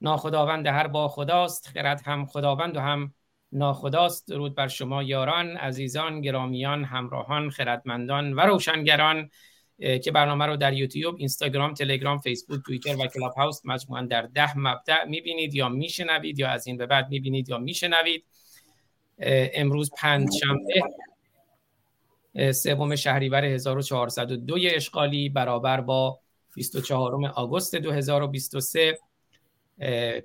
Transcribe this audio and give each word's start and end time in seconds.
ناخداوند 0.00 0.66
هر 0.66 0.86
با 0.86 1.08
خداست 1.08 1.68
خرد 1.68 2.02
هم 2.06 2.26
خداوند 2.26 2.76
و 2.76 2.80
هم 2.80 3.14
ناخداست. 3.52 4.28
درود 4.28 4.54
بر 4.54 4.68
شما 4.68 5.02
یاران 5.02 5.56
عزیزان 5.56 6.20
گرامیان 6.20 6.84
همراهان 6.84 7.50
خردمندان 7.50 8.32
و 8.32 8.40
روشنگران 8.40 9.30
که 9.78 10.10
برنامه 10.14 10.46
رو 10.46 10.56
در 10.56 10.72
یوتیوب 10.72 11.16
اینستاگرام 11.18 11.74
تلگرام 11.74 12.18
فیسبوک 12.18 12.60
توییتر 12.66 12.96
و 12.96 13.06
کلاب 13.06 13.34
هاوس 13.34 13.60
مجموعا 13.64 14.02
در 14.02 14.22
ده 14.22 14.58
مبدع 14.58 15.04
می‌بینید 15.04 15.54
یا 15.54 15.68
میشنوید 15.68 16.38
یا 16.38 16.48
از 16.48 16.66
این 16.66 16.76
به 16.76 16.86
بعد 16.86 17.08
می‌بینید 17.10 17.48
یا 17.48 17.58
میشنوید. 17.58 18.24
امروز 19.54 19.90
پنج 19.98 20.28
شنبه 20.40 20.82
سوم 22.52 22.96
شهریور 22.96 23.44
1402 23.44 24.56
اشغالی 24.62 25.28
برابر 25.28 25.80
با 25.80 26.20
24 26.54 27.26
آگوست 27.34 27.76
2023 27.76 28.98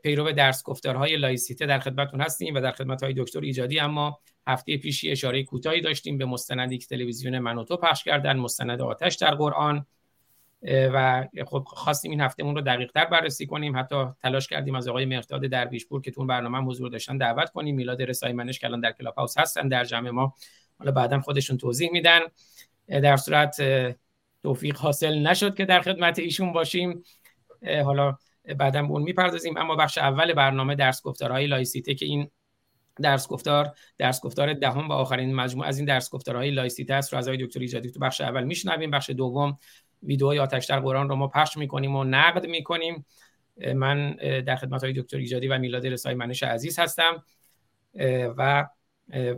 پیرو 0.04 0.32
درس 0.32 0.64
گفتارهای 0.64 1.18
لایسیته 1.18 1.66
در 1.66 1.80
خدمتون 1.80 2.22
هستیم 2.22 2.56
و 2.56 2.62
در 2.62 2.72
خدمت 2.72 3.04
آقای 3.04 3.14
دکتر 3.18 3.40
ایجادی 3.40 3.80
اما 3.80 4.20
هفته 4.48 4.78
پیشی 4.78 5.12
اشاره 5.12 5.44
کوتاهی 5.44 5.82
داشتیم 5.82 6.18
به 6.18 6.26
مستندی 6.26 6.78
که 6.78 6.88
تلویزیون 6.88 7.40
منوتو 7.40 7.78
پخش 7.78 8.04
کردن 8.04 8.38
مستند 8.38 8.82
آتش 8.82 9.16
در 9.16 9.36
قرآن. 9.36 9.86
و 10.64 11.28
خب 11.48 11.64
خواستیم 11.68 12.12
این 12.12 12.22
هفتهمون 12.22 12.56
رو 12.56 12.62
دقیق 12.62 12.92
تر 12.92 13.06
بررسی 13.06 13.46
کنیم. 13.46 13.78
حتی 13.78 14.06
تلاش 14.22 14.48
کردیم 14.48 14.76
از 14.76 14.88
آقای 14.88 15.06
مهرداد 15.06 15.42
درویش‌پور 15.42 16.02
که 16.02 16.12
تو 16.12 16.20
اون 16.20 16.28
برنامه 16.28 16.60
حضور 16.60 16.90
داشتن 16.90 17.18
دعوت 17.18 17.50
کنیم. 17.50 17.76
میلاد 17.76 18.02
رسای 18.02 18.34
منش 18.34 18.60
که 18.60 18.68
الان 18.68 18.80
در 18.82 18.92
Clubhouse 18.92 19.38
هستن 19.38 19.68
در 19.68 19.84
جمع 19.84 20.10
ما. 20.10 20.34
حالا 20.80 20.92
بعدا 20.92 21.20
خودشون 21.20 21.58
توضیح 21.58 21.92
میدن. 21.92 22.20
در 22.88 23.03
هر 23.03 23.18
صورت 23.18 23.58
توفیق 24.44 24.78
حاصل 24.78 25.20
نشد 25.20 25.56
که 25.56 25.66
در 25.66 25.82
خدمت 25.82 26.20
ایشون 26.20 26.54
باشیم. 26.54 27.04
حالا 27.84 28.18
بعدا 28.58 28.82
به 28.82 28.92
اون 28.92 29.02
می‌پردازیم. 29.02 29.58
اما 29.58 29.76
بخش 29.76 29.98
اول 29.98 30.34
برنامه 30.34 30.76
درس 30.76 31.02
گفتارهای 31.02 31.48
لایسیته 31.48 31.94
که 31.94 32.06
این 32.06 32.32
درس 33.02 33.28
گفتار 33.28 33.74
درس 33.98 34.22
گفتار 34.22 34.54
دهم 34.54 34.90
و 34.90 34.92
آخرین 34.92 35.36
مجموعه 35.36 35.68
از 35.68 35.78
این 35.78 35.86
درس 35.86 36.10
گفتارهای 36.10 36.52
لایسیته 36.52 36.94
است 36.94 37.14
رو 37.14 37.20
از 37.20 37.28
آقای 37.28 37.46
دکتر 37.46 37.60
ایجادی 37.60 37.92
تو 37.92 38.00
بخش 38.00 38.22
اول 38.22 38.44
میشنویم. 38.44 38.92
بخش 38.92 39.10
دوم 39.10 39.58
ویدئوی 40.04 40.40
آتش 40.40 40.66
در 40.66 40.80
قرآن 40.80 41.10
رو 41.10 41.16
ما 41.16 41.28
پخش 41.28 41.58
می‌کنیم 41.58 41.96
و 41.96 42.04
نقد 42.04 42.46
می‌کنیم. 42.48 43.06
من 43.76 44.16
در 44.46 44.56
خدمت 44.56 44.84
آقای 44.84 44.94
دکتر 44.94 45.18
ایجادی 45.18 45.48
و 45.48 45.58
میلاد 45.58 45.88
رسای 45.88 46.14
منش 46.14 46.44
عزیز 46.44 46.80
هستم. 46.80 47.24
و 48.38 48.68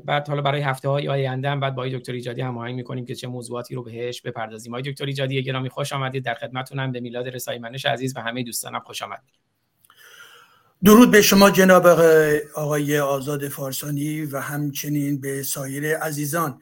بعد 0.06 0.28
حالا 0.28 0.42
برای 0.42 0.62
هفته 0.62 0.90
های 0.90 1.08
آینده 1.08 1.50
هم 1.50 1.60
بعد 1.60 1.76
با 1.76 1.88
دکتر 1.88 2.12
ایجادی 2.12 2.42
هماهنگ 2.42 2.76
می‌کنیم 2.76 3.06
که 3.06 3.16
چه 3.16 3.28
موضوعاتی 3.28 3.76
رو 3.76 3.84
بهش 3.84 4.22
بپردازیم. 4.22 4.74
آقای 4.74 4.92
دکتر 4.92 5.06
ایجادی 5.06 5.44
گرامی 5.44 5.70
خوش 5.70 5.94
آمدید. 5.94 6.26
در 6.26 6.34
خدمتتونم 6.34 6.92
به 6.92 7.00
میلاد 7.00 7.28
رسای 7.28 7.58
منش 7.58 7.86
عزیز 7.86 8.18
و 8.18 8.20
همه 8.20 8.44
دوستانم 8.44 8.80
خوش 8.80 9.02
آمدید. 9.02 9.34
درود 10.84 11.12
به 11.12 11.22
شما 11.22 11.52
جناب 11.52 11.88
آقای 12.56 13.00
آزاد 13.00 13.48
فارسانی 13.48 14.26
و 14.26 14.40
همچنین 14.40 15.22
به 15.22 15.44
سایر 15.44 15.98
عزیزان. 15.98 16.62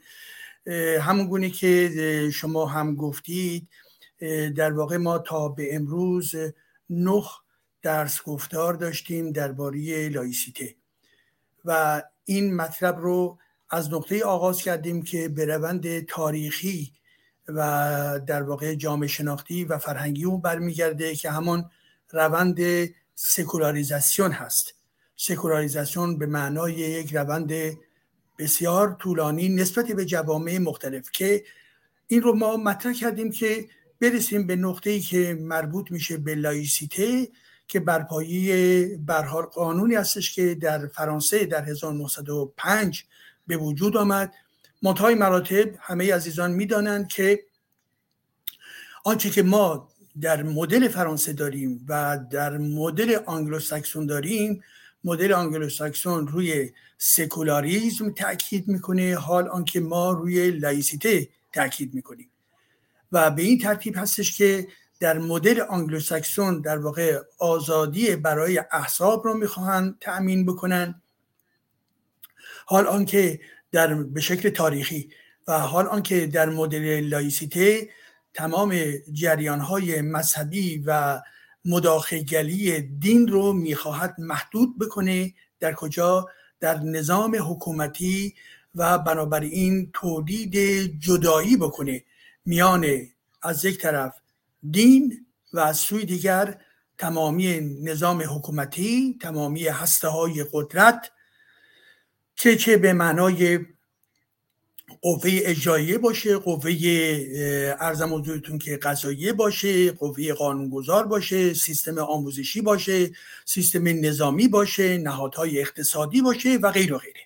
همون 1.00 1.26
گونه 1.26 1.50
که 1.50 2.30
شما 2.34 2.66
هم 2.66 2.96
گفتید 2.96 3.68
در 4.56 4.72
واقع 4.72 4.96
ما 4.96 5.18
تا 5.18 5.48
به 5.48 5.74
امروز 5.74 6.34
نه 6.90 7.22
درس 7.82 8.22
گفتار 8.22 8.74
داشتیم 8.74 9.32
درباره 9.32 10.08
لایسیته. 10.08 10.74
و 11.64 12.02
این 12.24 12.54
مطلب 12.54 12.98
رو 12.98 13.38
از 13.70 13.92
نقطه 13.92 14.24
آغاز 14.24 14.62
کردیم 14.62 15.02
که 15.02 15.28
به 15.28 15.44
روند 15.44 16.06
تاریخی 16.06 16.92
و 17.48 18.20
در 18.26 18.42
واقع 18.42 18.74
جامعه 18.74 19.08
شناختی 19.08 19.64
و 19.64 19.78
فرهنگی 19.78 20.24
اون 20.24 20.40
برمیگرده 20.40 21.14
که 21.14 21.30
همون 21.30 21.64
روند 22.10 22.60
سکولاریزاسیون 23.14 24.32
هست. 24.32 24.74
سکولاریزاسیون 25.16 26.18
به 26.18 26.26
معنای 26.26 26.72
یک 26.72 27.16
روند 27.16 27.52
بسیار 28.38 28.96
طولانی 29.00 29.48
نسبت 29.48 29.86
به 29.86 30.04
جوامع 30.04 30.58
مختلف 30.58 31.10
که 31.10 31.44
این 32.06 32.22
رو 32.22 32.32
ما 32.32 32.56
مطرح 32.56 32.92
کردیم 32.92 33.30
که 33.30 33.68
برسیم 34.00 34.46
به 34.46 34.56
نقطه 34.56 34.90
ای 34.90 35.00
که 35.00 35.38
مربوط 35.40 35.90
میشه 35.90 36.16
به 36.16 36.34
لایسیته 36.34 37.28
که 37.68 37.80
بر 37.80 38.02
پایه 38.02 38.98
قانونی 39.54 39.94
هستش 39.94 40.34
که 40.34 40.54
در 40.54 40.86
فرانسه 40.86 41.46
در 41.46 41.64
1905 41.64 43.04
به 43.46 43.56
وجود 43.56 43.96
آمد. 43.96 44.32
منتهای 44.82 45.14
مراتب 45.14 45.68
همه 45.80 46.14
عزیزان 46.14 46.52
می‌دانند 46.52 47.08
که 47.08 47.44
آنچه 49.04 49.30
که 49.30 49.42
ما 49.42 49.88
در 50.20 50.42
مدل 50.42 50.88
فرانسه 50.88 51.32
داریم 51.32 51.86
و 51.88 52.18
در 52.30 52.58
مدل 52.58 53.18
آنگلوساکسون 53.26 54.06
داریم 54.06 54.62
مدل 55.04 55.32
آنگلوساکسون 55.32 56.26
روی 56.26 56.70
سکولاریزم 56.98 58.10
تاکید 58.10 58.68
می‌کنه 58.68 59.16
حال 59.16 59.48
آنکه 59.48 59.80
ما 59.80 60.12
روی 60.12 60.50
لایسیته 60.50 61.28
تاکید 61.52 61.94
می‌کنیم. 61.94 62.28
و 63.12 63.30
به 63.30 63.42
این 63.42 63.58
ترتیب 63.58 63.96
هستش 63.96 64.38
که 64.38 64.68
در 65.02 65.18
مدل 65.18 65.60
آنگلوساکسون 65.60 66.60
در 66.60 66.78
واقع 66.78 67.18
آزادی 67.38 68.16
برای 68.16 68.62
احزاب 68.72 69.24
رو 69.24 69.34
می‌خواهند 69.34 69.98
تأمین 70.00 70.46
بکنن. 70.46 71.02
حال 72.66 72.86
آنکه 72.86 73.40
در 73.72 73.94
به 73.94 74.20
شکل 74.20 74.50
تاریخی 74.50 75.10
و 75.48 75.58
حال 75.58 75.86
آنکه 75.86 76.26
در 76.26 76.48
مدل 76.48 77.00
لایسیته 77.00 77.88
تمام 78.34 78.74
جریان 79.12 79.60
های 79.60 80.00
مذهبی 80.00 80.82
و 80.86 81.22
مداخله‌گری 81.64 82.80
دین 82.80 83.28
رو 83.28 83.52
می‌خواهد 83.52 84.14
محدود 84.18 84.78
بکنه 84.78 85.34
در 85.60 85.74
کجا؟ 85.74 86.28
در 86.60 86.78
نظام 86.78 87.36
حکومتی 87.50 88.34
و 88.74 88.98
بنابراین 88.98 89.90
تولید 89.92 90.56
جدایی 91.00 91.56
بکنه. 91.56 92.04
میان 92.44 92.86
از 93.42 93.64
یک 93.64 93.78
طرف 93.78 94.21
دین 94.70 95.26
و 95.52 95.60
از 95.60 95.76
سوی 95.76 96.04
دیگر 96.04 96.60
تمامی 96.98 97.60
نظام 97.60 98.22
حکومتی 98.22 99.18
تمامی 99.20 99.66
هسته 99.66 100.08
های 100.08 100.44
قدرت 100.52 101.10
که 102.36 102.56
چه 102.56 102.76
به 102.76 102.92
معنای 102.92 103.58
قوه 105.02 105.30
اجراییه 105.32 105.98
باشه 105.98 106.36
قوه 106.36 106.72
ارزم 107.80 108.14
حضورتون 108.14 108.58
که 108.58 108.76
قضاییه 108.76 109.32
باشه 109.32 109.92
قوه 109.92 110.32
قانونگذار 110.32 111.06
باشه 111.06 111.54
سیستم 111.54 111.98
آموزشی 111.98 112.60
باشه 112.60 113.10
سیستم 113.44 113.88
نظامی 113.88 114.48
باشه 114.48 114.98
نهادهای 114.98 115.60
اقتصادی 115.60 116.22
باشه 116.22 116.56
و 116.56 116.70
غیر 116.70 116.94
و 116.94 116.98
غیره. 116.98 117.20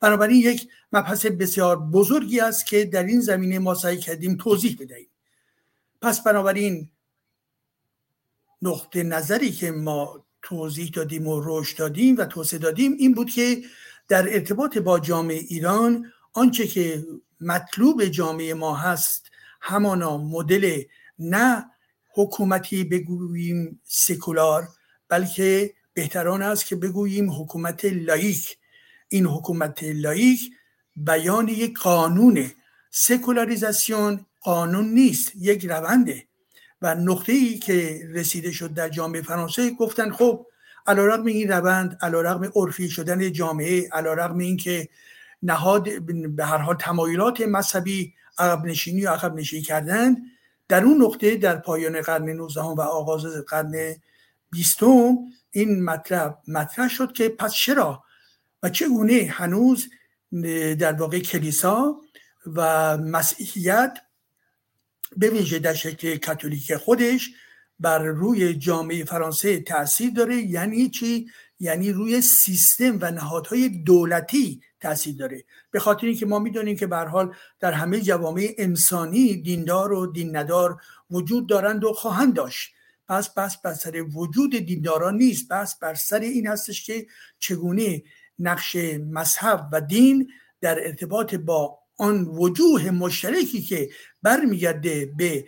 بنابراین 0.00 0.36
یک 0.36 0.68
مبحث 0.92 1.26
بسیار 1.26 1.80
بزرگی 1.80 2.40
است 2.40 2.66
که 2.66 2.84
در 2.84 3.04
این 3.04 3.20
زمینه 3.20 3.58
ما 3.58 3.74
سعی 3.74 3.96
کردیم 3.96 4.36
توضیح 4.36 4.76
بدهیم. 4.80 5.08
پس 6.02 6.22
بنابراین 6.22 6.90
نقطه 8.62 9.02
نظری 9.02 9.52
که 9.52 9.70
ما 9.70 10.24
توضیح 10.42 10.90
دادیم 10.94 11.26
و 11.26 11.40
رشد 11.44 11.78
دادیم 11.78 12.16
و 12.16 12.24
توسعه 12.24 12.58
دادیم 12.58 12.92
این 12.98 13.14
بود 13.14 13.30
که 13.30 13.62
در 14.08 14.34
ارتباط 14.34 14.78
با 14.78 15.00
جامعه 15.00 15.38
ایران 15.38 16.12
آنچه 16.32 16.66
که 16.66 17.06
مطلوب 17.40 18.04
جامعه 18.04 18.54
ما 18.54 18.74
هست 18.74 19.30
همانا 19.60 20.18
مدل 20.18 20.82
نه 21.18 21.70
حکومتی 22.14 22.84
بگوییم 22.84 23.80
سکولار 23.84 24.68
بلکه 25.08 25.74
بهتران 25.92 26.42
است 26.42 26.66
که 26.66 26.76
بگوییم 26.76 27.30
حکومت 27.30 27.84
لایک. 27.84 28.58
این 29.08 29.26
حکومت 29.26 29.84
لایک 29.84 30.40
بیان 30.96 31.48
یک 31.48 31.78
قانونه 31.78 32.54
سکولاریزاسیون 32.90 34.26
قانون 34.40 34.88
نیست 34.94 35.32
یک 35.36 35.66
رونده. 35.66 36.28
و 36.82 36.94
نقطه 36.94 37.32
ای 37.32 37.58
که 37.58 38.00
رسیده 38.08 38.52
شد 38.52 38.74
در 38.74 38.88
جامعه 38.88 39.22
فرانسه 39.22 39.70
گفتن 39.70 40.12
خب 40.12 40.46
علیرغم 40.86 41.24
این 41.24 41.48
روند 41.48 41.98
علیرغم 42.00 42.52
عرفی 42.56 42.88
شدن 42.88 43.32
جامعه 43.32 43.88
علیرغم 43.92 44.38
اینکه 44.38 44.88
نهاد 45.42 46.02
به 46.36 46.44
هر 46.44 46.58
حال 46.58 46.76
تمایلات 46.76 47.40
مذهبی 47.40 48.14
عقب 48.38 48.64
نشینی 48.64 49.06
و 49.06 49.10
عقب 49.10 49.34
نشینی 49.34 49.62
کردن 49.62 50.16
در 50.68 50.84
اون 50.84 51.02
نقطه 51.02 51.36
در 51.36 51.56
پایان 51.56 52.00
قرن 52.00 52.28
19 52.28 52.60
و 52.60 52.80
آغاز 52.80 53.26
قرن 53.26 53.94
20 54.50 54.82
این 55.50 55.84
مطلب 55.84 56.38
مطرح 56.48 56.88
شد 56.88 57.12
که 57.12 57.28
پس 57.28 57.52
چرا؟ 57.52 58.04
و 58.62 58.68
چگونه 58.68 59.28
هنوز 59.32 59.88
در 60.78 60.92
واقع 60.92 61.18
کلیسا 61.18 62.00
و 62.46 62.96
مسیحیت 62.98 63.98
به 65.16 65.30
ویژه 65.30 65.58
در 65.58 65.74
شکل 65.74 66.16
کاتولیک 66.16 66.76
خودش 66.76 67.30
بر 67.80 68.04
روی 68.04 68.54
جامعه 68.54 69.04
فرانسه 69.04 69.60
تاثیر 69.60 70.10
داره 70.10 70.36
یعنی 70.36 70.88
چی؟ 70.88 71.26
یعنی 71.60 71.92
روی 71.92 72.20
سیستم 72.20 72.98
و 73.00 73.10
نهادهای 73.10 73.68
دولتی 73.68 74.60
تاثیر 74.80 75.16
داره. 75.16 75.44
به 75.70 75.80
خاطر 75.80 76.06
اینکه 76.06 76.26
ما 76.26 76.38
می‌دونیم 76.38 76.76
که 76.76 76.86
به 76.86 76.96
حال 76.96 77.34
در 77.60 77.72
همه 77.72 78.00
جوامع 78.00 78.54
انسانی 78.58 79.36
دیندار 79.42 79.92
و 79.92 80.06
دین 80.06 80.36
ندار 80.36 80.80
وجود 81.10 81.48
دارند 81.48 81.84
و 81.84 81.92
خواهند 81.92 82.34
داشت. 82.34 82.74
پس 83.08 83.34
بس 83.34 83.56
بر 83.56 83.74
سر 83.74 84.02
وجود 84.02 84.50
دینداران 84.50 85.16
نیست. 85.16 85.48
بس 85.48 85.78
بر 85.78 85.94
سر 85.94 86.20
این 86.20 86.46
هستش 86.46 86.86
که 86.86 87.06
چگونه 87.38 88.02
نقش 88.38 88.76
مذهب 89.10 89.68
و 89.72 89.80
دین 89.80 90.30
در 90.60 90.86
ارتباط 90.86 91.34
با 91.34 91.77
آن 91.98 92.24
وجوه 92.24 92.90
مشترکی 92.90 93.62
که 93.62 93.90
برمیگرده 94.22 95.12
به 95.16 95.44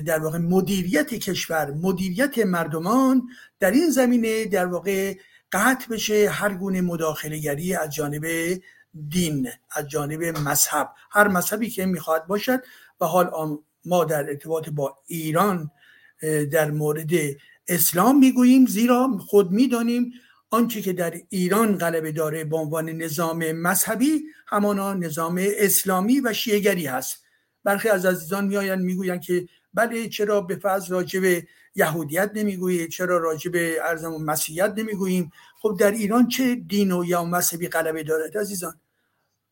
در 0.00 0.18
واقع 0.18 0.38
مدیریت 0.38 1.14
کشور 1.14 1.70
مدیریت 1.70 2.38
مردمان 2.38 3.28
در 3.60 3.70
این 3.70 3.90
زمینه 3.90 4.44
در 4.44 4.66
واقع 4.66 5.14
قطع 5.52 5.86
بشه 5.90 6.30
هر 6.30 6.54
گونه 6.54 6.80
مداخله 6.80 7.38
گری 7.38 7.74
از 7.74 7.90
جانب 7.90 8.26
دین 9.08 9.48
از 9.70 9.88
جانب 9.88 10.24
مذهب. 10.24 10.90
هر 11.10 11.28
مذهبی 11.28 11.70
که 11.70 11.86
می‌خواد 11.86 12.26
باشد. 12.26 12.62
و 13.00 13.06
حال 13.06 13.58
ما 13.84 14.04
در 14.04 14.28
ارتباط 14.28 14.68
با 14.68 14.98
ایران 15.06 15.70
در 16.52 16.70
مورد 16.70 17.10
اسلام 17.68 18.18
می‌گوییم 18.18 18.66
زیرا 18.66 19.18
خود 19.26 19.50
می‌دانیم 19.50 20.12
آنچه 20.50 20.82
که 20.82 20.92
در 20.92 21.14
ایران 21.28 21.78
غلبه 21.78 22.12
داره 22.12 22.44
به 22.44 22.56
عنوان 22.56 22.90
نظام 22.90 23.52
مذهبی 23.52 24.22
همانا 24.46 24.94
نظام 24.94 25.40
اسلامی 25.56 26.20
و 26.20 26.32
شیعگری 26.32 26.86
هست. 26.86 27.22
برخی 27.64 27.88
از 27.88 28.06
عزیزان 28.06 28.46
میآیند 28.46 28.84
می‌گویند 28.84 29.20
که 29.20 29.48
بله 29.74 30.08
چرا 30.08 30.40
به 30.40 30.56
فرض 30.56 30.90
راجع 30.90 31.20
به 31.20 31.46
یهودیت 31.74 32.30
نمی‌گویید 32.34 32.90
چرا 32.90 33.18
راجع 33.18 33.50
به 33.50 33.78
ارزم 33.82 34.16
مسیحیت 34.16 34.74
نمی‌گوییم؟ 34.76 35.32
خب 35.60 35.76
در 35.80 35.90
ایران 35.90 36.28
چه 36.28 36.54
دین 36.54 36.92
و 36.92 37.04
یا 37.04 37.24
مذهبی 37.24 37.68
غلبه 37.68 38.02
دارد 38.02 38.38
عزیزان؟ 38.38 38.80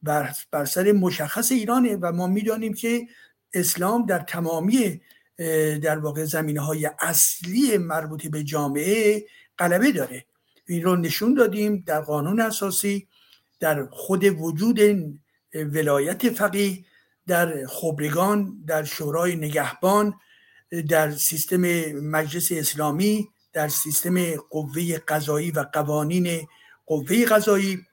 بر, 0.02 0.30
بر 0.50 0.64
سر 0.64 0.92
مشخص 0.92 1.52
ایرانه 1.52 1.96
و 1.96 2.12
ما 2.12 2.26
می‌دانیم 2.26 2.74
که 2.74 3.06
اسلام 3.52 4.06
در 4.06 4.18
تمامی 4.18 5.00
در 5.82 5.98
واقع 5.98 6.24
زمینه 6.24 6.60
های 6.60 6.90
اصلی 7.00 7.78
مربوط 7.78 8.26
به 8.26 8.44
جامعه 8.44 9.26
غلبه 9.58 9.92
داره. 9.92 10.24
این 10.68 10.82
رو 10.82 10.96
نشون 10.96 11.34
دادیم 11.34 11.82
در 11.86 12.00
قانون 12.00 12.40
اساسی 12.40 13.08
در 13.60 13.86
خود 13.86 14.24
وجود 14.24 14.80
ولایت 15.54 16.30
فقیه 16.30 16.84
در 17.26 17.66
خبرگان 17.66 18.64
در 18.66 18.84
شورای 18.84 19.36
نگهبان 19.36 20.14
در 20.88 21.10
سیستم 21.10 21.60
مجلس 21.92 22.52
اسلامی 22.52 23.28
در 23.52 23.68
سیستم 23.68 24.36
قوه 24.36 24.98
قضایی 24.98 25.50
و 25.50 25.62
قوانین 25.72 26.48
قوه 26.86 27.24
قضایی 27.24 27.86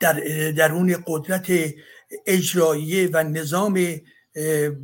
در 0.00 0.20
درون 0.56 1.04
قدرت 1.06 1.52
اجراییه 2.26 3.10
و 3.12 3.22
نظام 3.22 3.74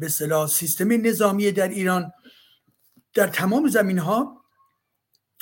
به 0.00 0.08
سیستم 0.48 1.06
نظامی 1.06 1.52
در 1.52 1.68
ایران. 1.68 2.12
در 3.14 3.26
تمام 3.26 3.68
زمین 3.68 3.98
ها 3.98 4.44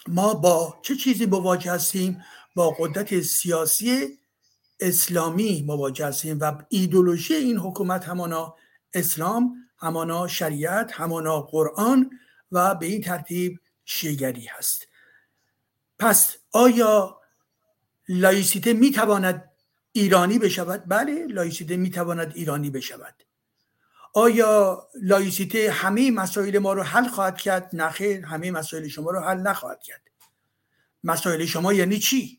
ما 0.08 0.34
با 0.34 0.78
چه 0.82 0.96
چیزی 0.96 1.26
مواجه 1.26 1.72
هستیم؟ 1.72 2.24
با 2.54 2.70
قدرت 2.78 3.20
سیاسی 3.20 4.18
اسلامی 4.80 5.64
مواجه 5.66 6.06
هستیم 6.06 6.38
و 6.40 6.62
ایدولوژی 6.68 7.34
این 7.34 7.58
حکومت 7.58 8.04
همانا 8.04 8.56
اسلام 8.94 9.54
همانا 9.78 10.28
شریعت 10.28 10.92
همانا 10.92 11.40
قرآن 11.40 12.10
و 12.52 12.74
به 12.74 12.86
این 12.86 13.00
ترتیب 13.00 13.60
شیعه‌گری 13.84 14.46
هست. 14.46 14.88
پس 15.98 16.36
آیا 16.52 17.20
لایسیته 18.08 18.72
می‌تواند 18.72 19.50
ایرانی 19.92 20.38
بشود؟ 20.38 20.84
بله 20.86 21.26
لایسیته 21.26 21.76
می‌تواند 21.76 22.32
ایرانی 22.34 22.70
بشود. 22.70 23.14
آیا 24.16 24.88
لایسیته 25.02 25.70
همه 25.70 26.10
مسائل 26.10 26.58
ما 26.58 26.72
رو 26.72 26.82
حل 26.82 27.08
خواهد 27.08 27.36
کرد؟ 27.36 27.70
نخیر 27.72 28.24
همه 28.24 28.50
مسائل 28.50 28.88
شما 28.88 29.10
رو 29.10 29.20
حل 29.20 29.38
نخواهد 29.38 29.82
کرد. 29.82 30.00
مسائل 31.04 31.44
شما 31.44 31.72
یعنی 31.72 31.98
چی؟ 31.98 32.38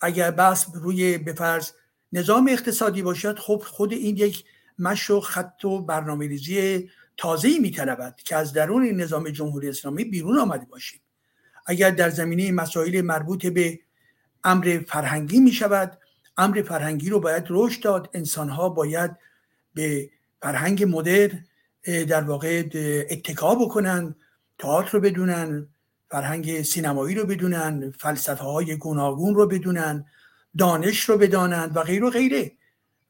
اگر 0.00 0.30
بس 0.30 0.66
روی 0.74 1.18
بفرض 1.18 1.70
نظام 2.12 2.48
اقتصادی 2.48 3.02
باشد 3.02 3.38
خب 3.38 3.62
خود 3.66 3.92
این 3.92 4.16
یک 4.16 4.44
مش 4.78 5.10
و 5.10 5.20
خط 5.20 5.64
و 5.64 5.82
برنامه 5.82 6.26
ریزی 6.26 6.90
تازه 7.16 7.58
می 7.58 7.76
که 8.24 8.36
از 8.36 8.52
درون 8.52 8.90
نظام 8.90 9.30
جمهوری 9.30 9.68
اسلامی 9.68 10.04
بیرون 10.04 10.38
آمده 10.38 10.64
باشیم. 10.64 11.00
اگر 11.66 11.90
در 11.90 12.10
زمینه 12.10 12.52
مسائل 12.52 13.00
مربوط 13.00 13.46
به 13.46 13.80
امر 14.44 14.80
فرهنگی 14.88 15.40
می 15.40 15.52
شود 15.52 15.98
امر 16.36 16.62
فرهنگی 16.62 17.10
رو 17.10 17.20
باید 17.20 17.44
رشد 17.50 17.82
داد. 17.82 18.10
انسان 18.14 18.48
ها 18.48 18.68
باید 18.68 19.10
به 19.74 20.10
فرهنگ 20.42 20.84
مدرن 20.84 21.44
در 22.08 22.22
واقع 22.22 22.62
اتکا 23.10 23.54
بکنن 23.54 24.14
تئاتر 24.58 24.90
رو 24.90 25.00
بدونن 25.00 25.68
فرهنگ 26.10 26.62
سینمایی 26.62 27.14
رو 27.14 27.26
بدونن 27.26 27.90
فلسفه 27.98 28.44
های 28.44 28.76
گوناگون 28.76 29.34
رو 29.34 29.46
بدونن 29.46 30.04
دانش 30.58 31.00
رو 31.00 31.18
بدانند 31.18 31.76
و 31.76 31.82
غیر 31.82 32.04
و 32.04 32.10
غیره. 32.10 32.52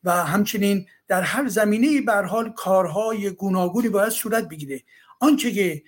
و 0.04 0.12
همچنین 0.12 0.86
در 1.08 1.22
هر 1.22 1.48
زمینه 1.48 2.00
بر 2.00 2.22
حال 2.22 2.52
کارهای 2.52 3.30
گوناگونی 3.30 3.88
باید 3.88 4.08
صورت 4.08 4.48
بگیره. 4.48 4.82
آنچه 5.20 5.52
که 5.52 5.82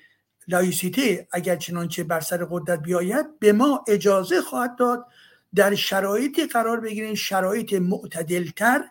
لایسیته 0.49 1.29
اگر 1.33 1.57
چنانچه 1.57 2.05
بر 2.05 2.21
سر 2.21 2.45
قدرت 2.51 2.83
بیاید 2.83 3.39
به 3.39 3.53
ما 3.53 3.85
اجازه 3.89 4.41
خواهد 4.41 4.77
داد 4.77 5.07
در 5.55 5.75
شرایطی 5.75 6.47
قرار 6.47 6.81
بگیریم 6.81 7.15
شرایط 7.15 7.73
معتدلتر 7.73 8.85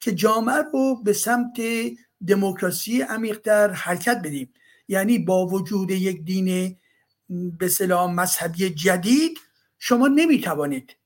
که 0.00 0.14
جامعه 0.14 0.64
رو 0.72 1.02
به 1.02 1.12
سمت 1.12 1.60
دموکراسی 2.26 3.02
عمیقتر 3.02 3.70
حرکت 3.70 4.20
بدیم. 4.24 4.52
یعنی 4.88 5.18
با 5.18 5.46
وجود 5.46 5.90
یک 5.90 6.24
دین 6.24 6.76
به 7.58 7.68
سلام 7.68 8.14
مذهبی 8.14 8.70
جدید 8.70 9.38
شما 9.78 10.08
نمی‌توانید 10.08 10.96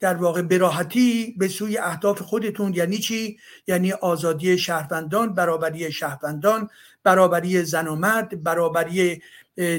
در 0.00 0.14
واقع 0.14 0.42
براحتی 0.42 1.34
به 1.38 1.48
سوی 1.48 1.78
اهداف 1.78 2.22
خودتون 2.22 2.74
یعنی 2.74 2.98
چی؟ 2.98 3.38
یعنی 3.66 3.92
آزادی 3.92 4.58
شهروندان 4.58 5.34
برابری 5.34 5.92
شهروندان 5.92 6.70
برابری 7.02 7.64
زن 7.64 7.86
و 7.86 7.94
مرد 7.94 8.42
برابری 8.42 9.22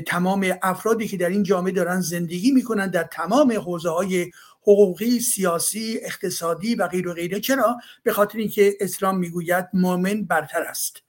تمام 0.07 0.53
افرادی 0.61 1.07
که 1.07 1.17
در 1.17 1.29
این 1.29 1.43
جامعه 1.43 1.71
دارن 1.71 2.01
زندگی 2.01 2.51
می‌کنن 2.51 2.89
در 2.89 3.03
تمام 3.03 3.51
حوزه 3.51 3.89
های 3.89 4.31
حقوقی 4.67 5.19
سیاسی 5.19 5.99
اقتصادی 6.01 6.75
و 6.75 6.87
غیر 6.87 7.07
و 7.07 7.13
غیره. 7.13 7.39
چرا؟ 7.39 7.77
به 8.03 8.13
خاطر 8.13 8.37
اینکه 8.37 8.77
اسلام 8.79 9.17
می‌گوید 9.17 9.65
مؤمن 9.73 10.23
برتر 10.23 10.61
است. 10.61 11.01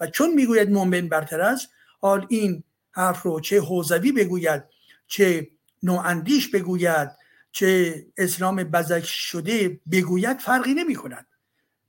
و 0.00 0.06
چون 0.06 0.34
می‌گوید 0.34 0.70
مؤمن 0.70 1.08
برتر 1.08 1.40
است 1.40 1.68
حال 2.00 2.26
این 2.28 2.64
حرف 2.92 3.22
رو 3.22 3.40
چه 3.40 3.60
حوزوی 3.60 4.12
بگوید 4.12 4.62
چه 5.06 5.48
نواندیش 5.82 6.48
بگوید 6.48 7.08
چه 7.52 8.06
اسلام 8.16 8.64
بزک 8.64 9.04
شده 9.04 9.80
بگوید 9.90 10.38
فرقی 10.38 10.74
نمی 10.74 10.94
کند 10.94 11.26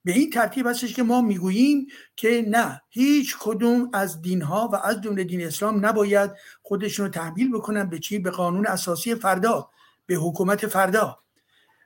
به 0.05 0.11
این 0.11 0.29
ترتیب 0.29 0.67
هستش 0.67 0.93
که 0.93 1.03
ما 1.03 1.21
می‌گوییم 1.21 1.87
که 2.15 2.45
نه 2.47 2.81
هیچ 2.89 3.35
کدوم 3.39 3.89
از 3.93 4.21
دین 4.21 4.41
ها 4.41 4.69
و 4.73 4.75
از 4.75 5.01
جمله 5.01 5.23
دین 5.23 5.47
اسلام 5.47 5.85
نباید 5.85 6.31
خودشون 6.61 7.05
رو 7.05 7.11
تحمیل 7.11 7.51
بکنن 7.51 7.89
به 7.89 7.99
چی؟ 7.99 8.19
به 8.19 8.29
قانون 8.29 8.67
اساسی 8.67 9.15
فردا. 9.15 9.69
به 10.05 10.15
حکومت 10.15 10.67
فردا. 10.67 11.19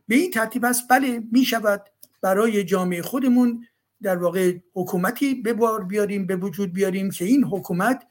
به 0.08 0.16
این 0.16 0.32
ترتیب 0.32 0.66
است 0.66 0.84
بله 0.90 1.24
می 1.32 1.46
شود 1.46 1.86
برای 2.22 2.64
جامعه 2.64 3.02
خودمون 3.02 3.68
در 4.02 4.18
واقع 4.18 4.58
حکومتی 4.74 5.36
به 5.36 5.54
بار 5.54 5.84
بیاریم 5.84 6.28
به 6.28 6.36
وجود 6.36 6.74
بیاریم 6.74 7.12
که 7.12 7.26
این 7.26 7.44
حکومت 7.44 8.04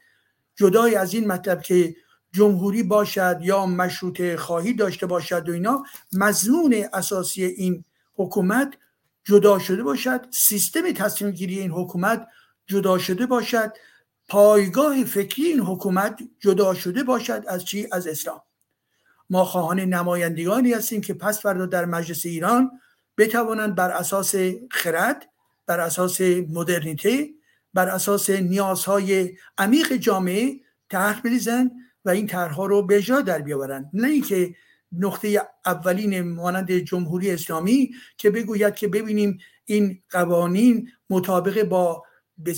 جدای 0.55 0.95
از 0.95 1.13
این 1.13 1.27
مطلب 1.27 1.61
که 1.61 1.95
جمهوری 2.31 2.83
باشد 2.83 3.39
یا 3.41 3.65
مشروط 3.65 4.35
خواهی 4.35 4.73
داشته 4.73 5.05
باشد 5.05 5.49
و 5.49 5.51
اینا 5.51 5.83
مضمون 6.13 6.85
اساسی 6.93 7.43
این 7.43 7.85
حکومت 8.15 8.73
جدا 9.23 9.59
شده 9.59 9.83
باشد 9.83 10.27
سیستم 10.31 10.91
تصمیم 10.91 11.31
گیری 11.31 11.59
این 11.59 11.71
حکومت 11.71 12.27
جدا 12.67 12.97
شده 12.97 13.25
باشد 13.25 13.73
پایگاه 14.27 15.03
فکری 15.03 15.45
این 15.45 15.59
حکومت 15.59 16.19
جدا 16.39 16.73
شده 16.73 17.03
باشد 17.03 17.43
از 17.47 17.65
چی؟ 17.65 17.87
از 17.91 18.07
اسلام. 18.07 18.41
ما 19.29 19.45
خواهان 19.45 19.79
نمایندگانی 19.79 20.73
هستیم 20.73 21.01
که 21.01 21.13
پس 21.13 21.41
فردا 21.41 21.65
در 21.65 21.85
مجلس 21.85 22.25
ایران 22.25 22.71
بتوانند 23.17 23.75
بر 23.75 23.91
اساس 23.91 24.35
خرد 24.71 25.29
بر 25.65 25.79
اساس 25.79 26.21
مدرنیته 26.49 27.29
بر 27.73 27.89
اساس 27.89 28.29
نیازهای 28.29 29.37
عمیق 29.57 29.93
جامعه 29.93 30.55
طرح 30.89 31.21
بریزند 31.21 31.71
و 32.05 32.09
این 32.09 32.27
طرحها 32.27 32.65
رو 32.65 32.81
به 32.81 33.01
جا 33.01 33.21
در 33.21 33.41
بیاورند. 33.41 33.89
نه 33.93 34.07
اینکه 34.07 34.55
نقطه 34.91 35.41
اولین 35.65 36.21
مانند 36.21 36.71
جمهوری 36.71 37.31
اسلامی 37.31 37.91
که 38.17 38.29
بگوید 38.29 38.75
که 38.75 38.87
ببینیم 38.87 39.37
این 39.65 40.01
قوانین 40.09 40.91
مطابق 41.09 41.63
با 41.63 42.03
به 42.37 42.55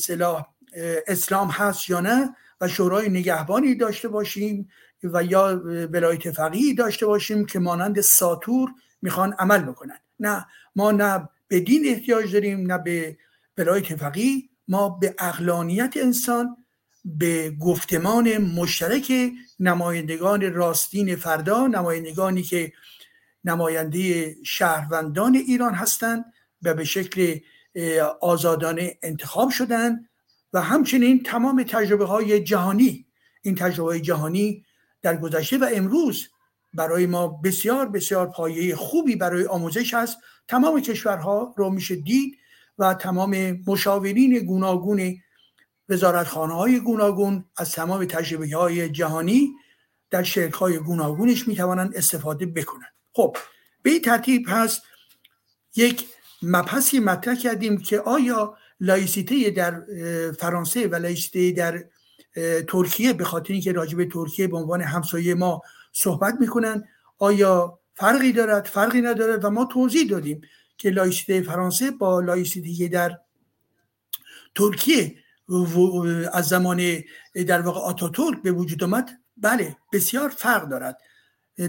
اسلام 1.08 1.48
هست 1.50 1.90
یا 1.90 2.00
نه 2.00 2.36
و 2.62 2.68
شورای 2.68 3.10
نگهبانی 3.10 3.76
داشته 3.76 4.08
باشیم 4.08 4.70
و 5.04 5.24
یا 5.24 5.62
ولایت 5.66 6.32
فقیه 6.32 6.74
داشته 6.74 7.06
باشیم 7.06 7.46
که 7.46 7.60
مانند 7.60 8.02
ساتور 8.02 8.70
می‌خوان 9.02 9.34
عمل 9.40 9.62
بکنن. 9.62 10.00
نه 10.20 10.46
ما 10.76 10.92
نه 10.92 11.30
به 11.48 11.60
دین 11.60 11.84
احتیاج 11.88 12.34
داریم 12.34 12.72
نه 12.72 12.78
به 12.78 13.18
ولایت 13.58 13.96
فقیه. 13.96 14.44
ما 14.68 14.90
به 14.90 15.16
اقلانیت 15.20 15.94
انسان 15.98 16.58
به 17.06 17.52
گفتمان 17.52 18.38
مشترک 18.38 19.32
نمایندگان 19.60 20.54
راستین 20.54 21.16
فردا 21.16 21.68
نمایندگانی 21.68 22.44
که 22.44 22.74
نماینده 23.44 24.36
شهروندان 24.44 25.36
ایران 25.36 25.74
هستند 25.74 26.26
و 26.62 26.74
به 26.74 26.84
شکل 26.84 27.40
آزادانه 28.22 28.98
انتخاب 29.04 29.50
شدند. 29.50 30.10
و 30.54 30.62
همچنین 30.62 31.24
تمام 31.24 31.64
تجربه 31.64 32.06
های 32.06 32.44
جهانی 32.44 33.06
این 33.42 33.56
تجربه 33.56 34.00
جهانی 34.00 34.66
در 35.02 35.18
گذشته 35.18 35.58
و 35.58 35.70
امروز 35.74 36.28
برای 36.74 37.06
ما 37.06 37.28
بسیار 37.28 37.90
بسیار 37.90 38.28
پایه 38.28 38.76
خوبی 38.76 39.16
برای 39.16 39.46
آموزش 39.46 39.94
هست 39.94 40.18
تمام 40.48 40.82
کشورها 40.82 41.54
رو 41.58 41.70
میشه 41.70 41.96
دید 41.96 42.38
و 42.78 42.94
تمام 42.94 43.62
مشاورین 43.68 44.40
گوناگون 44.40 45.16
وزارتخانه 45.90 46.54
های 46.54 46.80
گوناگون 46.80 47.46
از 47.58 47.72
تمام 47.72 48.06
تجربه 48.06 48.50
های 48.56 48.90
جهانی 48.90 49.54
در 50.10 50.24
شرک 50.24 50.54
های 50.54 50.78
گوناگونش 50.78 51.48
می‌توانند 51.48 51.96
استفاده 51.96 52.46
بکنند. 52.46 52.94
خب 53.14 53.38
به 53.82 53.90
این 53.90 54.02
ترتیب 54.02 54.46
هست 54.48 54.82
یک 55.76 56.08
مبحثی 56.42 57.00
مطرح 57.00 57.36
کردیم 57.36 57.78
که 57.78 58.00
آیا 58.00 58.58
لایسیته 58.80 59.50
در 59.50 59.82
فرانسه 60.40 60.88
و 60.88 60.96
لایسیته 60.96 61.52
در 61.52 61.84
ترکیه 62.68 63.14
به 63.14 63.24
خاطر 63.24 63.54
اینکه 63.54 63.72
راجب 63.72 64.10
ترکیه 64.10 64.48
به 64.48 64.58
عنوان 64.58 64.82
همسایه 64.82 65.36
ما 65.36 65.62
صحبت 65.92 66.36
می‌کنن 66.40 66.84
آیا 67.18 67.80
فرقی 67.94 68.32
دارد؟ 68.32 68.66
فرقی 68.66 69.02
ندارد 69.02 69.46
و 69.46 69.50
ما 69.50 69.66
توضیح 69.66 70.10
دادیم 70.10 70.42
که 70.78 70.90
لایسیته 70.90 71.42
فرانسه 71.42 71.92
با 71.92 72.20
لایسیته 72.20 72.88
در 72.88 73.18
ترکیه 74.56 75.16
از 76.34 76.48
زمان 76.48 77.04
در 77.48 77.62
واقع 77.62 77.80
آتاتورک 77.80 78.42
به 78.42 78.52
وجود 78.52 78.84
آمد. 78.84 79.10
بله 79.38 79.78
بسیار 79.94 80.30
فرق 80.30 80.70
دارد. 80.70 80.98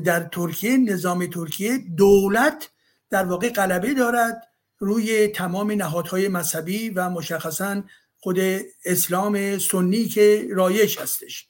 در 0.05 0.21
ترکیه 0.21 0.77
نظام 0.77 1.27
ترکیه 1.27 1.79
دولت 1.79 2.71
در 3.11 3.25
واقع 3.25 3.49
غلبه 3.49 3.95
دارد 3.95 4.49
روی 4.79 5.29
تمام 5.29 5.71
نهادهای 5.71 6.29
مذهبی 6.29 6.91
و 6.91 7.11
مشخصا 7.11 7.83
خود 8.21 8.39
اسلام 8.85 9.59
سنی 9.59 10.05
که 10.05 10.49
رایش 10.51 10.99
هستش. 10.99 11.47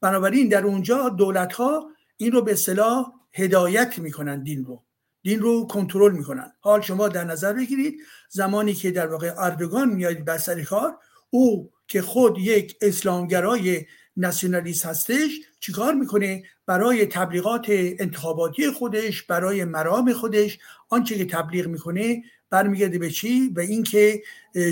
بنابراین 0.00 0.48
در 0.48 0.64
اونجا 0.64 1.08
دولت 1.08 1.52
ها 1.52 1.90
این 2.16 2.32
رو 2.32 2.42
به 2.42 2.52
اصطلاح 2.52 3.06
هدایت 3.32 3.98
می‌کنن 3.98 4.42
دین 4.42 4.64
رو. 4.64 4.82
دین 5.22 5.40
رو 5.40 5.66
کنترل 5.66 6.12
می‌کنن. 6.12 6.52
حال 6.60 6.80
شما 6.80 7.08
در 7.08 7.24
نظر 7.24 7.52
بگیرید 7.52 8.00
زمانی 8.28 8.74
که 8.74 8.90
در 8.90 9.06
واقع 9.06 9.32
اردوگان 9.38 9.88
میاد 9.88 10.24
بر 10.24 10.38
سر 10.38 10.62
کار 10.62 10.98
او 11.30 11.70
که 11.88 12.02
خود 12.02 12.38
یک 12.38 12.76
اسلامگرای 12.80 13.86
ناسیونالیست 14.16 14.86
هستش 14.86 15.30
چیکار 15.60 15.94
می‌کنه؟ 15.94 16.42
برای 16.66 17.06
تبلیغات 17.06 17.66
انتخاباتی 17.68 18.70
خودش 18.70 19.22
برای 19.22 19.64
مرام 19.64 20.12
خودش. 20.12 20.58
آنچه 20.88 21.18
که 21.18 21.24
تبلیغ 21.24 21.66
می‌کنه 21.66 22.22
برمیگرده 22.50 22.98
به 22.98 23.10
چی؟ 23.10 23.48
به 23.48 23.62
اینکه 23.62 24.22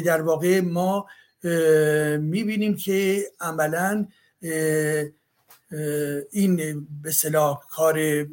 در 0.04 0.22
واقع 0.22 0.60
ما 0.60 1.06
می‌بینیم 2.20 2.76
که 2.76 3.26
عملا 3.40 4.06
این 6.30 6.86
به 7.02 7.10
صلاح 7.12 7.60
کار 7.70 8.26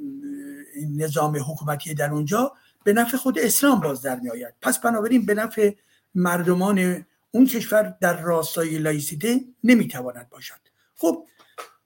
نظام 0.98 1.38
حکومتی 1.38 1.94
در 1.94 2.12
اونجا 2.12 2.52
به 2.84 2.94
نفع 2.94 3.18
خود 3.18 3.40
اسلام 3.40 3.80
باز 3.80 4.02
در 4.02 4.20
می 4.20 4.30
آید 4.30 4.54
پس 4.62 4.80
بنابراین 4.80 5.26
به 5.26 5.34
نفع 5.34 5.72
مردمان 6.16 7.06
اون 7.32 7.46
کشور 7.46 7.98
در 8.02 8.22
راستای 8.22 8.78
لایسیته 8.78 9.40
نمی‌تواند 9.64 10.30
باشد. 10.30 10.60
خب 10.96 11.26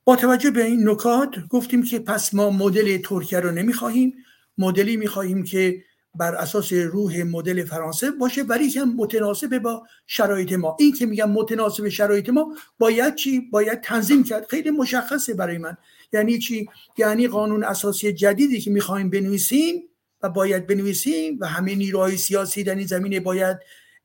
با 0.04 0.16
توجه 0.16 0.52
به 0.52 0.64
این 0.64 0.90
نکات 0.90 1.30
گفتیم 1.50 1.84
که 1.84 2.00
پس 2.00 2.34
ما 2.34 2.50
مدل 2.50 2.98
ترکیه 2.98 3.40
رو 3.40 3.52
نمی‌خواهیم. 3.52 4.14
مدلی 4.58 4.98
می‌خواهیم 4.98 5.44
که 5.44 5.84
بر 6.16 6.36
اساس 6.36 6.74
روح 6.74 7.24
مدل 7.24 7.66
فرانسه 7.66 8.12
باشه 8.12 8.44
ولی 8.44 8.70
که 8.70 8.82
متناسب 8.82 9.60
با 9.60 9.84
شرایط 10.08 10.54
ما. 10.54 10.78
این 10.80 10.94
که 10.94 11.06
میگم 11.06 11.32
متناسب 11.32 11.90
شرایط 11.90 12.30
ما 12.30 12.56
باید 12.80 13.16
چی؟ 13.16 13.40
باید 13.40 13.82
تنظیم 13.82 14.24
کرد. 14.24 14.48
خیلی 14.50 14.70
مشخصه 14.70 15.34
برای 15.34 15.58
من. 15.58 15.78
یعنی 16.14 16.40
چی؟ 16.40 16.70
یعنی 16.98 17.28
قانون 17.28 17.64
اساسی 17.64 18.14
جدیدی 18.14 18.62
که 18.62 18.72
می‌خوایم 18.72 19.10
بنویسیم 19.10 19.84
و 20.24 20.30
باید 20.30 20.68
بنویسیم 20.68 21.38
و 21.42 21.48
همه 21.48 21.76
نیروهای 21.76 22.18
سیاسی 22.18 22.64
در 22.64 22.76
این 22.76 22.88
زمینه 22.88 23.20
باید 23.20 23.58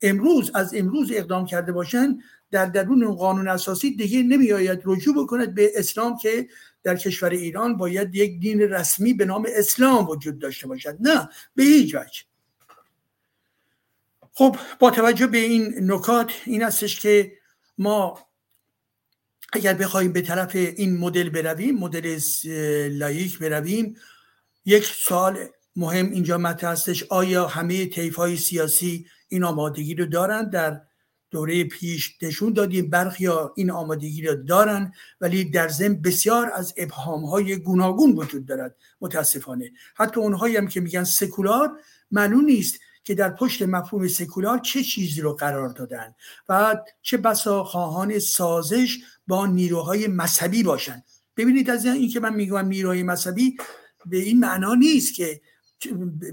امروز 0.03 0.51
از 0.55 0.75
امروز 0.75 1.13
اقدام 1.15 1.47
کرده 1.47 1.73
باشند 1.73 2.19
در 2.51 2.67
درون 2.67 3.15
قانون 3.15 3.49
اساسی 3.49 3.97
دیگه 3.97 4.23
نمیآید 4.23 4.81
رجوع 4.85 5.25
بکند 5.25 5.55
به 5.55 5.73
اسلام 5.75 6.17
که 6.17 6.49
در 6.87 6.97
کشور 6.97 7.31
ایران 7.31 7.77
باید 7.77 8.15
یک 8.15 8.41
دین 8.41 8.61
رسمی 8.61 9.13
به 9.15 9.25
نام 9.25 9.47
اسلام 9.49 10.09
وجود 10.09 10.39
داشته 10.39 10.67
باشد. 10.67 10.97
نه 11.01 11.29
به 11.55 11.63
هیچ 11.63 11.95
وجه. 11.95 12.23
خب 14.33 14.57
با 14.79 14.91
توجه 14.91 15.27
به 15.27 15.39
این 15.39 15.93
نکات 15.93 16.33
این 16.45 16.65
استش 16.65 17.01
که 17.01 17.33
ما 17.79 18.27
اگر 19.53 19.75
بخوایم 19.75 20.13
به 20.13 20.23
طرف 20.23 20.57
این 20.57 20.97
مدل 20.97 21.29
برویم 21.29 21.79
مدل 21.79 22.19
لایک 22.91 23.39
برویم 23.39 23.97
یک 24.65 24.85
سال 24.85 25.39
مهم 25.77 26.11
اینجا 26.11 26.39
مطرح 26.39 26.71
هستش 26.71 27.03
آیا 27.03 27.47
همه 27.47 27.87
طیف 27.87 28.17
های 28.17 28.37
سیاسی 28.37 29.07
این 29.29 29.45
آمادگی 29.45 29.95
رو 29.95 30.07
دارند 30.07 30.51
در 30.51 30.81
دوره 31.31 31.65
پیش 31.65 32.17
نشون 32.23 32.53
دادیم 32.53 32.91
برخی 32.91 33.27
ها 33.27 33.53
این 33.57 33.71
آمادگی 33.71 34.23
را 34.23 34.35
دارن 34.35 34.93
ولی 35.21 35.45
در 35.45 35.69
ضمن 35.69 36.03
بسیار 36.03 36.51
از 36.55 36.75
ابهام 36.77 37.25
های 37.25 37.57
گوناگون 37.57 38.13
وجود 38.13 38.47
دارد. 38.47 38.77
متاسفانه. 39.01 39.71
حتی 39.95 40.21
اونهایی 40.21 40.57
هم 40.57 40.69
که 40.69 40.81
میگن 40.81 41.05
سکولار 41.05 41.81
معلوم 42.11 42.45
نیست 42.45 42.81
که 43.05 43.15
در 43.15 43.31
پشت 43.31 43.63
مفهوم 43.63 44.09
سکولار 44.09 44.59
چه 44.59 44.83
چیزی 44.83 45.21
رو 45.21 45.33
قرار 45.33 45.69
دادن 45.69 46.15
و 46.49 46.77
چه 47.03 47.17
بسا 47.17 47.65
خواهان 47.65 48.19
سازش 48.19 48.99
با 49.27 49.47
نیروهای 49.47 50.07
مذهبی 50.07 50.63
باشن. 50.63 51.03
ببینید 51.37 51.71
از 51.71 51.87
این 51.87 52.11
که 52.11 52.21
من 52.21 52.35
میگم 52.35 52.69
نیروهای 52.69 53.03
مذهبی 53.03 53.57
به 54.07 54.17
این 54.17 54.39
معنا 54.39 54.75
نیست 54.75 55.15
که 55.15 55.41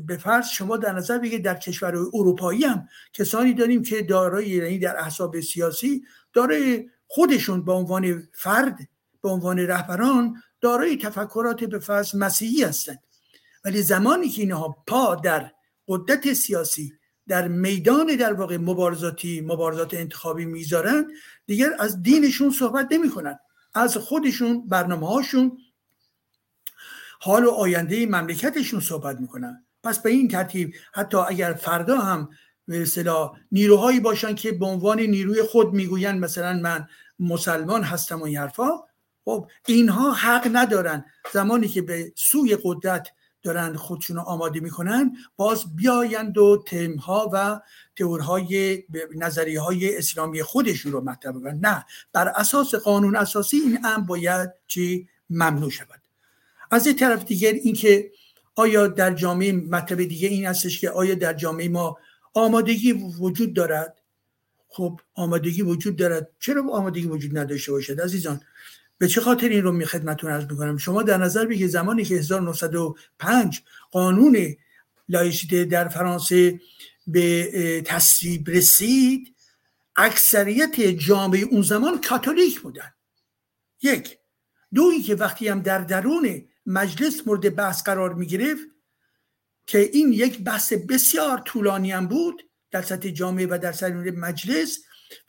به 0.06 0.18
فرض 0.18 0.48
شما 0.48 0.78
در 0.78 0.94
نظر 0.94 1.18
بگیرید 1.18 1.46
در 1.46 1.56
کشور 1.56 1.96
اروپایی 2.14 2.64
هم 2.64 2.88
کسانی 3.14 3.54
داریم 3.54 3.84
که 3.84 4.02
دارای 4.02 4.50
یعنی 4.50 4.80
در 4.80 5.00
احساب 5.00 5.40
سیاسی 5.40 6.04
دارای 6.34 6.90
خودشون 7.08 7.66
به 7.66 7.72
عنوان 7.72 8.28
فرد 8.34 8.78
به 9.24 9.30
عنوان 9.30 9.60
رهبران 9.60 10.44
دارای 10.62 10.98
تفکرات 10.98 11.64
به 11.64 11.80
فرض 11.80 12.16
مسیحی 12.16 12.64
هستند. 12.64 13.00
ولی 13.66 13.82
زمانی 13.82 14.30
که 14.30 14.42
اینها 14.42 14.84
پا 14.88 15.16
در 15.16 15.52
قدرت 15.88 16.34
سیاسی 16.34 16.94
در 17.28 17.48
میدان 17.48 18.16
در 18.16 18.34
واقع 18.34 18.58
مبارزاتی 18.58 19.42
مبارزات 19.42 19.94
انتخابی 19.94 20.46
می‌ذارن 20.46 21.12
دیگر 21.46 21.70
از 21.80 22.02
دینشون 22.02 22.52
صحبت 22.52 22.88
نمی‌کنن 22.92 23.40
از 23.74 23.98
خودشون 23.98 24.68
برنامه 24.68 25.08
هاشون 25.08 25.58
حال 27.24 27.46
و 27.46 27.52
آینده 27.52 28.06
مملکتشون 28.06 28.80
صحبت 28.80 29.20
می‌کنن. 29.20 29.66
پس 29.84 30.00
به 30.00 30.10
این 30.10 30.28
ترتیب 30.28 30.74
حتی 30.94 31.18
اگر 31.18 31.54
فردا 31.54 31.98
هم 31.98 32.30
به 32.68 32.86
نیروهایی 33.52 34.00
باشن 34.00 34.36
که 34.36 34.52
به 34.52 34.66
عنوان 34.66 35.00
نیروی 35.00 35.44
خود 35.44 35.74
می‌گوین 35.74 36.12
مثلا 36.12 36.54
من 36.54 36.88
مسلمان 37.20 37.84
هستم 37.84 38.22
و 38.22 38.24
این 38.24 38.38
حرفا 38.38 38.70
خب 39.26 39.48
اینها 39.68 40.12
حق 40.12 40.50
ندارن. 40.52 41.06
زمانی 41.34 41.68
که 41.68 41.82
به 41.82 42.14
سوی 42.16 42.58
قدرت 42.64 43.08
دارن 43.44 43.76
خودشون 43.76 44.16
رو 44.16 44.22
آماده 44.22 44.60
می‌کنن 44.60 45.16
باز 45.36 45.76
بیایند 45.76 46.38
و 46.38 46.64
تمها 46.68 47.30
و 47.34 47.60
تئورهای 47.96 48.84
نظریه 49.16 49.62
های 49.62 49.98
اسلامی 49.98 50.44
خودشون 50.44 50.92
رو 50.92 51.02
مطرح 51.02 51.34
نه 51.62 51.86
بر 52.14 52.28
اساس 52.28 52.76
قانون 52.76 53.16
اساسی 53.16 53.58
این 53.58 53.86
امر 53.86 54.06
باید 54.06 54.50
چی؟ 54.68 55.08
ممنوع 55.30 55.70
شود. 55.70 56.03
از 56.74 56.88
این 56.88 56.96
طرف 56.96 57.26
دیگر 57.26 57.54
اینکه 57.54 58.12
آیا 58.56 58.88
در 58.88 59.14
جامعه 59.14 59.52
مطلب 59.52 60.04
دیگه 60.04 60.28
این 60.28 60.46
هستش 60.46 60.80
که 60.80 60.90
آیا 60.90 61.16
در 61.16 61.34
جامعه 61.34 61.70
ما 61.70 61.98
آمادگی 62.34 62.92
وجود 62.92 63.54
دارد؟ 63.54 63.98
خب 64.68 65.00
آمادگی 65.14 65.62
وجود 65.62 65.96
دارد. 65.96 66.30
چرا 66.40 66.70
آمادگی 66.72 67.08
وجود 67.08 67.38
نداشته 67.38 67.72
باشد؟ 67.72 68.02
عزیزان 68.02 68.42
به 68.98 69.08
چه 69.08 69.22
خاطر 69.22 69.50
این 69.50 69.64
رو 69.64 69.72
می 69.72 69.86
خدمتتون 69.86 70.32
عرض 70.32 70.44
می‌کنم؟ 70.52 70.78
شما 70.78 71.04
در 71.04 71.18
نظر 71.18 71.46
بگیرید 71.46 71.72
زمانی 71.72 72.04
که 72.04 72.16
1905 72.16 73.62
قانون 73.92 74.56
لایسیته 75.10 75.66
در 75.66 75.88
فرانسه 75.88 76.60
به 77.08 77.82
تصویب 77.86 78.50
رسید 78.50 79.36
اکثریت 79.96 80.82
جامعه 80.82 81.42
اون 81.42 81.62
زمان 81.62 82.02
کاتولیک 82.02 82.62
بودن. 82.62 82.94
یک. 83.82 84.18
دویی 84.74 85.02
که 85.02 85.16
وقتی 85.16 85.48
هم 85.48 85.62
در 85.62 85.80
درون 85.80 86.46
مجلس 86.66 87.28
مورد 87.28 87.56
بحث 87.56 87.84
قرار 87.84 88.14
می 88.14 88.28
گرفت 88.28 88.68
که 89.68 89.80
این 89.80 90.14
یک 90.14 90.40
بحث 90.40 90.74
بسیار 90.74 91.38
طولانی 91.38 91.92
هم 91.92 92.08
بود 92.08 92.50
در 92.72 92.82
سطح 92.82 93.10
جامعه 93.10 93.48
و 93.50 93.60
در 93.62 93.72
سطح 93.72 93.94
مجلس 93.94 94.80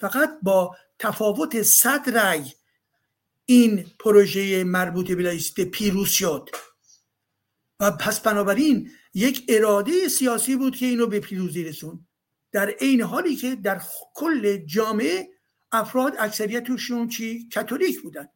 فقط 0.00 0.30
با 0.42 0.76
تفاوت 0.98 1.62
صد 1.62 2.10
رأی 2.18 2.52
این 3.46 3.86
پروژه 3.98 4.64
مربوط 4.64 5.12
به 5.12 5.22
لایسیته 5.22 5.64
پیروز 5.64 6.08
شد. 6.08 6.50
و 7.80 7.90
پس 7.90 8.20
بنابراین 8.20 8.90
یک 9.14 9.44
اراده 9.48 10.08
سیاسی 10.08 10.56
بود 10.56 10.76
که 10.76 10.86
اینو 10.86 11.06
به 11.06 11.20
پیروزی 11.20 11.64
رسون. 11.64 12.06
در 12.52 12.70
عین 12.70 13.02
حالی 13.02 13.36
که 13.36 13.56
در 13.56 13.82
کل 14.14 14.56
جامعه 14.56 15.28
افراد 15.72 16.14
اکثریتشون 16.18 17.08
چی؟ 17.08 17.48
کاتولیک 17.54 18.02
بودن. 18.02 18.28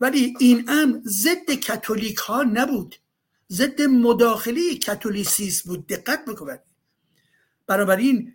ولی 0.00 0.34
این 0.40 0.64
امر 0.68 0.98
ضد 1.04 1.54
کاتولیک 1.66 2.16
ها 2.16 2.42
نبود. 2.42 2.96
ضد 3.50 3.82
مداخله 3.82 4.60
کاتولیسیسم 4.86 5.68
بود. 5.68 5.86
دقت 5.86 6.24
بکنید. 6.24 6.60
بنابراین 7.66 8.34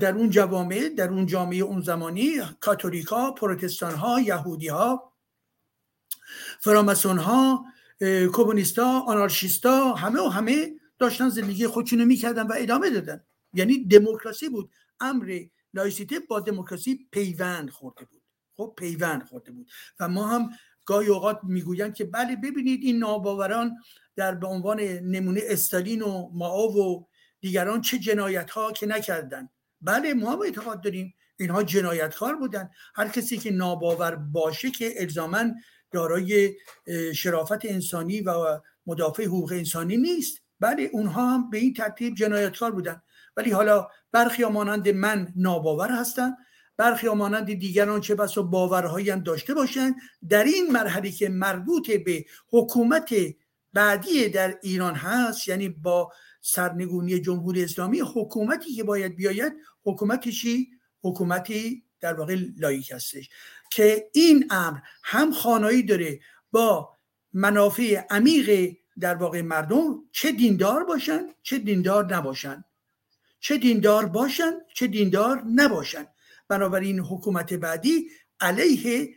در 0.00 0.14
اون 0.14 0.30
جوامع 0.30 0.88
در 0.88 1.08
اون 1.08 1.26
جامعه 1.26 1.58
اون 1.58 1.80
زمانی 1.82 2.40
کاتولیک 2.60 3.06
ها 3.06 3.32
پروتستان 3.32 3.94
ها 3.94 4.20
یهودی 4.20 4.68
ها 4.68 5.12
فرامسون 6.60 7.18
ها 7.18 7.64
کمونیست 8.32 8.78
ها 8.78 9.00
آنارشیست 9.00 9.66
ها 9.66 9.94
همه 9.94 10.20
و 10.20 10.28
همه 10.28 10.72
داشتن 10.98 11.28
زندگی 11.28 11.66
خودشونو 11.66 12.04
می‌کردن 12.04 12.42
و 12.46 12.52
ادامه 12.56 12.90
دادن. 12.90 13.24
یعنی 13.54 13.84
دموکراسی 13.84 14.48
بود. 14.48 14.70
امر 15.00 15.40
لایسیته 15.74 16.20
با 16.20 16.40
دموکراسی 16.40 17.08
پیوند 17.10 17.70
خورده 17.70 18.04
بود. 18.04 18.22
خب 18.56 18.74
پیوند 18.78 19.22
خورده 19.22 19.52
بود. 19.52 19.70
و 20.00 20.08
ما 20.08 20.28
هم 20.28 20.50
گاهی 20.86 21.08
اوقات 21.08 21.40
می‌گویند 21.42 21.94
که 21.94 22.04
بله 22.04 22.36
ببینید 22.36 22.80
این 22.82 22.98
ناباوران 22.98 23.76
در 24.16 24.34
به 24.34 24.46
عنوان 24.46 24.80
نمونه 24.80 25.40
استالین 25.44 26.02
و 26.02 26.30
ماو 26.32 26.76
و 26.76 27.04
دیگران 27.40 27.80
چه 27.80 27.98
جنایت 27.98 28.50
ها 28.50 28.72
که 28.72 28.86
نکردن 28.86 29.48
بله 29.80 30.14
ما 30.14 30.32
هم 30.32 30.42
اعتقاد 30.42 30.80
داریم 30.80 31.14
اینها 31.36 31.62
جنایتکار 31.62 32.36
بودن 32.36 32.70
هر 32.94 33.08
کسی 33.08 33.38
که 33.38 33.50
ناباور 33.50 34.16
باشه 34.16 34.70
که 34.70 34.94
الزاما 34.96 35.44
دارای 35.90 36.54
شرافت 37.14 37.64
انسانی 37.64 38.20
و 38.20 38.60
مدافع 38.86 39.24
حقوق 39.24 39.52
انسانی 39.52 39.96
نیست. 39.96 40.42
بله 40.60 40.90
اونها 40.92 41.30
هم 41.30 41.50
به 41.50 41.58
این 41.58 41.74
ترتیب 41.74 42.14
جنایتکار 42.14 42.70
بودن 42.70 43.02
ولی 43.36 43.50
حالا 43.50 43.88
برخی 44.12 44.44
مانند 44.44 44.88
من 44.88 45.32
ناباور 45.36 45.90
هستن 45.90 46.30
برخی 46.76 47.08
مانند 47.08 47.54
دیگران 47.54 48.00
چه 48.00 48.14
بسا 48.14 48.42
باورهایی 48.42 49.10
داشته 49.10 49.54
باشند. 49.54 49.94
در 50.28 50.44
این 50.44 50.72
مرحله 50.72 51.10
که 51.10 51.28
مربوط 51.28 51.90
به 51.90 52.24
حکومت 52.48 53.14
بعدی 53.72 54.28
در 54.28 54.58
ایران 54.62 54.94
هست 54.94 55.48
یعنی 55.48 55.68
با 55.68 56.12
سرنگونی 56.40 57.20
جمهوری 57.20 57.64
اسلامی 57.64 58.00
حکومتی 58.00 58.74
که 58.74 58.84
باید 58.84 59.16
بیاید 59.16 59.52
حکومتی 59.84 60.32
چی؟ 60.32 60.68
حکومتی 61.02 61.84
در 62.00 62.14
واقع 62.14 62.36
لایک 62.58 62.92
هستش. 62.92 63.28
که 63.70 64.10
این 64.12 64.46
امر 64.50 64.78
هم 65.02 65.32
خانایی 65.32 65.82
داره 65.82 66.20
با 66.52 66.90
منافع 67.32 68.02
عمیق 68.10 68.76
در 69.00 69.14
واقع 69.14 69.40
مردم 69.40 70.04
چه 70.12 70.32
دیندار 70.32 70.84
باشن 70.84 71.20
چه 71.42 71.58
دیندار 71.58 72.14
نباشن. 72.14 72.64
چه 73.40 73.58
دیندار 73.58 74.06
باشن 74.06 74.52
چه 74.74 74.86
دیندار 74.86 75.42
نباشن. 75.54 76.06
بنابراین 76.48 77.00
حکومت 77.00 77.54
بعدی 77.54 78.08
علیه 78.40 79.14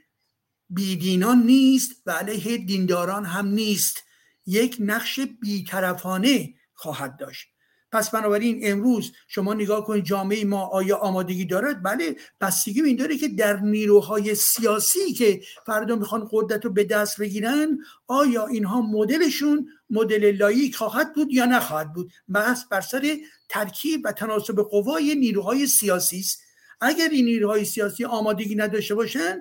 بیدینان 0.70 1.44
نیست 1.44 1.92
و 2.06 2.12
علیه 2.12 2.58
دینداران 2.58 3.26
هم 3.26 3.48
نیست. 3.48 4.04
یک 4.46 4.78
نقش 4.80 5.20
بیطرفانه 5.20 6.54
خواهد 6.74 7.18
داشت. 7.18 7.48
پس 7.92 8.12
بنابراین 8.12 8.60
امروز 8.63 9.12
شما 9.28 9.54
نگاه 9.54 9.86
کنید 9.86 10.04
جامعه 10.04 10.46
ما 10.46 10.66
آیا 10.66 10.98
آمادگی 10.98 11.46
دارد؟ 11.46 11.84
بله 11.84 12.16
بستگی 12.42 12.82
این 12.82 12.96
داره 12.96 13.18
که 13.18 13.28
در 13.28 13.60
نیروهای 13.60 14.36
سیاسی 14.36 15.13
که 15.13 15.42
فردا 15.66 15.96
می‌خوان 15.96 16.30
قدرت 16.32 16.66
رو 16.66 16.72
به 16.72 16.84
دست 16.84 17.20
بگیرن 17.20 17.78
آیا 18.08 18.48
اینها 18.48 18.82
مدلشون 18.82 19.70
مدل 19.90 20.36
لایک 20.36 20.76
خواهد 20.76 21.13
بود 21.13 21.34
یا 21.34 21.46
نخواهد 21.46 21.94
بود؟ 21.94 22.12
بحث 22.30 22.63
بر 22.72 22.82
سر 22.82 23.18
ترکیب 23.50 24.02
و 24.06 24.12
تناسب 24.12 24.62
قوای 24.62 25.16
نیروهای 25.16 25.68
سیاسی 25.68 26.20
است. 26.20 26.47
اگر 26.82 27.10
این 27.10 27.26
نیروهای 27.26 27.66
سیاسی 27.66 28.06
آمادگی 28.06 28.56
نداشته 28.56 28.96
باشن 28.96 29.40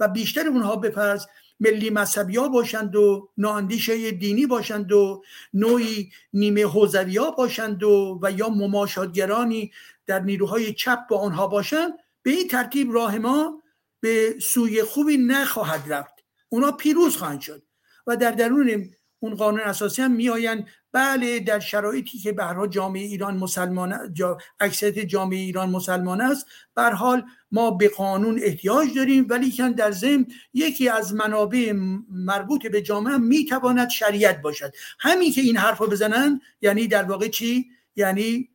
و 0.00 0.08
بیشتر 0.08 0.48
اونها 0.48 0.76
به 0.76 0.90
فرض 0.90 1.26
ملی 1.60 1.90
مذهبی 1.90 2.36
ها 2.36 2.48
باشند 2.48 2.96
و 2.96 3.28
نااندیشه 3.36 4.10
دینی 4.10 4.46
باشند 4.46 4.92
و 4.92 5.22
نوعی 5.54 6.12
نیمه 6.32 6.64
حوزوی 6.64 7.16
ها 7.16 7.30
باشند 7.30 7.82
و, 7.82 8.18
و 8.22 8.32
یا 8.32 8.48
مماشادگرانی 8.48 9.72
در 10.06 10.20
نیروهای 10.20 10.72
چپ 10.74 10.98
با 11.10 11.18
آنها 11.18 11.46
باشند 11.46 11.92
به 12.22 12.30
این 12.30 12.48
ترتیب 12.48 12.92
راه 12.92 13.18
ما 13.18 13.62
به 14.00 14.34
سوی 14.40 14.82
خوبی 14.82 15.16
نخواهد 15.16 15.92
رفت. 15.92 16.14
اونا 16.48 16.72
پیروز 16.72 17.16
خواهند 17.16 17.40
شد 17.40 17.62
و 18.06 18.16
در 18.16 18.30
درون 18.30 18.90
اون 19.20 19.34
قانون 19.34 19.60
اساسی 19.60 20.02
هم 20.02 20.12
میآیند. 20.12 20.66
بله 20.92 21.40
در 21.40 21.60
شرایطی 21.60 22.18
که 22.18 22.32
به 22.32 22.44
جامعه 22.70 23.02
ایران 23.02 23.36
مسلمان 23.36 24.14
جا 24.14 24.38
اکثریت 24.60 24.98
جامعه 24.98 25.38
ایران 25.38 25.70
مسلمان 25.70 26.20
است 26.20 26.46
به 26.74 26.82
حال 26.82 27.24
ما 27.52 27.70
به 27.70 27.88
قانون 27.88 28.40
احتیاج 28.42 28.88
داریم 28.96 29.26
ولی 29.28 29.50
که 29.50 29.68
در 29.68 29.90
ضمن 29.90 30.26
یکی 30.54 30.88
از 30.88 31.14
منابع 31.14 31.72
مربوط 32.08 32.66
به 32.66 32.82
جامعه 32.82 33.16
می‌تواند 33.16 33.88
شریعت 33.88 34.42
باشد. 34.42 34.72
همین 34.98 35.32
که 35.32 35.40
این 35.40 35.56
حرف 35.56 35.78
رو 35.78 35.86
بزنن 35.86 36.40
یعنی 36.60 36.88
در 36.88 37.02
واقع 37.02 37.28
چی؟ 37.28 37.66
یعنی 37.96 38.48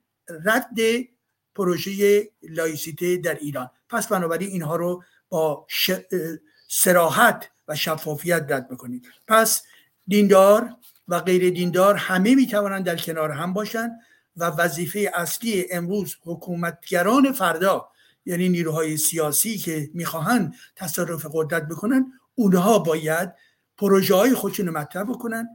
رد 0.46 0.78
پروژه 1.56 2.30
لایسیته 2.50 3.18
در 3.18 3.36
ایران. 3.36 3.70
پس 3.90 4.08
بنابراین 4.08 4.50
اینها 4.50 4.76
رو 4.76 5.04
با 5.30 5.66
ش... 5.70 5.92
و 7.68 7.76
شفافیت 7.76 8.46
رد 8.50 8.70
بکنید. 8.70 9.08
پس 9.28 9.64
دیندار 10.08 10.76
و 11.08 11.20
غیر 11.20 11.50
دیندار 11.50 11.96
همه 11.96 12.36
می 12.36 12.48
توانند 12.48 12.86
در 12.86 12.96
کنار 12.96 13.32
هم 13.32 13.54
باشند 13.54 13.92
و 14.38 14.46
وظیفه 14.46 15.12
اصلی 15.14 15.66
امروز 15.72 16.16
حکومتگران 16.24 17.32
فردا 17.32 17.90
یعنی 18.26 18.50
نیروهای 18.50 18.98
سیاسی 18.98 19.58
که 19.58 19.90
می‌خواهند 19.94 20.54
تصرف 20.76 21.26
قدرت 21.34 21.68
بکنن 21.68 22.12
اونها 22.36 22.80
باید 22.80 23.34
پروژه 23.78 24.16
های 24.16 24.34
خودشون 24.34 24.70
مطرح 24.70 25.04
بکنن 25.04 25.48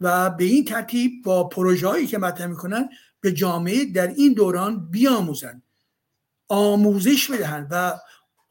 و 0.00 0.30
به 0.30 0.44
این 0.44 0.64
ترتیب 0.64 1.12
با 1.24 1.48
پروژه 1.48 2.06
که 2.06 2.18
مطرح 2.18 2.46
می‌کنن 2.46 2.88
به 3.20 3.32
جامعه 3.32 3.84
در 3.84 4.06
این 4.06 4.32
دوران 4.32 4.90
بیاموزن 4.90 5.62
آموزش 6.48 7.30
بدهند 7.30 7.68
و 7.70 7.98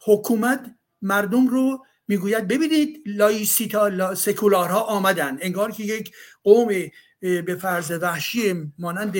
حکومت 0.05 0.75
مردم 1.01 1.47
رو 1.47 1.85
می‌گوید 2.09 2.47
ببینید 2.47 3.03
لایسیتا 3.05 4.15
سکولارها 4.15 4.81
آمدن. 4.81 5.37
انگار 5.41 5.71
که 5.71 5.83
یک 5.83 6.15
قوم 6.43 6.67
به 7.21 7.57
فرض 7.61 7.91
وحشی 8.01 8.71
مانند 8.79 9.15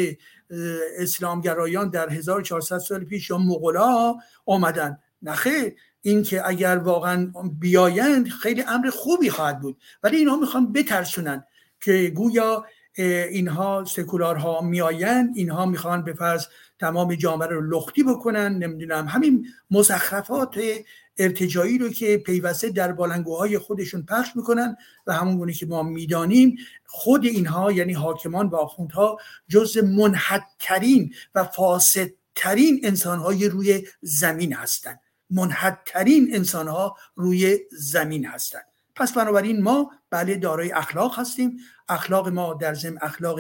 اسلامگرایان 0.98 1.90
در 1.90 2.10
1400 2.10 2.78
سال 2.78 3.04
پیش 3.04 3.30
یا 3.30 3.38
مغولا 3.38 4.16
آمدن. 4.46 4.98
نخیر 5.22 5.76
این 6.02 6.24
که 6.24 6.48
اگر 6.48 6.78
واقعا 6.78 7.32
بیایند 7.60 8.30
خیلی 8.30 8.62
امر 8.62 8.90
خوبی 8.90 9.30
خواهد 9.30 9.60
بود. 9.60 9.78
ولی 10.04 10.18
اینها 10.18 10.36
می‌خوان 10.36 10.74
بترسونن 10.74 11.44
که 11.82 12.12
گویا 12.16 12.66
اینها 12.98 13.86
سکولارها 13.88 14.62
میآیند. 14.62 15.38
اینها 15.38 15.66
می‌خوان 15.66 16.04
به 16.04 16.14
فرض 16.14 16.46
تمام 16.80 17.16
جامعه 17.16 17.48
رو 17.48 17.62
لختی 17.62 18.04
بکنن. 18.04 18.58
نمی‌دونم 18.58 19.08
همین 19.08 19.48
مزخرفات 19.72 20.60
ارتجایی 21.20 21.78
رو 21.78 21.90
که 21.90 22.18
پیوسته 22.18 22.70
در 22.70 22.92
بالنگوهای 22.92 23.58
خودشون 23.58 24.06
پخش 24.06 24.36
می‌کنن 24.36 24.76
و 25.08 25.14
همون 25.14 25.52
که 25.52 25.66
ما 25.66 25.84
می‌دانیم 25.84 26.58
خود 26.86 27.26
اینها 27.26 27.72
یعنی 27.72 27.94
حاکمان 27.94 28.48
و 28.48 28.56
آخوندها 28.56 29.18
جز 29.48 29.78
منحدترین 29.78 31.14
و 31.36 31.44
فاسدترین 31.44 32.80
انسانهای 32.84 33.50
روی 33.50 33.88
زمین 34.02 34.54
هستند 34.54 35.00
منحدترین 35.30 36.36
انسانها 36.36 36.98
روی 37.16 37.58
زمین 37.72 38.26
هستند 38.26 38.66
پس 38.96 39.14
بنابراین 39.14 39.62
ما 39.62 39.92
بله 40.10 40.36
دارای 40.36 40.72
اخلاق 40.72 41.20
هستیم. 41.20 41.58
اخلاق 41.90 42.28
ما 42.28 42.54
در 42.54 42.74
ضمن 42.74 42.98
اخلاق 43.02 43.40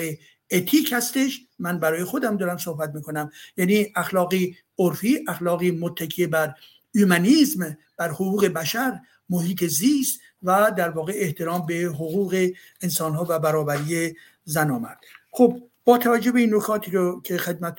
اتیک 0.51 0.93
هستش. 0.93 1.41
من 1.59 1.79
برای 1.79 2.03
خودم 2.03 2.37
دارم 2.37 2.57
صحبت 2.57 2.95
می‌کنم. 2.95 3.31
یعنی 3.57 3.87
اخلاقی 3.95 4.57
عرفی 4.79 5.25
اخلاقی 5.27 5.71
متکی 5.71 6.27
بر 6.27 6.53
اومانیزم 6.95 7.78
بر 7.97 8.10
حقوق 8.10 8.45
بشر 8.45 8.99
محیط 9.30 9.63
زیست 9.63 10.19
و 10.43 10.71
در 10.78 10.89
واقع 10.89 11.13
احترام 11.15 11.65
به 11.65 11.75
حقوق 11.75 12.49
انسان 12.82 13.15
ها 13.15 13.25
و 13.30 13.39
برابری 13.39 14.15
زن 14.43 14.69
و 14.69 14.80
مرد. 14.80 14.99
خب 15.32 15.62
با 15.86 15.97
توجه 15.97 16.32
به 16.32 16.39
این 16.39 16.56
نکاتی 16.56 16.91
رو 16.91 17.21
که 17.21 17.38
خدمت 17.38 17.75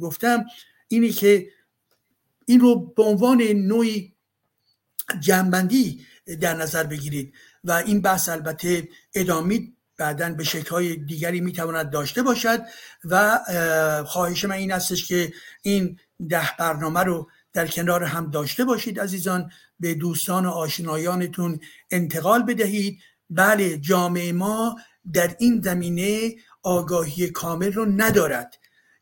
گفتم 0.00 0.44
اینی 0.88 1.10
که 1.10 1.46
این 2.46 2.60
رو 2.60 2.80
به 2.96 3.02
عنوان 3.02 3.42
نوعی 3.42 4.12
جنبندی 5.20 6.06
در 6.40 6.54
نظر 6.54 6.84
بگیرید 6.84 7.34
و 7.64 7.72
این 7.72 8.00
بحث 8.00 8.28
البته 8.28 8.88
ادامه 9.14 9.60
بعدا 9.96 10.30
به 10.30 10.44
شکلهای 10.44 10.96
دیگری 10.96 11.40
می‌تواند 11.40 11.90
داشته 11.90 12.22
باشد 12.22 12.62
و 13.04 13.38
خواهش 14.06 14.44
من 14.44 14.56
این 14.56 14.72
استش 14.72 15.06
که 15.06 15.32
این 15.62 15.98
ده 16.28 16.50
برنامه 16.58 17.00
رو 17.00 17.28
در 17.54 17.66
کنار 17.66 18.04
هم 18.04 18.30
داشته 18.30 18.64
باشید 18.64 19.00
عزیزان 19.00 19.50
به 19.80 19.94
دوستان 19.94 20.46
و 20.46 20.50
آشنایانتون 20.50 21.60
انتقال 21.90 22.42
بدهید. 22.42 22.98
بله 23.30 23.78
جامعه 23.78 24.32
ما 24.32 24.76
در 25.12 25.36
این 25.38 25.60
زمینه 25.60 26.34
آگاهی 26.62 27.30
کامل 27.30 27.72
رو 27.72 27.84
ندارد. 27.84 28.54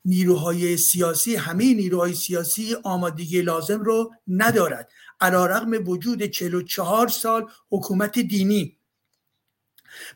نیروهای 0.04 0.76
سیاسی 0.76 1.36
همه 1.36 1.74
نیروهای 1.74 2.14
سیاسی 2.14 2.76
آمادگی 2.82 3.42
لازم 3.42 3.80
رو 3.80 4.12
ندارد. 4.28 4.90
علا 5.20 5.46
رقم 5.46 5.88
وجود 5.88 6.22
44 6.22 7.08
سال 7.08 7.46
حکومت 7.70 8.18
دینی. 8.18 8.76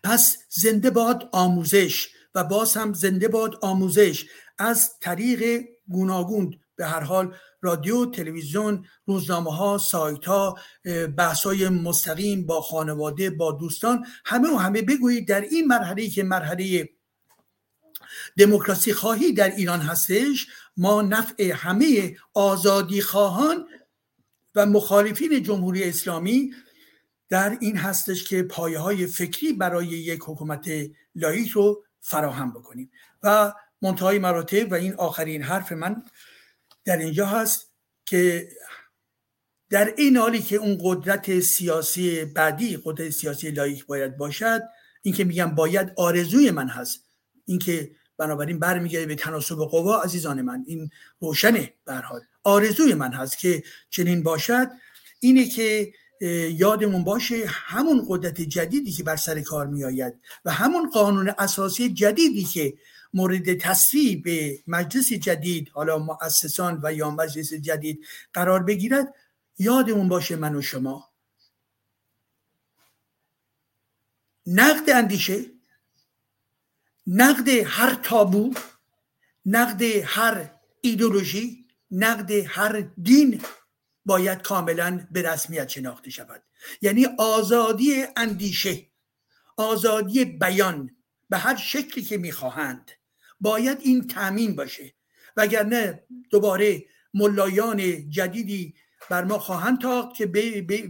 پس 0.03 0.37
زنده 0.49 0.90
باد 0.90 1.29
آموزش 1.33 2.09
و 2.35 2.44
باز 2.44 2.77
هم 2.77 2.92
زنده 2.92 3.29
باد 3.29 3.59
آموزش 3.62 4.27
از 4.59 4.99
طریق 5.01 5.64
گوناگون. 5.88 6.59
به 6.77 6.87
هر 6.87 7.01
حال 7.01 7.35
رادیو 7.66 8.07
تلویزیون 8.07 8.87
روزنامه 9.07 9.57
ها 9.57 9.79
سایت 9.79 10.24
ها 10.24 10.59
بحث 11.16 11.46
های 11.46 11.68
مستقیم 11.68 12.46
با 12.46 12.61
خانواده 12.61 13.31
با 13.31 13.52
دوستان 13.52 14.07
همه 14.24 14.55
و 14.55 14.57
همه 14.57 14.83
بگویید 14.83 15.29
در 15.29 15.40
این 15.40 15.66
مرحله 15.66 16.09
که 16.09 16.22
مرحله 16.22 16.88
دموکراسی 18.38 18.92
خواهی 18.92 19.33
در 19.33 19.50
ایران 19.50 19.81
هستش 19.81 20.46
ما 20.76 21.02
نفع 21.02 21.52
همه 21.52 22.16
آزادی 22.35 23.00
خواهان 23.00 23.66
و 24.55 24.66
مخالفین 24.66 25.42
جمهوری 25.42 25.85
اسلامی 25.85 26.52
در 27.29 27.59
این 27.61 27.76
هستش 27.76 28.24
که 28.24 28.42
پایه 28.42 28.79
های 28.79 29.07
فکری 29.07 29.52
برای 29.52 29.87
یک 29.87 30.20
حکومت 30.26 30.70
لایک 31.14 31.48
رو 31.48 31.85
فراهم 32.00 32.50
بکنیم. 32.50 32.90
و 33.22 33.52
منتهای 33.83 34.18
مراتب 34.18 34.72
و 34.72 34.74
این 34.74 34.94
آخرین 34.94 35.42
حرف 35.42 35.72
من 35.72 36.02
در 36.87 36.96
اینجا 36.96 37.27
هست 37.27 37.72
که 38.05 38.49
در 39.70 39.94
این 39.96 40.16
حالی 40.16 40.42
که 40.42 40.57
اون 40.57 40.79
قدرت 40.83 41.40
سیاسی 41.40 42.25
بعدی 42.25 42.79
قدرت 42.85 43.11
سیاسی 43.11 43.51
لایک 43.51 43.87
باید 43.87 44.16
باشد 44.16 44.62
این 45.03 45.14
که 45.14 45.25
میگم 45.25 45.55
باید 45.55 45.92
آرزوی 45.96 46.51
من 46.51 46.68
هست. 46.68 47.05
اینکه 47.44 47.90
بنابراین 48.18 48.59
برمیگرده 48.59 49.07
به 49.07 49.14
تناسب 49.14 49.57
قوا 49.57 50.03
عزیزان 50.03 50.42
من 50.42 50.64
این 50.66 50.90
روشنه 51.20 51.75
برحال 51.85 52.20
آرزوی 52.44 52.94
من 52.94 53.12
هست 53.12 53.38
که 53.38 53.62
چنین 53.90 54.22
باشد. 54.22 54.68
اینه 55.20 55.49
که 55.49 55.92
یادمون 56.51 57.05
باشه 57.05 57.46
همون 57.46 58.07
قدرت 58.09 58.40
جدیدی 58.40 58.92
که 58.92 59.03
بر 59.03 59.16
سر 59.16 59.40
کار 59.40 59.66
می 59.66 59.85
آید 59.85 60.14
و 60.44 60.53
همون 60.53 60.90
قانون 60.90 61.35
اساسی 61.38 61.88
جدیدی 61.88 62.44
که 62.44 62.75
مورد 63.16 63.59
تصویب 63.59 64.29
مجلس 64.66 65.12
جدید 65.12 65.68
حالا 65.68 65.98
مؤسسان 65.98 66.81
و 66.83 66.92
یا 66.92 67.11
مجلس 67.11 67.55
جدید 67.55 68.07
قرار 68.33 68.62
بگیرد 68.62 69.14
یادمون 69.59 70.09
باشه 70.09 70.37
من 70.37 70.55
و 70.55 70.62
شما. 70.62 71.11
نقد 74.46 74.90
اندیشه 74.90 75.44
نقد 77.07 77.48
هر 77.48 77.94
تابو 77.94 78.55
نقد 79.46 79.83
هر 79.83 80.50
ایدولوژی 80.81 81.66
نقد 81.90 82.31
هر 82.31 82.81
دین 83.02 83.42
باید 84.05 84.42
کاملا 84.42 85.07
به 85.11 85.22
رسمیت 85.22 85.68
شناخته 85.68 86.11
شود. 86.11 86.42
یعنی 86.83 87.07
آزادی 87.18 88.05
اندیشه 88.16 88.87
آزادی 89.57 90.24
بیان 90.24 90.96
به 91.31 91.38
هر 91.38 91.57
شکلی 91.57 92.05
که 92.05 92.16
می‌خواهند. 92.16 92.90
باید 93.40 93.79
این 93.81 94.07
تامین 94.07 94.57
باشه. 94.57 94.94
وگرنه 95.37 96.05
دوباره 96.31 96.85
ملایان 97.14 98.11
جدیدی 98.11 98.75
بر 99.11 99.25
ما 99.25 99.38
خواهند 99.38 99.81
تاخت 99.81 100.16
که 100.16 100.27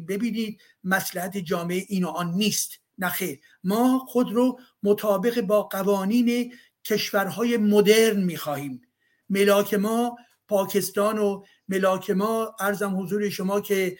ببینید 0.09 0.61
مسلحت 0.85 1.37
جامعه 1.37 1.85
این 1.89 2.05
و 2.05 2.09
آن 2.09 2.35
نیست. 2.35 2.71
نخیر 2.99 3.41
ما 3.65 3.99
خود 3.99 4.33
رو 4.33 4.61
مطابق 4.83 5.41
با 5.41 5.63
قوانین 5.63 6.55
کشورهای 6.85 7.57
مدرن 7.57 8.21
می‌خواهیم 8.21 8.83
ملاک 9.31 9.75
ما 9.75 10.17
پاکستان 10.49 11.19
و 11.19 11.45
ملاک 11.69 12.11
ما 12.11 12.57
ارزم 12.61 13.01
حضور 13.01 13.29
شما 13.29 13.61
که 13.61 13.99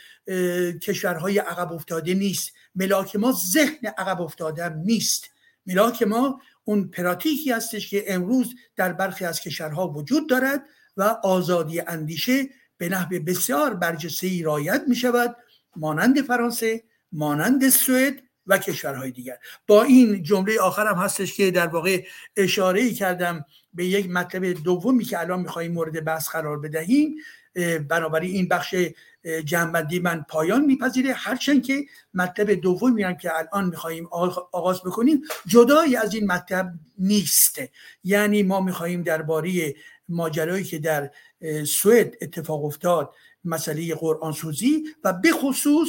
کشورهای 0.83 1.39
عقب 1.39 1.73
افتاده 1.73 2.15
نیست. 2.15 2.53
ملاک 2.75 3.17
ما 3.17 3.33
ذهن 3.33 3.87
عقب 3.99 4.21
افتاده 4.23 4.69
نیست. 4.69 5.31
ملاک 5.67 6.03
ما 6.03 6.41
اون 6.69 6.89
پراتیکی 6.89 7.53
هستش 7.53 7.91
که 7.91 8.05
امروز 8.07 8.55
در 8.77 8.93
برخی 8.93 9.25
از 9.25 9.41
کشورها 9.41 9.89
وجود 9.89 10.29
دارد 10.29 10.63
و 10.97 11.03
آزادی 11.23 11.81
اندیشه 11.81 12.49
به 12.79 12.89
نحو 12.89 13.19
بسیار 13.19 13.75
برجسته 13.75 14.27
ای 14.27 14.43
رایت 14.43 14.83
می 14.89 14.97
شود 14.97 15.37
مانند 15.77 16.23
فرانسه 16.23 16.83
مانند 17.13 17.69
سوئد 17.69 18.23
و 18.47 18.59
کشورهای 18.59 19.11
دیگر. 19.11 19.39
با 19.67 19.83
این 19.83 20.23
جمله 20.23 20.61
آخرم 20.61 20.99
هستش 20.99 21.35
که 21.35 21.51
در 21.51 21.67
واقع 21.67 22.05
اشاره 22.37 22.81
ای 22.81 22.95
کردم 22.95 23.45
به 23.75 23.87
یک 23.87 24.11
مطلب 24.11 24.53
دومی 24.53 25.05
که 25.05 25.21
الان 25.21 25.41
می‌خواهیم 25.41 25.73
مورد 25.73 26.05
بحث 26.05 26.29
قرار 26.29 26.61
بدهیم. 26.61 27.15
بنابراین 27.89 28.35
این 28.35 28.49
بخش 28.49 28.75
جنبندی 29.45 29.99
من 29.99 30.25
پایان 30.29 30.65
میپذیره. 30.65 31.13
هرچند 31.13 31.63
که 31.63 31.85
مطلب 32.15 32.51
دوم 32.51 32.93
میرم 32.93 33.17
که 33.17 33.31
الان 33.39 33.69
می‌خواهیم 33.69 34.09
آغاز 34.53 34.83
بکنیم 34.83 35.23
جدایی 35.47 35.97
از 35.97 36.15
این 36.15 36.27
مطلب 36.27 36.73
نیست. 36.99 37.59
یعنی 38.05 38.43
ما 38.43 38.61
می‌خواهیم 38.61 39.03
درباره 39.03 39.75
ماجرایی 40.09 40.65
که 40.65 40.79
در 40.79 41.11
سوئد 41.65 42.15
اتفاق 42.21 42.65
افتاد 42.65 43.15
مسئله 43.45 43.95
قرآن 43.95 44.33
سوزی 44.33 44.85
و 45.05 45.13
به 45.13 45.31
خصوص 45.33 45.89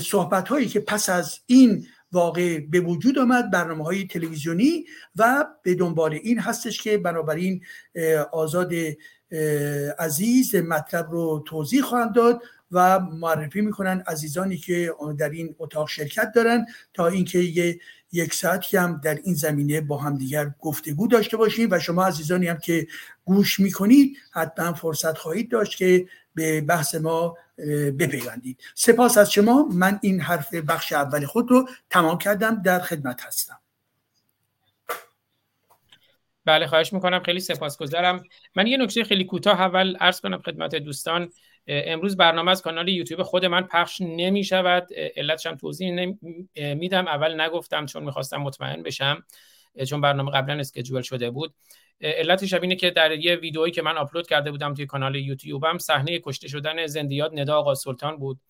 صحبت 0.00 0.48
هایی 0.48 0.66
که 0.68 0.80
پس 0.80 1.08
از 1.08 1.40
این 1.46 1.86
واقع 2.12 2.58
به 2.58 2.80
وجود 2.80 3.18
آمد 3.18 3.50
برنامه 3.50 3.84
های 3.84 4.06
تلویزیونی 4.06 4.84
و 5.16 5.46
به 5.62 5.74
دنبال 5.74 6.12
این 6.12 6.38
هستش 6.38 6.82
که 6.82 6.98
بنابراین 6.98 7.62
آزاد 8.32 8.72
عزیز 9.98 10.54
مطلب 10.54 11.10
رو 11.10 11.44
توضیح 11.46 11.82
خواهند 11.82 12.14
داد 12.14 12.42
و 12.70 13.00
معرفی 13.00 13.60
می‌کنن 13.60 14.02
عزیزانی 14.06 14.56
که 14.56 14.92
در 15.18 15.30
این 15.30 15.54
اتاق 15.58 15.88
شرکت 15.88 16.32
دارن 16.34 16.66
تا 16.94 17.06
اینکه 17.06 17.38
یک 18.12 18.34
ساعتی 18.34 18.76
هم 18.76 19.00
در 19.04 19.14
این 19.24 19.34
زمینه 19.34 19.80
با 19.80 19.98
هم 19.98 20.18
دیگر 20.18 20.54
گفتگو 20.60 21.06
داشته 21.08 21.36
باشیم 21.36 21.68
و 21.70 21.78
شما 21.78 22.06
عزیزانی 22.06 22.46
هم 22.46 22.58
که 22.58 22.86
گوش 23.24 23.60
می‌کنید 23.60 24.16
حتما 24.32 24.72
فرصت 24.72 25.18
خواهید 25.18 25.50
داشت 25.50 25.78
که 25.78 26.08
به 26.34 26.60
بحث 26.60 26.94
ما 26.94 27.36
بپیوندید. 27.98 28.60
سپاس 28.74 29.18
از 29.18 29.32
شما. 29.32 29.68
من 29.72 29.98
این 30.02 30.20
حرف 30.20 30.54
بخش 30.54 30.92
اول 30.92 31.26
خود 31.26 31.50
رو 31.50 31.68
تمام 31.90 32.18
کردم. 32.18 32.62
در 32.62 32.80
خدمت 32.80 33.20
هستم. 33.20 33.58
بله 36.48 36.66
خواهش 36.66 36.92
می‌کنم. 36.92 37.22
خیلی 37.22 37.40
سپاسگزارم. 37.40 38.22
من 38.56 38.66
یه 38.66 38.76
نکته 38.76 39.04
خیلی 39.04 39.24
کوتاه 39.24 39.60
اول 39.60 39.96
عرض 39.96 40.20
کنم 40.20 40.38
خدمت 40.38 40.74
دوستان. 40.74 41.30
امروز 41.66 42.16
برنامه 42.16 42.50
از 42.50 42.62
کانال 42.62 42.88
یوتیوب 42.88 43.22
خود 43.22 43.44
من 43.44 43.62
پخش 43.62 44.00
نمی 44.00 44.44
شود 44.44 44.88
علتش 45.16 45.46
هم 45.46 45.56
توضیح 45.56 46.16
میدم. 46.74 47.08
اول 47.08 47.40
نگفتم 47.40 47.86
چون 47.86 48.04
می‌خواستم 48.04 48.36
مطمئن 48.36 48.82
بشم 48.82 49.24
چون 49.88 50.00
برنامه 50.00 50.30
قبلا 50.30 50.60
اسکجول 50.60 51.02
شده 51.02 51.30
بود. 51.30 51.54
علتش 52.00 52.54
اینه 52.54 52.76
که 52.76 52.90
در 52.90 53.12
یه 53.12 53.36
ویدئویی 53.36 53.72
که 53.72 53.82
من 53.82 53.96
آپلود 53.96 54.26
کرده 54.26 54.50
بودم 54.50 54.74
توی 54.74 54.86
کانال 54.86 55.14
یوتیوبم 55.16 55.78
صحنه 55.78 56.18
کشته 56.18 56.48
شدن 56.48 56.86
زندیات 56.86 57.32
ندا 57.34 57.58
آقا 57.58 57.74
سلطان 57.74 58.16
بود. 58.16 58.40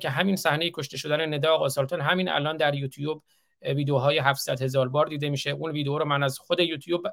که 0.00 0.08
همین 0.10 0.36
صحنه 0.36 0.70
کشته 0.70 0.96
شدن 0.96 1.34
ندا 1.34 1.54
آقا 1.54 1.68
سلطان 1.68 2.00
همین 2.00 2.28
الان 2.28 2.56
در 2.56 2.74
یوتیوب 2.74 3.22
ویدیوهای 3.64 4.18
700 4.18 4.62
هزار 4.62 4.88
بار 4.88 5.06
دیده 5.06 5.30
میشه. 5.30 5.50
اون 5.50 5.70
ویدیو 5.70 5.98
رو 5.98 6.04
من 6.04 6.22
از 6.22 6.38
خود 6.38 6.60
یوتیوب 6.60 7.06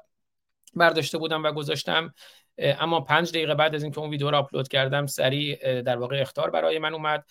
برداشته 0.74 1.18
بودم 1.18 1.44
و 1.44 1.52
گذاشتم. 1.52 2.14
اما 2.58 3.00
پنج 3.00 3.30
دقیقه 3.30 3.54
بعد 3.54 3.74
از 3.74 3.82
اینکه 3.82 3.98
اون 3.98 4.10
ویدیو 4.10 4.30
رو 4.30 4.36
آپلود 4.36 4.68
کردم 4.68 5.06
سریع 5.06 5.82
در 5.82 5.96
واقع 5.96 6.20
اختار 6.20 6.50
برای 6.50 6.78
من 6.78 6.94
اومد. 6.94 7.24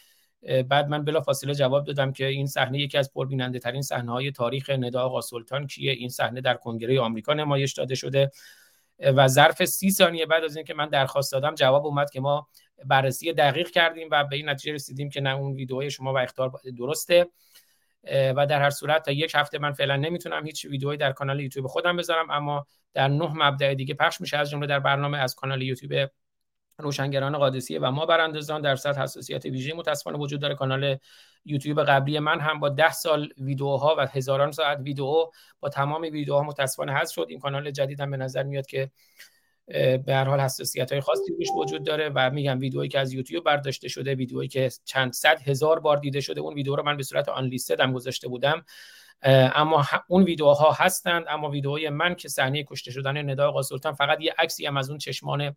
بعد 0.70 0.88
من 0.88 1.06
بلا 1.06 1.22
فاصله 1.22 1.56
جواب 1.56 1.86
دادم 1.86 2.12
که 2.12 2.26
این 2.26 2.46
صحنه 2.46 2.80
یکی 2.80 2.98
از 2.98 3.14
پربیننده 3.14 3.60
ترین 3.60 3.82
صحنه 3.82 4.12
های 4.12 4.32
تاریخ 4.32 4.70
ندا 4.70 5.02
آقا 5.02 5.22
سلطان 5.22 5.68
کیه؟ 5.68 5.92
این 5.92 6.10
صحنه 6.10 6.42
در 6.42 6.54
کنگره 6.54 7.02
آمریکا 7.02 7.34
نمایش 7.34 7.74
داده 7.74 7.96
شده. 7.96 8.32
و 9.02 9.28
ظرف 9.28 9.66
سی 9.66 9.92
ثانیه 9.92 10.26
بعد 10.26 10.44
از 10.44 10.56
اینکه 10.56 10.74
من 10.74 10.90
درخواست 10.90 11.32
دادم 11.32 11.56
جواب 11.56 11.86
اومد 11.86 12.10
که 12.10 12.20
ما 12.20 12.48
بررسی 12.86 13.34
دقیق 13.34 13.70
کردیم 13.70 14.08
و 14.12 14.24
به 14.24 14.36
این 14.36 14.50
نتیجه 14.50 14.74
رسیدیم 14.74 15.10
که 15.10 15.22
نه 15.22 15.36
اون 15.36 15.54
ویدیوهای 15.54 15.92
شما 15.92 16.14
و 16.14 16.18
اختار 16.18 16.52
درسته. 16.78 17.28
و 18.04 18.46
در 18.46 18.62
هر 18.62 18.70
صورت 18.70 19.06
تا 19.06 19.12
یک 19.12 19.32
هفته 19.36 19.60
من 19.60 19.72
فعلا 19.72 19.96
نمی‌تونم 19.96 20.46
هیچ 20.46 20.66
ویدیویی 20.66 20.98
در 20.98 21.12
کانال 21.12 21.40
یوتیوب 21.40 21.68
خودم 21.68 21.98
بذارم 21.98 22.32
اما 22.32 22.66
در 22.94 23.08
نه 23.08 23.34
مبدع 23.36 23.74
دیگه 23.74 23.94
پخش 23.94 24.22
میشه. 24.22 24.38
از 24.38 24.50
جمله 24.50 24.68
در 24.68 24.80
برنامه 24.80 25.18
از 25.18 25.36
کانال 25.36 25.62
یوتیوب 25.62 26.10
روشنگران 26.78 27.38
قادسیه 27.38 27.80
و 27.80 27.92
ما 27.92 28.06
براندازان 28.06 28.62
در 28.62 28.76
سطح 28.76 29.02
حساسیت 29.02 29.46
ویژه 29.46 29.74
متاسفانه 29.74 30.18
وجود 30.18 30.42
داره. 30.42 30.56
کانال 30.56 30.98
یوتیوب 31.46 31.84
قبلی 31.84 32.20
من 32.20 32.40
هم 32.40 32.60
با 32.60 32.70
ده 32.70 32.92
سال 32.92 33.30
ویدیوها 33.38 33.96
و 33.98 34.08
هزاران 34.08 34.52
ساعت 34.52 34.80
ویدیو 34.80 35.26
با 35.60 35.70
تمام 35.70 36.02
ویدیوها 36.02 36.44
متاسفانه 36.44 36.94
حذف 36.94 37.14
شد. 37.14 37.26
این 37.30 37.40
کانال 37.40 37.72
جدیدم 37.72 38.12
به 38.12 38.18
نظر 38.18 38.44
میاد 38.44 38.66
که 38.66 38.92
به 40.06 40.14
هر 40.14 40.24
حال 40.24 40.40
حساسیت 40.40 40.92
های 40.92 41.02
خاصی 41.02 41.34
روش 41.38 41.48
وجود 41.56 41.86
داره 41.86 42.12
و 42.16 42.30
میگم 42.30 42.60
ویدیویی 42.60 42.90
که 42.90 43.00
از 43.00 43.14
یوتیوب 43.14 43.44
برداشته 43.44 43.88
شده 43.88 44.16
ویدیویی 44.16 44.48
که 44.48 44.70
چند 44.86 45.14
صد 45.14 45.42
هزار 45.42 45.80
بار 45.80 45.98
دیده 45.98 46.22
شده 46.22 46.42
اون 46.42 46.54
ویدیو 46.54 46.76
رو 46.76 46.84
من 46.84 46.98
به 46.98 47.04
صورت 47.04 47.30
آن 47.30 47.46
لیستد 47.46 47.80
هم 47.80 47.94
گذاشته 47.94 48.28
بودم. 48.28 48.66
اما 49.24 49.86
اون 50.08 50.24
ویدیوها 50.24 50.72
هستند 50.72 51.26
اما 51.30 51.50
ویدیوهای 51.50 51.90
من 51.90 52.16
که 52.16 52.28
صحنه 52.28 52.64
کشته 52.64 52.92
شدن 52.92 53.30
ندا 53.30 53.48
آقا 53.50 53.62
سلطان 53.62 53.94
فقط 53.94 54.22
یه 54.22 54.34
عکسی 54.38 54.66
هم 54.66 54.78
از 54.78 54.90
اون 54.90 54.98
چشمان 54.98 55.56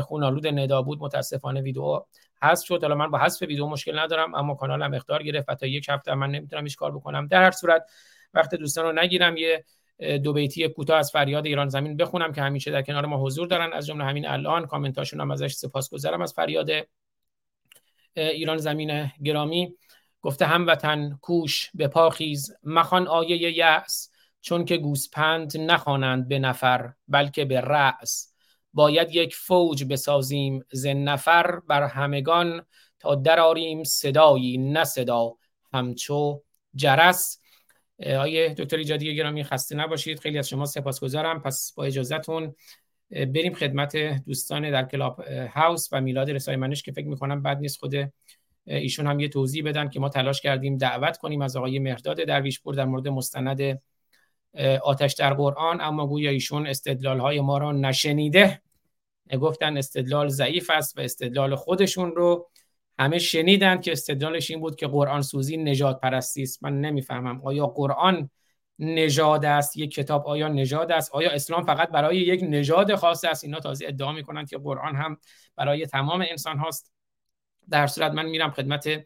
خونالود 0.00 0.46
ندا 0.46 0.82
بود. 0.82 0.98
متاسفانه 1.00 1.60
ویدیو 1.60 2.00
حذف 2.42 2.66
شد. 2.66 2.82
حالا 2.82 2.94
من 2.94 3.10
با 3.10 3.18
حذف 3.18 3.42
ویدیو 3.42 3.66
مشکل 3.66 3.98
ندارم 3.98 4.34
اما 4.34 4.54
کانالم 4.54 4.94
اختار 4.94 5.22
گرفت 5.22 5.48
و 5.48 5.54
تا 5.54 5.66
یک 5.66 5.86
هفته 5.88 6.14
من 6.14 6.30
نمی‌تونم 6.30 6.64
هیچ 6.64 6.76
کار 6.76 6.92
بکنم. 6.92 7.26
در 7.26 7.44
هر 7.44 7.50
صورت 7.50 7.90
وقت 8.34 8.54
دوستان 8.54 8.84
رو 8.84 8.92
نگیرم 8.92 9.36
یه 9.36 9.64
دو 9.98 10.32
بیتی 10.32 10.68
کوتاه 10.68 10.98
از 10.98 11.10
فریاد 11.12 11.46
ایران 11.46 11.68
زمین 11.68 11.96
بخونم 11.96 12.32
که 12.32 12.42
همیشه 12.42 12.70
در 12.70 12.82
کنار 12.82 13.06
ما 13.06 13.16
حضور 13.16 13.46
دارن. 13.46 13.72
از 13.72 13.86
جمله 13.86 14.04
همین 14.04 14.26
الان 14.26 14.66
کامنتاشون 14.66 15.20
هم 15.20 15.30
ازش 15.30 15.52
سپاسگزارم 15.52 16.22
از 16.22 16.32
فریاد 16.32 16.70
ایران 18.16 18.56
زمین 18.56 19.10
گرامی. 19.24 19.74
گفته 20.22 20.46
هموطن 20.46 21.18
کوش 21.22 21.70
به 21.74 21.88
پاخیز 21.88 22.52
مخان 22.62 23.06
آیه 23.06 23.56
یأس 23.56 24.10
چون 24.40 24.64
که 24.64 24.76
گوسپند 24.76 25.56
نخوانند 25.56 26.28
به 26.28 26.38
نفر 26.38 26.92
بلکه 27.08 27.44
به 27.44 27.60
رأس. 27.60 28.34
باید 28.72 29.14
یک 29.14 29.34
فوج 29.34 29.84
بسازیم 29.84 30.64
ز 30.72 30.86
نفر 30.86 31.60
بر 31.60 31.82
همگان 31.82 32.66
تا 33.00 33.14
دراریم 33.14 33.84
صدایی 33.84 34.58
نه 34.58 34.84
صدا 34.84 35.34
همچو 35.72 36.42
جرس. 36.74 37.40
آیه 38.00 38.54
دکتر 38.58 38.76
ایجادی 38.76 39.16
گرامی 39.16 39.44
خسته 39.44 39.76
نباشید. 39.76 40.20
خیلی 40.20 40.38
از 40.38 40.48
شما 40.48 40.66
سپاسگزارم. 40.66 41.42
پس 41.42 41.72
با 41.76 41.84
اجازهتون 41.84 42.54
بریم 43.10 43.54
خدمت 43.54 43.96
دوستان 44.24 44.70
در 44.70 44.84
کلاب 44.84 45.20
هاوس 45.28 45.88
و 45.92 46.00
میلاد 46.00 46.30
رسای 46.30 46.56
منش 46.56 46.82
که 46.82 46.92
فکر 46.92 47.06
می‌کنم 47.06 47.42
بد 47.42 47.58
نیست 47.58 47.78
خود 47.78 47.94
ایشون 48.66 49.06
هم 49.06 49.20
یه 49.20 49.28
توضیح 49.28 49.64
بدن 49.64 49.88
که 49.88 50.00
ما 50.00 50.08
تلاش 50.08 50.40
کردیم 50.40 50.78
دعوت 50.78 51.16
کنیم 51.16 51.42
از 51.42 51.56
آقای 51.56 51.78
مهرداد 51.78 52.24
درویشپور 52.24 52.74
در 52.74 52.84
مورد 52.84 53.08
مستند 53.08 53.82
آتش 54.82 55.14
در 55.14 55.34
قرآن. 55.34 55.80
اما 55.80 56.06
گویا 56.06 56.30
ایشون 56.30 56.66
استدلال 56.66 57.20
های 57.20 57.40
ما 57.40 57.58
را 57.58 57.72
نشنیده. 57.72 58.60
گفتن 59.40 59.76
استدلال 59.76 60.28
ضعیف 60.28 60.70
است 60.70 60.98
و 60.98 61.00
استدلال 61.00 61.54
خودشون 61.54 62.12
رو 62.16 62.50
همه 62.98 63.18
شنیدن 63.18 63.80
که 63.80 63.92
استدلالش 63.92 64.50
این 64.50 64.60
بود 64.60 64.76
که 64.76 64.86
قرآن 64.86 65.22
سوزی 65.22 65.56
نجات 65.56 66.00
پرستی 66.00 66.42
است. 66.42 66.64
من 66.64 66.80
نمی‌فهمم. 66.80 67.40
آیا 67.44 67.66
قرآن 67.66 68.30
نژاد 68.78 69.44
است؟ 69.44 69.76
یک 69.76 69.94
کتاب 69.94 70.26
آیا 70.26 70.48
نژاد 70.48 70.92
است؟ 70.92 71.10
آیا 71.12 71.30
اسلام 71.30 71.64
فقط 71.64 71.88
برای 71.88 72.16
یک 72.16 72.44
نژاد 72.48 72.94
خاص 72.94 73.24
است؟ 73.24 73.44
اینا 73.44 73.60
تازه 73.60 73.86
ادعا 73.88 74.12
می‌کنند 74.12 74.50
که 74.50 74.58
قرآن 74.58 74.96
هم 74.96 75.18
برای 75.56 75.86
تمام 75.86 76.24
انسان 76.30 76.58
هاست. 76.58 76.92
در 77.70 77.86
صورت 77.86 78.12
من 78.12 78.26
میرم 78.26 78.50
خدمت 78.50 79.04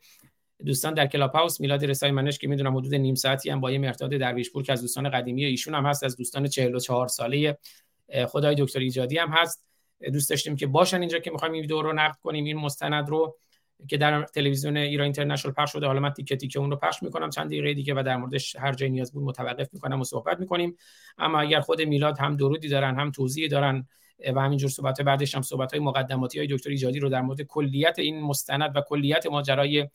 دوستان 0.66 0.94
در 0.94 1.07
کلاب 1.07 1.35
هاوس 1.35 1.61
میلاد 1.61 1.85
رسای 1.85 2.11
منش 2.11 2.38
که 2.38 2.48
می‌دونم 2.48 2.77
حدود 2.77 2.94
نیم 2.94 3.14
ساعتی 3.14 3.51
هم 3.51 3.61
با 3.61 3.70
یه 3.70 3.79
مرتاد 3.79 4.11
درویشپور 4.11 4.62
که 4.62 4.72
از 4.72 4.81
دوستان 4.81 5.11
قدیمی 5.11 5.44
ایشون 5.44 5.74
هم 5.74 5.87
هست 5.87 6.05
از 6.05 6.16
دوستان 6.16 6.46
44 6.46 7.09
ساله 7.09 7.59
خدای 8.27 8.55
دکتر 8.59 8.79
ایجادی 8.79 9.18
هم 9.18 9.29
هست. 9.29 9.64
دوست 10.12 10.31
داشتیم 10.31 10.57
که 10.57 10.66
باشن 10.66 11.01
اینجا 11.01 11.18
که 11.18 11.31
می‌خوایم 11.31 11.55
این 11.55 11.61
ویدیو 11.61 11.83
رو 11.83 11.92
نقد 11.92 12.16
کنیم 12.22 12.44
این 12.44 12.57
مستند 12.57 13.09
رو. 13.09 13.38
که 13.88 13.97
در 13.97 14.23
تلویزیون 14.23 14.77
ایران 14.77 15.05
اینترنشنال 15.05 15.55
پخش 15.55 15.73
شده. 15.73 15.87
حالا 15.87 16.01
من 16.01 16.12
تیکه 16.12 16.37
تیکه 16.37 16.59
اون 16.59 16.71
رو 16.71 16.77
پخش 16.77 17.03
می‌کنم. 17.03 17.31
چند 17.31 17.47
دقیقه 17.47 17.75
دیگه 17.75 17.95
و 17.95 18.03
در 18.03 18.17
موردش 18.17 18.57
هر 18.57 18.73
جای 18.73 18.91
نیاز 18.91 19.12
بود 19.12 19.23
متوقف 19.23 19.69
می‌کنم 19.73 20.01
و 20.01 20.05
صحبت 20.05 20.41
می‌کنیم. 20.41 20.77
اما 21.19 21.41
اگر 21.41 21.61
خود 21.61 21.83
میلاد 21.83 22.19
هم 22.19 22.37
درودی 22.37 22.69
دارن 22.69 23.01
هم 23.01 23.11
توضیحی 23.11 23.49
دارن 23.49 23.87
و 24.35 24.41
همینجور 24.41 24.71
صحبت 24.71 25.01
بعدش 25.01 25.35
هم 25.35 25.43
صحبت 25.43 25.73
های 25.73 25.81
مقدماتی 25.81 26.38
های 26.38 26.49
دکتر 26.51 26.71
ایجادی 26.71 26.99
رو 26.99 27.09
در 27.09 27.23
مورد 27.23 27.43
کلیت 27.43 27.99
این 27.99 28.21
مستند 28.21 28.77
و 28.77 28.81
کلیت 28.81 29.27
ماجرای 29.27 29.88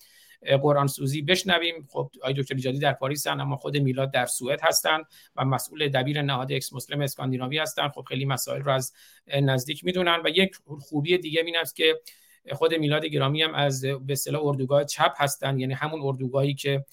قرآن 0.61 0.87
سوزی 0.87 1.21
بشنویم. 1.21 1.87
خب 1.89 2.11
آقای 2.21 2.33
دکتر 2.33 2.55
ایجادی 2.55 2.79
در 2.79 2.93
پاریس 2.93 3.27
هستن 3.27 3.39
اما 3.39 3.55
خود 3.55 3.77
میلاد 3.77 4.11
در 4.11 4.25
سوئد 4.25 4.59
هستن 4.63 4.99
و 5.35 5.45
مسئول 5.45 5.87
دبیر 5.87 6.21
نهاد 6.21 6.51
Ex-Muslim 6.51 7.01
اسکاندیناوی 7.01 7.57
هستن. 7.57 7.89
خب 7.89 8.05
خیلی 8.07 8.25
مسائل 8.25 8.61
رو 8.61 8.71
از 8.71 8.93
نزدیک 9.41 9.85
می‌دونن 9.85 10.21
و 10.25 10.29
یک 10.29 10.55
خوبی 10.79 11.17
دیگه 11.17 11.41
این 11.45 11.57
است 11.57 11.75
که 11.75 11.99
خود 12.51 12.73
میلاد 12.73 13.05
گرامی 13.05 13.41
هم 13.41 13.53
از 13.53 13.81
به 13.81 14.13
اصطلاح 14.13 14.45
اردوگاه 14.45 14.85
چپ 14.85 15.13
هستن 15.17 15.59
یعنی 15.59 15.73
همون 15.73 16.01
اردوگاهی 16.03 16.53
که 16.53 16.85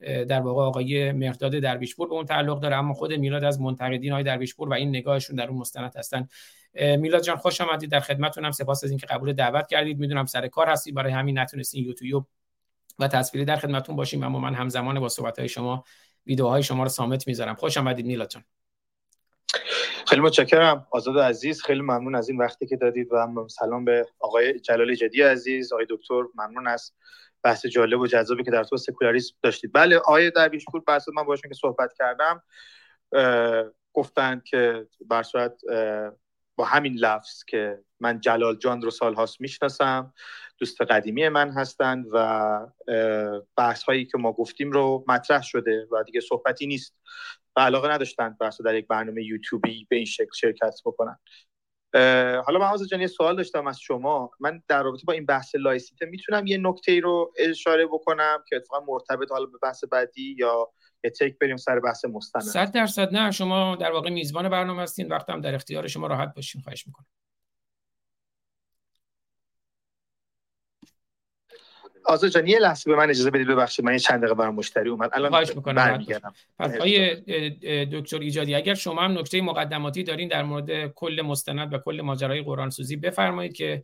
در 0.00 0.40
واقع 0.40 0.62
آقای 0.62 1.12
مهرداد 1.12 1.58
درویشپور 1.58 2.08
به 2.08 2.14
اون 2.14 2.24
تعلق 2.24 2.60
داره 2.60 2.76
اما 2.76 2.94
خود 2.94 3.12
میلاد 3.12 3.44
از 3.44 3.60
منتقدین 3.60 4.12
های 4.12 4.22
درویشپور 4.22 4.68
و 4.68 4.72
این 4.72 4.88
نگاهشون 4.88 5.36
در 5.36 5.48
اون 5.48 5.58
مستند 5.58 5.96
هستن. 5.96 6.28
میلاد 6.74 7.22
جان 7.22 7.36
خوش 7.36 7.60
آمدید. 7.60 7.90
در 7.90 8.00
خدمتتونم 8.00 8.50
سپاس 8.50 8.84
از 8.84 8.90
اینکه 8.90 9.06
قبول 9.06 9.32
دعوت 9.32 9.66
کردید. 9.68 9.98
می‌دونم 9.98 10.26
سر 10.26 10.48
کار 10.48 10.68
هستید. 10.68 10.94
برای 10.94 11.12
همین 11.12 11.38
نتونستین 11.38 11.84
یوتیوب 11.84 12.26
و 12.98 13.08
تصویری 13.08 13.44
در 13.44 13.56
خدمتتون 13.56 13.96
باشیم 13.96 14.22
اما 14.22 14.38
من 14.38 14.54
همزمان 14.54 15.00
با 15.00 15.08
صحبت 15.08 15.38
های 15.38 15.48
شما 15.48 15.84
ویدیوهای 16.26 16.62
شما 16.62 16.82
رو 16.82 16.88
سامت 16.88 17.26
می‌ذارم. 17.26 17.54
خوش 17.54 17.76
آمدید 17.78 18.06
میلاد 18.06 18.30
جان. 18.30 18.44
خیلی 20.06 20.20
متشکرم 20.20 20.86
آزاد 20.90 21.18
عزیز 21.18 21.62
خیلی 21.62 21.80
ممنون 21.80 22.14
از 22.14 22.28
این 22.28 22.38
وقتی 22.38 22.66
که 22.66 22.76
دادید 22.76 23.12
و 23.12 23.16
هم 23.16 23.48
سلام 23.48 23.84
به 23.84 24.06
آقای 24.20 24.60
جلال 24.60 24.94
جدی 24.94 25.22
عزیز. 25.22 25.72
آقای 25.72 25.86
دکتر 25.90 26.22
ممنون 26.34 26.66
از 26.66 26.92
بحث 27.42 27.66
جالب 27.66 28.00
و 28.00 28.06
جذابی 28.06 28.44
که 28.44 28.50
در 28.50 28.64
تو 28.64 28.76
سکولاریسم 28.76 29.34
داشتید. 29.42 29.70
بله 29.74 29.96
آقای 29.96 30.30
درویشپور 30.30 30.80
بحث 30.86 31.08
من 31.08 31.22
باشون 31.22 31.48
که 31.50 31.54
صحبت 31.54 31.92
کردم 31.98 32.42
گفتند 33.92 34.44
که 34.44 34.86
بر 35.00 35.22
صورت 35.22 35.60
با 36.56 36.64
همین 36.64 36.94
لفظ 36.94 37.44
که 37.44 37.78
من 38.00 38.20
جلال 38.20 38.56
جان 38.56 38.82
رو 38.82 38.90
سالهاست 38.90 39.40
می‌شناسم 39.40 40.14
دوست 40.58 40.82
قدیمی 40.82 41.28
من 41.28 41.50
هستند 41.50 42.06
و 42.12 42.66
بحث 43.56 43.82
هایی 43.82 44.04
که 44.04 44.18
ما 44.18 44.32
گفتیم 44.32 44.70
رو 44.70 45.04
مطرح 45.08 45.42
شده 45.42 45.88
و 45.90 46.02
دیگه 46.02 46.20
صحبتی 46.20 46.66
نیست. 46.66 46.96
و 47.56 47.60
علاقه 47.60 47.88
نداشتند 47.88 48.38
بحث 48.38 48.60
در 48.60 48.74
یک 48.74 48.86
برنامه 48.86 49.24
یوتیوبی 49.24 49.86
به 49.90 49.96
این 49.96 50.04
شکل 50.04 50.30
شرکت 50.34 50.74
بکنن. 50.84 51.18
حالا 52.46 52.58
من 52.58 52.86
جان 52.90 53.00
یه 53.00 53.06
سوال 53.06 53.36
داشتم 53.36 53.66
از 53.66 53.80
شما. 53.80 54.30
من 54.40 54.62
در 54.68 54.82
رابطه 54.82 55.02
با 55.06 55.12
این 55.12 55.26
بحث 55.26 55.54
لایسیته 55.54 56.06
می‌تونم 56.06 56.46
یه 56.46 56.58
نکته 56.58 57.00
رو 57.00 57.32
اشاره 57.38 57.86
بکنم 57.86 58.44
که 58.48 58.56
اتفاقا 58.56 58.84
مرتبط 58.86 59.30
حالا 59.30 59.46
به 59.46 59.58
بحث 59.62 59.84
بعدی 59.84 60.36
یا 60.38 60.72
تک 61.20 61.38
بریم 61.38 61.56
سر 61.56 61.80
بحث 61.80 62.04
مستند؟ 62.04 62.42
صد 62.42 62.72
درصد 62.72 63.14
نه 63.14 63.30
شما 63.30 63.76
در 63.76 63.92
واقع 63.92 64.10
میزبان 64.10 64.48
برنامه 64.48 64.82
هستین. 64.82 65.08
وقتم 65.08 65.40
در 65.40 65.54
اختیار 65.54 65.88
شما 65.88 66.06
راحت 66.06 66.34
باشین 66.34 66.62
خواهش 66.62 66.86
می‌کنم. 66.86 67.06
آزاد 72.06 72.30
جان 72.30 72.46
یه 72.46 72.58
لحظه 72.58 72.90
به 72.90 72.96
من 72.96 73.10
اجازه 73.10 73.30
بدید 73.30 73.46
ببخشید 73.46 73.84
من 73.84 73.92
یه 73.92 73.98
چند 73.98 74.18
دقیقه 74.18 74.34
برام 74.34 74.54
مشتری 74.54 74.88
اومد. 74.88 75.10
الان 75.12 75.30
خواهش 75.30 75.56
می‌کنم 75.56 76.04
پس 76.58 76.76
آیه 76.80 77.14
دکتر 77.92 78.18
ایجادی 78.18 78.54
اگر 78.54 78.74
شما 78.74 79.02
هم 79.02 79.18
نکته 79.18 79.40
مقدماتی 79.40 80.02
دارین 80.02 80.28
در 80.28 80.42
مورد 80.42 80.86
کل 80.86 81.22
مستند 81.24 81.74
و 81.74 81.78
کل 81.78 82.00
ماجرای 82.00 82.42
قرآن 82.42 82.70
سوزی 82.70 82.96
بفرمایید 82.96 83.52
که 83.52 83.82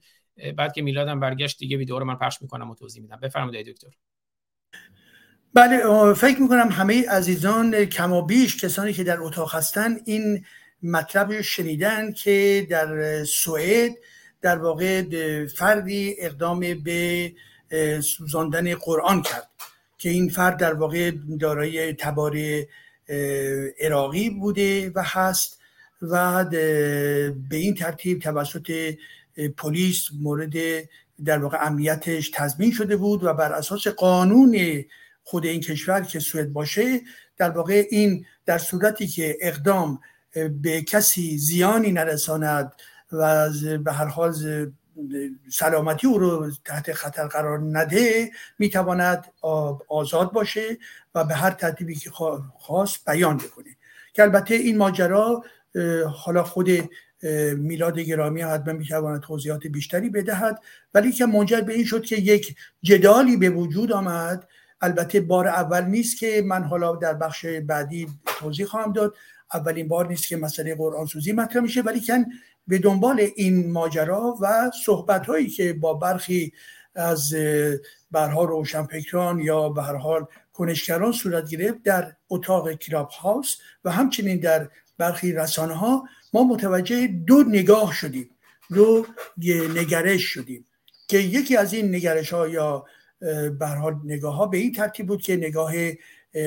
بعد 0.56 0.72
که 0.72 0.82
میلادم 0.82 1.20
برگشت 1.20 1.58
دیگه 1.58 1.76
ویدیو 1.76 1.98
رو 1.98 2.04
من 2.04 2.16
پخش 2.16 2.42
می‌کنم 2.42 2.70
و 2.70 2.74
توضیح 2.74 3.02
میدم. 3.02 3.18
بفرمایید 3.22 3.66
دکتر. 3.66 3.88
بله 5.54 6.14
فکر 6.14 6.42
می‌کنم 6.42 6.68
همه 6.72 7.08
عزیزان 7.08 7.84
کم 7.84 8.12
و 8.12 8.22
بیش 8.22 8.64
کسانی 8.64 8.92
که 8.92 9.04
در 9.04 9.20
اتاق 9.20 9.54
هستن 9.54 9.96
این 10.04 10.44
مطلب 10.82 11.40
شنیدن 11.40 12.12
که 12.12 12.66
در 12.70 13.24
سوئد 13.24 13.92
در 14.40 14.58
واقع 14.58 15.02
فردی 15.46 16.16
اقدام 16.18 16.60
به 16.60 17.32
سوزاندن 18.00 18.74
قرآن 18.74 19.22
کرد 19.22 19.48
که 19.98 20.10
این 20.10 20.28
فرد 20.28 20.56
در 20.56 20.74
واقع 20.74 21.12
دارای 21.40 21.92
تبار 21.92 22.36
عراقی 23.80 24.30
بوده 24.30 24.90
و 24.94 25.02
هست 25.06 25.58
و 26.02 26.44
به 26.44 27.56
این 27.56 27.74
ترتیب 27.74 28.18
توسط 28.18 28.94
پلیس 29.56 30.08
مورد 30.20 30.54
در 31.24 31.38
واقع 31.38 31.58
امنیتش 31.66 32.30
تضمین 32.34 32.72
شده 32.72 32.96
بود 32.96 33.24
و 33.24 33.34
بر 33.34 33.52
اساس 33.52 33.88
قانون 33.88 34.84
خود 35.24 35.46
این 35.46 35.60
کشور 35.60 36.00
که 36.00 36.18
سوئد 36.20 36.52
باشه 36.52 37.00
در 37.36 37.50
واقع 37.50 37.86
این 37.90 38.26
در 38.46 38.58
صورتی 38.58 39.06
که 39.06 39.36
اقدام 39.40 40.00
به 40.62 40.82
کسی 40.82 41.38
زیانی 41.38 41.92
نرساند 41.92 42.72
و 43.12 43.50
به 43.84 43.92
هر 43.92 44.06
حال 44.06 44.32
سلامتی 45.50 46.06
او 46.06 46.18
رو 46.18 46.50
تحت 46.64 46.92
خطر 46.92 47.26
قرار 47.26 47.58
نده 47.78 48.30
می‌تواند 48.58 49.26
آزاد 49.88 50.32
باشه 50.32 50.78
و 51.14 51.24
به 51.24 51.34
هر 51.34 51.50
ترتیبی 51.50 51.94
که 51.94 52.10
خواست 52.58 53.10
بیان 53.10 53.36
بکنه. 53.36 53.76
که 54.14 54.22
البته 54.22 54.54
این 54.54 54.76
ماجرا 54.76 55.44
حالا 56.06 56.42
خود 56.42 56.70
میلاد 57.56 57.98
گرامی 57.98 58.42
حتما 58.42 58.72
می‌تواند 58.72 59.20
توضیحات 59.20 59.66
بیشتری 59.66 60.10
بدهد 60.10 60.58
ولی 60.94 61.12
که 61.12 61.26
منجر 61.26 61.60
به 61.60 61.74
این 61.74 61.84
شد 61.84 62.02
که 62.02 62.16
یک 62.16 62.56
جدالی 62.82 63.36
به 63.36 63.50
وجود 63.50 63.92
آمد. 63.92 64.48
البته 64.80 65.20
بار 65.20 65.48
اول 65.48 65.84
نیست 65.84 66.18
که 66.18 66.42
من 66.46 66.64
حالا 66.64 66.96
در 66.96 67.14
بخش 67.14 67.46
بعدی 67.46 68.08
توضیح 68.38 68.66
خواهم 68.66 68.92
داد. 68.92 69.14
اولین 69.54 69.88
بار 69.88 70.08
نیست 70.08 70.28
که 70.28 70.36
مسئله 70.36 70.74
قرآن 70.74 71.06
سوزی 71.06 71.32
مطرح 71.32 71.62
میشه 71.62 71.82
ولی 71.82 72.00
کن 72.00 72.24
به 72.66 72.78
دنبال 72.78 73.28
این 73.36 73.72
ماجرا 73.72 74.36
و 74.40 74.70
صحبت 74.84 75.26
هایی 75.26 75.48
که 75.48 75.72
با 75.72 75.94
برخی 75.94 76.52
از 76.94 77.34
برها 78.10 78.44
روشنفکران 78.44 79.40
یا 79.40 79.68
به 79.68 79.82
هر 79.82 79.96
حال 79.96 80.26
کنشگران 80.52 81.12
صورت 81.12 81.48
گرفت 81.48 81.82
در 81.82 82.12
اتاق 82.30 82.72
کلاب 82.72 83.08
هاوس 83.08 83.56
و 83.84 83.90
همچنین 83.90 84.40
در 84.40 84.68
برخی 84.98 85.32
رسانه 85.32 85.74
ها 85.74 86.04
ما 86.32 86.44
متوجه 86.44 87.06
دو 87.06 87.42
نگاه 87.42 87.92
شدیم 87.92 88.30
دو 88.74 89.06
نگرش 89.74 90.22
شدیم 90.22 90.64
که 91.08 91.18
یکی 91.18 91.56
از 91.56 91.72
این 91.72 91.94
نگرش 91.94 92.32
ها 92.32 92.48
یا 92.48 92.84
به 93.58 93.66
نگاه 94.04 94.34
ها 94.34 94.46
به 94.46 94.58
این 94.58 94.72
ترتیب 94.72 95.06
بود 95.06 95.22
که 95.22 95.36
نگاه 95.36 95.72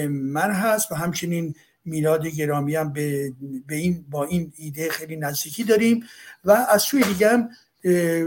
من 0.10 0.52
هست 0.52 0.92
و 0.92 0.96
همچنین 0.96 1.56
میلاد 1.86 2.28
گرامی 2.28 2.76
هم 2.76 2.94
به, 2.94 3.34
به 3.68 3.76
این 3.76 4.06
با 4.10 4.26
این 4.26 4.54
ایده 4.58 4.90
خیلی 4.90 5.16
نزدیکی 5.16 5.64
داریم 5.64 6.04
و 6.46 6.52
از 6.52 6.82
سوی 6.82 7.04
دیگه 7.04 7.30
هم 7.30 7.50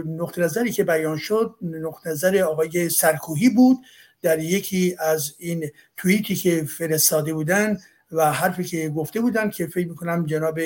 نقطه 0.05 0.41
نظری 0.41 0.71
که 0.71 0.83
بیان 0.83 1.17
شد 1.17 1.55
نقطه 1.61 2.09
نظر 2.09 2.37
آقای 2.37 2.89
سرکوهی 2.89 3.49
بود 3.49 3.77
در 4.21 4.39
یکی 4.39 4.95
از 4.99 5.35
این 5.37 5.65
توییتی 5.97 6.35
که 6.35 6.63
فرستاده 6.63 7.33
بودن 7.33 7.77
و 8.11 8.31
حرفی 8.33 8.63
که 8.63 8.89
گفته 8.89 9.21
بودن 9.21 9.49
که 9.49 9.67
فکر 9.67 9.87
می‌کنم 9.87 10.25
جناب 10.25 10.59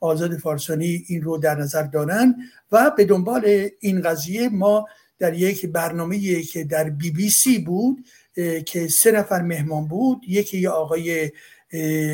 آزاد 0.00 0.36
فارسانی 0.36 1.04
این 1.06 1.22
رو 1.22 1.38
در 1.38 1.54
نظر 1.54 1.82
دارن 1.82 2.34
و 2.72 2.90
به 2.96 3.04
دنبال 3.04 3.68
این 3.80 4.00
قضیه 4.02 4.48
ما 4.48 4.86
در 5.18 5.34
یک 5.34 5.66
برنامه 5.66 6.42
که 6.42 6.64
در 6.64 6.90
بی 6.90 7.10
بی 7.10 7.30
سی 7.30 7.58
بود 7.58 8.04
که 8.66 8.88
سه 8.88 9.12
نفر 9.12 9.42
مهمان 9.42 9.88
بود 9.88 10.20
یکی 10.28 10.66
آقای 10.66 11.30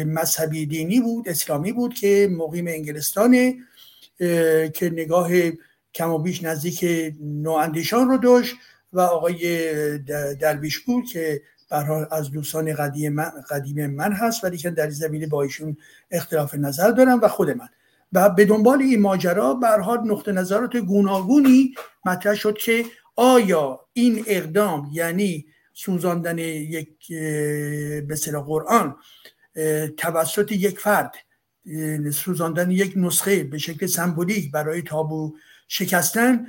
مذهبی 0.07 0.66
دینی 0.66 1.01
بود 1.01 1.29
اسلامی 1.29 1.73
بود 1.73 1.95
که 1.95 2.29
مقیم 2.33 2.66
انگلستانه 2.66 3.57
که 4.75 4.90
نگاه 4.92 5.31
کم 5.95 6.11
و 6.11 6.19
بیش 6.19 6.42
نزدیک 6.42 6.85
نواندیشان 7.21 8.09
رو 8.09 8.19
داشت 8.19 8.55
و 8.92 9.01
آقای 9.01 9.99
درویش 10.35 10.79
بود 10.79 11.05
که 11.05 11.42
برحال 11.71 12.07
از 12.11 12.31
دوستان 12.31 12.75
قدیم 12.75 13.12
من, 13.12 13.33
قدیم 13.51 13.87
من 13.87 14.12
هست 14.12 14.45
ولی 14.45 14.57
که 14.57 14.71
در 14.71 14.90
زمینه 14.90 15.27
با 15.27 15.42
ایشون 15.42 15.77
اختلاف 16.11 16.55
نظر 16.55 16.90
دارم 16.90 17.21
و 17.23 17.29
خود 17.29 17.51
من. 17.51 17.69
و 18.12 18.31
به 18.31 18.45
دنبال 18.45 18.83
این 18.83 19.01
ماجرا 19.01 19.55
برحال 19.55 19.99
نقطه 20.05 20.33
نظرات 20.33 20.77
گوناگونی 20.77 21.75
مطرح 22.05 22.35
شد 22.35 22.59
که 22.59 22.85
آیا 23.16 23.81
این 23.92 24.25
اقدام 24.27 24.90
یعنی 24.92 25.47
سوزاندن 25.75 26.38
یک 26.38 27.09
به 28.09 28.16
قرآن 28.47 28.97
توسط 29.97 30.53
یک 30.53 30.79
فرد 30.79 31.14
سوزاندن 32.12 32.71
یک 32.71 32.92
نسخه 32.97 33.45
به 33.45 33.59
شکل 33.59 33.87
سمبولیک 33.87 34.51
برای 34.53 34.83
تابو 34.83 35.37
شکستن 35.69 36.47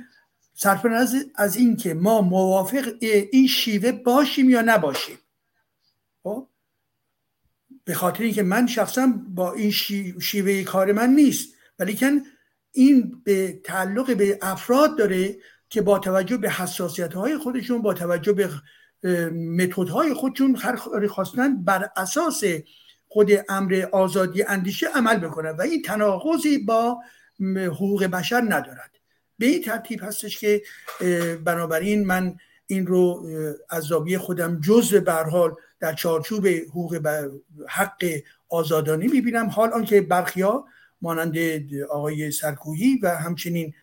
صرف 0.54 0.86
از 1.34 1.56
این 1.56 1.76
که 1.76 1.94
ما 1.94 2.20
موافق 2.20 2.88
این 3.32 3.46
شیوه 3.46 3.92
باشیم 3.92 4.50
یا 4.50 4.62
نباشیم 4.62 5.18
خب؟ 6.22 6.48
به 7.84 7.94
خاطر 7.94 8.22
اینکه 8.22 8.42
من 8.42 8.66
شخصا 8.66 9.12
با 9.28 9.52
این 9.52 9.70
شیوه 10.20 10.62
کار 10.62 10.92
من 10.92 11.10
نیست 11.10 11.54
ولیکن 11.78 12.20
این 12.72 13.22
به 13.24 13.60
تعلق 13.64 14.16
به 14.16 14.38
افراد 14.42 14.98
داره 14.98 15.36
که 15.70 15.82
با 15.82 15.98
توجه 15.98 16.36
به 16.36 16.50
حساسیت 16.50 17.14
های 17.14 17.38
خودشون 17.38 17.82
با 17.82 17.94
توجه 17.94 18.32
به 18.32 18.50
متد 19.32 19.88
های 19.88 20.14
خودشون 20.14 20.56
خواستن 21.08 21.64
بر 21.64 21.90
اساس 21.96 22.44
خود 23.08 23.30
امر 23.48 23.86
آزادی 23.92 24.42
اندیشه 24.42 24.86
عمل 24.94 25.16
بکنن 25.18 25.50
و 25.50 25.60
این 25.60 25.82
تناقضی 25.82 26.58
با 26.58 26.98
حقوق 27.66 28.04
بشر 28.04 28.40
ندارد. 28.40 28.90
به 29.38 29.46
این 29.46 29.62
ترتیب 29.62 30.00
هستش 30.02 30.38
که 30.38 30.62
بنابراین 31.44 32.06
من 32.06 32.36
این 32.66 32.86
رو 32.86 33.26
از 33.70 33.84
زاویه 33.84 34.18
خودم 34.18 34.60
جزء 34.60 35.00
به 35.00 35.12
حال 35.12 35.54
در 35.80 35.94
چارچوب 35.94 36.46
حقوق 36.46 37.10
حق 37.68 38.04
آزادانی 38.48 39.06
می‌بینم. 39.06 39.46
حال 39.46 39.72
آنکه 39.72 40.00
برخیا 40.00 40.64
مانند 41.02 41.36
آقای 41.90 42.30
سرکوهی 42.30 42.98
و 43.02 43.08
همچنین 43.16 43.74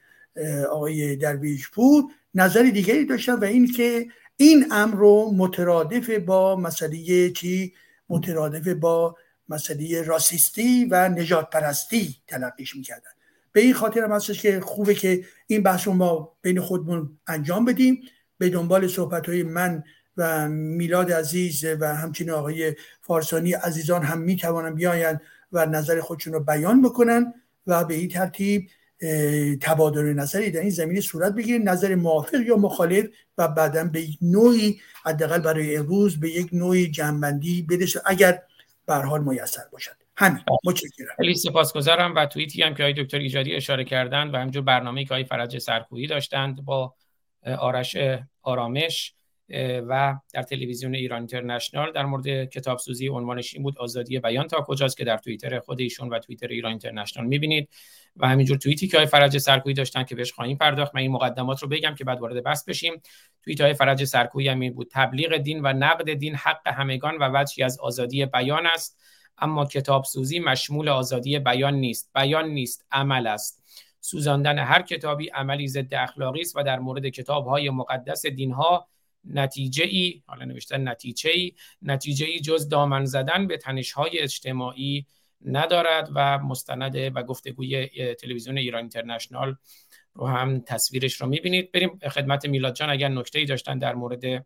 آقای 0.72 1.16
درویش 1.16 1.70
پور 1.72 2.04
نظر 2.34 2.64
دیگری 2.64 3.06
داشتن 3.06 3.34
و 3.34 3.44
این 3.44 3.72
که 3.72 4.08
این 4.38 4.66
امر 4.72 4.96
رو 4.96 5.32
مترادف 5.38 6.10
با 6.10 6.56
مسئله 6.56 7.30
چی؟ 7.30 7.74
مترادف 8.10 8.68
با 8.68 9.16
مسئله 9.50 10.02
راسیستی 10.02 10.86
و 10.86 11.10
نجات 11.10 11.50
پرستی 11.50 12.16
تلقیش 12.28 12.76
می‌کردن. 12.76 13.10
به 13.52 13.62
این 13.62 13.74
خاطر 13.74 14.04
هم 14.04 14.12
هستش 14.12 14.42
که 14.42 14.60
خوبه 14.60 14.96
که 14.96 15.26
این 15.48 15.64
بحث 15.64 15.88
رو 15.88 15.94
ما 15.94 16.38
بین 16.42 16.62
خودمون 16.62 17.20
انجام 17.28 17.66
بدیم. 17.66 18.02
به 18.38 18.50
دنبال 18.50 18.88
صحبت 18.88 19.30
های 19.30 19.44
من 19.44 19.84
و 20.18 20.50
میلاد 20.50 21.12
عزیز 21.12 21.66
و 21.80 21.96
همچنین 21.96 22.32
آقای 22.32 22.76
فارسانی 23.02 23.54
عزیزان 23.54 24.04
هم 24.04 24.20
می‌توانن 24.20 24.76
بیاین 24.76 25.20
و 25.52 25.66
نظر 25.66 26.02
خودشون 26.02 26.34
رو 26.34 26.40
بیان 26.40 26.82
بکنن 26.82 27.34
و 27.68 27.84
به 27.84 27.94
این 27.94 28.10
ترتیب 28.10 28.70
تبادل 29.62 30.14
نظری 30.14 30.52
در 30.52 30.60
این 30.60 30.70
زمینه 30.70 31.02
صورت 31.02 31.34
بگیره 31.34 31.60
نظر 31.60 31.96
موافق 31.96 32.40
یا 32.42 32.56
مخالف 32.56 33.06
و 33.38 33.48
بعدا 33.48 33.84
به 33.84 34.04
نوعی 34.22 34.80
حداقل 35.06 35.40
برای 35.40 35.78
امروز 35.78 36.20
به 36.20 36.30
یک 36.30 36.50
نوعی 36.54 36.92
جنبندی 36.92 37.62
برسه 37.62 38.02
اگر 38.06 38.42
به 38.86 38.96
حال 38.96 39.24
میسر 39.24 39.64
باشد. 39.72 39.92
همین. 40.18 40.40
متشکرم. 40.66 41.16
خیلی 41.18 41.36
سپاسگزارم 41.36 42.16
و 42.16 42.26
توییتی 42.26 42.64
هم 42.64 42.76
که 42.76 42.84
آقای 42.84 43.04
دکتر 43.04 43.18
ایجادی 43.18 43.56
اشاره 43.56 43.84
کردند 43.84 44.34
و 44.34 44.38
همینجور 44.38 44.64
برنامه 44.64 45.06
که 45.06 45.14
آقای 45.14 45.24
فرج 45.24 45.58
سرکویی 45.58 46.08
داشتند 46.08 46.66
با 46.66 46.94
آرش 47.58 47.98
آرامش 48.42 49.15
و 49.50 50.16
در 50.34 50.42
تلویزیون 50.42 50.96
ایران 50.96 51.20
اینترنشنال 51.20 51.92
در 51.92 52.06
مورد 52.06 52.50
کتاب 52.50 52.78
سوزی 52.78 53.08
عنوانش 53.08 53.54
این 53.54 53.64
بود 53.64 53.78
آزادی 53.80 54.20
بیان 54.20 54.48
تا 54.48 54.62
کجاست 54.62 54.98
که 54.98 55.04
در 55.04 55.18
توییتر 55.18 55.60
خود 55.60 55.80
ایشون 55.80 56.10
و 56.10 56.20
توییتر 56.20 56.48
ایران 56.48 56.70
اینترنشنال 56.70 57.26
می‌بینید. 57.26 57.70
و 58.18 58.28
همینجور 58.28 58.58
توییتی 58.58 58.88
که 58.88 58.98
های 58.98 59.06
فرج 59.06 59.38
سرکویی 59.38 59.76
داشتن 59.76 60.04
که 60.04 60.16
بهش 60.16 60.32
خواهیم 60.32 60.58
پرداخت. 60.58 60.96
من 60.96 61.02
این 61.02 61.12
مقدمات 61.12 61.62
رو 61.62 61.68
بگم 61.68 61.96
که 61.96 62.04
بعد 62.04 62.20
وارد 62.22 62.44
بحث 62.44 62.64
بشیم. 62.64 63.02
توییت 63.44 63.62
های 63.62 63.74
فرج 63.74 64.04
سرکویی 64.04 64.48
هم 64.48 64.60
این 64.60 64.74
بود. 64.74 64.90
تبلیغ 64.92 65.38
دین 65.38 65.60
و 65.64 65.74
نقد 65.74 66.14
دین 66.14 66.36
حق 66.36 66.68
همگان 66.68 67.18
و 67.18 67.30
وجهی 67.34 67.64
از 67.64 67.80
آزادی 67.80 68.26
بیان 68.26 68.68
است. 68.68 69.00
اما 69.38 69.66
کتاب 69.66 70.04
سوزی 70.04 70.40
مشمول 70.40 70.90
آزادی 70.90 71.40
بیان 71.40 71.74
نیست. 71.74 72.12
بیان 72.16 72.50
نیست. 72.50 72.86
عمل 72.92 73.28
است. 73.28 73.64
سوزاندن 74.00 74.60
هر 74.60 74.82
کتابی 74.82 75.28
عملی 75.28 75.68
ضد 75.68 75.94
اخلاقی 75.94 76.42
است 76.42 76.56
و 76.56 76.64
در 76.64 76.80
مورد 76.80 77.10
کتاب 77.10 77.48
های 77.48 77.70
مقدس 77.70 78.26
دین 78.26 78.52
ها 78.52 78.88
نتیجه 79.26 79.84
ای 79.84 80.22
حالا 80.26 80.46
نوشتن 80.46 80.88
نتیجه 80.88 81.30
ای 81.30 81.54
نتیجه 81.82 82.26
ای 82.26 82.40
جز 82.40 82.70
دامن 82.70 83.06
زدن 83.06 83.48
به 83.48 83.58
تنش 83.58 83.92
های 83.92 84.20
اجتماعی 84.20 85.06
ندارد 85.46 86.10
و 86.16 86.40
مستند 86.40 86.96
و 86.96 87.24
گفتگوی 87.24 87.88
تلویزیون 88.16 88.58
ایران 88.58 88.82
اینترنشنال 88.82 89.56
رو 90.14 90.28
هم 90.28 90.60
تصویرش 90.60 91.22
رو 91.22 91.28
می‌بینید. 91.28 91.72
بریم 91.72 92.00
خدمت 92.10 92.46
میلاد 92.46 92.76
جان 92.76 92.90
اگر 92.90 93.10
نکته 93.10 93.40
ای 93.40 93.46
داشتن 93.46 93.78
در 93.80 93.96
مورد 93.96 94.46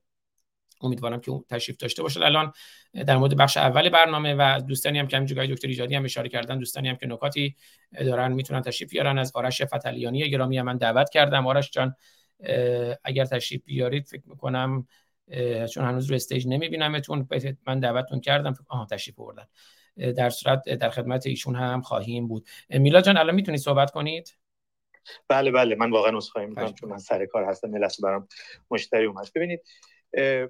امیدوارم 0.82 1.20
که 1.20 1.32
تشریف 1.50 1.78
داشته 1.78 2.04
باشد 2.04 2.22
الان 2.22 2.54
در 2.94 3.18
مورد 3.18 3.38
بخش 3.38 3.58
اول 3.58 3.90
برنامه 3.90 4.34
و 4.34 4.62
دوستانی 4.68 5.00
هم 5.00 5.08
که 5.08 5.16
همینجوری 5.16 5.48
دکتر 5.48 5.68
ایجادی 5.68 5.96
هم 5.96 6.06
اشاره 6.06 6.30
کردن 6.30 6.60
دوستانی 6.60 6.90
هم 6.90 6.96
که 6.96 7.08
نکاتی 7.08 7.56
دارن 8.00 8.32
می‌تونن 8.32 8.62
تشریف 8.62 8.90
بیارن. 8.90 9.18
از 9.18 9.32
آرش 9.36 9.62
فتلیانی 9.62 10.30
گرامی 10.30 10.62
من 10.62 10.78
دعوت 10.78 11.10
کردم. 11.10 11.48
آرش 11.48 11.72
جان 11.72 11.96
اگر 13.04 13.26
تشریف 13.26 13.64
بیارید 13.66 14.08
فکر 14.08 14.24
می‌کنم 14.26 14.88
چون 15.74 15.86
هنوز 15.86 16.10
رو 16.10 16.16
استیج 16.16 16.48
نمیبینمتون 16.48 17.28
من 17.68 17.80
دعوتتون 17.80 18.20
کردم 18.20 18.54
آها 18.68 18.86
تشریف 18.86 19.16
بردن 19.16 19.46
در 20.14 20.30
صورت 20.30 20.70
در 20.70 20.90
خدمت 20.90 21.28
ایشون 21.28 21.56
هم 21.56 21.82
خواهیم 21.82 22.28
بود. 22.28 22.48
میلا 22.70 23.02
جان 23.02 23.18
الان 23.18 23.36
می‌تونید 23.36 23.60
صحبت 23.60 23.92
کنید؟ 23.92 24.38
بله 25.28 25.52
بله 25.52 25.76
من 25.76 25.92
واقعا 25.92 26.18
عذرخواهی 26.18 26.48
می‌کنم 26.48 26.74
چون 26.74 26.90
من 26.90 26.98
سر 26.98 27.26
کار 27.26 27.44
هستم. 27.44 27.70
ملت 27.70 28.02
برام 28.02 28.28
مشتری 28.72 29.06
اومد. 29.06 29.28
ببینید 29.36 29.62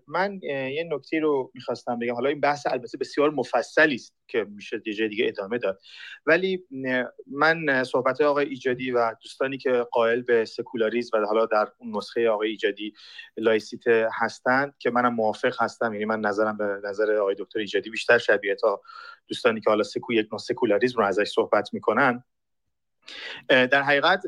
من 0.07 0.39
یه 0.43 0.87
نکته 0.91 1.19
رو 1.19 1.51
می‌خواستم 1.53 1.99
بگم. 1.99 2.13
حالا 2.13 2.29
این 2.29 2.39
بحث 2.39 2.67
البته 2.67 2.97
بسیار 2.97 3.29
مفصلی 3.29 3.95
است 3.95 4.15
که 4.27 4.43
میشه 4.43 4.81
یه 4.85 5.07
دیگه 5.07 5.27
ادامه 5.27 5.57
داد. 5.57 5.81
ولی 6.25 6.63
من 7.31 7.83
صحبت 7.83 8.21
آقای 8.21 8.45
ایجادی 8.45 8.91
و 8.91 9.15
دوستانی 9.21 9.57
که 9.57 9.71
قائل 9.91 10.21
به 10.21 10.45
سکولاریزم 10.45 11.17
و 11.17 11.25
حالا 11.25 11.45
در 11.45 11.67
اون 11.77 11.97
نسخه 11.97 12.29
آقای 12.29 12.49
ایجادی 12.49 12.93
لایسیت 13.37 13.87
هستند 14.21 14.75
که 14.79 14.89
منم 14.89 15.13
موافق 15.13 15.61
هستم. 15.61 15.93
یعنی 15.93 16.05
من 16.05 16.19
نظرم 16.19 16.57
به 16.57 16.81
نظر 16.83 17.15
آقای 17.15 17.35
دکتر 17.39 17.59
ایجادی 17.59 17.89
بیشتر 17.89 18.17
شبیه 18.17 18.55
تا 18.55 18.81
دوستانی 19.27 19.61
که 19.61 19.69
حالا 19.69 19.83
سکو 19.83 20.13
یک 20.13 20.27
نوع 20.31 20.39
سکولاریزم 20.39 20.97
رو 20.97 21.05
ازش 21.05 21.27
صحبت 21.27 21.73
می‌کنن. 21.73 22.23
در 23.49 23.81
حقیقت 23.81 24.23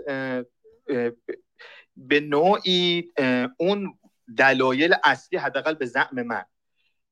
به 1.96 2.20
نوعی 2.20 3.12
اون 3.58 3.98
دلایل 4.38 4.96
اصلی 5.04 5.40
حداقل 5.40 5.74
به 5.74 5.86
زعم 5.86 6.22
من. 6.22 6.46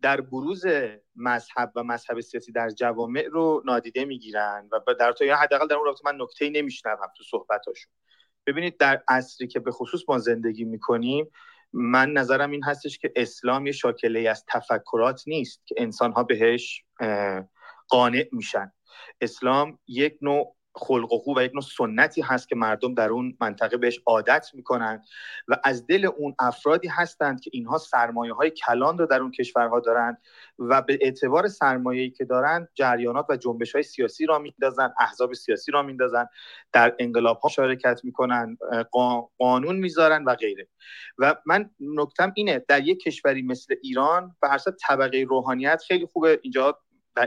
در 0.01 0.21
بروز 0.21 0.65
مذهب 1.15 1.71
و 1.75 1.83
مذهب 1.83 2.19
سیاسی 2.19 2.51
در 2.51 2.69
جوامع 2.69 3.27
رو 3.31 3.63
نادیده 3.65 4.05
می‌گیرن 4.05 4.69
و 4.71 4.93
در 4.93 5.11
تا 5.11 5.35
حداقل 5.35 5.67
در 5.67 5.75
اون 5.75 5.85
رابطه 5.85 6.01
من 6.05 6.21
نکته 6.21 6.49
نمیشنوم 6.49 7.07
تو 7.17 7.23
صحبتاشون. 7.23 7.93
ببینید 8.47 8.77
در 8.77 9.03
عصری 9.07 9.47
که 9.47 9.59
به 9.59 9.71
خصوص 9.71 10.01
ما 10.07 10.17
زندگی 10.17 10.65
می‌کنیم 10.65 11.31
من 11.73 12.13
نظرم 12.13 12.51
این 12.51 12.63
هستش 12.63 12.97
که 12.97 13.11
اسلام 13.15 13.65
یه 13.65 13.71
شاکله 13.71 14.29
از 14.29 14.45
تفکرات 14.47 15.23
نیست 15.27 15.61
که 15.65 15.75
انسان 15.77 16.11
ها 16.11 16.23
بهش 16.23 16.83
قانع 17.87 18.29
میشن. 18.31 18.71
اسلام 19.21 19.79
یک 19.87 20.17
نوع 20.21 20.55
خلق 20.79 21.13
و 21.13 21.17
خو 21.17 21.39
و 21.39 21.43
یک 21.43 21.51
نوع 21.53 21.63
سنتی 21.63 22.21
هست 22.21 22.49
که 22.49 22.55
مردم 22.55 22.93
در 22.93 23.09
اون 23.09 23.37
منطقه 23.41 23.77
بهش 23.77 23.99
عادت 24.05 24.49
می‌کنند 24.53 25.03
و 25.47 25.57
از 25.63 25.87
دل 25.87 26.05
اون 26.05 26.35
افرادی 26.39 26.87
هستند 26.87 27.41
که 27.41 27.49
اینها 27.53 27.77
سرمایه 27.77 28.33
های 28.33 28.49
کلان 28.49 28.97
رو 28.97 29.05
در 29.05 29.21
اون 29.21 29.31
کشورها 29.31 29.79
دارند 29.79 30.17
و 30.59 30.81
به 30.81 30.99
اعتبار 31.01 31.47
سرمایه‌ای 31.47 32.09
که 32.09 32.25
دارند 32.25 32.69
جریانات 32.75 33.25
و 33.29 33.35
جنبش 33.35 33.73
های 33.73 33.83
سیاسی 33.83 34.25
را 34.25 34.39
میندازن 34.39 34.93
احزاب 34.99 35.33
سیاسی 35.33 35.71
را 35.71 35.83
میندازن 35.83 36.27
در 36.73 36.95
انقلاب 36.99 37.39
ها 37.39 37.49
شرکت 37.49 38.01
می‌کنن 38.03 38.57
قانون 39.37 39.75
می‌ذارن 39.75 40.23
و 40.23 40.35
غیره. 40.35 40.67
و 41.17 41.35
من 41.45 41.69
نکتم 41.79 42.31
اینه 42.35 42.65
در 42.67 42.87
یک 42.87 42.99
کشوری 42.99 43.41
مثل 43.41 43.75
ایران 43.83 44.35
به 44.41 44.49
هر 44.49 44.57
طبقه 44.87 45.25
روحانیت 45.29 45.83
خیلی 45.87 46.05
خوبه. 46.05 46.39
اینجا 46.41 46.79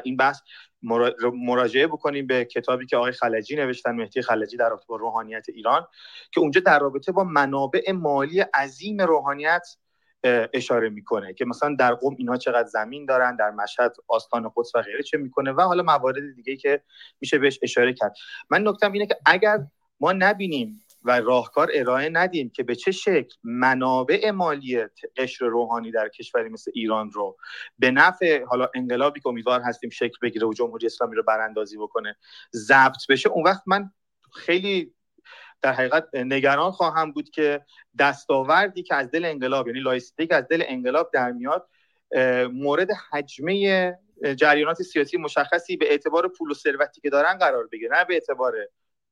این 0.04 0.16
بحث 0.16 0.40
مراجعه 1.32 1.86
بکنیم 1.86 2.26
به 2.26 2.44
کتابی 2.44 2.86
که 2.86 2.96
آقای 2.96 3.12
خلجی 3.12 3.56
نوشتن 3.56 3.92
مهدی 3.92 4.22
خلجی 4.22 4.56
در 4.56 4.68
رابطه 4.68 4.86
با 4.88 4.96
روحانیت 4.96 5.46
ایران 5.48 5.86
که 6.32 6.40
اونجا 6.40 6.60
در 6.60 6.78
رابطه 6.78 7.12
با 7.12 7.24
منابع 7.24 7.92
مالی 7.92 8.40
عظیم 8.40 9.00
روحانیت 9.00 9.66
اشاره 10.52 10.88
می‌کنه 10.88 11.34
که 11.34 11.44
مثلا 11.44 11.76
در 11.78 11.94
قوم 11.94 12.16
اینها 12.18 12.36
چقدر 12.36 12.68
زمین 12.68 13.06
دارن 13.06 13.36
در 13.36 13.50
مشهد 13.50 13.96
آستان 14.08 14.52
قدس 14.56 14.74
و 14.74 14.82
غیره 14.82 15.02
چه 15.02 15.18
می‌کنه 15.18 15.52
و 15.52 15.60
حالا 15.60 15.82
موارد 15.82 16.34
دیگه 16.34 16.56
که 16.56 16.82
میشه 17.20 17.38
بهش 17.38 17.58
اشاره 17.62 17.92
کرد. 17.92 18.14
من 18.50 18.68
نکتم 18.68 18.92
اینه 18.92 19.06
که 19.06 19.16
اگر 19.26 19.58
ما 20.00 20.12
نبینیم 20.12 20.84
و 21.04 21.20
راهکار 21.20 21.70
ارائه 21.74 22.08
ندیم 22.08 22.50
که 22.50 22.62
به 22.62 22.74
چه 22.74 22.90
شکل 22.90 23.36
منابع 23.44 24.30
مالی 24.30 24.84
قشر 25.16 25.44
روحانی 25.44 25.90
در 25.90 26.08
کشوری 26.08 26.48
مثل 26.48 26.70
ایران 26.74 27.10
رو 27.10 27.36
به 27.78 27.90
نفع 27.90 28.44
حالا 28.44 28.68
انقلابی 28.74 29.20
که 29.20 29.28
امیدوار 29.28 29.60
هستیم 29.60 29.90
شکل 29.90 30.16
بگیره 30.22 30.46
و 30.46 30.52
جمهوری 30.52 30.86
اسلامی 30.86 31.16
رو 31.16 31.22
براندازی 31.22 31.76
بکنه 31.76 32.16
ضبط 32.54 33.06
بشه 33.08 33.28
اون 33.28 33.44
وقت 33.44 33.62
من 33.66 33.90
خیلی 34.32 34.94
در 35.62 35.72
حقیقت 35.72 36.14
نگران 36.14 36.70
خواهم 36.70 37.12
بود 37.12 37.30
که 37.30 37.64
دستاوردی 37.98 38.82
که 38.82 38.94
از 38.94 39.10
دل 39.10 39.24
انقلاب 39.24 39.66
یعنی 39.66 39.80
لایسیتی 39.80 40.26
که 40.26 40.34
از 40.34 40.48
دل 40.48 40.62
انقلاب 40.66 41.10
در 41.12 41.32
میاد 41.32 41.68
مورد 42.52 42.88
هجمه 43.10 43.98
جریانات 44.36 44.82
سیاسی 44.82 45.16
مشخصی 45.16 45.76
به 45.76 45.90
اعتبار 45.90 46.28
پول 46.28 46.50
و 46.50 46.54
ثروتی 46.54 47.00
که 47.00 47.10
دارن 47.10 47.38
قرار 47.38 47.66
بگیره 47.66 47.98
نه 47.98 48.04
به 48.04 48.14
اعتبار 48.14 48.54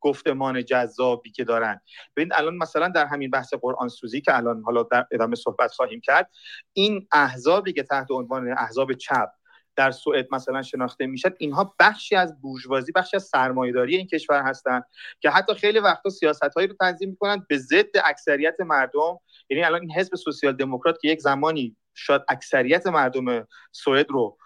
گفتمان 0.01 0.65
جذابی 0.65 1.31
که 1.31 1.45
دارن. 1.45 1.81
ببینید 2.17 2.33
الان 2.37 2.57
مثلا 2.57 2.89
در 2.89 3.07
همین 3.07 3.31
بحث 3.31 3.55
قرآن 3.55 3.89
سوزی 3.89 4.21
که 4.21 4.37
الان 4.37 4.63
حالا 4.63 4.83
در 4.83 5.07
ادامه 5.13 5.37
صحبت 5.37 5.73
خواهیم 5.73 6.01
کرد 6.01 6.31
این 6.73 7.09
احزابی 7.13 7.73
که 7.73 7.83
تحت 7.83 8.11
عنوان 8.11 8.53
احزاب 8.59 8.93
چپ 8.93 9.29
در 9.77 9.91
سوئد 9.91 10.27
مثلا 10.33 10.63
شناخته 10.63 11.07
می‌شد 11.07 11.37
اینها 11.39 11.75
بخشی 11.81 12.17
از 12.17 12.41
بورژوازی 12.41 12.93
بخشی 12.93 13.17
از 13.17 13.25
سرمایه‌داری 13.25 13.97
این 13.97 14.07
کشور 14.07 14.43
هستند 14.43 14.85
که 15.21 15.31
حتی 15.31 15.55
خیلی 15.55 15.79
وقتا 15.79 16.11
سیاست‌هایی 16.11 16.69
رو 16.69 16.75
تنظیم 16.81 17.11
می‌کنند 17.11 17.47
به 17.49 17.59
ضد 17.59 17.97
اکثریت 18.05 18.61
مردم. 18.61 19.19
یعنی 19.51 19.65
الان 19.65 19.81
این 19.81 19.93
حزب 19.93 20.17
سوسیال 20.17 20.57
دموکرات 20.57 21.01
که 21.01 21.09
یک 21.09 21.21
زمانی 21.21 21.77
شاید 21.95 22.23
اکثریت 22.29 22.87
مردم 22.87 23.49
سوئد 23.73 24.11
رو 24.11 24.37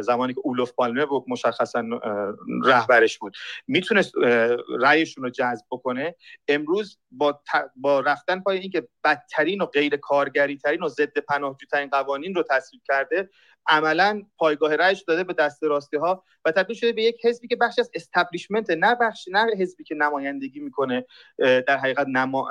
زمانی 0.00 0.34
که 0.34 0.40
اولوف 0.44 0.72
پالمه 0.72 1.06
بود 1.06 1.24
مشخصا 1.28 1.84
رهبرش 2.64 3.18
بود. 3.18 3.36
می‌تونست 3.66 4.12
رأیشون 4.80 5.24
رو 5.24 5.30
جذب 5.30 5.64
بکنه. 5.70 6.14
امروز 6.48 6.98
با, 7.10 7.40
با 7.76 8.00
رفتن 8.00 8.40
پای 8.40 8.58
اینکه 8.58 8.88
بدترین 9.04 9.60
و 9.60 9.66
غیر 9.66 9.96
کارگری 9.96 10.56
ترین 10.56 10.82
و 10.82 10.88
ضد 10.88 11.18
پناهجوترین 11.18 11.88
قوانین 11.88 12.34
رو 12.34 12.44
تصویب 12.50 12.82
کرده 12.88 13.30
عملا 13.68 14.22
پایگاه 14.38 14.76
رأیش 14.76 15.02
داده 15.02 15.24
به 15.24 15.32
دست 15.32 15.62
راستی 15.64 15.96
ها 15.96 16.24
و 16.44 16.52
تبدیل 16.52 16.76
شده 16.76 16.92
به 16.92 17.02
یک 17.02 17.26
حزبی 17.26 17.48
که 17.48 17.56
بخش 17.56 17.78
از 17.78 17.90
استبلیشمنت 17.94 18.70
نه 18.70 18.94
بخش 19.00 19.28
نه 19.32 19.46
حزبی 19.58 19.84
که 19.84 19.94
نمایندگی 19.94 20.60
می‌کنه 20.60 21.06
در 21.38 21.76
حقیقت 21.76 22.06
نما... 22.08 22.48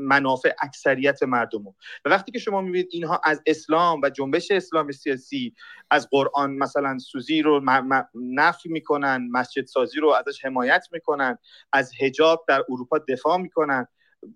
منافع 0.00 0.52
اکثریت 0.62 1.22
مردم 1.22 1.66
و 1.66 1.72
وقتی 2.04 2.32
که 2.32 2.38
شما 2.38 2.60
می‌بینید 2.60 2.88
اینها 2.90 3.20
از 3.24 3.42
اسلام 3.46 4.00
و 4.02 4.10
جنبش 4.10 4.50
اسلام 4.50 4.90
سیاسی 4.92 5.54
از 5.90 6.08
قرآن 6.10 6.50
مثلا 6.56 6.98
سوزی 6.98 7.42
رو 7.42 7.60
نفی 8.14 8.68
می‌کنن 8.68 9.28
مسجد 9.30 9.66
سازی 9.66 10.00
رو 10.00 10.08
ازش 10.08 10.44
حمایت 10.44 10.86
می‌کنن 10.92 11.38
از 11.72 11.92
حجاب 12.00 12.44
در 12.48 12.64
اروپا 12.68 12.98
دفاع 12.98 13.36
می‌کنن 13.36 13.86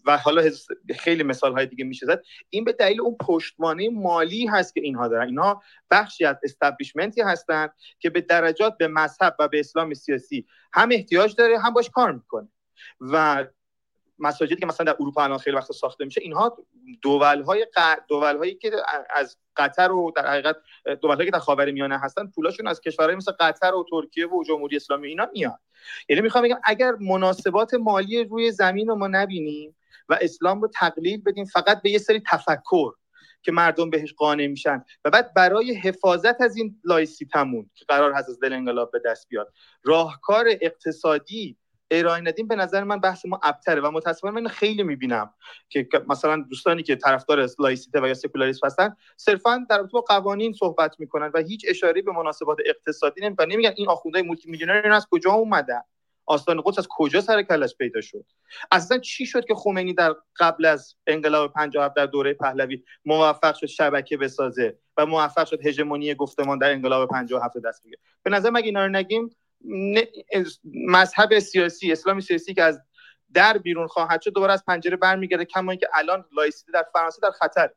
و 0.07 0.17
حالا 0.17 0.51
خیلی 0.99 1.23
مثال 1.23 1.53
های 1.53 1.67
دیگه 1.67 1.85
میشه 1.85 2.07
زد. 2.07 2.23
این 2.51 2.65
به 2.65 2.73
دلیل 2.73 3.01
اون 3.01 3.17
پشتوانه 3.21 3.89
مالی 3.89 4.47
هست 4.47 4.75
که 4.75 4.81
اینها 4.81 5.09
دارن. 5.09 5.27
اینها 5.27 5.63
بخشی 5.91 6.25
از 6.25 6.37
استبلیشمنتی 6.43 7.21
هستند 7.21 7.73
که 7.99 8.11
به 8.11 8.21
درجات 8.21 8.77
به 8.79 8.89
مذهب 8.89 9.37
و 9.39 9.49
به 9.49 9.61
اسلام 9.61 9.95
سیاسی 9.95 10.47
هم 10.73 10.89
احتیاج 10.93 11.35
داره 11.35 11.59
هم 11.59 11.73
باش 11.73 11.91
کار 11.91 12.13
می‌کنه. 12.13 12.49
و 13.01 13.47
مساجدی 14.19 14.57
که 14.57 14.67
مثلا 14.67 14.93
در 14.93 14.97
اروپا 15.01 15.25
الان 15.25 15.39
خیلی 15.39 15.57
وقت 15.57 15.73
ساخته 15.73 16.05
میشه 16.05 16.21
اینها 16.21 16.57
دول 17.03 17.43
های 17.43 17.67
دول 18.09 18.37
هایی 18.37 18.55
که 18.55 18.71
از 19.11 19.37
قطر 19.57 19.93
و 19.93 20.13
در 20.17 20.27
حقیقت 20.27 20.57
دول 21.03 21.15
هایی 21.15 21.25
که 21.25 21.31
در 21.31 21.39
خاورمیانه 21.39 21.99
هستن 21.99 22.27
پولاشون 22.27 22.67
از 22.67 22.81
کشورهای 22.81 23.17
مثل 23.17 23.33
قطر 23.33 23.75
و 23.75 23.87
ترکیه 23.91 24.27
و 24.27 24.45
جمهوری 24.45 24.77
اسلامی 24.77 25.09
اینا 25.09 25.29
میاد 25.33 25.59
یعنی 26.09 26.23
می‌خوام 26.23 26.45
بگم 26.45 26.61
اگر 26.65 26.93
مناسبات 26.93 27.75
مالی 27.75 28.25
روی 28.25 28.53
زمین 28.53 28.89
رو 28.89 28.95
ما 28.95 29.09
نبینیم 29.09 29.77
و 30.09 30.19
اسلام 30.21 30.63
رو 30.63 30.69
تقلیل 30.75 31.23
بدیم 31.23 31.45
فقط 31.45 31.83
به 31.83 31.91
یه 31.91 31.99
سری 31.99 32.23
تفکر 32.31 32.93
که 33.43 33.53
مردم 33.53 33.91
بهش 33.91 34.15
قانع 34.15 34.47
میشن. 34.47 34.85
و 35.05 35.11
بعد 35.11 35.35
برای 35.35 35.75
حفاظت 35.75 36.41
از 36.41 36.57
این 36.57 36.81
لایسیتمون 36.85 37.71
که 37.75 37.85
قرار 37.89 38.13
هست 38.13 38.29
از 38.29 38.41
دل 38.41 38.53
انقلاب 38.53 38.91
به 38.91 39.03
دست 39.05 39.29
بیاد 39.29 39.53
راهکار 39.85 40.47
اقتصادی 40.61 41.57
ارائه 41.91 42.21
ندیم 42.21 42.49
به 42.49 42.57
نظر 42.57 42.85
من 42.85 43.01
بحث 43.01 43.27
ما 43.27 43.41
ابتره. 43.43 43.81
و 43.81 43.91
متاسفانه 43.91 44.41
من 44.41 44.49
خیلی 44.49 44.83
می‌بینم 44.83 45.35
که 45.69 45.89
مثلا 46.09 46.45
دوستانی 46.51 46.83
که 46.83 46.97
طرفدار 46.97 47.49
لایسیته 47.59 48.01
و 48.03 48.07
یا 48.07 48.15
سکولاریسم 48.15 48.67
هستن 48.67 48.97
صرفا 49.17 49.67
در 49.71 49.83
با 49.83 50.01
قوانین 50.01 50.53
صحبت 50.53 51.01
می‌کنن 51.01 51.31
و 51.35 51.39
هیچ 51.39 51.65
اشاره 51.69 52.03
به 52.03 52.13
مناسبات 52.13 52.59
اقتصادی 52.67 53.21
نمی‌کنن. 53.21 53.53
نمیگن 53.53 53.75
این 53.77 53.89
آخوندهای 53.89 54.23
مولتی 54.23 54.51
میلیونر 54.51 54.93
از 54.93 55.07
کجا 55.11 55.33
اومدن؟ 55.33 55.83
آستان 56.29 56.63
قدس 56.65 56.79
از 56.79 56.89
کجا 56.91 57.21
سر 57.21 57.43
کلش 57.43 57.77
پیدا 57.77 58.01
شد؟ 58.01 58.25
اصلا 58.71 58.99
چی 58.99 59.27
شد 59.27 59.45
که 59.45 59.55
خمینی 59.55 59.95
در 59.95 60.15
قبل 60.37 60.65
از 60.65 60.95
انقلاب 61.07 61.53
57 61.53 61.97
در 61.97 62.07
دوره 62.07 62.35
پهلوی 62.35 62.85
موفق 63.05 63.55
شد 63.55 63.67
شبکه 63.67 64.17
بسازه 64.17 64.79
و 64.97 65.07
موفق 65.07 65.47
شد 65.47 65.67
هژمونی 65.67 66.15
گفتمان 66.15 66.59
در 66.59 66.73
انقلاب 66.73 67.09
57 67.09 67.57
دست 67.65 67.83
بگیره؟ 67.83 67.99
به 68.23 68.31
نظر 68.31 68.51
مگه 68.51 68.67
اینا 68.67 68.87
رو 68.87 68.93
نگیم 68.93 69.31
مذهب 70.75 71.39
سیاسی 71.39 71.93
اسلامی 71.93 72.21
سیاسی 72.21 72.55
که 72.55 72.63
از 72.63 72.81
در 73.35 73.59
بیرون 73.59 73.87
خواهد 73.87 74.23
شد 74.23 74.33
دوباره 74.33 74.53
از 74.53 74.65
پنجره 74.65 74.97
برمیگرده 74.97 75.45
کما 75.45 75.71
اینکه 75.71 75.89
الان 75.95 76.25
لایسیته 76.37 76.73
در 76.73 76.87
فرانسه 76.93 77.21
در 77.23 77.31
خطر. 77.31 77.71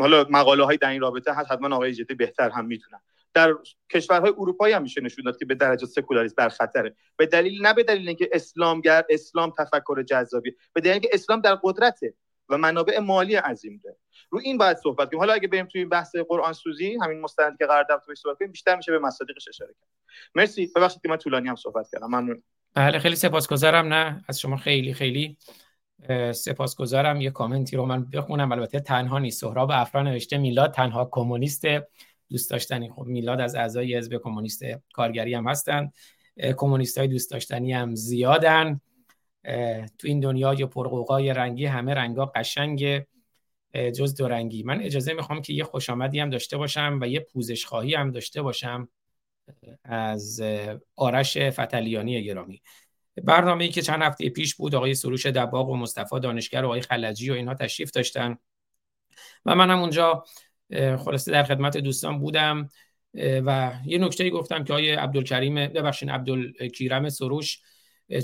حالا 0.00 0.26
مقاله 0.30 0.64
های 0.64 0.76
در 0.76 0.90
این 0.90 1.00
رابطه 1.00 1.32
هست 1.32 1.50
حتما 1.50 1.76
آقای 1.76 1.92
جدی 1.92 2.14
بهتر 2.14 2.50
هم 2.50 2.66
می‌تونن 2.66 3.00
در 3.34 3.54
کشورهای 3.92 4.32
اروپایی 4.38 4.74
هم 4.74 4.82
میشه 4.82 5.00
نشون 5.00 5.24
داد 5.24 5.38
که 5.38 5.44
به 5.44 5.54
درجه 5.54 5.86
سکولاریسم 5.86 6.34
در 6.38 6.48
خطره. 6.48 6.94
به 7.16 7.26
دلیل 7.26 7.66
نه 7.66 7.74
به 7.74 7.82
دلیل 7.82 8.08
اینکه 8.08 8.28
اسلامگر 8.32 9.04
اسلام 9.10 9.52
تفکر 9.58 10.02
جذابی 10.02 10.54
به 10.72 10.80
دلیل 10.80 10.92
اینکه 10.92 11.08
اسلام 11.12 11.40
در 11.40 11.54
قدرته 11.62 12.14
و 12.48 12.58
منابع 12.58 12.98
مالی 12.98 13.34
عظیم 13.34 13.80
داره. 13.84 13.96
رو 14.30 14.40
این 14.44 14.58
باید 14.58 14.76
صحبت 14.76 15.08
کنیم. 15.08 15.18
حالا 15.18 15.32
اگه 15.32 15.48
بریم 15.48 15.66
توی 15.66 15.84
بحث 15.84 16.16
قرآن 16.16 16.52
سوزی 16.52 16.98
همین 17.02 17.20
مستندی 17.20 17.56
که 17.58 17.66
قرار 17.66 17.84
تو 18.06 18.14
صحبت 18.14 18.38
کنیم 18.38 18.52
بیشتر 18.52 18.76
میشه 18.76 18.92
به 18.92 18.98
مصادیقش 18.98 19.48
اشاره 19.48 19.74
کرد. 19.80 19.88
مرسی. 20.34 20.70
ببخشید 20.76 21.02
که 21.02 21.08
من 21.08 21.16
طولانی 21.16 21.48
هم 21.48 21.56
صحبت 21.56 21.86
کردم. 21.92 22.06
ممنون. 22.06 22.42
بله 22.74 22.98
خیلی 22.98 23.16
سپاسگزارم. 23.16 23.86
نه 23.86 24.24
از 24.28 24.40
شما 24.40 24.56
خیلی 24.56 24.94
خیلی 24.94 25.36
سپاسگزارم. 26.32 27.20
یه 27.20 27.30
کامنتی 27.30 27.76
رو 27.76 27.86
من 27.86 28.04
بخونم. 28.10 28.52
البته 28.52 28.80
تنها 28.80 29.18
نیست. 29.18 29.40
سهراب 29.40 29.70
افرا 29.70 30.02
نوشته 30.02 30.38
میلاد 30.38 30.72
تنها 30.72 31.08
کمونیست 31.12 31.64
دوست 32.34 32.50
داشتنی. 32.50 32.90
خب 32.90 33.02
میلاد 33.02 33.40
از 33.40 33.54
اعضای 33.54 33.96
حزب 33.96 34.16
کمونیست 34.16 34.62
کارگری 34.92 35.34
هم 35.34 35.48
هستن. 35.48 35.90
کمونیست 36.56 36.98
های 36.98 37.08
دوست 37.08 37.30
داشتنی 37.30 37.72
هم 37.72 37.94
زیادن. 37.94 38.80
تو 39.98 40.08
این 40.08 40.20
دنیای 40.20 40.66
پرقوقای 40.66 41.34
رنگی 41.34 41.66
همه 41.66 41.94
رنگا 41.94 42.26
قشنگ 42.26 43.02
جز 43.74 44.14
دو 44.14 44.28
رنگی. 44.28 44.62
من 44.62 44.80
اجازه 44.80 45.12
می‌خوام 45.12 45.42
که 45.42 45.52
یه 45.52 45.64
خوش 45.64 45.90
آمدی 45.90 46.20
هم 46.20 46.30
داشته 46.30 46.56
باشم 46.56 46.98
و 47.02 47.08
یه 47.08 47.20
پوزش 47.20 47.64
خواهی 47.64 47.94
هم 47.94 48.10
داشته 48.10 48.42
باشم 48.42 48.88
از 49.84 50.42
آرش 50.96 51.38
فتلیانی 51.38 52.24
گرامی. 52.24 52.62
برنامه 53.24 53.64
ای 53.64 53.70
که 53.70 53.82
چند 53.82 54.02
هفته 54.02 54.28
پیش 54.28 54.54
بود 54.54 54.74
آقای 54.74 54.94
سروش 54.94 55.26
دباغ 55.26 55.68
و 55.68 55.76
مصطفی 55.76 56.20
دانشگر 56.20 56.62
و 56.62 56.66
آقای 56.66 56.80
خلجی 56.80 57.30
و 57.30 57.34
اینها 57.34 57.54
تشریف 57.54 57.90
داشتن. 57.90 58.38
و 59.44 59.54
من 59.54 59.70
هم 59.70 59.78
اونجا 59.78 60.24
خلاصه 60.98 61.32
در 61.32 61.42
خدمت 61.42 61.76
دوستان 61.76 62.18
بودم. 62.18 62.68
و 63.16 63.72
یه 63.86 63.98
نکته 63.98 64.30
گفتم 64.30 64.64
که 64.64 64.72
آقای 64.72 64.90
عبدالکریم 64.90 65.54
ببخشید 65.54 66.10
عبدالکیرم 66.10 67.08
سروش 67.08 67.60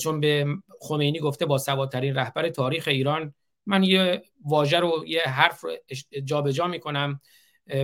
چون 0.03 0.21
به 0.21 0.47
خمینی 0.81 1.19
گفته 1.19 1.47
با 1.47 1.59
سوادترین 1.59 2.15
رهبر 2.15 2.49
تاریخ 2.49 2.89
ایران 2.89 3.35
من 3.67 3.83
یه 3.83 4.23
واژه 4.45 4.79
رو 4.79 5.05
یه 5.07 5.23
حرف 5.23 5.61
رو 5.61 5.71
جابجا 6.25 6.53
جا 6.53 6.67
می‌کنم 6.67 7.21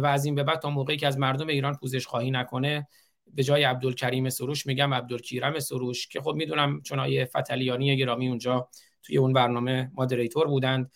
و 0.03 0.07
از 0.07 0.25
این 0.25 0.35
به 0.35 0.43
بعد 0.43 0.59
تا 0.59 0.71
موقعی 0.71 0.97
که 0.97 1.07
از 1.07 1.19
مردم 1.19 1.47
ایران 1.47 1.75
پوزش 1.75 2.07
خواهی 2.07 2.31
نکنه 2.31 2.89
به 3.27 3.43
جای 3.43 3.65
عبدالکریم 3.65 4.29
سروش 4.29 4.67
میگم 4.67 4.95
عبدالکیرم 4.95 5.59
سروش 5.59 6.09
که 6.09 6.21
خب 6.21 6.35
می‌دونم 6.35 6.83
چون 6.83 6.99
آیه 6.99 7.25
فتلیانی 7.25 7.97
گرامی 7.97 8.29
اونجا 8.29 8.69
توی 9.03 9.19
اون 9.19 9.33
برنامه 9.33 9.91
مادریتور 9.95 10.47
بودند. 10.47 10.91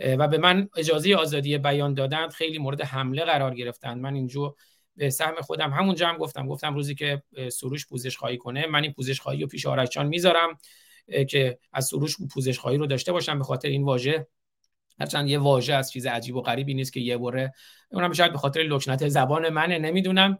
و 0.00 0.28
به 0.28 0.38
من 0.38 0.68
اجازه 0.76 1.14
آزادی 1.14 1.58
بیان 1.58 1.94
دادند 1.94 2.30
خیلی 2.30 2.58
مورد 2.58 2.80
حمله 2.82 3.24
قرار 3.24 3.54
گرفتند 3.54 4.00
من 4.00 4.14
اینجا 4.14 4.54
به 4.96 5.10
سهم 5.10 5.34
خودم 5.40 5.70
همونجا 5.70 6.08
هم 6.08 6.16
گفتم. 6.16 6.46
گفتم 6.46 6.74
روزی 6.74 6.94
که 6.94 7.22
سروش 7.52 7.86
پوزش 7.86 8.16
خواهی 8.16 8.36
کنه 8.36 8.66
من 8.66 8.82
این 8.82 8.92
پوزش 8.92 9.20
خواهی 9.20 9.40
رو 9.40 9.46
پیش 9.46 9.66
آرشان 9.66 10.06
می‌ذارم 10.06 10.58
که 11.28 11.58
از 11.72 11.86
سروش 11.86 12.16
پوزش 12.34 12.58
خواهی 12.58 12.76
رو 12.76 12.86
داشته 12.86 13.12
باشم 13.12 13.38
به 13.38 13.44
خاطر 13.44 13.68
این 13.68 13.84
واژه. 13.84 14.26
هرچند 15.00 15.28
یه 15.28 15.38
واژه 15.38 15.74
از 15.74 15.92
چیز 15.92 16.06
عجیب 16.06 16.36
و 16.36 16.42
غریبی 16.42 16.74
نیست 16.74 16.92
که 16.92 17.00
یه 17.00 17.18
بره 17.18 17.52
اونم 17.90 18.12
شاید 18.12 18.32
به 18.32 18.38
خاطر 18.38 18.60
لکنت 18.60 19.08
زبان 19.08 19.48
منه 19.48 19.78
نمی‌دونم. 19.78 20.38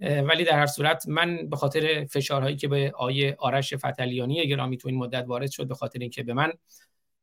ولی 0.00 0.44
در 0.44 0.58
هر 0.58 0.66
صورت 0.66 1.08
من 1.08 1.48
به 1.48 1.56
خاطر 1.56 2.04
فشارهایی 2.04 2.56
که 2.56 2.68
به 2.68 2.92
آیه 2.96 3.36
آرش 3.38 3.74
فتلیانی 3.74 4.48
گرامی 4.48 4.76
تو 4.76 4.88
این 4.88 4.96
مدت 4.98 5.24
وارد 5.28 5.50
شد 5.50 5.68
به 5.68 5.74
خاطر 5.74 5.98
اینکه 5.98 6.22
به 6.22 6.34
من 6.34 6.52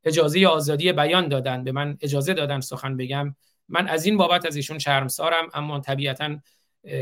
اجازه 0.08 0.48
آزادی 0.48 0.92
بیان 0.94 1.28
دادن. 1.28 1.64
به 1.64 1.72
من 1.72 1.98
اجازه 2.02 2.34
دادن 2.34 2.60
سخن 2.60 2.98
بگم. 2.98 3.36
من 3.70 3.88
از 3.88 4.06
این 4.06 4.18
بابت 4.18 4.46
از 4.46 4.56
ایشون 4.56 4.80
شرمسارم 4.80 5.48
اما 5.54 5.80
طبیعتا 5.80 6.38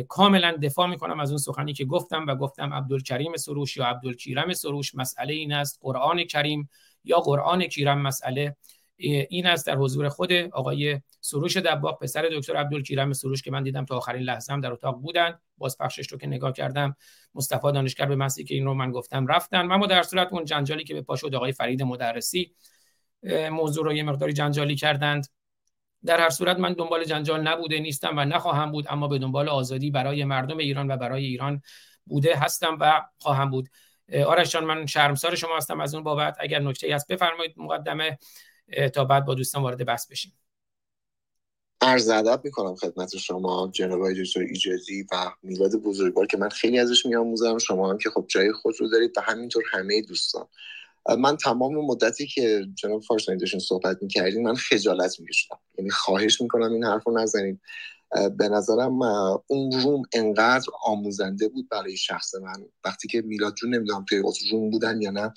کاملا 0.08 0.58
دفاع 0.62 0.88
می‌کنم 0.88 1.20
از 1.20 1.30
اون 1.30 1.38
سخنی 1.38 1.74
که 1.74 1.86
گفتم 1.86 2.26
و 2.28 2.36
گفتم 2.36 2.74
عبدالکریم 2.74 3.38
سروش 3.38 3.78
یا 3.78 3.86
عبدالکیرم 3.86 4.54
سروش 4.54 4.96
مسئله 4.96 5.34
این 5.34 5.54
است 5.54 5.80
قرآن 5.82 6.24
کریم 6.24 6.70
یا 7.04 7.20
قرآن 7.20 7.68
کیرم 7.68 8.02
مسئله 8.02 8.56
این 8.98 9.46
است 9.46 9.68
در 9.68 9.76
حضور 9.76 10.10
خود 10.10 10.32
آقای 10.34 11.02
سروش 11.22 11.58
دباغ 11.58 12.00
پسر 12.00 12.30
دکتر 12.32 12.56
عبدالکیرم 12.56 13.14
سروش 13.14 13.42
که 13.42 13.52
من 13.52 13.64
دیدم 13.64 13.86
تا 13.86 13.98
آخرین 13.98 14.22
لحظه 14.22 14.54
هم 14.54 14.62
در 14.62 14.72
اتاق 14.72 14.96
بودن. 14.96 15.40
باز 15.58 15.78
پخشش 15.78 16.12
رو 16.12 16.18
که 16.18 16.28
نگاه 16.28 16.52
کردم 16.52 16.96
مصطفی 17.36 17.72
دانشگر 17.72 18.06
به 18.06 18.16
مسی 18.16 18.44
که 18.44 18.56
این 18.56 18.66
رو 18.66 18.74
من 18.74 18.92
گفتم 18.92 19.28
رفتن. 19.28 19.72
اما 19.72 19.88
در 19.88 20.04
صورت 20.04 20.28
اون 20.32 20.46
جنجالی 20.46 20.84
که 20.84 20.94
به 20.94 21.02
پا 21.02 21.16
شد 21.16 21.36
آقای 21.36 21.52
فرید 21.52 21.84
مدرسی 21.84 22.52
موضوع 23.52 23.86
رو 23.86 23.94
یه 23.94 24.04
مقداری 24.04 24.34
جنجالی 24.34 24.76
کردند. 24.76 25.28
در 26.06 26.20
هر 26.20 26.30
صورت 26.30 26.60
من 26.60 26.74
دنبال 26.74 27.04
جنجال 27.04 27.48
نبوده 27.48 27.80
نیستم 27.80 28.18
و 28.18 28.26
نخواهم 28.26 28.72
بود 28.72 28.86
اما 28.90 29.08
به 29.08 29.20
دنبال 29.20 29.50
آزادی 29.50 29.92
برای 29.92 30.24
مردم 30.24 30.58
ایران 30.58 30.92
و 30.92 30.98
برای 30.98 31.26
ایران 31.26 31.62
بوده 32.06 32.36
هستم 32.36 32.78
و 32.82 33.02
خواهم 33.18 33.50
بود. 33.50 33.70
آرش 34.26 34.56
من 34.56 34.86
شرمسار 34.86 35.36
شما 35.36 35.58
هستم 35.58 35.80
از 35.80 35.96
اون 35.96 36.04
بابت. 36.04 36.38
اگر 36.40 36.60
نکته 36.60 36.96
هست 36.96 37.08
بفرمایید 37.08 37.54
مقدمه. 37.58 38.18
تا 38.94 39.06
بعد 39.06 39.26
با 39.26 39.34
دوستان 39.34 39.64
وارد 39.64 39.86
بحث 39.86 40.08
بشیم. 40.08 40.34
عرض 41.82 42.10
ادب 42.10 42.42
می‌کنم 42.44 42.76
خدمت 42.76 43.18
شما 43.18 43.72
جناب 43.74 44.14
دکتر 44.14 44.40
ایجازی 44.40 45.06
و 45.12 45.32
میلاد 45.44 45.72
بزرگوار 45.76 46.26
که 46.28 46.38
من 46.38 46.50
خیلی 46.50 46.80
ازش 46.80 47.06
میآموزم. 47.06 47.58
شما 47.58 47.90
هم 47.90 47.98
که 47.98 48.10
خب 48.10 48.26
جای 48.28 48.52
خود 48.52 48.76
رو 48.80 48.90
دارید 48.90 49.18
و 49.18 49.22
همینطور 49.22 49.64
همه 49.72 50.02
دوستان. 50.02 50.48
من 51.20 51.38
تمام 51.38 51.76
مدتی 51.76 52.28
که 52.28 52.66
جناب 52.76 53.02
فارسانی 53.02 53.60
صحبت 53.60 53.98
می‌کردین 54.02 54.44
من 54.44 54.56
خجالت 54.56 55.20
میکشیدم. 55.20 55.60
یعنی 55.78 55.90
خواهش 55.90 56.42
می‌کنم 56.42 56.74
این 56.74 56.84
حرف 56.84 57.04
رو 57.08 57.20
نزنید 57.20 57.62
به 58.38 58.50
نظرم 58.50 59.02
اون 59.48 59.72
روم 59.82 60.04
انقدر 60.14 60.66
آموزنده 60.84 61.48
بود 61.48 61.70
برای 61.70 61.98
شخص 61.98 62.36
من. 62.36 62.66
وقتی 62.86 63.08
که 63.08 63.22
میلاد 63.22 63.54
جون 63.56 63.76
نمی‌دونم 63.76 64.06
توی 64.10 64.24
روم 64.52 64.70
بودن 64.70 65.02
یا 65.02 65.12
نه 65.12 65.34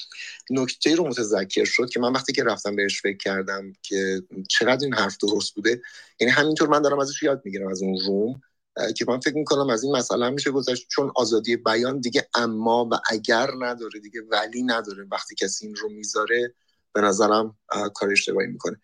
نکته 0.51 0.95
رو 0.95 1.07
متذکر 1.07 1.65
شد 1.65 1.91
که 1.91 2.01
من 2.01 2.13
وقتی 2.13 2.33
که 2.33 2.45
رفتم 2.45 2.77
بهش 2.77 3.03
فکر 3.03 3.17
کردم 3.17 3.73
که 3.83 4.23
چقدر 4.49 4.85
این 4.85 4.95
حرف 4.95 5.17
درست 5.23 5.55
بوده 5.55 5.81
یعنی 6.21 6.33
همینطور 6.33 6.69
من 6.69 6.83
دارم 6.83 6.99
ازش 6.99 7.23
یاد 7.23 7.43
می‌گیرم 7.45 7.69
از 7.69 7.83
اون 7.83 7.99
روم. 8.07 8.41
که 8.97 9.05
من 9.09 9.21
فکر 9.21 9.35
می‌کنم 9.35 9.71
از 9.71 9.85
این 9.85 9.97
مسئله 9.97 10.31
میشه 10.31 10.51
گذشت. 10.51 10.89
چون 10.89 11.13
آزادی 11.15 11.57
بیان 11.57 12.01
دیگه 12.01 12.29
اما 12.35 12.89
و 12.93 12.95
اگر 13.11 13.51
نداره 13.59 14.01
دیگه 14.01 14.21
ولی 14.31 14.63
نداره. 14.63 15.07
وقتی 15.13 15.35
کسی 15.35 15.67
این 15.67 15.77
رو 15.77 15.89
می‌ذاره 15.89 16.55
به 16.93 17.01
نظرم 17.01 17.57
کار 17.95 18.11
اشتباهی 18.11 18.47
می‌کنه. 18.47 18.77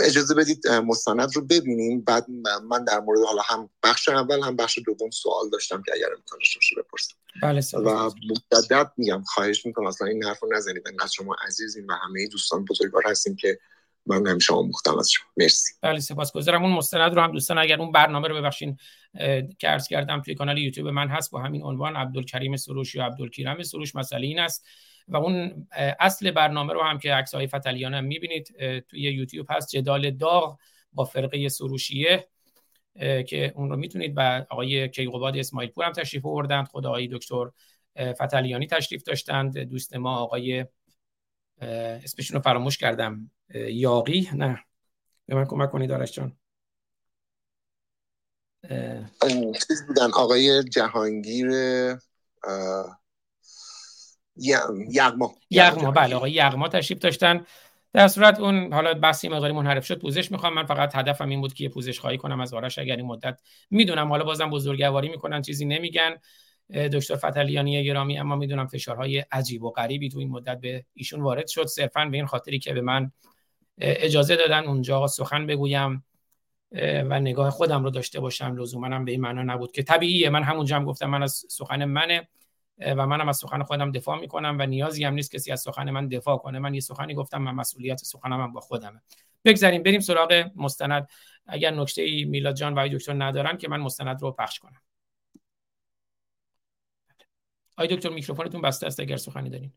اجازه 0.00 0.34
بدید 0.34 0.68
مستند 0.68 1.36
رو 1.36 1.42
ببینیم. 1.42 2.00
بعد 2.00 2.26
من 2.68 2.84
در 2.84 3.00
مورد 3.00 3.20
حالا 3.20 3.42
هم 3.44 3.70
بخش 3.82 4.08
اول 4.08 4.40
هم 4.42 4.56
بخش 4.56 4.78
دوم 4.86 5.10
سوال 5.10 5.50
داشتم 5.50 5.82
که 5.82 5.92
اگر 5.94 6.08
امکانش 6.16 6.56
باشه 6.56 6.76
بپرسم. 6.82 7.14
بله 7.42 7.60
و 7.90 8.10
مجدد 8.30 8.92
میگم 8.96 9.22
خواهش 9.22 9.66
می‌کنم 9.66 9.86
اصلا 9.86 10.08
این 10.08 10.24
حرف 10.24 10.42
رو 10.42 10.52
نزنید. 10.52 10.88
انقدر 10.88 11.10
شما 11.12 11.36
عزیزین 11.46 11.86
و 11.86 11.92
همه 11.92 12.26
دوستان 12.26 12.64
بزرگوار 12.64 13.02
هستیم 13.06 13.36
که 13.36 13.58
من 14.06 14.26
همیشه 14.26 14.54
آموختم 14.54 14.98
از 14.98 15.10
شما. 15.10 15.26
مرسی. 15.36 15.74
بله 15.82 16.00
سپاسگزارم. 16.00 16.64
اون 16.64 16.72
مستند 16.72 17.14
رو 17.14 17.22
هم 17.22 17.32
دوستان 17.32 17.58
اگر 17.58 17.80
اون 17.80 17.92
برنامه 17.92 18.28
رو 18.28 18.34
ببخشین 18.34 18.76
که 19.58 19.68
عرض 19.68 19.88
کردم 19.88 20.20
توی 20.20 20.34
کانال 20.34 20.58
یوتیوب 20.58 20.88
من 20.88 21.08
هست 21.08 21.30
با 21.30 21.40
همین 21.40 21.62
عنوان 21.62 21.96
عبدالکریم 21.96 22.56
سروش 22.56 22.94
یا 22.94 23.06
عبدالکریم 23.06 23.62
سروش 23.62 23.96
مسئله 23.96 24.26
این 24.26 24.38
است. 24.38 24.66
و 25.08 25.16
اون 25.16 25.68
اصل 26.00 26.30
برنامه 26.30 26.72
رو 26.72 26.82
هم 26.82 26.98
که 26.98 27.14
عکس 27.14 27.34
های 27.34 27.46
فتلیان 27.46 27.94
هم 27.94 28.04
می‌بینید 28.04 28.54
توی 28.88 29.00
یوتیوب 29.00 29.46
هست. 29.50 29.76
جدال 29.76 30.10
داغ 30.10 30.58
با 30.92 31.04
فرقه 31.04 31.48
سروشیه 31.48 32.28
که 33.28 33.52
اون 33.56 33.70
رو 33.70 33.76
می‌تونید 33.76 34.12
و 34.16 34.46
آقای 34.50 34.88
کیقوباد 34.88 35.36
اسماعیل 35.36 35.70
پور 35.70 35.84
هم 35.84 35.92
تشریف 35.92 36.26
آوردند. 36.26 36.68
خود 36.68 36.86
آقای 36.86 37.08
دکتر 37.08 37.50
فتلیانی 37.98 38.66
تشریف 38.66 39.02
داشتند. 39.02 39.58
دوست 39.58 39.96
ما 39.96 40.16
آقای 40.16 40.66
اسمشون 41.60 42.36
رو 42.36 42.42
فراموش 42.42 42.78
کردم. 42.78 43.30
یاقی؟ 43.54 44.30
نه. 44.34 44.64
به 45.26 45.34
من 45.34 45.44
کمک 45.44 45.70
کنید 45.70 45.92
آرش 45.92 46.12
جان. 46.12 46.36
چیز 49.68 49.86
بودن 49.86 50.10
آقای 50.14 50.64
جهانگیر 50.64 51.50
یغما. 54.90 55.34
یغما 55.50 55.90
بله 55.90 56.16
آقای 56.16 56.32
یغما 56.32 56.68
تشریف 56.68 56.98
داشتن. 56.98 57.46
در 57.92 58.08
صورت 58.08 58.40
اون 58.40 58.72
حالا 58.72 58.94
بحثی 58.94 59.28
مقداری 59.28 59.52
منحرف 59.52 59.86
شد 59.86 60.00
پوزش 60.00 60.32
می‌خوام. 60.32 60.54
من 60.54 60.66
فقط 60.66 60.96
هدفم 60.96 61.28
این 61.28 61.40
بود 61.40 61.54
که 61.54 61.68
پوزش 61.68 62.00
خواهی 62.00 62.18
کنم 62.18 62.40
از 62.40 62.54
آرش 62.54 62.78
اگر 62.78 62.96
این 62.96 63.06
مدت 63.06 63.40
می‌دونم. 63.70 64.08
حالا 64.08 64.24
بازم 64.24 64.50
بزرگواری 64.50 65.08
می‌کنن 65.08 65.42
چیزی 65.42 65.64
نمیگن. 65.64 66.16
دکتر 66.92 67.16
فتلیانی 67.16 67.84
گرامی 67.84 68.18
اما 68.18 68.36
می‌دونم 68.36 68.66
فشارهای 68.66 69.24
عجیب 69.32 69.62
و 69.62 69.70
غریبی 69.70 70.08
تو 70.08 70.18
این 70.18 70.30
مدت 70.30 70.60
به 70.60 70.84
ایشون 70.94 71.22
وارد 71.22 71.46
شد. 71.46 71.66
صرفا 71.66 72.04
به 72.04 72.16
این 72.16 72.26
خاطری 72.26 72.58
که 72.58 72.72
به 72.72 72.80
من 72.80 73.12
اجازه 73.78 74.36
دادن 74.36 74.64
اونجا 74.64 75.06
سخن 75.06 75.46
بگویم 75.46 76.04
و 76.82 77.20
نگاه 77.20 77.50
خودم 77.50 77.84
رو 77.84 77.90
داشته 77.90 78.20
باشم. 78.20 78.56
لزوما 78.56 78.86
هم 78.86 79.04
به 79.04 79.12
این 79.12 79.20
معنا 79.20 79.42
نبود 79.42 79.72
که 79.72 79.82
طبیعیه. 79.82 80.30
من 80.30 80.42
همونجا 80.42 80.76
هم 80.76 80.84
گفتم 80.84 81.06
من 81.06 81.22
از 81.22 81.44
سخن 81.48 81.84
منه 81.84 82.28
و 82.78 83.06
منم 83.06 83.28
از 83.28 83.36
سخن 83.36 83.62
خودم 83.62 83.92
دفاع 83.92 84.20
می‌کنم 84.20 84.56
و 84.60 84.66
نیازی 84.66 85.04
هم 85.04 85.14
نیست 85.14 85.36
کسی 85.36 85.52
از 85.52 85.60
سخن 85.60 85.90
من 85.90 86.08
دفاع 86.08 86.36
کنه. 86.36 86.58
من 86.58 86.74
یه 86.74 86.80
سخنی 86.80 87.14
گفتم 87.14 87.42
من 87.42 87.52
مسئولیت 87.54 87.98
سخنم 87.98 88.40
هم 88.40 88.52
با 88.52 88.60
خودمه. 88.60 89.02
بگذاریم 89.44 89.82
بریم 89.82 90.00
سراغ 90.00 90.50
مستند. 90.56 91.08
اگر 91.46 91.70
نکته 91.70 92.02
ای 92.02 92.24
میلاد 92.24 92.54
جان 92.54 92.74
و 92.74 92.88
دکتر 92.88 93.14
ندارن 93.24 93.56
که 93.56 93.68
من 93.68 93.80
مستند 93.80 94.22
رو 94.22 94.32
پخش 94.32 94.58
کنم. 94.58 94.82
آی 97.76 97.88
دکتر 97.88 98.08
میکروفونتون 98.08 98.60
بسته 98.60 98.86
است 98.86 99.00
اگر 99.00 99.16
سخنی 99.16 99.50
دارین. 99.50 99.72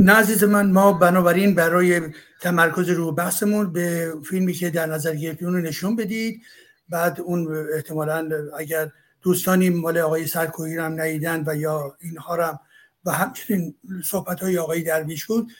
نه 0.00 0.12
عزیز 0.12 0.44
من 0.44 0.70
ما 0.70 0.92
بنابراین 0.92 1.54
برای 1.54 2.00
تمرکز 2.40 2.88
رو 2.88 3.12
بحثمون 3.12 3.72
به 3.72 4.14
فیلمی 4.30 4.52
که 4.52 4.70
در 4.70 4.86
نظر 4.86 5.14
گرفتیم 5.14 5.48
رو 5.48 5.60
نشون 5.60 5.96
بدید. 5.96 6.42
بعد 6.88 7.20
اون 7.20 7.66
احتمالا 7.74 8.28
اگر 8.58 8.90
دوستانی 9.22 9.70
مال 9.70 9.98
آقای 9.98 10.26
سرکوهی 10.26 10.76
رو 10.76 10.84
هم 10.84 11.00
ندیدن 11.00 11.44
و 11.46 11.56
یا 11.56 11.96
اینها 12.00 12.34
رو 12.34 12.58
و 13.04 13.10
همچنین 13.10 13.74
صحبت 14.04 14.42
های 14.42 14.58
آقای 14.58 14.82
درویش 14.82 15.26
بود 15.26 15.50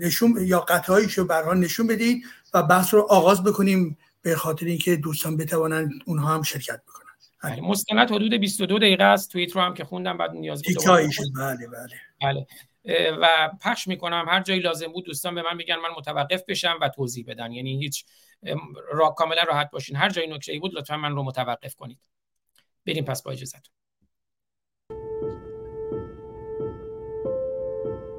نشون 0.00 0.38
یا 0.40 0.60
قطعهایش 0.60 1.18
رو 1.18 1.24
برها 1.24 1.54
نشون 1.54 1.86
بدید 1.86 2.24
و 2.54 2.62
بحث 2.62 2.94
رو 2.94 3.06
آغاز 3.10 3.44
بکنیم 3.44 3.98
به 4.22 4.36
خاطر 4.36 4.66
اینکه 4.66 4.96
دوستان 4.96 5.36
بتوانند 5.36 5.92
اونها 6.06 6.34
هم 6.34 6.42
شرکت 6.42 6.80
بکنن. 6.88 7.08
بله 7.42 7.60
مستند 7.60 8.10
حدود 8.10 8.34
22 8.34 8.78
دقیقه 8.78 9.04
است. 9.04 9.32
توییت 9.32 9.52
رو 9.52 9.60
هم 9.60 9.74
که 9.74 9.84
خوندم 9.84 10.18
بعد 10.18 10.30
نیاز 10.30 10.62
بود 10.62 10.84
بله 11.36 11.66
بله. 11.66 11.88
بله. 12.22 12.46
و 13.20 13.50
پخش 13.62 13.88
می‌کنم. 13.88 14.24
هر 14.28 14.42
جایی 14.42 14.60
لازم 14.60 14.92
بود 14.92 15.04
دوستان 15.04 15.34
به 15.34 15.42
من 15.42 15.56
میگن 15.56 15.76
من 15.76 15.90
متوقف 15.96 16.42
بشم 16.48 16.78
و 16.80 16.88
توضیح 16.88 17.24
بدن. 17.28 17.52
یعنی 17.52 17.78
هیچ 17.82 18.04
را 18.92 19.10
کاملا 19.10 19.42
راحت 19.42 19.70
باشین. 19.70 19.96
هر 19.96 20.08
جایی 20.08 20.28
نکته 20.28 20.52
ای 20.52 20.58
بود 20.58 20.74
لطفا 20.74 20.96
من 20.96 21.16
رو 21.16 21.22
متوقف 21.22 21.74
کنید. 21.74 21.98
بریم 22.86 23.04
پس 23.04 23.22
با 23.22 23.32
اجازهتون. 23.32 23.74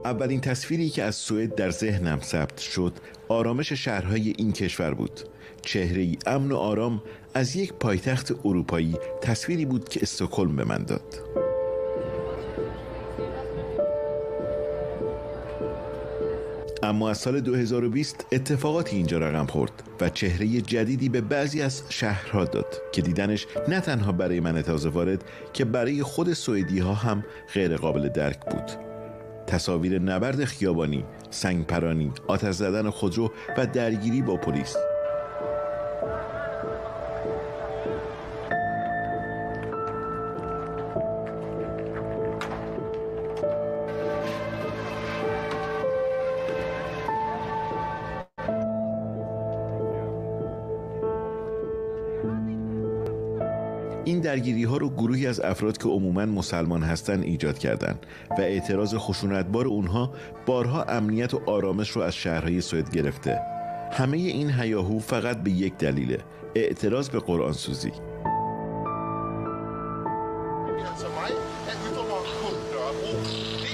اولین 0.06 0.42
تصویری 0.42 0.90
که 0.90 1.04
از 1.04 1.16
سوئد 1.16 1.56
در 1.56 1.70
ذهنم 1.70 2.20
ثبت 2.20 2.58
شد 2.58 2.94
آرامش 3.28 3.74
شهرهای 3.74 4.34
این 4.38 4.54
کشور 4.54 4.94
بود. 4.94 5.20
چهره 5.62 6.02
ای 6.02 6.18
امن 6.26 6.52
و 6.52 6.58
آرام 6.58 7.04
از 7.34 7.56
یک 7.56 7.74
پایتخت 7.74 8.32
اروپایی 8.46 8.98
تصویری 9.22 9.66
بود 9.66 9.90
که 9.90 10.00
استکهلم 10.04 10.56
به 10.56 10.64
من 10.64 10.84
داد. 10.84 11.16
اما 16.90 17.10
از 17.10 17.18
سال 17.18 17.40
2020 17.40 18.26
اتفاقاتی 18.32 18.96
اینجا 18.96 19.18
رقم 19.18 19.46
خورد 19.46 19.84
و 20.02 20.10
چهره 20.10 20.48
جدیدی 20.62 21.10
به 21.10 21.22
بعضی 21.22 21.62
از 21.62 21.84
شهرها 21.90 22.46
داد 22.46 22.82
که 22.92 23.02
دیدنش 23.02 23.48
نه 23.68 23.80
تنها 23.80 24.12
برای 24.12 24.40
من 24.40 24.62
تازه 24.62 24.90
وارد 24.90 25.24
که 25.54 25.66
برای 25.66 26.04
خود 26.04 26.34
سوئدی 26.34 26.80
ها 26.80 26.94
هم 26.94 27.24
غیر 27.54 27.78
قابل 27.78 28.10
درک 28.10 28.40
بود. 28.40 28.72
تصاویر 29.48 30.00
نبرد 30.00 30.46
خیابانی، 30.46 31.06
سنگپرانی، 31.30 32.12
آتش 32.28 32.56
زدن 32.56 32.90
خودرو 32.90 33.32
و 33.58 33.66
درگیری 33.66 34.22
با 34.22 34.38
پلیس. 34.38 34.76
درگیری 54.30 54.64
ها 54.64 54.78
رو 54.78 54.90
گروهی 54.90 55.28
از 55.28 55.40
افراد 55.40 55.78
که 55.78 55.90
عموما 55.90 56.26
مسلمان 56.26 56.84
هستند 56.84 57.24
ایجاد 57.24 57.58
کردند 57.58 58.06
و 58.30 58.42
اعتراض 58.42 58.96
خشونتبار 58.96 59.68
اونها 59.68 60.14
بارها 60.46 60.84
امنیت 60.84 61.34
و 61.34 61.42
آرامش 61.46 61.90
رو 61.90 62.02
از 62.02 62.16
شهرهای 62.16 62.62
سوئد 62.62 62.90
گرفته. 62.90 63.40
همه 63.92 64.18
این 64.18 64.50
هیاهو 64.52 65.00
فقط 65.00 65.38
به 65.38 65.52
یک 65.52 65.78
دلیله 65.78 66.18
اعتراض 66.56 67.10
به 67.10 67.20
قرآن 67.20 67.54
سوزی. 67.54 67.92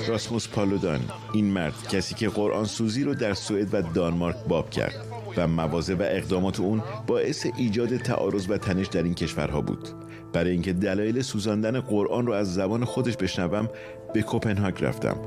راسموس 0.07 0.47
پالودان 0.47 0.99
این 1.33 1.45
مرد 1.45 1.87
کسی 1.91 2.15
که 2.15 2.29
قرآن 2.29 2.65
سوزی 2.65 3.03
رو 3.03 3.13
در 3.13 3.33
سوئد 3.33 3.73
و 3.73 3.81
دانمارک 3.81 4.35
باب 4.47 4.69
کرد 4.69 5.05
و 5.37 5.47
مواضع 5.47 5.93
و 5.93 6.01
اقدامات 6.01 6.59
اون 6.59 6.83
باعث 7.07 7.45
ایجاد 7.57 7.97
تعارض 7.97 8.49
و 8.49 8.57
تنش 8.57 8.87
در 8.87 9.03
این 9.03 9.13
کشورها 9.13 9.61
بود. 9.61 10.04
برای 10.35 10.51
اینکه 10.51 10.73
دلایل 10.73 11.21
سوزاندن 11.21 11.79
قرآن 11.79 12.27
رو 12.27 12.33
از 12.33 12.53
زبان 12.53 12.85
خودش 12.85 13.17
بشنوم 13.17 13.69
به 14.13 14.21
کوپنهاگ 14.21 14.83
رفتم. 14.85 15.17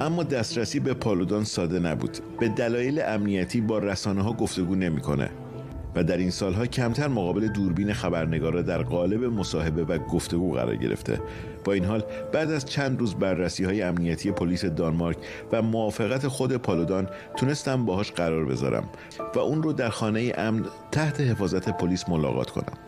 اما 0.00 0.22
دسترسی 0.22 0.80
به 0.80 0.94
پالودان 0.94 1.44
ساده 1.44 1.78
نبود. 1.78 2.18
به 2.40 2.48
دلایل 2.48 3.02
امنیتی 3.06 3.60
با 3.60 3.78
رسانه 3.78 4.22
ها 4.22 4.32
گفتگو 4.32 4.74
نمی‌کنه. 4.74 5.30
و 5.94 6.04
در 6.04 6.16
این 6.16 6.30
سالها 6.30 6.66
کمتر 6.66 7.08
مقابل 7.08 7.48
دوربین 7.48 7.92
خبرنگارا 7.92 8.62
در 8.62 8.82
قالب 8.82 9.24
مصاحبه 9.24 9.84
و 9.84 9.98
گفتگو 9.98 10.52
قرار 10.52 10.76
گرفته. 10.76 11.20
با 11.64 11.72
این 11.72 11.84
حال 11.84 12.04
بعد 12.32 12.50
از 12.50 12.66
چند 12.66 13.00
روز 13.00 13.14
بررسی 13.14 13.64
های 13.64 13.82
امنیتی 13.82 14.32
پلیس 14.32 14.64
دانمارک 14.64 15.16
و 15.52 15.62
موافقت 15.62 16.28
خود 16.28 16.56
پالودان 16.56 17.08
تونستم 17.36 17.84
باهاش 17.84 18.12
قرار 18.12 18.44
بذارم 18.44 18.88
و 19.34 19.38
اون 19.38 19.62
رو 19.62 19.72
در 19.72 19.88
خانه 19.88 20.32
امن 20.36 20.64
تحت 20.92 21.20
حفاظت 21.20 21.68
پلیس 21.68 22.08
ملاقات 22.08 22.50
کنم. 22.50 22.78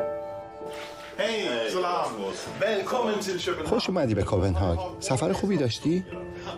خوش 3.64 3.88
اومدی 3.88 4.14
به 4.14 4.22
کوپنهاگ 4.22 4.78
سفر 5.00 5.32
خوبی 5.32 5.56
داشتی؟ 5.56 6.04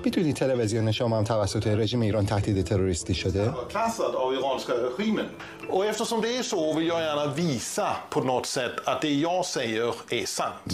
می‌تونی 0.05 0.33
تلویزیون 0.33 0.93
شما 0.93 1.19
هم 1.19 1.25
توسط 1.25 1.67
رژیم 1.67 2.01
ایران 2.01 2.27
تهدید 2.27 2.65
تروریستی 2.65 3.15
شده؟ 3.15 3.53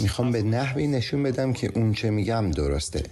می‌خوام 0.01 0.31
به 0.31 0.41
نحوی 0.41 0.87
نشون 0.87 1.23
بدم 1.23 1.53
که 1.53 1.71
اون 1.75 1.93
چه 1.93 2.09
میگم 2.09 2.51
درسته. 2.51 3.03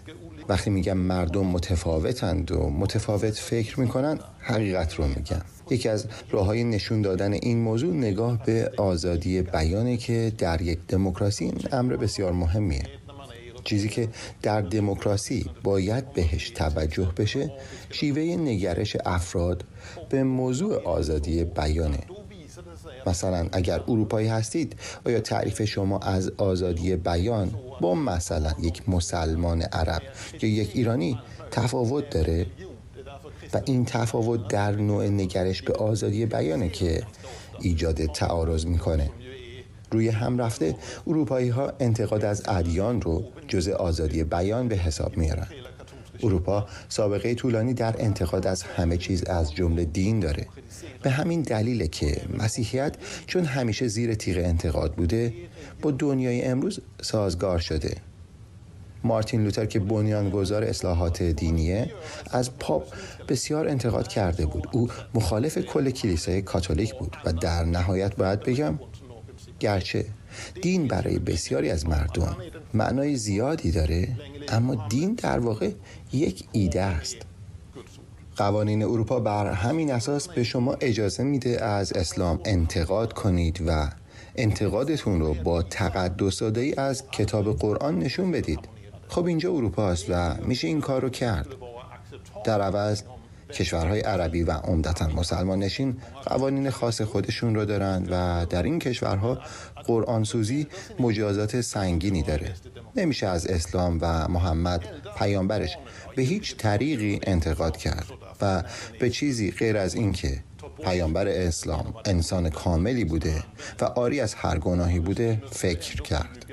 وقتی 0.49 0.69
میگم 0.69 0.97
مردم 0.97 1.45
متفاوتند 1.45 2.51
و 2.51 2.69
متفاوت 2.69 3.33
فکر 3.33 3.79
می‌کنن 3.79 4.19
حقیقت 4.39 4.93
رو 4.93 5.07
میگم. 5.07 5.41
یکی 5.69 5.89
از 5.89 6.05
راه 6.31 6.45
های 6.45 6.63
نشون 6.63 7.01
دادن 7.01 7.33
این 7.33 7.57
موضوع 7.57 7.93
نگاه 7.93 8.45
به 8.45 8.71
آزادی 8.77 9.41
بیانه 9.41 9.97
که 9.97 10.31
در 10.37 10.61
یک 10.61 10.79
دموکراسی 10.87 11.45
این 11.45 11.59
امر 11.71 11.95
بسیار 11.95 12.31
مهمیه. 12.31 12.83
چیزی 13.63 13.89
که 13.89 14.09
در 14.41 14.61
دموکراسی 14.61 15.49
باید 15.63 16.13
بهش 16.13 16.49
توجه 16.49 17.11
بشه 17.17 17.51
شیوه 17.89 18.21
نگرش 18.21 18.97
افراد 19.05 19.63
به 20.09 20.23
موضوع 20.23 20.83
آزادی 20.83 21.43
بیانه. 21.43 21.99
مثلا 23.07 23.47
اگر 23.51 23.79
اروپایی 23.87 24.27
هستید 24.27 24.75
آیا 25.05 25.19
تعریف 25.19 25.63
شما 25.63 25.99
از 25.99 26.31
آزادی 26.37 26.95
بیان 26.95 27.51
با 27.81 27.95
مثلا 27.95 28.53
یک 28.61 28.89
مسلمان 28.89 29.61
عرب 29.61 30.01
یا 30.41 30.49
یک 30.49 30.71
ایرانی 30.73 31.19
تفاوت 31.51 32.09
داره؟ 32.09 32.45
و 33.53 33.61
این 33.65 33.85
تفاوت 33.85 34.47
در 34.47 34.71
نوع 34.71 35.07
نگرش 35.07 35.61
به 35.61 35.73
آزادی 35.73 36.25
بیانه 36.25 36.69
که 36.69 37.03
ایجاد 37.59 38.05
تعارض 38.05 38.65
می‌کنه. 38.65 39.09
روی 39.91 40.09
هم 40.09 40.37
رفته 40.37 40.75
اروپایی 41.07 41.49
ها 41.49 41.73
انتقاد 41.79 42.25
از 42.25 42.43
ادیان 42.47 43.01
رو 43.01 43.23
جز 43.47 43.67
آزادی 43.67 44.23
بیان 44.23 44.67
به 44.67 44.75
حساب 44.75 45.17
میارن. 45.17 45.47
اروپا 46.23 46.67
سابقه 46.89 47.35
طولانی 47.35 47.73
در 47.73 47.95
انتقاد 47.99 48.47
از 48.47 48.63
همه 48.63 48.97
چیز 48.97 49.23
از 49.23 49.53
جمله 49.53 49.85
دین 49.85 50.19
داره. 50.19 50.47
به 51.03 51.09
همین 51.09 51.41
دلیله 51.41 51.87
که 51.87 52.21
مسیحیت 52.37 52.95
چون 53.27 53.45
همیشه 53.45 53.87
زیر 53.87 54.13
تیغ 54.13 54.37
انتقاد 54.37 54.93
بوده 54.93 55.33
با 55.81 55.91
دنیای 55.91 56.41
امروز 56.41 56.79
سازگار 57.01 57.59
شده. 57.59 57.95
مارتین 59.03 59.43
لوتر 59.43 59.65
که 59.65 59.79
بنیانگذار 59.79 60.63
اصلاحات 60.63 61.23
دینیه 61.23 61.91
از 62.31 62.57
پاپ 62.57 62.83
بسیار 63.27 63.67
انتقاد 63.67 64.07
کرده 64.07 64.45
بود. 64.45 64.67
او 64.71 64.89
مخالف 65.13 65.57
کل 65.57 65.89
کلیسای 65.89 66.41
کاتولیک 66.41 66.95
بود 66.95 67.17
و 67.25 67.33
در 67.33 67.63
نهایت 67.63 68.15
باید 68.15 68.39
بگم 68.39 68.79
گرچه 69.61 70.05
دین 70.61 70.87
برای 70.87 71.19
بسیاری 71.19 71.69
از 71.69 71.87
مردم 71.87 72.37
معنای 72.73 73.15
زیادی 73.15 73.71
داره 73.71 74.07
اما 74.49 74.87
دین 74.89 75.13
در 75.13 75.39
واقع 75.39 75.71
یک 76.13 76.43
ایده 76.51 76.81
است. 76.81 77.17
قوانین 78.35 78.83
اروپا 78.83 79.19
بر 79.19 79.51
همین 79.51 79.91
اساس 79.91 80.27
به 80.27 80.43
شما 80.43 80.73
اجازه 80.73 81.23
میده 81.23 81.65
از 81.65 81.93
اسلام 81.93 82.39
انتقاد 82.45 83.13
کنید 83.13 83.63
و 83.67 83.89
انتقادتون 84.35 85.19
رو 85.19 85.33
با 85.33 85.63
تقدس 85.63 86.41
ای 86.41 86.75
از 86.75 87.03
کتاب 87.11 87.57
قرآن 87.59 87.99
نشون 87.99 88.31
بدید. 88.31 88.59
خب 89.07 89.25
اینجا 89.25 89.51
اروپا 89.51 89.89
است 89.89 90.05
و 90.09 90.35
میشه 90.45 90.67
این 90.67 90.81
کار 90.81 91.01
رو 91.01 91.09
کرد. 91.09 91.47
در 92.45 92.61
عوض 92.61 93.03
کشورهای 93.51 93.99
عربی 93.99 94.43
و 94.43 94.51
عمدتا 94.51 95.07
مسلمان 95.07 95.59
نشین 95.59 95.97
قوانین 96.25 96.69
خاص 96.69 97.01
خودشون 97.01 97.55
رو 97.55 97.65
دارند 97.65 98.07
و 98.11 98.45
در 98.49 98.63
این 98.63 98.79
کشورها 98.79 99.39
قرآن 99.85 100.23
سوزی 100.23 100.67
مجازات 100.99 101.61
سنگینی 101.61 102.23
داره. 102.23 102.53
نمیشه 102.95 103.27
از 103.27 103.47
اسلام 103.47 103.97
و 104.01 104.27
محمد 104.27 104.83
پیامبرش 105.17 105.77
به 106.15 106.21
هیچ 106.21 106.55
طریقی 106.57 107.19
انتقاد 107.23 107.77
کرد 107.77 108.05
و 108.41 108.63
به 108.99 109.09
چیزی 109.09 109.51
غیر 109.51 109.77
از 109.77 109.95
اینکه 109.95 110.43
پیامبر 110.83 111.27
اسلام 111.27 111.93
انسان 112.05 112.49
کاملی 112.49 113.05
بوده 113.05 113.43
و 113.81 113.85
آری 113.85 114.19
از 114.19 114.33
هر 114.33 114.59
گناهی 114.59 114.99
بوده 114.99 115.41
فکر 115.51 116.01
کرد. 116.01 116.45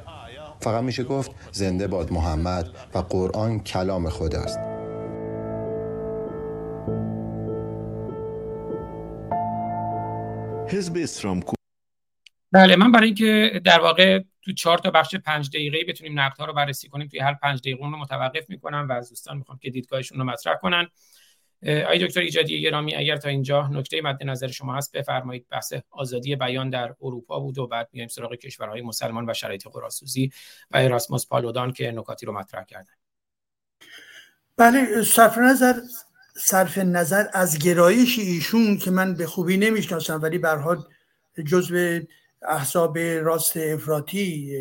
فقط 0.61 0.83
میشه 0.83 1.05
گفت 1.05 1.31
زنده 1.53 1.87
باد 1.87 2.13
محمد 2.13 2.69
و 2.95 2.99
قرآن 2.99 3.61
کلام 3.61 4.09
خداست. 4.09 4.78
حزب 10.69 10.97
اسلام 10.97 11.43
بله 12.53 12.77
من 12.77 12.93
برای 12.93 13.07
اینکه 13.07 13.61
در 13.65 13.81
واقع 13.81 14.23
تو 14.43 14.53
چهار 14.53 14.79
تا 14.79 14.91
بخش 14.91 15.15
پنج 15.17 15.49
دقیقه‌ای 15.49 15.85
بتونیم 15.85 16.21
نقدها 16.21 16.45
رو 16.45 16.53
بررسی 16.53 16.89
کنیم 16.89 17.09
توی 17.09 17.21
هر 17.21 17.35
پنج 17.35 17.61
دقیقه 17.61 17.83
اون 17.83 17.93
رو 17.93 17.99
متوقف 17.99 18.51
می‌کنم 18.51 18.87
و 18.91 18.93
از 18.93 19.09
دوستان 19.09 19.37
می‌خوام 19.37 19.59
که 19.59 19.71
دیدگاهشون 19.71 20.19
رو 20.19 20.25
مطرح 20.25 20.55
کنن. 20.55 20.89
آی 21.63 22.07
دکتر 22.07 22.21
ایجادی 22.21 22.63
گرامی 22.63 22.95
اگر 22.95 23.17
تا 23.17 23.29
اینجا 23.29 23.67
نکته 23.67 24.01
مد 24.03 24.25
نظر 24.25 24.49
شما 24.49 24.77
هست 24.77 24.97
بفرمایید. 24.97 25.47
بحث 25.51 25.73
آزادی 25.91 26.37
بیان 26.37 26.71
در 26.71 26.95
اروپا 27.03 27.41
بود 27.41 27.59
و 27.59 27.67
بعد 27.67 27.89
میایم 27.93 28.09
سراغ 28.09 28.35
کشورهای 28.35 28.83
مسلمان 28.83 29.31
و 29.31 29.35
شرایط 29.35 29.67
قراسوزی 29.67 30.33
و 30.71 30.77
اراسموس 30.77 31.27
پالودان 31.27 31.73
که 31.73 31.91
نکاتی 31.91 32.27
رو 32.27 32.33
مطرح 32.33 32.65
کردن. 32.65 32.95
بله 34.57 35.03
صرف 35.03 35.39
نظر 35.39 35.75
صرف 36.39 36.79
نظر 36.79 37.27
از 37.33 37.59
گرایش 37.59 38.19
ایشون 38.19 38.77
که 38.77 38.91
من 38.91 39.15
به 39.15 39.27
خوبی 39.27 39.57
نمی‌شناسم 39.57 40.23
ولی 40.23 40.39
حال 40.39 40.85
جزء 41.47 42.01
احزاب 42.43 42.99
راست 42.99 43.57
افراطی 43.57 44.53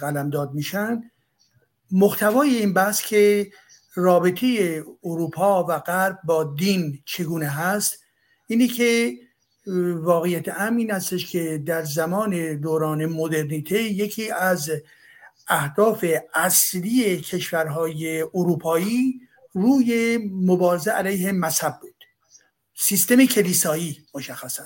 قلمداد 0.00 0.54
میشن. 0.54 1.02
محتوای 1.90 2.56
این 2.56 2.72
بحث 2.72 3.02
که 3.02 3.50
رابطه 3.94 4.84
اروپا 5.04 5.64
و 5.64 5.78
غرب 5.78 6.18
با 6.24 6.54
دین 6.58 7.02
چگونه 7.04 7.46
هست 7.46 7.98
اینی 8.46 8.68
که 8.68 9.12
واقعیت 9.94 10.48
امین 10.60 10.90
هستش 10.90 11.26
که 11.26 11.62
در 11.66 11.84
زمان 11.84 12.56
دوران 12.56 13.06
مدرنیته 13.06 13.82
یکی 13.82 14.30
از 14.30 14.70
اهداف 15.48 16.04
اصلی 16.34 17.16
کشورهای 17.16 18.22
اروپایی 18.22 19.20
روی 19.56 20.18
مبارزه 20.32 20.90
علیه 20.90 21.32
مذهب 21.32 21.78
بود. 21.80 21.94
سیستم 22.74 23.26
کلیسایی 23.26 24.06
مشخصا. 24.14 24.64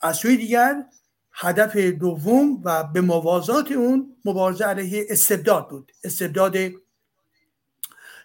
از 0.00 0.16
سوی 0.16 0.36
دیگر 0.36 0.84
هدف 1.32 1.76
دوم 1.76 2.62
و 2.64 2.84
به 2.84 3.00
موازات 3.00 3.72
اون 3.72 4.16
مبارزه 4.24 4.64
علیه 4.64 5.06
استبداد 5.10 5.68
بود. 5.68 5.92
استبداد 6.04 6.56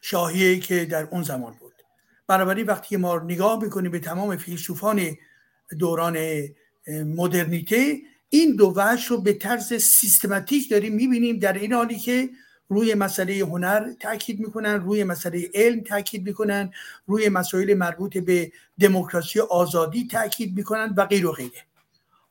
شاهی 0.02 0.60
که 0.60 0.86
در 0.86 1.04
اون 1.04 1.24
زمان 1.24 1.54
بود. 1.54 1.74
بنابراین 2.28 2.66
وقتی 2.66 2.98
ما 2.98 3.20
نگاه 3.20 3.64
می‌کنیم 3.64 3.92
به 3.92 4.00
تمام 4.00 4.38
فیلسوفان 4.38 5.18
دوران 5.80 6.18
مدرنیته 6.88 7.98
این 8.30 8.56
دو 8.56 8.74
وجه 8.76 9.08
رو 9.08 9.22
به 9.22 9.34
طرز 9.34 9.74
سیستماتیک 9.74 10.72
داریم 10.72 10.96
می‌بینیم 10.96 11.40
در 11.40 11.54
این 11.54 11.74
حالی 11.74 12.00
که 12.00 12.30
روی 12.70 12.93
مسئله 12.93 13.39
هنر 13.39 13.93
تاکید 13.99 14.39
می‌کنن 14.39 14.74
روی 14.74 15.03
مسئله 15.03 15.49
علم 15.53 15.82
تاکید 15.82 16.28
می‌کنن 16.28 16.72
روی 17.07 17.30
مسائل 17.30 17.74
مربوط 17.74 18.17
به 18.17 18.51
دموکراسی 18.80 19.39
و 19.39 19.43
آزادی 19.43 20.07
تاکید 20.07 20.57
می‌کنن 20.57 20.93
و 20.97 21.05
غیر 21.05 21.28
و 21.28 21.32
غیره. 21.32 21.63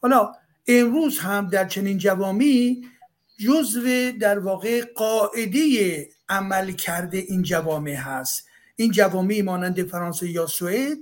حالا 0.02 0.32
امروز 0.66 1.18
هم 1.18 1.48
در 1.48 1.68
چنین 1.68 1.98
جوامی 1.98 2.88
جزو 3.38 4.12
در 4.20 4.38
واقع 4.38 4.84
قاعده 4.94 5.60
عمل 6.28 6.72
کرده 6.72 7.18
این 7.18 7.42
جوامع 7.42 7.94
هست. 7.94 8.46
این 8.76 8.90
جوامع 8.90 9.42
مانند 9.44 9.82
فرانسه 9.82 10.28
یا 10.30 10.46
سوئد 10.46 10.98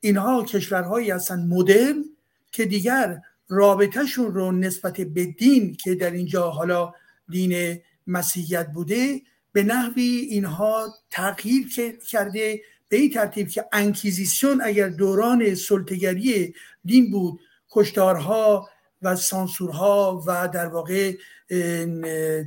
اینها 0.00 0.44
کشورهایی 0.44 1.10
هستند 1.10 1.52
مدرن 1.52 2.04
که 2.52 2.64
دیگر 2.64 3.20
رابطهشون 3.48 4.34
رو 4.34 4.52
نسبت 4.52 5.00
به 5.00 5.24
دین 5.24 5.74
که 5.74 5.94
در 5.94 6.10
اینجا 6.10 6.50
حالا 6.50 6.92
دین 7.28 7.80
مسیحیت 8.08 8.66
بوده 8.72 9.20
به 9.52 9.62
نحوی 9.62 10.02
اینها 10.02 10.94
تغییر 11.10 11.68
کرده؟ 12.10 12.60
به 12.88 12.96
این 12.96 13.10
ترتیب 13.10 13.48
که 13.48 13.64
انکیزیسیون 13.72 14.60
اگر 14.64 14.88
دوران 14.88 15.54
سلطگری 15.54 16.54
دین 16.84 17.10
بود 17.10 17.40
کشتارها 17.70 18.68
و 19.02 19.16
سانسورها 19.16 20.22
و 20.26 20.48
در 20.48 20.66
واقع 20.66 21.12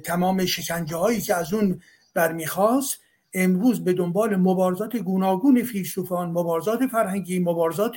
تمام 0.06 0.46
شکنجه 0.46 0.96
هایی 0.96 1.22
که 1.22 1.36
از 1.36 1.54
اون 1.54 1.82
برمیخواست 2.14 3.00
امروز 3.34 3.84
به 3.84 3.94
دنبال 3.94 4.36
مبارزات 4.36 4.96
گوناگون 4.96 5.64
فیلسوفان 5.64 6.30
مبارزات 6.30 6.88
فرهنگی 6.88 7.40
مبارزات 7.40 7.96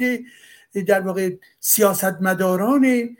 در 0.87 1.01
واقع 1.01 1.31
سیاستمداران 1.61 3.17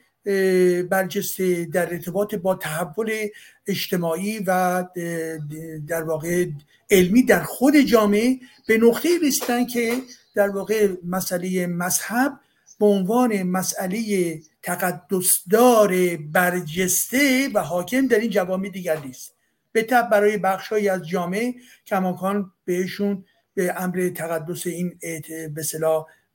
برجسته 0.91 1.65
در 1.65 1.93
ارتباط 1.93 2.35
با 2.35 2.55
تحول 2.55 3.13
اجتماعی 3.67 4.39
و 4.39 4.85
در 5.87 6.03
واقع 6.03 6.47
علمی 6.91 7.23
در 7.23 7.43
خود 7.43 7.77
جامعه 7.77 8.39
به 8.67 8.79
نقطه 8.79 9.09
رسیدن 9.27 9.67
که 9.67 10.03
در 10.35 10.49
واقع 10.49 10.89
مسئله 11.05 11.67
مذهب 11.67 12.41
به 12.81 12.87
عنوان 12.87 13.43
مسئله 13.43 14.41
تقدسدار 14.63 16.17
برجسته 16.17 17.49
و 17.55 17.63
حاکم 17.63 18.07
در 18.07 18.19
این 18.19 18.31
جوامع 18.31 18.69
دیگر 18.69 19.01
نیست. 19.01 19.35
به 19.73 19.83
طب 19.83 20.11
برای 20.11 20.37
بخشهایی 20.37 20.89
از 20.89 21.09
جامعه 21.09 21.55
کماکان 21.87 22.53
بهشون 22.65 23.25
به 23.55 23.75
امر 23.83 24.09
تقدس 24.09 24.67
این 24.67 24.99
به 25.55 25.63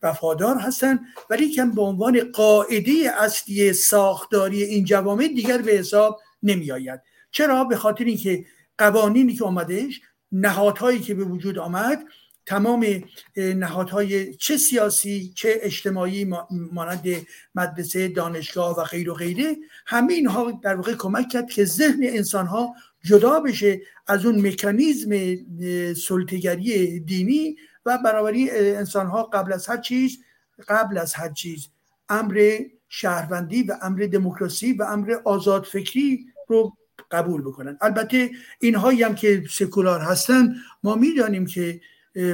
وفادار 0.04 0.58
هستن 0.58 1.00
ولی 1.30 1.52
کم 1.52 1.72
به 1.72 1.82
عنوان 1.82 2.32
قاعده 2.32 2.92
اصلی 3.20 3.74
ساختاری 3.74 4.64
این 4.64 4.86
جوامع 4.86 5.28
دیگر 5.28 5.58
به 5.58 5.72
حساب 5.72 6.20
نمی 6.44 6.72
آید 6.72 7.02
چرا؟ 7.32 7.64
به 7.64 7.76
خاطر 7.76 8.06
اینکه 8.06 8.46
قوانینی 8.78 9.34
که 9.34 9.46
آمدهش 9.46 10.02
نهادهایی 10.32 11.00
که 11.00 11.14
به 11.14 11.24
وجود 11.24 11.58
آمد 11.58 12.06
تمام 12.46 12.86
نهادهای 13.38 14.36
چه 14.36 14.58
سیاسی 14.58 15.34
چه 15.36 15.60
اجتماعی 15.62 16.34
مانند 16.50 17.04
مدرسه 17.56 18.08
دانشگاه 18.08 18.80
و 18.80 18.84
غیر 18.84 19.10
و 19.10 19.14
غیره 19.14 19.58
همه 19.86 20.14
اینها 20.14 20.52
در 20.64 20.76
واقع 20.76 20.94
کمک 20.94 21.30
کرد 21.30 21.50
که 21.50 21.66
ذهن 21.66 22.00
انسان 22.04 22.48
ها 22.48 22.74
جدا 23.06 23.40
بشه 23.40 23.82
از 24.08 24.26
اون 24.26 24.48
مکانیزم 24.48 25.36
سلطگری 25.94 27.00
دینی 27.00 27.56
و 27.90 27.98
بنابراین 27.98 28.50
انسان 28.52 29.08
ها 29.08 29.24
قبل 29.24 29.54
از 29.54 29.68
هر 29.68 29.78
چیز 29.78 30.18
قبل 30.68 30.98
از 30.98 31.14
هر 31.14 31.30
چیز 31.30 31.68
امر 32.10 32.60
شهروندی 32.90 33.64
و 33.64 33.78
امر 33.82 34.00
دموکراسی 34.06 34.74
و 34.74 34.84
امر 34.84 35.16
آزاد 35.26 35.64
فکری 35.64 36.26
رو 36.48 36.78
قبول 37.12 37.42
بکنن. 37.42 37.78
البته 37.82 38.32
اینهایی 38.60 39.04
هم 39.04 39.16
که 39.16 39.44
سکولار 39.50 40.02
هستن 40.02 40.56
ما 40.84 40.96
می‌دانیم 40.96 41.46
که 41.46 41.82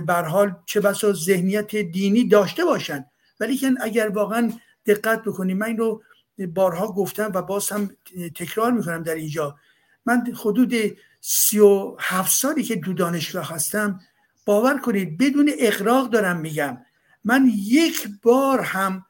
بر 0.05 0.23
حال 0.23 0.55
چه 0.65 0.79
بسا 0.81 1.13
ذهنیت 1.13 1.75
دینی 1.75 2.27
داشته 2.27 2.65
باشن. 2.65 3.05
ولی 3.39 3.57
که 3.57 3.71
اگر 3.81 4.07
واقعا 4.07 4.51
دقت 4.85 5.23
بکنیم 5.23 5.57
من 5.57 5.67
این 5.67 5.77
رو 5.77 6.03
بارها 6.55 6.87
گفتم 6.87 7.31
و 7.33 7.41
باز 7.41 7.69
هم 7.69 7.89
تکرار 8.35 8.71
می‌کنم 8.71 9.03
در 9.03 9.15
اینجا. 9.15 9.55
من 10.05 10.33
حدود 10.35 10.73
سی 11.21 11.59
و 11.59 11.95
هفت 11.99 12.31
سالی 12.31 12.63
که 12.63 12.75
دو 12.75 12.93
دانشگاه 12.93 13.49
هستم 13.49 13.99
باور 14.45 14.77
کنید 14.77 15.17
بدون 15.17 15.51
اقراق 15.59 16.09
دارم 16.09 16.39
میگم. 16.39 16.77
من 17.23 17.51
یک 17.55 18.07
بار 18.23 18.61
هم 18.61 19.05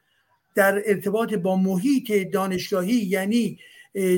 در 0.54 0.82
ارتباط 0.86 1.34
با 1.34 1.56
محیط 1.56 2.12
دانشگاهی 2.32 2.94
یعنی 2.94 3.58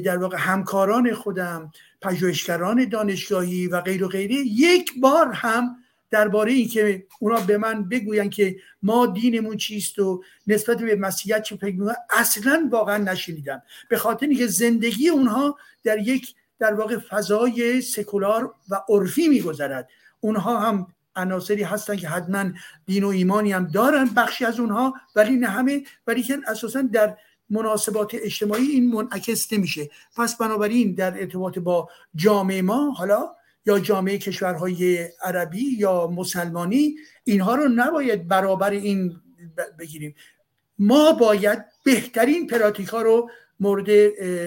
در 0.05 0.19
واقع 0.19 0.37
همکاران 0.41 1.15
خودم 1.15 1.73
پژوهشگران 2.03 2.85
دانشگاهی 2.85 3.67
و 3.67 3.81
غیر 3.81 4.05
و 4.05 4.09
غیره 4.09 4.35
یک 4.35 5.01
بار 5.01 5.33
هم 5.33 5.77
درباره 6.11 6.53
اینکه 6.53 7.07
اونا 7.21 7.41
به 7.41 7.59
من 7.59 7.89
بگوین 7.89 8.31
که 8.31 8.57
ما 8.83 9.07
دینمون 9.07 9.57
چیست 9.57 9.99
و 9.99 10.23
نسبت 10.47 10.79
به 10.79 10.97
مسیحیت 10.97 11.43
چه 11.43 11.57
فکر 11.57 11.95
اصلا 12.11 12.69
واقعا 12.73 12.97
نشنیدم. 12.97 13.63
به 13.89 13.97
خاطر 13.97 14.27
اینکه 14.27 14.47
زندگی 14.47 15.09
اونها 15.09 15.59
در 15.85 15.99
یک 15.99 16.35
در 16.59 16.75
واقع 16.75 16.97
فضای 16.97 17.81
سکولار 17.81 18.55
و 18.71 18.81
عرفی 18.89 19.29
میگذرد. 19.29 19.89
اونها 20.21 20.61
هم 20.61 20.87
عناصری 21.19 21.63
هستن 21.63 21.97
که 21.97 22.09
حتما 22.09 22.45
دین 22.87 23.05
و 23.05 23.09
ایمانی 23.09 23.53
هم 23.53 23.67
دارن 23.67 24.09
بخشی 24.17 24.45
از 24.45 24.61
اونها 24.61 24.95
ولی 25.17 25.37
نه 25.37 25.47
همه 25.47 25.83
ولی 26.07 26.23
که 26.23 26.39
اساسا 26.47 26.83
در 26.83 27.17
مناسبات 27.51 28.15
اجتماعی 28.15 28.67
این 28.67 28.93
منعکس 28.93 29.53
نمیشه. 29.53 29.91
پس 30.17 30.37
بنابراین 30.37 30.95
در 30.95 31.21
ارتباط 31.21 31.59
با 31.59 31.89
جامعه 32.15 32.63
ما 32.63 32.91
حالا 32.91 33.31
یا 33.67 33.79
جامعه 33.79 34.19
کشورهای 34.19 35.09
عربی 35.23 35.77
یا 35.79 36.07
مسلمانی 36.07 36.97
اینها 37.25 37.55
رو 37.55 37.69
نباید 37.69 38.29
برابر 38.29 38.71
این 38.71 39.21
بگیریم. 39.79 40.15
ما 40.79 41.13
باید 41.13 41.65
بهترین 41.85 42.47
پراتیک 42.47 42.89
ها 42.89 43.03
رو 43.03 43.31
مورد 43.61 43.87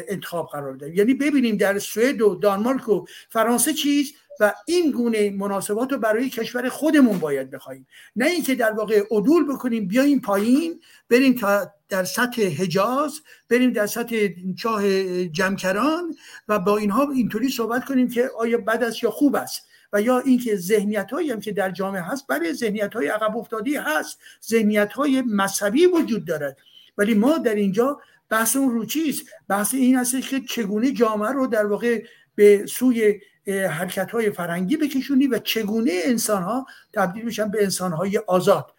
انتخاب 0.09 0.49
قرار 0.51 0.75
داریم 0.75 0.95
یعنی 0.95 1.13
ببینیم 1.13 1.57
در 1.57 1.79
سوئد 1.79 2.21
و 2.21 2.35
دانمارک 2.35 2.89
و 2.89 3.05
فرانسه 3.29 3.73
چیز 3.73 4.13
و 4.39 4.53
این 4.65 4.91
گونه 4.91 5.29
مناسبات 5.29 5.91
رو 5.91 5.97
برای 5.97 6.29
کشور 6.29 6.69
خودمون 6.69 7.19
باید 7.19 7.49
بخوایم 7.49 7.87
نه 8.15 8.25
اینکه 8.25 8.55
در 8.55 8.71
واقع 8.71 9.03
عدول 9.11 9.53
بکنیم 9.53 9.87
بیایم 9.87 10.21
پایین 10.21 10.81
بریم 11.09 11.35
تا 11.35 11.71
در 11.89 12.03
سطح 12.03 12.41
حجاز 12.41 13.21
بریم 13.49 13.71
در 13.71 13.87
سطح 13.87 14.27
چاه 14.57 14.83
جمکران 15.27 16.15
و 16.47 16.59
با 16.59 16.77
اینها 16.77 17.11
اینطوری 17.11 17.49
صحبت 17.49 17.85
کنیم 17.85 18.09
که 18.09 18.29
آیا 18.37 18.57
بد 18.57 18.83
است 18.83 19.03
یا 19.03 19.11
خوب 19.11 19.35
است. 19.35 19.67
و 19.93 20.01
یا 20.01 20.19
اینکه 20.19 20.55
ذهنیت 20.55 21.11
هایی 21.11 21.31
هم 21.31 21.39
که 21.39 21.51
در 21.51 21.71
جامعه 21.71 22.01
هست 22.01 22.27
برای 22.27 22.53
ذهنیت 22.53 22.93
های 22.93 23.07
عقب 23.07 23.37
افتادی 23.37 23.75
هست 23.75 24.19
ذهنیت 24.49 24.93
های 24.93 25.21
مذهبی 25.21 25.85
وجود 25.85 26.25
دارد. 26.25 26.57
ولی 26.97 27.13
ما 27.13 27.37
در 27.37 27.55
اینجا 27.55 28.01
بحث 28.29 28.55
اون 28.55 28.71
رو 28.71 28.85
چیست؟ 28.85 29.25
بحث 29.47 29.73
این 29.73 29.95
هست 29.95 30.29
که 30.29 30.41
چگونه 30.41 30.91
جامعه 30.91 31.31
رو 31.31 31.47
در 31.47 31.65
واقع 31.65 32.03
به 32.35 32.65
سوی 32.65 33.19
حرکت 33.47 34.11
های 34.11 34.31
فرنگی 34.31 34.77
بکشونی 34.77 35.27
و 35.27 35.39
چگونه 35.39 35.91
انسان 36.05 36.43
ها 36.43 36.65
تبدیل 36.93 37.25
میشن 37.25 37.51
به 37.51 37.63
انسان 37.63 37.93
های 37.93 38.17
آزاد 38.17 38.73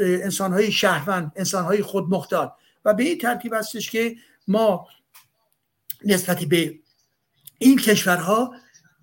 انسان 0.00 0.52
های 0.52 0.72
شهروند 0.72 1.32
انسان 1.36 1.64
های 1.64 1.82
خودمختار. 1.82 2.52
و 2.84 2.94
به 2.94 3.02
این 3.02 3.18
ترتیب 3.18 3.54
هستش 3.54 3.90
که 3.90 4.16
ما 4.48 4.88
نسبت 6.04 6.44
به 6.44 6.78
این 7.58 7.78
کشورها 7.78 8.54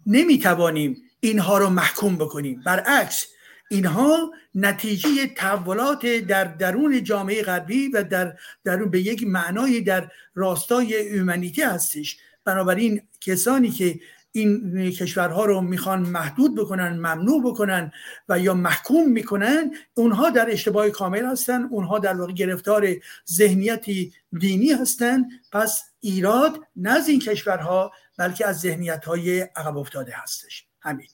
نمی‌توانیم 0.06 0.98
اینها 1.20 1.58
رو 1.58 1.70
محکوم 1.70 2.16
بکنیم. 2.16 2.62
برعکس 2.66 3.26
اینها 3.70 4.32
نتیجه 4.56 5.28
تحولات 5.28 6.06
در 6.06 6.44
درون 6.44 7.04
جامعه 7.04 7.44
غربی 7.44 7.88
و 7.88 8.04
در 8.04 8.38
درون 8.64 8.90
به 8.90 9.02
یک 9.02 9.24
معنای 9.28 9.82
در 9.82 10.12
راستای 10.36 11.20
اومنیتی 11.20 11.62
هستش. 11.62 12.18
بنابراین 12.46 13.02
کسانی 13.22 13.72
که 13.72 14.00
این 14.32 14.92
کشورها 14.92 15.46
رو 15.46 15.62
می‌خوان 15.62 16.00
محدود 16.00 16.56
بکنن 16.56 16.94
ممنوع 16.94 17.44
بکنن 17.44 17.92
و 18.30 18.40
یا 18.40 18.54
محکوم 18.54 19.10
می‌کنن 19.10 19.72
اونها 19.94 20.30
در 20.30 20.52
اشتباه 20.52 20.90
کامل 20.90 21.26
هستن 21.26 21.64
اونها 21.64 22.00
در 22.00 22.14
واقع 22.14 22.34
گرفتار 22.34 22.88
ذهنیتی 23.32 24.14
دینی 24.40 24.72
هستن. 24.72 25.26
پس 25.52 25.84
ایراد 26.00 26.60
نه 26.76 26.92
از 26.92 27.10
این 27.10 27.20
کشورها 27.20 27.92
بلکه 28.18 28.48
از 28.48 28.60
ذهنیت 28.60 29.06
های 29.06 29.42
عقب 29.42 29.78
افتاده 29.78 30.14
هستش. 30.16 30.66
همین. 30.82 31.08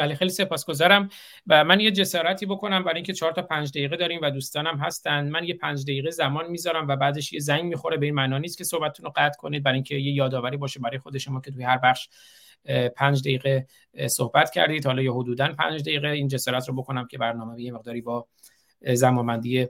بله 0.00 0.14
خیلی 0.14 0.30
سپاسگزارم. 0.30 1.08
و 1.46 1.64
من 1.64 1.80
یه 1.80 1.90
جسارتی 1.90 2.46
بکنم 2.46 2.84
برای 2.84 2.96
اینکه 2.96 3.12
چهار 3.12 3.32
تا 3.32 3.42
پنج 3.42 3.70
دقیقه 3.70 3.96
داریم 3.96 4.20
و 4.22 4.30
دوستانم 4.30 4.78
هستن. 4.78 5.28
من 5.28 5.44
یه 5.44 5.54
پنج 5.54 5.82
دقیقه 5.82 6.10
زمان 6.10 6.50
می‌ذارم 6.50 6.88
و 6.88 6.96
بعدش 6.96 7.32
یه 7.32 7.40
زنگ 7.40 7.64
می‌خوره 7.64 7.96
به 7.96 8.06
این 8.06 8.14
معنا 8.14 8.38
نیست 8.38 8.58
که 8.58 8.64
صحبتتون 8.64 9.04
رو 9.04 9.12
قطع 9.16 9.38
کنید. 9.38 9.62
برای 9.62 9.74
اینکه 9.74 9.94
یه 9.94 10.12
یادآوری 10.12 10.56
باشه 10.56 10.80
برای 10.80 10.98
خود 10.98 11.18
شما 11.18 11.40
که 11.40 11.50
توی 11.50 11.64
هر 11.64 11.78
بخش 11.78 12.08
پنج 12.96 13.20
دقیقه 13.20 13.66
صحبت 14.06 14.50
کردید. 14.50 14.86
حالا 14.86 15.02
یا 15.02 15.14
حدودا 15.14 15.52
پنج 15.58 15.80
دقیقه 15.80 16.08
این 16.08 16.28
جسارت 16.28 16.68
رو 16.68 16.74
بکنم 16.74 17.06
که 17.06 17.18
برنامه 17.18 17.62
یه 17.62 17.72
مقداری 17.72 18.00
با 18.00 18.26
زمانبندی 18.94 19.66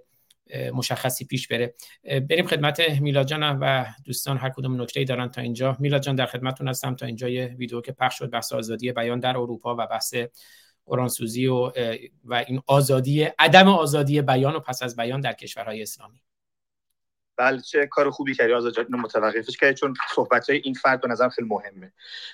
مشخصی 0.75 1.25
پیش 1.25 1.49
بره. 1.49 1.75
بریم 2.05 2.47
خدمت 2.47 2.81
میلاد 2.81 3.27
جان 3.27 3.43
و 3.43 3.85
دوستان 4.05 4.37
هر 4.37 4.51
کدوم 4.51 4.83
نکته 4.83 5.05
دارن 5.05 5.29
تا 5.29 5.41
اینجا. 5.41 5.77
میلاد 5.81 6.03
جان 6.03 6.15
در 6.15 6.27
خدمتتون 6.27 6.69
هستم 6.69 6.95
تا 6.95 7.07
اینجا 7.07 7.29
یه 7.29 7.55
ویدیو 7.59 7.81
که 7.81 7.93
پخش 7.93 8.19
شد 8.19 8.31
بحث 8.31 8.53
آزادی 8.53 8.93
بیان 8.93 9.21
در 9.21 9.37
اروپا 9.37 9.77
و 9.79 9.87
بحث 9.87 10.15
قرآنسوزی 10.87 11.47
و 11.47 11.73
و 12.25 12.45
این 12.49 12.61
آزادی 12.67 13.23
عدم 13.23 13.69
آزادی 13.69 14.23
بیان 14.23 14.55
و 14.55 14.61
پس 14.61 14.83
از 14.83 14.97
بیان 14.97 15.21
در 15.21 15.33
کشورهای 15.33 15.83
اسلامی. 15.83 16.23
بله 17.41 17.61
چه 17.61 17.87
کار 17.87 18.11
خوبی 18.11 18.35
کردی؟ 18.35 18.53
آزاد 18.53 18.75
جان 18.75 18.87
متوقفش 18.91 19.57
کردی 19.57 19.75
چون 19.75 19.95
صحبت 20.15 20.51
های 20.51 20.61
این 20.65 20.75
فرد 20.75 21.01
به 21.01 21.09
نظر 21.09 21.29
خیلی 21.29 21.49
مهمه. 21.49 21.93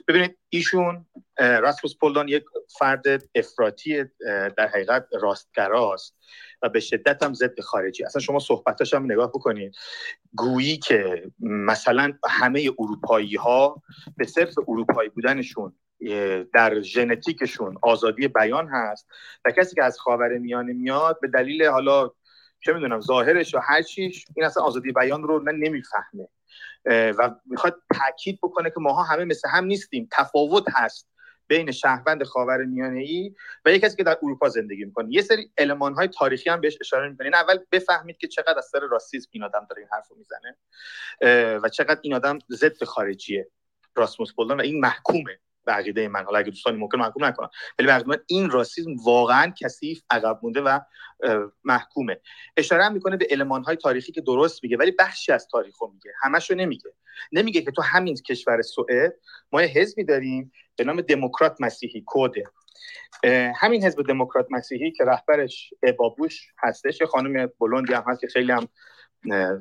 ببینید 0.09 0.39
ایشون 0.49 1.07
راسموس 1.39 1.97
پولدان 2.01 2.29
یک 2.29 2.45
فرد 2.79 3.05
افراطی 3.35 4.05
در 4.57 4.69
حقیقت 4.69 5.07
راستگراست 5.13 6.17
و 6.63 6.69
به 6.69 6.81
شدت 6.81 7.23
هم 7.23 7.35
ضد 7.35 7.61
خارجی. 7.61 8.05
اصلا 8.05 8.23
شما 8.23 8.39
صحبتاش 8.39 8.95
هم 8.95 9.05
نگاه 9.05 9.29
بکنید. 9.29 9.75
گویی 10.35 10.77
که 10.77 11.31
مثلا 11.41 12.13
همه 12.29 12.71
اروپایی 12.79 13.37
ها 13.37 13.83
به 14.17 14.27
صرف 14.27 14.55
اروپایی 14.69 15.09
بودنشون 15.09 15.73
در 16.55 16.81
ژنتیکشون 16.81 17.79
آزادی 17.83 18.29
بیان 18.29 18.69
هست 18.69 19.09
و 19.45 19.51
کسی 19.51 19.75
که 19.75 19.85
از 19.85 19.99
خاور 19.99 20.39
میانه 20.39 20.73
میاد 20.73 21.21
به 21.21 21.29
دلیل 21.29 21.65
حالا 21.65 22.11
چه 22.67 22.73
می‌دونم 22.73 23.01
ظاهرش 23.01 23.55
و 23.55 23.59
هر 23.59 23.83
چیش 23.83 24.25
این 24.37 24.47
اصلا 24.47 24.63
آزادی 24.63 24.93
بیان 24.93 25.23
رو 25.23 25.43
نه 25.43 25.53
نمی‌فهمه. 25.53 26.29
و 26.87 27.31
می‌خواد 27.45 27.83
تاکید 27.99 28.39
بکنه 28.43 28.71
که 28.71 28.81
ماها 28.81 29.03
همه 29.03 29.25
مثل 29.25 29.49
هم 29.49 29.65
نیستیم. 29.65 30.09
تفاوت 30.13 30.65
هست 30.73 31.09
بین 31.47 31.71
شهروند 31.71 32.25
خاور 32.25 32.65
میانه 32.65 33.01
ای 33.01 33.35
و 33.65 33.73
یک 33.73 33.83
کسی 33.83 33.97
که 33.97 34.05
در 34.05 34.19
اروپا 34.23 34.49
زندگی 34.49 34.85
می‌کنه. 34.85 35.09
یه 35.11 35.23
سری 35.23 35.51
المان 35.59 35.95
های 35.95 36.09
تاریخی 36.09 36.51
هم 36.51 36.61
بهش 36.61 36.79
اشاره 36.81 37.09
می‌کنه. 37.09 37.37
اول 37.37 37.59
بفهمید 37.73 38.17
که 38.17 38.29
چقدر 38.29 38.59
از 38.59 38.67
سر 38.73 38.81
راسیسم 38.91 39.29
این 39.33 39.43
آدم 39.43 39.67
داره 39.71 39.83
این 39.83 39.89
حرفو 39.93 40.15
می‌زنه 40.15 40.57
و 41.59 41.69
چقدر 41.69 42.01
این 42.03 42.15
آدم 42.15 42.39
ضد 42.51 42.85
خارجیه. 42.85 43.49
راسموس 43.97 44.35
پولدان 44.35 44.61
و 44.61 44.63
این 44.63 44.81
محکومه. 44.81 45.39
به 45.67 45.73
عقیده 45.73 46.09
من. 46.09 46.25
حالا 46.25 46.39
اگه 46.39 46.51
دوستانی 46.51 46.79
ممکن 46.79 46.99
محکوم 46.99 47.25
نکنن. 47.25 47.49
ولی 47.79 48.05
به 48.05 48.23
این 48.27 48.51
راسیسم 48.51 48.91
واقعا 49.05 49.53
کثیف 49.61 50.03
عقب 50.11 50.39
مونده 50.43 50.61
و 50.61 50.81
محکومه. 51.65 52.21
اشاره 52.57 52.85
هم 52.85 52.93
می‌کنه 52.93 53.17
به 53.17 53.27
علمان 53.31 53.65
های 53.65 53.77
تاریخی 53.77 54.13
که 54.13 54.21
درست 54.21 54.65
میگه 54.65 54.77
ولی 54.77 54.91
بخشی 54.91 55.33
از 55.33 55.49
تاریخو 55.49 55.87
میگه. 55.87 56.13
همشو 56.23 56.55
نمیگه. 56.55 56.93
نمیگه 57.33 57.63
که 57.63 57.71
تو 57.71 57.83
همین 57.83 58.15
کشور 58.15 58.63
سوئد 58.63 59.15
ما 59.53 59.63
یه 59.63 59.69
حزبی 59.69 60.05
داریم 60.05 60.53
به 60.77 60.85
نام 60.85 61.01
دموکرات 61.01 61.57
مسیحی 61.61 62.03
کوده 62.07 62.45
همین 63.57 63.85
حزب 63.85 64.03
دموکرات 64.03 64.47
مسیحی 64.51 64.93
که 64.93 65.05
رهبرش 65.05 65.75
ابابوش 65.83 66.47
هستش 66.59 67.01
یه 67.01 67.07
خانم 67.07 67.53
بلوندی 67.61 67.93
هم 67.93 68.05
هست 68.07 68.21
که 68.21 68.27
خیلی 68.27 68.53
هم 68.53 68.69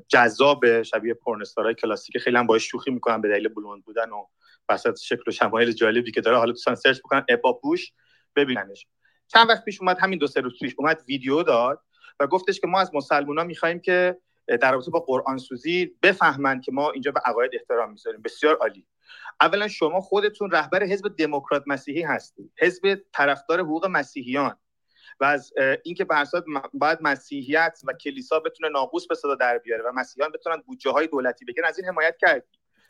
جذاب 0.07 0.81
شبیه 0.81 1.13
پورنستارهای 1.13 1.75
کلاسیک 1.75 2.17
خیلی 2.17 2.37
هم 2.37 2.47
باش 2.47 2.67
شوخی 2.71 2.91
می‌کنن 2.91 3.21
به 3.21 3.29
دلیل 3.29 3.47
بلوند 3.47 3.83
بودن 3.83 4.09
و 4.09 4.25
وسط 4.70 4.99
شکل 4.99 5.24
و 5.28 5.32
شمایل 5.32 5.72
جالبی 5.72 6.11
که 6.11 6.22
داره 6.22 6.38
حالا 6.38 6.51
دوستان 6.51 6.76
سرچ 6.76 6.99
بکنن 6.99 7.26
ابابوش 7.30 7.91
ببیننش. 8.36 8.88
چند 9.28 9.49
وقت 9.49 9.66
پیش 9.66 9.82
اومد 9.82 9.99
همین 9.99 10.20
دو 10.20 10.28
سه 10.28 10.41
روز 10.41 10.59
پیش 10.59 10.76
اومد 10.78 11.03
ویدیو 11.07 11.43
داد 11.43 11.82
و 12.20 12.28
گفتش 12.28 12.59
که 12.59 12.68
ما 12.68 12.80
از 12.80 12.91
مسلمونا 12.93 13.43
می‌خوایم 13.43 13.80
که 13.80 14.18
در 14.61 14.72
رابطه 14.72 14.91
با 14.91 14.99
قرآن 14.99 15.38
سوزی 15.38 15.95
بفهمند 16.03 16.63
که 16.63 16.72
ما 16.72 16.91
اینجا 16.91 17.11
به 17.11 17.22
عقاید 17.26 17.51
احترام 17.53 17.91
می‌ذاریم. 17.91 18.22
بسیار 18.22 18.55
عالی. 18.55 18.88
اولا 19.41 19.68
شما 19.68 20.01
خودتون 20.01 20.51
رهبر 20.51 20.84
حزب 20.84 21.16
دموکرات 21.18 21.63
مسیحی 21.68 22.01
هستید. 22.01 22.51
حزب 22.59 23.01
طرفدار 23.13 23.59
حقوق 23.59 23.86
مسیحیان. 23.86 24.57
و 25.20 25.26
از 25.26 25.53
اینکه 25.84 26.05
به 26.05 26.16
باید 26.74 26.99
مسیحیت 27.01 27.80
و 27.88 27.93
کلیسا 27.93 28.39
بتونه 28.39 28.70
ناقوس 28.70 29.07
به 29.07 29.16
صدا 29.16 29.36
در 29.36 29.57
بیاره 29.57 29.84
و 29.84 29.91
مسیحیان 29.95 30.32
بتونن 30.32 30.57
بودجه 30.66 30.91
های 30.91 31.07
دولتی 31.07 31.45
بگیرن 31.45 31.68
از 31.68 31.80
این 31.80 31.88
حمایت 31.88 32.18
کردی 32.18 32.47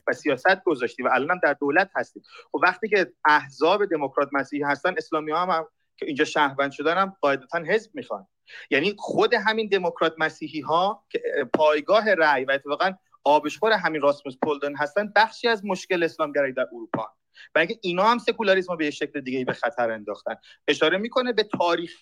و 0.08 0.14
سیاست 0.14 0.64
گذاشتی 0.64 1.04
و 1.04 1.10
الان 1.14 1.32
هم 1.32 1.40
در 1.44 1.54
دولت 1.54 1.90
هستی 1.96 2.22
خب 2.52 2.60
وقتی 2.64 2.90
که 2.90 3.14
احزاب 3.26 3.86
دموکرات 3.86 4.30
مسیحی 4.32 4.64
هستن 4.64 4.94
اسلامی 4.98 5.32
ها 5.32 5.46
هم, 5.46 5.68
که 5.98 6.06
اینجا 6.06 6.26
شهروند 6.26 6.72
شدن 6.72 6.98
هم 6.98 7.18
قاعدتا 7.22 7.60
حزب 7.60 7.92
می‌خوان. 7.94 8.28
یعنی 8.70 8.96
خود 8.98 9.34
همین 9.34 9.68
دموکرات 9.68 10.16
مسیحی 10.18 10.62
ها 10.62 11.04
که 11.10 11.22
پایگاه 11.54 12.14
رأی 12.14 12.46
و 12.46 12.52
اتفاقا 12.52 12.94
آبشخور 13.24 13.72
همین 13.72 14.02
راسموس 14.02 14.36
پولدن 14.44 14.76
هستن 14.76 15.14
بخشی 15.16 15.48
از 15.48 15.66
مشکل 15.66 16.04
اسلامگرایی 16.04 16.54
در 16.54 16.68
اروپا 16.74 17.08
اینکه 17.56 17.80
اینا 17.82 18.04
هم 18.04 18.18
سکولاریسم 18.18 18.78
به 18.78 18.92
شکل 18.92 19.22
دیگه 19.22 19.46
به 19.46 19.54
خطر 19.54 19.92
انداختن. 19.92 20.36
اشاره 20.68 20.98
می‌کنه 20.98 21.34
به 21.34 21.44
تاریخ 21.44 21.94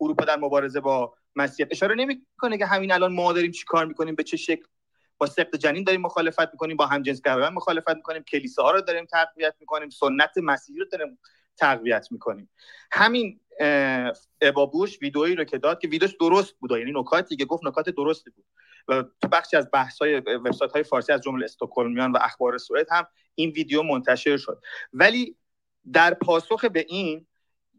اروپا 0.00 0.24
در 0.24 0.36
مبارزه 0.36 0.80
با 0.80 1.14
مسیحیت. 1.36 1.72
اشاره 1.72 1.94
نمی‌کنه 1.94 2.58
که 2.58 2.66
همین 2.66 2.92
الان 2.92 3.12
ما 3.12 3.32
داریم 3.32 3.50
چیکار 3.50 3.86
می‌کنیم 3.86 4.14
به 4.14 4.22
چه 4.22 4.36
شکل 4.36 4.64
با 5.22 5.26
سقط 5.26 5.56
جنین 5.56 5.84
داریم 5.84 6.00
مخالفت 6.00 6.52
می‌کنیم 6.52 6.76
با 6.76 6.86
همجنسگرایان 6.86 7.54
مخالفت 7.54 7.96
می‌کنیم. 7.96 8.22
کلیساها 8.22 8.70
رو 8.70 8.80
داریم 8.80 9.04
تقویت 9.04 9.54
می‌کنیم. 9.60 9.90
سنت 9.90 10.30
مسیحی 10.36 10.78
رو 10.78 10.84
داریم 10.84 11.18
تقویت 11.56 12.08
می‌کنیم. 12.10 12.50
همین 12.92 13.40
ابابوش 14.40 14.98
ویدئویی 15.02 15.34
رو 15.34 15.44
که 15.44 15.58
داد 15.58 15.80
که 15.80 15.88
ویدیوش 15.88 16.14
درست 16.20 16.54
بود. 16.58 16.70
یعنی 16.70 16.92
نکاتی 16.94 17.36
که 17.36 17.44
گفت 17.44 17.64
نکات 17.64 17.90
درستی 17.90 18.30
بود. 18.30 18.44
و 18.88 19.02
تو 19.02 19.28
بخشی 19.28 19.56
از 19.56 19.68
بحث 19.72 19.98
های 19.98 20.16
وبسایت 20.20 20.72
های 20.72 20.82
فارسی 20.82 21.12
از 21.12 21.20
جمله 21.20 21.44
استکهلمیان 21.44 22.12
و 22.12 22.18
اخبار 22.20 22.58
سوئد 22.58 22.86
هم 22.90 23.06
این 23.34 23.50
ویدیو 23.50 23.82
منتشر 23.82 24.36
شد. 24.36 24.62
ولی 24.92 25.36
در 25.92 26.14
پاسخ 26.14 26.64
به 26.64 26.86
این 26.88 27.26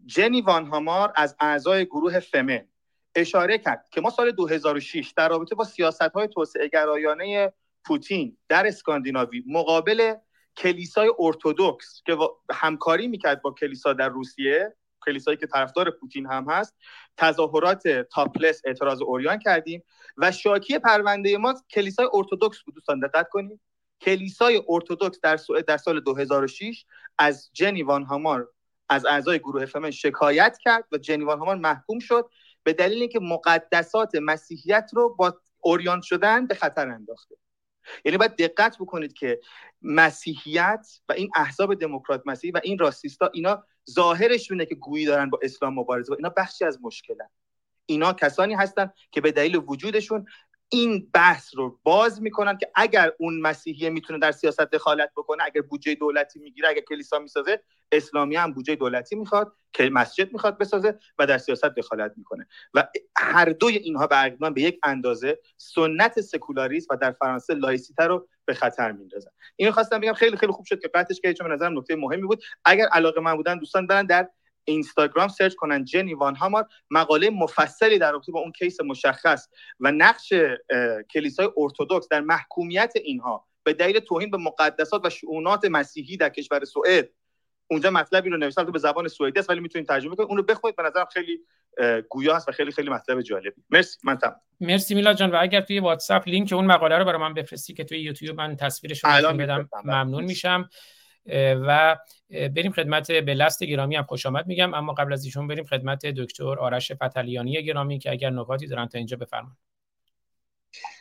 جنی 0.05 0.41
وان 0.41 0.65
هامار 0.65 1.13
از 1.15 1.35
اعضای 1.39 1.85
گروه 1.85 2.19
فمن 2.19 2.67
اشاره 3.15 3.57
کرد 3.57 3.85
که 3.91 4.01
ما 4.01 4.09
سال 4.09 4.31
2006 4.31 5.13
در 5.17 5.29
رابطه 5.29 5.55
با 5.55 5.63
سیاست 5.63 6.01
های 6.01 6.27
توسعه 6.27 6.67
گرایانه 6.67 7.53
پوتین 7.85 8.37
در 8.49 8.67
اسکاندیناوی 8.67 9.43
مقابل 9.47 10.13
کلیسای 10.57 11.11
ارتودکس 11.19 12.01
که 12.05 12.17
همکاری 12.51 13.07
می‌کرد 13.07 13.41
با 13.41 13.51
کلیسا 13.51 13.93
در 13.93 14.09
روسیه 14.09 14.75
کلیسایی 15.05 15.37
که 15.37 15.47
طرفدار 15.47 15.91
پوتین 15.91 16.25
هم 16.25 16.45
هست 16.49 16.75
تظاهرات 17.17 17.87
تاپلس 17.87 18.61
اعتراض 18.65 19.01
اوریان 19.01 19.39
کردیم 19.39 19.83
و 20.17 20.31
شاکی 20.31 20.79
پرونده 20.79 21.37
ما 21.37 21.53
کلیسای 21.69 22.07
ارتودکس 22.13 22.63
بود. 22.63 22.75
دوستان 22.75 22.99
دقت 22.99 23.29
کنید. 23.29 23.59
کلیسای 24.01 24.63
ارتودکس 24.69 25.19
در 25.19 25.39
در 25.67 25.77
سال 25.77 25.99
2006 25.99 26.85
از 27.17 27.49
جنی 27.53 27.83
وان 27.83 28.03
هامار 28.03 28.49
از 28.89 29.05
اعضای 29.05 29.39
گروه 29.39 29.65
فمن 29.65 29.91
شکایت 29.91 30.57
کرد 30.61 30.87
و 30.91 30.97
جنی 30.97 31.23
وان 31.23 31.39
هامار 31.39 31.55
محکوم 31.55 31.99
شد 31.99 32.29
به 32.63 32.73
دلیل 32.73 32.99
اینکه 32.99 33.19
مقدسات 33.19 34.15
مسیحیت 34.15 34.91
رو 34.93 35.15
با 35.15 35.39
اوریان 35.59 36.01
شدن 36.01 36.47
به 36.47 36.55
خطر 36.55 36.87
انداخته. 36.87 37.35
یعنی 38.05 38.17
باید 38.17 38.35
دقت 38.35 38.77
بکنید 38.77 39.13
که 39.13 39.39
مسیحیت 39.81 40.87
و 41.09 41.13
این 41.13 41.29
احزاب 41.35 41.75
دموکرات 41.75 42.21
مسیحی 42.25 42.51
و 42.51 42.59
این 42.63 42.79
راسیستا 42.79 43.29
اینا 43.33 43.63
ظاهرشونه 43.89 44.65
که 44.65 44.75
گویی 44.75 45.05
دارن 45.05 45.29
با 45.29 45.39
اسلام 45.41 45.79
مبارزه 45.79 46.13
و 46.13 46.15
اینا 46.15 46.29
بخشی 46.29 46.65
از 46.65 46.79
مشکلن. 46.81 47.29
اینا 47.85 48.13
کسانی 48.13 48.53
هستن 48.53 48.91
که 49.11 49.21
به 49.21 49.31
دلیل 49.31 49.55
وجودشون 49.67 50.25
این 50.73 51.09
بحث 51.13 51.55
رو 51.55 51.79
باز 51.83 52.21
می‌کنن 52.21 52.57
که 52.57 52.71
اگر 52.75 53.11
اون 53.19 53.41
مسیحی 53.41 53.89
می‌تونه 53.89 54.19
در 54.19 54.31
سیاست 54.31 54.61
دخالت 54.61 55.11
بکنه 55.17 55.43
اگر 55.43 55.61
بودجه 55.61 55.95
دولتی 55.95 56.39
می‌گیره 56.39 56.69
اگر 56.69 56.81
کلیسا 56.81 57.19
می‌سازه 57.19 57.61
اسلامی 57.91 58.35
هم 58.35 58.53
بودجه 58.53 58.75
دولتی 58.75 59.15
می‌خواد 59.15 59.55
که 59.73 59.89
مسجد 59.89 60.33
می‌خواد 60.33 60.57
بسازه 60.57 60.99
و 61.19 61.25
در 61.25 61.37
سیاست 61.37 61.65
دخالت 61.65 62.13
می‌کنه. 62.17 62.47
و 62.73 62.87
هر 63.17 63.45
دوی 63.45 63.77
اینها 63.77 64.07
به 64.07 64.49
به 64.49 64.61
یک 64.61 64.79
اندازه 64.83 65.39
سنت 65.57 66.21
سکولاریسم 66.21 66.87
و 66.93 66.97
در 66.97 67.11
فرانسه 67.11 67.53
لایسیته 67.53 68.03
رو 68.03 68.27
به 68.45 68.53
خطر 68.53 68.91
میندازن 68.91 69.31
اینو 69.55 69.71
خواستم 69.71 69.99
بگم 69.99 70.13
خیلی 70.13 70.37
خیلی 70.37 70.51
خوب 70.51 70.65
شد 70.65 70.79
که 70.79 70.87
قطعش 70.87 71.19
که 71.19 71.33
چون 71.33 71.47
به 71.47 71.53
نظرم 71.53 71.77
نکته 71.77 71.95
مهمی 71.95 72.27
بود. 72.27 72.43
اگر 72.65 72.85
علاقه‌مند 72.85 73.35
بودن 73.35 73.57
دوستان 73.57 73.87
برن 73.87 74.05
در 74.05 74.29
اینستاگرام 74.65 75.27
search 75.27 75.53
کنن 75.53 75.83
جنی 75.83 76.13
وان 76.13 76.35
هامار 76.35 76.67
مقاله 76.91 77.29
مفصلی 77.29 77.99
در 77.99 78.11
رابطه 78.11 78.31
با 78.31 78.39
اون 78.39 78.51
کیس 78.51 78.81
مشخص 78.81 79.47
و 79.79 79.91
نقش 79.91 80.33
کلیسای 81.13 81.49
ارتودکس 81.57 82.07
در 82.07 82.21
محکومیت 82.21 82.93
اینها 83.03 83.47
به 83.63 83.73
دلیل 83.73 83.99
توهین 83.99 84.31
به 84.31 84.37
مقدسات 84.37 85.05
و 85.05 85.09
شؤونات 85.09 85.65
مسیحی 85.65 86.17
در 86.17 86.29
کشور 86.29 86.65
سوئد. 86.65 87.09
اونجا 87.67 87.89
مطلبی 87.89 88.29
رو 88.29 88.37
نوشتم 88.37 88.63
تو 88.63 88.71
به 88.71 88.79
زبان 88.79 89.07
سوئدی 89.07 89.39
است 89.39 89.49
ولی 89.49 89.59
می‌تونید 89.59 89.87
ترجمه 89.87 90.15
کنید. 90.15 90.29
اون 90.29 90.37
رو 90.37 90.43
بخونید 90.43 90.75
به 90.75 90.83
نظرم 90.83 91.05
خیلی 91.05 91.39
گویا 92.09 92.35
است 92.35 92.49
و 92.49 92.51
خیلی 92.51 92.71
خیلی 92.71 92.89
مطلب 92.89 93.21
جالبی. 93.21 93.61
مرسی 93.69 93.97
من 94.03 94.17
تمام. 94.17 94.35
مرسی 94.59 94.95
میلاد 94.95 95.15
جان. 95.15 95.31
و 95.31 95.37
اگر 95.41 95.61
توی 95.61 95.79
واتساپ 95.79 96.27
لینک 96.27 96.53
اون 96.53 96.65
مقاله 96.65 96.97
رو 96.97 97.05
برای 97.05 97.21
من 97.21 97.33
بفرستی 97.33 97.73
که 97.73 97.83
توی 97.83 97.99
یوتیوب 97.99 98.37
من 98.37 98.55
تصویرش 98.55 99.03
رو 99.05 99.37
بدم 99.37 99.69
ممنون 99.83 100.23
میشم. 100.23 100.69
و 101.27 101.97
بریم 102.29 102.71
خدمت 102.71 103.11
به 103.11 103.33
لست 103.33 103.63
گرامی 103.63 103.95
هم 103.95 104.03
خوش 104.03 104.25
آمد 104.25 104.47
میگم. 104.47 104.73
اما 104.73 104.93
قبل 104.93 105.13
از 105.13 105.25
ایشون 105.25 105.47
بریم 105.47 105.65
خدمت 105.65 106.05
دکتر 106.05 106.59
آرش 106.59 106.91
فتلیانی 106.91 107.63
گرامی 107.63 107.99
که 107.99 108.11
اگر 108.11 108.29
نکاتی 108.29 108.67
دارن 108.67 108.87
تا 108.87 108.97
اینجا 108.97 109.17
بفرمایید. 109.17 109.57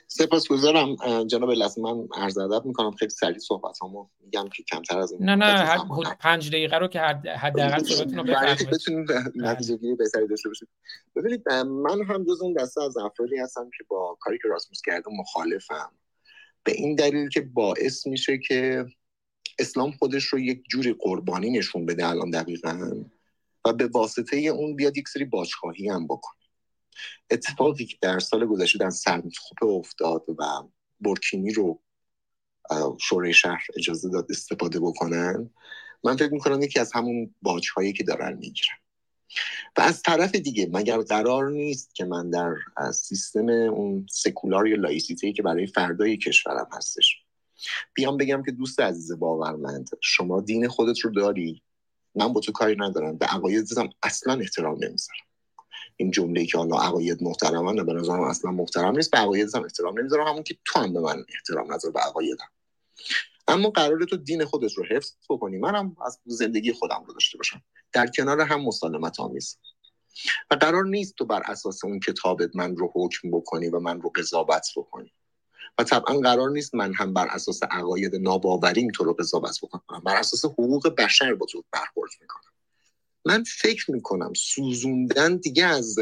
سپاسگزارم 0.06 0.96
جناب 1.26 1.50
لست 1.50 1.78
من 1.78 2.08
عرض 2.14 2.38
ادب 2.38 2.66
می‌کنم 2.66 2.90
خیلی 2.90 3.10
سریع 3.10 3.38
صحبت 3.38 3.78
همو 3.82 4.08
میگم 4.20 4.48
که 4.48 4.62
کمتر 4.62 4.98
از 4.98 5.12
این 5.12 5.30
نه 5.30 5.34
نه 5.34 5.76
پنج 6.20 6.48
دقیقه 6.48 6.78
رو 6.78 6.88
که 6.88 7.00
حداقل 7.00 7.82
صحبتتون 7.82 8.18
رو 8.18 8.24
بفرمایید. 8.24 8.70
بتونیم 8.70 9.06
نتیجه 9.34 9.76
گیری 9.76 9.94
بهتری 9.94 10.28
داشته 10.28 10.48
باشیم 10.48 10.68
ببینید 11.16 11.48
من 11.52 12.02
هم 12.04 12.24
جز 12.24 12.42
اون 12.42 12.52
دسته 12.52 12.82
از 12.82 12.96
افرادی 12.96 13.36
هستم 13.38 13.70
که 13.78 13.84
با 13.88 14.18
کاری 14.20 14.38
که 14.42 14.48
راسموس 14.48 14.80
کرده 14.86 15.10
مخالفم. 15.18 15.92
به 16.64 16.72
این 16.72 16.94
دلیل 16.94 17.28
که 17.28 17.40
باعث 17.40 18.06
میشه 18.06 18.38
که 18.38 18.86
اسلام 19.58 19.90
خودش 19.90 20.24
رو 20.24 20.38
یک 20.38 20.62
جوری 20.68 20.92
قربانی 20.92 21.50
نشون 21.50 21.86
بده 21.86 22.08
الان 22.08 22.30
دقیقا 22.30 23.04
و 23.64 23.72
به 23.72 23.86
واسطه 23.86 24.36
اون 24.36 24.76
بیاد 24.76 24.96
یک 24.96 25.08
سری 25.08 25.24
باجخواهی 25.24 25.88
هم 25.88 26.06
بکنه. 26.06 26.42
اتفاقی 27.30 27.84
که 27.84 27.96
در 28.00 28.18
سال 28.18 28.46
گذشته 28.46 28.78
در 28.78 28.90
سرمتخوپ 28.90 29.62
افتاد 29.62 30.24
و 30.38 30.44
برکینی 31.00 31.52
رو 31.52 31.80
شورای 33.00 33.32
شهر 33.32 33.66
اجازه 33.76 34.08
داد 34.08 34.26
استفاده 34.30 34.80
بکنن 34.80 35.50
من 36.04 36.16
فکر 36.16 36.32
می‌کنم 36.32 36.62
یکی 36.62 36.80
از 36.80 36.92
همون 36.92 37.34
باجهایی 37.42 37.92
که 37.92 38.04
دارن 38.04 38.32
می‌گیرن. 38.32 38.76
و 39.76 39.80
از 39.80 40.02
طرف 40.02 40.34
دیگه 40.34 40.68
مگر 40.72 40.98
قرار 40.98 41.50
نیست 41.50 41.94
که 41.94 42.04
من 42.04 42.30
در 42.30 42.54
سیستم 42.92 43.48
اون 43.48 44.06
سکولار 44.10 44.68
یا 44.68 44.76
لایسیتی 44.76 45.32
که 45.32 45.42
برای 45.42 45.66
فردای 45.66 46.16
کشورم 46.16 46.68
هستش 46.72 47.21
بیام 47.94 48.16
بگم 48.16 48.42
که 48.42 48.50
دوست 48.50 48.80
عزیز 48.80 49.12
باورمند 49.12 49.90
شما 50.00 50.40
دین 50.40 50.68
خودت 50.68 51.00
رو 51.00 51.10
داری؟ 51.10 51.62
من 52.14 52.32
با 52.32 52.40
تو 52.40 52.52
کاری 52.52 52.76
ندارم. 52.78 53.18
به 53.18 53.26
عقایدتم 53.26 53.90
اصلا 54.02 54.34
احترام 54.34 54.74
نمی‌ذارم. 54.74 55.18
این 55.96 56.10
جمله 56.10 56.46
که 56.46 56.58
حالا 56.58 56.76
عقاید 56.76 57.22
محترمانه 57.22 57.84
به 57.84 57.92
نظرم 57.92 58.20
اصلا 58.20 58.50
محترم 58.50 58.96
نیست. 58.96 59.10
به 59.10 59.18
عقایدتم 59.18 59.62
احترام 59.62 59.98
نمی‌ذارم. 59.98 60.26
همون 60.26 60.42
که 60.42 60.58
تو 60.64 60.78
هم 60.78 60.92
به 60.92 61.00
من 61.00 61.24
احترام 61.28 61.72
نذار 61.72 61.90
به 61.90 62.00
عقایدم. 62.00 62.48
اما 63.48 63.70
قرار 63.70 64.04
تو 64.04 64.16
دین 64.16 64.44
خودت 64.44 64.72
رو 64.72 64.84
حفظ 64.84 65.12
بکنی. 65.30 65.58
منم 65.58 65.96
از 66.06 66.20
زندگی 66.24 66.72
خودم 66.72 67.04
رو 67.06 67.12
داشته 67.12 67.38
باشم. 67.38 67.62
در 67.92 68.06
کنار 68.06 68.40
هم 68.40 68.60
مسالمت 68.60 69.20
آمیز. 69.20 69.58
و 70.50 70.54
قرار 70.54 70.84
نیست 70.84 71.14
تو 71.14 71.24
بر 71.24 71.42
اساس 71.46 71.84
اون 71.84 72.00
کتابت 72.00 72.56
من 72.56 72.76
رو 72.76 72.92
حکم 72.94 73.30
بکنی 73.30 73.68
و 73.68 73.78
من 73.78 74.00
رو 74.00 74.12
قضاوت 74.14 74.66
بکنی. 74.76 75.12
و 75.78 75.84
طبعا 75.84 76.18
قرار 76.18 76.50
نیست 76.50 76.74
من 76.74 76.94
هم 76.94 77.14
بر 77.14 77.28
اساس 77.30 77.62
عقاید 77.70 78.16
ناباوریم 78.16 78.90
تو 78.94 79.04
رو 79.04 79.12
قضاوت 79.12 79.58
بکنم. 79.62 80.00
بر 80.00 80.16
اساس 80.16 80.44
حقوق 80.44 80.88
بشر 80.88 81.34
با 81.34 81.46
تو 81.46 81.64
برخورد 81.72 82.10
می‌کنم. 82.20 82.52
من 83.24 83.44
فکر 83.44 83.90
می‌کنم 83.90 84.32
سوزوندن 84.36 85.36
دیگه 85.36 85.64
از 85.64 85.98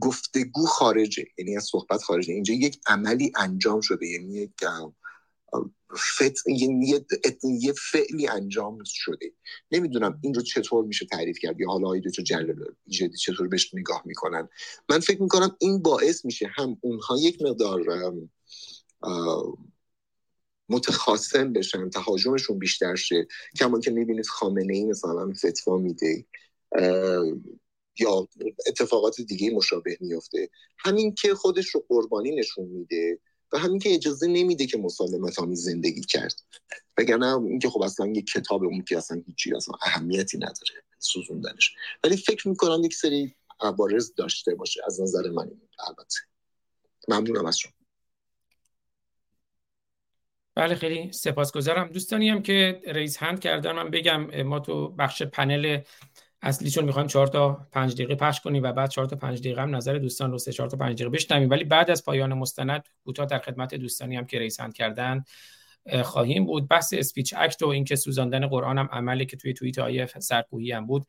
گفتگو 0.00 0.66
خارجه. 0.66 1.26
یعنی 1.38 1.56
از 1.56 1.64
صحبت 1.64 2.02
خارجه. 2.02 2.32
اینجا 2.32 2.54
یک 2.54 2.80
عملی 2.86 3.32
انجام 3.36 3.80
شده. 3.80 4.06
یعنی 4.06 4.34
یک. 4.34 4.50
یه... 6.46 7.04
یه 7.60 7.72
فعلی 7.92 8.28
انجام 8.28 8.78
شده. 8.84 9.32
نمی‌دونم 9.70 10.20
این 10.22 10.34
رو 10.34 10.42
چطور 10.42 10.84
میشه 10.84 11.06
تعریف 11.06 11.38
کرد 11.38 11.60
یا 11.60 11.68
حالا 11.68 11.98
دو 11.98 12.10
جلال 12.10 12.74
چطور 13.24 13.48
بهش 13.48 13.74
نگاه 13.74 14.02
می‌کنن. 14.04 14.48
من 14.88 15.00
فکر 15.00 15.22
می‌کنم 15.22 15.56
این 15.60 15.82
باعث 15.82 16.24
میشه 16.24 16.50
هم 16.56 16.78
اونها 16.80 17.16
یک 17.20 17.42
مقدار 17.42 18.12
متخاصم 20.68 21.52
بشن 21.52 21.90
تهاجمشون 21.90 22.58
بیشتر 22.58 22.94
شه. 22.94 23.26
کما 23.58 23.80
که 23.80 23.90
می‌بینید 23.90 24.26
خامنه 24.26 24.74
ای 24.74 24.84
مثلا 24.84 25.32
فتوا 25.32 25.78
میده 25.78 26.26
یا 27.98 28.28
اتفاقات 28.66 29.20
دیگه 29.20 29.50
مشابه 29.50 29.96
میفته 30.00 30.48
همین 30.78 31.14
که 31.14 31.34
خودش 31.34 31.68
رو 31.68 31.84
قربانی 31.88 32.36
نشون 32.36 32.64
میده. 32.64 33.18
و 33.52 33.58
همین 33.58 33.78
که 33.78 33.94
اجازه 33.94 34.26
نمیده 34.26 34.66
که 34.66 34.78
مسالمت 34.78 35.38
آمیز 35.38 35.62
زندگی 35.62 36.00
کرد. 36.00 36.42
وگرنه 36.98 37.36
اینکه 37.36 37.70
خب 37.70 37.82
اصلا 37.82 38.06
یک 38.06 38.26
کتاب 38.26 38.64
اون 38.64 38.82
که 38.82 38.96
اصلا 38.96 39.22
هیچی 39.26 39.54
اصلا 39.54 39.74
اهمیتی 39.82 40.38
نداره 40.38 40.82
سوزوندنش. 40.98 41.74
ولی 42.04 42.16
فکر 42.16 42.48
می‌کنم 42.48 42.84
یک 42.84 42.94
سری 42.94 43.34
عوارض 43.60 44.14
داشته 44.16 44.54
باشه 44.54 44.80
از 44.86 45.00
نظر 45.00 45.30
من 45.30 45.50
البته. 45.88 46.16
ممنونم 47.08 47.46
از 47.46 47.58
شما. 47.58 47.72
بله 50.54 50.74
خیلی 50.74 51.12
سپاسگزارم. 51.12 51.88
دوستانی 51.88 52.28
هم 52.28 52.42
که 52.42 52.82
ریز 52.86 53.16
هند 53.16 53.40
کردن 53.40 53.72
من 53.72 53.90
بگم 53.90 54.42
ما 54.42 54.60
تو 54.60 54.88
بخش 54.88 55.22
پنل 55.22 55.80
اصلی 56.42 56.70
چون 56.70 56.84
می‌خوایم 56.84 57.08
4 57.08 57.26
تا 57.26 57.66
5 57.72 57.94
دقیقه 57.94 58.14
پخش 58.14 58.40
کنیم 58.40 58.62
و 58.62 58.72
بعد 58.72 58.90
4 58.90 59.06
تا 59.06 59.16
5 59.16 59.40
دقیقه 59.40 59.62
هم 59.62 59.76
نظر 59.76 59.98
دوستان 59.98 60.30
رو 60.30 60.38
3 60.38 60.52
4 60.52 60.68
تا 60.68 60.76
5 60.76 60.94
دقیقه 60.94 61.10
بشنویم. 61.10 61.50
ولی 61.50 61.64
بعد 61.64 61.90
از 61.90 62.04
پایان 62.04 62.34
مستند 62.34 62.88
کوتاه 63.04 63.26
در 63.26 63.38
خدمت 63.38 63.74
دوستانی 63.74 64.16
هم 64.16 64.26
که 64.26 64.38
رئیس 64.38 64.60
هند 64.60 64.74
کردن 64.74 65.24
خواهیم 66.02 66.46
بود. 66.46 66.68
بحث 66.68 66.94
speech 66.96 67.34
act 67.36 67.62
و 67.62 67.68
اینکه 67.68 67.96
سوزاندن 67.96 68.46
قرآن 68.46 68.78
هم 68.78 68.88
عملی 68.92 69.26
که 69.26 69.36
توی 69.36 69.52
توییت 69.52 69.78
های 69.78 70.06
سرکوهی 70.06 70.72
هم 70.72 70.86
بود. 70.86 71.06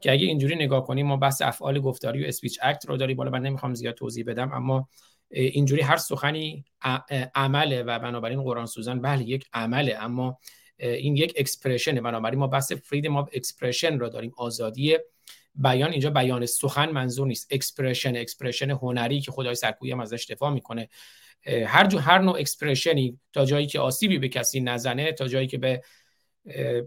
که 0.00 0.12
اگه 0.12 0.26
اینجوری 0.26 0.54
نگاه 0.54 0.86
کنیم 0.86 1.06
ما 1.06 1.16
بحث 1.16 1.42
افعال 1.42 1.80
گفتاری 1.80 2.24
و 2.24 2.26
speech 2.26 2.58
act 2.62 2.86
رو 2.88 2.96
داریم. 2.96 3.16
بالا 3.16 3.30
من 3.30 3.42
نمی‌خوام 3.42 3.74
زیاد 3.74 3.94
توضیح 3.94 4.24
بدم 4.24 4.52
اما 4.52 4.88
اینجوری 5.30 5.82
هر 5.82 5.96
سخنی 5.96 6.64
عمله 7.34 7.82
و 7.82 7.98
بنابراین 7.98 8.42
قرآن 8.42 8.66
سوزن 8.66 9.00
بله 9.00 9.22
یک 9.22 9.46
عمله. 9.52 9.96
اما 10.00 10.38
این 10.78 11.16
یک 11.16 11.34
expression 11.36 11.89
ه. 11.89 12.00
بنابراین 12.00 12.38
ما 12.38 12.46
بحث 12.46 12.72
freedom 12.72 13.16
of 13.16 13.28
expression 13.32 13.98
رو 13.98 14.08
داریم. 14.08 14.32
آزادی 14.36 14.98
بیان. 15.54 15.90
اینجا 15.90 16.10
بیان 16.10 16.46
سخن 16.46 16.90
منظور 16.90 17.26
نیست. 17.26 17.52
expression 17.52 18.16
expression 18.16 18.70
هنری 18.70 19.20
که 19.20 19.30
خود 19.30 19.54
سرکوهی 19.54 19.92
هم 19.92 20.00
ازش 20.00 20.26
دفاع 20.30 20.50
می‌کنه. 20.50 20.88
هر 21.66 21.86
جو 21.86 21.98
هر 21.98 22.18
نوع 22.18 22.38
expression 22.38 23.12
ی 23.12 23.20
تا 23.32 23.44
جایی 23.44 23.66
که 23.66 23.80
آسیبی 23.80 24.18
به 24.18 24.28
کسی 24.28 24.60
نزنه 24.60 25.12
تا 25.12 25.28
جایی 25.28 25.46
که 25.46 25.58
به 25.58 25.82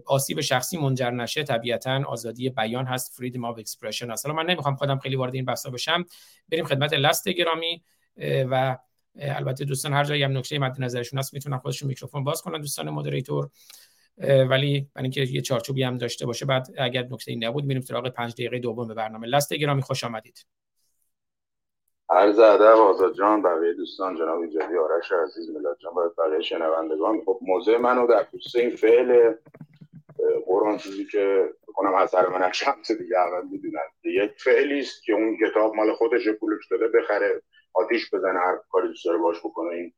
آسیب 0.06 0.40
شخصی 0.40 0.78
منجر 0.78 1.10
نشه 1.10 1.42
طبیعتا 1.42 2.04
آزادی 2.06 2.50
بیان 2.50 2.86
هست. 2.86 3.16
freedom 3.16 3.44
of 3.44 3.58
expression 3.58 4.10
اصلا 4.10 4.32
من 4.32 4.46
نمی‌خوام 4.46 4.76
خودم 4.76 4.98
خیلی 4.98 5.16
وارد 5.16 5.34
این 5.34 5.44
بحثا 5.44 5.70
بشم. 5.70 6.04
بریم 6.48 6.64
خدمت 6.64 6.92
لست 6.92 7.28
گرامی 7.28 7.82
و 8.50 8.78
البته 9.18 9.64
دوستان 9.64 9.92
هر 9.92 10.04
جایی 10.04 10.22
هم 10.22 10.38
نکته 10.38 10.58
مد 10.58 10.76
نظرشون 10.78 11.18
هست 11.18 11.34
می‌تونن 11.34 11.58
خودشون 11.58 11.88
میکروفون 11.88 12.24
باز 12.24 12.42
کنن 12.42 12.60
دوستان 12.60 12.90
moderator. 12.90 13.48
ولی 14.48 14.88
برای 14.94 15.04
اینکه 15.04 15.20
یه 15.20 15.40
چارچوبی 15.40 15.82
هم 15.82 15.98
داشته 15.98 16.26
باشه 16.26 16.46
بعد 16.46 16.66
اگر 16.78 17.02
نکته 17.10 17.36
نبود 17.36 17.64
میریم 17.64 17.82
سراغ 17.82 18.08
پنج 18.08 18.32
دقیقه 18.32 18.58
دوم 18.58 18.88
به 18.88 18.94
برنامه. 18.94 19.26
لست 19.26 19.54
گرامی 19.54 19.82
خوش 19.82 20.04
آمدید. 20.04 20.46
عرض 22.10 22.38
ادب 22.38 22.78
آزاد 22.78 23.14
جان 23.14 23.42
بقیه 23.42 23.72
دوستان 23.72 24.16
جناب 24.16 24.40
ایجادی 24.40 24.76
آرش 24.76 25.12
عزیز 25.12 25.50
ملاد 25.50 25.78
جان 25.80 25.94
باید 25.94 26.12
بقیه 26.18 26.40
شنوندگان. 26.42 27.20
خب 27.24 27.38
موضوع 27.42 27.78
منو 27.78 28.06
در 28.06 28.24
خصوص 28.24 28.56
این 28.56 28.76
فعل 28.76 29.34
قرآن 30.46 30.78
چیزی 30.78 31.04
که 31.04 31.44
بکنم 31.68 31.94
اثر 31.94 32.28
من 32.28 32.52
شمس 32.52 32.90
دیگه 32.90 33.18
اول 33.18 33.48
می‌دونن. 33.48 33.80
یک 34.04 34.30
فعلی 34.36 34.80
است 34.80 35.02
که 35.02 35.12
اون 35.12 35.38
کتاب 35.46 35.74
مال 35.74 35.94
خودش 35.94 36.28
پولش 36.28 36.66
داده 36.70 36.88
بخره. 36.88 37.42
آتیش 37.72 38.14
بزنه 38.14 38.38
هر 38.38 38.58
کاری 38.70 38.88
دوست 38.88 39.04
داره 39.04 39.18
باش 39.18 39.38
بکنه 39.38 39.74
این 39.74 39.92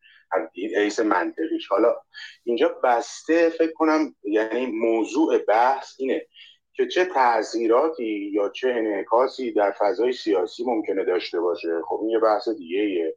حیث 0.77 1.01
منطقیش. 1.01 1.69
حالا 1.69 1.97
اینجا 2.45 2.69
بسته 2.85 3.49
فکر 3.49 3.73
کنم 3.73 4.15
یعنی 4.23 4.67
موضوع 4.67 5.39
بحث 5.39 5.95
اینه 5.99 6.27
که 6.73 6.87
چه 6.87 7.05
تاثیراتی 7.05 8.31
یا 8.33 8.49
چه 8.49 8.69
انعکاسی 8.69 9.53
در 9.53 9.71
فضای 9.71 10.13
سیاسی 10.13 10.65
ممکنه 10.65 11.05
داشته 11.05 11.41
باشه. 11.41 11.83
خب 11.89 11.99
این 12.01 12.11
یه 12.11 12.19
بحث 12.19 12.49
دیگه 12.49 12.81
ایه. 12.81 13.17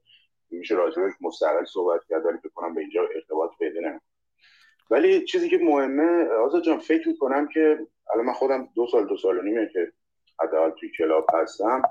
میشه 0.49 0.76
راجبش 0.76 1.12
مستقل 1.22 1.66
صحبت 1.66 2.01
کرد 2.10 2.26
ولی 2.26 2.38
فکر 2.38 2.49
کنم 2.53 2.76
به 2.76 2.82
اینجا 2.82 3.01
ارتباط 3.16 3.51
پیدا 3.60 3.80
نمی‌کنه. 3.80 4.01
ولی 4.89 5.26
چیزی 5.26 5.49
که 5.49 5.58
مهمه 5.58 6.28
آزاد 6.28 6.64
جان 6.64 6.80
فکر 6.80 7.08
می‌کنم 7.08 7.47
که 7.47 7.88
الان 8.14 8.26
من 8.26 8.34
خودم 8.34 8.70
دو 8.76 8.88
سال 8.91 9.08
دو 9.08 9.18
سال 9.18 9.38
و 9.38 9.41
نیمه 9.41 9.70
که 9.74 9.91
حداقل 10.39 10.70
توی 10.70 10.91
کلاب 10.97 11.26
هستم 11.34 11.82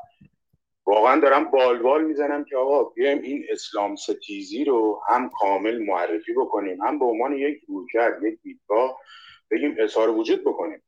واقعا 0.87 1.21
دارم 1.21 1.45
بالبال 1.45 2.05
می‌زنم 2.05 2.45
که 2.45 2.57
آقا 2.57 2.85
بیایم 2.85 3.23
این 3.23 3.47
اسلام 3.51 3.97
ستیزی 3.97 4.65
رو 4.65 5.03
هم 5.09 5.31
کامل 5.31 5.79
معرفی 5.79 6.33
بکنیم 6.33 6.83
هم 6.83 6.99
به 6.99 7.05
عنوان 7.05 7.33
یک 7.33 7.61
رویکرد 7.69 8.23
یک 8.23 8.39
دیدگاه 8.43 9.01
بگیم 9.51 9.77
اظهار 9.79 10.11
وجود 10.11 10.41
بکنیم. 10.41 10.83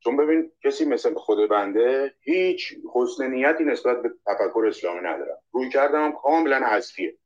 چون 0.00 0.16
ببین 0.16 0.52
کسی 0.64 0.84
مثل 0.84 1.14
خود 1.14 1.48
بنده 1.48 2.14
هیچ 2.20 2.74
حسن 2.94 3.30
نیتی 3.30 3.64
نسبت 3.64 4.02
به 4.02 4.10
تفکر 4.26 4.64
اسلامی 4.68 5.00
ندارم. 5.00 5.38
روی 5.52 5.68
کردم 5.68 6.04
هم 6.04 6.12
کاملا 6.12 6.66
حذفیه 6.66 7.16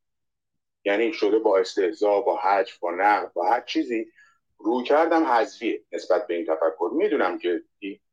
یعنی 0.85 1.13
شده 1.13 1.39
با 1.39 1.57
استهزا 1.57 2.21
با 2.21 2.37
حج 2.37 2.71
با 2.79 2.91
نقد 2.91 3.33
با 3.33 3.49
هر 3.49 3.61
چیزی 3.61 4.11
روی 4.59 4.83
کردم 4.83 5.23
حذفیه 5.23 5.83
نسبت 5.91 6.27
به 6.27 6.33
این 6.33 6.45
تفکر. 6.45 6.89
می‌دونم 6.93 7.37
که 7.37 7.63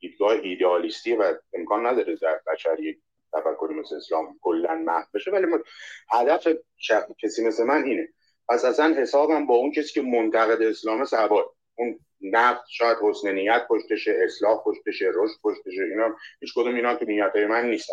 دیدگاه 0.01 0.33
ایدئالیستی 0.33 1.17
و 1.17 1.35
امکان 1.53 1.87
نداره 1.87 2.17
در 2.17 2.41
بشر 2.47 2.81
یک 2.81 2.99
تفکری 3.33 3.75
مثل 3.75 3.97
اسلام 3.97 4.39
کلا 4.41 4.75
محو 4.75 5.07
بشه 5.15 5.31
ولی 5.31 5.47
هدف 6.11 6.49
کسی 7.23 7.45
مثل 7.45 7.65
من 7.65 7.85
اینه. 7.85 8.09
پس 8.49 8.65
اصلا 8.65 8.95
حسابم 8.95 9.47
با 9.47 9.55
اون 9.55 9.73
کسی 9.73 9.93
که 9.93 10.03
منتقد 10.03 10.63
اسلام 10.63 11.05
سوار 11.05 11.51
اون 11.79 12.01
نفت 12.21 12.61
شاید 12.69 12.99
حسن 13.03 13.33
نیت 13.33 13.67
پشتشه 13.69 14.19
اصلاح 14.25 14.63
پشتشه 14.65 15.11
رشد 15.15 15.41
پشتشه 15.43 15.83
اینا 15.91 16.17
هیچ 16.41 16.53
کدوم 16.55 16.75
اینا 16.75 16.95
تو 16.95 17.05
نیت 17.05 17.31
های 17.35 17.47
من 17.47 17.71
نیست 17.71 17.91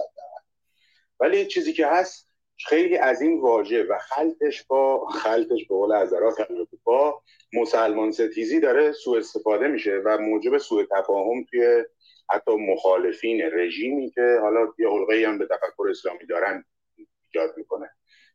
ولی 1.19 1.45
چیزی 1.45 1.73
که 1.73 1.87
هست 1.87 2.29
خیلی 2.67 2.97
از 2.97 3.21
این 3.21 3.41
واژه 3.41 3.83
و 3.83 3.97
خلطش 3.97 4.63
با 4.63 5.07
خلطش 5.07 5.67
به 5.67 5.75
قول 5.75 6.01
حضرات 6.01 6.47
با 6.83 7.21
مسلمان 7.53 8.11
ستیزی 8.11 8.59
داره 8.59 8.91
سوء 8.91 9.17
استفاده 9.17 9.67
میشه 9.67 10.01
و 10.05 10.17
موجب 10.17 10.57
سوء 10.57 10.83
تفاهم 10.91 11.43
توی 11.43 11.83
حتی 12.29 12.51
مخالفین 12.51 13.41
رژیمی 13.53 14.11
که 14.11 14.37
حالا 14.41 14.73
یه 14.79 14.89
حلقه 14.89 15.27
هم 15.27 15.37
به 15.37 15.45
تفکر 15.45 15.89
اسلامی 15.89 16.25
دارن 16.25 16.65
ایجاد 16.95 17.57
می‌کنه. 17.57 17.89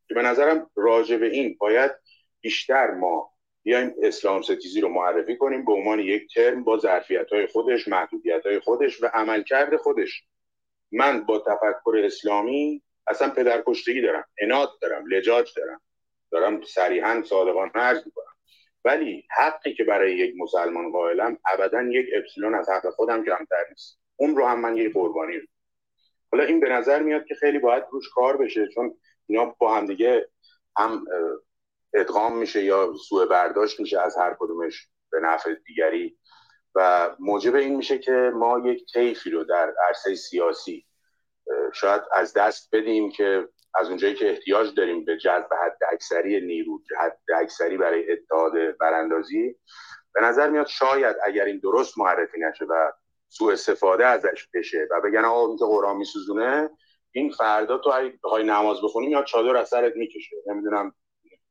که 0.09 0.15
به 0.15 0.23
نظرم 0.23 0.71
راجع 0.77 1.17
به 1.17 1.27
این 1.27 1.57
باید 1.61 1.93
بیشتر 2.41 2.91
ما 2.91 3.33
بیایم 3.63 3.95
اسلام 4.03 4.43
ستیزی 4.43 4.81
رو 4.81 4.89
معرفی 4.89 5.37
کنیم 5.37 5.65
به 5.65 5.73
عنوان 5.73 6.01
یک 6.01 6.35
ترم 6.35 6.65
با 6.65 6.79
ظرفیت 6.79 7.33
های 7.33 7.47
خودش 7.47 7.89
محدودیت 7.89 8.47
های 8.47 8.61
خودش 8.61 9.03
و 9.03 9.07
عملکرد 9.07 9.77
خودش. 9.77 10.23
من 10.93 11.25
با 11.25 11.39
تفکر 11.39 12.03
اسلامی 12.05 12.83
اصلا 13.07 13.29
پدرکشتگی 13.29 14.01
دارم 14.01 14.25
اناد 14.41 14.71
دارم 14.81 15.07
لجاج 15.07 15.53
دارم. 15.57 15.81
دارم 16.31 16.63
صریحا 16.63 17.23
صادقانه 17.23 17.73
عرض 17.75 18.07
می‌کنم. 18.07 18.30
ولی 18.85 19.25
حقی 19.31 19.75
که 19.75 19.85
برای 19.85 20.17
یک 20.17 20.35
مسلمان 20.39 20.93
قائلم 20.93 21.39
ابدا 21.53 21.83
یک 21.83 22.07
اپسیلون 22.17 22.55
از 22.55 22.69
حق 22.69 22.91
خودم 22.91 23.25
کمتر 23.25 23.65
نیست 23.71 24.01
اون 24.17 24.37
رو 24.37 24.47
هم 24.47 24.61
من 24.61 24.77
یک 24.77 24.93
قربانی 24.93 25.37
رو. 25.37 25.47
حالا 26.33 26.45
این 26.45 26.61
به 26.61 26.69
نظر 26.69 27.03
میاد 27.03 27.25
که 27.25 27.35
خیلی 27.35 27.59
باید 27.59 27.85
روش 27.91 28.09
کار 28.15 28.37
بشه 28.37 28.69
چون 28.69 28.97
اینا 29.27 29.45
با 29.59 29.77
هم 29.77 29.87
دیگه 29.87 30.29
هم 30.77 31.05
ادغام 31.95 32.39
میشه 32.39 32.65
یا 32.65 32.95
سوء 33.09 33.27
برداشت 33.27 33.81
میشه 33.81 34.01
از 34.01 34.17
هر 34.17 34.37
کدومش 34.39 34.89
به 35.11 35.21
نفع 35.21 35.55
دیگری 35.55 36.19
و 36.75 37.11
موجب 37.19 37.55
این 37.55 37.77
میشه 37.77 37.99
که 37.99 38.31
ما 38.35 38.59
یک 38.59 38.93
طیفی 38.93 39.31
رو 39.31 39.45
در 39.45 39.75
عرصه 39.89 40.15
سیاسی 40.15 40.87
شاید 41.73 42.03
از 42.13 42.33
دست 42.33 42.69
بدیم 42.73 43.11
که 43.11 43.49
از 43.75 43.89
اونجایی 43.89 44.15
که 44.15 44.31
احتیاج 44.31 44.75
داریم 44.75 45.05
به 45.05 45.17
جذب 45.17 45.49
حد 45.65 45.79
اکثری 45.93 46.41
نیرو 46.41 46.81
حد 47.01 47.19
اکثری 47.37 47.77
برای 47.77 48.13
اتحاد 48.13 48.53
براندازی 48.81 49.57
به 50.15 50.21
نظر 50.21 50.51
میاد 50.51 50.67
شاید 50.67 51.17
اگر 51.25 51.45
این 51.45 51.59
درست 51.59 51.99
معرفی 51.99 52.41
نشه 52.41 52.65
و 52.65 52.93
سوء 53.29 53.53
استفاده 53.53 54.07
ازش 54.07 54.49
بشه 54.55 54.89
و 54.91 55.01
بگن 55.01 55.25
آقا 55.25 55.49
این 55.49 55.57
که 55.57 55.65
قرآن 55.65 55.97
میسوزونه 55.97 56.71
این 57.13 57.31
فردا 57.31 57.79
تو 57.79 57.91
های 58.25 58.45
نماز 58.45 58.83
بخونی 58.83 59.07
میاد 59.07 59.25
چادر 59.25 59.57
از 59.57 59.69
سرت 59.69 59.97
می‌کشه. 59.97 60.37
نمی‌دونم 60.47 60.95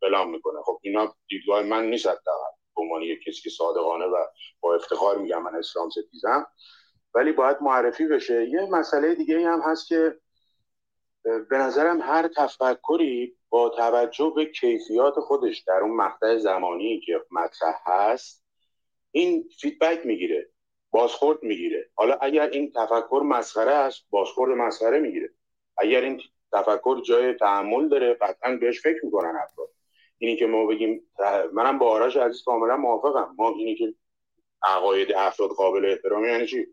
بلام 0.01 0.31
می‌کنه. 0.31 0.61
خب 0.65 0.79
اینا 0.81 1.15
دیدگاه 1.29 1.63
من 1.63 1.85
نیست 1.85 2.07
به 2.07 2.81
عنوان 2.81 3.01
یک 3.01 3.19
کسی 3.23 3.41
که 3.41 3.49
صادقانه 3.49 4.05
و 4.05 4.25
با 4.59 4.75
افتخار 4.75 5.17
میگم 5.17 5.43
من 5.43 5.55
اسلام 5.55 5.89
ستیزم. 5.89 6.45
ولی 7.13 7.31
باید 7.31 7.57
معرفی 7.61 8.07
بشه. 8.07 8.45
یه 8.45 8.61
مسئله 8.71 9.15
دیگه 9.15 9.47
هم 9.47 9.61
هست 9.61 9.87
که 9.87 10.15
به 11.23 11.57
نظرم 11.57 12.01
هر 12.01 12.27
تفکری 12.27 13.37
با 13.49 13.69
توجه 13.69 14.33
به 14.35 14.45
کیفیات 14.45 15.19
خودش 15.19 15.59
در 15.59 15.79
اون 15.81 15.95
مقطع 15.95 16.37
زمانی 16.37 16.99
که 16.99 17.21
مطرح 17.31 17.75
هست 17.85 18.45
این 19.11 19.49
فیدبک 19.61 20.05
می‌گیره 20.05 20.49
بازخورد 20.91 21.43
می‌گیره. 21.43 21.89
حالا 21.95 22.17
اگر 22.21 22.49
این 22.49 22.71
تفکر 22.71 23.21
مسخره 23.25 23.71
است 23.71 24.03
بازخورد 24.09 24.57
مسخره 24.57 24.99
می‌گیره. 24.99 25.29
اگر 25.77 26.01
این 26.01 26.21
تفکر 26.53 27.01
جای 27.01 27.33
تحمل 27.33 27.89
داره 27.89 28.13
قطعا 28.13 28.55
بهش 28.55 28.81
فکر 28.81 29.05
می‌کنن 29.05 29.35
افراد. 29.43 29.69
اینی 30.17 30.35
که 30.35 30.45
ما 30.45 30.65
بگیم 30.65 31.11
منم 31.53 31.79
با 31.79 31.89
آرش 31.89 32.17
عزیز 32.17 32.43
کاملا 32.43 32.77
موافقم. 32.77 33.35
ما 33.37 33.49
اینی 33.49 33.75
که 33.75 33.93
عقاید 34.63 35.13
افراد 35.15 35.49
قابل 35.49 35.85
احترام 35.85 36.25
یعنی 36.25 36.47
چی؟ 36.47 36.67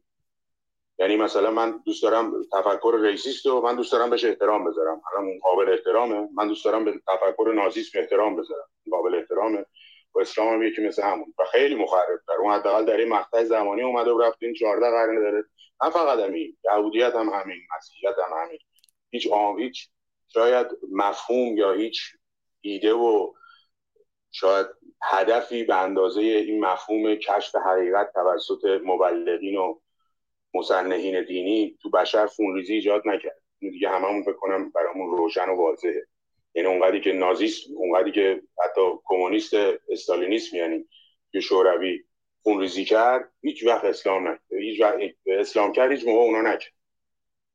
یعنی 0.99 1.17
مثلا 1.17 1.51
من 1.51 1.83
دوست 1.87 2.03
دارم 2.03 2.33
تفکر 2.53 2.99
ریسیست 3.03 3.47
و 3.47 3.61
من 3.61 3.77
دوست 3.77 3.93
دارم 3.93 4.11
بهش 4.11 4.25
احترام 4.25 4.65
بذارم. 4.65 5.03
الان 5.13 5.39
قابل 5.39 5.73
احترامه. 5.73 6.29
من 6.35 6.49
دوست 6.49 6.65
دارم 6.65 6.85
به 6.85 6.93
تفکر 6.93 7.53
نازیسم 7.55 7.99
احترام 7.99 8.37
بذارم. 8.37 8.69
قابل 8.91 9.15
احترامه. 9.15 9.65
و 10.15 10.19
اسلام 10.19 10.49
هم 10.49 10.63
یکی 10.63 10.83
مثل 10.83 11.03
همون. 11.03 11.35
و 11.39 11.45
خیلی 11.45 11.75
مخرب 11.75 12.21
در 12.29 12.35
اون 12.35 12.53
حداقل 12.53 12.85
در 12.85 12.97
این 12.97 13.09
مقطع 13.09 13.45
زمانی 13.45 13.83
اومده 13.83 14.11
و 14.11 14.21
رفت 14.21 14.39
این 14.43 14.55
14 14.55 14.91
قرن 14.91 15.15
داره. 15.15 15.45
نه 15.85 15.91
فقط 15.91 16.19
همین. 16.19 16.57
یهودیت 16.65 17.15
هم 17.15 17.29
همین. 17.29 17.59
مسیحیت 17.77 18.15
هم 18.27 18.39
همین. 18.45 18.59
هیچ 19.11 19.29
آم 19.33 19.59
هیچ 19.59 19.89
شاید 20.29 20.67
مفهوم 20.93 21.57
یا 21.57 21.73
هیچ 21.73 22.03
ایده 22.61 22.93
و 22.93 23.33
شاید 24.31 24.67
هدفی 25.03 25.65
به 25.65 25.75
اندازه 25.75 26.21
این 26.21 26.65
مفهوم 26.65 27.15
کشف 27.15 27.57
حقیقت 27.57 28.13
توسط 28.13 28.81
مبلغین 28.85 29.57
و 29.57 29.79
مصنحین 30.59 31.25
دینی 31.25 31.79
تو 31.83 31.91
بشر 31.91 32.27
خونریزی 32.27 32.75
ایجاد 32.75 33.03
نکرد. 33.09 33.43
این 33.59 33.71
دیگه 33.71 33.89
هممون 33.89 34.23
فکر 34.23 34.33
کنم 34.33 34.71
برامون 34.71 35.17
روشن 35.19 35.49
و 35.49 35.57
واضحه. 35.57 36.07
یعنی 36.55 36.69
اونقدری 36.69 37.01
که 37.01 37.13
نازیست 37.13 37.71
اونقدری 37.77 38.13
که 38.13 38.43
حتی 38.65 38.81
کمونیست 39.05 39.55
استالینیسم 39.91 40.57
یعنی 40.57 40.89
که 41.33 41.41
شوروی 41.41 42.05
خونریزی 42.43 42.85
کرد 42.85 43.33
هیچ 43.43 43.67
وقت 43.67 43.85
اسلام 43.85 44.29
نکرد. 44.29 44.41
هیچ 44.61 44.81
وقت 44.81 44.95
اسلام 45.27 45.73
کرد 45.73 45.91
هیچ 45.91 46.07
موقع 46.07 46.21
اونا 46.21 46.43
نکرد. 46.53 46.73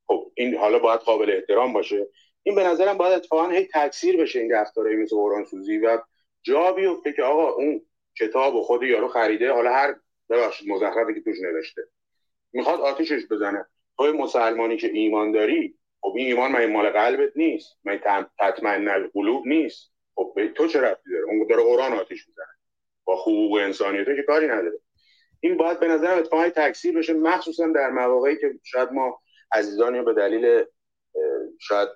خب 0.07 0.32
این 0.36 0.57
حالا 0.57 0.80
باید 0.80 0.99
قابل 0.99 1.32
احترام 1.32 1.73
باشه. 1.73 2.07
این 2.44 2.56
به 2.56 2.64
نظرم 2.64 2.98
باید 2.98 3.14
اتفاقا 3.14 3.49
هی 3.49 3.68
تکثیر 3.73 4.18
بشه 4.18 4.40
این 4.40 4.52
رفتارهای 4.52 4.95
مثل 4.95 5.15
قرآن 5.15 5.45
سوزی 5.45 5.78
و 5.78 5.99
جا 6.44 6.72
بیفته 6.72 7.14
که 7.14 7.23
آقا 7.23 7.52
اون 7.52 7.82
کتاب 8.19 8.56
و 8.56 8.64
خود 8.64 8.84
یارو 8.84 9.07
خریده 9.07 9.52
حالا 9.52 9.72
هر 9.73 9.95
ببخشید 10.30 10.69
مزخرفی 10.69 11.14
که 11.14 11.22
توش 11.22 11.38
نوشته. 11.41 11.82
می‌خواد 12.53 12.80
آتیشش 12.80 13.22
بزنه. 13.32 13.65
توی 13.98 14.11
مسلمانی 14.11 14.78
که 14.78 14.88
ایمان 14.88 15.32
داری 15.32 15.78
خب 16.02 16.14
این 16.18 16.28
ایمان 16.28 16.52
من 16.52 16.65
مال 16.65 16.90
قلبت 16.90 17.32
نیست؟ 17.36 17.78
من 17.84 17.99
تطمئن 18.40 18.88
القلوب 18.88 19.48
نیست؟ 19.48 19.91
خب 20.15 20.34
تو 20.56 20.68
چه 20.68 20.82
رفتی 20.82 21.10
داره؟ 21.11 21.26
اون 21.26 21.48
داره 21.48 21.64
قرآن 21.64 21.94
آتیش 21.94 22.28
می‌زنه. 22.28 22.45
با 23.06 23.22
حقوق 23.22 23.53
انسانیت 23.53 24.06
که 24.06 24.23
کاری 24.28 24.48
نداره. 24.48 24.80
این 25.40 25.57
باید 25.57 25.80
به 25.80 25.88
نظر 25.88 26.18
اتفاقی 26.18 26.49
تکثیر 26.49 26.98
بشه 26.98 27.14
مخصوصا 27.14 27.68
در 27.68 27.90
مواقعی 27.90 28.38
که 28.38 28.53
شاید 28.64 28.91
ما 28.91 29.22
عزیزانی 29.53 30.02
به 30.02 30.14
دلیل 30.14 30.64
شاید 31.60 31.90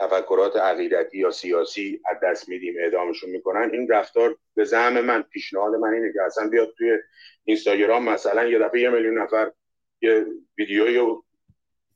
تفکرات 0.00 0.56
عقیدتی 0.56 1.18
یا 1.18 1.30
سیاسی 1.30 2.00
از 2.10 2.16
دست 2.22 2.48
میدیم 2.48 2.74
اعدامشون 2.78 3.30
می‌کنن 3.30 3.70
این 3.72 3.88
رفتار 3.90 4.36
به 4.54 4.64
زعم 4.64 5.00
من 5.00 5.22
پیشنهاد 5.22 5.74
من 5.74 5.92
اینه 5.94 6.12
که 6.12 6.22
اصلا 6.22 6.48
بیاد 6.48 6.74
توی 6.78 6.98
اینستاگرام 7.44 8.04
مثلا 8.08 8.46
یه 8.46 8.58
دفعه 8.58 8.80
یه 8.80 8.90
میلیون 8.90 9.18
نفر 9.18 9.52
یه 10.06 10.26
ویدیویی 10.58 11.16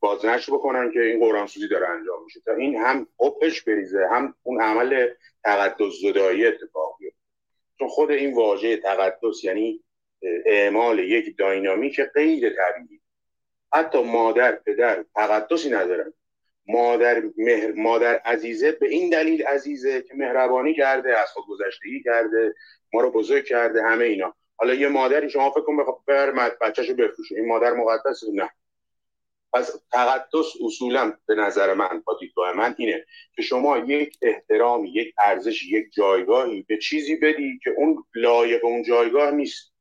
بازنشر 0.00 0.52
بکنن 0.52 0.92
که 0.92 1.00
این 1.02 1.20
قرآن 1.20 1.46
سوزی 1.46 1.68
داره 1.68 1.88
انجام 1.88 2.24
میشه. 2.24 2.40
تا 2.40 2.54
این 2.54 2.76
هم 2.76 3.06
قبش 3.20 3.62
بریزه 3.62 4.06
هم 4.10 4.34
اون 4.42 4.62
عمل 4.62 5.08
تقدس 5.44 5.92
زدایی 6.02 6.46
اتفاق 6.46 6.96
بیفته. 6.98 7.18
چون 7.78 7.88
خود 7.88 8.10
این 8.10 8.34
واژه 8.34 8.76
تقدس 8.76 9.44
یعنی 9.44 9.80
اعمال 10.46 10.98
یک 10.98 11.36
داینامیک 11.38 12.00
غیر 12.00 12.50
طبیعی. 12.50 13.00
حتی 13.72 14.02
مادر 14.02 14.52
پدر 14.52 15.04
تقدسی 15.14 15.70
ندارن 15.70 16.12
مادر 16.66 17.22
مهر، 17.36 17.72
مادر 17.72 18.18
عزیزه 18.18 18.72
به 18.72 18.88
این 18.88 19.10
دلیل 19.10 19.42
عزیزه 19.42 20.02
که 20.02 20.14
مهربانی 20.14 20.74
کرده 20.74 21.18
از 21.18 21.28
خود 21.28 21.44
گذشتگی 21.48 22.02
کرده 22.02 22.54
ما 22.92 23.00
رو 23.00 23.10
بزرگ 23.10 23.44
کرده 23.44 23.82
همه 23.82 24.04
اینا. 24.04 24.34
حالا 24.60 24.74
یه 24.74 24.88
مادری 24.88 25.30
شما 25.30 25.50
فکر 25.50 25.60
کن 25.60 25.76
بخواد 25.76 25.96
بچه‌شو 26.60 26.94
بفروشه 26.94 27.34
این 27.34 27.48
مادر 27.48 27.72
مقدس 27.72 28.20
نه. 28.34 28.50
پس 29.52 29.82
تقدس 29.92 30.52
اصولا 30.64 31.12
به 31.26 31.34
نظر 31.34 31.74
من 31.74 32.02
با 32.04 32.16
دیدگاه 32.20 32.52
من 32.52 32.74
اینه 32.78 33.06
که 33.36 33.42
شما 33.42 33.78
یک 33.78 34.18
احترامی 34.22 34.90
یک 34.90 35.14
ارزش 35.24 35.62
یک 35.62 35.92
جایگاهی 35.92 36.62
به 36.62 36.78
چیزی 36.78 37.16
بدی 37.16 37.60
که 37.64 37.70
اون 37.76 38.04
لایق 38.14 38.64
اون 38.64 38.82
جایگاه 38.82 39.30
نیست. 39.30 39.72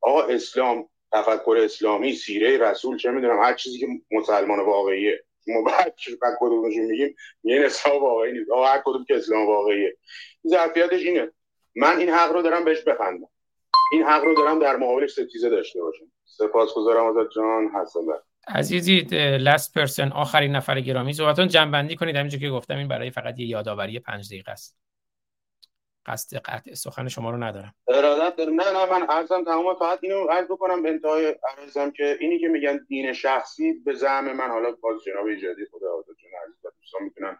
آقا 0.00 0.22
اسلام 0.22 0.88
تفکر 1.12 1.58
اسلامی 1.62 2.14
سیره 2.14 2.58
رسول 2.58 2.96
چه 2.96 3.10
می‌دونم 3.10 3.42
هر 3.42 3.54
چیزی 3.54 3.78
که 3.78 3.86
مسلمان 4.10 4.60
واقعیه. 4.60 5.24
ما 5.46 5.62
بعد 5.62 5.94
کدومشون 6.40 6.84
میگیم؟ 6.84 7.16
یه 7.44 7.66
اسلام 7.66 8.02
واقعی 8.02 8.32
نیست. 8.32 8.50
آقا 8.50 8.66
هر 8.66 8.82
کدوم 8.84 9.04
که 9.04 9.16
اسلام 9.16 9.46
واقعیه. 9.46 9.96
ظرفیتش 10.48 11.00
اینه. 11.00 11.32
من 11.76 11.98
این 11.98 12.08
حق 12.08 12.32
رو 12.32 12.42
دارم 12.42 12.64
بهش 12.64 12.82
بخندم. 12.82 13.28
این 13.92 14.02
حق 14.02 14.24
رو 14.24 14.34
دارم 14.34 14.58
در 14.58 14.76
مقابلش 14.76 15.10
ستیزه 15.10 15.50
داشته 15.50 15.80
باشم. 15.82 16.04
سپاسگزارم 16.24 17.06
ازت 17.06 17.30
جان 17.34 17.68
حسن 17.74 18.00
عزیزی 18.48 19.00
لست 19.40 19.74
پرسن 19.74 20.12
آخرین 20.12 20.56
نفر 20.56 20.80
گرامی. 20.80 21.12
صحبتون 21.12 21.48
جنبندی 21.48 21.96
کنید. 21.96 22.16
همینجور 22.16 22.40
که 22.40 22.50
گفتم 22.50 22.76
این 22.76 22.88
برای 22.88 23.10
فقط 23.10 23.38
یه 23.38 23.46
یادآوری 23.46 23.98
پنج 23.98 24.28
دقیقه 24.28 24.52
است. 24.52 24.78
قصد 26.06 26.36
قطع 26.36 26.74
سخن 26.74 27.08
شما 27.08 27.30
رو 27.30 27.36
ندارم. 27.36 27.74
ارادت 27.88 28.36
دارم. 28.36 28.60
نه 28.60 28.72
نه 28.72 28.90
من 28.90 29.06
عرضم 29.06 29.44
تمام. 29.44 29.78
فقط 29.78 29.98
اینو 30.02 30.24
عرض 30.24 30.46
بکنم 30.46 30.82
به 30.82 30.88
انتهای 30.88 31.34
عرضم 31.58 31.90
که 31.90 32.16
اینی 32.20 32.38
که 32.38 32.48
میگن 32.48 32.80
دین 32.88 33.12
شخصی 33.12 33.72
به 33.72 33.94
زعم 33.94 34.36
من 34.36 34.50
حالا 34.50 34.72
باز 34.80 35.04
جناب 35.06 35.26
ایجادی 35.26 35.66
خدا 35.72 35.92
آزاد 35.92 36.16
جون 36.22 36.30
عزیز 36.44 36.56
دوستان 36.80 37.02
می‌تونن 37.02 37.38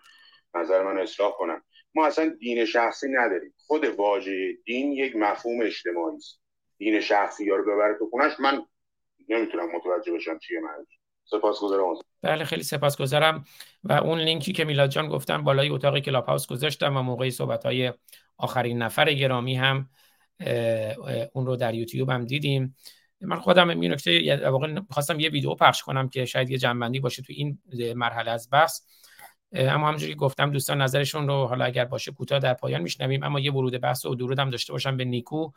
نظر 0.55 0.83
من 0.83 0.99
اصلاح 0.99 1.33
کنم 1.33 1.63
ما 1.97 2.07
اصلا 2.07 2.37
دین 2.41 2.65
شخصی 2.65 3.07
نداریم. 3.09 3.55
خود 3.67 3.85
واژه 3.85 4.53
دین 4.65 4.93
یک 4.93 5.17
مفهوم 5.17 5.61
اجتماعی 5.63 6.17
است. 6.17 6.41
دین 6.79 7.01
شخصی 7.01 7.47
یا 7.47 7.57
رو 7.57 7.63
ببره 7.63 7.99
تو 7.99 8.09
خونش 8.11 8.33
من 8.41 8.63
نمی‌تونم 9.29 9.67
متوجه 9.77 10.13
بشم 10.13 10.39
چیه 10.39 10.61
معنیش. 10.61 10.89
سپاسگزارم 11.25 11.95
بله 12.23 12.45
خیلی 12.45 12.63
سپاسگزارم. 12.63 13.45
و 13.85 13.93
اون 13.93 14.21
لینکی 14.21 14.53
که 14.53 14.65
میلاد 14.65 14.91
جان 14.91 15.09
گفتم 15.09 15.45
بالای 15.45 15.69
اتاق 15.69 15.99
کلاب 15.99 16.27
هاوس 16.27 16.47
گذاشتم 16.47 16.97
و 16.97 17.03
موقع 17.03 17.31
صحبت 17.31 17.67
های 17.67 17.93
آخرین 18.37 18.83
نفر 18.83 19.13
گرامی 19.13 19.55
هم 19.55 19.91
اون 21.33 21.47
رو 21.47 21.57
در 21.57 21.75
یوتیوب 21.75 22.11
هم 22.11 22.25
دیدیم. 22.25 22.77
من 23.21 23.39
خودم 23.39 23.69
این 23.69 23.93
نکته 23.93 24.49
واقعا 24.51 24.87
خواستم 24.91 25.21
یه 25.21 25.29
ویدیو 25.29 25.55
پخش 25.55 25.83
کنم 25.83 26.09
که 26.09 26.25
شاید 26.25 26.51
یه 26.51 26.59
جنبندی 26.59 27.01
باشه 27.01 27.23
تو 27.23 27.33
این 27.37 27.59
مرحله 27.95 28.31
از 28.31 28.49
بحث. 28.53 28.81
اما 29.53 29.87
همونجوری 29.87 30.15
گفتم 30.15 30.51
دوستان 30.51 30.83
نظرشون 30.83 31.29
رو 31.29 31.47
حالا 31.47 31.65
اگر 31.65 31.85
باشه 31.85 32.13
کوتاه 32.13 32.39
در 32.39 32.55
پایان 32.55 32.83
میشنویم. 32.83 33.23
اما 33.23 33.41
یه 33.41 33.53
ورود 33.53 33.81
بحث 33.81 34.07
و 34.07 34.15
درود 34.15 34.39
هم 34.39 34.51
داشته 34.51 34.73
باشم 34.73 34.97
به 34.97 35.05
نیکو. 35.05 35.51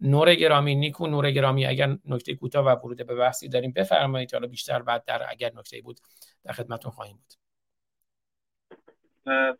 نور 0.00 0.34
گرامی 0.34 0.74
نیکو 0.74 1.06
نور 1.06 1.30
گرامی 1.30 1.66
اگر 1.66 1.96
نکته 2.04 2.34
کوتاه 2.34 2.66
و 2.66 2.68
ورود 2.68 3.06
به 3.06 3.14
بحثی 3.14 3.48
داریم 3.48 3.72
بفرمایید. 3.72 4.32
حالا 4.34 4.46
بیشتر 4.46 4.82
بعد 4.82 5.04
در 5.04 5.26
اگر 5.30 5.52
نکته 5.54 5.80
بود 5.80 6.00
در 6.44 6.52
خدمتتون 6.52 6.92
خواهیم 6.92 7.16
بود. 7.16 7.34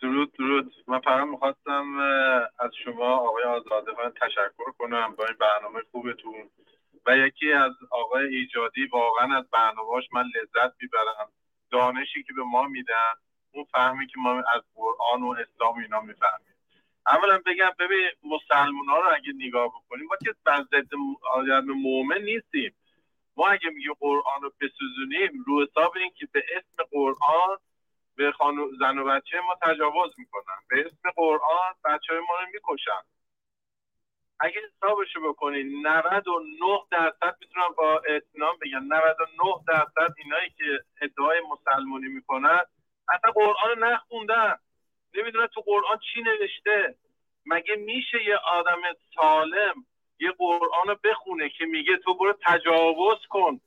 درود 0.02 0.32
درود. 0.32 0.74
من 0.86 1.00
فقط 1.00 1.26
می‌خواستم 1.26 1.98
از 2.59 2.70
شما 2.84 3.16
آقای 3.16 3.44
آزاده 3.44 3.92
تشکر 4.22 4.72
کنم 4.78 5.14
با 5.16 5.24
این 5.24 5.36
برنامه 5.40 5.80
خوبتون. 5.90 6.50
و 7.06 7.16
یکی 7.16 7.52
از 7.52 7.72
آقای 7.90 8.26
ایجادی 8.26 8.86
واقعا 8.92 9.38
از 9.38 9.44
برنامهاش 9.52 10.04
من 10.12 10.22
لذت 10.22 10.72
می‌برم. 10.80 11.32
دانشی 11.70 12.22
که 12.22 12.32
به 12.36 12.42
ما 12.42 12.62
میدن 12.62 13.14
اون 13.52 13.64
فهمی 13.64 14.06
که 14.06 14.14
ما 14.18 14.38
از 14.38 14.62
قرآن 14.74 15.22
و 15.22 15.30
اسلام 15.30 15.78
اینا 15.78 16.00
می‌فهمیم. 16.00 16.54
اولا 17.06 17.38
بگم 17.46 17.70
ببین 17.78 18.10
مسلمان 18.24 18.86
ها 18.88 19.00
رو 19.00 19.14
اگه 19.14 19.32
نگاه 19.36 19.68
بکنیم 19.68 20.06
ما 20.06 20.16
که 20.24 20.34
بر 20.44 20.62
ضد 20.62 20.94
آدم 21.30 21.64
مؤمن 21.64 22.22
نیستیم. 22.22 22.74
ما 23.36 23.48
اگه 23.48 23.70
میگیم 23.70 23.92
قرآن 24.00 24.42
رو 24.42 24.52
بسوزونیم 24.60 25.44
رو 25.46 25.62
حساب 25.66 25.92
این 25.96 26.10
که 26.16 26.28
به 26.32 26.44
اسم 26.56 26.88
قرآن 26.90 27.58
به 28.16 28.32
خانو 28.32 28.68
زن 28.80 28.98
و 28.98 29.04
بچه 29.04 29.40
ما 29.40 29.54
تجاوز 29.62 30.14
می‌کنن. 30.18 30.58
به 30.70 30.86
اسم 30.86 31.10
قرآن 31.16 31.74
بچه 31.84 32.12
های 32.12 32.22
ما 32.22 32.40
رو 32.40 32.46
می‌کشن. 32.52 33.02
اگه 34.40 34.60
حسابشو 34.60 35.28
بکنین 35.28 35.86
99 35.86 36.78
درصد 36.90 37.36
می‌تونم 37.40 37.68
با 37.76 38.02
اطمینان 38.08 38.54
بگم 38.62 38.84
99 38.84 39.64
درصد 39.68 40.14
اینایی 40.16 40.50
که 40.50 40.84
ادعای 41.00 41.40
مسلمانی 41.50 42.08
می‌کنن 42.08 42.60
اصلا 43.08 43.32
قرآن 43.32 43.78
نخوندن 43.78 44.56
نمی‌دونه 45.14 45.46
تو 45.46 45.60
قرآن 45.60 45.98
چی 46.14 46.22
نوشته. 46.22 46.94
مگه 47.46 47.74
میشه 47.74 48.24
یه 48.24 48.36
آدم 48.36 48.80
سالم 49.14 49.86
یه 50.18 50.32
قرآن 50.38 50.88
رو 50.88 50.96
بخونه 51.04 51.48
که 51.48 51.64
میگه 51.64 51.96
تو 51.96 52.14
برو 52.14 52.34
تجاوز 52.46 53.26
کن؟ 53.28 53.60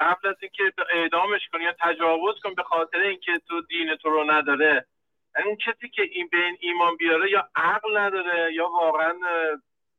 قبل 0.00 0.28
از 0.28 0.36
اینکه 0.40 0.72
اعدامش 0.92 1.48
کن 1.52 1.60
یا 1.60 1.74
تجاوز 1.80 2.40
کن 2.40 2.54
به 2.54 2.62
خاطر 2.62 3.00
اینکه 3.00 3.40
تو 3.48 3.60
دین 3.60 3.96
تو 3.96 4.10
رو 4.10 4.30
نداره. 4.30 4.86
یعنی 5.36 5.48
اون 5.48 5.56
کسی 5.56 5.88
که 5.88 6.02
این 6.02 6.28
به 6.32 6.44
این 6.44 6.56
ایمان 6.60 6.96
بیاره 6.96 7.30
یا 7.30 7.48
عقل 7.54 7.96
نداره 7.96 8.54
یا 8.54 8.68
واقعا 8.68 9.14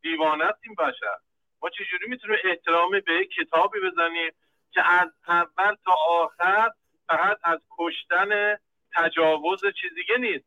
دیوانه 0.02 0.46
است 0.46 0.60
این 0.64 0.76
بشر. 0.76 1.18
ما 1.62 1.70
چجوری 1.70 2.08
می‌تونیم 2.08 2.40
احترامی 2.44 3.00
به 3.02 3.26
کتابی 3.26 3.80
بزنیم 3.80 4.32
که 4.72 4.92
از 4.92 5.10
اول 5.28 5.76
تا 5.86 5.92
آخر 6.10 6.70
فقط 7.10 7.38
از 7.44 7.60
کشتن 7.78 8.58
تجاوز 8.96 9.60
چیز 9.82 9.92
دیگه 9.96 10.18
نیست. 10.18 10.46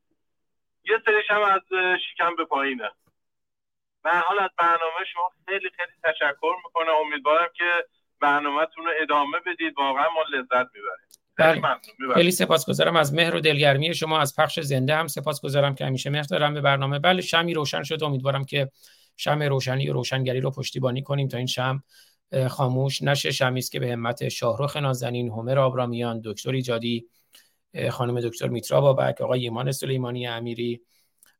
یه 0.85 0.99
سریش 1.05 1.31
هم 1.31 1.43
از 1.43 1.61
شکم 2.13 2.37
به 2.37 2.45
پایینه. 2.45 2.91
به 4.05 4.11
حال 4.11 4.39
از 4.39 4.51
برنامه 4.59 5.05
شما 5.13 5.31
خیلی 5.47 5.71
خیلی 5.77 5.93
تشکر 6.05 6.55
می‌کنم. 6.65 6.95
امیدوارم 7.07 7.49
که 7.55 7.65
برنامهتون 8.21 8.85
رو 8.85 8.93
ادامه 9.03 9.39
بدید. 9.47 9.75
واقعا 9.79 10.05
ما 10.11 10.23
لذت 10.23 10.69
می‌بریم. 10.75 11.07
بله. 11.39 12.15
خیلی 12.15 12.31
سپاسگزارم. 12.31 12.97
از 12.97 13.15
مهر 13.15 13.37
و 13.37 13.41
دلگرمی 13.41 13.95
شما 13.95 14.21
از 14.21 14.37
پخش 14.39 14.61
زنده 14.61 14.95
هم 14.95 15.07
سپاسگزارم 15.07 15.75
که 15.75 15.87
همیشه 15.87 16.11
مهر 16.11 16.23
دارم 16.23 16.55
به 16.55 16.61
برنامه. 16.61 16.99
بله 16.99 17.23
شمی 17.23 17.55
روشن 17.55 17.83
شد. 17.83 18.03
امیدوارم 18.03 18.45
که 18.45 18.69
شم 19.17 19.43
روشنی 19.43 19.89
و 19.89 19.93
روشنگری 19.93 20.41
رو 20.41 20.51
پشتیبانی 20.51 21.03
کنیم 21.03 21.29
تا 21.29 21.39
این 21.39 21.47
شم 21.47 21.83
خاموش 22.49 23.03
نشه 23.03 23.31
شمی 23.31 23.59
است 23.59 23.73
که 23.73 23.81
به 23.81 23.93
همت 23.93 24.29
شاهرخ 24.29 24.77
نازنین 24.77 25.31
همر 25.31 25.59
آبرامیان 25.59 26.21
دکتر 26.25 26.51
ایجادی 26.51 27.07
خانم 27.91 28.21
دکتر 28.21 28.49
میترا 28.49 28.81
بابک 28.81 29.21
آقای 29.21 29.41
ایمان 29.41 29.73
سلیمانی 29.73 30.27
امیری 30.27 30.81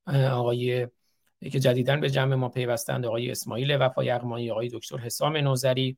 آقای 0.07 0.89
که 1.53 1.61
جدیدن 1.61 2.01
به 2.01 2.11
جمع 2.11 2.35
ما 2.35 2.49
پیوستند 2.49 3.07
آقای 3.07 3.31
اسماعیل 3.31 3.77
وفای 3.81 4.11
اقمایی 4.11 4.51
آقای 4.51 4.69
دکتر 4.69 4.97
حسام 4.97 5.37
نوزری. 5.37 5.97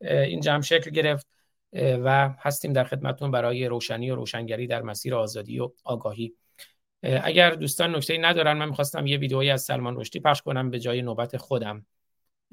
این 0.00 0.40
جمع 0.40 0.62
شکل 0.62 0.90
گرفت 0.90 1.26
و 1.72 2.34
هستیم 2.38 2.72
در 2.72 2.84
خدمتون 2.84 3.30
برای 3.30 3.66
روشنی 3.66 4.10
و 4.10 4.14
روشنگری 4.14 4.66
در 4.66 4.82
مسیر 4.82 5.14
آزادی 5.14 5.58
و 5.58 5.70
آگاهی. 5.84 6.34
اگر 7.02 7.50
دوستان 7.50 7.96
نکته 7.96 8.18
ندارن 8.18 8.52
من 8.52 8.68
می‌خواستم 8.68 9.06
یه 9.06 9.16
ویدئویی 9.16 9.50
از 9.50 9.62
سلمان 9.62 9.96
رشدی 9.96 10.20
پخش 10.20 10.42
کنم 10.42 10.70
به 10.70 10.78
جای 10.78 11.02
نوبت 11.02 11.36
خودم. 11.36 11.86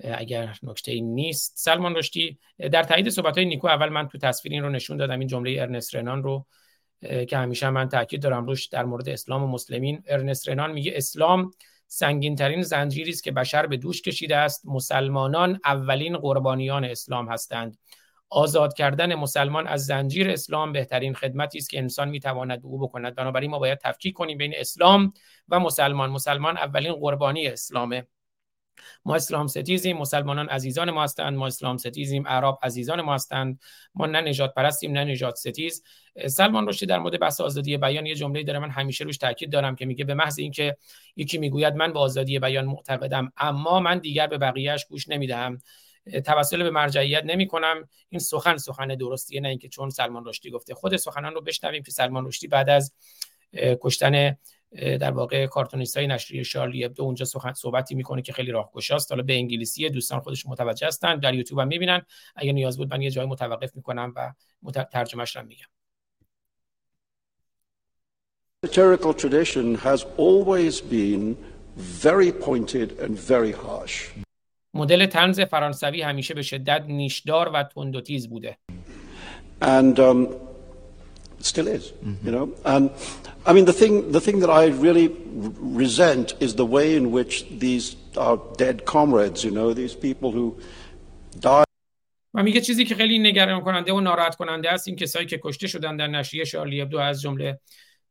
اگر 0.03 0.55
نکته 0.63 1.01
نیست. 1.01 1.53
سلمان 1.57 1.95
رشدی 1.95 2.39
در 2.71 2.83
تایید 2.83 3.09
صحبت 3.09 3.37
های 3.37 3.45
نیکو 3.45 3.67
اول 3.67 3.89
من 3.89 4.07
تو 4.07 4.17
تصویر 4.17 4.53
این 4.53 4.63
رو 4.63 4.69
نشون 4.69 4.97
دادم. 4.97 5.19
این 5.19 5.27
جمله 5.27 5.61
ارنست 5.61 5.95
رنان 5.95 6.23
رو 6.23 6.45
که 7.29 7.37
همیشه 7.37 7.69
من 7.69 7.89
تاکید 7.89 8.21
دارم 8.21 8.45
روش 8.45 8.67
در 8.67 8.85
مورد 8.85 9.09
اسلام 9.09 9.43
و 9.43 9.47
مسلمین. 9.47 10.03
ارنست 10.07 10.49
رنان 10.49 10.71
میگه 10.71 10.91
اسلام 10.95 11.51
سنگین 11.87 12.35
ترین 12.35 12.61
زنجیری 12.61 13.11
است 13.11 13.23
که 13.23 13.31
بشر 13.31 13.65
به 13.65 13.77
دوش 13.77 14.01
کشیده 14.01 14.37
است. 14.37 14.65
مسلمانان 14.65 15.59
اولین 15.65 16.17
قربانیان 16.17 16.85
اسلام 16.85 17.29
هستند. 17.29 17.77
آزاد 18.29 18.73
کردن 18.73 19.15
مسلمان 19.15 19.67
از 19.67 19.85
زنجیر 19.85 20.29
اسلام 20.29 20.71
بهترین 20.71 21.13
خدمتی 21.13 21.57
است 21.57 21.69
که 21.69 21.77
انسان 21.77 22.09
می‌تواند 22.09 22.61
به 22.61 22.67
او 22.67 22.79
بکند. 22.79 23.15
بنابراین 23.15 23.51
ما 23.51 23.59
باید 23.59 23.77
تفکیک 23.77 24.13
کنیم 24.15 24.37
بین 24.37 24.53
اسلام 24.55 25.13
و 25.49 25.59
مسلمان. 25.59 26.09
مسلمان 26.09 26.57
اولین 26.57 26.93
قربانی 26.93 27.47
اسلامه. 27.47 28.07
ما 29.05 29.15
اسلام 29.15 29.47
ستیزیم 29.47 29.97
مسلمانان 29.97 30.49
عزیزان 30.49 30.91
ما 30.91 31.03
هستند. 31.03 31.37
ما 31.37 31.47
اسلام 31.47 31.77
ستیزیم 31.77 32.27
عرب 32.27 32.57
عزیزان 32.63 33.01
ما 33.01 33.13
هستند. 33.13 33.59
ما 33.95 34.05
نه 34.05 34.21
نجات 34.21 34.53
پرستیم 34.53 34.91
نه 34.91 35.03
نجات 35.03 35.35
ستیز. 35.35 35.83
سلمان 36.27 36.67
رشدی 36.67 36.85
در 36.85 36.99
مورد 36.99 37.19
بحث 37.19 37.41
آزادی 37.41 37.77
بیان 37.77 38.05
یه 38.05 38.15
جمله 38.15 38.43
داره 38.43 38.59
من 38.59 38.69
همیشه 38.69 39.03
روش 39.03 39.17
تاکید 39.17 39.51
دارم 39.51 39.75
که 39.75 39.85
میگه 39.85 40.05
به 40.05 40.13
محض 40.13 40.39
اینکه 40.39 40.77
یکی 41.15 41.37
می‌گوید 41.37 41.75
من 41.75 41.93
به 41.93 41.99
آزادی 41.99 42.39
بیان 42.39 42.65
معتقدم 42.65 43.31
اما 43.37 43.79
من 43.79 43.99
دیگر 43.99 44.27
به 44.27 44.37
بقیهش 44.37 44.85
گوش 44.85 45.09
نمی‌دهم. 45.09 45.61
توسل 46.25 46.63
به 46.63 46.69
مرجعیت 46.69 47.23
نمی 47.25 47.47
کنم 47.47 47.89
این 48.09 48.19
سخن 48.19 48.57
سخن 48.57 48.87
درستیه 48.87 49.41
نه 49.41 49.47
اینکه 49.47 49.69
چون 49.69 49.89
سلمان 49.89 50.25
رشدی 50.25 50.51
گفته. 50.51 50.73
خود 50.73 50.97
سخنان 50.97 51.33
رو 51.33 51.41
بشنویم 51.41 51.83
که 51.83 51.91
سلمان 51.91 52.27
رشدی 52.27 52.47
بعد 52.47 52.69
از 52.69 52.93
کشتن 53.81 54.37
در 54.71 55.11
واقع 55.11 55.47
کارتونیست 55.47 55.97
های 55.97 56.07
نشریه 56.07 56.43
شارلی 56.43 56.85
ابدو 56.85 57.03
اونجا 57.03 57.25
سخن 57.25 57.53
صحبتی 57.53 57.95
می‌کنه 57.95 58.21
که 58.21 58.33
خیلی 58.33 58.51
راهگشاست 58.51 59.11
حالا 59.11 59.23
به 59.23 59.33
انگلیسی 59.33 59.89
دوستان 59.89 60.19
خودش 60.19 60.45
متوجه 60.45 60.87
هستن 60.87 61.19
در 61.19 61.33
یوتیوب 61.33 61.59
هم 61.59 61.67
می‌بینن 61.67 62.01
اگه 62.35 62.53
نیاز 62.53 62.77
بود 62.77 62.93
من 62.93 63.01
یه 63.01 63.11
جای 63.11 63.25
متوقف 63.25 63.75
می‌کنم 63.75 64.13
و 64.15 64.33
ترجمهش 64.71 65.35
رو 65.35 65.43
میگم 65.43 65.65
Satirical 68.65 69.13
tradition 69.13 69.75
has 69.75 70.03
always 70.17 70.81
been 70.81 71.37
very 71.77 72.31
pointed 72.31 72.89
and 72.99 73.13
very 73.15 73.53
harsh. 73.53 74.09
مدل 74.73 75.05
طنز 75.05 75.39
فرانسوی 75.39 76.01
همیشه 76.01 76.33
به 76.33 76.41
شدت 76.41 76.83
نیشدار 76.87 77.49
و 77.53 77.63
تند 77.63 77.95
و 77.95 78.01
تیز 78.01 78.29
بوده. 78.29 78.57
And 79.61 79.99
um, 79.99 80.46
still 81.39 81.67
is, 81.67 81.93
you 82.23 82.31
know. 82.31 82.53
And 82.65 82.91
I 83.45 83.53
mean, 83.53 83.65
the 83.65 83.73
thing, 83.73 84.11
the 84.11 84.21
thing 84.21 84.39
that 84.39 84.49
I 84.49 84.67
really 84.67 85.07
resent 85.83 86.33
is 86.39 86.55
the 86.55 86.65
way 86.65 86.95
in 86.95 87.11
which 87.11 87.45
these 87.49 87.95
our 88.17 88.37
dead 88.57 88.85
comrades, 88.85 89.43
you 89.43 89.51
know, 89.51 89.73
these 89.73 89.95
people 89.95 90.31
who 90.31 90.57
died. 91.39 91.67
و 92.33 92.43
میگه 92.43 92.61
چیزی 92.61 92.85
که 92.85 92.95
خیلی 92.95 93.19
نگران 93.19 93.61
کننده 93.61 93.93
و 93.93 93.99
ناراحت 93.99 94.35
کننده 94.35 94.71
است 94.71 94.87
این 94.87 94.97
کسایی 94.97 95.25
که 95.25 95.39
کشته 95.43 95.67
شدن 95.67 95.97
در 95.97 96.07
نشریه 96.07 96.43
شارلی 96.43 96.81
ابدو 96.81 96.97
از 96.97 97.21
جمله 97.21 97.59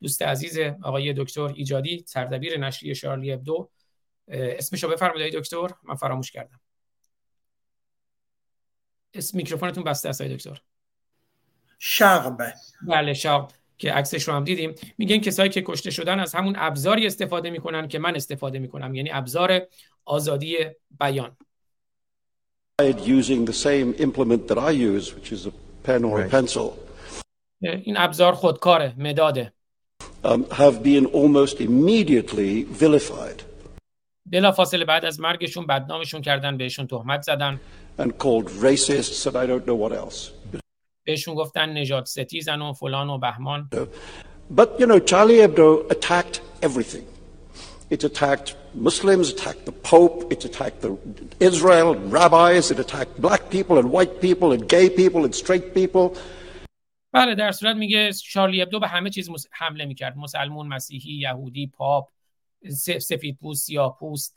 دوست 0.02 0.22
عزیز 0.22 0.58
آقای 0.82 1.12
دکتر 1.12 1.52
ایجادی 1.54 2.04
سردبیر 2.06 2.58
نشریه 2.58 2.94
شارلی 2.94 3.32
ابدو 3.32 3.70
اسمشو 4.28 4.88
بفرمایید 4.88 5.34
دکتر 5.34 5.68
من 5.84 5.94
فراموش 5.94 6.30
کردم 6.30 6.60
اسم 9.14 9.36
میکروفونتون 9.38 9.84
بسته 9.84 10.08
است 10.08 10.22
دکتر 10.22 10.60
شغب 11.78 12.52
بله 12.88 13.14
شغب 13.14 13.48
که 13.78 13.92
عکسش 13.92 14.28
رو 14.28 14.34
هم 14.34 14.44
دیدیم. 14.44 14.74
میگن 14.98 15.18
کسایی 15.18 15.50
که 15.50 15.62
کشته 15.62 15.90
شدن 15.90 16.20
از 16.20 16.34
همون 16.34 16.54
ابزاری 16.58 17.06
استفاده 17.06 17.50
می‌کنن 17.50 17.88
که 17.88 17.98
من 17.98 18.16
استفاده 18.16 18.58
می‌کنم 18.58 18.94
یعنی 18.94 19.10
ابزار 19.12 19.60
آزادی 20.04 20.56
بیان. 21.00 21.36
Using 22.82 23.46
the 23.46 23.56
same 23.66 23.94
implement 24.06 24.48
that 24.48 24.58
I 24.58 24.70
use 24.70 25.14
which 25.14 25.32
is 25.32 25.46
a 25.46 25.52
pen 25.84 26.04
or 26.04 26.20
a 26.20 26.28
pencil. 26.28 26.72
این 27.62 27.96
ابزار 27.96 28.32
خودکاره 28.32 28.94
مداده. 28.98 29.52
Um, 30.24 30.44
have 30.50 30.82
been 30.82 31.06
almost 31.06 31.60
immediately 31.60 32.64
vilified. 32.80 33.42
بلا 34.26 34.52
فاصله 34.52 34.84
بعد 34.84 35.04
از 35.04 35.20
مرگشون 35.20 35.66
بدنامشون 35.66 36.22
کردن 36.22 36.56
بهشون 36.56 36.86
تهمت 36.86 37.22
زدن. 37.22 37.60
And 37.98 38.06
called 38.06 38.48
racists 38.48 39.26
and 39.26 39.36
I 39.36 39.46
don't 39.46 39.66
know 39.66 39.76
what 39.76 39.92
else. 39.92 40.30
بهشون 41.06 41.34
گفتن 41.34 41.78
نجات 41.78 42.06
ستیزن 42.06 42.62
و 42.62 42.72
فلان 42.72 43.10
و 43.10 43.18
بهمان 43.18 43.68
But 44.54 44.68
you 44.78 44.86
know 44.86 45.00
Charlie 45.00 45.38
Hebdo 45.44 45.68
attacked 45.90 46.40
everything. 46.62 47.04
It 47.94 48.02
attacked 48.10 48.48
Muslims, 48.74 49.26
attacked 49.34 49.64
the 49.70 49.76
Pope, 49.92 50.16
it 50.34 50.44
attacked 50.44 50.80
the 50.84 50.90
Israel, 51.50 51.88
rabbis, 52.16 52.64
it 52.72 52.78
attacked 52.86 53.14
black 53.26 53.42
people 53.54 53.74
and 53.80 53.86
white 53.96 54.14
people 54.26 54.48
and 54.54 54.62
gay 54.74 54.86
people 55.00 55.20
and 55.26 55.34
straight 55.34 55.66
people. 55.78 56.18
بله 57.12 57.34
در 57.34 57.52
صورت 57.52 57.76
میگه 57.76 58.12
شارلی 58.12 58.62
ابدو 58.62 58.80
به 58.80 58.88
همه 58.88 59.10
چیز 59.10 59.30
حمله 59.50 59.84
می‌کرد 59.84 60.16
مسلمون 60.16 60.66
مسیحی 60.66 61.12
یهودی 61.12 61.66
پاپ 61.66 62.08
سفید 63.00 63.38
پوست 63.40 63.66
سیاه 63.66 63.96
پوست 64.00 64.36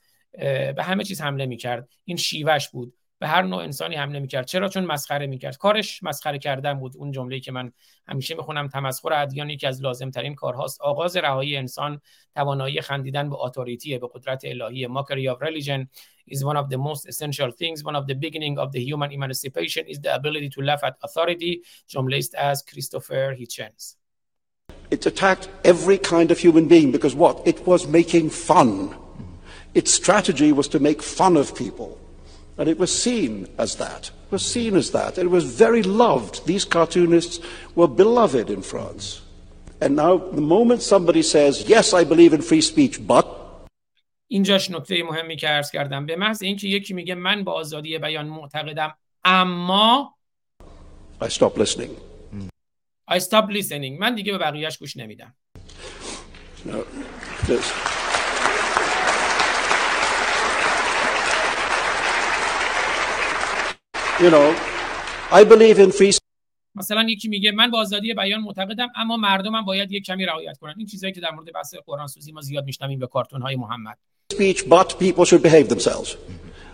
به 0.76 0.84
همه 0.84 1.04
چیز 1.04 1.22
حمله 1.22 1.46
می‌کرد 1.46 1.90
این 2.06 2.18
شیوش 2.18 2.70
بود 2.70 2.94
به 3.20 3.28
هر 3.28 3.42
نوع 3.42 3.64
انسانی 3.64 3.96
حمله 3.96 4.20
می‌کرد. 4.20 4.46
چرا؟ 4.46 4.70
چون 4.70 4.86
مسخره 4.86 5.28
می‌کرد. 5.28 5.58
کارش 5.58 6.04
مسخره 6.04 6.40
کردن 6.40 6.80
بود. 6.80 6.98
اون 6.98 7.12
جمله 7.12 7.40
که 7.40 7.52
من 7.52 7.72
همیشه 8.08 8.36
می‌خونم 8.36 8.68
تمسخر 8.68 9.14
ادیان 9.14 9.50
یکی 9.50 9.68
از 9.68 9.82
لازم 9.82 10.10
ترین 10.10 10.36
کارهاست. 10.36 10.82
آغاز 10.82 11.18
رهایی 11.18 11.58
انسان 11.58 12.02
توانایی 12.36 12.82
خندیدن 12.82 13.30
به 13.30 13.36
اتوریتی 13.36 13.98
به 13.98 14.10
قدرت 14.14 14.42
الهی 14.46 14.88
ماکری 14.88 15.28
اف 15.28 15.42
ریلیجن 15.42 15.88
is 16.32 16.38
one 16.38 16.58
of 16.58 16.70
the 16.70 16.78
most 16.78 17.08
essential 17.08 17.52
things 17.52 17.84
one 17.84 17.96
of 17.96 18.06
the 18.08 18.16
beginning 18.26 18.58
of 18.60 18.72
the 18.72 18.82
human 18.90 19.12
emancipation 19.12 19.84
is 19.88 20.00
the 20.00 20.14
ability 20.20 20.50
to 20.50 20.62
laugh 20.62 20.84
at 20.84 20.94
authority. 21.04 21.66
جمله 21.88 22.18
است 22.18 22.36
از 22.36 22.66
کریستوفر 22.66 23.32
هیچنز 23.32 23.96
It 24.92 25.06
attacked 25.06 25.48
every 25.64 25.98
kind 25.98 26.32
of 26.32 26.40
human 26.40 26.68
being 26.68 26.92
because 26.92 27.16
what? 27.16 27.36
It 27.48 27.60
was 27.68 27.82
making 27.88 28.30
fun. 28.48 28.96
Its 29.80 29.92
strategy 30.02 30.52
was 30.52 30.68
to 30.70 30.80
make 30.80 31.02
fun 31.18 31.38
of 31.38 31.56
people. 31.56 32.09
And 32.59 32.69
it 32.69 32.79
was 32.79 32.93
seen 33.07 33.49
as 33.59 33.77
that. 33.77 34.03
It 34.27 34.31
was 34.31 34.45
seen 34.47 34.77
as 34.77 34.91
that. 34.93 35.19
It 35.19 35.31
was 35.31 35.45
very 35.45 35.83
loved. 35.83 36.47
These 36.47 36.65
cartoonists 36.65 37.41
were 37.75 37.89
beloved 37.89 38.49
in 38.49 38.63
France. 38.63 39.23
And 39.81 39.97
now, 39.97 40.17
the 40.17 40.41
moment 40.41 40.81
somebody 40.83 41.23
says, 41.23 41.69
yes, 41.69 41.93
I 41.93 42.05
believe 42.05 42.33
in 42.33 42.43
free 42.43 42.61
speech, 42.61 43.05
but 43.07 43.27
اینجاش 44.29 44.71
نکته 44.71 45.03
مهمی 45.03 45.37
که 45.37 45.49
عرض 45.49 45.71
کردم 45.71 46.07
به 46.07 46.17
محض 46.17 46.43
اینکه 46.43 46.69
یکی 46.69 46.95
میگه 46.95 47.15
من 47.15 47.45
با 47.45 47.53
آزادی 47.53 47.99
بیان 47.99 48.27
معتقدم 48.27 48.95
اما 49.25 50.15
I 51.23 51.29
stop 51.29 51.59
listening. 51.59 51.91
I 53.11 53.19
stop 53.19 53.51
listening 53.51 53.99
من 54.01 54.15
دیگه 54.15 54.33
به 54.33 54.39
بقیهش 54.39 54.79
گوش 54.79 54.97
نمیدم 54.97 55.35
No, 56.67 56.77
You 64.20 64.30
know, 64.30 64.50
I 65.32 65.44
believe 65.46 65.80
in 65.80 65.92
free 65.92 66.18
مثلا 66.76 67.04
یکی 67.10 67.28
میگه 67.28 67.52
من 67.52 67.72
با 67.72 67.80
آزادی 67.80 68.14
بیان 68.14 68.42
معتقدم 68.42 68.88
اما 68.96 69.18
مردمم 69.18 69.66
باید 69.66 69.92
یک 69.92 70.06
کمی 70.06 70.26
رعایت 70.26 70.58
کنن 70.58 70.74
این 70.78 70.88
چیزایی 70.88 71.14
که 71.14 71.22
در 71.22 71.32
مورد 71.32 71.54
بحث 71.54 71.76
قرآن 71.86 72.08
سوزی 72.08 72.32
ما 72.32 72.42
زیاد 72.42 72.66
میشنویم 72.66 73.00
به 73.00 73.08
کارتون 73.08 73.42
های 73.42 73.56
محمد 73.56 73.98
speech, 74.34 74.70
but 74.70 75.00
people 75.00 75.26
should 75.26 75.42
behave 75.42 75.70
themselves. 75.70 76.18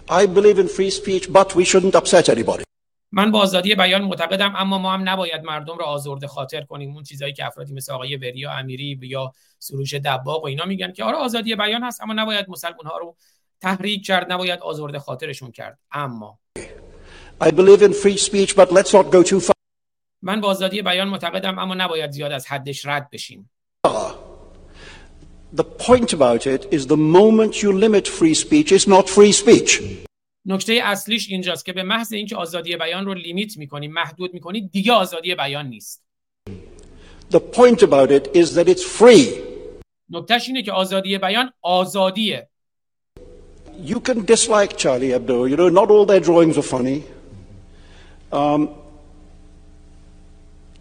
I 0.09 0.25
believe 0.25 0.59
in 0.59 0.67
free 0.67 0.89
speech, 0.89 1.25
but 1.31 1.55
we 1.55 1.63
shouldn't 1.65 1.95
upset 1.95 2.29
anybody. 2.29 2.63
من 3.11 3.31
با 3.31 3.39
آزادی 3.39 3.75
بیان 3.75 4.01
معتقدم 4.01 4.53
اما 4.55 4.77
ما 4.77 4.93
هم 4.93 5.09
نباید 5.09 5.43
مردم 5.43 5.77
را 5.77 5.85
آزرده 5.85 6.27
خاطر 6.27 6.61
کنیم 6.61 6.93
اون 6.93 7.03
چیزایی 7.03 7.33
که 7.33 7.45
افرادی 7.45 7.73
مثل 7.73 7.93
آقای 7.93 8.15
وریا 8.15 8.51
امیری 8.51 8.99
یا 9.01 9.31
سروش 9.59 9.93
دباغ 9.93 10.43
و 10.43 10.47
اینا 10.47 10.65
میگن 10.65 10.91
که 10.91 11.03
آره 11.03 11.17
آزادی 11.17 11.55
بیان 11.55 11.83
هست 11.83 12.01
اما 12.01 12.13
نباید 12.13 12.49
مسلمان 12.49 12.85
ها 12.85 12.97
رو 12.97 13.15
تحریک 13.61 14.05
کرد 14.05 14.31
نباید 14.31 14.59
آزرده 14.59 14.99
خاطرشون 14.99 15.51
کرد 15.51 15.79
اما 15.91 16.39
I 17.40 17.50
believe 17.50 17.82
in 17.82 17.92
free 17.92 18.16
speech, 18.16 18.54
but 18.56 18.68
let's 18.72 18.92
not 18.92 19.10
go 19.10 19.22
too 19.22 19.40
far. 19.40 19.54
من 20.22 20.40
با 20.40 20.48
آزادی 20.48 20.82
بیان 20.82 21.08
معتقدم 21.08 21.58
اما 21.58 21.74
نباید 21.74 22.10
زیاد 22.10 22.32
از 22.32 22.46
حدش 22.46 22.86
رد 22.86 23.10
بشیم 23.10 23.50
The 25.56 25.64
point 25.64 26.12
about 26.12 26.46
it 26.46 26.62
is 26.70 26.86
the 26.86 26.96
moment 26.96 27.60
you 27.62 27.72
limit 27.72 28.06
free 28.06 28.34
speech, 28.34 28.70
it's 28.70 28.86
not 28.86 29.08
free 29.08 29.32
speech. 29.32 29.82
نکته 30.46 30.80
اصلیش 30.84 31.28
اینجاست 31.28 31.64
که 31.64 31.72
به 31.72 31.82
محض 31.82 32.12
اینکه 32.12 32.36
آزادی 32.36 32.76
بیان 32.76 33.06
رو 33.06 33.14
لیمیت 33.14 33.56
میکنی 33.56 33.88
محدود 33.88 34.34
میکنی 34.34 34.68
دیگه 34.68 34.92
آزادی 34.92 35.34
بیان 35.34 35.66
نیست 35.66 36.02
The 37.32 37.40
point 37.40 37.82
about 37.82 38.10
it 38.10 38.36
is 38.36 38.54
that 38.54 38.68
it's 38.68 38.82
free. 39.00 39.28
نکتهش 40.10 40.48
اینه 40.48 40.62
که 40.62 40.72
آزادی 40.72 41.18
بیان 41.18 41.52
آزادیه 41.62 42.48
You 43.84 44.00
can 44.00 44.24
dislike 44.26 44.76
Charlie 44.76 45.12
Hebdo. 45.14 45.48
You 45.48 45.56
know, 45.56 45.70
not 45.80 45.90
all 45.90 46.04
their 46.04 46.20
drawings 46.20 46.56
are 46.58 46.68
funny. 46.76 46.98
Um, 48.35 48.61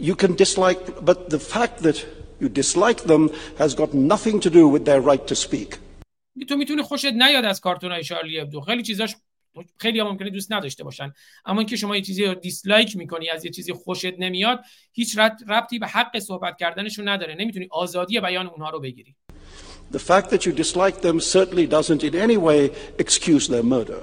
you 0.08 0.14
can 0.22 0.32
dislike, 0.34 0.80
but 1.08 1.18
the 1.30 1.38
fact 1.54 1.76
that 1.86 1.98
you 2.40 2.48
dislike 2.62 3.00
them 3.12 3.22
has 3.62 3.70
got 3.80 3.90
nothing 4.12 4.36
to 4.40 4.50
do 4.58 4.62
with 4.74 4.84
their 4.88 5.00
right 5.00 5.24
to 5.32 5.34
speak. 5.34 5.78
تو 6.48 6.56
می‌تونی 6.56 6.82
خوشت 6.82 7.04
نیاد 7.04 7.44
از 7.44 7.60
کارتون 7.60 7.92
های 7.92 8.04
شارلی 8.04 8.40
ابدو 8.40 8.60
خیلی 8.60 8.82
چیزاش 8.82 9.16
خیلی 9.76 10.00
هم 10.00 10.06
ممکنه 10.06 10.30
دوست 10.30 10.52
نداشته 10.52 10.84
باشن 10.84 11.12
اما 11.46 11.60
اینکه 11.60 11.76
شما 11.76 11.96
یه 11.96 12.02
چیزی 12.02 12.24
رو 12.24 12.34
دیسلایک 12.34 12.96
می‌کنی 12.96 13.30
از 13.30 13.44
یه 13.44 13.50
چیزی 13.50 13.72
خوشت 13.72 14.18
نمیاد 14.18 14.60
هیچ 14.92 15.18
ربطی 15.48 15.78
به 15.78 15.86
حق 15.86 16.18
صحبت 16.18 16.56
کردنشون 16.56 17.08
نداره 17.08 17.34
نمی‌تونی 17.34 17.68
آزادی 17.70 18.20
بیان 18.20 18.46
اونها 18.46 18.70
رو 18.70 18.80
بگیری 18.80 19.14
The 19.92 19.98
fact 19.98 20.30
that 20.30 20.44
you 20.46 20.52
dislike 20.52 21.00
them 21.02 21.20
certainly 21.20 21.66
doesn't 21.66 22.02
in 22.02 22.14
any 22.14 22.38
way 22.48 22.70
excuse 22.98 23.48
their 23.48 23.62
murder. 23.62 24.00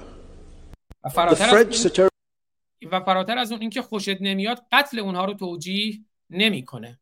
The 1.04 1.36
French 1.36 1.74
و 2.90 3.00
فراتر 3.00 3.38
از 3.38 3.52
اون 3.52 3.60
اینکه 3.60 3.82
خوشت 3.82 4.20
نمیاد 4.20 4.62
قتل 4.72 4.98
اونها 4.98 5.24
رو 5.24 5.34
توجیه 5.34 6.00
نمی‌کنه. 6.30 6.98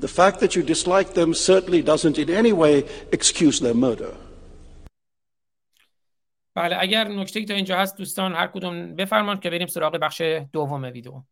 The 0.00 0.08
fact 0.08 0.40
that 0.40 0.54
you 0.56 0.62
dislike 0.62 1.10
them 1.14 1.34
certainly 1.34 1.82
doesn't 1.82 2.16
in 2.18 2.30
any 2.30 2.52
way 2.52 2.84
excuse 3.12 3.60
their 3.60 3.74
murder. 3.74 4.14
بله 6.54 6.76
اگر 6.80 7.08
نکته 7.08 7.44
تا 7.44 7.54
اینجا 7.54 7.78
هست 7.78 7.96
دوستان 7.96 8.32
هر 8.32 8.46
کدوم 8.46 8.96
بفرمان 8.96 9.40
که 9.40 9.50
بریم 9.50 9.66
سراغ 9.66 9.96
بخش 9.96 10.22
دوم 10.52 10.82
ویدیو 10.82 11.22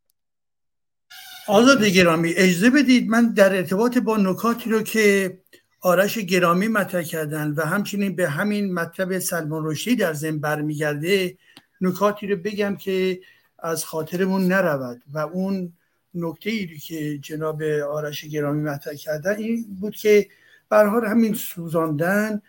آزاد 1.48 1.85
گرامی 1.85 2.32
اجازه 2.36 2.70
بدید 2.70 3.09
من 3.09 3.32
در 3.32 3.56
ارتباط 3.56 3.98
با 3.98 4.16
نکاتی 4.16 4.70
رو 4.70 4.82
که 4.82 5.39
آرش 5.80 6.18
گرامی 6.18 6.68
مطرح 6.68 7.02
کردن 7.02 7.51
و 7.51 7.62
همچنین 7.62 8.16
به 8.16 8.28
همین 8.28 8.74
مطلب 8.74 9.18
سلمان 9.18 9.66
رشدی 9.66 9.97
در 9.97 10.12
ذهن 10.12 10.39
برمیگرده 10.39 11.39
نکاتی 11.80 12.26
رو 12.26 12.36
بگم 12.36 12.76
که 12.76 13.20
از 13.59 13.84
خاطرمون 13.84 14.52
نرود. 14.52 15.02
و 15.12 15.18
اون 15.18 15.72
نکته 16.14 16.50
ای 16.50 16.78
که 16.78 17.18
جناب 17.18 17.62
آرش 17.62 18.24
گرامی 18.24 18.62
مطرح 18.62 18.94
کردن 18.94 19.36
این 19.36 19.76
بود 19.80 19.96
که 19.96 20.28
برحال 20.68 21.06
همین 21.06 21.34
سوزاندن 21.34 22.42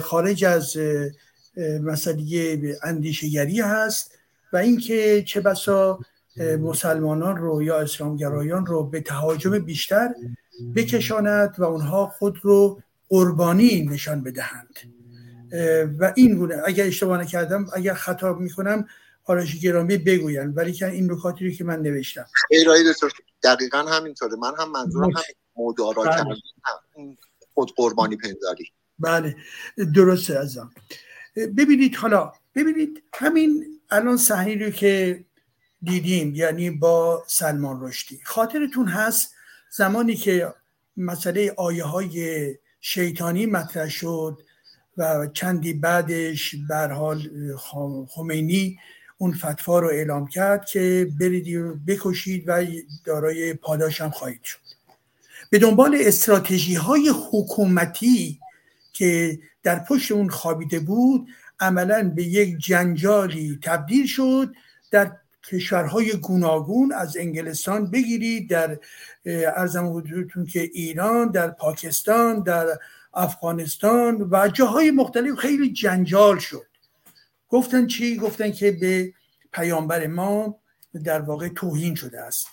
خارج 0.00 0.44
از 0.44 0.76
مسئله 1.82 2.58
اندیشگری 2.82 3.60
هست 3.60 4.18
و 4.52 4.56
اینکه 4.56 5.22
چه 5.26 5.40
بسا 5.40 5.98
مسلمانان 6.60 7.36
رو 7.36 7.62
یا 7.62 7.80
اسلامگرایان 7.80 8.66
رو 8.66 8.84
به 8.84 9.00
تهاجم 9.00 9.58
بیشتر 9.58 10.14
بکشاند 10.76 11.54
و 11.58 11.64
اونها 11.64 12.06
خود 12.06 12.38
رو 12.42 12.80
قربانی 13.08 13.86
نشان 13.86 14.22
بدهند. 14.22 14.78
و 15.98 16.12
این 16.16 16.34
گونه 16.34 16.62
اگر 16.66 16.84
اشتباه 16.84 17.20
نکردم 17.20 17.66
اگر 17.74 17.94
خطا 17.94 18.32
می‌کنم 18.32 18.86
آرش 19.24 19.60
گرامی 19.60 19.98
بگوین. 19.98 20.48
ولی 20.48 20.72
که 20.72 20.86
این 20.86 21.12
نکاتی 21.12 21.48
رو 21.48 21.54
که 21.54 21.64
من 21.64 21.82
نوشتم. 21.82 22.26
خیرایی 22.48 22.84
دقیقا 23.42 23.78
همینطوره. 23.78 24.36
من 24.36 24.52
هم 24.58 24.70
منظورم 24.70 25.10
همین 25.10 25.24
مدارا 25.56 26.02
بله. 26.02 26.36
خود 27.54 27.72
قربانی 27.76 28.16
پنداری. 28.16 28.64
بله. 28.98 29.36
درسته 29.94 30.38
ازم. 30.38 30.70
ببینید 31.36 31.94
حالا 31.94 32.32
ببینید 32.54 33.02
همین 33.14 33.80
الان 33.90 34.16
صحنه 34.16 34.64
رو 34.64 34.70
که 34.70 35.24
دیدیم 35.82 36.34
یعنی 36.34 36.70
با 36.70 37.24
سلمان 37.26 37.80
رشدی. 37.80 38.20
خاطرتون 38.24 38.88
هست 38.88 39.34
زمانی 39.70 40.14
که 40.14 40.54
مسئله 40.96 41.54
آیه 41.56 41.84
های 41.84 42.54
شیطانی 42.80 43.46
مطرح 43.46 43.88
شد 43.88 44.42
و 44.96 45.26
چندی 45.26 45.72
بعدش 45.72 46.54
حال 46.94 47.28
خمینی 48.06 48.78
اون 49.18 49.32
فتوا 49.32 49.78
رو 49.78 49.88
اعلام 49.88 50.26
کرد 50.26 50.64
که 50.64 51.08
برید 51.20 51.46
بکشید 51.86 52.44
و 52.46 52.64
دارای 53.04 53.54
پاداش 53.54 54.00
هم 54.00 54.10
خواهید 54.10 54.42
شد. 54.42 54.58
به 55.50 55.58
دنبال 55.58 55.96
استراتژی 56.00 56.74
های 56.74 57.12
حکومتی 57.30 58.40
که 58.92 59.38
در 59.62 59.78
پشت 59.78 60.12
اون 60.12 60.28
خوابیده 60.28 60.80
بود 60.80 61.28
عملا 61.60 62.12
به 62.16 62.24
یک 62.24 62.58
جنجالی 62.58 63.58
تبدیل 63.62 64.06
شد 64.06 64.54
در 64.90 65.12
کشورهای 65.50 66.12
گوناگون 66.12 66.92
از 66.92 67.16
انگلستان 67.16 67.90
بگیرید 67.90 68.50
در 68.50 68.78
ارزم 69.56 69.96
حضورتون 69.96 70.46
که 70.46 70.60
ایران 70.60 71.30
در 71.30 71.48
پاکستان 71.48 72.42
در 72.42 72.66
افغانستان 73.14 74.28
و 74.30 74.48
جاهای 74.48 74.90
مختلف 74.90 75.34
خیلی 75.34 75.72
جنجال 75.72 76.38
شد. 76.38 76.66
گفتن 77.48 77.86
چی؟ 77.86 78.16
گفتن 78.16 78.52
که 78.52 78.72
به 78.72 79.12
پیامبر 79.52 80.06
ما 80.06 80.58
در 81.04 81.20
واقع 81.20 81.48
توهین 81.48 81.94
شده 81.94 82.20
است 82.20 82.46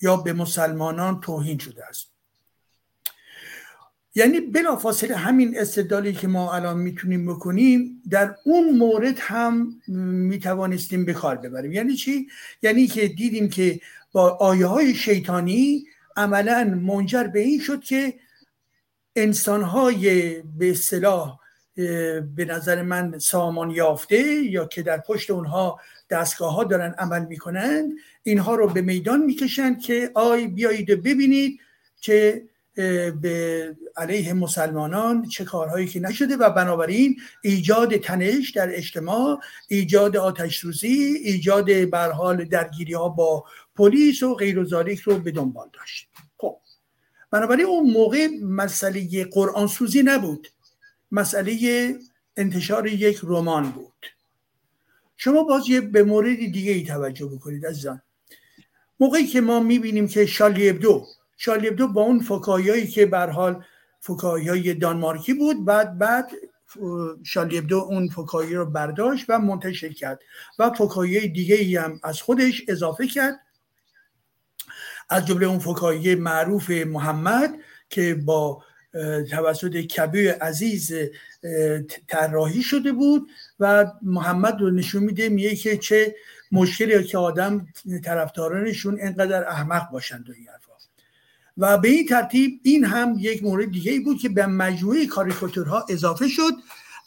یا 0.00 0.16
به 0.16 0.32
مسلمانان 0.32 1.20
توهین 1.20 1.58
شده 1.58 1.86
است. 1.86 2.12
یعنی 4.14 4.40
بلافاصله 4.40 5.16
همین 5.16 5.58
استدلالی 5.58 6.12
که 6.12 6.28
ما 6.28 6.54
الان 6.54 6.78
می‌تونیم 6.78 7.26
بکنیم 7.26 8.02
در 8.10 8.34
اون 8.44 8.78
مورد 8.78 9.18
هم 9.18 9.80
می‌توانستیم 10.28 11.04
به 11.04 11.12
کار 11.12 11.36
ببریم. 11.36 11.72
یعنی 11.72 11.94
چی؟ 11.94 12.28
یعنی 12.62 12.86
که 12.86 13.08
دیدیم 13.08 13.48
که 13.48 13.80
با 14.12 14.30
آیه 14.30 14.66
های 14.66 14.94
شیطانی 14.94 15.84
عملا 16.16 16.64
منجر 16.64 17.24
به 17.24 17.40
این 17.40 17.60
شد 17.60 17.80
که 17.80 18.14
انسانهای 19.16 20.42
به 20.42 20.70
اصطلاح 20.70 21.38
به 22.36 22.44
نظر 22.48 22.82
من 22.82 23.18
سامان 23.18 23.70
یافته 23.70 24.22
یا 24.26 24.66
که 24.66 24.82
در 24.82 24.98
پشت 24.98 25.30
اونها 25.30 25.80
دستگاه 26.10 26.54
ها 26.54 26.64
دارن 26.64 26.94
عمل 26.98 27.24
می‌کنند 27.24 27.92
اینها 28.22 28.54
رو 28.54 28.68
به 28.68 28.82
میدان 28.82 29.22
می‌کشند 29.22 29.80
که 29.80 30.10
آی 30.14 30.46
بیایید 30.46 31.02
ببینید 31.02 31.60
که 32.00 32.42
به 33.20 33.76
علیه 33.96 34.32
مسلمانان 34.32 35.28
چه 35.28 35.44
کارهایی 35.44 35.86
که 35.86 36.00
نشده 36.00 36.36
و 36.36 36.50
بنابراین 36.50 37.16
ایجاد 37.42 37.96
تنش 37.96 38.50
در 38.50 38.76
اجتماع 38.76 39.40
ایجاد 39.68 40.16
آتش 40.16 40.58
روزی 40.58 41.20
ایجاد 41.24 41.90
برحال 41.90 42.44
درگیری 42.44 42.92
ها 42.92 43.08
با 43.08 43.44
پلیس 43.76 44.22
و 44.22 44.34
غیر 44.34 44.58
و 44.58 44.84
رو 45.04 45.18
به 45.18 45.30
دنبال 45.30 45.68
داشت. 45.72 46.08
بنابراین 47.30 47.66
اون 47.66 47.90
موقع 47.90 48.28
مسئله 48.42 49.24
قرآن 49.24 49.66
سوزی 49.66 50.02
نبود. 50.02 50.48
مسئله 51.12 51.94
انتشار 52.36 52.86
یک 52.86 53.20
رمان 53.22 53.70
بود. 53.70 54.06
شما 55.16 55.42
باز 55.42 55.68
یه 55.68 55.80
به 55.80 56.02
مورد 56.02 56.36
دیگه 56.36 56.72
ای 56.72 56.84
توجه 56.84 57.26
بکنید 57.26 57.66
عزیزان. 57.66 58.02
موقعی 59.00 59.26
که 59.26 59.40
ما 59.40 59.60
می‌بینیم 59.60 60.08
که 60.08 60.26
شالی 60.26 60.70
ابدو 60.70 61.06
شارلی 61.36 61.70
با 61.70 62.02
اون 62.02 62.20
فکاهی 62.20 62.86
که 62.86 63.06
بر 63.06 63.30
حال 63.30 63.64
های 64.22 64.74
دانمارکی 64.74 65.34
بود 65.34 65.64
بعد 65.64 65.98
بعد 65.98 66.30
شارلی 67.24 67.74
اون 67.74 68.08
فکاهی 68.08 68.54
رو 68.54 68.66
برداشت 68.66 69.24
و 69.28 69.38
منتشر 69.38 69.92
کرد 69.92 70.20
و 70.58 70.70
فکاهی 70.70 71.28
دیگه 71.28 71.54
ای 71.54 71.76
هم 71.76 72.00
از 72.04 72.22
خودش 72.22 72.62
اضافه 72.68 73.06
کرد. 73.06 73.40
از 75.08 75.26
جمله 75.26 75.46
اون 75.46 75.58
فکاهی 75.58 76.14
معروف 76.14 76.70
محمد 76.70 77.54
که 77.88 78.14
با 78.14 78.62
توسط 79.30 79.76
کبیر 79.76 80.32
عزیز 80.32 80.92
طراحی 82.08 82.62
شده 82.62 82.92
بود 82.92 83.28
و 83.60 83.92
محمد 84.02 84.60
رو 84.60 84.70
نشون 84.70 85.02
میده 85.02 85.28
میگه 85.28 85.56
که 85.56 85.76
چه 85.76 86.14
مشکلی 86.52 87.04
که 87.04 87.18
آدم 87.18 87.66
طرفدارانشون 88.04 88.98
انقدر 89.00 89.48
احمق 89.48 89.90
باشند 89.90 90.30
و 90.30 90.32
این 90.32 90.46
و 91.56 91.78
به 91.78 91.88
این 91.88 92.06
ترتیب 92.06 92.60
این 92.62 92.84
هم 92.84 93.16
یک 93.18 93.42
مورد 93.42 93.70
دیگه 93.70 93.92
ای 93.92 94.00
بود 94.00 94.18
که 94.18 94.28
به 94.28 94.46
مجموعه 94.46 95.06
کاریکاتورها 95.06 95.86
اضافه 95.88 96.28
شد 96.28 96.52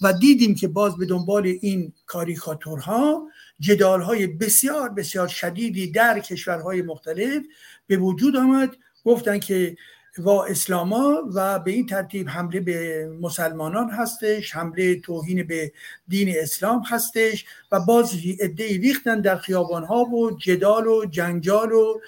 و 0.01 0.13
دیدیم 0.13 0.55
که 0.55 0.67
باز 0.67 0.97
به 0.97 1.05
دنبال 1.05 1.45
این 1.61 1.93
کاریکاتورها 2.05 3.27
جدالهای 3.59 4.27
بسیار 4.27 4.89
بسیار 4.89 5.27
شدیدی 5.27 5.91
در 5.91 6.19
کشورهای 6.19 6.81
مختلف 6.81 7.43
به 7.89 7.97
وجود 7.97 8.35
آمد 8.35 8.77
گفتن 9.05 9.39
که 9.39 9.77
و 10.17 10.29
اسلاما 10.29 11.23
و 11.33 11.59
به 11.59 11.71
این 11.71 11.85
ترتیب 11.85 12.29
حمله 12.29 12.59
به 12.59 13.09
مسلمانان 13.21 13.89
هستش 13.89 14.55
حمله 14.55 14.99
توهین 14.99 15.47
به 15.47 15.71
دین 16.07 16.33
اسلام 16.37 16.83
هستش 16.87 17.45
و 17.71 17.79
باز 17.79 18.13
ادهی 18.39 18.77
ریختن 18.77 19.21
در 19.21 19.35
خیابان 19.35 19.83
ها 19.83 20.03
و 20.03 20.37
جدال 20.37 20.87
و 20.87 21.05
جنجال 21.05 21.71
و 21.71 21.99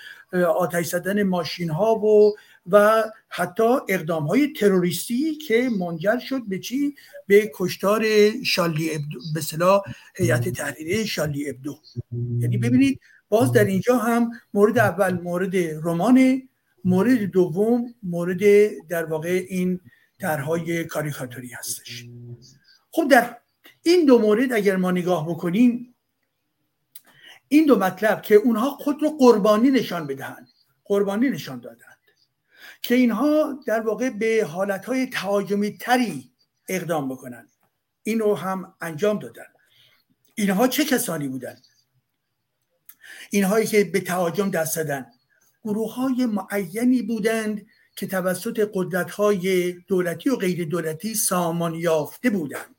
آتش 0.45 0.85
زدن 0.85 1.23
ماشین 1.23 1.69
ها 1.69 1.95
و 1.95 2.35
و 2.71 3.03
حتی 3.29 3.77
اقدام 3.89 4.23
های 4.23 4.53
تروریستی 4.53 5.35
که 5.35 5.69
منجر 5.79 6.19
شد 6.19 6.41
به 6.47 6.59
چی؟ 6.59 6.95
به 7.27 7.51
کشتار 7.55 8.05
شالی 8.43 8.95
ابدو 8.95 9.19
به 9.33 9.41
صلاح 9.41 9.81
هیئت 10.15 10.49
تحریری 10.49 11.07
شالی 11.07 11.49
ابدو. 11.49 11.79
یعنی 12.39 12.57
ببینید 12.57 12.99
باز 13.31 13.51
در 13.51 13.65
اینجا 13.65 13.97
هم 13.97 14.31
مورد 14.53 14.79
اول 14.79 15.13
مورد 15.13 15.55
رمان 15.83 16.41
مورد 16.85 17.23
دوم 17.23 17.93
مورد 18.03 18.39
در 18.87 19.05
واقع 19.05 19.45
این 19.49 19.79
طرحهای 20.19 20.85
کاریکاتوری 20.85 21.47
هستش. 21.47 22.05
خب 22.91 23.07
در 23.07 23.37
این 23.83 24.05
دو 24.05 24.19
مورد 24.19 24.53
اگر 24.53 24.75
ما 24.75 24.91
نگاه 24.91 25.29
بکنیم 25.29 25.95
این 27.47 27.65
دو 27.65 27.79
مطلب 27.79 28.21
که 28.21 28.35
اونها 28.35 28.69
خود 28.69 29.01
رو 29.01 29.09
قربانی 29.09 29.69
نشان 29.69 30.07
بدهند 30.07 30.47
قربانی 30.85 31.29
نشان 31.29 31.59
دادند 31.59 31.97
که 32.81 32.95
اینها 32.95 33.59
در 33.67 33.81
واقع 33.81 34.09
به 34.09 34.47
حالتهای 34.49 35.05
تهاجمی 35.05 35.77
تری 35.77 36.31
اقدام 36.69 37.09
بکنند. 37.09 37.49
اینو 38.03 38.35
هم 38.35 38.73
انجام 38.81 39.19
دادن 39.19 39.47
اینها 40.35 40.67
چه 40.67 40.85
کسانی 40.85 41.27
بودند؟ 41.27 41.67
اینهایی 43.31 43.67
که 43.67 43.83
به 43.83 43.99
تهاجم 43.99 44.49
دست 44.49 44.75
دادن 44.75 45.05
گروه 45.63 45.93
های 45.93 46.25
معینی 46.25 47.01
بودند 47.01 47.65
که 47.95 48.07
توسط 48.07 48.69
قدرت 48.73 49.11
های 49.11 49.71
دولتی 49.71 50.29
و 50.29 50.35
غیر 50.35 50.65
دولتی 50.65 51.15
سامان 51.15 51.75
یافته 51.75 52.29
بودند. 52.29 52.75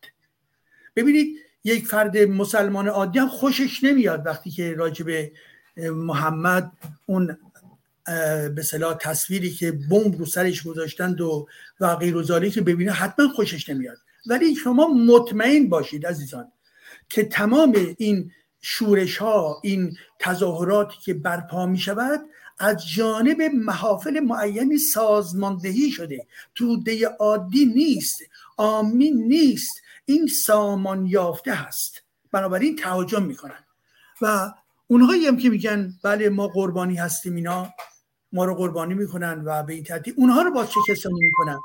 ببینید 0.96 1.36
یک 1.64 1.86
فرد 1.86 2.18
مسلمان 2.18 2.88
عادی 2.88 3.18
هم 3.18 3.28
خوشش 3.28 3.84
نمیاد 3.84 4.26
وقتی 4.26 4.50
که 4.50 4.74
راجب 4.74 5.30
محمد 5.76 6.72
اون 7.06 7.38
به 8.54 8.62
صلاح 8.64 8.96
تصویری 9.00 9.50
که 9.50 9.72
بمب 9.72 10.18
رو 10.18 10.26
سرش 10.26 10.62
گذاشتند 10.62 11.20
و 11.20 11.48
و 11.80 11.96
غیر 11.96 12.50
که 12.50 12.60
ببینه 12.60 12.92
حتما 12.92 13.28
خوشش 13.28 13.68
نمیاد. 13.68 13.98
ولی 14.26 14.54
شما 14.54 14.88
مطمئن 14.88 15.68
باشید 15.68 16.06
عزیزان 16.06 16.52
که 17.08 17.24
تمام 17.24 17.94
این 17.98 18.32
شورش 18.62 19.16
ها 19.16 19.60
این 19.62 19.96
تظاهراتی 20.18 20.96
که 21.04 21.14
برپا 21.14 21.66
می 21.66 21.78
شود 21.78 22.20
از 22.58 22.88
جانب 22.88 23.42
محافل 23.42 24.20
معینی 24.20 24.78
سازماندهی 24.78 25.90
شده. 25.90 26.26
توده 26.54 27.06
عادی 27.08 27.66
نیست 27.66 28.22
آمین 28.56 29.24
نیست. 29.24 29.82
این 30.04 30.26
سامان 30.26 31.06
یافته 31.06 31.54
هست 31.54 32.02
بنابراین 32.32 32.76
تهاجم 32.76 33.22
می‌کنن. 33.22 33.64
و 34.22 34.52
اونهایی 34.86 35.26
هم 35.26 35.36
که 35.36 35.50
میگن 35.50 35.92
بله 36.04 36.28
ما 36.28 36.48
قربانی 36.48 36.96
هستیم 36.96 37.34
اینا 37.34 37.68
ما 38.32 38.44
رو 38.44 38.54
قربانی 38.54 38.94
می‌کنن 38.94 39.42
و 39.44 39.62
به 39.62 39.72
این 39.72 39.84
ترتیب 39.84 40.14
اونها 40.18 40.42
رو 40.42 40.50
باز 40.50 40.70
چه 40.70 40.80
کسانی 40.88 41.20
می‌کنن؟ 41.20 41.58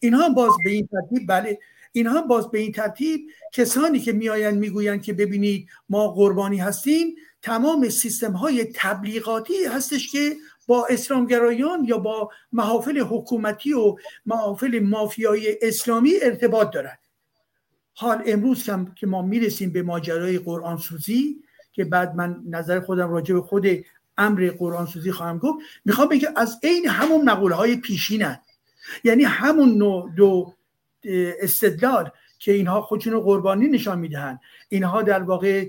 اینها 0.00 0.28
باز 0.28 0.52
به 0.64 0.70
این 0.70 0.88
ترتیب 0.92 1.28
بله 1.28 1.58
اینها 1.92 2.22
باز 2.22 2.50
به 2.50 2.58
این 2.58 2.72
ترتیب 2.72 3.20
کسانی 3.52 4.00
که 4.00 4.12
میآیند 4.12 4.58
می‌گویند 4.58 5.02
که 5.02 5.12
ببینید 5.12 5.68
ما 5.88 6.08
قربانی 6.08 6.58
هستیم 6.58 7.14
تمام 7.42 7.88
سیستم 7.88 8.32
های 8.32 8.64
تبلیغاتی 8.74 9.64
هستش 9.64 10.12
که 10.12 10.36
با 10.66 10.86
اسلامگرایان 10.90 11.84
یا 11.84 11.98
با 11.98 12.30
محافل 12.52 13.00
حکومتی 13.00 13.72
و 13.72 13.96
محافل 14.26 14.78
مافیای 14.78 15.58
اسلامی 15.62 16.12
ارتباط 16.22 16.70
دارد. 16.70 16.98
حال 17.94 18.22
امروز 18.26 18.68
هم 18.68 18.94
که 18.94 19.06
ما 19.06 19.22
می‌رسیم 19.22 19.72
به 19.72 19.82
ماجرای 19.82 20.38
قرآن 20.38 20.76
سوزی 20.76 21.36
که 21.72 21.84
بعد 21.84 22.14
من 22.14 22.36
نظر 22.48 22.80
خودم 22.80 23.10
راجع 23.10 23.34
به 23.34 23.40
خود 23.40 23.66
امر 24.18 24.50
قرآن 24.58 24.86
سوزی 24.86 25.12
خواهم 25.12 25.38
گفت 25.38 25.58
می‌خوام 25.84 26.08
بگم 26.08 26.32
از 26.36 26.60
عین 26.62 26.88
همون 26.88 27.24
مقوله 27.24 27.54
های 27.54 27.76
پیشینن 27.76 28.40
یعنی 29.04 29.24
همون 29.24 29.74
نوع 29.74 30.10
دو 30.16 30.54
استدلال 31.40 32.10
که 32.38 32.52
اینها 32.52 32.82
خودشون 32.82 33.20
قربانی 33.20 33.68
نشان 33.68 33.98
می‌دهند 33.98 34.40
اینها 34.68 35.02
در 35.02 35.22
واقع 35.22 35.68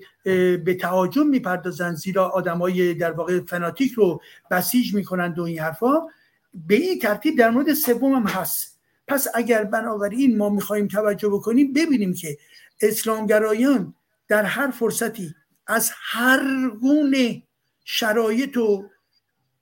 به 0.57 0.78
تهاجم 0.82 1.28
می‌پردازند 1.28 1.95
زیرا 1.95 2.30
آدمای 2.30 2.94
در 2.94 3.11
واقع 3.11 3.40
فناتیک 3.40 3.91
رو 3.91 4.22
بسیج 4.52 4.94
می‌کنند 4.94 5.40
و 5.40 5.44
این 5.44 5.60
حرفا. 5.60 5.94
به 6.53 6.76
این 6.76 6.99
ترتیب 6.99 7.38
در 7.38 7.49
مورد 7.49 7.74
سوم 7.74 8.14
هم 8.14 8.28
هست. 8.28 8.80
پس 9.07 9.28
اگر 9.34 9.64
بنابراین 9.64 10.38
ما 10.38 10.49
می‌خواهیم 10.49 10.88
توجه 10.88 11.30
بکنیم 11.30 11.74
ببینیم 11.74 12.14
که 12.14 12.38
اسلامگرایان 12.82 13.94
در 14.28 14.44
هر 14.44 14.72
فرصتی 14.72 15.36
از 15.68 15.91
هر 15.94 16.70
گونه 16.70 17.44
شرایط 17.86 18.57
و 18.57 18.90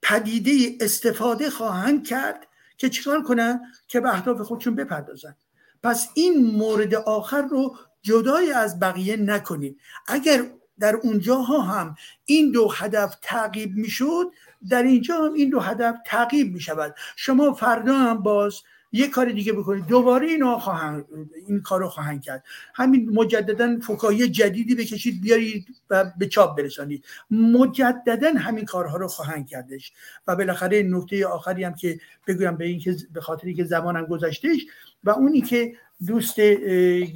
پدیده 0.02 0.84
استفاده 0.84 1.50
خواهند 1.50 2.06
کرد 2.06 2.46
که 2.76 2.88
چیکار 2.88 3.22
کنن؟ 3.22 3.60
که 3.88 4.00
به 4.00 4.14
اهداف 4.14 4.40
خودشون 4.40 4.74
بپردازن. 4.74 5.36
پس 5.82 6.08
این 6.14 6.46
مورد 6.46 6.94
آخر 6.94 7.42
رو 7.42 7.76
جدای 8.02 8.52
از 8.52 8.80
بقیه 8.80 9.16
نکنیم 9.16 9.76
اگر 10.06 10.44
در 10.80 10.96
اونجاها 10.96 11.60
هم 11.60 11.94
این 12.24 12.50
دو 12.50 12.68
هدف 12.68 13.16
تعقیب 13.22 13.76
می‌شد 13.76 14.26
در 14.70 14.82
اینجا 14.82 15.24
هم 15.24 15.32
این 15.32 15.50
دو 15.50 15.60
هدف 15.60 15.96
تعقیب 16.06 16.52
می 16.54 16.60
شود 16.60 16.94
شما 17.16 17.52
فردا 17.52 17.94
هم 17.94 18.22
باز 18.22 18.62
یک 18.92 19.10
کار 19.10 19.32
دیگه 19.32 19.52
بکنید. 19.52 19.86
دوباره 19.86 20.26
اینا 20.26 20.58
خواهند 20.58 21.04
این 21.46 21.62
کارو 21.62 21.88
خواهند 21.88 22.22
کرد. 22.22 22.44
همین 22.74 23.10
مجددا 23.14 23.78
فکاهی 23.80 24.28
جدیدی 24.28 24.74
بکشید 24.74 25.22
بیارید 25.22 25.66
و 25.90 26.12
به 26.18 26.26
چاپ 26.26 26.56
برسانید. 26.56 27.04
مجددا 27.30 28.32
همین 28.38 28.64
کارها 28.64 28.96
رو 28.96 29.08
خواهند 29.08 29.48
کردش. 29.48 29.92
و 30.26 30.36
بالاخره 30.36 30.82
نکته 30.82 31.26
آخری 31.26 31.64
هم 31.64 31.74
که 31.74 32.00
بگویم 32.26 32.56
به 32.56 32.64
این 32.64 32.80
که 32.80 32.96
به 33.12 33.20
خاطری 33.20 33.54
که 33.54 33.64
زمانم 33.64 34.06
گذشتهش 34.06 34.66
و 35.04 35.10
اونی 35.10 35.40
که 35.40 35.72
دوست 36.06 36.40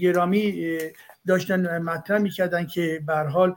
گرامی 0.00 0.78
داشتن 1.26 1.78
مطرح 1.78 2.18
می‌کردن 2.18 2.66
که 2.66 3.02
به 3.06 3.16
حال 3.16 3.54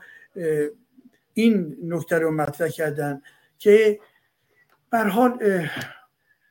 این 1.33 1.77
نکته 1.83 2.19
رو 2.19 2.31
مطرح 2.31 2.67
کردن 2.67 3.21
که 3.59 3.99
به 4.89 4.99
حال 4.99 5.39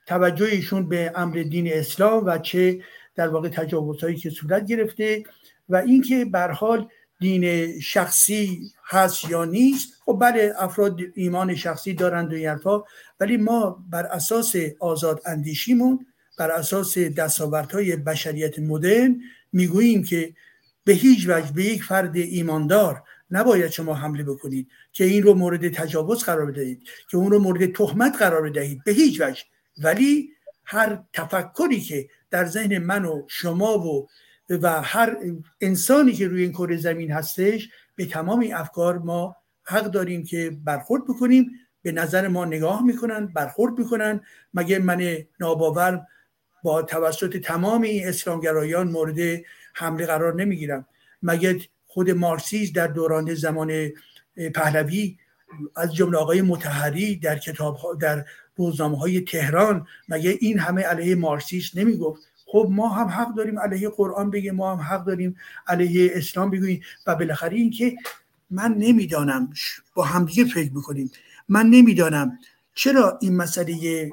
توجه 0.06 0.46
ایشون 0.46 0.88
به 0.88 1.12
امر 1.14 1.42
دین 1.42 1.72
اسلام 1.72 2.26
و 2.26 2.38
چه 2.38 2.80
در 3.14 3.28
واقع 3.28 3.48
تجاوزهایی 3.48 4.16
که 4.16 4.30
صورت 4.30 4.66
گرفته 4.66 5.22
و 5.68 5.76
اینکه 5.76 6.24
به 6.24 6.40
حال 6.40 6.88
دین 7.20 7.80
شخصی 7.80 8.60
هست 8.84 9.30
یا 9.30 9.44
نیست. 9.44 10.02
خب 10.04 10.18
بله 10.20 10.52
افراد 10.58 11.00
ایمان 11.14 11.54
شخصی 11.54 11.94
دارند 11.94 12.32
و 12.32 12.36
این 12.36 12.84
ولی 13.20 13.36
ما 13.36 13.84
بر 13.90 14.06
اساس 14.06 14.54
آزاد 14.80 15.20
اندیشیمون 15.26 16.06
بر 16.36 16.50
اساس 16.50 16.98
دستاوردهای 16.98 17.96
بشریت 17.96 18.58
مدرن 18.58 19.20
می‌گوییم 19.52 20.02
که 20.02 20.34
به 20.84 20.92
هیچ 20.92 21.28
وجه 21.28 21.52
به 21.52 21.64
یک 21.64 21.84
فرد 21.84 22.16
ایماندار 22.16 23.02
نباید 23.30 23.70
شما 23.70 23.94
حمله 23.94 24.22
بکنید 24.22 24.68
که 24.92 25.04
این 25.04 25.22
رو 25.22 25.34
مورد 25.34 25.68
تجاوز 25.68 26.24
قرار 26.24 26.46
بدهید 26.46 26.82
که 27.10 27.16
اون 27.16 27.30
رو 27.30 27.38
مورد 27.38 27.72
تهمت 27.72 28.16
قرار 28.18 28.50
بدهید. 28.50 28.84
به 28.84 28.92
هیچ 28.92 29.20
وجه. 29.20 29.42
ولی 29.78 30.30
هر 30.64 31.02
تفکری 31.12 31.80
که 31.80 32.08
در 32.30 32.44
ذهن 32.44 32.78
من 32.78 33.04
و 33.04 33.22
شما 33.28 33.78
و 33.78 34.08
و 34.50 34.82
هر 34.82 35.16
انسانی 35.60 36.12
که 36.12 36.28
روی 36.28 36.42
این 36.42 36.52
کره 36.52 36.76
زمین 36.76 37.12
هستش 37.12 37.68
به 37.96 38.06
تمام 38.06 38.48
افکار 38.54 38.98
ما 38.98 39.36
حق 39.64 39.84
داریم 39.84 40.24
که 40.24 40.56
برخورد 40.64 41.04
بکنیم. 41.04 41.50
به 41.82 41.92
نظر 41.92 42.28
ما 42.28 42.44
نگاه 42.44 42.84
می‌کنن 42.84 43.26
برخورد 43.26 43.78
می‌کنن. 43.78 44.20
مگه 44.54 44.78
من 44.78 45.16
ناباور 45.40 46.06
با 46.64 46.82
توسط 46.82 47.36
تمام 47.36 47.82
این 47.82 48.08
اسلامگرایان 48.08 48.88
مورد 48.88 49.42
حمله 49.74 50.06
قرار 50.06 50.34
نمی‌گیرم. 50.34 50.86
مگه 51.22 51.60
خود 51.86 52.10
مارسیز 52.10 52.72
در 52.72 52.86
دوران 52.86 53.34
زمان 53.34 53.92
پهلوی 54.54 55.16
از 55.76 55.94
جمله 55.94 56.18
آقای 56.18 56.42
متحری 56.42 57.16
در 57.16 57.38
کتاب 57.38 57.78
در 58.00 58.24
روزنامه 58.56 58.98
های 58.98 59.20
تهران 59.20 59.86
مگه 60.08 60.38
این 60.40 60.58
همه 60.58 60.82
علیه 60.82 61.14
مارسیست 61.14 61.76
نمی‌گفت؟ 61.76 62.22
خب 62.46 62.68
ما 62.70 62.88
هم 62.88 63.08
حق 63.08 63.34
داریم 63.34 63.58
علیه 63.58 63.88
قرآن 63.88 64.30
بگیم 64.30 64.54
ما 64.54 64.76
هم 64.76 64.80
حق 64.82 65.04
داریم 65.04 65.36
علیه 65.66 66.10
اسلام 66.14 66.50
بگوییم. 66.50 66.82
و 67.06 67.14
بالاخره 67.14 67.56
اینکه 67.56 67.96
من 68.50 68.74
نمی‌دانم 68.78 69.52
با 69.94 70.04
همدیگه 70.04 70.44
فکر 70.44 70.72
می‌کنیم. 70.72 71.10
من 71.48 71.66
نمی‌دانم 71.66 72.38
چرا 72.74 73.18
این 73.22 73.36
مسئله 73.36 74.10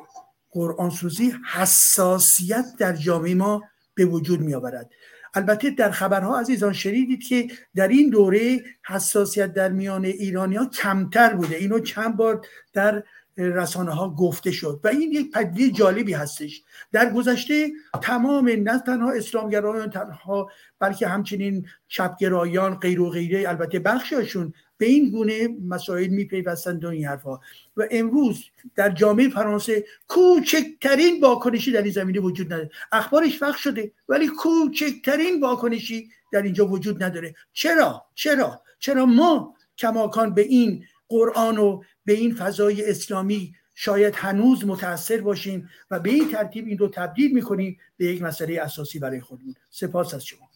قرآن 0.52 0.90
سوزی 0.90 1.34
حساسیت 1.54 2.66
در 2.80 2.94
جامعه 2.94 3.36
ما 3.36 3.64
به 3.96 4.06
وجود 4.06 4.42
می 4.42 4.54
آورد 4.54 4.90
البته 5.34 5.70
در 5.70 5.92
خبرها 5.92 6.40
عزیزان 6.40 6.74
شنیدید 6.74 7.24
که 7.24 7.48
در 7.76 7.88
این 7.88 8.10
دوره 8.10 8.60
حساسیت 8.88 9.54
در 9.54 9.70
میان 9.70 10.06
ایرانی 10.06 10.56
ها 10.56 10.66
کمتر 10.66 11.34
بوده. 11.34 11.56
اینو 11.56 11.80
چند 11.80 12.18
بار 12.18 12.46
در 12.74 13.04
رسانه 13.38 13.92
ها 13.92 14.10
گفته 14.10 14.52
شد 14.52 14.80
و 14.84 14.88
این 14.88 15.12
یک 15.12 15.32
پدیده 15.32 15.78
جالبی 15.78 16.14
هستش. 16.14 16.64
در 16.92 17.14
گذشته 17.14 17.72
تمام 18.02 18.50
نه 18.50 18.80
تنها 18.80 19.12
اسلامگرایان 19.12 19.90
تنها 19.90 20.50
بلکه 20.80 21.08
همچنین 21.08 21.66
چپگرایان 21.88 22.76
غیر 22.76 23.02
و 23.02 23.10
غیره 23.10 23.50
البته 23.50 23.80
بخششون 23.80 24.54
به 24.78 24.86
این 24.86 25.10
گونه 25.10 25.48
مسائل 25.68 26.08
میپیوستند 26.08 26.86
و 26.86 26.88
این 26.88 27.06
حرفها. 27.06 27.42
و 27.78 27.88
امروز 27.92 28.44
در 28.76 28.90
جامعه 28.90 29.30
فرانسه 29.30 29.86
کوچکترین 30.08 31.22
واکنشی 31.22 31.72
در 31.72 31.82
این 31.82 31.92
زمینه 31.92 32.20
وجود 32.20 32.54
نداره. 32.54 32.70
اخبارش 32.92 33.38
فخ 33.38 33.58
شده 33.58 33.92
ولی 34.10 34.28
کوچکترین 34.28 35.42
واکنشی 35.42 36.10
در 36.32 36.42
اینجا 36.42 36.68
وجود 36.68 37.04
نداره. 37.04 37.36
چرا؟ 37.54 38.06
چرا؟ 38.16 38.62
چرا 38.80 39.06
ما 39.06 39.56
کماکان 39.78 40.34
به 40.34 40.42
این 40.42 40.84
قرآن 41.10 41.58
و 41.58 41.82
به 42.06 42.14
این 42.14 42.36
فضای 42.36 42.90
اسلامی 42.90 43.56
شاید 43.76 44.16
هنوز 44.16 44.66
متاثر 44.66 45.22
باشیم 45.22 45.70
و 45.92 46.00
به 46.00 46.10
این 46.10 46.32
ترتیب 46.32 46.68
این 46.68 46.78
رو 46.78 46.88
تبدیل 46.88 47.34
می‌کنیم 47.34 47.78
به 47.98 48.06
یک 48.06 48.22
مسئله 48.22 48.62
اساسی 48.62 49.00
برای 49.00 49.22
خودمون 49.22 49.56
سپاس 49.70 50.14
از 50.14 50.26
شما. 50.26 50.50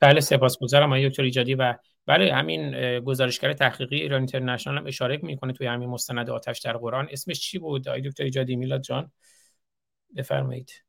بله 0.00 0.20
سپاسگزارم 0.20 0.92
آقای 0.92 1.08
دکتر 1.08 1.22
ایجادی 1.22 1.54
و 1.54 1.74
بله 2.06 2.34
همین 2.34 3.00
گزارشگر 3.00 3.52
تحقیقی 3.52 3.96
ایران 3.96 4.18
اینترنشنال 4.18 4.78
هم 4.78 4.86
اشاره 4.86 5.20
می‌کنه 5.22 5.52
توی 5.52 5.66
همین 5.66 5.88
مستند 5.88 6.30
آتش 6.30 6.58
در 6.58 6.76
قرآن. 6.76 7.08
اسمش 7.10 7.40
چی 7.40 7.58
بود؟ 7.58 7.88
آقای 7.88 8.00
دکتر 8.00 8.24
ایجادی 8.24 8.56
میلاد 8.56 8.80
جان؟ 8.80 9.12
بفرمایید. 10.16 10.85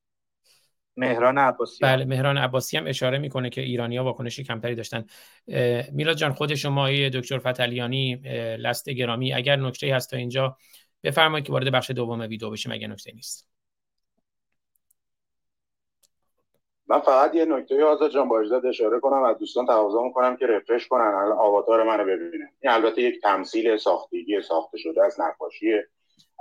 مهران 0.98 1.38
عباسی 1.38 1.80
بله 1.82 2.06
مهران 2.06 2.38
عباسی 2.38 2.78
هم 2.78 2.88
اشاره 2.88 3.18
می‌کنه 3.18 3.50
که 3.50 3.62
ایرانیا 3.62 4.04
واکنشی 4.04 4.44
کمتری 4.44 4.76
داشتن. 4.76 5.06
میلاد 5.92 6.16
جان 6.16 6.34
خود 6.34 6.56
شما 6.56 6.90
دکتر 6.90 7.38
فتلیانی 7.38 8.16
لست 8.60 8.90
گرامی 8.90 9.34
اگر 9.34 9.56
نکته 9.56 9.96
هست 9.96 10.12
تا 10.12 10.18
اینجا 10.18 10.58
بفرمایید 11.04 11.46
که 11.46 11.52
وارد 11.52 11.72
بخش 11.72 11.92
دوم 11.92 12.20
ویدیو 12.20 12.50
بشیم 12.50 12.72
اگر 12.72 12.88
نکته 12.88 13.12
نیست. 13.12 13.48
من 16.88 17.00
فقط 17.00 17.36
یه 17.36 17.46
نکته 17.46 17.84
آزاد 17.84 18.12
جان 18.12 18.30
با 18.30 18.44
اشاره 18.70 19.00
کنم 19.00 19.24
از 19.24 19.38
دوستان 19.38 19.66
تقاضا 19.66 20.04
می‌کنم 20.04 20.38
که 20.38 20.48
رفرش 20.48 20.88
کنن 20.88 21.02
الان 21.02 21.38
آواتار 21.38 21.84
منو 21.84 22.04
ببینن. 22.04 22.50
این 22.62 22.72
البته 22.72 23.02
یک 23.02 23.22
تمثیل 23.22 23.78
ساختگی 23.78 24.42
ساخته 24.42 24.78
شده 24.78 25.06
از 25.06 25.22
نقاشی 25.22 25.74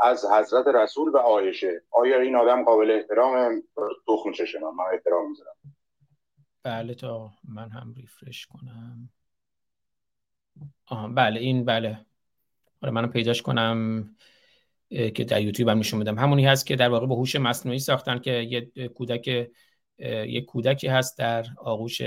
از 0.02 0.24
حضرت 0.24 0.66
رسول 0.66 1.08
و 1.08 1.16
آیشه. 1.16 1.82
آیا 1.90 2.20
این 2.20 2.36
آدم 2.36 2.64
قابل 2.64 2.90
احترام 2.90 3.62
تخم 4.06 4.32
چشه 4.32 4.58
من 4.58 4.70
من 4.70 4.84
احترام 4.92 5.30
می‌ذارم. 5.30 5.56
بله 6.62 6.94
تا 6.94 7.30
من 7.48 7.70
هم 7.70 7.94
ریفرش 7.96 8.46
کنم. 8.46 9.08
آها 10.86 11.08
بله 11.08 11.40
این 11.40 11.64
بله. 11.64 12.06
آره 12.82 12.92
منم 12.92 13.10
پیداش 13.10 13.42
کنم 13.42 14.10
که 14.88 15.24
در 15.28 15.42
یوتیوب 15.42 15.68
هم 15.68 15.78
نشون 15.78 16.00
بدم 16.00 16.18
همونی 16.18 16.46
هست 16.46 16.66
که 16.66 16.76
در 16.76 16.88
واقع 16.88 17.06
با 17.06 17.14
هوش 17.14 17.36
مصنوعی 17.36 17.78
ساختن 17.78 18.18
که 18.18 18.30
یه 18.30 18.88
کودک 18.88 19.28
یه 19.98 20.40
کودکی 20.40 20.88
هست 20.88 21.18
در 21.18 21.46
آغوش 21.58 22.02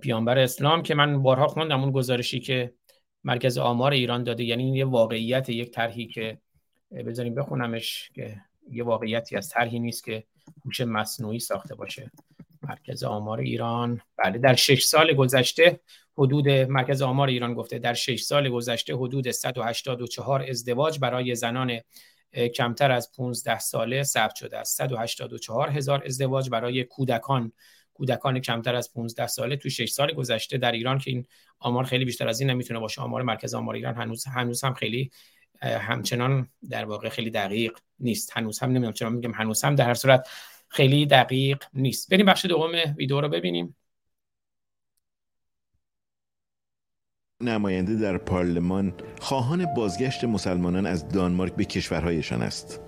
پیامبر 0.00 0.38
اسلام 0.38 0.82
که 0.82 0.94
من 0.94 1.22
بارها 1.22 1.46
خوندم 1.46 1.80
اون 1.80 1.92
گزارشی 1.92 2.40
که 2.40 2.74
مرکز 3.24 3.58
آمار 3.58 3.92
ایران 3.92 4.24
داده. 4.24 4.44
یعنی 4.44 4.76
یه 4.76 4.84
واقعیت 4.84 5.48
یک 5.48 5.70
طرحی 5.70 6.06
که 6.06 6.38
بذاریم 7.06 7.34
بخونمش 7.34 8.10
که 8.14 8.40
یه 8.70 8.84
واقعیتی 8.84 9.36
از 9.36 9.48
طرحی 9.48 9.78
نیست 9.78 10.04
که 10.04 10.24
هوش 10.64 10.80
مصنوعی 10.80 11.38
ساخته 11.40 11.74
باشه. 11.74 12.10
مرکز 12.62 13.04
آمار 13.04 13.40
ایران 13.40 14.00
بله 14.16 14.38
در 14.38 14.54
شش 14.54 14.84
سال 14.84 15.14
گذشته 15.14 15.80
حدود 16.18 16.48
مرکز 16.48 17.02
آمار 17.02 17.28
ایران 17.28 17.54
گفته 17.54 17.78
در 17.78 17.94
شش 17.94 18.22
سال 18.22 18.48
گذشته 18.48 18.94
حدود 18.94 19.30
184 19.30 20.42
ازدواج 20.48 20.98
برای 20.98 21.34
زنان 21.34 21.80
کمتر 22.54 22.92
از 22.92 23.12
15 23.16 23.58
ساله 23.58 24.02
ثبت 24.02 24.34
شده 24.34 24.58
است. 24.58 24.76
184 24.76 25.70
هزار 25.70 26.02
ازدواج 26.06 26.50
برای 26.50 26.84
کودکان 26.84 27.52
کودکان 27.96 28.40
کمتر 28.40 28.74
از 28.74 28.92
15 28.92 29.26
ساله 29.26 29.56
تو 29.56 29.68
6 29.68 29.90
سال 29.90 30.12
گذشته 30.12 30.58
در 30.58 30.72
ایران 30.72 30.98
که 30.98 31.10
این 31.10 31.26
آمار 31.58 31.84
خیلی 31.84 32.04
بیشتر 32.04 32.28
از 32.28 32.40
این 32.40 32.50
نمی‌تونه 32.50 32.80
باشه. 32.80 33.00
آمار 33.00 33.22
مرکز 33.22 33.54
آمار 33.54 33.74
ایران 33.74 33.94
هنوز 33.94 34.24
هنوز 34.26 34.64
هم 34.64 34.74
خیلی 34.74 35.10
همچنان 35.62 36.48
در 36.70 36.84
واقع 36.84 37.08
خیلی 37.08 37.30
دقیق 37.30 37.78
نیست. 37.98 38.30
هنوز 38.36 38.58
هم 38.58 38.70
نمی‌دونم 38.70 38.92
چرا 38.92 39.10
میگم 39.10 39.32
هنوز 39.32 39.64
هم 39.64 39.74
در 39.74 39.86
هر 39.86 39.94
صورت 39.94 40.28
خیلی 40.68 41.06
دقیق 41.06 41.64
نیست. 41.74 42.10
بریم 42.10 42.26
بخش 42.26 42.44
دوم 42.44 42.72
ویدیو 42.96 43.20
رو 43.20 43.28
ببینیم. 43.28 43.76
نماینده 47.40 47.96
در 47.96 48.18
پارلمان 48.18 48.94
خواهان 49.20 49.74
بازگشت 49.74 50.24
مسلمانان 50.24 50.86
از 50.86 51.08
دانمارک 51.08 51.54
به 51.54 51.64
کشورهایشان 51.64 52.42
است. 52.42 52.80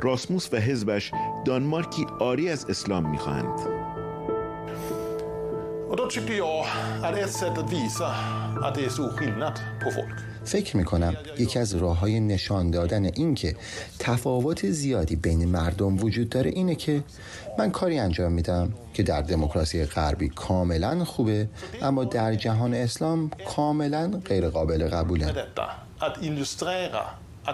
راسموس 0.00 0.52
و 0.52 0.56
حزبش 0.56 1.10
دانمارکی 1.46 2.06
آری 2.20 2.48
از 2.48 2.64
اسلام 2.70 3.10
می‌خواهند. 3.10 3.79
Och 5.90 5.96
då 5.96 6.06
tycker 6.06 6.34
jag 6.34 6.66
att 7.02 7.16
ett 7.16 7.32
sätt 7.32 7.58
att 7.58 7.72
visa 7.72 8.06
att 8.62 8.74
det 8.74 8.84
är 8.84 8.88
stor 8.88 9.10
skillnad 9.16 9.54
på 9.82 9.90
folk. 9.90 10.16
فکر 10.44 10.76
می 10.76 10.84
کنم 10.84 11.16
یکی 11.38 11.58
از 11.58 11.74
راه 11.74 11.98
های 11.98 12.20
نشان 12.20 12.70
دادن 12.70 13.04
این 13.04 13.34
که 13.34 13.56
تفاوت 13.98 14.70
زیادی 14.70 15.16
بین 15.16 15.48
مردم 15.48 16.04
وجود 16.04 16.28
داره 16.28 16.50
اینه 16.50 16.74
که 16.74 17.02
من 17.58 17.70
کاری 17.70 17.98
انجام 17.98 18.32
میدم 18.32 18.72
که 18.94 19.02
در 19.02 19.22
دموکراسی 19.22 19.84
غربی 19.84 20.28
کاملا 20.28 21.04
خوبه 21.04 21.48
اما 21.82 22.04
در 22.04 22.34
جهان 22.34 22.74
اسلام 22.74 23.30
کاملا 23.56 24.20
غیر 24.24 24.48
قابل 24.48 24.88
قبوله 24.88 25.46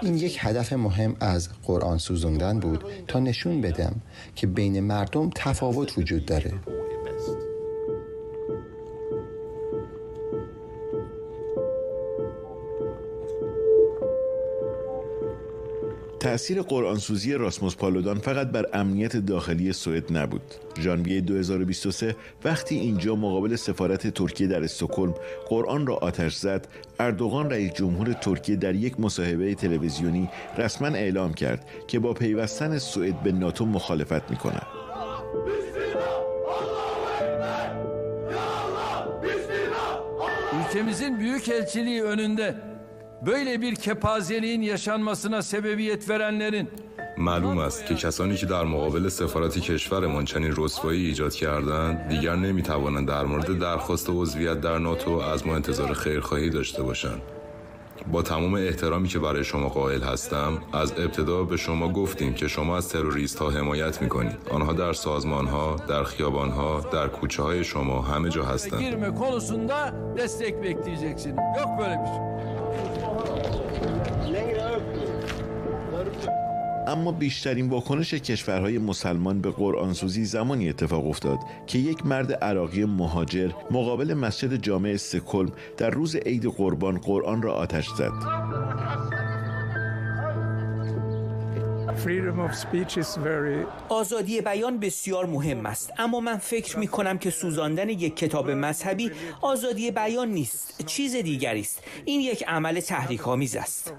این 0.02 0.16
یک 0.16 0.38
هدف 0.40 0.72
مهم 0.72 1.16
از 1.20 1.48
قرآن 1.64 1.98
سوزوندن 1.98 2.60
بود 2.60 2.84
تا 3.08 3.18
نشون 3.18 3.60
بدم 3.60 3.94
که 4.34 4.46
بین 4.46 4.80
مردم 4.80 5.30
تفاوت 5.34 5.98
وجود 5.98 6.26
داره. 6.26 6.52
تأثیر 16.26 16.62
قرآنسوزی 16.62 17.34
راسموس 17.34 17.76
پالودان 17.76 18.18
فقط 18.18 18.46
بر 18.46 18.66
امنیت 18.72 19.16
داخلی 19.16 19.72
سوئد 19.72 20.16
نبود. 20.16 20.42
ژانویه 20.80 21.20
2023 21.20 22.16
وقتی 22.44 22.74
اینجا 22.78 23.14
مقابل 23.14 23.56
سفارت 23.56 24.06
ترکیه 24.06 24.46
در 24.46 24.64
استکهلم 24.64 25.14
قرآن 25.48 25.86
را 25.86 25.96
آتش 25.96 26.34
زد، 26.34 26.68
اردوغان 27.00 27.50
رئیس 27.50 27.72
جمهور 27.72 28.12
ترکیه 28.12 28.56
در 28.56 28.74
یک 28.74 29.00
مصاحبه 29.00 29.54
تلویزیونی 29.54 30.28
رسما 30.58 30.88
اعلام 30.88 31.34
کرد 31.34 31.66
که 31.88 31.98
با 31.98 32.12
پیوستن 32.12 32.78
سوئد 32.78 33.22
به 33.22 33.32
ناتو 33.32 33.66
مخالفت 33.66 34.30
می 34.30 34.36
کند. 34.36 34.66
Ülkemizin 40.60 41.20
büyük 41.20 41.48
elçiliği 41.48 42.02
önünde 42.02 42.75
böyle 43.26 43.60
bir 43.60 43.74
kepazeliğin 43.74 44.62
yaşanmasına 44.62 45.42
sebebiyet 45.42 46.08
verenlerin 46.08 46.68
معلوم 47.18 47.58
است 47.58 47.86
که 47.86 47.94
کسانی 47.94 48.36
که 48.36 48.46
در 48.46 48.64
مقابل 48.64 49.08
سفارت 49.08 49.58
کشورمان 49.58 50.24
چنین 50.24 50.54
رسوایی 50.56 51.06
ایجاد 51.06 51.34
کردند 51.34 52.08
دیگر 52.08 52.36
نمی‌توانند 52.36 53.08
در 53.08 53.24
مورد 53.24 53.58
درخواست 53.58 54.10
عضویت 54.10 54.60
در 54.60 54.78
ناتو 54.78 55.10
از 55.10 55.46
ما 55.46 55.54
انتظار 55.54 55.92
خیرخواهی 55.92 56.50
داشته 56.50 56.82
باشند. 56.82 57.22
با 58.12 58.22
تمام 58.22 58.54
احترامی 58.54 59.08
که 59.08 59.18
برای 59.18 59.44
شما 59.44 59.68
قائل 59.68 60.02
هستم 60.02 60.58
از 60.72 60.92
ابتدا 60.92 61.44
به 61.44 61.56
شما 61.56 61.92
گفتیم 61.92 62.34
که 62.34 62.48
شما 62.48 62.76
از 62.76 62.88
تروریست 62.88 63.38
ها 63.38 63.50
حمایت 63.50 64.02
می 64.02 64.08
کنید 64.08 64.36
آنها 64.50 64.72
در 64.72 64.92
سازمان 64.92 65.46
ها 65.46 65.76
در 65.88 66.04
خیابان 66.04 66.50
ها 66.50 66.80
در 66.92 67.08
کوچه 67.08 67.42
های 67.42 67.64
شما 67.64 68.02
همه 68.02 68.28
جا 68.28 68.44
هستند. 68.44 68.80
اما 76.86 77.12
بیشترین 77.12 77.68
واکنش 77.68 78.14
کشورهای 78.14 78.78
مسلمان 78.78 79.40
به 79.40 79.50
قرآنسوزی 79.50 80.24
زمانی 80.24 80.68
اتفاق 80.68 81.06
افتاد 81.06 81.38
که 81.66 81.78
یک 81.78 82.06
مرد 82.06 82.32
عراقی 82.32 82.84
مهاجر 82.84 83.50
مقابل 83.70 84.14
مسجد 84.14 84.56
جامع 84.56 84.96
سکلم 84.96 85.52
در 85.76 85.90
روز 85.90 86.16
عید 86.16 86.46
قربان 86.46 86.98
قرآن 86.98 87.42
را 87.42 87.54
آتش 87.54 87.88
زد. 87.88 88.12
آزادی 93.88 94.40
بیان 94.40 94.80
بسیار 94.80 95.26
مهم 95.26 95.66
است 95.66 95.92
اما 95.98 96.20
من 96.20 96.36
فکر 96.36 96.78
می 96.78 96.86
کنم 96.86 97.18
که 97.18 97.30
سوزاندن 97.30 97.88
یک 97.88 98.16
کتاب 98.16 98.50
مذهبی 98.50 99.10
آزادی 99.40 99.90
بیان 99.90 100.28
نیست 100.28 100.86
چیز 100.86 101.16
دیگری 101.16 101.60
است. 101.60 101.82
این 102.04 102.20
یک 102.20 102.44
عمل 102.48 102.80
تحریک 102.80 103.28
آمیز 103.28 103.56
است 103.56 103.94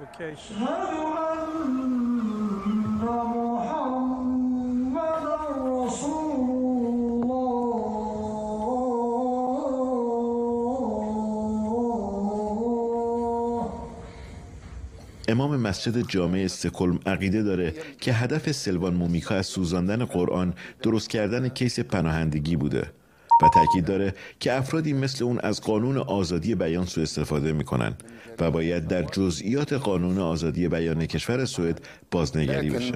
امام 15.29 15.55
مسجد 15.55 16.07
جامع 16.07 16.39
استکلم 16.39 16.99
عقیده 17.05 17.43
داره 17.43 17.73
که 18.01 18.13
هدف 18.13 18.51
سلوان 18.51 18.93
مومیکا 18.93 19.35
از 19.35 19.45
سوزاندن 19.45 20.05
قرآن 20.05 20.53
درست 20.81 21.09
کردن 21.09 21.49
کیس 21.49 21.79
پناهندگی 21.79 22.55
بوده. 22.55 22.91
و 23.41 23.49
تاکید 23.53 23.85
داره 23.85 24.13
که 24.39 24.53
افرادی 24.53 24.93
مثل 24.93 25.23
اون 25.23 25.39
از 25.39 25.61
قانون 25.61 25.97
آزادی 25.97 26.55
بیان 26.55 26.85
سوء 26.85 27.03
استفاده 27.03 27.51
می‌کنن 27.51 27.97
و 28.39 28.51
باید 28.51 28.87
در 28.87 29.03
جزئیات 29.03 29.73
قانون 29.73 30.17
آزادی 30.17 30.67
بیان 30.67 31.05
کشور 31.05 31.45
سوئد 31.45 31.81
بازنگری 32.11 32.69
بشه. 32.69 32.91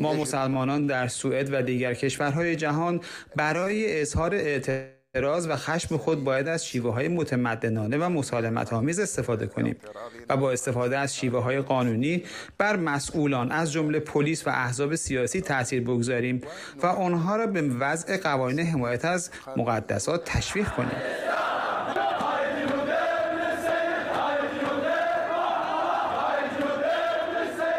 ما 0.00 0.12
مسلمانان 0.14 0.86
در 0.86 1.08
سوئد 1.08 1.48
و 1.52 1.62
دیگر 1.62 1.94
کشورهای 1.94 2.56
جهان 2.56 3.00
برای 3.36 4.00
اظهار 4.00 4.34
اعتراض 4.34 5.01
و 5.14 5.56
خشم 5.56 5.96
خود 5.96 6.24
باید 6.24 6.48
از 6.48 6.66
شیوه 6.66 6.92
های 6.92 7.08
متمدنانه 7.08 7.98
و 7.98 8.08
مسالمت 8.08 8.72
آمیز 8.72 8.98
استفاده 8.98 9.46
کنیم 9.46 9.76
و 10.28 10.36
با 10.36 10.52
استفاده 10.52 10.98
از 10.98 11.16
شیوه 11.16 11.42
های 11.42 11.60
قانونی 11.60 12.22
بر 12.58 12.76
مسئولان 12.76 13.52
از 13.52 13.72
جمله 13.72 14.00
پلیس 14.00 14.46
و 14.46 14.50
احزاب 14.50 14.94
سیاسی 14.94 15.40
تاثیر 15.40 15.82
بگذاریم 15.82 16.40
و 16.82 16.86
آنها 16.86 17.36
را 17.36 17.46
به 17.46 17.62
وضع 17.62 18.16
قوانین 18.16 18.66
حمایت 18.66 19.04
از 19.04 19.30
مقدسات 19.56 20.24
تشویق 20.24 20.68
کنیم. 20.68 20.96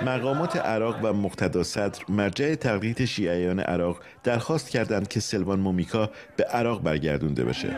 مقامات 0.06 0.58
عراق 0.58 1.00
و 1.04 1.14
مقتدا 1.14 1.64
صدر 1.64 2.00
مرجع 2.10 2.56
تقلید 2.56 3.06
شیعیان 3.06 3.60
عراق 3.60 4.00
درخواست 4.24 4.70
کردند 4.70 5.08
که 5.08 5.20
سلوان 5.20 5.60
مومیکا 5.60 6.10
به 6.38 6.44
عراق 6.44 6.84
برگردونده 6.84 7.44
بشه. 7.44 7.78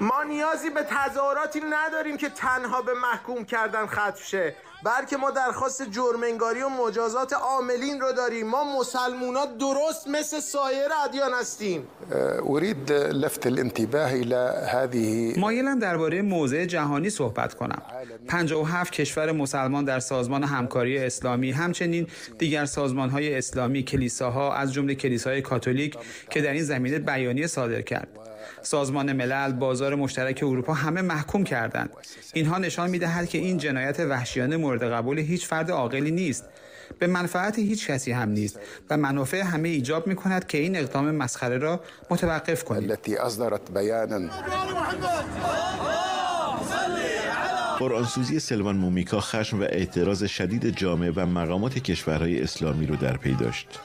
ما 0.00 0.22
نیازی 0.22 0.70
به 0.70 0.82
تظاهراتی 0.82 1.60
نداریم 1.70 2.16
که 2.16 2.28
تنها 2.28 2.82
به 2.82 2.92
محکوم 2.94 3.44
کردن 3.44 3.86
ختم 3.86 4.22
شه. 4.24 4.54
بلکه 4.84 5.16
ما 5.16 5.30
درخواست 5.30 5.90
جرمنگاری 5.90 6.62
و 6.62 6.68
مجازات 6.68 7.32
عاملین 7.32 8.00
رو 8.00 8.12
داریم. 8.12 8.46
ما 8.46 8.78
مسلمونا 8.78 9.46
درست 9.46 10.08
مثل 10.08 10.40
سایر 10.40 10.88
ادیان 11.04 11.32
هستیم. 11.32 11.86
اريد 12.48 12.92
لفت 12.92 13.46
الانتباه 13.46 14.12
الى 14.12 14.66
هذه 14.66 15.34
مایلم 15.38 15.78
درباره 15.78 16.22
موضع 16.22 16.64
جهانی 16.64 17.10
صحبت 17.10 17.54
کنم. 17.54 17.82
57 18.28 18.92
کشور 18.92 19.32
مسلمان 19.32 19.84
در 19.84 20.00
سازمان 20.00 20.44
همکاری 20.44 20.98
اسلامی 20.98 21.50
همچنین 21.50 22.06
دیگر 22.38 22.64
سازمان 22.64 23.10
های 23.10 23.38
اسلامی 23.38 23.82
کلیساها 23.82 24.54
از 24.54 24.72
جمله 24.72 24.94
کلیسای 24.94 25.42
کاتولیک 25.42 25.96
که 26.30 26.40
در 26.40 26.52
این 26.52 26.62
زمینه 26.62 26.98
بیانیه 26.98 27.46
صادر 27.46 27.82
کرد. 27.82 28.27
سازمان 28.62 29.12
ملل 29.12 29.52
بازار 29.52 29.94
مشترک 29.94 30.40
اروپا 30.42 30.74
همه 30.74 31.02
محکوم 31.02 31.44
کردند. 31.44 31.90
اینها 32.32 32.58
نشان 32.58 32.90
می‌دهد 32.90 33.28
که 33.28 33.38
این 33.38 33.58
جنایت 33.58 34.00
وحشیانه 34.00 34.56
مورد 34.56 34.92
قبول 34.92 35.18
هیچ 35.18 35.46
فرد 35.46 35.70
عاقلی 35.70 36.10
نیست. 36.10 36.44
به 36.98 37.06
منفعت 37.06 37.58
هیچ 37.58 37.90
کسی 37.90 38.12
هم 38.12 38.28
نیست 38.28 38.60
و 38.90 38.96
منافع 38.96 39.40
همه 39.40 39.68
ایجاب 39.68 40.06
می 40.06 40.16
کند 40.16 40.46
که 40.46 40.58
این 40.58 40.76
اقدام 40.76 41.10
مسخره 41.10 41.58
را 41.58 41.80
متوقف 42.10 42.64
بیانا 43.74 44.28
قرآنسوزی 47.78 48.40
سلوان 48.40 48.76
مومیکا 48.76 49.20
خشم 49.20 49.60
و 49.60 49.62
اعتراض 49.62 50.24
شدید 50.24 50.76
جامعه 50.76 51.12
و 51.16 51.26
مقامات 51.26 51.78
کشورهای 51.78 52.42
اسلامی 52.42 52.86
رو 52.86 52.96
در 52.96 53.16
پی 53.16 53.34
داشت. 53.34 53.80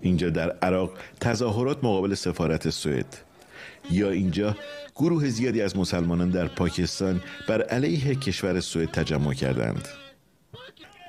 اینجا 0.00 0.30
در 0.30 0.50
عراق 0.50 0.90
تظاهرات 1.20 1.78
مقابل 1.84 2.14
سفارت 2.14 2.70
سوئد. 2.70 3.31
یا 3.90 4.10
اینجا 4.10 4.56
گروه 4.96 5.28
زیادی 5.28 5.62
از 5.62 5.76
مسلمانان 5.76 6.30
در 6.30 6.48
پاکستان 6.48 7.20
بر 7.48 7.62
علیه 7.62 8.14
کشور 8.14 8.60
سوئد 8.60 8.90
تجمع 8.90 9.34
کردند. 9.34 9.88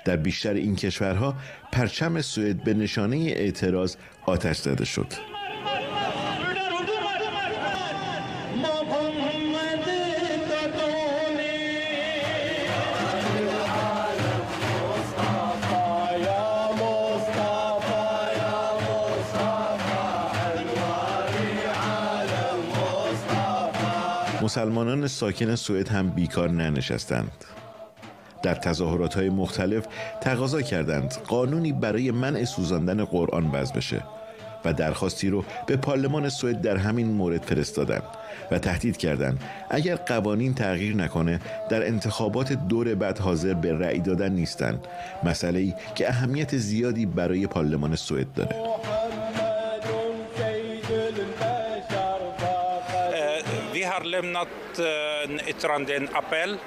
در 0.06 0.18
بیشتر 0.18 0.54
این 0.54 0.76
کشورها 0.76 1.36
پرچم 1.72 2.22
سوئد 2.22 2.64
به 2.64 2.74
نشانه 2.74 3.16
اعتراض 3.16 3.96
آتش 4.26 4.58
زده 4.58 4.86
شد. 4.86 5.33
مسلمانان 24.54 25.08
ساکن 25.08 25.56
سوئد 25.56 25.90
هم 25.90 26.10
بیکار 26.10 26.50
ننشستند. 26.50 27.46
در 28.44 28.56
تظاهرات 28.56 29.14
های 29.14 29.30
مختلف 29.30 29.86
تقاضا 30.22 30.62
کردند 30.62 31.14
قانونی 31.28 31.74
برای 31.74 32.12
منع 32.12 32.44
سوزاندن 32.44 33.06
قرآن 33.06 33.52
وضع 33.52 33.76
بشه 33.76 34.04
و 34.66 34.74
درخواستی 34.74 35.30
رو 35.30 35.46
به 35.68 35.78
پارلمان 35.78 36.30
سوئد 36.30 36.62
در 36.62 36.78
همین 36.78 37.08
مورد 37.08 37.42
فرستادند 37.42 38.04
و 38.52 38.60
تهدید 38.60 38.98
کردند. 38.98 39.44
اگر 39.70 39.96
قوانین 39.96 40.54
تغییر 40.54 40.96
نکنه 40.96 41.40
در 41.70 41.88
انتخابات 41.88 42.54
دور 42.54 42.96
بعد 42.96 43.20
حاضر 43.20 43.54
به 43.54 43.74
رأی 43.74 44.00
دادن 44.00 44.32
نیستند. 44.32 44.88
مسئله 45.24 45.60
ای 45.60 45.74
که 45.96 46.10
اهمیت 46.10 46.58
زیادی 46.58 47.06
برای 47.06 47.48
پارلمان 47.48 47.96
سوئد 47.96 48.34
داره. 48.34 48.56
Har 53.94 54.04
lämnat 54.04 54.80
en 55.26 55.40
yttrande, 55.52 55.96
en 55.96 56.08
appell 56.22 56.58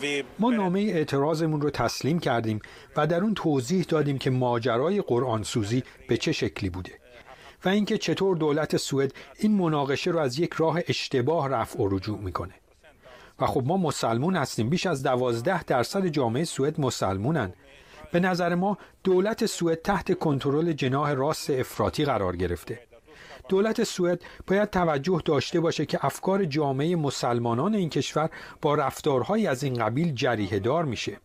vi 0.00 0.24
ما 0.38 0.50
نامه 0.50 0.80
اعتراضمون 0.80 1.60
رو 1.60 1.70
تسلیم 1.70 2.18
کردیم 2.18 2.60
و 2.96 3.06
در 3.06 3.20
اون 3.20 3.34
توضیح 3.34 3.84
دادیم 3.88 4.18
که 4.18 4.30
ماجرای 4.30 5.02
قرآن 5.02 5.42
سوزی 5.42 5.82
به 6.08 6.16
چه 6.16 6.32
شکلی 6.32 6.70
بوده 6.70 6.92
و 7.64 7.68
اینکه 7.68 7.98
چطور 7.98 8.36
دولت 8.36 8.76
سوئد 8.76 9.12
این 9.38 9.52
مناقشه 9.52 10.10
رو 10.10 10.18
از 10.18 10.38
یک 10.38 10.52
راه 10.52 10.80
اشتباه 10.88 11.48
رفع 11.48 11.78
و 11.78 11.88
رجوع 11.88 12.18
می‌کنه. 12.18 12.54
و 13.40 13.46
خب 13.46 13.62
ما 13.66 13.76
مسلمون 13.76 14.36
هستیم. 14.36 14.70
بیش 14.70 14.86
از 14.86 15.02
دوازده 15.02 15.64
درصد 15.64 16.06
جامعه 16.06 16.44
سوئد 16.44 16.80
مسلمونن. 16.80 17.52
به 18.12 18.20
نظر 18.20 18.54
ما 18.54 18.78
دولت 19.04 19.46
سوئد 19.46 19.82
تحت 19.82 20.18
کنترل 20.18 20.72
جناح 20.72 21.12
راست 21.12 21.50
افراطی 21.50 22.04
قرار 22.04 22.36
گرفته. 22.36 22.95
دولت 23.48 23.84
سوئد 23.84 24.22
باید 24.46 24.70
توجه 24.70 25.22
داشته 25.24 25.60
باشه 25.60 25.86
که 25.86 25.98
افکار 26.02 26.44
جامعه 26.44 26.96
مسلمانان 26.96 27.74
این 27.74 27.90
کشور 27.90 28.30
با 28.62 28.74
رفتارهایی 28.74 29.46
از 29.46 29.62
این 29.62 29.74
قبیل 29.74 30.14
جریه 30.14 30.58
دار 30.58 30.84
میشه. 30.84 31.16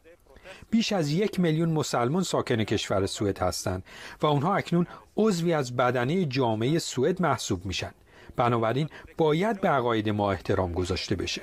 بیش 0.69 0.93
از 0.93 1.11
یک 1.11 1.39
میلیون 1.39 1.69
مسلمان 1.69 2.23
ساکن 2.23 2.63
کشور 2.63 3.05
سوئد 3.05 3.39
هستند 3.39 3.83
و 4.21 4.25
اونها 4.25 4.55
اکنون 4.55 4.87
عضوی 5.17 5.53
از 5.53 5.75
بدنه 5.75 6.25
جامعه 6.25 6.79
سوئد 6.79 7.21
محسوب 7.21 7.65
میشن. 7.65 7.91
بنابراین 8.35 8.89
باید 9.17 9.61
به 9.61 9.69
عقاید 9.69 10.09
ما 10.09 10.31
احترام 10.31 10.71
گذاشته 10.71 11.15
بشه. 11.15 11.41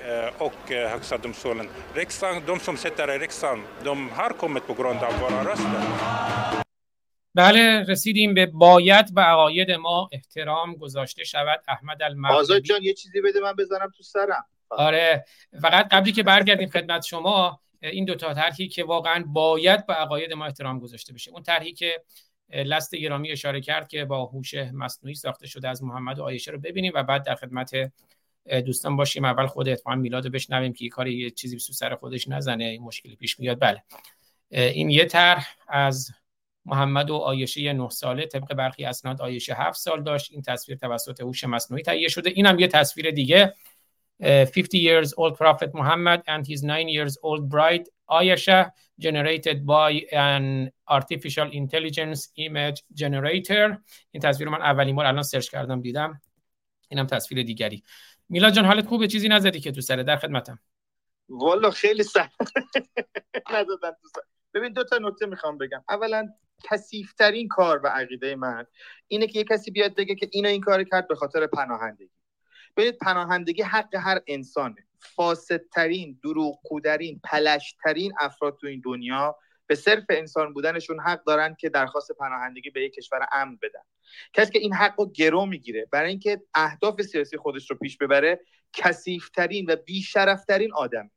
بله 7.39 7.85
رسیدیم 7.89 8.35
به 8.35 8.47
باید 8.47 9.15
به 9.15 9.21
عقاید 9.21 9.71
ما. 9.71 10.09
احترام 10.13 10.75
گذاشته 10.75 11.25
شود 11.25 11.63
احمد 11.69 12.03
آزاد 12.03 12.11
المغربی 12.11 12.61
جان 12.61 12.83
یه 12.83 12.95
چیزی 12.95 13.21
بده 13.21 13.41
من 13.41 13.53
بزنم 13.53 13.93
تو 13.97 14.03
سرم. 14.03 14.45
آره 14.71 15.25
فقط 15.63 15.89
قبلی 15.89 16.13
که 16.13 16.23
برگردیم 16.23 16.69
خدمت 16.69 17.05
شما 17.05 17.61
این 17.83 18.05
دو 18.05 18.15
تا 18.15 18.35
طرحی 18.35 18.69
که 18.69 18.85
واقعا 18.85 19.25
باید 19.27 19.87
به 19.87 19.95
عقاید 19.95 20.33
ما 20.33 20.47
احترام 20.47 20.79
گذاشته 20.79 21.13
بشه. 21.13 21.31
اون 21.31 21.43
طرحی 21.43 21.73
که 21.73 22.03
لست 22.51 22.95
ایرامی 22.95 23.31
اشاره 23.31 23.61
کرد 23.61 23.89
که 23.89 24.05
با 24.05 24.25
هوش 24.25 24.55
مصنوعی 24.55 25.15
ساخته 25.15 25.47
شده 25.47 25.69
از 25.69 25.83
محمد 25.83 26.19
و 26.19 26.23
عایشه 26.23 26.51
رو 26.51 26.59
ببینیم 26.61 26.93
و 26.95 27.03
بعد 27.03 27.25
در 27.25 27.35
خدمت 27.35 27.93
دوستان 28.67 28.97
باشیم. 28.97 29.25
اول 29.25 29.47
خود 29.47 29.69
اتفاقا 29.69 29.97
میلاد 29.97 30.25
رو 30.25 30.31
بشنویم 30.31 30.73
که 30.73 30.85
یه 30.85 30.91
کاری 30.91 31.19
یه 31.19 31.31
چیزی 31.31 31.57
تو 31.57 31.73
سر 31.73 31.95
خودش 31.95 32.29
نزنه 32.29 32.65
این 32.65 32.83
مشکلی 32.83 33.17
پیش 33.17 33.41
میاد. 33.41 33.59
بله. 33.61 33.83
این 34.51 34.91
یه 34.91 35.05
طرح 35.05 35.57
از 35.69 36.11
محمد 36.69 37.11
و 37.11 37.17
عایشه 37.17 37.73
9 37.73 37.89
ساله 37.89 38.27
طبق 38.27 38.55
برخی 38.55 38.85
اسناد 38.85 39.21
عایشه 39.21 39.55
7 39.55 39.79
سال 39.79 40.03
داشت. 40.03 40.33
این 40.33 40.43
تصویر 40.43 40.79
توسط 40.79 41.21
هوش 41.21 41.45
مصنوعی 41.45 41.83
تهیه 41.83 42.09
شده. 42.09 42.31
اینم 42.31 42.59
یه 42.59 42.69
تصویر 42.69 43.11
دیگه. 43.11 43.55
50 44.21 44.81
years 44.81 45.09
old 45.09 45.37
prophet 45.37 45.71
Muhammad 45.75 46.21
and 46.27 46.47
his 46.47 46.63
9 46.63 46.89
years 46.89 47.17
old 47.23 47.49
bride 47.49 47.85
Ayesha 48.11 48.73
generated 48.99 49.67
by 49.67 49.93
an 50.13 50.71
artificial 50.89 51.49
intelligence 51.53 52.29
image 52.37 52.83
generator. 52.95 53.79
این 54.11 54.23
تصویر 54.23 54.49
من 54.49 54.63
اولین 54.63 54.97
بار 54.97 55.07
الان 55.07 55.23
سرچ 55.23 55.49
کردم 55.49 55.81
دیدم. 55.81 56.21
اینم 56.89 57.07
تصویر 57.07 57.43
دیگری. 57.43 57.83
میلاد 58.29 58.53
جان 58.53 58.65
حالت 58.65 58.87
خوبه؟ 58.87 59.09
چیزی 59.09 59.29
نزدی 59.29 59.61
که 59.61 59.73
تو 59.73 59.81
سره 59.81 60.03
در 60.03 60.17
خدمتم. 60.17 60.59
والا 61.29 61.71
خیلی 61.71 62.03
سخت. 62.03 62.41
نزدن 63.55 63.91
تو 63.91 64.09
سر. 64.15 64.21
ببین 64.55 64.73
دو 64.73 64.85
تا 64.85 64.99
نکته 64.99 65.27
می‌خوام 65.27 65.59
بگم. 65.59 65.85
اولا 65.89 66.29
کثیفترین 66.65 67.49
کار 67.49 67.81
و 67.85 67.87
عقیده 67.87 68.37
من 68.37 68.67
اینه 69.09 69.27
که 69.27 69.39
یه 69.39 69.45
کسی 69.45 69.71
بیاد 69.71 69.95
بگه 69.95 70.15
که 70.15 70.29
اینو 70.33 70.49
این 70.49 70.61
کار 70.61 70.85
کرد 70.85 71.09
به 71.09 71.15
خاطر 71.15 71.47
پناهندگی. 71.47 72.11
ببینید 72.77 72.99
پناهندگی 72.99 73.63
حق 73.63 73.95
هر 73.95 74.21
انسانه. 74.27 74.87
فاسدترین 75.01 76.21
دروغگوترین 76.23 77.21
پلشترین 77.25 78.13
افراد 78.21 78.59
تو 78.61 78.67
این 78.67 78.83
دنیا 78.85 79.37
به 79.67 79.75
صرف 79.75 80.05
انسان 80.09 80.53
بودنشون 80.55 81.01
حق 81.01 81.25
دارن 81.25 81.55
که 81.55 81.69
درخواست 81.69 82.13
پناهندگی 82.13 82.71
به 82.71 82.83
یک 82.83 82.95
کشور 82.95 83.27
امن 83.33 83.59
بدن. 83.63 83.81
کسی 84.33 84.53
که 84.53 84.59
این 84.59 84.75
حق 84.75 85.01
رو 85.01 85.13
گرو 85.13 85.47
می‌گیره 85.47 85.89
برای 85.93 86.11
اینکه 86.11 86.43
اهداف 86.55 87.03
سیاسی 87.03 87.37
خودش 87.37 87.71
رو 87.71 87.77
پیش 87.77 87.97
ببره 87.97 88.41
کثیفترین 88.73 89.71
و 89.71 89.77
بیشرفترین 89.77 90.73
آدم 90.73 91.11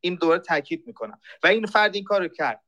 این 0.00 0.14
دوره 0.14 0.38
تاکید 0.38 0.86
می‌کنم. 0.86 1.20
و 1.42 1.46
این 1.46 1.66
فرد 1.66 1.94
این 1.94 2.04
کار 2.04 2.20
رو 2.20 2.28
کرد. 2.28 2.62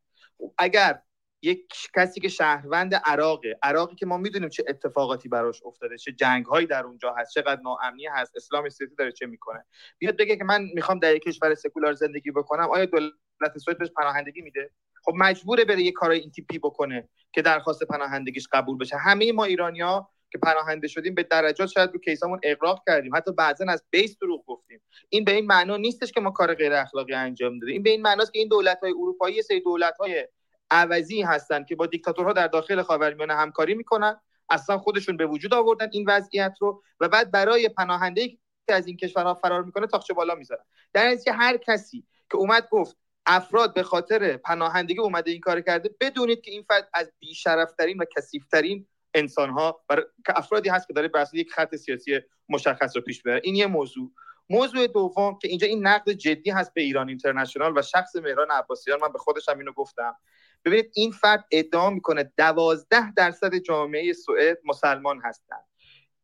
اگر 0.59 1.03
یک 1.43 1.75
کسی 1.95 2.21
که 2.21 2.29
شهروند 2.29 2.95
عراقه. 2.95 3.59
عراقی 3.63 3.95
که 3.95 4.07
ما 4.07 4.17
می‌دونیم 4.17 4.49
چه 4.49 4.65
اتفاقاتی 4.69 5.29
براش 5.29 5.63
افتاده 5.65 5.99
چه 5.99 6.13
جنگ 6.13 6.47
هایی 6.47 6.67
در 6.67 6.85
اونجا 6.85 7.15
هست 7.19 7.35
چقدر 7.35 7.61
ناامنی 7.61 8.07
هست 8.07 8.37
اسلام 8.37 8.69
سیاسی 8.69 8.95
داره 8.95 9.13
چه 9.13 9.27
می‌کنه. 9.27 9.65
بیاد 9.99 10.17
بگه 10.17 10.37
که 10.37 10.45
من 10.45 10.63
می‌خوام 10.75 10.99
در 10.99 11.17
یک 11.17 11.23
کشور 11.23 11.55
سکولار 11.55 11.93
زندگی 11.93 12.31
بکنم 12.31 12.71
آیا 12.71 12.85
دولت 12.85 13.59
سوئد 13.65 13.79
بهش 13.79 13.91
پناهندگی 13.97 14.41
میده؟ 14.41 14.71
خب 15.05 15.13
مجبوره 15.17 15.65
بره 15.65 15.83
یه 15.83 15.93
کارای 15.93 16.19
این 16.19 16.31
تیپی 16.31 16.59
بکنه 16.59 17.09
که 17.33 17.43
درخواست 17.43 17.85
پناهندگیش 17.85 18.49
قبول 18.53 18.79
بشه. 18.79 18.97
همه 18.97 19.33
ما 19.33 19.45
ایرانیا 19.45 20.09
که 20.33 20.39
پناهنده 20.39 20.89
شدیم 20.89 21.15
به 21.15 21.23
درجات 21.23 21.69
شاید 21.69 21.91
رو 21.93 22.01
کیسامون 22.01 22.41
اقراق 22.43 22.83
کردیم. 22.87 23.17
حتی 23.17 23.33
بعضا 23.33 23.65
از 23.69 23.85
بیس 23.91 24.19
دروغ 24.19 24.45
گفتیم. 24.47 24.81
این 25.09 25.25
به 25.25 25.33
این 25.33 25.47
معنا 25.47 25.77
نیستش 25.77 26.13
که 26.13 26.21
ما 26.21 26.31
کار 26.31 26.55
غیر 26.55 26.73
اخلاقی 26.73 27.15
انجام 27.15 27.59
دادیم. 27.59 27.73
این 27.73 27.83
به 27.83 27.91
این 27.91 28.03
معناست 28.03 28.33
که 28.33 28.39
این 28.39 28.49
دولت 28.49 28.81
های 28.83 28.93
اروپایی 28.93 29.43
سری 29.43 29.61
دولت 29.61 29.97
های 29.97 30.29
عوضی 30.71 31.23
هستن 31.23 31.65
که 31.65 31.77
با 31.77 31.87
دیکتاتورها 31.87 32.33
در 32.33 32.47
داخل 32.47 32.83
خاورمیانه 32.83 33.35
همکاری 33.35 33.75
می‌کنن 33.75 34.21
اصلا 34.51 34.79
خودشون 34.79 35.17
به 35.17 35.27
وجود 35.27 35.55
آوردن 35.55 35.89
این 35.93 36.05
وضعیت 36.09 36.57
رو 36.61 36.83
و 37.01 37.09
بعد 37.09 37.31
برای 37.31 37.69
پناهنده 37.69 38.29
که 38.29 38.39
که 38.71 38.75
از 38.75 38.87
این 38.87 38.97
کشورها 38.97 39.35
فرار 39.35 39.63
می‌کنه 39.63 39.87
تاخچه 39.87 40.15
بالا 40.15 40.35
می‌ذارن. 40.35 40.65
در 40.93 41.17
که 41.17 41.33
هر 41.33 41.57
کسی 41.57 42.07
که 42.31 42.37
اومد 42.37 42.69
گفت 42.71 42.97
افراد 43.27 43.75
به 43.75 43.83
خاطر 43.83 44.37
پناهندگی 44.37 45.01
اومده 45.01 45.31
این 45.31 45.41
کار 45.41 45.61
کرده 45.61 45.91
بدونید 46.01 46.41
که 46.41 46.51
این 46.51 46.63
فرد 46.63 46.89
از 46.95 47.13
بیشرفترین 47.19 47.99
و 47.99 48.05
کثیفترین 48.17 48.87
انسان 49.15 49.51
ها 49.51 49.85
افرادی 50.29 50.69
هست 50.69 50.89
که 50.89 50.93
داره 50.93 51.09
بر 51.09 51.27
یک 51.33 51.53
خط 51.53 51.77
سیاسی 51.77 52.21
مشخص 52.49 52.97
رو 52.97 53.03
پیش 53.03 53.23
بره 53.23 53.41
این 53.45 53.55
یه 53.55 53.67
موضوع. 53.67 54.11
موضوع 54.51 54.87
دوم 54.87 55.39
که 55.43 55.49
اینجا 55.49 55.67
این 55.67 55.87
نقد 55.87 56.11
جدی 56.11 56.51
هست 56.51 56.75
به 56.75 56.83
ایران 56.83 57.09
اینترنشنال 57.09 57.79
و 57.79 57.83
شخص 57.83 58.17
مهران 58.17 58.51
عباسیان. 58.51 59.01
من 59.03 59.13
به 59.13 59.19
خودشم 59.19 59.59
اینو 59.59 59.73
گفتم. 59.73 60.17
ببینید 60.65 60.91
این 60.95 61.13
فرد 61.13 61.45
ادعا 61.51 61.91
می‌کنه 61.91 62.33
دوازده 62.37 63.13
درصد 63.13 63.55
جامعه 63.55 64.13
سوئد 64.13 64.59
مسلمان 64.65 65.21
هستند 65.25 65.65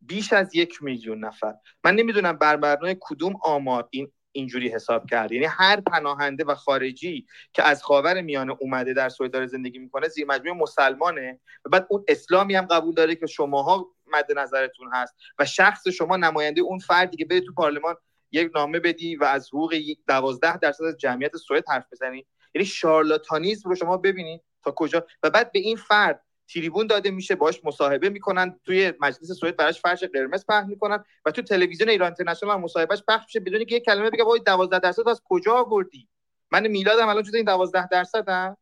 بیش 0.01 0.33
از 0.33 0.55
یک 0.55 0.83
میلیون 0.83 1.25
نفر. 1.25 1.55
من 1.85 1.95
نمی‌دونم 1.95 2.33
بر 2.33 2.57
مبنای 2.57 2.97
کدوم 3.01 3.35
آمار 3.43 3.89
این 3.91 4.13
اینجوری 4.33 4.69
حساب 4.69 5.07
کرد 5.11 5.33
یعنی 5.33 5.45
هر 5.45 5.81
پناهنده 5.81 6.45
و 6.45 6.55
خارجی 6.55 7.27
که 7.53 7.63
از 7.63 7.83
خاور 7.83 8.21
میانه 8.21 8.57
اومده 8.61 8.93
در 8.93 9.09
سوئد 9.09 9.31
داره 9.31 9.47
زندگی 9.47 9.79
می‌کنه 9.79 10.09
زیر 10.09 10.27
مجموعه 10.27 10.53
مسلمانه. 10.53 11.41
و 11.65 11.69
بعد 11.69 11.87
اون 11.91 12.05
اسلامی 12.09 12.55
هم 12.55 12.67
قبول 12.67 12.95
داره 12.95 13.15
که 13.15 13.27
شماها 13.27 13.87
مد 14.07 14.27
نظرتون 14.39 14.91
هست. 14.93 15.15
و 15.39 15.45
شخص 15.45 15.89
شما 15.89 16.17
نماینده 16.17 16.61
اون 16.61 16.79
فردی 16.79 17.17
که 17.17 17.25
بره 17.25 17.41
تو 17.41 17.53
پارلمان 17.53 17.95
یک 18.33 18.51
نامه 18.55 18.81
بدی 18.81 19.17
و 19.17 19.25
از 19.25 19.49
حقوق 19.49 19.75
دوازده 20.09 20.57
درصد 20.59 20.85
از 20.85 20.97
جمعیت 20.97 21.37
سوئد 21.37 21.65
حرف 21.69 21.87
بزنی. 21.93 22.27
یعنی 22.57 22.67
شارلاتانیزم 22.67 23.69
رو 23.69 23.77
شما 23.77 23.97
ببینید 23.97 24.43
تا 24.63 24.71
کجا. 24.71 25.07
و 25.23 25.31
بعد 25.31 25.53
به 25.53 25.59
این 25.59 25.77
فرد 25.77 26.25
تریبون 26.49 26.87
داده 26.87 27.11
میشه 27.11 27.35
باش 27.35 27.61
مصاحبه 27.65 28.09
می‌کنن 28.09 28.61
توی 28.65 28.93
مجلس 29.01 29.33
سوئد 29.33 29.57
براش 29.57 29.81
فرش 29.81 30.05
قرمز 30.05 30.47
پهن 30.47 30.67
می‌کنن 30.67 31.05
و 31.25 31.31
تو 31.31 31.43
تلویزیون 31.43 31.89
ایران 31.89 32.07
اینترنشنال 32.07 32.53
هم 32.53 32.61
مصاحبهش 32.61 33.03
پخش 33.09 33.25
میشه 33.27 33.41
بدون 33.41 33.65
که 33.65 33.77
یک 33.77 33.85
کلمه 33.85 34.11
بگه 34.11 34.25
وای 34.25 34.41
12 34.41 34.79
درصد 34.79 35.09
از 35.09 35.23
کجا 35.25 35.55
آوردی؟ 35.55 36.09
من 36.51 36.67
میلادم 36.67 37.09
الان 37.09 37.23
جز 37.23 37.35
این 37.35 37.45
12 37.45 37.89
درصدم 37.89 38.57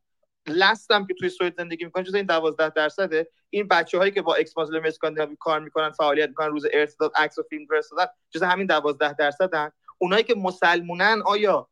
لستم 0.47 1.07
که 1.07 1.15
توی 1.15 1.29
سوئد 1.29 1.57
زندگی 1.57 1.85
می‌کنن 1.85 2.05
جز 2.05 2.15
این 2.15 2.27
12 2.27 2.71
درصده. 2.71 3.29
این 3.51 3.69
بچه 3.69 3.99
هایی 3.99 4.13
که 4.13 4.23
با 4.23 4.35
Ex-Muslim 4.35 4.85
اسکاندیناوی 4.85 5.37
کار 5.41 5.61
می‌کنن 5.61 5.91
فعالیت 5.91 6.29
می‌کنن 6.29 6.49
روز 6.49 6.67
ارتداد 6.73 7.13
عکس 7.17 7.39
و 7.39 7.43
فیلم 7.43 7.67
فرستادن 7.67 8.07
جز 8.31 8.43
همین 8.43 8.67
12 8.67 9.13
درصدن 9.13 9.71
اونایی 9.99 10.25
که 10.25 10.35
مسلمونن 10.35 11.23
آیا 11.27 11.69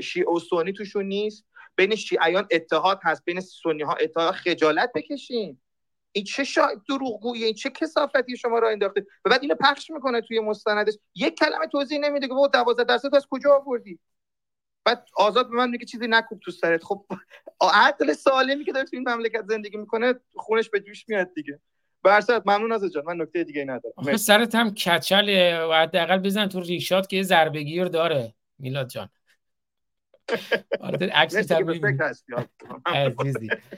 شیعه 0.00 0.26
و 0.26 0.38
سنی 0.50 0.72
توشون 0.72 1.06
نیست. 1.06 1.44
بین 1.76 1.94
شیعیان 1.94 2.46
اتحاد 2.50 3.00
هست 3.02 3.24
بین 3.24 3.40
سنی 3.40 3.82
ها 3.82 3.94
اتحاد. 3.94 4.34
خجالت 4.34 4.90
بکشین. 4.94 5.58
این 6.12 6.24
چه 6.24 6.44
شا... 6.44 6.68
دروغگویی 6.88 7.44
این 7.44 7.54
چه 7.54 7.70
کسافتی 7.70 8.36
شما 8.36 8.58
را 8.58 8.70
انداخته. 8.70 9.06
و 9.24 9.30
بعد 9.30 9.42
اینو 9.42 9.54
پخش 9.54 9.90
می‌کنه 9.90 10.20
توی 10.20 10.40
مستندش. 10.40 10.94
یک 11.14 11.34
کلمه 11.38 11.66
توضیح 11.66 11.98
نمیده 11.98 12.28
که 12.28 12.34
12 12.34 12.84
درصد 12.84 13.14
از 13.14 13.26
کجا 13.30 13.54
آوردی؟ 13.54 13.98
بعد 14.84 15.06
آزاد 15.16 15.50
به 15.50 15.56
من 15.56 15.70
میگه 15.70 15.86
چیزی 15.86 16.06
نکوب 16.08 16.40
تو 16.40 16.50
سرت. 16.50 16.84
خب 16.84 17.06
عقل 17.60 18.12
سالمی 18.12 18.64
که 18.64 18.72
داره 18.72 18.86
تو 18.86 18.96
این 18.96 19.08
مملکت 19.08 19.44
زندگی 19.48 19.76
می‌کنه 19.76 20.14
خونش 20.36 20.70
به 20.70 20.80
جوش 20.80 21.08
میاد 21.08 21.34
دیگه. 21.34 21.60
برصد 22.02 22.42
ممنون 22.46 22.72
از 22.72 22.84
جان. 22.84 23.04
من 23.06 23.20
نکته 23.20 23.44
دیگه 23.44 23.64
ندارم. 23.64 24.16
سرت 24.16 24.54
هم 24.54 24.74
کچله. 24.74 25.64
و 25.64 25.72
حداقل 25.72 26.18
بزن 26.18 26.46
تو 26.46 26.60
ریشات 26.60 27.08
که 27.08 27.16
یه 27.16 27.22
ضربه 27.22 27.88
داره. 27.88 28.34
میلاد 28.58 28.88
جان. 28.88 29.08
آره 30.80 31.06
عکس 31.06 31.36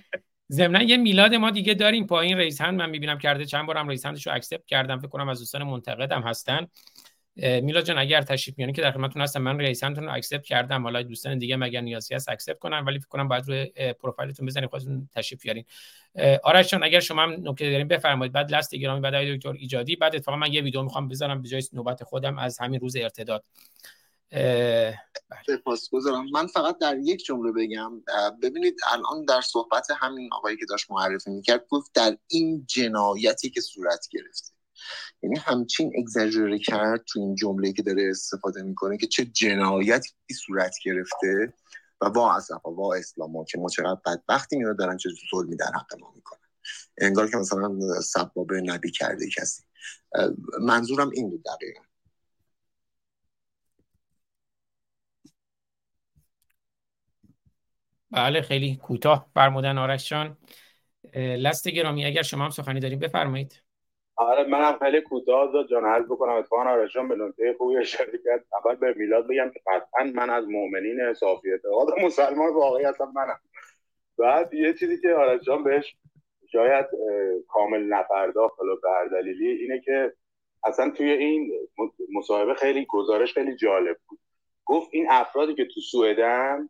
ضمنا 0.53 0.83
یه 0.83 0.97
میلاد 0.97 1.35
ما 1.35 1.51
دیگه 1.51 1.75
داریم 1.75 2.07
پایین 2.07 2.39
raise 2.39 2.61
hand 2.61 2.79
من 2.79 2.91
می‌بینم 2.91 3.19
کرده 3.19 3.45
چند 3.45 3.67
بارم 3.67 3.89
raise 3.89 4.07
hand 4.07 4.20
ش 4.20 4.27
رو 4.27 4.33
accept 4.33 4.67
کردم. 4.67 4.99
فکر 4.99 5.09
کنم 5.09 5.29
از 5.29 5.39
دوستان 5.39 5.63
منتقدم 5.63 6.23
هستن. 6.23 6.67
میلاد 7.37 7.85
جان 7.85 7.99
اگر 7.99 8.23
تشریف 8.23 8.59
میانی 8.59 8.73
که 8.73 8.83
در 8.83 8.91
خدمتتون 8.91 9.23
هستم. 9.23 9.43
من 9.43 9.61
raise 9.61 9.85
رو 9.85 10.13
accept 10.13 10.45
کردم. 10.45 10.83
حالا 10.83 11.03
دوستان 11.03 11.39
دیگه 11.39 11.57
مگر 11.57 11.81
نیازی 11.81 12.15
هست 12.15 12.29
accept 12.29 12.59
کنن 12.59 12.85
ولی 12.85 12.99
فکر 12.99 13.09
کنم 13.09 13.29
باید 13.29 13.49
روی 13.49 13.67
پروفایلتون 13.93 14.47
بزنید 14.47 14.71
خودتون 14.71 15.09
تشریف 15.15 15.43
بیارین. 15.43 15.65
آرش 16.43 16.69
جان 16.69 16.85
اگر 16.85 17.01
شما 17.01 17.23
هم 17.23 17.31
نکته 17.31 17.71
دارین 17.71 17.89
بفرمایید. 17.89 18.33
بعد 18.33 18.51
لاست 18.51 18.75
گرامی 18.75 19.01
بعد 19.01 19.37
دکتر 19.37 19.53
ایجادی. 19.53 19.97
بعد 19.97 20.17
اتفاقا 20.17 20.39
من 20.39 20.53
یه 20.53 20.63
ویدیو 20.63 20.83
می‌خوام 20.83 21.09
بذارم 21.09 21.43
به 21.43 21.49
جای 21.49 21.63
نوبت 21.73 22.05
خودم 22.05 22.39
از 22.39 22.59
همین 22.59 22.81
روز 22.81 22.97
ارتداد. 22.97 23.45
بله. 24.31 24.99
سپاسگزارم. 25.47 26.31
من 26.31 26.47
فقط 26.47 26.79
در 26.79 26.99
یک 26.99 27.25
جمله 27.25 27.53
بگم. 27.53 28.03
ببینید 28.43 28.77
الان 28.93 29.25
در 29.25 29.41
صحبت 29.41 29.87
همین 30.01 30.29
آقایی 30.33 30.57
که 30.57 30.67
داشت 30.69 30.91
معرفی 30.91 31.31
می‌کرد 31.31 31.67
گفت 31.69 31.91
در 31.95 32.17
این 32.29 32.67
جنایتی 32.67 33.51
که 33.51 33.61
صورت 33.61 34.09
گرفته. 34.11 34.53
یعنی 35.23 35.39
همچین 35.39 35.93
اگزاجره 35.99 36.59
کرد 36.59 37.05
تو 37.07 37.21
این 37.21 37.35
جمله 37.35 37.73
که 37.73 37.83
داره 37.83 38.11
استفاده 38.11 38.63
می‌کنه 38.63 38.97
که 38.97 39.07
چه 39.07 39.25
جنایتی 39.25 40.15
صورت 40.47 40.75
گرفته 40.85 41.53
و 42.01 42.07
وا 42.07 42.35
اصلا 42.37 42.61
وا 42.65 42.95
اسلام 42.95 43.45
که 43.45 43.59
ما 43.59 43.69
چقدر 43.69 44.01
بدبختیم 44.07 44.59
اینا 44.59 44.73
دارن 44.73 44.97
چه 44.97 45.09
ظلمی 45.31 45.57
در 45.57 45.71
حق 45.75 46.01
ما 46.01 46.13
می‌کنن. 46.15 46.39
انگار 46.99 47.31
که 47.31 47.37
مثلا 47.37 47.79
سباب 48.05 48.53
نبی 48.53 48.91
کرده 48.91 49.29
کسی. 49.31 49.63
منظورم 50.61 51.11
این 51.11 51.31
بود 51.31 51.45
دقیقا. 51.45 51.81
بله 58.17 58.43
خیلی 58.43 58.77
کوتاه. 58.83 59.27
فرمودن 59.35 59.79
آرش 59.79 60.09
جان 60.09 60.37
لست 61.17 61.69
گرامی 61.69 62.05
اگر 62.05 62.23
شما 62.23 62.45
هم 62.45 62.51
سخنی 62.51 62.81
داریم 62.81 62.99
بفرمایید. 62.99 63.63
آره 64.17 64.45
منم 64.45 64.79
خیلی 64.79 65.01
کوتاه 65.01 65.67
جان 65.71 65.85
عرض 65.85 66.05
بکنم 66.05 66.33
اتفاقا 66.33 66.63
آرش 66.63 66.95
جان 66.95 67.09
به 67.09 67.17
نکته 67.17 67.55
خوبی 67.59 67.77
اشاره 67.77 68.19
کرد. 68.25 68.45
اول 68.65 68.75
به 68.75 68.95
میلاد 68.97 69.29
بگم 69.29 69.51
که 69.55 69.61
قطعا 69.67 70.13
من 70.15 70.31
از 70.31 70.45
مؤمنین 70.49 71.15
صافی 71.15 71.53
اعتقاد 71.53 71.89
مسلمان 72.05 72.55
واقعی 72.55 72.85
هستم 72.85 73.13
منم. 73.15 73.41
بعد 74.19 74.55
یه 74.55 74.75
چیزی 74.75 75.01
که 75.01 75.15
آرش 75.15 75.41
جان 75.43 75.65
بهش 75.65 75.97
شاید 76.53 76.87
کامل 77.49 77.81
نپرداخت 77.81 78.55
حالا 78.59 78.75
به 78.75 79.17
دلیلی 79.17 79.49
اینه 79.49 79.81
که 79.81 80.13
اصلا 80.65 80.91
توی 80.91 81.11
این 81.11 81.53
مصاحبه 82.15 82.55
خیلی 82.55 82.87
گزارش 82.89 83.35
خیلی 83.35 83.57
جالب 83.57 83.97
بود. 84.09 84.19
گفت 84.65 84.89
این 84.93 85.07
افرادی 85.11 85.55
که 85.55 85.65
تو 85.65 85.81
سوئدن 85.81 86.69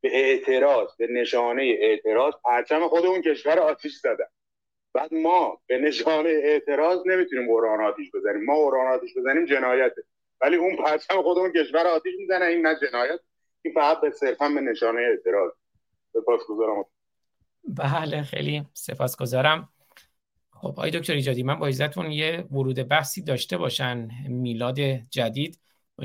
به 0.00 0.08
اعتراض 0.12 0.96
به 0.98 1.06
نشانه 1.06 1.62
اعتراض. 1.80 2.34
پرچم 2.44 2.88
خود 2.88 3.06
اون 3.06 3.22
کشور 3.22 3.58
آتیش 3.58 3.96
زدن. 3.96 4.24
بعد 4.94 5.14
ما 5.14 5.60
به 5.66 5.78
نشانه 5.78 6.28
اعتراض 6.28 6.98
نمی‌تونیم 7.06 7.48
قرآن 7.48 7.84
آتیش 7.84 8.10
بزنیم. 8.14 8.44
ما 8.44 8.54
قرآن 8.56 8.86
آتیش 8.86 9.16
بزنیم 9.16 9.44
جنایته. 9.44 10.02
ولی 10.40 10.56
اون 10.56 10.76
پرچم 10.76 11.22
خود 11.22 11.38
اون 11.38 11.52
کشور 11.52 11.86
آتیش 11.86 12.14
می‌زنه. 12.18 12.44
این 12.44 12.66
نه 12.66 12.76
جنایت 12.82 13.20
این 13.62 13.74
فقط 13.74 14.00
به 14.00 14.10
صرفا 14.10 14.48
به 14.48 14.60
نشانه 14.60 15.00
اعتراض. 15.00 15.52
سپاسگزارم 16.12 16.84
بله 17.64 18.22
خیلی 18.22 18.62
سپاسگزارم. 18.74 19.68
خب 20.52 20.68
آقای 20.68 20.90
دکتر 20.90 21.12
ایجادی 21.12 21.42
من 21.42 21.58
با 21.58 21.66
عزتون 21.66 22.10
یه 22.10 22.44
ورود 22.50 22.88
بحثی 22.88 23.22
داشته 23.22 23.56
باشن 23.56 24.08
میلاد 24.28 24.80
جدید. 25.10 25.58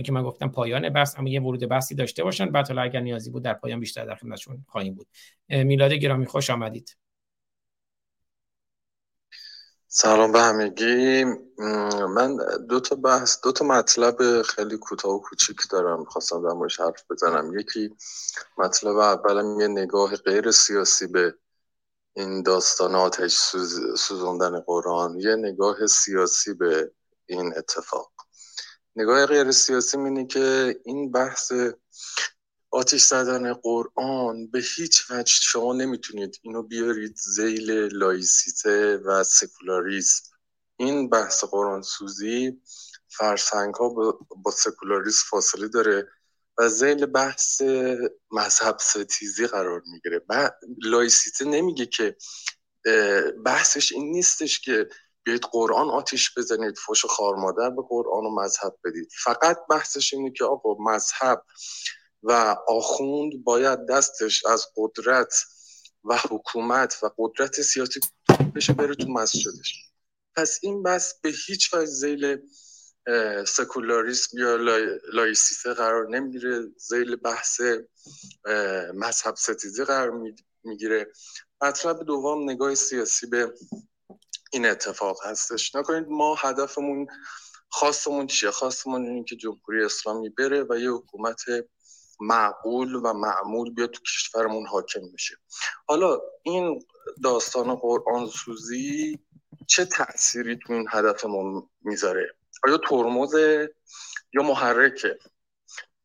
که 0.04 0.12
من 0.12 0.24
گفتم 0.24 0.48
پایان 0.50 0.90
بحث 0.90 1.20
اما 1.20 1.30
یه 1.30 1.42
ورود 1.42 1.70
بحثی 1.70 1.96
داشته 1.96 2.24
باشن. 2.24 2.52
بعد 2.52 2.68
حالا 2.68 2.82
اگر 2.82 3.00
نیازی 3.00 3.30
بود 3.30 3.44
در 3.44 3.54
پایان 3.54 3.80
بیشتر 3.80 4.06
در 4.06 4.16
خدمتشون 4.16 4.66
خواهیم 4.68 4.96
بود. 4.96 5.08
میلاد 5.50 5.94
گرامی 5.94 6.26
خوش 6.26 6.50
آمدید. 6.50 6.98
سلام 9.88 10.32
به 10.32 10.40
همگی. 10.40 11.24
من 12.16 12.38
دو 12.70 12.80
تا 12.80 12.96
بحث 12.96 13.38
دو 13.44 13.52
تا 13.52 13.66
مطلب 13.66 14.42
خیلی 14.42 14.78
کوتاه 14.78 15.12
و 15.12 15.20
کوچیک 15.20 15.58
دارم. 15.72 16.06
خواستم 16.06 16.48
در 16.48 16.54
موردش 16.54 16.80
حرف 16.80 17.04
بزنم. 17.12 17.60
یکی 17.60 17.96
مطلب 18.58 18.98
اولم 18.98 19.60
یه 19.60 19.68
نگاه 19.68 20.16
غیر 20.16 20.52
سیاسی 20.52 21.08
به 21.08 21.36
این 22.14 22.44
داستان 22.44 22.96
آتش 22.96 23.34
سوزاندن 23.98 24.60
قرآن. 24.60 25.20
یه 25.20 25.36
نگاه 25.36 25.88
سیاسی 25.88 26.54
به 26.54 26.92
این 27.26 27.54
اتفاق. 27.58 28.12
نگاه 28.98 29.26
غیر 29.26 29.52
سیاسی 29.52 29.98
اینه 29.98 30.28
که 30.28 30.76
این 30.86 31.12
بحث 31.12 31.52
آتش 32.72 33.02
زدن 33.04 33.54
قرآن 33.54 34.48
به 34.48 34.60
هیچ 34.76 35.12
وجه 35.12 35.34
شما 35.42 35.74
نمی‌تونید 35.74 36.40
اینو 36.42 36.64
بیارید 36.64 37.16
زیل 37.18 37.72
لایسیته 37.72 38.98
و 38.98 39.24
سکولاریسم. 39.24 40.24
این 40.78 41.10
بحث 41.10 41.44
قرآن 41.44 41.82
سوزی 41.82 42.62
فرسنگ 43.08 43.74
ها 43.74 43.90
با 44.44 44.52
سکولاریسم 44.52 45.26
فاصله 45.30 45.68
داره 45.68 46.08
و 46.58 46.70
زیل 46.70 47.06
بحث 47.06 47.62
مذهب 48.32 48.78
ستیزی 48.80 49.48
قرار 49.48 49.84
می‌گیره. 49.92 50.22
لایسیته 50.82 51.46
نمیگه 51.46 51.86
که 51.86 52.16
بحثش 53.46 53.92
این 53.92 54.12
نیستش 54.12 54.60
که 54.60 54.90
بیاید 55.26 55.44
قرآن 55.52 55.90
آتیش 55.90 56.38
بزنید 56.38 56.78
فش 56.78 57.06
خار 57.06 57.36
مادر 57.36 57.70
به 57.70 57.82
قرآن 57.90 58.26
و 58.26 58.36
مذهب 58.36 58.78
بدید. 58.84 59.10
فقط 59.24 59.58
بحثش 59.70 60.14
اینه 60.14 60.32
که 60.32 60.46
آقا 60.46 60.84
مذهب 60.84 61.44
و 62.24 62.56
آخوند 62.68 63.44
باید 63.44 63.86
دستش 63.86 64.46
از 64.46 64.66
قدرت 64.78 65.34
و 66.04 66.18
حکومت 66.30 67.00
و 67.04 67.10
قدرت 67.18 67.62
سیاسی 67.62 68.00
بشه 68.56 68.74
بره 68.74 68.96
تو 68.96 69.08
مسجدش. 69.08 69.92
پس 70.36 70.60
این 70.62 70.84
بحث 70.84 71.14
به 71.22 71.34
هیچ 71.48 71.74
وجه 71.74 71.86
زیل 71.86 72.38
سکولاریسم 73.48 74.38
یا 74.38 74.56
لایسیته 75.14 75.74
قرار 75.74 76.10
نمی‌گیره. 76.10 76.62
زیل 76.78 77.16
بحث 77.16 77.62
مذهب 78.94 79.36
ستیزی 79.36 79.84
قرار 79.84 80.34
می‌گیره. 80.64 81.08
مطلب 81.62 82.04
دوم 82.04 82.50
نگاه 82.50 82.76
سیاسی 82.76 83.28
به 83.28 83.54
این 84.52 84.66
اتفاق 84.66 85.18
هستش. 85.26 85.76
نکنید 85.76 86.08
ما 86.10 86.36
هدفمون 86.36 87.08
خواستمون 87.70 88.28
چیه؟ 88.28 88.52
خواستمون 88.52 89.06
اینه 89.06 89.24
که 89.24 89.36
جمهوری 89.36 89.86
اسلامی 89.86 90.30
بره 90.30 90.66
و 90.70 90.80
یه 90.80 90.92
حکومت 90.92 91.42
معقول 92.20 92.96
و 92.96 93.14
معمول 93.14 93.74
بیاد 93.74 93.92
تو 93.92 94.02
کشورمون 94.02 94.68
حاکم 94.68 95.12
بشه. 95.14 95.36
حالا 95.88 96.20
این 96.44 96.86
داستان 97.24 97.76
قرآن 97.76 98.28
سوزی 98.28 99.20
چه 99.68 99.86
تأثیری 99.86 100.56
تو 100.56 100.74
این 100.74 100.86
هدف 100.90 101.26
ما 101.26 101.70
می‌ذاره؟ 101.82 102.36
آیا 102.64 102.78
ترمز 102.78 103.34
یا 104.34 104.44
محرکه؟ 104.44 105.20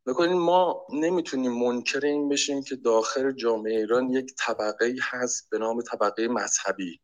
بکنید 0.07 0.37
ما 0.37 0.87
نمی‌تونیم 0.93 1.53
منکر 1.53 2.01
این 2.01 2.29
بشیم 2.29 2.63
که 2.63 2.77
داخل 2.77 3.33
جامعه 3.33 3.77
ایران 3.77 4.11
یک 4.11 4.35
طبقه 4.39 4.95
هست 5.03 5.51
به 5.51 5.59
نام 5.59 5.83
طبقه 5.83 6.29
مذهبی. 6.29 7.01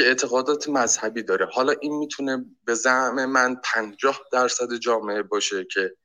که 0.00 0.06
اعتقادات 0.06 0.68
مذهبی 0.68 1.22
داره. 1.22 1.46
حالا 1.46 1.74
این 1.80 1.96
می‌تونه 1.98 2.44
به 2.64 2.74
زعم 2.74 3.24
من 3.24 3.56
پنجاه 3.64 4.20
درصد 4.32 4.74
جامعه 4.74 5.22
باشه 5.22 5.64
که 5.64 5.96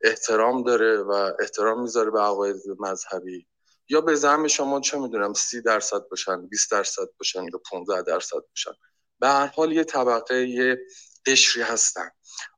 احترام 0.00 0.62
داره 0.62 0.98
و 0.98 1.32
احترام 1.40 1.82
می‌ذاره 1.82 2.10
به 2.10 2.20
عقاید 2.20 2.56
مذهبی. 2.78 3.46
یا 3.88 4.00
به 4.00 4.14
زعم 4.14 4.48
شما 4.48 4.80
چه 4.80 4.98
می‌دونم 4.98 5.32
سی 5.32 5.62
درصد 5.62 6.08
باشن 6.10 6.46
20 6.46 6.70
درصد 6.70 7.08
باشن 7.18 7.42
یا 7.42 7.60
15 7.70 8.02
درصد 8.02 8.40
باشن. 8.48 8.72
به 9.20 9.28
هر 9.28 9.46
حال 9.46 9.72
یه 9.72 9.84
طبقه 9.84 10.48
یه 10.48 10.78
قشری 11.26 11.62
هستن. 11.62 12.10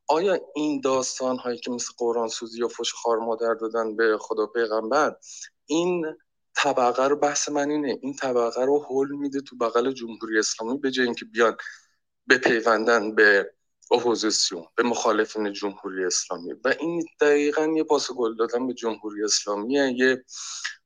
آیا 0.09 0.41
این 0.55 0.81
داستان 0.81 1.37
هایی 1.39 1.59
که 1.59 1.71
مثل 1.71 1.93
قرآن 1.99 2.29
سوزی 2.29 2.61
یا 2.61 2.69
فش 2.69 2.93
خار 2.93 3.19
مادر 3.19 3.55
دادن 3.55 3.97
به 3.97 4.19
خدا 4.21 4.47
پیغمبر 4.47 5.17
این 5.67 6.07
طبقه 6.57 7.09
رو 7.09 7.17
بحث 7.17 7.49
من 7.49 7.71
اینه. 7.71 7.99
این 8.03 8.17
طبقه 8.17 8.65
رو 8.65 8.87
حل 8.91 9.17
میده 9.17 9.41
تو 9.41 9.57
بغل 9.57 9.93
جمهوری 9.93 10.39
اسلامی 10.39 10.79
به 10.79 10.91
جای 10.91 11.07
اینکه 11.07 11.25
بیان 11.25 11.57
بپیوندن 12.29 13.15
به 13.15 13.55
اپوزیسیون 13.91 14.65
به 14.77 14.83
مخالفین 14.83 15.53
جمهوری 15.53 16.05
اسلامی. 16.05 16.53
و 16.53 16.75
این 16.81 17.05
دقیقا 17.21 17.67
یه 17.77 17.85
پاس 17.85 18.13
گل 18.13 18.37
دادن 18.37 18.67
به 18.67 18.75
جمهوری 18.75 19.25
اسلامیه. 19.25 19.93
یه 19.97 20.25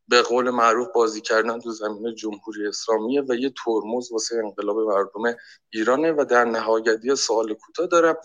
به 0.09 0.23
قول 0.23 0.51
معروف 0.51 0.89
بازی 0.95 1.20
کردن 1.20 1.61
تو 1.61 1.70
زمین 1.70 2.15
جمهوری 2.15 2.66
اسلامیه 2.66 3.23
و 3.28 3.35
یه 3.35 3.53
ترمز 3.65 4.12
واسه 4.12 4.36
انقلاب 4.45 4.78
مردم 4.78 5.36
ایرانه 5.70 6.12
و 6.12 6.24
در 6.31 6.45
نهایت 6.45 7.05
یه 7.05 7.15
سوال 7.15 7.55
کوتاه 7.55 7.86
دارم. 7.86 8.16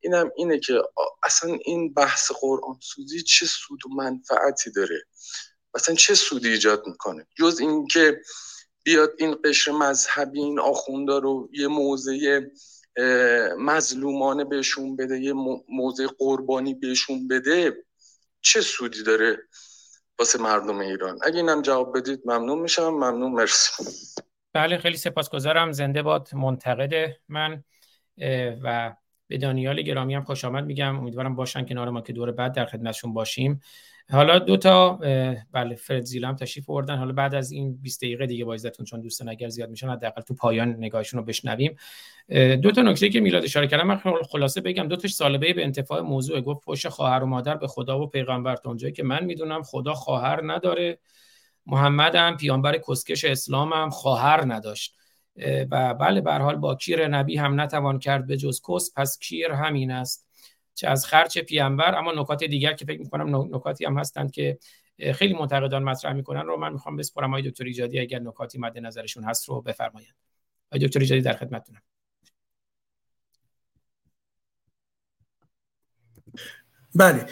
اینم 0.00 0.30
اینه 0.36 0.58
که 0.58 0.82
اصلا 1.22 1.58
این 1.64 1.94
بحث 1.94 2.32
قرآن 2.40 2.78
سوزی 2.80 3.22
چه 3.22 3.46
سود 3.46 3.86
و 3.86 3.88
منفعتی 3.88 4.70
داره؟ 4.70 5.02
مثلا 5.74 5.94
چه 5.94 6.14
سودی 6.14 6.48
ایجاد 6.48 6.86
می‌کنه؟ 6.86 7.26
جز 7.38 7.60
اینکه 7.60 8.20
بیاد 8.82 9.12
این 9.18 9.36
قشر 9.44 9.72
مذهبی 9.72 10.40
این 10.40 10.60
آخوندا 10.60 11.18
رو 11.18 11.48
یه 11.52 11.68
موضع 11.68 12.40
مظلومانه 13.58 14.44
بهشون 14.44 14.96
بده 14.96 15.18
یه 15.20 15.32
موضع 15.68 16.06
قربانی 16.18 16.74
بهشون 16.74 17.28
بده 17.28 17.84
چه 18.40 18.60
سودی 18.60 19.02
داره 19.02 19.38
واسه 20.18 20.38
مردم 20.38 20.78
ایران؟ 20.78 21.18
اگه 21.22 21.36
اینم 21.36 21.62
جواب 21.62 21.98
بدید 21.98 22.20
ممنون 22.24 22.58
میشم. 22.58 22.88
ممنون. 22.88 23.32
مرسی. 23.32 23.84
بله 24.54 24.78
خیلی 24.78 24.96
سپاسگزارم. 24.96 25.72
زنده 25.72 26.02
باد 26.02 26.34
منتقد 26.34 26.92
من 27.28 27.64
و 28.62 28.96
به 29.30 29.38
دانیال 29.38 29.82
گرامی 29.82 30.14
هم 30.14 30.22
خوش 30.22 30.44
آمد 30.44 30.64
میگم. 30.64 30.98
امیدوارم 30.98 31.34
باشن 31.36 31.64
کنار 31.64 31.90
ما 31.90 32.00
که 32.00 32.12
دور 32.12 32.32
بعد 32.32 32.52
در 32.52 32.64
خدمتشون 32.64 33.14
باشیم. 33.14 33.60
حالا 34.10 34.38
دو 34.38 34.56
تا 34.56 34.92
بله 35.52 35.74
فرد 35.74 36.04
زیلام 36.04 36.36
تشریف 36.36 36.70
آوردن. 36.70 36.96
حالا 36.96 37.12
بعد 37.12 37.34
از 37.34 37.52
این 37.52 37.76
20 37.82 38.00
دقیقه 38.00 38.26
دیگه 38.26 38.44
با 38.44 38.56
چون 38.56 39.00
دوستان 39.00 39.28
اگر 39.28 39.48
زیاد 39.48 39.70
میشن 39.70 39.88
حداقل 39.88 40.22
تو 40.22 40.34
پایان 40.34 40.68
نگاهشون 40.68 41.20
رو 41.20 41.26
بشنویم. 41.26 41.76
دو 42.62 42.70
تا 42.70 42.82
نکته 42.82 43.08
که 43.08 43.20
میلاد 43.20 43.44
اشاره 43.44 43.66
کردم 43.66 43.86
من 43.86 44.00
خلاصه 44.30 44.60
بگم 44.60 44.88
دو 44.88 44.96
تاش 44.96 45.14
سالبه 45.14 45.52
به 45.52 45.64
انتفاع 45.64 46.00
موضوع. 46.00 46.40
گفت 46.40 46.60
پشت 46.64 46.88
خواهر 46.88 47.22
و 47.22 47.26
مادر 47.26 47.56
به 47.56 47.66
خدا 47.66 48.00
و 48.00 48.06
پیغمبر 48.06 48.56
اونجایی 48.64 48.92
که 48.92 49.02
من 49.02 49.24
می‌دونم 49.24 49.62
خدا 49.62 49.94
خواهر 49.94 50.40
نداره. 50.52 50.98
محمد 51.66 52.14
هم 52.14 52.36
پیامبر 52.36 52.78
کسکش 52.88 53.24
اسلام 53.24 53.72
هم 53.72 53.90
خواهر 53.90 54.44
نداشت. 54.46 54.96
و 55.70 55.94
بله 55.94 56.20
به 56.20 56.32
حال 56.32 56.56
با 56.56 56.74
کیر 56.74 57.08
نبی 57.08 57.36
هم 57.36 57.60
نتوان 57.60 57.98
کرد 57.98 58.26
به 58.26 58.36
جز 58.36 58.60
کس 58.68 58.92
پس 58.96 59.18
کیر 59.18 59.50
همین 59.52 59.90
است 59.90 60.26
چه 60.74 60.88
از 60.88 61.06
خرچ 61.06 61.38
پیامبر 61.38 61.94
اما 61.98 62.12
نکات 62.12 62.44
دیگر 62.44 62.72
که 62.72 62.84
فکر 62.84 63.00
می‌کنم 63.00 63.56
نکاتی 63.56 63.84
هم 63.84 63.98
هستند 63.98 64.30
که 64.30 64.58
خیلی 65.14 65.34
منتقدان 65.34 65.82
مطرح 65.82 66.12
می‌کنن 66.12 66.46
رو 66.46 66.56
من 66.56 66.72
می‌خوام 66.72 66.96
بسپرم 66.96 67.30
آقای 67.30 67.50
دکتر 67.50 67.64
ایجادی 67.64 67.98
اگر 68.00 68.18
نکاتی 68.18 68.58
مد 68.58 68.78
نظرشون 68.78 69.24
هست 69.24 69.48
رو 69.48 69.60
بفرمایند 69.60 70.14
آقای 70.72 70.86
دکتر 70.86 71.00
ایجادی 71.00 71.20
در 71.20 71.32
خدمتتونم. 71.32 71.82
بله. 76.94 77.26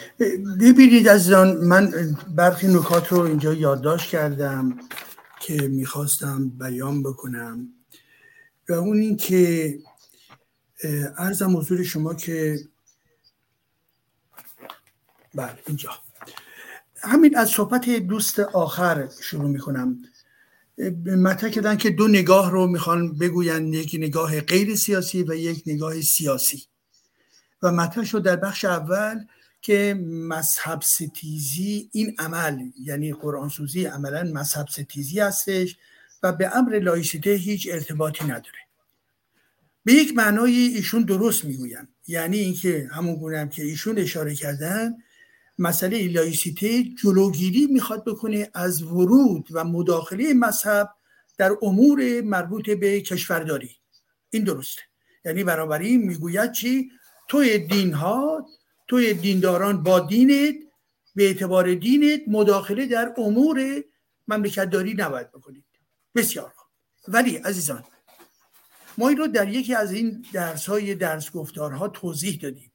ببینید 0.59 1.09
عزیزان 1.09 1.57
من 1.57 1.93
برخی 2.35 2.67
نکات 2.67 3.07
رو 3.07 3.19
اینجا 3.19 3.53
یادداشت 3.53 4.09
کردم 4.09 4.77
که 5.39 5.53
می‌خواستم 5.53 6.49
بیان 6.49 7.03
بکنم. 7.03 7.67
و 8.69 8.73
اون 8.73 8.99
این 8.99 9.17
که 9.17 9.79
ارزم 11.17 11.57
حضور 11.57 11.83
شما 11.83 12.13
که 12.13 12.59
بله 15.35 15.59
اینجا. 15.67 15.89
همین 17.01 17.37
از 17.37 17.49
صحبت 17.49 17.89
دوست 17.89 18.39
آخر 18.39 19.09
شروع 19.21 19.49
می‌کنم. 19.49 20.01
مطرح 21.05 21.49
کردن 21.49 21.77
که 21.77 21.89
دو 21.89 22.07
نگاه 22.07 22.51
رو 22.51 22.67
می‌خوان 22.67 23.17
بگوین 23.17 23.73
یک 23.73 23.95
نگاه 23.99 24.41
غیر 24.41 24.75
سیاسی 24.75 25.23
و 25.23 25.33
یک 25.33 25.63
نگاه 25.65 26.01
سیاسی. 26.01 26.63
و 27.61 27.71
مطرح 27.71 28.05
شد 28.05 28.23
در 28.23 28.35
بخش 28.35 28.65
اول 28.65 29.25
که 29.61 29.99
مذهب 30.07 30.81
ستیزی 30.81 31.89
این 31.93 32.15
عمل 32.19 32.59
یعنی 32.81 33.13
قرآن 33.13 33.49
سوزی 33.49 33.85
عملا 33.85 34.23
مذهب 34.23 34.67
ستیزی 34.67 35.19
هستش 35.19 35.77
و 36.23 36.33
به 36.33 36.57
امر 36.57 36.79
لایسیته 36.79 37.31
هیچ 37.31 37.67
ارتباطی 37.71 38.23
نداره. 38.23 38.59
به 39.83 39.93
یک 39.93 40.15
معنای 40.15 40.53
ایشون 40.53 41.03
درست 41.03 41.45
می‌گوین 41.45 41.87
یعنی 42.07 42.37
اینکه 42.37 42.89
همون 42.91 43.15
گونه 43.15 43.49
که 43.49 43.63
ایشون 43.63 43.97
اشاره 43.97 44.35
کردن 44.35 44.97
مسئله 45.59 46.07
لایسیته 46.07 46.83
جلوگیری 46.83 47.67
می‌خواد 47.67 48.05
بکنه 48.05 48.49
از 48.53 48.83
ورود 48.83 49.47
و 49.51 49.63
مداخله 49.63 50.33
مذهب 50.33 50.89
در 51.37 51.51
امور 51.61 52.21
مربوط 52.21 52.69
به 52.69 53.01
کشورداری. 53.01 53.75
این 54.29 54.43
درسته. 54.43 54.81
یعنی 55.25 55.43
بنابراین 55.43 56.07
می‌گوید 56.07 56.51
چی؟ 56.51 56.91
توی 57.27 57.57
دین 57.57 57.93
ها 57.93 58.47
توی 58.87 59.13
دینداران 59.13 59.83
با 59.83 59.99
دینت 59.99 60.55
به 61.15 61.23
اعتبار 61.23 61.73
دینت 61.75 62.21
مداخله 62.27 62.85
در 62.85 63.13
امور 63.17 63.83
مملکتداری 64.27 64.93
نباید 64.93 65.31
بکنید. 65.31 65.63
بسیار 66.15 66.53
ولی 67.07 67.35
عزیزان 67.35 67.83
ما 68.97 69.09
این 69.09 69.17
رو 69.17 69.27
در 69.27 69.49
یکی 69.49 69.75
از 69.75 69.91
این 69.91 70.25
درس 70.33 70.65
های 70.65 70.95
درس 70.95 71.31
گفتارها 71.31 71.87
توضیح 71.87 72.39
دادیم 72.41 72.71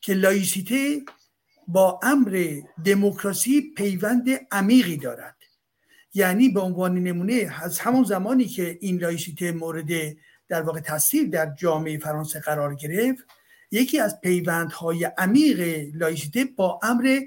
که 0.00 0.14
لایسیته 0.14 1.02
با 1.68 2.00
امر 2.02 2.60
دموکراسی 2.84 3.72
پیوند 3.76 4.28
عمیقی 4.50 4.96
دارد. 4.96 5.36
یعنی 6.14 6.48
به 6.48 6.60
عنوان 6.60 6.94
نمونه 6.98 7.54
از 7.62 7.78
همون 7.78 8.04
زمانی 8.04 8.44
که 8.44 8.78
این 8.80 8.98
لایسیته 8.98 9.52
مورد 9.52 10.16
در 10.48 10.62
واقع 10.62 10.80
تاثیر 10.80 11.28
در 11.28 11.54
جامعه 11.54 11.98
فرانسه 11.98 12.40
قرار 12.40 12.74
گرفت 12.74 13.24
یکی 13.70 13.98
از 13.98 14.20
پیوندهای 14.20 15.04
عمیق 15.04 15.86
لایسیته 15.94 16.44
با 16.44 16.80
امر 16.82 17.20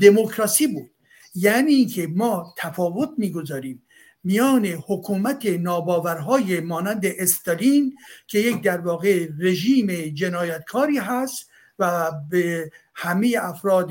دموکراسی 0.00 0.66
بود. 0.66 0.90
یعنی 1.34 1.72
اینکه 1.72 2.06
ما 2.06 2.54
تفاوت 2.58 3.10
می‌گذاریم 3.18 3.85
میان 4.26 4.66
حکومت 4.66 5.46
ناباورهای 5.46 6.60
مانند 6.60 7.06
استالین 7.06 7.96
که 8.26 8.38
یک 8.38 8.62
در 8.62 8.80
واقع 8.80 9.28
رژیم 9.38 9.86
جنایتکاری 10.14 10.98
هست 10.98 11.50
و 11.78 12.12
به 12.30 12.70
همه 12.94 13.36
افراد 13.40 13.90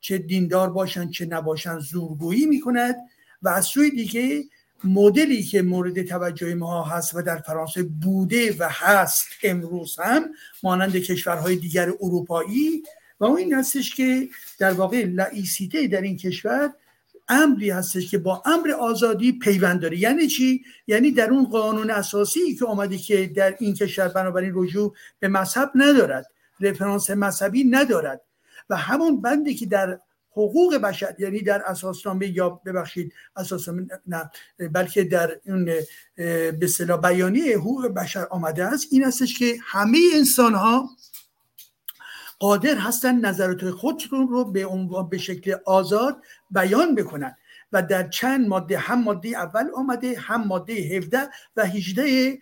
چه 0.00 0.18
دیندار 0.18 0.70
باشند 0.70 1.10
چه 1.10 1.26
نباشند 1.26 1.80
زورگویی 1.80 2.46
می‌کند 2.46 2.94
و 3.42 3.48
از 3.48 3.64
سوی 3.64 3.90
دیگه 3.90 4.44
مدلی 4.84 5.42
که 5.42 5.62
مورد 5.62 6.02
توجه 6.02 6.54
ما 6.54 6.82
هست 6.82 7.14
و 7.14 7.22
در 7.22 7.38
فرانسه 7.38 7.82
بوده 7.82 8.56
و 8.58 8.68
هست 8.70 9.26
امروز 9.42 9.96
هم 9.98 10.24
مانند 10.62 10.96
کشورهای 10.96 11.56
دیگر 11.56 11.88
اروپایی 12.00 12.82
و 13.20 13.24
اون 13.24 13.38
این 13.38 13.54
هستش 13.54 13.94
که 13.94 14.28
در 14.58 14.72
واقع 14.72 15.04
لایسیته 15.04 15.86
در 15.86 16.00
این 16.00 16.16
کشور 16.16 16.72
امری 17.28 17.70
هستش 17.70 18.10
که 18.10 18.18
با 18.18 18.42
امر 18.46 18.70
آزادی 18.70 19.32
پیوند 19.32 19.80
داره. 19.80 19.98
یعنی 19.98 20.26
چی؟ 20.26 20.64
یعنی 20.86 21.10
در 21.10 21.30
اون 21.30 21.44
قانون 21.44 21.90
اساسی 21.90 22.54
که 22.54 22.64
آمده 22.64 22.98
که 22.98 23.26
در 23.26 23.56
این 23.58 23.74
کشور 23.74 24.08
بنابراین 24.08 24.52
رجوع 24.54 24.94
به 25.20 25.28
مذهب 25.28 25.70
ندارد 25.74 26.26
رفرانس 26.60 27.10
مذهبی 27.10 27.64
ندارد 27.64 28.20
و 28.70 28.76
همون 28.76 29.20
بندی 29.20 29.54
که 29.54 29.66
در 29.66 29.98
حقوق 30.30 30.74
بشر 30.76 31.14
یعنی 31.18 31.42
در 31.42 31.62
اساسنامه 31.66 32.28
یا 32.28 32.50
ببخشید 32.50 33.12
اساسنامه 33.36 33.86
نه 34.06 34.30
بلکه 34.72 35.04
در 35.04 35.40
اون 35.46 35.64
به 36.14 36.58
اصطلاح 36.62 37.00
بیانیه 37.00 37.58
حقوق 37.58 37.86
بشر 37.86 38.26
آمده 38.30 38.64
است 38.64 38.86
این 38.90 39.04
هستش 39.04 39.38
که 39.38 39.56
همه 39.62 39.98
انسان 40.14 40.54
ها 40.54 40.88
قادر 42.38 42.74
هستن 42.74 43.20
نظرات 43.20 43.70
خودشون 43.70 44.28
رو 44.28 44.44
به 44.44 44.66
عنوان 44.66 45.08
به 45.08 45.18
شکل 45.18 45.56
آزاد 45.66 46.16
بیان 46.54 46.94
بکنن. 46.94 47.36
و 47.72 47.82
در 47.82 48.08
چند 48.08 48.48
ماده 48.48 48.78
هم 48.78 49.02
ماده 49.02 49.28
اول 49.28 49.66
آمده 49.76 50.18
هم 50.18 50.44
ماده 50.44 50.72
17 50.72 51.18
و 51.56 51.66
18 51.66 52.38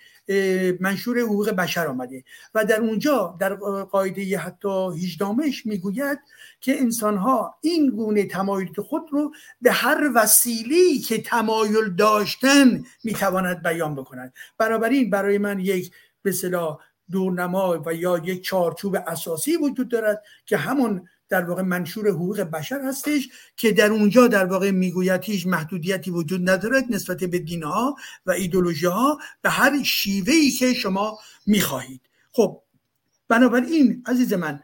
منشور 0.80 1.18
حقوق 1.18 1.50
بشر 1.50 1.86
آمده. 1.86 2.24
و 2.54 2.64
در 2.64 2.80
اونجا 2.80 3.36
در 3.40 3.54
قاعده 3.84 4.38
حتی 4.38 4.68
18 4.68 5.26
می‌گوید 5.64 6.18
که 6.60 6.80
انسان 6.80 7.16
ها 7.16 7.54
این 7.60 7.90
گونه 7.90 8.24
تمایلات 8.24 8.80
خود 8.80 9.02
رو 9.10 9.32
به 9.60 9.72
هر 9.72 10.10
وسیلی 10.14 10.98
که 10.98 11.22
تمایل 11.22 11.94
داشتن 11.98 12.84
می‌تواند 13.04 13.62
بیان 13.62 13.94
بکنند. 13.94 14.32
بنابراین 14.58 15.10
برای 15.10 15.38
من 15.38 15.60
یک 15.60 15.92
به 16.22 16.32
دورنما 17.10 17.82
و 17.86 17.94
یا 17.94 18.18
یک 18.18 18.42
چارچوب 18.42 18.96
اساسی 19.06 19.56
وجود 19.56 19.88
دارد 19.88 20.22
که 20.46 20.56
همون 20.56 21.08
در 21.32 21.44
واقع 21.44 21.62
منشور 21.62 22.08
حقوق 22.08 22.40
بشر 22.40 22.80
هستش 22.80 23.28
که 23.56 23.72
در 23.72 23.90
اونجا 23.90 24.28
در 24.28 24.44
واقع 24.44 24.70
می‌گوید 24.70 25.24
هیچ 25.24 25.46
محدودیتی 25.46 26.10
وجود 26.10 26.50
ندارد 26.50 26.84
نسبت 26.90 27.24
به 27.24 27.38
دینها 27.38 27.96
و 28.26 28.30
ایدولوژی 28.30 28.86
ها 28.86 29.18
به 29.42 29.50
هر 29.50 29.82
شیوه 29.82 30.32
ای 30.32 30.50
که 30.50 30.74
شما 30.74 31.18
می‌خواهید. 31.46 32.00
خب 32.32 32.62
بنابراین 33.28 34.02
عزیز 34.06 34.32
من 34.32 34.60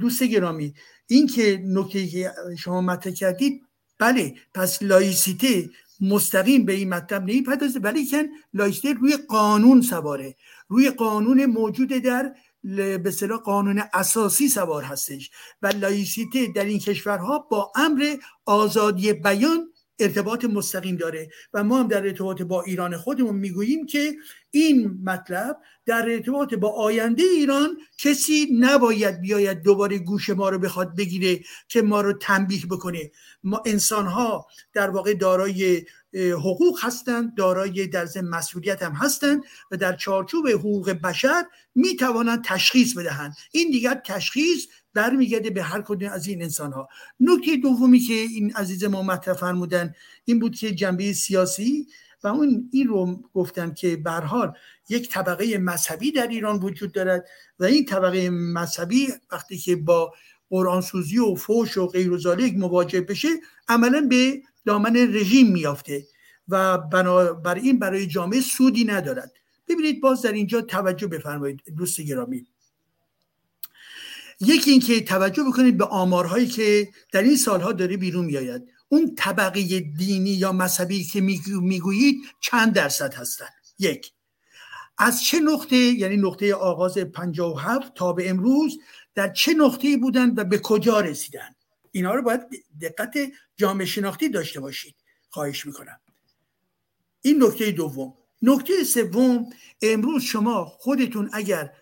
دوست 0.00 0.22
گرامی 0.22 0.74
این 1.06 1.26
که 1.26 1.62
نکته 1.66 2.06
که 2.06 2.32
شما 2.58 2.80
مطرح 2.80 3.12
کردید 3.12 3.62
بله 3.98 4.34
پس 4.54 4.82
لایسیته 4.82 5.70
مستقیم 6.00 6.64
به 6.64 6.72
این 6.72 6.88
مطلب 6.88 7.22
نمی‌پردازه 7.22 7.80
ولی 7.80 8.04
که 8.04 8.28
لایسیته 8.54 8.92
روی 8.92 9.16
قانون 9.16 9.80
سواره 9.82 10.36
روی 10.68 10.90
قانون 10.90 11.46
موجود 11.46 11.88
در 11.88 12.34
به 13.02 13.10
اصطلاح 13.10 13.40
قانون 13.40 13.82
اساسی 13.92 14.48
سوار 14.48 14.82
هستش 14.82 15.30
و 15.62 15.66
لایسیته 15.66 16.46
در 16.54 16.64
این 16.64 16.78
کشورها 16.78 17.38
با 17.38 17.72
امر 17.76 18.16
آزادی 18.46 19.12
بیان 19.12 19.72
ارتباط 20.00 20.44
مستقیم 20.44 20.96
داره. 20.96 21.28
و 21.54 21.64
ما 21.64 21.80
هم 21.80 21.88
در 21.88 22.06
ارتباط 22.06 22.42
با 22.42 22.62
ایران 22.62 22.96
خودمون 22.96 23.36
می‌گوییم 23.36 23.86
که 23.86 24.14
این 24.50 25.00
مطلب 25.04 25.56
در 25.86 26.08
ارتباط 26.10 26.54
با 26.54 26.68
آینده 26.68 27.22
ایران 27.22 27.76
کسی 27.98 28.48
نباید 28.60 29.20
بیاید 29.20 29.62
دوباره 29.62 29.98
گوش 29.98 30.30
ما 30.30 30.48
رو 30.48 30.58
بخواد 30.58 30.96
بگیره 30.96 31.40
که 31.68 31.82
ما 31.82 32.00
رو 32.00 32.12
تنبیه 32.12 32.66
بکنه. 32.66 33.10
ما 33.44 33.62
انسان 33.66 34.06
ها 34.06 34.46
در 34.72 34.90
واقع 34.90 35.14
دارای 35.14 35.84
حقوق 36.14 36.78
هستند 36.82 37.34
دارای 37.34 37.86
در 37.86 38.06
ضمن 38.06 38.28
مسئولیت 38.28 38.82
هم 38.82 38.92
هستند 38.92 39.44
و 39.70 39.76
در 39.76 39.96
چارچوب 39.96 40.48
حقوق 40.48 40.90
بشر 40.90 41.44
می 41.74 41.96
توانند 41.96 42.44
تشخیص 42.44 42.94
بدهند. 42.94 43.36
این 43.52 43.70
دیگر 43.70 44.02
تشخیص 44.04 44.66
برمیگرده 44.94 45.50
به 45.50 45.62
هر 45.62 45.82
کدوم 45.82 46.08
از 46.08 46.26
این 46.26 46.42
انسان 46.42 46.72
ها 46.72 46.88
نکته 47.20 47.56
دومی 47.56 47.98
که 47.98 48.14
این 48.14 48.52
عزیز 48.52 48.84
ما 48.84 49.02
مطرح 49.02 49.34
فرمودن 49.34 49.94
این 50.24 50.38
بود 50.38 50.56
که 50.56 50.74
جنبه 50.74 51.12
سیاسی 51.12 51.86
و 52.22 52.28
اون 52.28 52.68
این 52.72 52.88
رو 52.88 53.22
گفتن 53.34 53.74
که 53.74 53.96
به 53.96 54.10
یک 54.88 55.08
طبقه 55.10 55.58
مذهبی 55.58 56.12
در 56.12 56.26
ایران 56.26 56.58
وجود 56.58 56.92
دارد 56.92 57.24
و 57.58 57.64
این 57.64 57.84
طبقه 57.84 58.30
مذهبی 58.30 59.08
وقتی 59.32 59.58
که 59.58 59.76
با 59.76 60.14
قرآن 60.50 60.80
سوزی 60.80 61.18
و 61.18 61.34
فوش 61.34 61.76
و 61.76 61.86
غیر 61.86 62.12
و 62.12 62.36
مواجه 62.56 63.00
بشه 63.00 63.28
عملا 63.68 64.06
به 64.10 64.42
دامن 64.66 64.96
رژیم 64.96 65.52
میافته 65.52 66.06
و 66.48 66.78
بنابراین 66.78 67.78
برای 67.78 68.06
جامعه 68.06 68.40
سودی 68.40 68.84
ندارد. 68.84 69.32
ببینید 69.68 70.00
باز 70.00 70.22
در 70.22 70.32
اینجا 70.32 70.60
توجه 70.60 71.06
بفرمایید 71.06 71.62
دوست 71.76 72.00
گرامی. 72.00 72.46
یکی 74.40 74.70
اینکه 74.70 75.00
توجه 75.00 75.42
بکنید 75.42 75.78
به 75.78 75.84
آمارهایی 75.84 76.46
که 76.46 76.88
در 77.12 77.22
این 77.22 77.36
سالها 77.36 77.72
داره 77.72 77.96
بیرون 77.96 78.24
میآید. 78.24 78.62
اون 78.88 79.14
طبقه 79.14 79.80
دینی 79.80 80.30
یا 80.30 80.52
مذهبی 80.52 81.04
که 81.04 81.20
می‌گویید 81.46 82.16
چند 82.40 82.72
درصد 82.72 83.14
هستند 83.14 83.52
یک. 83.78 84.12
از 84.98 85.22
چه 85.22 85.40
نقطه 85.40 85.76
یعنی 85.76 86.16
نقطه 86.16 86.54
آغاز 86.54 86.98
57 86.98 87.94
تا 87.94 88.12
به 88.12 88.30
امروز 88.30 88.78
در 89.14 89.32
چه 89.32 89.54
نقطه 89.54 89.96
بودند 89.96 90.38
و 90.38 90.44
به 90.44 90.58
کجا 90.58 91.00
رسیدند 91.00 91.56
اینا 91.90 92.14
رو 92.14 92.22
باید 92.22 92.40
دقت 92.80 93.18
جامعه 93.56 93.86
شناختی 93.86 94.28
داشته 94.28 94.60
باشید. 94.60 94.94
خواهش 95.28 95.66
می‌کنم. 95.66 96.00
این 97.22 97.42
نکته 97.42 97.70
دوم. 97.70 98.14
نکته 98.42 98.84
سوم 98.84 99.46
امروز 99.82 100.22
شما 100.22 100.64
خودتون 100.64 101.30
اگر 101.32 101.72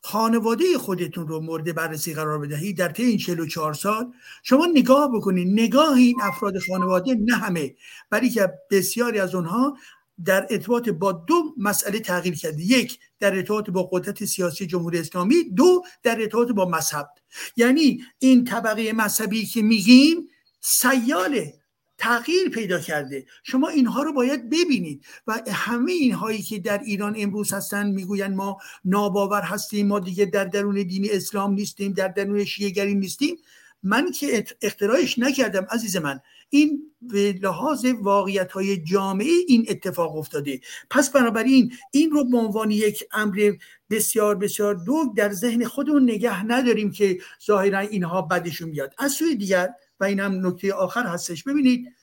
خانواده 0.00 0.78
خودتون 0.78 1.28
رو 1.28 1.40
مورد 1.40 1.74
بررسی 1.74 2.14
قرار 2.14 2.38
بدهید 2.38 2.78
در 2.78 2.88
طی 2.88 3.02
این 3.04 3.18
44 3.18 3.74
سال 3.74 4.12
شما 4.42 4.66
نگاه 4.66 5.12
بکنید. 5.12 5.60
نگاه 5.60 5.94
این 5.96 6.16
افراد 6.22 6.58
خانواده 6.58 7.14
نه 7.14 7.36
همه. 7.36 7.74
ولی 8.10 8.30
که 8.30 8.52
بسیاری 8.70 9.20
از 9.20 9.34
اونها 9.34 9.76
در 10.24 10.46
ارتباط 10.50 10.88
با 10.88 11.12
دو 11.12 11.54
مسئله 11.56 12.00
تغییر 12.00 12.34
کرده 12.34 12.62
یک 12.62 12.98
در 13.18 13.36
ارتباط 13.36 13.70
با 13.70 13.82
قدرت 13.82 14.24
سیاسی 14.24 14.66
جمهوری 14.66 14.98
اسلامی. 14.98 15.44
دو 15.44 15.82
در 16.02 16.20
ارتباط 16.20 16.48
با 16.48 16.64
مذهب. 16.68 17.08
یعنی 17.56 18.04
این 18.18 18.44
طبقه 18.44 18.92
مذهبی 18.92 19.46
که 19.46 19.62
میگیم 19.62 20.28
سیاله 20.60 21.54
تغییر 21.98 22.48
پیدا 22.48 22.80
کرده. 22.80 23.26
شما 23.42 23.68
اینها 23.68 24.02
رو 24.02 24.12
باید 24.12 24.50
ببینید 24.50 25.04
و 25.26 25.40
همه 25.52 25.92
اینهایی 25.92 26.42
که 26.42 26.58
در 26.58 26.78
ایران 26.78 27.14
امروز 27.18 27.52
هستن 27.52 27.86
می‌گویند 27.90 28.36
ما 28.36 28.58
ناباور 28.84 29.42
هستیم 29.42 29.86
ما 29.86 30.00
دیگه 30.00 30.24
در 30.24 30.44
درون 30.44 30.82
دین 30.82 31.08
اسلام 31.10 31.54
نیستیم 31.54 31.92
در 31.92 32.08
درون 32.08 32.44
شیعگری 32.44 32.94
نیستیم. 32.94 33.36
من 33.82 34.10
که 34.12 34.44
اختراعش 34.62 35.18
نکردم 35.18 35.66
عزیز 35.70 35.96
من. 35.96 36.20
این 36.50 36.92
به 37.02 37.32
لحاظ 37.32 37.84
واقعیت 37.84 38.52
های 38.52 38.76
جامعه 38.84 39.32
این 39.48 39.66
اتفاق 39.68 40.16
افتاده. 40.16 40.60
پس 40.90 41.10
بنابراین 41.10 41.72
این 41.90 42.10
رو 42.10 42.24
به 42.24 42.36
عنوان 42.36 42.70
یک 42.70 43.04
امر 43.12 43.52
بسیار 43.90 44.34
بسیار 44.34 44.74
دو 44.74 45.12
در 45.16 45.32
ذهن 45.32 45.64
خودمون 45.64 46.02
نگه 46.02 46.44
نداریم 46.44 46.90
که 46.90 47.18
ظاهرا 47.46 47.78
اینها 47.78 48.22
بدشون 48.22 48.68
میاد 48.68 48.94
از 48.98 49.12
سوی 49.12 49.34
دیگر 49.34 49.68
و 50.00 50.04
این 50.04 50.20
هم 50.20 50.46
نکته 50.46 50.74
آخر 50.74 51.06
هستش 51.06 51.44
ببینید 51.44 51.94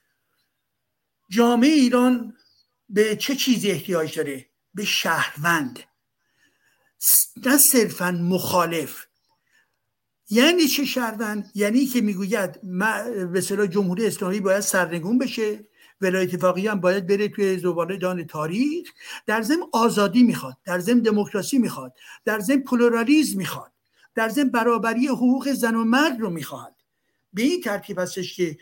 جامعه 1.29 1.69
ایران 1.69 2.33
به 2.89 3.15
چه 3.15 3.35
چیزی 3.35 3.71
احتیاج 3.71 4.17
داره؟ 4.17 4.45
به 4.73 4.85
شهروند. 4.85 5.79
نه 7.45 7.57
صرفا 7.57 8.11
مخالف. 8.11 9.05
یعنی 10.29 10.67
چه 10.67 10.85
شهروند؟ 10.85 11.51
یعنی 11.55 11.85
که 11.85 12.01
می‌گوید 12.01 12.61
به 13.31 13.41
جمهوری 13.71 14.07
اسلامی 14.07 14.39
باید 14.39 14.59
سرنگون 14.59 15.17
بشه. 15.17 15.67
ولایت 16.01 16.37
فقیه 16.37 16.71
هم 16.71 16.79
باید 16.79 17.07
بره 17.07 17.27
توی 17.27 17.57
زباله 17.57 17.97
دان 17.97 18.23
تاریخ. 18.27 18.89
در 19.25 19.41
ضمن 19.41 19.63
آزادی 19.73 20.23
می‌خواد 20.23 20.57
در 20.65 20.79
ضمن 20.79 20.99
دموکراسی 20.99 21.57
می‌خواد 21.57 21.93
در 22.25 22.39
ضمن 22.39 22.61
پلورالیزم 22.61 23.37
می‌خواد 23.37 23.71
در 24.15 24.29
ضمن 24.29 24.49
برابری 24.49 25.07
حقوق 25.07 25.51
زن 25.51 25.75
و 25.75 25.83
مرد 25.83 26.19
رو 26.19 26.29
می‌خواد. 26.29 26.75
به 27.33 27.41
این 27.41 27.61
ترتیب 27.61 27.99
هستش 27.99 28.35
که 28.35 28.57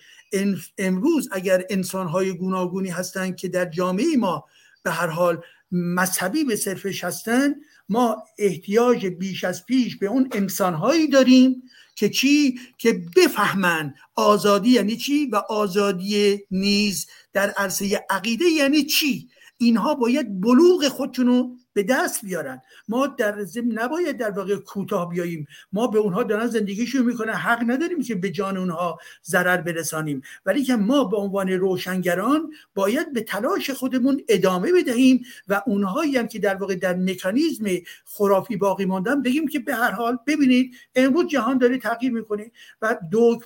امروز 0.78 1.30
اگر 1.32 1.66
انسانهای 1.70 2.34
گوناگونی 2.38 2.90
هستند 2.90 3.36
که 3.36 3.48
در 3.48 3.66
جامعه 3.66 4.18
ما 4.18 4.46
به 4.84 4.92
هر 4.92 5.08
حال 5.08 5.42
مذهبی 5.72 6.44
به 6.44 6.56
صرفش 6.56 7.04
هستند 7.04 7.56
ما 7.90 8.24
احتیاج 8.38 9.06
بیش 9.06 9.44
از 9.44 9.66
پیش 9.66 9.98
به 9.98 10.08
اون 10.08 10.30
انسانهایی 10.32 11.08
داریم 11.08 11.64
که 11.96 12.10
چی؟ 12.10 12.60
که 12.78 13.02
بفهمن 13.16 13.94
آزادی 14.16 14.70
یعنی 14.70 14.98
چی 14.98 15.26
و 15.26 15.36
آزادی 15.36 16.40
نیز 16.52 17.08
در 17.34 17.50
عرصه 17.50 18.06
عقیده 18.10 18.46
یعنی 18.46 18.84
چی؟ 18.84 19.30
اینها 19.58 19.96
باید 19.96 20.42
بلوغ 20.42 20.88
خودشونو 20.88 21.56
به 21.74 21.84
دست 21.84 22.26
بیارن. 22.26 22.62
ما 22.88 23.08
در 23.08 23.44
ضمن 23.44 23.72
نباید 23.72 24.18
در 24.18 24.32
واقع 24.32 24.56
کوتاه 24.56 25.10
بیاییم. 25.10 25.48
ما 25.74 25.88
به 25.88 26.00
اونها 26.00 26.24
دارن 26.24 26.48
زندگیشون 26.48 27.06
می‌کنه 27.06 27.32
حق 27.32 27.64
نداریم 27.68 28.04
که 28.04 28.16
به 28.16 28.30
جان 28.30 28.58
اونها 28.58 29.00
ضرر 29.26 29.58
برسانیم. 29.58 30.22
ولی 30.46 30.64
که 30.64 30.76
ما 30.76 31.04
به 31.04 31.18
عنوان 31.18 31.50
روشنگران 31.50 32.52
باید 32.76 33.14
به 33.14 33.22
تلاش 33.22 33.70
خودمون 33.70 34.24
ادامه 34.28 34.72
بدهیم 34.72 35.24
و 35.48 35.62
اونهایی 35.66 36.18
هم 36.18 36.28
که 36.28 36.40
در 36.40 36.56
واقع 36.56 36.76
در 36.76 36.96
مکانیزم 36.96 37.66
خرافی 38.06 38.58
باقی 38.58 38.86
ماندن 38.86 39.22
بگیم 39.22 39.48
که 39.48 39.60
به 39.60 39.76
هر 39.76 39.92
حال 39.92 40.18
ببینید 40.28 40.76
امروز 40.96 41.28
جهان 41.28 41.58
داره 41.58 41.78
تغییر 41.78 42.12
می‌کنه 42.12 42.52
و 42.82 42.98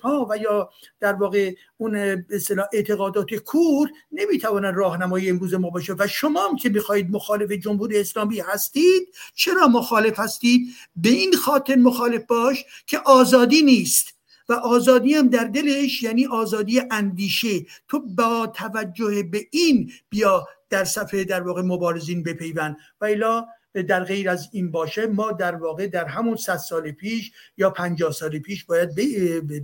ها 0.04 0.28
و 0.30 0.38
یا 0.38 0.70
در 1.00 1.14
واقع 1.14 1.54
اون 1.78 2.26
اعتقادات 2.74 3.34
کور 3.34 3.90
نمی‌توانن 4.12 4.76
راهنمای 4.76 5.30
امروز 5.30 5.54
ما 5.54 5.70
باشه. 5.70 5.94
و 5.94 6.08
شما 6.08 6.48
هم 6.48 6.56
که 6.56 6.70
می‌خواهید 6.70 7.12
مخالف 7.12 7.52
جمهوری 7.52 7.98
هستید؟ 8.26 9.08
چرا 9.36 9.68
مخالف 9.68 10.20
هستید؟ 10.20 10.76
به 10.96 11.10
این 11.10 11.34
خاطر 11.34 11.76
مخالف 11.76 12.26
باش 12.26 12.66
که 12.88 13.00
آزادی 13.00 13.62
نیست. 13.62 14.18
و 14.50 14.54
آزادی 14.54 15.14
هم 15.14 15.28
در 15.28 15.44
دلش 15.44 16.04
یعنی 16.04 16.26
آزادی 16.26 16.82
اندیشه. 16.92 17.66
تو 17.88 18.00
با 18.00 18.48
توجه 18.48 19.24
به 19.24 19.48
این 19.52 19.92
بیا 20.10 20.48
در 20.70 20.84
صفحه 20.84 21.24
در 21.24 21.42
واقع 21.42 21.62
مبارزین 21.62 22.24
بپیوند. 22.24 22.78
و 23.02 23.06
الا 23.06 23.46
در 23.88 24.04
غیر 24.04 24.30
از 24.30 24.50
این 24.52 24.72
باشه 24.72 25.08
ما 25.08 25.32
در 25.32 25.56
واقع 25.56 25.88
در 25.88 26.06
همون 26.06 26.36
صد 26.36 26.58
سال 26.58 26.92
پیش 26.92 27.32
یا 27.58 27.70
پنجاه 27.70 28.12
سال 28.12 28.40
پیش 28.40 28.66
باید 28.66 28.90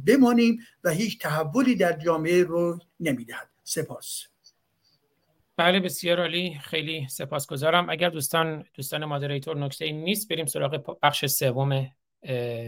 بمانیم 0.05 0.59
و 0.83 0.89
هیچ 0.89 1.19
تحولی 1.19 1.75
در 1.75 1.93
جامعه 1.93 2.43
رو 2.43 2.79
نمی‌دهد. 2.99 3.49
سپاس. 3.63 4.32
بله 5.57 5.79
بسیار 5.79 6.19
عالی. 6.19 6.59
خیلی 6.63 7.07
سپاسگزارم. 7.07 7.89
اگر 7.89 8.09
دوستان 8.09 8.65
دوستان 8.73 9.05
مادریتور 9.05 9.57
نکته 9.57 9.91
نیست 9.91 10.31
بریم 10.31 10.45
سراغ 10.45 10.97
بخش 11.01 11.25
سوم 11.25 11.91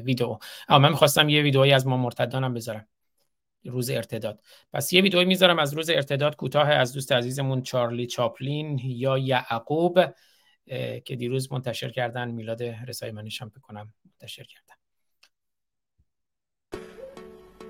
ویدیو 0.03 0.37
اما 0.67 0.79
من 0.79 0.89
می‌خواستم 0.89 1.29
یه 1.29 1.41
ویدئویی 1.41 1.73
از 1.73 1.87
ما 1.87 1.97
مرتدانم 1.97 2.53
بذارم. 2.53 2.87
روز 3.65 3.89
ارتداد. 3.89 4.39
پس 4.73 4.93
یه 4.93 5.01
ویدئویی 5.01 5.25
می‌ذارم 5.25 5.59
از 5.59 5.73
روز 5.73 5.89
ارتداد 5.89 6.35
کوتاه 6.35 6.69
از 6.69 6.93
دوست 6.93 7.11
عزیزمون 7.11 7.61
چارلی 7.61 8.07
چاپلین 8.07 8.79
یا 8.83 9.17
یعقوب 9.17 9.99
که 11.05 11.15
دیروز 11.15 11.51
منتشر 11.51 11.89
کردن. 11.89 12.31
میلاد 12.31 12.63
رسای 12.63 13.11
منش 13.11 13.41
هم 13.41 13.51
بکنم 13.57 13.93
منتشر 14.05 14.43
کردن. 14.43 14.75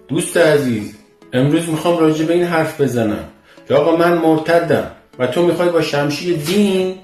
دوست 0.08 0.38
عزیز 0.38 1.00
امروز 1.34 1.70
می‌خوام 1.70 1.98
راجع 1.98 2.26
به 2.26 2.34
این 2.34 2.44
حرف 2.44 2.82
بزنم. 2.82 3.32
که 3.68 3.74
آقا 3.74 3.96
من 3.96 4.18
مرتدم. 4.18 4.96
و 5.20 5.28
تو 5.28 5.46
می‌خوای 5.46 5.70
با 5.70 5.82
شمشیر 5.82 6.38
دین 6.38 6.96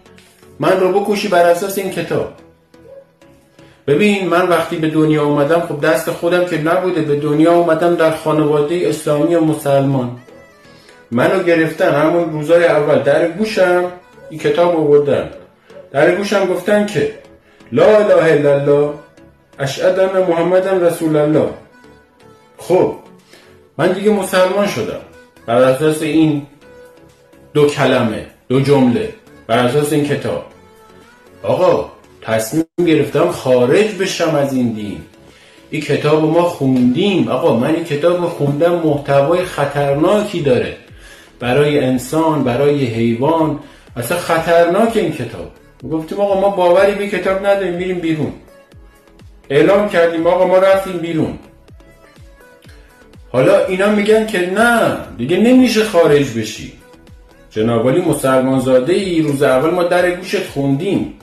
من 0.59 0.79
رو 0.79 0.99
بکشی 0.99 1.27
بر 1.27 1.45
اساس 1.45 1.77
این 1.77 1.91
کتاب. 1.91 2.33
ببین 3.87 4.27
من 4.27 4.47
وقتی 4.47 4.75
به 4.75 4.89
دنیا 4.89 5.23
اومدم 5.23 5.59
خب 5.59 5.81
دست 5.81 6.11
خودم 6.11 6.45
که 6.45 6.61
نبوده 6.61 7.01
به 7.01 7.15
دنیا 7.15 7.53
اومدم 7.53 7.95
در 7.95 8.11
خانواده 8.11 8.81
اسلامی 8.85 9.35
و 9.35 9.41
مسلمان. 9.41 10.19
منو 11.11 11.43
گرفتن 11.43 12.01
همون 12.01 12.31
روزای 12.31 12.65
اول 12.65 12.99
در 12.99 13.27
گوشم 13.27 13.83
این 14.29 14.39
کتاب 14.39 14.75
آوردن 14.75 15.29
در 15.91 16.15
گوشم 16.15 16.45
گفتن 16.45 16.85
که 16.85 17.13
لا 17.71 17.97
اله 17.97 18.31
الا 18.31 18.53
الله 18.53 18.89
اشهد 19.59 19.99
ان 19.99 20.23
محمد 20.23 20.67
رسول 20.67 21.15
الله. 21.15 21.49
خب 22.57 22.95
من 23.77 23.91
دیگه 23.91 24.11
مسلمان 24.11 24.67
شدم. 24.67 24.99
بر 25.45 25.55
اساس 25.55 26.01
این 26.01 26.47
دو 27.53 27.67
کلمه 27.67 28.25
دو 28.49 28.59
جمله 28.61 29.13
بر 29.47 29.57
اساس 29.57 29.93
این 29.93 30.05
کتاب. 30.05 30.45
آقا 31.43 31.91
تصمیم 32.21 32.65
گرفتم 32.87 33.31
خارج 33.31 33.95
بشم 33.95 34.35
از 34.35 34.53
این 34.53 34.69
دین. 34.73 35.01
این 35.69 35.81
کتاب 35.81 36.23
ما 36.23 36.43
خوندیم. 36.43 37.27
آقا 37.27 37.55
من 37.57 37.75
این 37.75 37.83
کتاب 37.83 38.25
خوندم 38.25 38.75
محتوای 38.75 39.45
خطرناکی 39.45 40.41
داره. 40.41 40.77
برای 41.39 41.79
انسان 41.79 42.43
برای 42.43 42.85
حیوان. 42.85 43.59
اصلا 43.97 44.17
خطرناک 44.17 44.97
این 44.97 45.11
کتاب. 45.11 45.51
گفتیم 45.91 46.19
آقا 46.19 46.41
ما 46.41 46.49
باوری 46.49 46.95
به 46.95 47.07
کتاب 47.07 47.45
نداریم 47.45 47.73
میریم 47.73 47.99
بیرون. 47.99 48.33
اعلام 49.49 49.89
کردیم 49.89 50.27
آقا 50.27 50.47
ما 50.47 50.57
رفتیم 50.57 50.97
بیرون. 50.97 51.39
حالا 53.31 53.65
اینا 53.65 53.89
میگن 53.89 54.27
که 54.27 54.51
نه 54.51 54.97
دیگه 55.17 55.37
نمیشه 55.37 55.83
خارج 55.83 56.37
بشی. 56.37 56.80
جنابالی 57.51 58.01
مسلمان 58.01 58.59
زاده 58.59 58.93
ای 58.93 59.21
روز 59.21 59.43
اول 59.43 59.69
ما 59.69 59.83
در 59.83 60.11
گوشت 60.11 60.47
خوندیم. 60.47 61.13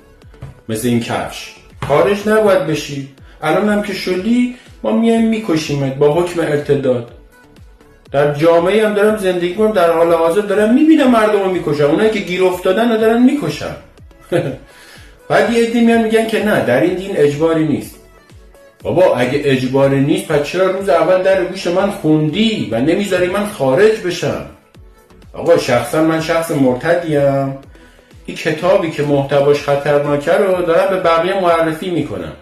مثل 0.68 0.88
این 0.88 1.00
کفش. 1.00 1.54
خارج 1.86 2.28
نباید 2.28 2.66
بشی. 2.66 3.08
الان 3.42 3.68
هم 3.68 3.82
که 3.82 3.92
شدی 3.92 4.54
ما 4.82 4.92
میایم 4.92 5.28
میکشیمت 5.28 5.94
با 5.94 6.14
حکم 6.14 6.40
ارتداد. 6.40 7.10
در 8.12 8.34
جامعه 8.34 8.86
هم 8.86 8.94
دارم 8.94 9.16
زندگی 9.16 9.54
کنم 9.54 9.72
در 9.72 9.90
حال 9.92 10.12
حاضر 10.12 10.40
دارم 10.40 10.74
می‌بینم 10.74 11.10
مردم 11.10 11.42
رو 11.42 11.50
می‌کشم. 11.52 11.84
اونایی 11.84 12.10
که 12.10 12.18
گیر 12.18 12.44
افتادن 12.44 12.92
رو 12.92 12.96
دارن 12.96 13.22
می‌کشم. 13.22 13.76
بعد 15.28 15.52
یه 15.52 15.66
عده 15.66 15.80
میگن 16.02 16.26
که 16.26 16.44
نه 16.44 16.64
در 16.64 16.80
این 16.80 16.94
دین 16.94 17.16
اجباری 17.16 17.68
نیست. 17.68 17.96
بابا 18.82 19.16
اگه 19.16 19.40
اجباری 19.44 20.00
نیست 20.00 20.28
پس 20.28 20.46
چرا 20.46 20.70
روز 20.70 20.88
اول 20.88 21.22
در 21.22 21.44
گوش 21.44 21.66
من 21.66 21.90
خوندی 21.90 22.68
و 22.70 22.80
نمی‌ذاری 22.80 23.26
من 23.26 23.46
خارج 23.46 24.00
بشم؟ 24.06 24.46
آقا 25.38 25.58
شخصا 25.58 26.02
من 26.02 26.20
شخص 26.20 26.50
مرتدیم. 26.50 27.58
این 28.26 28.36
کتابی 28.36 28.90
که 28.90 29.02
محتواش 29.02 29.62
خطرناکه 29.62 30.32
رو 30.32 30.62
دارم 30.62 30.90
به 30.90 31.00
بقیه 31.00 31.40
معرفی 31.40 31.90
می‌کنم. 31.90 32.32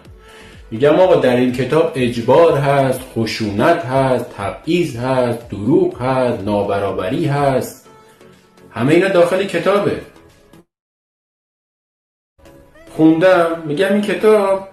میگم 0.71 0.99
آقا 0.99 1.15
در 1.15 1.35
این 1.35 1.53
کتاب 1.53 1.91
اجبار 1.95 2.57
هست 2.57 2.99
خشونت 3.15 3.85
هست 3.85 4.25
تبعیض 4.37 4.95
هست 4.95 5.49
دروغ 5.49 6.01
هست 6.01 6.43
نابرابری 6.43 7.25
هست. 7.25 7.89
همه 8.71 8.93
اینا 8.93 9.09
داخل 9.09 9.43
کتابه. 9.43 10.01
خوندم. 12.95 13.63
میگم 13.65 13.93
این 13.93 14.01
کتاب 14.01 14.67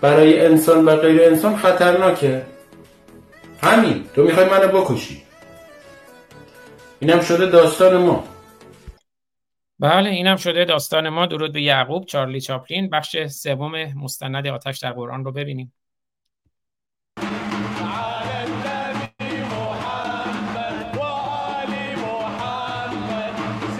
برای 0.00 0.46
انسان 0.46 0.84
و 0.84 0.96
غیر 0.96 1.22
انسان 1.22 1.56
خطرناکه. 1.56 2.42
همین. 3.62 4.04
تو 4.14 4.22
می‌خوای 4.22 4.46
منو 4.46 4.68
بکشی. 4.68 5.22
اینم 7.02 7.20
شده 7.20 7.46
داستان 7.46 7.96
ما. 7.96 8.24
بله 9.78 10.10
اینم 10.10 10.36
شده 10.36 10.64
داستان 10.64 11.08
ما. 11.08 11.26
درود 11.26 11.52
به 11.52 11.62
یعقوب 11.62 12.06
چارلی 12.06 12.40
چاپلین. 12.40 12.90
بخش 12.90 13.26
سوم 13.26 13.84
مستند 13.84 14.46
آتش 14.46 14.78
در 14.78 14.92
قرآن 14.92 15.24
رو 15.24 15.32
ببینیم. 15.32 15.72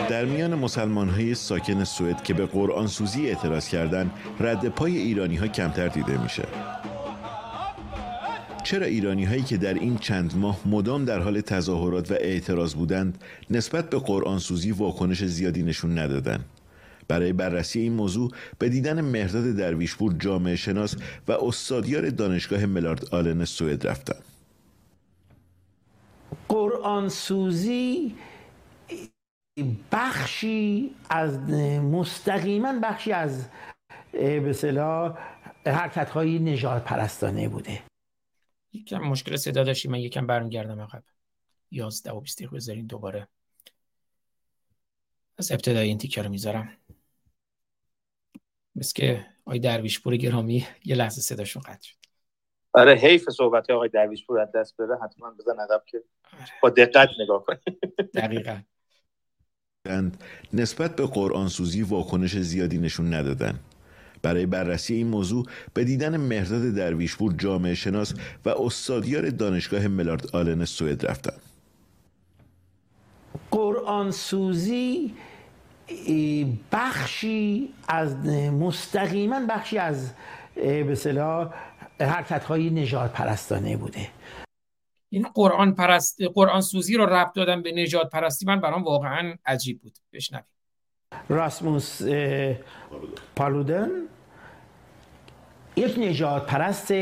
در 0.09 0.24
میان 0.24 0.55
مسلمان 0.55 1.09
های 1.09 1.35
ساکن 1.35 1.85
سوئد 1.85 2.23
که 2.23 2.35
به 2.35 2.47
قرآن 2.47 2.86
سوزی 2.86 3.28
اعتراض 3.28 3.69
کردند 3.69 4.11
رد 4.40 4.69
پای 4.69 4.97
ایرانی 4.97 5.36
ها 5.36 5.47
کمتر 5.47 5.89
دیده 5.89 6.23
میشه. 6.23 6.43
چرا 8.62 8.86
ایرانی 8.86 9.24
هایی 9.24 9.43
که 9.43 9.56
در 9.56 9.74
این 9.74 9.98
چند 9.98 10.36
ماه 10.36 10.60
مدام 10.66 11.05
در 11.05 11.18
حال 11.18 11.40
تظاهرات 11.40 12.10
و 12.10 12.14
اعتراض 12.14 12.74
بودند 12.74 13.18
نسبت 13.51 13.90
به 13.90 13.98
قرآن 13.98 14.39
سوزی 14.39 14.72
واکنش 14.72 15.24
زیادی 15.24 15.62
نشون 15.62 15.98
ندادند 15.98 16.44
برای 17.09 17.32
بررسی 17.32 17.80
این 17.80 17.93
موضوع 17.93 18.30
به 18.59 18.68
دیدن 18.68 19.01
مهرداد 19.01 19.56
درویشپور 19.56 20.12
جامعه 20.18 20.56
شناس 20.56 20.97
و 21.28 21.32
استادیار 21.32 22.10
دانشگاه 22.10 22.66
ملارد 22.66 23.14
آلن 23.14 23.44
سوئد 23.44 23.86
رفتم. 23.86 24.16
قرآن 26.48 27.09
سوزی 27.09 28.14
بخشی 29.93 30.90
از 31.10 31.39
مستقیما 31.80 32.72
بخشی 32.82 33.12
از 33.12 33.44
به 35.64 35.72
حرکت 35.72 36.10
های 36.10 36.39
نجات 36.39 36.84
پرستانه 36.84 37.48
بوده. 37.48 37.91
یکم 38.73 38.99
مشکل 38.99 39.36
صدا 39.36 39.65
داشتیم 39.65 39.90
من 39.90 40.01
یکم 40.01 40.27
برمیگردم 40.27 40.81
عقب. 40.81 41.05
11 41.70 42.12
و 42.12 42.20
20 42.20 42.39
دقیقه 42.39 42.57
بذارین 42.57 42.86
دوباره. 42.86 43.28
از 45.39 45.53
ابتدای 45.53 45.89
این 45.89 45.99
تیکه 45.99 46.23
رو 46.23 46.28
می‌ذارم. 46.28 46.77
مثل 48.77 48.93
که 48.94 49.27
آقای 49.44 49.59
درویشپور 49.59 50.16
گرامی 50.16 50.66
یه 50.85 50.97
لحظه 50.97 51.20
صداشون 51.20 51.62
قطع 51.62 51.82
شد. 51.82 51.97
آره 52.73 52.94
حیف 52.94 53.31
صحبت 53.31 53.70
آقای 53.70 53.89
درویشپور 53.89 54.40
از 54.40 54.53
دست 54.55 54.77
بره 54.77 54.99
حتما 55.05 55.31
بزن 55.31 55.61
عقب 55.61 55.82
که 55.86 56.05
با 56.62 56.70
دقت 56.70 57.09
نگاه 57.20 57.44
کنید 57.44 57.81
دقیقا. 58.15 58.62
نسبت 60.53 60.97
به 60.97 61.07
قرآن 61.07 61.49
سوزی 61.49 61.82
واکنش 61.82 62.36
زیادی 62.36 62.78
نشون 62.78 63.15
ندادن. 63.15 63.61
برای 64.23 64.47
بررسی 64.47 64.94
این 64.94 65.07
موضوع 65.07 65.47
به 65.74 65.85
دیدن 65.85 66.16
مهرداد 66.16 66.74
درویشپور 66.74 67.32
جامعه 67.32 67.74
شناس 67.74 68.15
و 68.44 68.49
استادیار 68.49 69.31
دانشگاه 69.31 69.89
ملارد 69.89 70.36
آلن 70.36 70.65
سوئد 70.65 71.07
رفتم. 71.07 71.35
قرآن 73.51 74.11
سوزی 74.11 75.15
بخشی 76.73 77.74
از 77.89 78.16
مستقیما 78.36 79.47
بخشی 79.49 79.78
از 79.78 80.12
به 80.55 80.94
صلاح 80.94 81.55
حرکت 82.01 82.44
های 82.44 82.70
نجات 82.70 83.12
پرستانه 83.12 83.77
بوده. 83.77 84.09
این 85.09 85.27
قرآن 85.35 85.74
پرست 85.74 86.23
قرآن 86.35 86.61
سوزی 86.61 86.94
رو 86.94 87.07
ربط 87.07 87.35
دادن 87.35 87.62
به 87.62 87.73
نجات 87.73 88.11
پرستی 88.11 88.47
من 88.47 88.61
برام 88.61 88.82
واقعا 88.82 89.36
عجیب 89.47 89.81
بود. 89.81 89.99
بشنویم 90.12 90.52
راسموس 91.28 92.02
پالودن 93.36 93.89
یک 95.76 95.98
نجات 95.98 96.47
پرست 96.47 96.94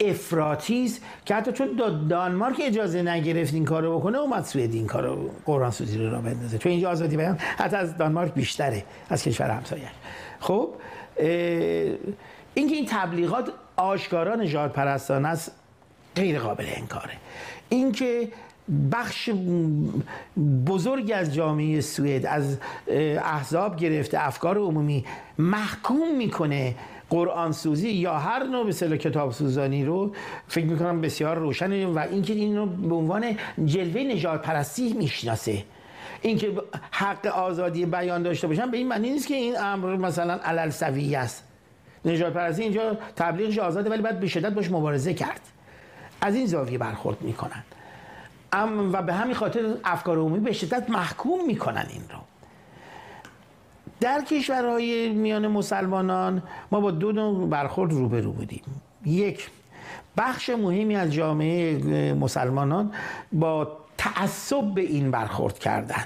افراطی 0.00 0.84
است 0.84 1.02
که 1.24 1.34
حتی 1.34 1.52
چون 1.52 1.68
دانمارک 2.08 2.56
اجازه 2.62 3.02
نگرفت 3.02 3.54
این 3.54 3.64
کارو 3.64 3.98
بکنه 3.98 4.18
اومد 4.18 4.44
سوئد 4.44 4.74
این 4.74 4.86
کارو 4.86 5.30
قرآن 5.46 5.70
سوزی 5.70 5.98
رو 5.98 6.10
را 6.10 6.20
بندازه. 6.20 6.58
چون 6.58 6.72
اینجا 6.72 6.90
آزادی 6.90 7.16
بیان 7.16 7.36
حتی 7.36 7.76
از 7.76 7.96
دانمارک 7.96 8.34
بیشتره 8.34 8.84
از 9.10 9.22
کشور 9.24 9.50
همسایه. 9.50 9.88
خب 10.40 10.74
اینکه 12.54 12.74
این 12.74 12.86
تبلیغات 12.90 13.52
آشکارا 13.76 14.34
نجات 14.34 14.72
پرستانه 14.72 15.28
است 15.28 15.52
غیر 16.16 16.38
قابل 16.38 16.66
انکاره. 16.76 17.14
اینکه 17.68 18.28
بخش 18.92 19.30
بزرگی 20.66 21.12
از 21.12 21.34
جامعه 21.34 21.80
سوئد 21.80 22.26
از 22.26 22.58
احزاب 23.16 23.76
گرفته 23.76 24.26
افکار 24.26 24.58
عمومی 24.58 25.04
محکوم 25.38 26.16
می‌کنه 26.16 26.74
قرآن 27.10 27.52
سوزی 27.52 27.90
یا 27.90 28.18
هر 28.18 28.44
نوع 28.44 28.66
به 28.66 28.98
کتاب 28.98 29.32
سوزانی 29.32 29.84
رو. 29.84 30.12
فکر 30.48 30.64
می‌کنم 30.64 31.00
بسیار 31.00 31.38
روشنه 31.38 31.86
و 31.86 31.98
اینکه 31.98 32.32
این 32.32 32.56
رو 32.56 32.66
به 32.66 32.94
عنوان 32.94 33.36
جلوه 33.64 34.02
نجات 34.02 34.42
پرستی 34.42 34.92
می‌شناسه. 34.92 35.64
اینکه 36.22 36.52
حق 36.90 37.26
آزادی 37.26 37.86
بیان 37.86 38.22
داشته 38.22 38.46
باشن 38.46 38.70
به 38.70 38.76
این 38.76 38.88
معنی 38.88 39.10
نیست 39.10 39.26
که 39.26 39.34
این 39.34 39.58
امر 39.60 39.96
مثلا 39.96 40.34
علل 40.34 40.70
سویه 40.70 41.18
است. 41.18 41.44
نجات 42.04 42.32
پرستی 42.32 42.62
اینجا 42.62 42.98
تبلیغش 43.16 43.58
آزاده 43.58 43.90
ولی 43.90 44.02
باید 44.02 44.20
به 44.20 44.26
شدت 44.26 44.52
باش 44.52 44.70
مبارزه 44.70 45.14
کرد. 45.14 45.40
از 46.20 46.34
این 46.34 46.46
زاویه 46.46 46.78
برخورد 46.78 47.22
می‌کنن. 47.22 47.62
و 48.92 49.02
به 49.02 49.14
همین 49.14 49.34
خاطر 49.34 49.76
افکار 49.84 50.18
عمومی 50.18 50.40
به 50.40 50.52
شدت 50.52 50.90
محکوم 50.90 51.46
می‌کنن 51.46 51.86
این 51.90 52.02
رو. 52.10 52.18
در 54.00 54.24
کشورهای 54.24 55.08
میان 55.08 55.48
مسلمانان 55.48 56.42
ما 56.72 56.80
با 56.80 56.90
دو 56.90 57.12
نوع 57.12 57.48
برخورد 57.48 57.92
روبرو 57.92 58.32
بودیم. 58.32 58.62
یک 59.06 59.50
بخش 60.16 60.50
مهمی 60.50 60.96
از 60.96 61.12
جامعه 61.12 62.14
مسلمانان 62.14 62.92
با 63.32 63.76
تعصب 63.98 64.62
به 64.74 64.80
این 64.80 65.10
برخورد 65.10 65.58
کردن 65.58 66.04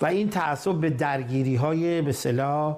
و 0.00 0.06
این 0.06 0.30
تعصب 0.30 0.74
به 0.74 0.90
درگیری 0.90 1.56
های 1.56 2.02
به 2.02 2.12
صلاح 2.12 2.76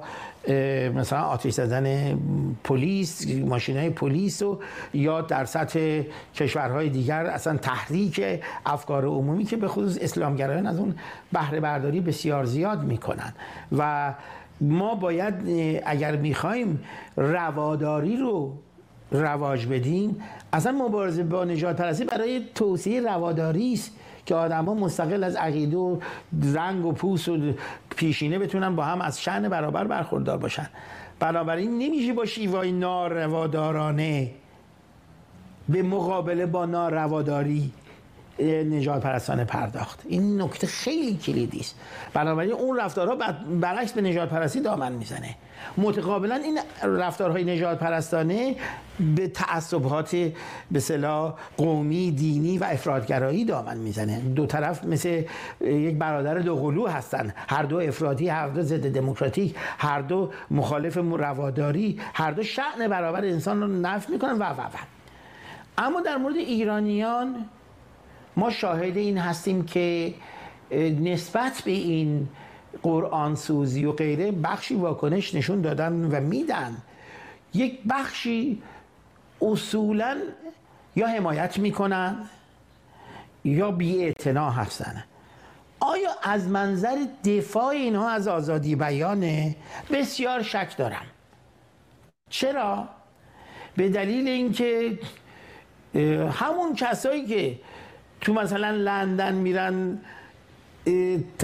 مثلا 0.94 1.20
آتش 1.20 1.52
زدن 1.52 2.18
پلیس 2.64 3.26
ماشین 3.28 3.76
های 3.76 3.90
پلیس 3.90 4.42
و 4.42 4.58
یا 4.94 5.20
در 5.20 5.44
سطح 5.44 6.02
کشورهای 6.34 6.88
دیگر 6.88 7.26
اصلا 7.26 7.56
تحریک 7.56 8.22
افکار 8.66 9.04
عمومی 9.04 9.44
که 9.44 9.56
به 9.56 9.68
خصوص 9.68 9.98
اسلامگرایان 10.00 10.66
از 10.66 10.78
اون 10.78 10.94
بهره 11.32 11.60
برداری 11.60 12.00
بسیار 12.00 12.44
زیاد 12.44 12.82
می‌کنن. 12.82 13.32
و 13.78 14.14
ما 14.60 14.94
باید 14.94 15.34
اگر 15.86 16.16
می‌خوایم 16.16 16.84
رواداری 17.16 18.16
رو 18.16 18.58
رواج 19.10 19.66
بدیم 19.66 20.22
اصلا 20.52 20.72
مبارزه 20.72 21.22
با 21.22 21.44
نجات 21.44 21.76
پرستی 21.76 22.04
برای 22.04 22.40
توسعه 22.54 23.00
رواداری 23.00 23.72
است 23.72 23.92
که 24.26 24.34
آدما 24.34 24.74
مستقل 24.74 25.24
از 25.24 25.36
عقیده 25.36 25.76
و 25.76 25.98
رنگ 26.54 26.84
و 26.84 26.92
پوست 26.92 27.28
و 27.28 27.38
پیشینه 27.96 28.38
بتونن 28.38 28.76
با 28.76 28.84
هم 28.84 29.00
از 29.00 29.22
شن 29.22 29.48
برابر 29.48 29.84
برخوردار 29.84 30.38
باشن. 30.38 30.68
بنابراین 31.20 31.78
نمیشه 31.78 32.12
با 32.12 32.24
شیوای 32.24 32.72
ناروادارانه 32.72 34.30
به 35.68 35.82
مقابله 35.82 36.46
با 36.46 36.66
نارواداری 36.66 37.72
نجات 38.42 39.02
پرستانه 39.02 39.44
پرداخت. 39.44 40.02
این 40.08 40.42
نکته 40.42 40.66
خیلی 40.66 41.16
کلیدی 41.16 41.60
است. 41.60 41.76
بنابراین 42.14 42.52
اون 42.52 42.78
رفتارها 42.78 43.16
برعکس 43.60 43.92
به 43.92 44.00
نجات 44.00 44.28
پرستی 44.28 44.60
دامن 44.60 44.92
می‌زنه. 44.92 45.34
متقابلا 45.76 46.34
این 46.34 46.58
رفتارهای 46.82 47.44
نجات 47.44 47.78
پرستانه 47.78 48.56
به 49.16 49.28
تعصبات 49.28 50.16
به 50.70 50.80
صلاح 50.80 51.34
قومی 51.56 52.10
دینی 52.10 52.58
و 52.58 52.64
افرادگرایی 52.64 53.44
دامن 53.44 53.76
می‌زنه. 53.76 54.20
دو 54.20 54.46
طرف 54.46 54.84
مثل 54.84 55.22
یک 55.60 55.96
برادر 55.96 56.38
دو 56.38 56.56
قلو 56.56 56.86
هستن. 56.86 57.34
هر 57.48 57.62
دو 57.62 57.78
افرادی 57.78 58.28
هر 58.28 58.48
دو 58.48 58.62
ضد 58.62 58.92
دموکراتیک 58.92 59.54
هر 59.78 60.00
دو 60.00 60.30
مخالف 60.50 60.96
رواداری 60.96 62.00
هر 62.14 62.30
دو 62.30 62.42
شعن 62.42 62.88
برابر 62.88 63.24
انسان 63.24 63.60
رو 63.60 63.66
نفی 63.66 64.12
می‌کنن 64.12 64.32
و 64.32 64.44
و 64.44 64.60
و. 64.60 64.78
اما 65.78 66.00
در 66.00 66.16
مورد 66.16 66.36
ایرانیان 66.36 67.34
ما 68.36 68.50
شاهد 68.50 68.96
این 68.96 69.18
هستیم 69.18 69.64
که 69.64 70.14
نسبت 71.00 71.62
به 71.64 71.70
این 71.70 72.28
قرآن 72.82 73.34
سوزی 73.34 73.84
و 73.84 73.92
غیره 73.92 74.32
بخشی 74.32 74.74
واکنش 74.74 75.34
نشون 75.34 75.60
دادن 75.60 75.92
و 75.92 76.20
میدن. 76.20 76.76
یک 77.54 77.78
بخشی 77.90 78.62
اصولا 79.42 80.16
یا 80.96 81.06
حمایت 81.08 81.58
می‌کنن 81.58 82.28
یا 83.44 83.70
بی 83.70 84.14
هستن 84.36 85.04
آیا 85.80 86.10
از 86.22 86.48
منظر 86.48 87.06
دفاع 87.24 87.66
اینها 87.66 88.10
از 88.10 88.28
آزادی 88.28 88.76
بیانه؟ 88.76 89.56
بسیار 89.90 90.42
شک 90.42 90.76
دارم. 90.76 91.06
چرا؟ 92.30 92.88
به 93.76 93.88
دلیل 93.88 94.28
اینکه 94.28 94.98
همون 96.32 96.74
کسایی 96.76 97.26
که 97.26 97.58
تو 98.26 98.32
مثلا 98.32 98.70
لندن 98.70 99.34
میرن 99.34 99.98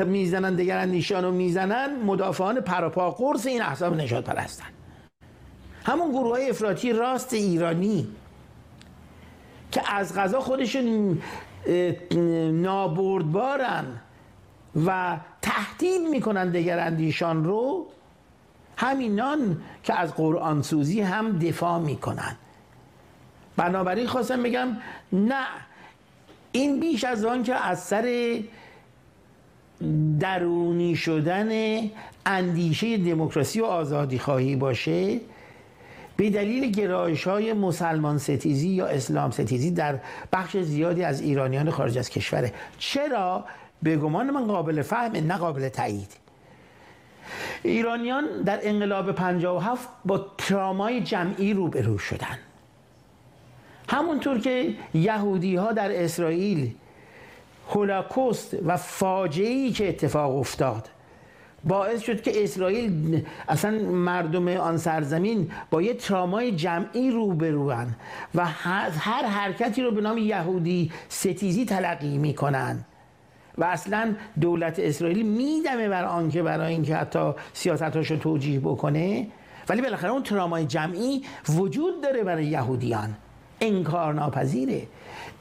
می‌زنن 0.06 0.54
دیگر 0.56 0.84
نیشان 0.84 1.24
رو 1.24 1.30
می‌زنن 1.30 1.96
مدافعان 2.04 2.60
پراپا 2.60 3.10
قرص 3.10 3.46
این 3.46 3.62
احزاب 3.62 4.00
نجات 4.00 4.24
پرستن. 4.24 4.66
همون 5.84 6.10
گروه 6.10 6.30
های 6.30 6.50
افراطی 6.50 6.92
راست 6.92 7.32
ایرانی 7.32 8.08
که 9.72 9.94
از 9.94 10.14
غذا 10.14 10.40
خودشون 10.40 11.22
نابردبارن 12.52 13.84
و 14.86 15.16
تهدید 15.42 16.02
می‌کنن 16.10 16.50
دیگر 16.50 16.78
اندیشان 16.78 17.44
رو 17.44 17.86
همینان 18.76 19.62
که 19.84 20.00
از 20.00 20.14
قرآن 20.14 20.62
سوزی 20.62 21.00
هم 21.00 21.38
دفاع 21.38 21.78
می‌کنن. 21.78 22.36
بنابراین 23.56 24.06
خواستم 24.06 24.42
بگم 24.42 24.68
نه 25.12 25.46
این 26.52 26.80
بیش 26.80 27.04
از 27.04 27.24
آن 27.24 27.42
که 27.42 27.54
از 27.54 27.82
سر 27.82 28.36
درونی 30.20 30.96
شدن 30.96 31.50
اندیشه 32.26 32.98
دموکراسی 32.98 33.60
و 33.60 33.64
آزادی 33.64 34.18
خواهی 34.18 34.56
باشه 34.56 35.20
به 36.16 36.30
دلیل 36.30 36.70
گرایش 36.70 37.26
های 37.26 37.52
مسلمان 37.52 38.18
ستیزی 38.18 38.68
یا 38.68 38.86
اسلام 38.86 39.30
ستیزی 39.30 39.70
در 39.70 39.98
بخش 40.32 40.56
زیادی 40.56 41.04
از 41.04 41.20
ایرانیان 41.20 41.70
خارج 41.70 41.98
از 41.98 42.10
کشوره. 42.10 42.52
چرا؟ 42.78 43.44
به 43.82 43.96
گمان 43.96 44.30
من 44.30 44.46
قابل 44.46 44.82
فهم 44.82 45.12
نه 45.12 45.36
قابل 45.36 45.68
تایید. 45.68 46.16
ایرانیان 47.62 48.42
در 48.42 48.58
انقلاب 48.62 49.12
57 49.12 49.88
با 50.04 50.26
ترامای 50.38 51.00
جمعی 51.00 51.54
روبرو 51.54 51.98
شدن. 51.98 52.38
همونطور 53.92 54.38
که 54.38 54.74
یهودی 54.94 55.56
ها 55.56 55.72
در 55.72 56.04
اسرائیل 56.04 56.74
هولاکوست 57.70 58.56
و 58.66 58.76
فاجعه 58.76 59.70
که 59.70 59.88
اتفاق 59.88 60.36
افتاد 60.36 60.88
باعث 61.64 62.02
شد 62.02 62.22
که 62.22 62.44
اسرائیل 62.44 63.26
اصلا 63.48 63.70
مردم 63.80 64.48
آن 64.48 64.76
سرزمین 64.76 65.50
با 65.70 65.82
یه 65.82 65.94
ترامای 65.94 66.52
جمعی 66.52 67.10
روبروان 67.10 67.94
و 68.34 68.46
هر 68.46 69.24
حرکتی 69.24 69.82
رو 69.82 69.90
به 69.90 70.00
نام 70.00 70.18
یهودی 70.18 70.92
ستیزی 71.08 71.64
تلقی 71.64 72.18
می‌کنن. 72.18 72.84
و 73.58 73.64
اصلا 73.64 74.14
دولت 74.40 74.78
اسرائیل 74.78 75.26
میدمه 75.26 75.88
بر 75.88 76.04
آنکه 76.04 76.42
برای 76.42 76.72
اینکه 76.72 76.96
حتی 76.96 77.32
سیاستاش 77.52 78.10
رو 78.10 78.16
توجیه 78.16 78.60
بکنه. 78.60 79.26
ولی 79.68 79.82
بالاخره 79.82 80.10
اون 80.10 80.22
ترامای 80.22 80.66
جمعی 80.66 81.22
وجود 81.48 82.02
داره 82.02 82.24
برای 82.24 82.46
یهودیان. 82.46 83.14
انکار 83.62 84.14
ناپذیره. 84.14 84.86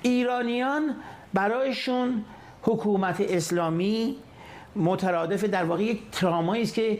ایرانیان 0.01 0.95
برایشون 1.33 2.25
حکومت 2.61 3.21
اسلامی 3.21 4.15
مترادف 4.75 5.43
در 5.43 5.63
واقع 5.63 5.83
یک 5.83 5.99
ترامایی 6.11 6.63
است 6.63 6.73
که 6.73 6.99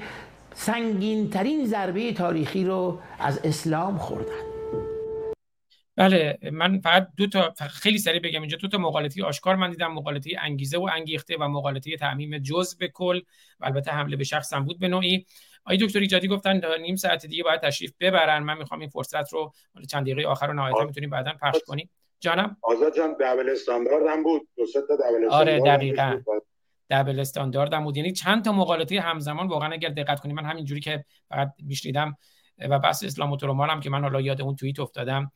سنگین 0.54 1.30
ترین 1.30 1.66
ضربه 1.66 2.14
تاریخی 2.14 2.64
رو 2.64 3.00
از 3.20 3.40
اسلام 3.44 3.98
خوردن. 3.98 4.52
بله 5.96 6.38
من 6.52 6.80
فقط 6.80 7.08
دو 7.18 7.28
تا 7.28 7.54
خیلی 7.70 7.98
سریع 7.98 8.20
بگم 8.20 8.42
اینجا 8.42 8.58
دو 8.58 8.68
تا 8.68 8.78
مقالطه 8.78 9.24
آشکار 9.24 9.56
من 9.56 9.72
دیدم 9.72 9.94
مقالطه 9.94 10.30
انگیزه 10.40 10.78
و 10.78 10.90
انگیخته 10.94 11.38
و 11.40 11.48
مقالطه 11.48 11.98
تعمیم 11.98 12.38
جز 12.38 12.78
به 12.78 12.88
کل 12.88 13.22
و 13.60 13.66
البته 13.66 13.92
حمله 13.92 14.16
به 14.16 14.24
شخص 14.24 14.54
هم 14.54 14.66
بود 14.66 14.80
به 14.80 14.88
نوعی. 14.88 15.26
آقای 15.66 15.78
دکتر 15.78 16.00
ایجادی 16.00 16.28
گفتن 16.28 16.62
نیم 16.82 16.96
ساعت 16.96 17.26
دیگه 17.26 17.44
باید 17.44 17.62
تشریف 17.62 17.94
ببرن. 18.00 18.44
من 18.44 18.58
می‌خوام 18.58 18.80
این 18.80 18.90
فرصت 18.90 19.34
رو 19.34 19.54
چند 19.90 20.04
دقیقه 20.04 20.28
آخر 20.28 20.48
رو 20.48 20.54
نهایتا 20.54 20.86
می‌تونیم 20.86 21.10
بعدا 21.10 21.32
پخش 21.42 21.60
کنیم. 21.68 21.90
جانم؟ 22.20 22.58
آزاد 22.62 22.96
جان 22.96 23.16
دبل 23.20 23.50
استاندارد 23.50 24.08
هم 24.08 24.24
بود. 24.24 24.48
دو 24.58 24.66
سه 24.66 24.82
تا 24.88 24.96
دبل 24.96 25.28
آره 25.30 25.60
دقیقاً. 25.60 26.22
دبل 26.90 27.20
استاندارد 27.20 27.74
هم 27.74 27.84
بود. 27.84 27.98
یعنی 27.98 28.12
چند 28.12 28.46
تا 28.46 28.52
مقالطه 28.52 29.00
همزمان 29.00 29.48
واقعا 29.48 29.72
اگر 29.72 29.90
دقت 29.90 30.20
کنیم 30.20 30.36
من 30.36 30.46
همینجوری 30.46 30.82
که 30.82 31.06
فقط 31.30 31.54
میشنیدم 31.60 32.18
و 32.70 32.80
بحث 32.80 33.04
اسلام 33.04 33.32
و 33.32 33.64
هم 33.64 33.80
که 33.80 33.90
من 33.90 34.02
حالا 34.02 34.22
یاد 34.22 34.42
اون 34.42 34.56
توییت 34.56 34.80
افتادم 34.80 35.32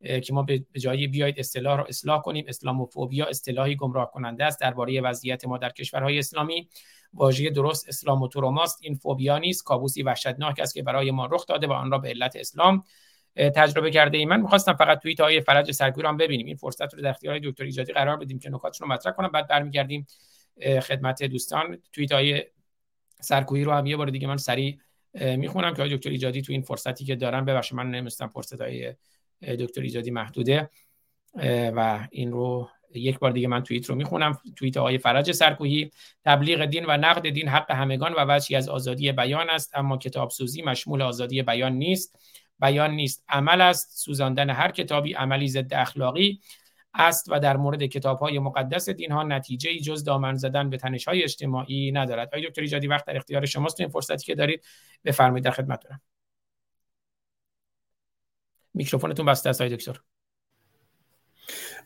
که 0.00 0.32
ما 0.32 0.42
به 0.42 0.64
جای 0.76 1.06
بیاید 1.06 1.38
اصطلاح 1.38 1.78
رو 1.78 1.84
اصلاح 1.88 2.22
کنیم. 2.22 2.44
اسلاموفوبیا 2.48 3.26
اصطلاحی 3.26 3.76
گمراه 3.76 4.10
کننده 4.10 4.44
است 4.44 4.60
درباره 4.60 5.00
وضعیت 5.00 5.44
ما 5.44 5.58
در 5.58 5.70
کشورهای 5.70 6.18
اسلامی. 6.18 6.68
واژه 7.14 7.50
درست 7.50 7.88
اسلام 7.88 8.22
و 8.22 8.28
تروماست. 8.28 8.78
این 8.82 8.94
فوبیا 8.94 9.38
نیست. 9.38 9.64
کابوسی 9.64 10.02
وحشتناک 10.02 10.60
است 10.60 10.74
که 10.74 10.82
برای 10.82 11.10
ما 11.10 11.26
رخ 11.26 11.46
داده 11.46 11.66
و 11.66 11.72
آن 11.72 11.90
را 11.90 11.98
به 11.98 12.08
علت 12.08 12.36
اسلام 12.36 12.82
تجربه 13.36 13.90
کرده 13.90 14.18
ای 14.18 14.24
من 14.24 14.40
می‌خواستم 14.40 14.74
فقط 14.74 14.98
توییت 14.98 15.20
های 15.20 15.40
فرج 15.40 15.70
سرکوی 15.70 16.02
رو 16.02 16.08
هم 16.08 16.16
ببینیم. 16.16 16.46
این 16.46 16.56
فرصت 16.56 16.94
رو 16.94 17.02
در 17.02 17.08
اختیار 17.08 17.38
دکتر 17.38 17.64
ایجادی 17.64 17.92
قرار 17.92 18.16
بدیم 18.16 18.38
که 18.38 18.50
نکاتشون 18.50 18.88
رو 18.88 18.94
مطرح 18.94 19.12
کنم. 19.12 19.28
بعد 19.28 19.48
برمیگردیم 19.48 20.06
خدمت 20.82 21.22
دوستان. 21.22 21.78
توییت 21.92 22.12
های 22.12 22.44
سرکویی 23.20 23.64
رو 23.64 23.72
هم 23.72 23.86
یه 23.86 23.96
بار 23.96 24.10
دیگه 24.10 24.28
من 24.28 24.36
سریع 24.36 24.78
می‌خونم 25.14 25.74
که 25.74 25.84
دکتر 25.84 26.10
ایجادی 26.10 26.42
تو 26.42 26.52
این 26.52 26.62
فرصتی 26.62 27.04
که 27.04 27.16
دارم 27.16 27.44
ببخشید 27.44 27.76
من 27.76 27.90
نمیستم 27.90 28.28
فرصت 28.28 28.60
های 28.60 28.94
دکتر 29.42 29.80
ایجادی 29.80 30.10
محدوده 30.10 30.70
و 31.74 32.08
این 32.10 32.32
رو 32.32 32.68
یک 32.94 33.18
بار 33.18 33.30
دیگه 33.30 33.48
من 33.48 33.62
توییت 33.62 33.86
رو 33.86 33.94
می‌خونم. 33.94 34.38
توییت 34.56 34.76
آقای 34.76 34.98
فرج 34.98 35.32
سرکوهی 35.32 35.90
تبلیغ 36.24 36.64
دین 36.64 36.84
و 36.88 36.96
نقد 36.96 37.28
دین 37.28 37.48
حق 37.48 37.70
همگان 37.70 38.12
و 38.12 38.24
وجهی 38.28 38.56
از 38.56 38.68
آزادی 38.68 39.12
بیان 39.12 39.50
است 39.50 39.76
اما 39.76 39.96
کتاب 39.96 40.30
سوزی 40.30 40.62
مشمول 40.62 41.02
آزادی 41.02 41.42
بیان 41.42 41.72
نیست. 41.72 42.18
بیان 42.60 42.90
نیست. 42.90 43.24
عمل 43.28 43.60
است. 43.60 43.98
سوزاندن 44.04 44.50
هر 44.50 44.70
کتابی 44.70 45.12
عملی 45.12 45.48
ضد 45.48 45.74
اخلاقی 45.74 46.40
است 46.94 47.26
و 47.30 47.40
در 47.40 47.56
مورد 47.56 47.86
کتاب 47.86 48.18
های 48.18 48.38
مقدس 48.38 48.88
دین 48.88 49.12
ها 49.12 49.22
نتیجه 49.22 49.70
ای 49.70 49.80
جز 49.80 50.04
دامن 50.04 50.34
زدن 50.34 50.70
به 50.70 50.76
تنش 50.76 51.08
های 51.08 51.22
اجتماعی 51.22 51.92
ندارد. 51.92 52.28
آقای 52.28 52.46
دکتر 52.46 52.62
ایجادی 52.62 52.86
وقت 52.86 53.06
در 53.06 53.16
اختیار 53.16 53.46
شماست. 53.46 53.80
این 53.80 53.88
فرصتی 53.88 54.26
که 54.26 54.34
دارید 54.34 54.64
بفرمایید 55.04 55.44
در 55.44 55.50
خدمتتونم. 55.50 56.00
میکروفونتون 58.74 59.26
بسته 59.26 59.50
است 59.50 59.62
دکتر. 59.62 60.00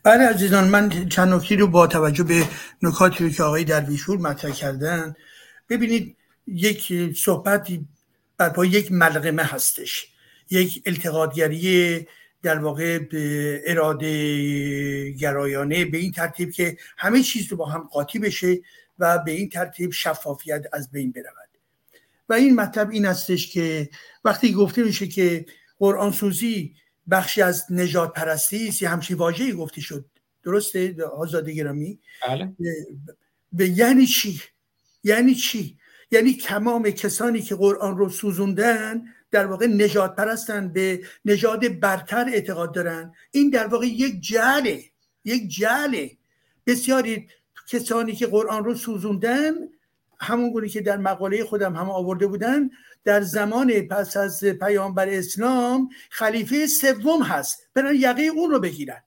بله 0.03 0.23
عزیزان 0.23 0.67
من 0.67 1.09
چند 1.09 1.33
نکته 1.33 1.55
رو 1.55 1.67
با 1.67 1.87
توجه 1.87 2.23
به 2.23 2.47
نکاتی 2.81 3.23
رو 3.23 3.29
که 3.29 3.43
آقای 3.43 3.63
درویشور 3.63 4.17
مطرح 4.17 4.51
کردن 4.51 5.15
ببینید 5.69 6.15
یک 6.47 6.93
صحبت 7.15 7.67
بر 8.37 8.49
پای 8.49 8.69
یک 8.69 8.91
ملغمه 8.91 9.43
هستش. 9.43 10.07
یک 10.49 10.83
التقاطگری 10.85 12.07
در 12.41 12.59
واقع 12.59 12.99
به 12.99 13.61
اراده 13.65 15.11
گرایانه 15.11 15.85
به 15.85 15.97
این 15.97 16.11
ترتیب 16.11 16.51
که 16.51 16.77
همه 16.97 17.23
چیز 17.23 17.47
رو 17.51 17.57
با 17.57 17.65
هم 17.65 17.89
قاطی 17.91 18.19
بشه 18.19 18.59
و 18.99 19.19
به 19.19 19.31
این 19.31 19.49
ترتیب 19.49 19.91
شفافیت 19.91 20.65
از 20.73 20.91
بین 20.91 21.11
برود. 21.11 21.49
و 22.29 22.33
این 22.33 22.55
مطلب 22.55 22.89
این 22.89 23.05
هستش 23.05 23.51
که 23.51 23.89
وقتی 24.25 24.53
گفته 24.53 24.83
میشه 24.83 25.07
که 25.07 25.45
قرآن 25.79 26.11
سوزی 26.11 26.75
بخشی 27.11 27.41
از 27.41 27.65
نجات 27.69 28.13
پرستی 28.13 28.67
است 28.67 28.81
یه 28.81 28.89
همچین 28.89 29.17
واژه‌ای 29.17 29.53
گفته 29.53 29.81
شد. 29.81 30.05
درسته؟ 30.43 30.95
آزاد 31.03 31.49
گرامی؟ 31.49 31.99
بله. 32.27 32.53
به 33.51 33.69
یعنی 33.69 34.05
چی؟ 34.05 34.41
یعنی 35.03 35.35
چی؟ 35.35 35.77
یعنی 36.11 36.37
تمام 36.37 36.83
کسانی 36.83 37.41
که 37.41 37.55
قرآن 37.55 37.97
رو 37.97 38.09
سوزوندن 38.09 39.03
در 39.31 39.45
واقع 39.45 39.67
نجات 39.67 40.15
پرستن 40.15 40.73
به 40.73 41.01
نژاد 41.25 41.79
برتر 41.79 42.29
اعتقاد 42.29 42.73
دارن. 42.73 43.13
این 43.31 43.49
در 43.49 43.67
واقع 43.67 43.85
یک 43.87 44.21
جله 44.21 44.83
یک 45.25 45.47
جله 45.47 46.11
بسیاری 46.67 47.27
کسانی 47.67 48.13
که 48.13 48.27
قرآن 48.27 48.63
رو 48.63 48.75
سوزوندن 48.75 49.53
همون 50.19 50.51
گونه 50.51 50.69
که 50.69 50.81
در 50.81 50.97
مقاله 50.97 51.43
خودم 51.43 51.75
هم 51.75 51.89
آورده 51.89 52.27
بودن 52.27 52.69
در 53.03 53.21
زمان 53.21 53.81
پس 53.81 54.17
از 54.17 54.43
پیامبر 54.43 55.09
اسلام 55.09 55.89
خلیفه 56.09 56.67
سوم 56.67 57.23
هست. 57.23 57.67
برن 57.73 57.95
یقه 57.95 58.21
اون 58.21 58.49
رو 58.51 58.59
بگیرن 58.59 59.03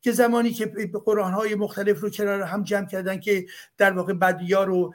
که 0.00 0.12
زمانی 0.12 0.52
که 0.52 0.66
قرآن 1.04 1.32
های 1.32 1.54
مختلف 1.54 2.00
رو 2.00 2.10
کنار 2.10 2.42
هم 2.42 2.62
جمع 2.62 2.86
کردن 2.86 3.20
که 3.20 3.46
در 3.78 3.92
واقع 3.92 4.12
بدیا 4.12 4.64
رو 4.64 4.94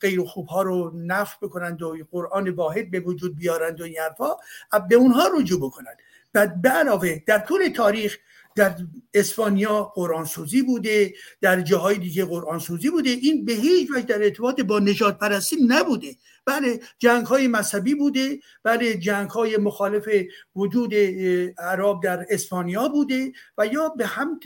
غیر 0.00 0.24
خوب 0.24 0.46
ها 0.46 0.62
رو 0.62 0.92
نفع 0.94 1.36
بکنند 1.42 1.82
و 1.82 1.96
قرآن 2.10 2.48
واحد 2.48 2.90
به 2.90 3.00
وجود 3.00 3.36
بیارند 3.36 3.80
و 3.80 3.84
این 3.84 3.96
حرفا 3.98 4.36
به 4.88 4.94
اونها 4.94 5.28
رجوع 5.38 5.60
بکنند 5.60 5.96
بعد 6.32 6.62
به 6.62 6.68
علاوه 6.68 7.22
در 7.26 7.38
طول 7.38 7.68
تاریخ 7.68 8.18
در 8.54 8.76
اسپانیا 9.14 9.82
قرآن 9.82 10.24
سوزی 10.24 10.62
بوده 10.62 11.14
در 11.40 11.60
جاهای 11.60 11.98
دیگه 11.98 12.24
قرآن 12.24 12.58
سوزی 12.58 12.90
بوده. 12.90 13.10
این 13.10 13.44
به 13.44 13.52
هیچ 13.52 13.90
وجه 13.90 14.02
در 14.02 14.22
ارتباط 14.22 14.60
با 14.60 14.78
نجات 14.78 15.18
پرستی 15.18 15.56
نبوده. 15.68 16.16
بله 16.46 16.80
جنگ 16.98 17.26
های 17.26 17.48
مذهبی 17.48 17.94
بوده. 17.94 18.38
بله 18.62 18.94
جنگ 18.94 19.30
های 19.30 19.56
مخالف 19.56 20.08
وجود 20.56 20.94
عرب 21.58 22.02
در 22.02 22.26
اسپانیا 22.30 22.88
بوده 22.88 23.32
و 23.58 23.66
یا 23.66 23.88
به 23.88 24.06
هم 24.06 24.40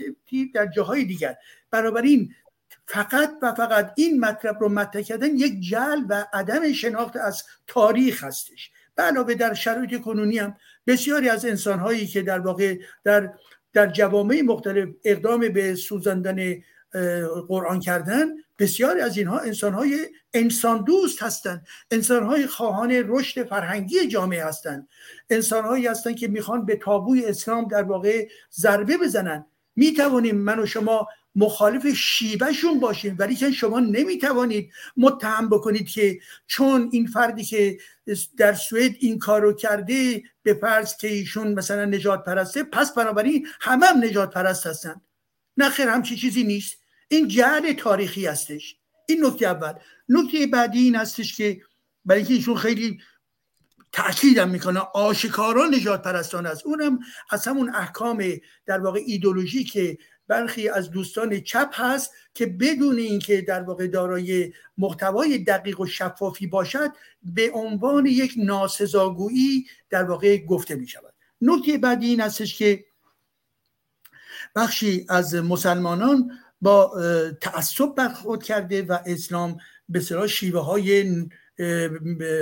در 0.53 0.67
جاهای 0.67 1.03
دیگر. 1.05 1.35
بنابراین 1.71 2.33
فقط 2.87 3.31
و 3.41 3.53
فقط 3.53 3.93
این 3.95 4.19
مطلب 4.19 4.57
رو 4.59 4.69
مطرح 4.69 5.01
کردن 5.01 5.37
یک 5.37 5.59
جل 5.59 6.01
و 6.09 6.25
عدم 6.33 6.73
شناخت 6.73 7.15
از 7.17 7.43
تاریخ 7.67 8.23
هستش. 8.23 8.71
علاوه 8.99 9.33
در 9.33 9.53
شرایط 9.53 10.01
کنونی 10.01 10.37
هم 10.37 10.57
بسیاری 10.87 11.29
از 11.29 11.45
انسان 11.45 11.79
هایی 11.79 12.07
که 12.07 12.21
در 12.21 12.39
واقع 12.39 12.77
در 13.03 13.33
در 13.73 13.87
جوامع 13.87 14.41
مختلف 14.41 14.89
اقدام 15.03 15.49
به 15.49 15.75
سوزاندن 15.75 16.55
قرآن 17.47 17.79
کردن 17.79 18.27
بسیاری 18.59 19.01
از 19.01 19.17
اینها 19.17 19.39
انسانهای 19.39 20.07
انسان 20.33 20.83
دوست 20.83 21.23
هستند. 21.23 21.67
انسانهای 21.91 22.47
خواهان 22.47 23.03
رشد 23.07 23.47
فرهنگی 23.47 24.07
جامعه 24.07 24.45
هستند. 24.45 24.87
انسانهایی 25.29 25.87
هستند 25.87 26.15
که 26.15 26.27
می‌خوان 26.27 26.65
به 26.65 26.75
تابوی 26.75 27.25
اسلام 27.25 27.67
در 27.67 27.83
واقع 27.83 28.27
ضربه 28.53 28.97
بزنن. 28.97 29.45
می‌توانیم 29.75 30.35
من 30.35 30.59
و 30.59 30.65
شما 30.65 31.07
مخالف 31.39 31.87
شیوهشون 31.87 32.79
باشیم 32.79 33.15
ولی 33.19 33.35
که 33.35 33.51
شما 33.51 33.79
نمی‌توانید 33.79 34.71
متهم 34.97 35.49
بکنید 35.49 35.89
که 35.89 36.19
چون 36.47 36.89
این 36.91 37.07
فردی 37.07 37.43
که 37.43 37.77
در 38.37 38.53
سوئد 38.53 38.95
این 38.99 39.19
کارو 39.19 39.53
کرده 39.53 40.23
به 40.43 40.53
فرض 40.53 40.97
که 40.97 41.07
ایشون 41.07 41.53
مثلا 41.53 41.85
نجات 41.85 42.23
پرسته 42.23 42.63
پس 42.63 42.93
بنابراین 42.93 43.47
همه 43.61 43.85
هم 43.85 44.03
نجات 44.03 44.33
پرست 44.33 44.67
هستن. 44.67 45.01
نه 45.57 45.69
خیر 45.69 45.87
همچی 45.87 46.15
چیزی 46.15 46.43
نیست. 46.43 46.77
این 47.07 47.27
جهل 47.27 47.73
تاریخی 47.73 48.25
هستش. 48.25 48.75
این 49.07 49.25
نکته 49.25 49.45
اول. 49.45 49.73
نکته 50.09 50.47
بعدی 50.47 50.79
این 50.79 50.95
هستش 50.95 51.35
که 51.35 51.61
برای 52.05 52.19
اینکه 52.19 52.33
ایشون 52.33 52.57
خیلی 52.57 52.99
تاکیدم 53.91 54.49
می‌کنه 54.49 54.79
آشکارا 54.79 55.67
نجات 55.67 56.01
پرستان 56.01 56.45
است. 56.45 56.65
اونم 56.65 56.99
از 57.29 57.47
همون 57.47 57.75
احکام 57.75 58.23
در 58.65 58.79
واقع 58.79 58.99
ایدولوژی 59.05 59.63
که 59.63 59.97
برخی 60.29 60.69
از 60.69 60.91
دوستان 60.91 61.39
چپ 61.39 61.69
هست 61.73 62.11
که 62.33 62.45
بدون 62.45 62.97
اینکه 62.97 63.41
در 63.41 63.61
واقع 63.63 63.87
دارای 63.87 64.53
محتوای 64.77 65.37
دقیق 65.37 65.79
و 65.79 65.85
شفافی 65.85 66.47
باشد 66.47 66.89
به 67.23 67.51
عنوان 67.53 68.05
یک 68.05 68.33
ناسزاگویی 68.37 69.65
در 69.89 70.03
واقع 70.03 70.37
گفته 70.37 70.75
می 70.75 70.87
شود 70.87 71.13
نکته 71.41 71.77
بعدی 71.77 72.07
این 72.07 72.21
هستش 72.21 72.57
که 72.57 72.85
بخشی 74.55 75.05
از 75.09 75.35
مسلمانان 75.35 76.31
با 76.61 77.01
تعصب 77.41 77.95
برخورد 77.95 78.43
کرده 78.43 78.81
و 78.81 78.97
اسلام 79.05 79.57
به 79.89 79.99
صلاح 79.99 80.27
شیوه 80.27 80.61
های 80.61 81.15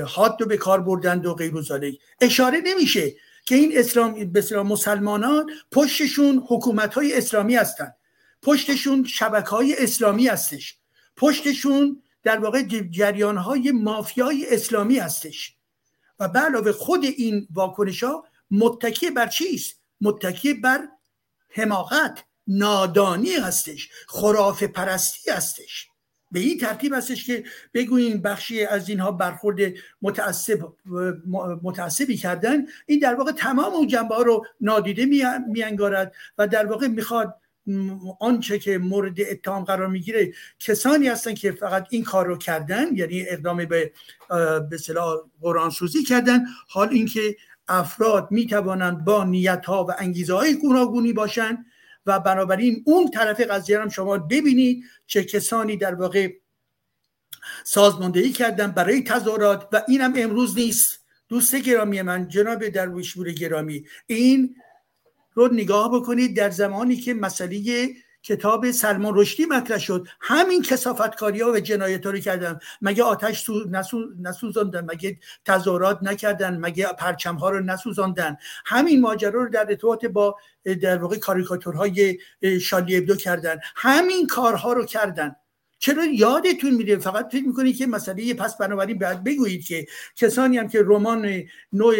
حاد 0.05 0.37
رو 0.39 0.47
به 0.47 0.57
کار 0.57 0.81
بردند 0.81 1.25
و 1.25 1.33
غیر 1.33 1.53
اشاره 2.21 2.61
نمیشه 2.65 3.15
که 3.47 3.55
این 3.55 3.77
اسلام 3.77 4.67
مسلمانان 4.67 5.51
پشتشون 5.71 6.43
حکومت 6.47 6.93
های 6.93 7.17
اسلامی 7.17 7.55
هستند 7.55 7.95
پشتشون 8.41 9.03
شبکه 9.03 9.49
های 9.49 9.75
اسلامی 9.83 10.27
هستش. 10.27 10.77
پشتشون 11.17 12.03
در 12.23 12.39
واقع 12.39 12.63
جریان 12.89 13.37
های 13.37 13.71
مافیای 13.71 14.45
اسلامی 14.49 14.97
هستش. 14.97 15.55
و 16.19 16.27
به 16.27 16.39
علاوه 16.39 16.71
خود 16.71 17.03
این 17.03 17.47
واکنش 17.53 18.03
ها 18.03 18.25
متکی 18.51 19.11
بر 19.11 19.27
چیست؟ 19.27 19.81
متکی 20.01 20.53
بر 20.53 20.87
حماقت 21.49 22.23
نادانی 22.47 23.33
هستش 23.33 23.89
خراف 24.07 24.63
پرستی 24.63 25.31
هستش. 25.31 25.89
به 26.31 26.39
این 26.39 26.57
ترتیب 26.57 26.93
هستش 26.93 27.25
که 27.25 27.43
بگوییم 27.73 28.21
بخشی 28.21 28.65
از 28.65 28.89
اینها 28.89 29.11
برخورد 29.11 29.57
متعصب 30.01 30.59
متعصبی 31.63 32.17
کردن. 32.17 32.65
این 32.85 32.99
در 32.99 33.15
واقع 33.15 33.31
تمام 33.31 33.73
اون 33.73 33.87
جنبه 33.87 34.15
ها 34.15 34.21
رو 34.21 34.45
نادیده 34.61 35.05
میانگارد 35.47 36.13
و 36.37 36.47
در 36.47 36.65
واقع 36.65 36.87
می‌خواد 36.87 37.35
آنچه 38.19 38.59
که 38.59 38.77
مورد 38.77 39.21
اتهام 39.21 39.63
قرار 39.63 39.87
می‌گیره 39.87 40.33
کسانی 40.59 41.07
هستن 41.07 41.33
که 41.33 41.51
فقط 41.51 41.87
این 41.89 42.03
کار 42.03 42.25
رو 42.25 42.37
کردن 42.37 42.95
یعنی 42.95 43.25
اقدام 43.27 43.65
به 43.65 43.91
به 44.69 44.77
قرآن 45.41 45.69
سوزی 45.69 46.03
کردن. 46.03 46.45
حال 46.67 46.89
اینکه 46.91 47.35
افراد 47.67 48.27
می‌توانند 48.31 49.05
با 49.05 49.23
نیت 49.23 49.65
ها 49.65 49.85
و 49.85 49.91
انگیزه 49.97 50.33
های 50.33 50.55
گوناگونی 50.55 51.13
باشند 51.13 51.65
و 52.07 52.19
بنابراین 52.19 52.83
اون 52.85 53.11
طرف 53.11 53.41
قضیه 53.41 53.81
هم 53.81 53.89
شما 53.89 54.17
ببینید 54.17 54.83
چه 55.07 55.23
کسانی 55.23 55.77
در 55.77 55.95
واقع 55.95 56.33
سازماندهی 57.63 58.29
کردن 58.31 58.71
برای 58.71 59.03
تظاهرات 59.03 59.67
و 59.71 59.83
اینم 59.87 60.13
امروز 60.17 60.57
نیست. 60.57 60.99
دوست 61.29 61.55
گرامی 61.55 62.01
من 62.01 62.27
جناب 62.27 62.69
درویشپور 62.69 63.31
گرامی 63.31 63.85
این 64.07 64.55
رو 65.33 65.53
نگاه 65.53 65.91
بکنید 65.95 66.37
در 66.37 66.49
زمانی 66.49 66.95
که 66.95 67.13
مسئله 67.13 67.87
کتاب 68.27 68.71
سلمان 68.71 69.13
رشدی 69.15 69.45
مطرح 69.45 69.77
شد. 69.77 70.07
همین 70.21 70.61
کسافتکاری 70.61 71.41
ها 71.41 71.51
و 71.51 71.59
جنایت 71.59 72.05
ها 72.05 72.11
رو 72.11 72.19
کردن. 72.19 72.59
مگه 72.81 73.03
آتش 73.03 73.41
سو 73.41 73.63
نسو 73.69 74.05
نسوزاندن 74.21 74.85
مگه 74.91 75.19
تظاهرات 75.45 75.99
نکردن 76.01 76.57
مگه 76.57 76.87
پرچم 76.87 77.35
ها 77.35 77.49
رو 77.49 77.59
نسوزاندن. 77.59 78.37
همین 78.65 79.01
ماجرا 79.01 79.43
رو 79.43 79.49
در 79.49 79.65
ارتباط 79.69 80.05
با 80.05 80.35
در 80.81 80.97
واقع 80.97 81.17
کاریکاتورهای 81.17 82.17
شالی 82.61 82.97
ابدو 82.97 83.15
کردن. 83.15 83.59
همین 83.75 84.27
کارها 84.27 84.73
رو 84.73 84.85
کردن. 84.85 85.35
چرا 85.79 86.05
یادتون 86.05 86.73
میده 86.73 86.97
فقط 86.97 87.29
فکر 87.31 87.47
می‌کنید 87.47 87.77
که 87.77 87.87
مسئله 87.87 88.33
پس 88.33 88.57
بنابراین 88.57 88.97
باید 88.99 89.23
بگویید 89.23 89.65
که 89.65 89.85
کسانی 90.15 90.57
هم 90.57 90.67
که 90.67 90.83
رمان 90.85 91.43
نوع 91.73 91.95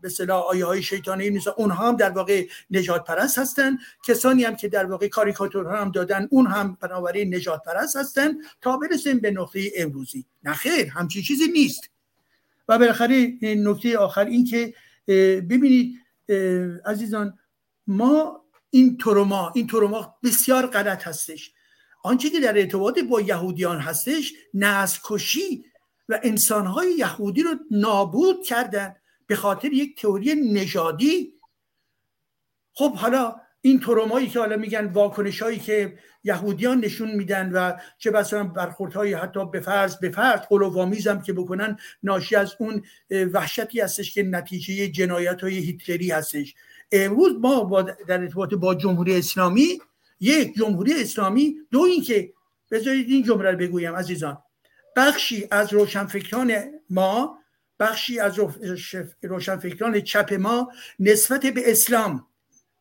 به 0.00 0.08
صلاح 0.08 0.42
آیه 0.42 0.64
های 0.64 0.82
شیطانی 0.82 1.30
نیست 1.30 1.48
اونها 1.48 1.88
هم 1.88 1.96
در 1.96 2.10
واقع 2.10 2.46
نجات 2.70 3.04
پرست 3.04 3.38
هستن. 3.38 3.78
کسانی 4.06 4.44
هم 4.44 4.56
که 4.56 4.68
در 4.68 4.86
واقع 4.86 5.08
کاریکاتورها 5.08 5.80
هم 5.80 5.90
دادن 5.90 6.28
اون 6.30 6.46
هم 6.46 6.78
بنابراین 6.80 7.34
نجات 7.34 7.62
پرست 7.62 7.96
هستن 7.96 8.36
تا 8.60 8.76
برسیم 8.76 9.18
به 9.18 9.30
نقطه 9.30 9.72
امروزی. 9.76 10.24
نه 10.44 10.52
خیر 10.52 10.86
همچین 10.86 11.22
چیزی 11.22 11.48
نیست. 11.52 11.90
و 12.68 12.78
بالاخره 12.78 13.32
نکته 13.42 13.98
آخر 13.98 14.24
این 14.24 14.44
که 14.44 14.74
ببینید 15.40 15.94
عزیزان 16.86 17.38
ما 17.86 18.44
این 18.70 18.96
تروما 18.96 19.52
این 19.54 19.66
تروما 19.66 20.14
بسیار 20.24 20.66
غلط 20.66 21.06
هستش. 21.06 21.52
آنچه 22.02 22.30
که 22.30 22.40
در 22.40 22.58
ارتباط 22.58 22.98
با 22.98 23.20
یهودیان 23.20 23.78
هستش 23.78 24.32
نسل 24.54 25.00
و 26.08 26.20
انسانهای 26.22 26.92
یهودی 26.92 27.42
رو 27.42 27.54
نابود 27.70 28.44
کردن 28.44 28.96
به 29.26 29.36
خاطر 29.36 29.72
یک 29.72 30.00
تئوری 30.00 30.34
نژادی. 30.34 31.34
خب 32.72 32.94
حالا 32.94 33.36
این 33.60 33.80
ترومایی 33.80 34.28
که 34.28 34.38
حالا 34.38 34.56
میگن 34.56 34.86
واکنش 34.86 35.42
هایی 35.42 35.58
که 35.58 35.98
یهودیان 36.24 36.80
نشون 36.80 37.10
میدن 37.10 37.52
و 37.52 37.72
چه 37.98 38.10
بسا 38.10 38.44
برخورد 38.44 38.92
های 38.92 39.14
حتی 39.14 39.46
به 39.46 39.60
فرض 39.60 39.96
به 39.96 40.10
فرض 40.10 40.40
هم 41.06 41.22
که 41.22 41.32
بکنن 41.32 41.78
ناشی 42.02 42.36
از 42.36 42.54
اون 42.58 42.82
وحشتی 43.10 43.80
هستش 43.80 44.14
که 44.14 44.22
نتیجه 44.22 44.88
جنایت 44.88 45.40
های 45.40 45.58
هیتلری 45.58 46.10
هستش. 46.10 46.54
امروز 46.92 47.32
ما 47.40 47.64
با 47.64 47.82
در 47.82 48.20
ارتباط 48.20 48.54
با 48.54 48.74
جمهوری 48.74 49.18
اسلامی 49.18 49.80
یک 50.20 50.54
جمهوری 50.54 51.02
اسلامی 51.02 51.56
دو 51.70 51.80
اینکه 51.80 52.32
بذارید 52.70 53.10
این 53.10 53.22
جمله 53.22 53.50
رو 53.50 53.58
بگویم 53.58 53.96
عزیزان. 53.96 54.38
بخشی 54.96 55.48
از 55.50 55.72
روشنفکران 55.72 56.54
ما 56.90 57.38
بخشی 57.80 58.20
از 58.20 58.40
روشنفکران 59.22 60.00
چپ 60.00 60.34
ما 60.34 60.72
نسبت 60.98 61.46
به 61.46 61.70
اسلام 61.70 62.26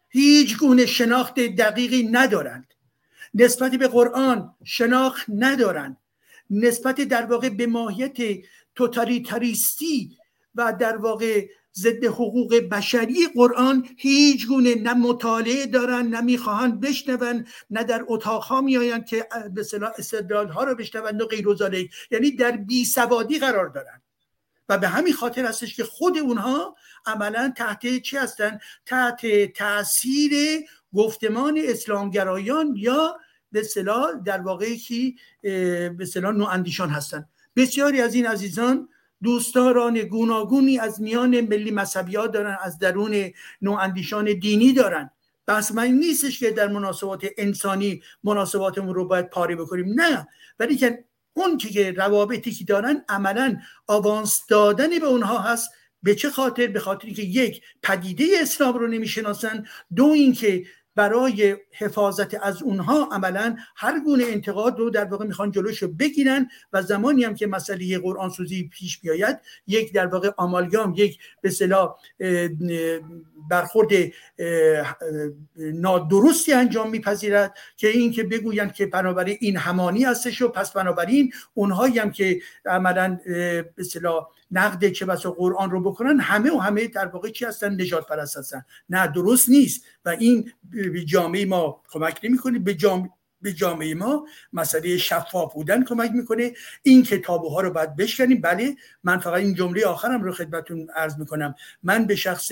هیچ 0.09 0.57
گونه 0.57 0.85
شناخت 0.85 1.39
دقیقی 1.39 2.03
ندارند. 2.03 2.73
نسبت 3.33 3.71
به 3.71 3.87
قرآن 3.87 4.55
شناخت 4.63 5.25
ندارند. 5.29 5.97
نسبت 6.49 7.01
در 7.01 7.25
واقع 7.25 7.49
به 7.49 7.67
ماهیت 7.67 8.17
توتالیتاریستی 8.75 10.17
و 10.55 10.73
در 10.79 10.97
واقع 10.97 11.47
ضد 11.79 12.05
حقوق 12.05 12.55
بشری 12.55 13.27
قرآن 13.35 13.87
هیچ 13.97 14.47
گونه 14.47 14.75
نه 14.75 14.93
مطالعه 14.93 15.65
دارن 15.65 16.07
نه 16.07 16.21
می‌خواهند 16.21 16.79
بشنون 16.79 17.45
نه 17.69 17.83
در 17.83 18.05
اتاقها 18.07 18.61
میآیند 18.61 19.05
که 19.05 19.27
به 19.53 19.63
صلاح 19.63 19.91
استدلال 19.97 20.47
ها 20.47 20.63
رو 20.63 20.75
بشنوند 20.75 21.21
و 21.21 21.25
غیر 21.25 21.47
یعنی 22.11 22.31
در 22.31 22.51
بی 22.51 22.85
سوادی 22.85 23.39
قرار 23.39 23.67
دارن. 23.67 24.01
و 24.69 24.77
به 24.77 24.87
همین 24.87 25.13
خاطر 25.13 25.45
هستش 25.45 25.75
که 25.75 25.83
خود 25.83 26.17
اونها 26.17 26.75
عملا 27.05 27.53
تحت 27.57 27.97
چی 27.97 28.17
هستن؟ 28.17 28.59
تحت 28.85 29.53
تاثیر 29.53 30.33
گفتمان 30.93 31.61
اسلامگرایان 31.63 32.75
یا 32.77 33.17
به 33.51 33.63
صلاح 33.63 34.11
در 34.25 34.41
واقعی 34.41 34.77
که 34.77 35.13
به 35.89 36.05
صلاح 36.13 36.31
نواندیشان 36.31 36.89
هستن. 36.89 37.25
بسیاری 37.55 38.01
از 38.01 38.15
این 38.15 38.25
عزیزان 38.25 38.89
دوستداران 39.23 39.99
گوناگونی 39.99 40.79
از 40.79 41.01
میان 41.01 41.41
ملی 41.41 41.71
مذهبی 41.71 42.15
ها 42.15 42.27
دارن 42.27 42.57
از 42.61 42.79
درون 42.79 43.31
نواندیشان 43.61 44.39
دینی 44.39 44.73
دارن. 44.73 45.09
بس 45.47 45.71
من 45.71 45.87
نیستش 45.87 46.39
که 46.39 46.51
در 46.51 46.67
مناسبات 46.67 47.27
انسانی 47.37 48.01
مناسباتمون 48.23 48.95
رو 48.95 49.07
باید 49.07 49.29
پاره 49.29 49.55
بکنیم. 49.55 50.01
نه. 50.01 50.27
ولی 50.59 50.75
که 50.75 51.03
اون 51.33 51.57
که 51.57 51.91
روابطی 51.91 52.51
که 52.51 52.63
دارن 52.65 53.03
عملا 53.09 53.57
آوانس 53.87 54.39
دادن 54.49 54.99
به 54.99 55.05
اونها 55.05 55.37
هست. 55.37 55.69
به 56.03 56.15
چه 56.15 56.29
خاطر؟ 56.29 56.67
به 56.67 56.79
خاطر 56.79 57.09
که 57.09 57.21
یک 57.21 57.61
پدیده 57.83 58.25
اسلام 58.41 58.73
رو 58.77 58.87
نمی‌شناسن. 58.87 59.65
دو 59.95 60.05
اینکه 60.05 60.65
برای 60.97 61.57
حفاظت 61.71 62.43
از 62.43 62.63
اونها 62.63 63.09
عملا 63.11 63.55
هر 63.75 63.99
گونه 63.99 64.23
انتقاد 64.27 64.79
رو 64.79 64.89
در 64.89 65.05
واقع 65.05 65.25
می‌خوان 65.25 65.51
جلوش 65.51 65.83
رو 65.83 65.87
بگیرن 65.87 66.47
و 66.73 66.81
زمانی 66.81 67.23
هم 67.23 67.35
که 67.35 67.47
مسئله 67.47 67.99
قرآن 67.99 68.29
سوزی 68.29 68.69
پیش 68.73 68.99
بیاید 68.99 69.37
یک 69.67 69.93
در 69.93 70.07
واقع 70.07 70.31
آمالگام 70.37 70.93
یک 70.97 71.19
به 71.41 71.49
صلاح 71.49 71.95
برخورد 73.49 73.89
نادرستی 75.57 76.53
انجام 76.53 76.89
میپذیرد 76.89 77.57
که 77.77 77.87
این 77.87 78.11
که 78.11 78.23
بگویند 78.23 78.73
که 78.73 78.85
بنابراین 78.85 79.37
این 79.39 79.57
همانی 79.57 80.03
هستش 80.03 80.41
و 80.41 80.47
پس 80.47 80.71
بنابراین 80.71 81.31
اونهایی 81.53 81.99
هم 81.99 82.11
که 82.11 82.41
عملا 82.65 83.19
به 83.75 83.83
صلاح 83.83 84.27
نقد 84.51 84.89
چه 84.89 85.05
بسا 85.05 85.31
قرآن 85.31 85.71
رو 85.71 85.81
بکنن 85.81 86.19
همه 86.19 86.51
و 86.51 86.57
همه 86.57 86.87
در 86.87 87.05
واقع 87.07 87.29
چی 87.29 87.45
هستن؟ 87.45 87.81
نجات 87.81 88.07
پرست 88.07 88.37
هستن. 88.37 88.65
نه 88.89 89.07
درست 89.07 89.49
نیست. 89.49 89.85
و 90.05 90.09
این 90.09 90.51
به 90.71 91.05
جامعه 91.05 91.45
ما 91.45 91.81
کمک 91.89 92.19
نمی‌کنه. 92.23 92.59
به 92.59 92.73
جامعه 92.73 93.09
به 93.41 93.53
جامعه 93.53 93.93
ما 93.93 94.27
مسئله 94.53 94.97
شفاف 94.97 95.53
بودن 95.53 95.83
کمک 95.83 96.11
می‌کنه. 96.11 96.53
این 96.83 97.03
کتابه 97.03 97.49
ها 97.49 97.61
رو 97.61 97.69
باید 97.71 97.95
بشکنیم. 97.95 98.41
بله 98.41 98.75
من 99.03 99.19
فقط 99.19 99.39
این 99.39 99.53
جمله 99.53 99.85
آخرم 99.85 100.23
رو 100.23 100.31
خدمتون 100.31 100.87
عرض 100.95 101.17
می‌کنم. 101.17 101.55
من 101.83 102.05
به 102.05 102.15
شخص 102.15 102.51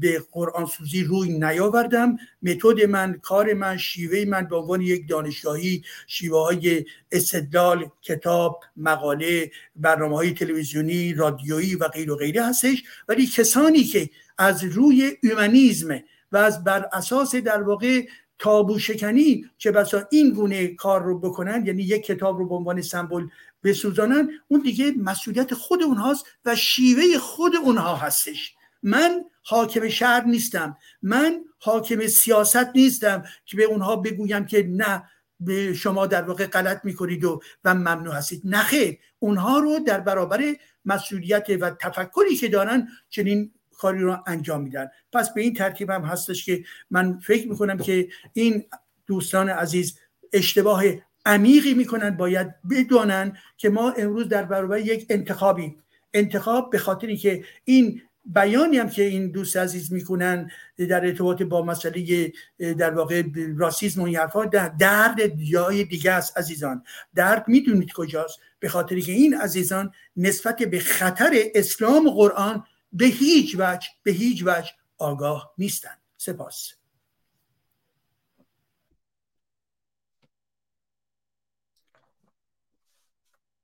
به 0.00 0.22
قرآن 0.32 0.66
سوزی 0.66 1.04
روی 1.04 1.38
نیاوردم. 1.38 2.16
متد 2.42 2.84
من 2.84 3.18
کار 3.22 3.54
من 3.54 3.76
شیوه 3.76 4.24
من 4.28 4.46
به 4.46 4.56
عنوان 4.56 4.80
یک 4.80 5.08
دانشگاهی 5.08 5.82
شیوه 6.06 6.44
های 6.44 6.84
استدلال 7.12 7.90
کتاب 8.02 8.60
مقاله 8.76 9.50
برنامه 9.76 10.16
های 10.16 10.32
تلویزیونی 10.32 11.14
رادیویی 11.14 11.74
و 11.74 11.88
غیر 11.88 12.12
و 12.12 12.16
غیره 12.16 12.46
هستش. 12.46 12.82
ولی 13.08 13.26
کسانی 13.26 13.84
که 13.84 14.10
از 14.38 14.64
روی 14.64 15.16
اومانیزم 15.22 16.00
و 16.32 16.36
از 16.36 16.64
بر 16.64 16.88
اساس 16.92 17.34
در 17.34 17.62
واقع 17.62 18.06
تابو 18.40 18.78
شکنی 18.78 19.44
چه 19.58 19.70
بسا 19.70 20.02
این 20.10 20.30
گونه 20.30 20.66
کار 20.66 21.02
رو 21.02 21.18
بکنن 21.18 21.66
یعنی 21.66 21.82
یک 21.82 22.04
کتاب 22.04 22.38
رو 22.38 22.48
به 22.48 22.54
عنوان 22.54 22.82
سمبل 22.82 23.26
بسوزانن 23.64 24.30
اون 24.48 24.60
دیگه 24.60 24.92
مسئولیت 24.98 25.54
خود 25.54 25.82
اونهاست 25.82 26.26
و 26.44 26.56
شیوه 26.56 27.18
خود 27.18 27.56
اونها 27.56 27.96
هستش. 27.96 28.54
من 28.82 29.24
حاکم 29.42 29.88
شهر 29.88 30.24
نیستم. 30.24 30.76
من 31.02 31.40
حاکم 31.58 32.06
سیاست 32.06 32.76
نیستم 32.76 33.24
که 33.44 33.56
به 33.56 33.64
اونها 33.64 33.96
بگویم 33.96 34.46
که 34.46 34.66
نه 34.68 35.04
به 35.40 35.74
شما 35.74 36.06
در 36.06 36.22
واقع 36.22 36.46
غلط 36.46 36.84
می‌کنید 36.84 37.24
و 37.24 37.40
و 37.64 37.74
ممنوع 37.74 38.14
هستید. 38.14 38.42
نخیر 38.44 38.98
اونها 39.18 39.58
رو 39.58 39.78
در 39.78 40.00
برابر 40.00 40.56
مسئولیت 40.84 41.46
و 41.60 41.70
تفکری 41.70 42.36
که 42.36 42.48
دارن 42.48 42.88
چنین 43.08 43.52
کاری 43.80 44.00
رو 44.00 44.18
انجام 44.26 44.62
میدن. 44.62 44.88
پس 45.12 45.34
به 45.34 45.40
این 45.40 45.54
ترتیب 45.54 45.90
هم 45.90 46.02
هستش 46.02 46.44
که 46.44 46.64
من 46.90 47.18
فکر 47.18 47.48
می‌کنم 47.48 47.78
که 47.78 48.08
این 48.32 48.64
دوستان 49.06 49.48
عزیز 49.48 49.98
اشتباه 50.32 50.82
عمیقی 51.26 51.74
می‌کنن 51.74 52.10
باید 52.10 52.54
بدانن 52.70 53.36
که 53.56 53.70
ما 53.70 53.90
امروز 53.90 54.28
در 54.28 54.42
برابر 54.42 54.78
یک 54.78 55.06
انتخابی 55.10 55.76
انتخاب 56.14 56.70
به 56.70 56.78
خاطری 56.78 57.16
که 57.16 57.44
این 57.64 58.02
بیانی 58.24 58.78
هم 58.78 58.90
که 58.90 59.02
این 59.02 59.30
دوست 59.30 59.56
عزیز 59.56 59.92
می‌کنن 59.92 60.50
در 60.78 61.04
ارتباط 61.04 61.42
با 61.42 61.62
مسئله 61.62 62.32
در 62.58 62.94
واقع 62.94 63.22
راسیزم 63.56 64.02
و 64.02 64.04
این 64.04 64.16
حرفا 64.16 64.44
درد 64.78 65.42
جای 65.52 65.84
دیگه 65.84 66.12
است 66.12 66.38
عزیزان. 66.38 66.82
درد 67.14 67.44
می‌دونید 67.48 67.92
کجاست؟ 67.92 68.38
به 68.58 68.68
خاطری 68.68 69.02
که 69.02 69.12
این 69.12 69.34
عزیزان 69.34 69.92
نسبت 70.16 70.62
به 70.62 70.78
خطر 70.78 71.30
اسلام 71.54 72.06
و 72.06 72.10
قرآن 72.10 72.64
به 72.92 73.04
هیچ 73.04 73.56
وجه 73.58 73.88
به 74.02 74.12
هیچ 74.12 74.42
وجه 74.46 74.70
آگاه 74.98 75.54
نیستند 75.58 76.02
سپاس. 76.16 76.72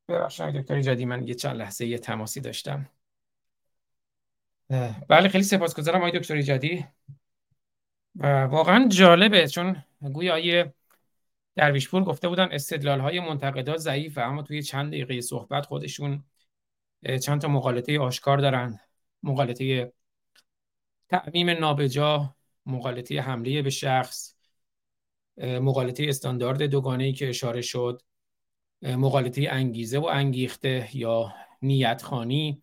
ببخشید 0.09 0.47
دکتر 0.47 0.81
جدی 0.81 1.05
من 1.05 1.29
یه 1.29 1.35
چند 1.35 1.57
لحظه 1.57 1.87
یه 1.87 1.99
تماسی 1.99 2.41
داشتم. 2.41 2.91
بله 5.09 5.29
خیلی 5.29 5.45
سپاسگزارم 5.45 5.99
آقای 5.99 6.19
دکتر 6.19 6.35
ایجادی. 6.35 6.87
و 8.15 8.45
واقعا 8.45 8.89
جالبه 8.89 9.49
چون 9.49 9.85
گویا 10.01 10.35
آیه 10.35 10.75
درویشپور 11.57 12.05
گفته 12.05 12.29
بودن 12.29 12.49
استدلال 12.53 13.01
های 13.01 13.21
منتقدات 13.21 13.77
ضعیفه 13.77 14.21
اما 14.21 14.43
توی 14.43 14.63
چند 14.63 14.89
دقیقه 14.89 15.21
صحبت 15.21 15.67
خودشون 15.67 16.25
چند 17.23 17.41
تا 17.41 17.49
مقالطه 17.49 18.01
آشکار 18.01 18.39
دارن. 18.39 18.81
مقالطه 19.27 19.93
تعمیم 21.09 21.51
نابجا 21.51 22.37
مقالطه 22.67 23.21
حمله 23.21 23.63
به 23.63 23.71
شخص 23.71 24.35
مقالطه 25.39 26.07
استاندارد 26.09 26.63
دوگانه 26.63 27.13
که 27.13 27.29
اشاره 27.29 27.61
شد 27.61 28.03
مقالطه 28.83 29.49
انگیزه 29.51 29.99
و 29.99 30.05
انگیخته 30.05 30.89
یا 30.93 31.35
نیت 31.63 32.03
خانی 32.03 32.63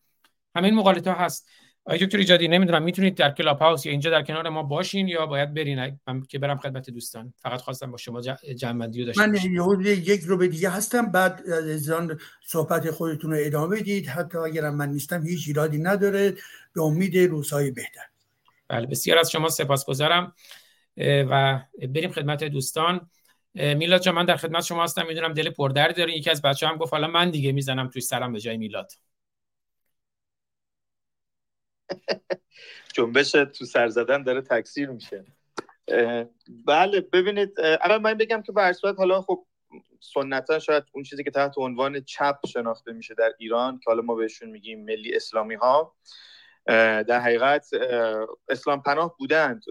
همه 0.56 0.72
مقالطه 0.72 1.12
هست. 1.12 1.50
دکتر 1.90 2.18
ایجادی 2.18 2.48
نمی‌دونم 2.48 2.84
می‌تونید 2.84 3.16
در 3.16 3.32
کلاب 3.32 3.60
هاوس 3.60 3.86
یا 3.86 3.92
اینجا 3.92 4.10
در 4.10 4.24
کنار 4.24 4.50
ما 4.50 4.64
باشین 4.64 5.08
یا 5.08 5.26
باید 5.26 5.54
برین؟ 5.54 6.00
که 6.30 6.40
برم 6.40 6.58
خدمت 6.58 6.90
دوستان. 6.90 7.34
فقط 7.38 7.62
خواستم 7.62 7.92
با 7.92 7.98
شما 7.98 8.22
جمع 8.56 8.86
رو 8.86 9.06
داشته 9.06 9.28
من 9.28 9.36
یک 9.86 10.22
رو 10.22 10.38
به 10.38 10.48
دیگه 10.48 10.70
هستم 10.70 11.12
بعد 11.12 11.42
از 11.50 11.92
صحبت 12.46 12.92
خودتون 12.92 13.32
رو 13.32 13.38
ادامه 13.40 13.80
بدید. 13.80 14.08
حتی 14.08 14.38
اگرم 14.38 14.76
من 14.76 14.90
نیستم 14.90 15.26
هیچ 15.26 15.44
ایرادی 15.48 15.78
نداره. 15.78 16.34
به 16.76 16.82
امید 16.82 17.18
روزهای 17.18 17.72
بهتر. 17.72 18.06
بله 18.68 18.88
بسیار 18.88 19.18
از 19.18 19.32
شما 19.32 19.50
سپاسگزارم 19.50 20.34
و 20.98 21.62
بریم 21.90 22.12
خدمت 22.12 22.44
دوستان. 22.44 23.10
میلاد 23.56 24.02
جان 24.02 24.16
من 24.16 24.26
در 24.26 24.36
خدمت 24.36 24.64
شما 24.64 24.84
هستم. 24.84 25.08
می‌دونم 25.08 25.34
دل 25.34 25.50
پردر 25.50 25.88
داری. 25.88 26.14
یکی 26.14 26.30
از 26.30 26.42
بچه 26.42 26.68
هم 26.68 26.78
گفت 26.78 26.94
حالا 26.94 27.08
من 27.08 27.30
دیگه 27.30 27.52
می‌زنم 27.52 27.88
توی 27.88 28.02
سرم 28.02 28.34
به 28.34 28.40
جای 28.40 28.58
میلاد. 28.58 28.92
جنبش 32.96 33.32
تو 33.32 33.66
سر 33.66 33.88
زدن 33.88 34.24
داره 34.24 34.42
تکثیر 34.42 34.90
میشه. 34.90 35.26
بله 36.66 37.02
ببینید 37.02 37.60
اول 37.60 37.98
من 37.98 38.14
بگم 38.14 38.42
که 38.42 38.52
به 38.52 38.74
حالا 38.98 39.22
خب 39.22 39.46
سنتا 40.00 40.60
شاید 40.60 40.84
اون 40.92 41.04
چیزی 41.04 41.24
که 41.24 41.32
تحت 41.32 41.58
عنوان 41.58 42.02
چپ 42.02 42.46
شناخته 42.48 42.92
میشه 42.92 43.14
در 43.14 43.34
ایران 43.40 43.80
که 43.80 43.84
حالا 43.88 44.02
ما 44.02 44.16
بهشون 44.16 44.50
میگیم 44.50 44.86
ملی 44.86 45.16
اسلامی 45.16 45.56
ها 45.56 45.96
در 47.04 47.20
حقیقت 47.20 47.68
اسلام 48.50 48.82
پناه 48.82 49.16
بودند. 49.20 49.64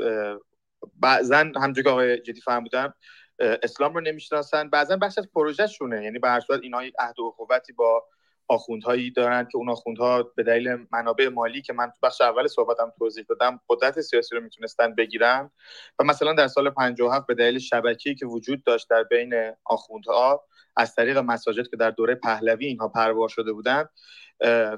بعضا 1.00 1.36
همجور 1.36 1.84
که 1.84 1.90
آقای 1.90 2.20
جدی 2.20 2.40
بودن 2.60 2.92
اسلام 3.38 3.94
رو 3.94 4.00
نمی‌شناسن. 4.00 4.70
بعضا 4.70 4.96
بخش 4.96 5.18
از 5.18 5.28
پروژه 5.34 5.66
شونه 5.66 6.04
یعنی 6.04 6.18
به 6.18 6.28
هر 6.28 6.40
صورت 6.40 6.60
اینها 6.62 6.82
عهد 6.98 7.18
و 7.18 7.24
اخوتی 7.24 7.72
با 7.72 8.04
آخوندهایی 8.48 9.10
دارن 9.10 9.44
که 9.44 9.56
اون 9.56 9.70
آخوندها 9.70 10.22
به 10.22 10.42
دلیل 10.42 10.86
منابع 10.92 11.28
مالی 11.28 11.62
که 11.62 11.72
من 11.72 11.86
تو 11.86 11.98
بخش 12.02 12.20
اول 12.20 12.46
صحبتم 12.46 12.92
توضیح 12.98 13.24
دادم 13.28 13.60
قدرت 13.68 14.00
سیاسی 14.00 14.34
رو 14.34 14.40
می‌تونستن 14.40 14.94
بگیرن. 14.94 15.50
و 15.98 16.04
مثلا 16.04 16.32
در 16.32 16.48
سال 16.48 16.70
57 16.70 17.26
به 17.26 17.34
دلیل 17.34 17.58
شبکه‌ای 17.58 18.16
که 18.16 18.26
وجود 18.26 18.64
داشت 18.64 18.90
در 18.90 19.02
بین 19.02 19.34
آخوندها 19.64 20.44
از 20.76 20.94
طریق 20.94 21.18
مساجد 21.18 21.68
که 21.68 21.76
در 21.76 21.90
دوره 21.90 22.14
پهلوی 22.14 22.66
اینها 22.66 22.88
پروار 22.88 23.28
شده 23.28 23.52
بودند 23.52 23.88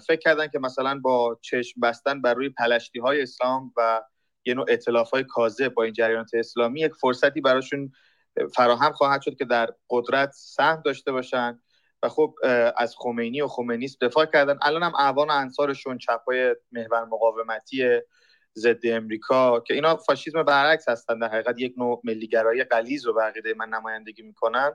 فکر 0.07 0.21
کردن 0.21 0.49
که 0.49 0.59
مثلا 0.59 1.01
با 1.03 1.39
چشم 1.43 1.81
بستن 1.81 2.23
بر 2.23 2.35
روی 2.35 2.49
پلشتی 2.49 2.99
های 2.99 3.23
اسلام 3.23 3.73
و 3.77 4.03
یه 4.45 4.55
نوع 4.55 4.67
اطلاف 4.69 5.11
های 5.11 5.25
کاذب 5.25 5.69
با 5.69 5.83
این 5.83 5.93
جریانات 5.93 6.31
اسلامی 6.35 6.81
یک 6.81 6.95
فرصتی 6.95 7.41
براشون 7.41 7.93
فراهم 8.57 8.93
خواهد 8.93 9.23
شد 9.23 9.37
که 9.37 9.45
در 9.45 9.71
قدرت 9.91 10.31
سهم 10.35 10.83
داشته 10.85 11.13
باشن. 11.13 11.61
و 12.05 12.09
خب 12.09 12.35
از 12.77 12.95
خمینی 12.99 13.41
و 13.41 13.47
خمینیست 13.49 14.01
دفاع 14.01 14.27
کردن. 14.27 14.59
الان 14.63 14.83
هم 14.83 14.93
اعوان 14.99 15.31
انصارشون 15.31 15.99
چپای 15.99 16.57
محور 16.73 17.05
مقاومتی 17.05 18.01
ضد 18.59 18.87
امریکا 18.87 19.61
که 19.61 19.75
اینا 19.75 19.97
فاشیسم 19.97 20.43
برعکس 20.43 20.89
هستن 20.89 21.19
در 21.19 21.29
حقیقت. 21.29 21.61
یک 21.61 21.75
نوع 21.77 22.01
ملیگرایی 22.05 22.65
غلیظ 22.65 23.07
رو 23.07 23.15
بقیده 23.15 23.55
من 23.55 23.69
نمایندگی 23.69 24.23
می‌کنن. 24.23 24.73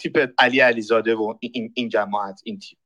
تیپ 0.00 0.28
علی 0.38 0.60
علیزاده 0.60 1.14
و 1.14 1.34
این, 1.40 1.72
این 1.74 1.88
جماعت 1.88 2.40
این 2.44 2.58
تیپ. 2.58 2.78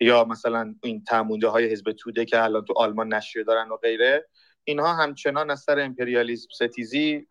یا 0.00 0.24
مثلا 0.24 0.74
این 0.82 1.04
تمونده 1.04 1.48
های 1.48 1.64
حزب 1.64 1.92
توده 1.92 2.24
که 2.24 2.42
الان 2.42 2.64
تو 2.64 2.74
آلمان 2.76 3.14
نشریه 3.14 3.44
دارن 3.44 3.68
و 3.68 3.76
غیره. 3.76 4.28
اینها 4.64 4.94
همچنان 4.94 5.50
از 5.50 5.60
سر 5.60 5.80
امپریالیسم 5.80 6.48
ستیزی 6.52 7.26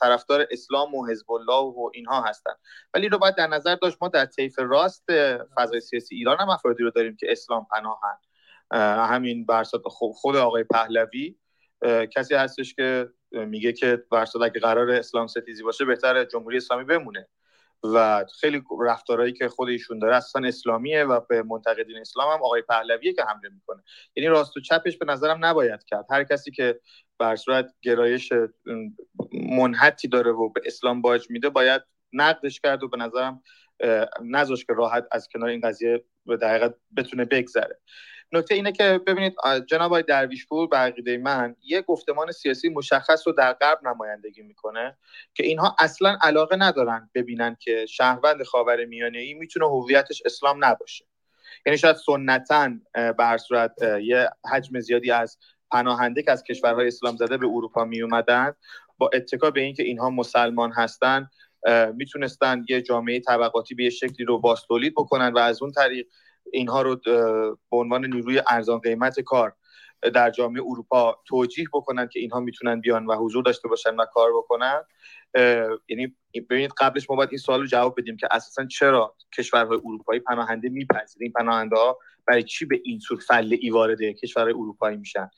طرفدار 0.00 0.46
اسلام 0.50 0.94
و 0.94 1.06
حزب 1.06 1.32
الله 1.32 1.72
و 1.72 1.90
اینها 1.94 2.22
هستند. 2.22 2.56
ولی 2.94 3.08
رو 3.08 3.18
باید 3.18 3.34
در 3.34 3.46
نظر 3.46 3.74
داشت 3.74 3.96
ما 4.00 4.08
در 4.08 4.26
طیف 4.26 4.58
راست 4.58 5.04
فضای 5.56 5.80
سیاسی 5.80 6.14
ایران 6.14 6.36
هم 6.40 6.48
افرادی 6.48 6.82
رو 6.82 6.90
داریم 6.90 7.16
که 7.16 7.32
اسلام 7.32 7.66
پناهن 7.70 8.18
همین 9.06 9.46
برسات 9.46 9.82
خود 9.88 10.36
آقای 10.36 10.64
پهلوی 10.64 11.36
کسی 12.14 12.34
هستش 12.34 12.74
که 12.74 13.08
میگه 13.32 13.72
که 13.72 14.04
برسات 14.10 14.42
اگه 14.42 14.60
قرار 14.60 14.90
اسلام 14.90 15.26
ستیزی 15.26 15.62
باشه 15.62 15.84
بهتر 15.84 16.24
جمهوری 16.24 16.56
اسلامی 16.56 16.84
بمونه. 16.84 17.28
و 17.94 18.24
خیلی 18.40 18.62
رفتارهایی 18.80 19.32
که 19.32 19.48
خود 19.48 19.68
ایشون 19.68 19.98
داره 19.98 20.16
اصلا 20.16 20.48
اسلامیه 20.48 21.04
و 21.04 21.20
به 21.20 21.42
منتقدین 21.42 21.98
اسلام 21.98 22.32
هم 22.32 22.42
آقای 22.42 22.62
پهلویه 22.62 23.12
که 23.12 23.22
حمله 23.22 23.48
می‌کنه. 23.48 23.82
یعنی 24.16 24.28
راست 24.28 24.56
و 24.56 24.60
چپش 24.60 24.98
به 24.98 25.06
نظرم 25.06 25.44
نباید 25.44 25.84
کرد. 25.84 26.06
هر 26.10 26.24
کسی 26.24 26.50
که 26.50 26.80
بر 27.18 27.36
صورت 27.36 27.74
گرایش 27.82 28.32
منحتی 29.32 30.08
داره 30.08 30.32
و 30.32 30.48
به 30.48 30.60
اسلام 30.64 31.02
باج 31.02 31.30
میده 31.30 31.48
باید 31.48 31.82
نقدش 32.12 32.60
کرد 32.60 32.82
و 32.82 32.88
به 32.88 32.96
نظرم 32.96 33.42
نذاش 34.22 34.64
که 34.64 34.72
راحت 34.72 35.06
از 35.12 35.28
کنار 35.28 35.48
این 35.48 35.60
قضیه 35.60 36.04
به 36.26 36.36
دقیقت 36.36 36.74
بتونه 36.96 37.24
بگذره. 37.24 37.80
نکته 38.32 38.54
اینه 38.54 38.72
که 38.72 39.00
ببینید 39.06 39.34
جناب 39.66 39.82
آقای 39.92 40.02
درویشپور 40.02 40.68
به 40.68 40.76
عقیده 40.76 41.18
من 41.18 41.56
یه 41.62 41.82
گفتمان 41.82 42.32
سیاسی 42.32 42.68
مشخص 42.68 43.26
رو 43.26 43.32
در 43.32 43.52
غرب 43.52 43.78
نمایندگی 43.88 44.42
می‌کنه 44.42 44.98
که 45.34 45.46
اینها 45.46 45.76
اصلا 45.78 46.18
علاقه 46.22 46.56
ندارن 46.56 47.10
ببینن 47.14 47.56
که 47.60 47.86
شهروند 47.86 48.42
خاور 48.42 48.84
میانه 48.84 49.18
ای 49.18 49.34
می‌تونه 49.34 49.66
هویتش 49.66 50.22
اسلام 50.26 50.64
نباشه. 50.64 51.04
یعنی 51.66 51.78
شاید 51.78 51.96
سنتا 51.96 52.70
به 52.94 53.36
صورت 53.48 53.72
یه 54.02 54.30
حجم 54.52 54.80
زیادی 54.80 55.10
از 55.10 55.38
پناهنده 55.70 56.22
که 56.22 56.32
از 56.32 56.42
کشورهای 56.42 56.86
اسلام 56.86 57.16
زده 57.16 57.36
به 57.36 57.46
اروپا 57.46 57.84
می 57.84 58.02
اومدن 58.02 58.54
با 58.98 59.10
اتکا 59.14 59.50
به 59.50 59.60
اینکه 59.60 59.82
اینها 59.82 60.10
مسلمان 60.10 60.72
هستن 60.72 61.30
می‌تونستن 61.94 62.64
یه 62.68 62.82
جامعه 62.82 63.20
طبقاتی 63.20 63.74
به 63.74 63.84
یه 63.84 63.90
شکلی 63.90 64.26
رو 64.26 64.38
باستولید 64.38 64.92
بکنن 64.96 65.32
و 65.32 65.38
از 65.38 65.62
اون 65.62 65.72
طریق 65.72 66.06
اینها 66.52 66.82
رو 66.82 66.96
به 67.70 67.76
عنوان 67.76 68.04
نیروی 68.04 68.42
ارزان 68.48 68.78
قیمت 68.78 69.20
کار 69.20 69.56
در 70.14 70.30
جامعه 70.30 70.62
اروپا 70.62 71.18
توجیه 71.26 71.66
بکنن 71.72 72.08
که 72.08 72.20
اینها 72.20 72.40
می‌تونن 72.40 72.80
بیان 72.80 73.06
و 73.06 73.14
حضور 73.14 73.44
داشته 73.44 73.68
باشن 73.68 73.96
و 73.96 74.04
کار 74.04 74.30
بکنن. 74.36 74.82
یعنی 75.88 76.16
ببینید 76.50 76.72
قبلش 76.78 77.10
ما 77.10 77.16
باید 77.16 77.28
این 77.32 77.38
سوال 77.38 77.60
رو 77.60 77.66
جواب 77.66 78.00
بدیم 78.00 78.16
که 78.16 78.28
اساسا 78.30 78.66
چرا 78.66 79.16
کشورهای 79.38 79.78
اروپایی 79.78 80.20
پناهنده 80.20 80.68
میپذیرن؟ 80.68 81.22
این 81.22 81.32
پناهنده 81.32 81.76
ها 81.76 81.98
برای 82.26 82.42
چی 82.42 82.64
به 82.64 82.80
این 82.84 82.98
صورت 82.98 83.20
فله 83.20 83.58
ای 83.60 83.70
وارد 83.70 84.02
کشورهای 84.02 84.52
اروپایی 84.52 84.96
میشن؟ 84.96 85.30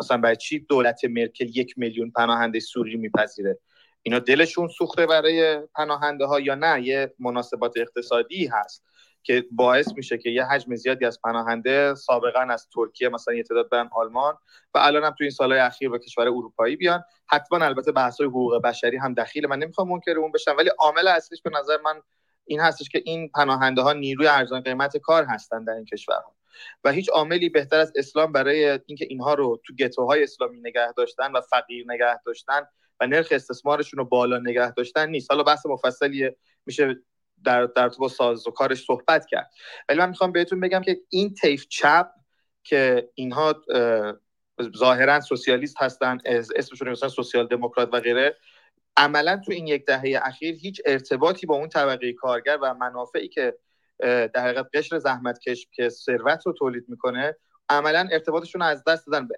مثلا 0.00 0.18
برای 0.18 0.36
چی 0.36 0.58
دولت 0.58 1.04
مرکل 1.04 1.58
یک 1.58 1.74
میلیون 1.76 2.10
پناهنده 2.10 2.60
سوری 2.60 2.96
میپذیره؟ 2.96 3.58
اینا 4.02 4.18
دلشون 4.18 4.68
سوخته 4.68 5.06
برای 5.06 5.60
پناهنده 5.74 6.24
ها 6.24 6.40
یا 6.40 6.54
نه؟ 6.54 6.82
یه 6.82 7.14
مناسبات 7.18 7.72
اقتصادی 7.76 8.46
هست. 8.46 8.84
که 9.26 9.44
باعث 9.50 9.92
میشه 9.96 10.18
که 10.18 10.30
یه 10.30 10.44
حجم 10.44 10.74
زیادی 10.74 11.04
از 11.04 11.20
پناهنده 11.20 11.94
سابقا 11.94 12.40
از 12.40 12.68
ترکیه 12.74 13.08
مثلا 13.08 13.34
یه 13.34 13.42
تعداد 13.42 13.70
برن 13.70 13.88
آلمان 13.92 14.34
و 14.74 14.78
الان 14.78 15.04
هم 15.04 15.10
تو 15.10 15.24
این 15.24 15.30
سالهای 15.30 15.60
اخیر 15.60 15.90
به 15.90 15.98
کشور 15.98 16.22
اروپایی 16.22 16.76
بیان. 16.76 17.04
حتما 17.26 17.64
البته 17.64 17.92
بحث 17.92 18.20
های 18.20 18.28
حقوق 18.28 18.62
بشری 18.62 18.96
هم 18.96 19.14
دخیل. 19.14 19.46
من 19.46 19.58
نمی‌خوام 19.58 19.88
منکر 19.88 20.18
اون 20.18 20.32
بشم 20.32 20.54
ولی 20.58 20.70
عامل 20.78 21.08
اصلیش 21.08 21.42
به 21.42 21.50
نظر 21.58 21.76
من 21.84 22.00
این 22.44 22.60
هستش 22.60 22.88
که 22.88 23.02
این 23.04 23.28
پناهنده 23.28 23.82
ها 23.82 23.92
نیروی 23.92 24.26
ارزان 24.26 24.60
قیمت 24.60 24.96
کار 24.96 25.24
هستن 25.24 25.64
در 25.64 25.72
این 25.72 25.84
کشورها. 25.84 26.36
و 26.84 26.92
هیچ 26.92 27.08
عاملی 27.08 27.48
بهتر 27.48 27.78
از 27.78 27.92
اسلام 27.96 28.32
برای 28.32 28.80
اینکه 28.86 29.06
اینها 29.10 29.34
رو 29.34 29.60
تو 29.66 29.74
گتوهای 29.74 30.22
اسلامی 30.22 30.60
نگه 30.60 30.92
داشتن 30.96 31.32
و 31.32 31.40
فقیر 31.40 31.84
نگه 31.88 32.22
داشتن 32.26 32.62
و 33.00 33.06
نرخ 33.06 33.28
استثمارشون 33.30 33.98
رو 33.98 34.04
بالا 34.04 34.38
نگه 34.38 34.70
داشتن 34.70 35.08
نیست. 35.08 35.30
حالا 35.30 35.42
بحث 35.42 35.66
مفصلیه 35.66 36.36
میشه 36.66 36.96
در 37.44 37.64
در 37.64 37.88
با 37.88 38.08
ساز 38.08 38.48
و 38.48 38.50
کارش 38.50 38.84
صحبت 38.84 39.26
کرد. 39.26 39.50
ولی 39.88 39.98
من 39.98 40.08
می‌خوام 40.08 40.32
بهتون 40.32 40.60
بگم 40.60 40.80
که 40.80 41.00
این 41.08 41.34
طیف 41.34 41.66
چپ 41.68 42.10
که 42.64 43.10
اینها 43.14 43.62
ظاهرا 44.76 45.20
سوسیالیست 45.20 45.76
هستن 45.82 46.18
اسمشون 46.56 46.88
مثلا 46.88 47.08
سوسیال 47.08 47.46
دموکرات 47.46 47.88
و 47.92 48.00
غیره 48.00 48.36
عملا 48.96 49.40
تو 49.44 49.52
این 49.52 49.66
یک 49.66 49.86
دهه 49.86 50.20
اخیر 50.22 50.54
هیچ 50.54 50.82
ارتباطی 50.86 51.46
با 51.46 51.56
اون 51.56 51.68
طبقه 51.68 52.12
کارگر 52.12 52.58
و 52.62 52.74
منافعی 52.74 53.28
که 53.28 53.58
در 54.00 54.30
حقیقت 54.36 54.66
قشر 54.74 54.98
زحمتکش 54.98 55.68
که 55.72 55.88
ثروت 55.88 56.46
رو 56.46 56.52
تولید 56.52 56.84
می‌کنه 56.88 57.36
عملا 57.68 58.08
ارتباطشون 58.12 58.62
از 58.62 58.84
دست 58.84 59.06
دادن. 59.06 59.28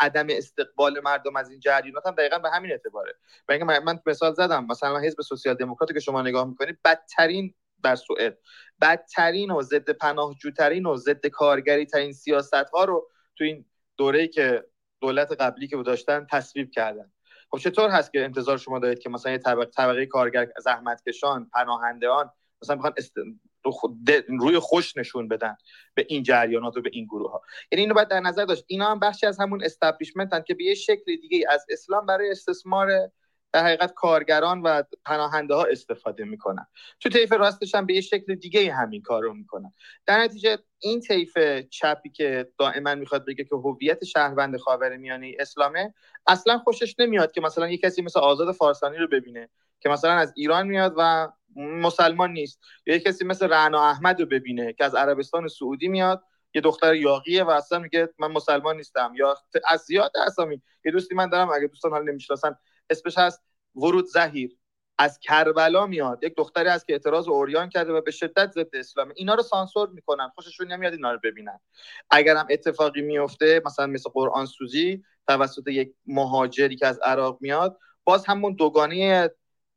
عدم 0.00 0.26
استقبال 0.30 1.00
مردم 1.00 1.36
از 1.36 1.50
این 1.50 1.60
جریانات 1.60 2.06
هم 2.06 2.14
دقیقا 2.14 2.38
به 2.38 2.50
همین 2.50 2.70
اعتباره. 2.70 3.14
و 3.48 3.58
من 3.64 4.00
مثال 4.06 4.34
زدم 4.34 4.66
مثلا 4.66 4.98
حزب 4.98 5.20
سوسیال 5.20 5.54
دموکراتی 5.54 5.94
که 5.94 6.00
شما 6.00 6.22
نگاه 6.22 6.48
می‌کنید 6.48 6.78
بدترین 6.84 7.54
در 7.82 7.96
سوئد 7.96 8.38
بدترین 8.80 9.50
و 9.50 9.62
ضد 9.62 9.90
پناهجوترین 9.90 10.86
و 10.86 10.96
ضد 10.96 11.26
کارگری 11.26 11.86
ترین 11.86 12.12
سیاست 12.12 12.54
ها 12.54 12.84
رو 12.84 13.10
تو 13.36 13.44
این 13.44 13.64
دوره 13.96 14.28
که 14.28 14.64
دولت 15.00 15.32
قبلی 15.32 15.68
که 15.68 15.76
داشتن 15.76 16.26
تصویب 16.30 16.70
کردن. 16.70 17.12
خب 17.50 17.58
چطور 17.58 17.90
هست 17.90 18.12
که 18.12 18.24
انتظار 18.24 18.58
شما 18.58 18.78
دارید 18.78 18.98
که 18.98 19.10
مثلا 19.10 19.32
یه 19.32 19.38
طبقه, 19.38 19.64
طبقه 19.64 20.06
کارگر 20.06 20.48
زحمتکشان 20.58 21.50
پناهندهان 21.52 22.30
مثلا 22.62 22.76
بخوان 22.76 22.92
روی 24.28 24.58
خوش 24.58 24.96
نشون 24.96 25.28
بدن 25.28 25.56
به 25.94 26.06
این 26.08 26.22
جریانات 26.22 26.76
و 26.76 26.80
به 26.80 26.90
این 26.92 27.04
گروه 27.04 27.30
ها 27.30 27.42
یعنی 27.72 27.82
اینو 27.82 27.94
باید 27.94 28.08
در 28.08 28.20
نظر 28.20 28.44
داشت. 28.44 28.64
اینا 28.66 28.90
هم 28.90 28.98
بخشی 28.98 29.26
از 29.26 29.40
همون 29.40 29.64
استابلیشمنت 29.64 30.46
که 30.46 30.54
به 30.54 30.64
یه 30.64 30.74
شکل 30.74 31.16
دیگه 31.16 31.46
از 31.50 31.66
اسلام 31.70 32.06
برای 32.06 32.30
استثمار 32.30 33.10
در 33.52 33.64
حقیقت 33.64 33.94
کارگران 33.94 34.62
و 34.62 34.82
پناهنده 35.04 35.54
ها 35.54 35.64
استفاده 35.64 36.24
می‌کنن. 36.24 36.66
تو 37.00 37.08
طیف 37.08 37.32
راستش 37.32 37.74
هم 37.74 37.86
به 37.86 37.94
یه 37.94 38.00
شکل 38.00 38.34
دیگه 38.34 38.72
همین 38.72 39.02
کار 39.02 39.22
رو 39.22 39.34
می‌کنن. 39.34 39.72
در 40.06 40.18
نتیجه 40.18 40.58
این 40.78 41.00
طیف 41.00 41.38
چپی 41.70 42.10
که 42.10 42.48
دائما 42.58 42.94
می‌خواد 42.94 43.26
بگه 43.26 43.44
که 43.44 43.56
هویت 43.56 44.04
شهروند 44.04 44.56
خاورمیانه 44.56 45.36
اسلامه 45.38 45.94
اصلا 46.26 46.58
خوشش 46.58 46.94
نمیاد 46.98 47.32
که 47.32 47.40
مثلا 47.40 47.68
یه 47.68 47.78
کسی 47.78 48.02
مثل 48.02 48.20
آزاد 48.20 48.54
فارسانی 48.54 48.96
رو 48.96 49.08
ببینه 49.08 49.48
که 49.80 49.88
مثلا 49.88 50.12
از 50.12 50.32
ایران 50.36 50.66
میاد 50.66 50.94
و 50.96 51.28
مسلمان 51.56 52.32
نیست. 52.32 52.60
یا 52.86 52.94
یه 52.94 53.00
کسی 53.00 53.24
مثل 53.24 53.48
رعنا 53.48 53.82
احمد 53.82 54.20
رو 54.20 54.26
ببینه 54.26 54.72
که 54.72 54.84
از 54.84 54.94
عربستان 54.94 55.48
سعودی 55.48 55.88
میاد 55.88 56.22
یه 56.54 56.60
دختر 56.60 56.94
یاقیه 56.94 57.44
و 57.44 57.50
اصلا 57.50 57.78
میگه 57.78 58.08
من 58.18 58.32
مسلمان 58.32 58.76
نیستم. 58.76 59.12
یا 59.16 59.36
از 59.68 59.80
زیاد 59.80 60.12
اسامی. 60.26 60.62
یه 60.84 60.92
دوستی 60.92 61.14
من 61.14 61.28
دارم 61.28 61.50
اگه 61.50 61.66
دوستان 61.66 61.90
حال 61.90 62.10
نمی‌شناسن 62.10 62.56
اسمش 62.90 63.18
هست 63.18 63.42
ورود 63.76 64.04
زهیر. 64.04 64.56
از 64.98 65.18
کربلا 65.18 65.86
میاد. 65.86 66.24
یک 66.24 66.34
دختری 66.36 66.68
هست 66.68 66.86
که 66.86 66.92
اعتراض 66.92 67.28
اوریان 67.28 67.68
کرده 67.68 67.92
و 67.92 68.00
به 68.00 68.10
شدت 68.10 68.52
ضد 68.52 68.76
اسلام 68.76 69.12
اینا 69.16 69.34
رو 69.34 69.42
سانسور 69.42 69.88
می‌کنن. 69.88 70.28
خوششون 70.34 70.72
نمیاد 70.72 70.92
اینا 70.92 71.12
رو 71.12 71.18
ببینن. 71.24 71.60
اگر 72.10 72.36
هم 72.36 72.46
اتفاقی 72.50 73.02
میفته 73.02 73.62
مثلا 73.66 73.86
مثل 73.86 74.10
قرآن 74.10 74.46
سوزی 74.46 75.04
توسط 75.28 75.68
یک 75.68 75.94
مهاجری 76.06 76.76
که 76.76 76.86
از 76.86 76.98
عراق 76.98 77.38
میاد 77.40 77.78
باز 78.04 78.26
همون 78.26 78.54
دوگانه 78.54 79.30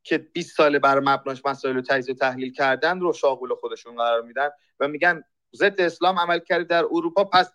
که 0.08 0.18
20 0.18 0.56
سال 0.56 0.78
بر 0.78 1.00
مبناش 1.00 1.42
مسائل 1.44 1.74
رو 1.74 1.82
تجزیه 1.82 2.14
تحلیل 2.14 2.52
کردن 2.52 3.00
رو 3.00 3.12
شاغول 3.12 3.54
خودشون 3.54 3.96
قرار 3.96 4.22
میدن 4.22 4.48
و 4.80 4.88
میگن 4.88 5.22
ضد 5.56 5.80
اسلام 5.80 6.18
عمل 6.18 6.38
کرده 6.38 6.64
در 6.64 6.84
اروپا 6.84 7.24
پس 7.24 7.52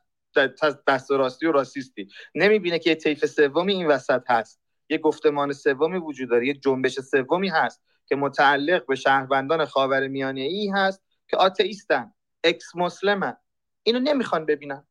دست 0.87 1.11
راستی 1.11 1.45
و 1.45 1.51
راسیستی. 1.51 2.07
نمی‌بینه 2.35 2.79
که 2.79 2.89
یه 2.89 2.95
طیف 2.95 3.25
سومی 3.25 3.73
این 3.73 3.87
وسط 3.87 4.23
هست. 4.29 4.61
یه 4.89 4.97
گفتمان 4.97 5.53
سومی 5.53 5.97
وجود 5.97 6.29
داره 6.29 6.47
یه 6.47 6.53
جنبش 6.53 6.99
سومی 6.99 7.49
هست 7.49 7.83
که 8.05 8.15
متعلق 8.15 8.85
به 8.85 8.95
شهروندان 8.95 9.65
خاور 9.65 10.07
میانه 10.07 10.41
ای 10.41 10.69
هست 10.69 11.03
که 11.27 11.37
آتئیستن 11.37 12.13
اکس 12.43 12.75
مسلمن 12.75 13.37
اینو 13.83 13.99
نمی‌خوان 13.99 14.45
ببینن. 14.45 14.87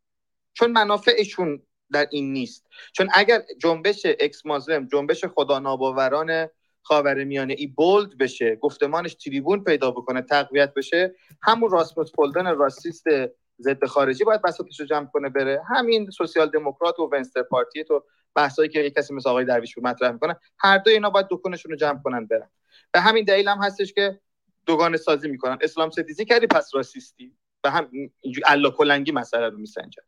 چون 0.53 0.73
منافعشون 0.73 1.63
در 1.93 2.07
این 2.11 2.33
نیست. 2.33 2.67
چون 2.93 3.09
اگر 3.15 3.43
جنبش 3.61 4.07
ex-Muslim 4.21 4.87
جنبش 4.87 5.25
خدا 5.25 5.59
ناباوران 5.59 6.49
خاور 6.83 7.25
میانه 7.25 7.55
ای 7.59 7.67
bold 7.67 8.19
بشه 8.19 8.57
گفتمانش 8.57 9.15
تریبون 9.15 9.65
پیدا 9.65 9.91
بکنه 9.91 10.23
تقویت 10.23 10.75
بشه 10.75 11.15
همون 11.43 11.71
راسموس 11.71 12.13
پالودان 12.15 12.47
راسیست 12.47 13.05
ضد 13.61 13.85
خارجی 13.85 14.25
باید 14.25 14.43
بساطش 14.43 14.81
رو 14.81 14.87
جمع 14.87 15.07
کنه 15.07 15.29
بره. 15.29 15.63
همین 15.77 16.11
سوسیال 16.11 16.51
دموکرات 16.51 16.99
و 16.99 17.11
Vänsterparti 17.13 17.85
تو 17.85 18.05
بحثایی 18.35 18.69
که 18.69 18.81
یک 18.81 18.95
کسی 18.95 19.15
مثل 19.15 19.29
آقای 19.29 19.45
درویش 19.45 19.79
مطرح 19.79 20.13
می‌کنه 20.13 20.37
هر 20.59 20.79
دو 20.79 20.91
اینا 20.91 21.11
باید 21.11 21.27
دکونشون 21.31 21.71
رو 21.71 21.77
جمع 21.77 22.03
کنن 22.03 22.27
برن. 22.27 22.51
به 22.93 23.01
همین 23.01 23.25
دلیل 23.25 23.49
هم 23.49 23.59
هستش 23.63 23.93
که 23.93 24.21
دوگانه 24.67 24.97
سازی 24.97 25.29
می‌کنن. 25.29 25.59
اسلام 25.61 25.91
ستیزی 25.91 26.25
کردی 26.25 26.47
پس 26.47 26.71
راسیستی. 26.75 27.37
و 27.65 27.71
هم 27.71 27.91
الا 28.47 28.71
کلنگی 28.71 29.13
مسئله 29.13 29.49
رو 29.49 29.59
میسنجن. 29.59 30.03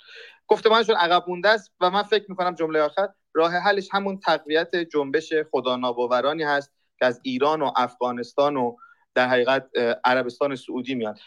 گفتمانشون 0.47 0.97
عقب 0.97 1.25
مونده 1.29 1.49
است 1.49 1.73
و 1.81 1.91
من 1.91 2.03
فکر 2.03 2.25
می‌کنم 2.29 2.55
جمله 2.55 2.81
آخر 2.81 3.09
راه 3.35 3.53
حلش 3.53 3.89
همون 3.93 4.21
تقویت 4.21 4.77
جنبش 4.77 5.33
خدا 5.53 5.77
ناباورانی 5.77 6.43
هست 6.43 6.73
که 6.99 7.07
از 7.07 7.21
ایران 7.23 7.63
و 7.63 7.73
افغانستان 7.77 8.57
و 8.57 8.77
در 9.15 9.29
حقیقت 9.29 9.71
عربستان 10.05 10.57
سعودی 10.57 10.95
میاد. 10.95 11.19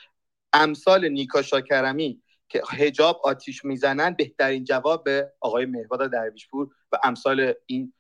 امثال 0.54 1.10
نیکا 1.10 1.42
شاکرمی 1.42 2.22
که 2.50 2.62
هجاب 2.70 3.22
آتیش 3.24 3.66
می‌زنن 3.66 4.14
بهترین 4.14 4.64
جواب 4.64 5.04
به 5.04 5.34
آقای 5.40 5.66
مهواد 5.66 6.12
درویشپور 6.12 6.70
و 6.92 6.98
امثال 7.04 7.54
این 7.66 7.94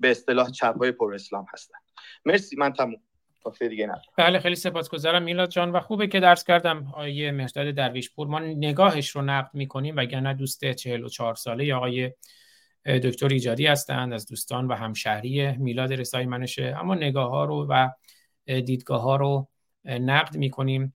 به 0.00 0.10
اصطلاح 0.10 0.50
چپ 0.50 0.78
های 0.78 0.92
پر 0.92 1.14
اسلام 1.14 1.46
هستن. 1.52 1.78
مرسی 2.24 2.56
من 2.56 2.72
تموم. 2.72 3.02
دیگه 3.68 3.86
نه. 3.86 4.02
بله 4.16 4.38
خیلی 4.38 4.54
سپاسگزارم. 4.54 5.22
میلاد 5.22 5.50
جان 5.50 5.72
و 5.72 5.80
خوبه 5.80 6.06
که 6.06 6.20
درس 6.20 6.44
کردم. 6.44 6.86
آقای 6.86 7.30
مهداد 7.30 7.70
درویشپور 7.70 8.26
ما 8.26 8.38
نگاهش 8.38 9.08
رو 9.08 9.22
نقد 9.22 9.50
می‌کنیم 9.54 9.96
وگرنه 9.96 10.34
دوست 10.34 10.72
44 10.72 11.34
ساله 11.34 11.74
آقای 11.74 12.12
دکتر 12.84 13.28
ایجادی 13.28 13.66
هستند 13.66 14.12
از 14.12 14.26
دوستان 14.26 14.66
و 14.66 14.74
همشهری 14.74 15.52
میلاد 15.56 15.92
رسای 15.92 16.26
منشه 16.26 16.76
اما 16.80 16.94
نگاه 16.94 17.30
ها 17.30 17.44
رو 17.44 17.66
و 17.70 17.90
دیدگاه 18.46 19.02
ها 19.02 19.16
رو 19.16 19.48
نقد 19.84 20.36
می‌کنیم. 20.36 20.94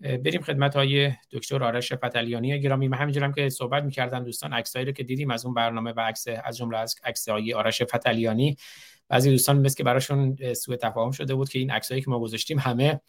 بریم 0.00 0.42
خدمت 0.42 0.76
های 0.76 1.12
دکتر 1.32 1.64
آرش 1.64 1.92
فتلیانی 1.92 2.60
گرامی. 2.60 2.88
من 2.88 2.98
همینجورم 2.98 3.32
که 3.32 3.48
صحبت 3.48 3.82
می‌کردن 3.82 4.24
دوستان 4.24 4.52
عکسایی 4.52 4.84
رو 4.84 4.92
که 4.92 5.02
دیدیم 5.02 5.30
از 5.30 5.44
اون 5.44 5.54
برنامه 5.54 5.92
و 5.92 6.00
عکس 6.00 6.26
از 6.44 6.56
جمله 6.56 6.78
از 6.78 6.94
عکس 7.04 7.28
آرش 7.28 7.82
فتلیانی 7.82 8.56
بعضی 9.12 9.30
دوستان 9.30 9.58
مثل 9.58 9.76
که 9.76 9.84
براشون 9.84 10.54
سوء 10.54 10.76
تفاهم 10.76 11.10
شده 11.10 11.34
بود 11.34 11.48
که 11.48 11.58
این 11.58 11.70
عکسایی 11.70 12.00
که 12.00 12.10
ما 12.10 12.20
گذاشتیم 12.20 12.58
همه 12.58 13.00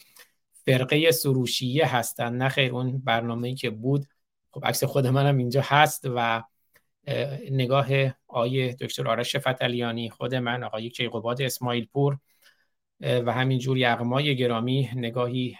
فرقه 0.65 1.11
سروشیه 1.11 1.95
هستن 1.95 2.33
نه 2.33 2.49
خیر 2.49 2.71
اون 2.71 2.97
برنامه‌ای 2.97 3.55
که 3.55 3.69
بود. 3.69 4.05
خب 4.51 4.65
عکس 4.65 4.83
خود 4.83 5.07
منم 5.07 5.37
اینجا 5.37 5.61
هست 5.65 6.07
و 6.15 6.43
نگاه 7.51 7.87
آیه 8.27 8.73
دکتر 8.73 9.07
آرش 9.07 9.35
فتلیانی 9.35 10.09
خود 10.09 10.35
من 10.35 10.63
آقای 10.63 10.89
کیقوباد 10.89 11.41
اسماعیل 11.41 11.85
پور 11.85 12.17
و 13.01 13.33
همینجور 13.33 13.77
یغمای 13.77 14.35
گرامی 14.35 14.89
نگاهی 14.95 15.57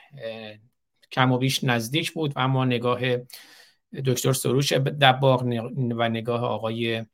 کم 1.11 1.31
و 1.31 1.37
بیش 1.37 1.63
نزدیک 1.63 2.11
بود. 2.11 2.33
و 2.35 2.39
اما 2.39 2.65
نگاه 2.65 2.99
دکتر 4.05 4.33
سروش 4.33 4.73
دباغ 4.73 5.43
و 5.97 6.09
نگاه 6.09 6.43
آقای 6.43 7.05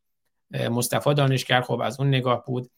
مصطفی 0.52 1.14
دانشگر 1.14 1.62
خب 1.62 1.82
از 1.82 2.00
اون 2.00 2.10
نگاه 2.10 2.46
بود. 2.46 2.70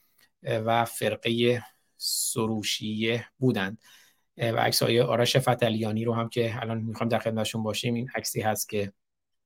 و 0.44 0.86
فرقه 0.86 1.64
سروشیه 1.98 3.26
بودند. 3.38 3.78
و 4.38 4.58
عکس 4.58 4.84
های 4.84 5.02
آرش 5.02 5.38
فتلیانی 5.38 6.06
رو 6.06 6.14
هم 6.14 6.30
که 6.30 6.62
الان 6.62 6.78
می‌خوام 6.78 7.10
در 7.10 7.20
خدمتشون 7.20 7.64
باشیم 7.64 7.94
این 7.94 8.10
عکسی 8.16 8.42
هست 8.42 8.70
که 8.70 8.94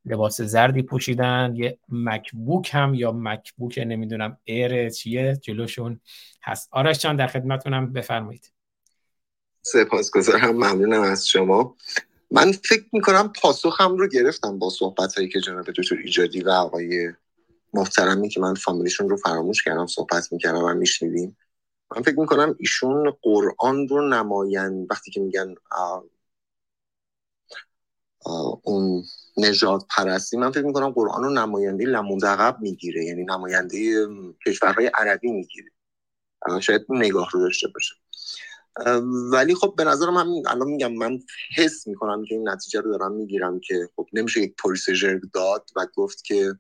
لباس 0.06 0.41
زردی 0.41 0.82
پوشیدن 0.82 1.53
یه 1.56 1.80
مکبوک 1.90 2.69
هم 2.74 2.93
یا 2.93 3.11
مکبوک 3.11 3.80
نمی‌دونم 3.88 4.38
ایر 4.43 4.90
چیه 4.90 5.38
جلوشون 5.41 5.99
هست. 6.43 6.69
آرش 6.72 6.99
جان 6.99 7.15
در 7.15 7.27
خدمتونم 7.27 7.93
بفرمایید. 7.93 8.51
سپاسگزارم 9.61 10.51
ممنونم 10.51 11.01
از 11.01 11.27
شما. 11.27 11.75
من 12.32 12.51
فکر 12.51 12.85
می‌کنم 12.93 13.33
پاسخم 13.41 13.98
رو 13.98 14.07
گرفتم 14.07 14.59
با 14.59 14.69
صحبت 14.69 15.15
هایی 15.15 15.30
که 15.30 15.40
جناب 15.40 15.65
دکتر 15.72 15.95
ایجادی 16.03 16.41
و 16.41 16.49
آقای 16.49 17.14
محترمی 17.75 18.29
که 18.29 18.39
من 18.39 18.53
فامیلیشون 18.53 19.09
رو 19.09 19.17
فراموش 19.17 19.63
کردم 19.63 19.87
صحبت 19.87 20.31
می‌کردم 20.31 20.63
و 20.63 20.73
میشنیدیم. 20.73 21.37
من 21.95 22.01
فکر 22.01 22.19
می‌کنم 22.19 22.55
ایشون 22.59 23.13
قرآن 23.21 23.87
رو 23.87 24.09
نمایند. 24.09 24.87
وقتی 24.91 25.11
که 25.11 25.21
میگن 25.21 25.55
اون 28.63 29.03
نجات 29.37 29.85
پرستی 29.97 30.37
من 30.37 30.51
فکر 30.51 30.65
می‌کنم 30.65 30.89
قرآن 30.89 31.23
رو 31.23 31.29
نماینده 31.29 31.85
لموندقب 31.85 32.57
می‌گیره. 32.61 33.05
یعنی 33.05 33.23
نماینده 33.23 34.07
کشورهای 34.47 34.87
عربی 34.93 35.31
می‌گیره. 35.31 35.71
شاید 36.61 36.85
نگاه 36.89 37.29
رو 37.31 37.39
داشته 37.39 37.67
باشه. 37.67 37.95
ولی 39.31 39.55
خب 39.55 39.73
به 39.77 39.83
نظر 39.83 40.09
من 40.09 40.27
الان 40.47 40.67
میگم 40.67 40.93
من 40.93 41.19
حس 41.57 41.87
می‌کنم 41.87 42.25
که 42.25 42.35
این 42.35 42.49
نتیجه 42.49 42.81
رو 42.81 42.97
دارم 42.97 43.11
می‌گیرم 43.11 43.59
که 43.59 43.89
خب 43.95 44.07
نمیشه 44.13 44.41
یک 44.41 44.55
پریسژر 44.63 45.19
داد 45.33 45.69
و 45.75 45.87
گفت 45.95 46.23
که 46.23 46.53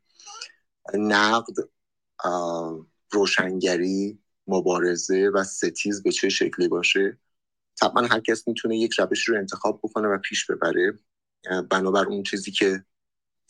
نقد 0.93 1.53
روشنگری 3.11 4.19
مبارزه 4.47 5.31
و 5.33 5.43
ستیز 5.43 6.03
به 6.03 6.11
چه 6.11 6.29
شکلی 6.29 6.67
باشه. 6.67 7.17
طبعا 7.79 8.07
هر 8.07 8.19
کس 8.19 8.47
می‌تونه 8.47 8.77
یک 8.77 8.93
روش 8.99 9.27
رو 9.27 9.37
انتخاب 9.37 9.79
بکنه 9.83 10.07
و 10.07 10.17
پیش 10.17 10.45
ببره. 10.51 10.99
بنابر 11.69 12.05
اون 12.05 12.23
چیزی 12.23 12.51
که 12.51 12.85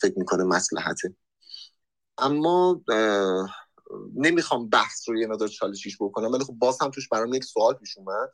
فکر 0.00 0.18
می‌کنه 0.18 0.44
مسلحته 0.44 1.16
اما 2.18 2.82
نمی‌خوام 4.14 4.68
بحث 4.68 5.08
رو 5.08 5.18
یه 5.18 5.26
مقدار 5.26 5.48
چالشیش 5.48 5.96
بکنم 6.00 6.32
ولی 6.32 6.44
خب 6.44 6.52
باز 6.52 6.82
هم 6.82 6.90
توش 6.90 7.08
برام 7.08 7.34
یک 7.34 7.44
سوال 7.44 7.74
پیش 7.74 7.98
اومد. 7.98 8.28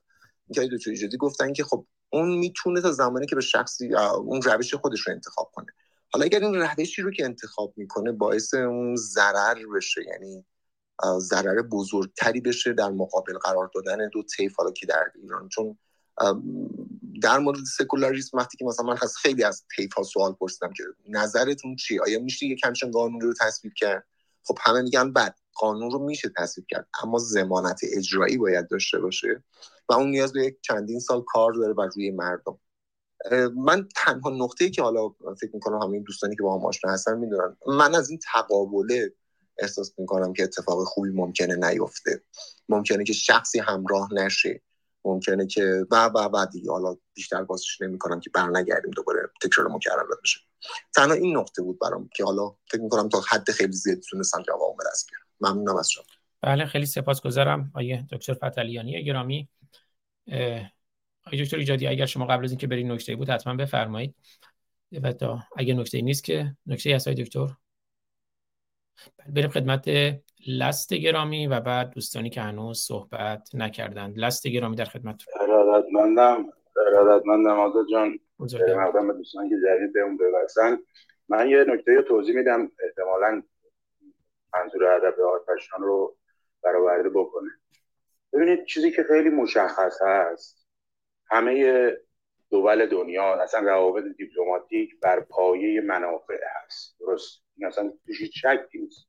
که 0.55 0.67
دو 0.67 0.77
ایجادی 0.87 1.17
گفتن 1.17 1.53
که 1.53 1.65
خب 1.65 1.87
اون 2.11 2.39
می‌تونه 2.39 2.81
تا 2.81 2.93
زمانی 2.93 3.27
که 3.27 3.35
به 3.35 3.41
شخصی 3.41 3.95
اون 3.95 4.43
روش 4.43 4.75
خودش 4.75 5.01
رو 5.01 5.13
انتخاب 5.13 5.51
کنه. 5.55 5.73
حالا 6.13 6.25
اگر 6.25 6.41
این 6.41 6.55
روشی 6.55 7.03
رو 7.03 7.11
که 7.11 7.25
انتخاب 7.25 7.75
می‌کنه 7.77 8.13
باعث 8.13 8.55
اون 8.55 8.97
ضرر 8.97 9.67
بشه 9.77 10.03
یعنی 10.07 10.45
ضرر 11.19 11.63
بزرگتری 11.63 12.41
بشه 12.41 12.73
در 12.73 12.91
مقابل 12.91 13.39
قرار 13.39 13.71
دادن 13.75 14.09
دو 14.09 14.23
طیف 14.23 14.57
حالا 14.57 14.71
که 14.71 14.87
در 14.87 15.05
ایران. 15.15 15.49
چون 15.49 15.79
در 17.23 17.39
مورد 17.39 17.59
سکولاریسم 17.79 18.39
وقتی 18.39 18.57
که 18.57 18.65
مثلا 18.65 18.87
من 18.87 18.97
از 19.03 19.17
خیلی 19.17 19.45
از 19.45 19.65
طیف 19.77 19.93
ها 19.93 20.03
سوال 20.03 20.33
پرسیدم 20.33 20.73
که 20.73 20.85
نظرتون 21.09 21.77
چی 21.77 21.99
آیا 21.99 22.19
میشه 22.21 22.47
یک 22.47 22.61
همچین 22.65 22.91
قانون 22.91 23.21
رو 23.21 23.35
تصویب 23.41 23.73
کرد؟ 23.77 24.07
خب 24.45 24.59
همه 24.61 24.83
میگن 24.83 25.13
بد 25.13 25.35
قانون 25.55 25.91
رو 25.91 25.99
میشه 25.99 26.33
تصویب 26.37 26.67
کرد 26.71 26.89
اما 27.03 27.19
زمانت 27.19 27.81
اجرایی 27.97 28.37
باید 28.37 28.69
داشته 28.69 28.99
باشه 28.99 29.43
و 29.89 29.93
اون 29.93 30.11
نیاز 30.11 30.33
به 30.33 30.45
یک 30.45 30.57
چندین 30.63 31.01
سال 31.01 31.23
کار 31.27 31.53
داره 31.53 31.75
بر 31.75 31.87
روی 31.87 32.11
مردم. 32.11 32.59
من 33.57 33.89
تنها 33.97 34.31
نقطه‌ای 34.31 34.71
که 34.71 34.83
حالا 34.83 35.09
فکر 35.41 35.51
می‌کنم 35.55 35.83
همین 35.83 36.03
دوستانی 36.03 36.37
که 36.37 36.43
با 36.43 36.59
هم 36.59 36.67
آشنا 36.67 36.93
هستن 36.93 37.19
می‌دونن 37.19 37.57
من 37.67 37.95
از 37.95 38.11
این 38.11 38.19
تقابله 38.33 39.13
احساس 39.59 39.99
می‌کنم 39.99 40.33
که 40.33 40.43
اتفاق 40.43 40.85
خوبی 40.85 41.11
ممکنه 41.11 41.71
نیفته. 41.71 42.23
ممکنه 42.69 43.05
که 43.05 43.13
شخصی 43.13 43.59
همراه 43.59 44.09
نشه. 44.15 44.63
ممکنه 45.05 45.47
که 45.47 45.87
و 45.91 46.07
و 46.07 46.19
و 46.19 46.47
دیگه. 46.47 46.71
حالا 46.71 46.97
بیشتر 47.15 47.45
بازش 47.45 47.81
نمی‌کنم 47.81 48.21
که 48.21 48.31
برنگردیم 48.31 48.91
دوباره 48.91 49.21
تکرار 49.43 49.69
مکرر 49.69 50.05
بشه. 50.23 50.41
تنها 50.95 51.15
این 51.15 51.37
نقطه 51.37 51.63
بود 51.63 51.79
برام 51.79 52.11
که 52.17 52.25
حالا 52.25 52.55
فکر 52.71 52.81
می‌کنم 52.81 53.09
تا 53.09 53.21
حد 53.31 53.51
خیلی 53.51 53.73
زیادی 53.73 54.01
تونستم 54.01 54.43
جواب 54.43 54.77
به 54.79 54.85
دست 54.91 55.09
بیارم. 55.11 55.55
ممنونم 55.57 55.77
از 55.77 55.91
شما. 55.91 56.05
بله 56.43 56.67
خیلی 56.67 56.87
سپاسگزارم 56.87 57.73
آیه 57.75 58.07
دکتر 58.13 58.35
فتلیانی 58.35 59.05
گرامی. 59.05 59.49
آقای 61.27 61.45
دکتر 61.45 61.57
ایجادی 61.57 61.87
اگر 61.87 62.07
شما 62.07 62.27
قبل 62.27 62.45
از 62.45 62.51
اینکه 62.51 62.67
برین 62.67 62.93
نکته 62.93 63.17
بود 63.17 63.31
حتما 63.31 63.55
بفرمایید. 63.55 64.15
و 65.03 65.13
تا 65.13 65.39
اگر 65.57 65.75
نکته 65.75 66.01
نیست 66.01 66.25
که 66.25 66.57
نکته 66.67 66.95
هست 66.95 67.09
دکتر. 67.09 67.47
بریم 69.29 69.51
خدمت 69.51 69.91
لست 70.49 70.95
گرامی 70.95 71.47
و 71.47 71.61
بعد 71.61 71.91
دوستانی 71.91 72.31
که 72.31 72.41
هنوز 72.41 72.79
صحبت 72.79 73.55
نکردند. 73.55 74.19
لست 74.19 74.47
گرامی 74.47 74.77
در 74.77 74.85
خدمت 74.85 75.23
ارادتمندم 75.41 76.47
ارادتمندم 76.87 77.61
آزاد 77.61 77.87
جان. 77.91 78.19
مقدم 78.39 79.13
دوستانی 79.13 79.49
که 79.49 79.57
جدید 79.57 79.93
به 79.93 80.01
اون 80.01 80.17
ببستن 80.17 80.79
من 81.29 81.49
یه 81.49 81.65
نکته 81.69 82.03
توضیح 82.03 82.37
میدم 82.37 82.71
احتمالا 82.85 83.43
منظور 84.55 84.85
ادب 84.85 85.15
آتشان 85.21 85.81
رو 85.81 86.17
برآورده 86.65 87.09
بکنه. 87.09 87.49
ببینید 88.33 88.65
چیزی 88.65 88.91
که 88.91 89.03
خیلی 89.03 89.31
مشخص 89.31 90.03
هست 90.03 90.62
همه 91.33 91.93
دول 92.51 92.87
دنیا 92.87 93.35
اصلا 93.35 93.61
روابط 93.61 94.05
دیپلماتیک 94.17 95.01
بر 95.01 95.21
پایه 95.21 95.81
منافع 95.81 96.41
هست. 96.57 96.97
درست؟ 97.01 97.43
این 97.57 97.67
اصلا 97.67 97.93
توش 98.07 98.23
شکی 98.23 98.79
نیست. 98.79 99.09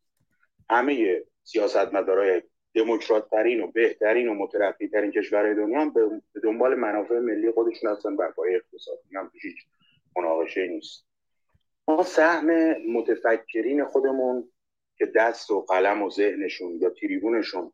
همه 0.70 1.24
سیاستمدارای 1.44 2.42
دموکرات 2.76 3.30
ترین 3.30 3.62
و 3.62 3.72
بهترین 3.72 4.28
و 4.28 4.34
مترقی 4.34 4.88
ترین 4.88 5.12
کشورهای 5.12 5.56
دنیا 5.56 5.82
هم 5.82 5.94
به 5.94 6.10
دنبال 6.44 6.76
منافع 6.76 7.20
ملی 7.20 7.52
خودشون 7.52 7.92
هستن 7.92 8.16
بر 8.16 8.32
پایه 8.32 8.56
اقتصادی 8.56 9.16
هم 9.16 9.30
توش 9.34 9.46
هیچ 9.46 9.58
مناقشه 10.18 10.68
نیست. 10.68 11.06
ما 11.88 12.04
سهم 12.04 12.48
متفکرین 12.92 13.86
خودمون 13.86 14.50
که 14.98 15.06
دست 15.06 15.52
و 15.52 15.62
قلم 15.62 16.02
و 16.02 16.10
ذهنشون 16.10 16.72
یا 16.82 16.90
تریبونشون 16.90 17.74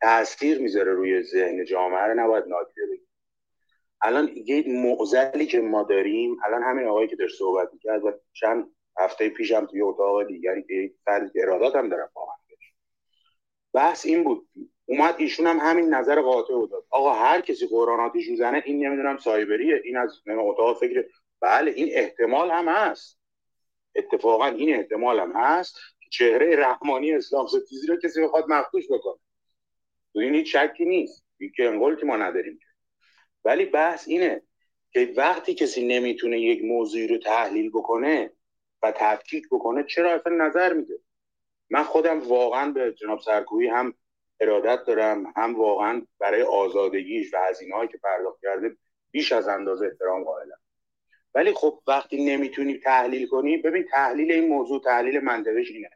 تاثیر 0.00 0.60
می‌ذاره 0.60 0.92
روی 0.92 1.22
ذهن 1.22 1.64
جامعه 1.64 2.02
رو 2.02 2.20
نباید 2.20 2.44
نادیده 2.44 2.82
بگیریم. 2.86 3.09
الان 4.02 4.30
یه 4.46 4.64
معضلی 4.68 5.46
که 5.46 5.60
ما 5.60 5.82
داریم 5.82 6.36
الان 6.44 6.62
همین 6.62 6.86
آقایی 6.86 7.08
که 7.08 7.16
داشت 7.16 7.38
صحبت 7.38 7.68
می‌کرد 7.72 8.04
و 8.04 8.12
چند 8.32 8.70
هفته 8.98 9.28
پیشم 9.28 9.66
توی 9.66 9.82
اتاق 9.82 10.26
دیگری 10.26 10.62
که 10.62 10.92
فردی 11.04 11.30
که 11.32 11.42
ارادات 11.42 11.76
هم 11.76 11.88
دارم 11.88 12.10
من 12.16 12.22
بحث 13.72 14.06
این 14.06 14.24
بود. 14.24 14.48
اومد 14.86 15.14
ایشون 15.18 15.46
هم 15.46 15.58
همین 15.58 15.94
نظر 15.94 16.20
قاطع 16.20 16.54
بود 16.54 16.70
آقا 16.90 17.12
هر 17.12 17.40
کسی 17.40 17.66
قرآن 17.66 18.00
آتیش 18.00 18.28
می‌زنه 18.28 18.62
این 18.66 18.86
نمی‌دونم 18.86 19.16
سایبریه 19.16 19.80
این 19.84 19.96
از 19.96 20.20
اتاق 20.28 20.80
فکر 20.80 21.04
بله 21.40 21.70
این 21.70 21.88
احتمال 21.92 22.50
هم 22.50 22.68
هست. 22.68 23.20
اتفاقا 23.94 24.46
این 24.46 24.74
احتمال 24.74 25.20
هم 25.20 25.32
هست 25.32 25.74
که 26.00 26.10
چهره 26.10 26.56
رحمانی 26.56 27.14
اسلام 27.14 27.46
ستیزی 27.46 27.86
رو 27.86 27.96
کسی 27.96 28.22
بخواد 28.22 28.44
مخدوش 28.48 28.84
بکنه. 28.90 29.18
تو 30.12 30.18
این 30.18 30.34
هیچ 30.34 30.56
شکی 30.56 30.84
نیست. 30.84 31.24
که 31.56 31.68
انگل 31.68 31.96
که 31.96 32.06
ما 32.06 32.16
نداریم 32.16 32.58
ولی 33.44 33.64
بحث 33.64 34.08
اینه 34.08 34.42
که 34.92 35.12
وقتی 35.16 35.54
کسی 35.54 35.86
نمی‌تونه 35.86 36.40
یک 36.40 36.64
موضوعی 36.64 37.06
رو 37.06 37.18
تحلیل 37.18 37.70
بکنه 37.70 38.32
و 38.82 38.92
تفکیک 38.96 39.44
بکنه 39.50 39.84
چرا 39.84 40.14
اصلا 40.14 40.46
نظر 40.46 40.72
میده؟ 40.72 40.98
من 41.70 41.82
خودم 41.82 42.20
واقعا 42.20 42.70
به 42.72 42.92
جناب 42.92 43.20
سرکویی 43.20 43.68
هم 43.68 43.94
ارادت 44.40 44.84
دارم 44.84 45.32
هم 45.36 45.54
واقعا 45.54 46.06
برای 46.18 46.42
آزادگیش 46.42 47.34
و 47.34 47.38
هزینه 47.48 47.86
که 47.86 47.98
پرداخت 47.98 48.40
کرده 48.42 48.76
بیش 49.10 49.32
از 49.32 49.48
اندازه 49.48 49.86
احترام 49.86 50.24
قائلم. 50.24 50.58
ولی 51.34 51.52
خب 51.52 51.80
وقتی 51.86 52.24
نمی‌تونی 52.24 52.78
تحلیل 52.78 53.26
کنی 53.26 53.56
ببین 53.56 53.84
تحلیل 53.90 54.32
این 54.32 54.48
موضوع 54.48 54.82
تحلیل 54.84 55.20
منطقش 55.20 55.70
اینه. 55.70 55.90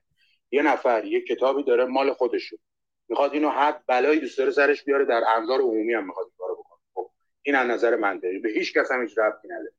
یه 0.51 0.63
نفر 0.63 1.05
یه 1.05 1.21
کتابی 1.21 1.63
داره 1.63 1.85
مال 1.85 2.13
خودشه. 2.13 2.57
می‌خواد 3.09 3.33
اینو 3.33 3.49
هر 3.49 3.81
بلایی 3.87 4.21
دوست 4.21 4.39
داره 4.39 4.51
سرش 4.51 4.85
بیاره 4.85 5.05
در 5.05 5.23
انظار 5.37 5.61
عمومی 5.61 5.93
هم 5.93 6.07
می‌خواد 6.07 6.27
کارو 6.39 6.54
این 7.47 7.55
از 7.55 7.67
نظر 7.67 7.97
منطقی 7.97 8.39
به 8.39 8.49
هیچ 8.49 8.75
کس 8.75 8.93
هم 8.93 9.03
هیچ 9.03 9.19
ربطی 9.19 9.49
نداره. 9.49 9.73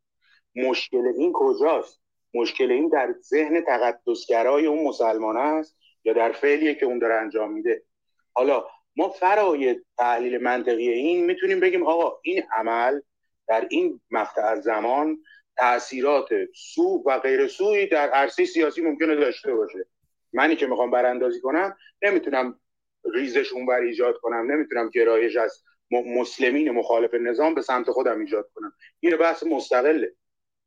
مشکل 0.56 1.12
این 1.18 1.32
کجاست؟ 1.34 2.02
مشکل 2.34 2.72
این 2.72 2.90
در 2.90 3.16
ذهن 3.22 3.62
تقدسگرای 3.62 4.66
اون 4.66 4.88
مسلمان 4.88 5.38
است 5.38 5.78
یا 6.04 6.14
در 6.14 6.32
فعلیه 6.32 6.76
که 6.76 6.86
اون 6.86 7.00
داره 7.00 7.16
انجام 7.16 7.54
میده؟ 7.54 7.84
حالا 8.34 8.68
ما 8.96 9.10
فرای 9.10 9.82
تحلیل 9.98 10.38
منطقی 10.38 10.90
این 10.90 11.26
می‌تونیم 11.26 11.60
بگیم 11.60 11.86
آقا 11.86 12.20
این 12.24 12.44
عمل 12.58 13.02
در 13.48 13.68
این 13.70 14.02
مقطع 14.12 14.42
از 14.42 14.64
زمان 14.64 15.18
تاثیرات 15.58 16.30
سو 16.56 17.04
و 17.06 17.20
غیر 17.20 17.48
سوی 17.48 17.88
در 17.88 18.10
عرصه 18.10 18.46
سیاسی 18.46 18.82
ممکنه 18.82 19.16
داشته 19.16 19.56
باشه. 19.56 19.86
منی 20.34 20.56
که 20.56 20.68
می‌خوام 20.68 20.92
براندازی 20.92 21.42
کنم 21.42 21.78
نمی‌تونم 22.02 22.60
ریزش 23.14 23.54
اونور 23.54 23.80
ایجاد 23.80 24.18
کنم 24.18 24.52
نمی‌تونم 24.52 24.90
گرایش 24.90 25.36
از 25.36 25.64
مسلمین 25.92 26.72
مخالف 26.72 27.14
نظام 27.14 27.56
به 27.56 27.62
سمت 27.62 27.92
خودم 27.92 28.20
ایجاد 28.20 28.50
کنم. 28.56 28.74
این 29.00 29.18
بحث 29.18 29.44
مستقله. 29.44 30.14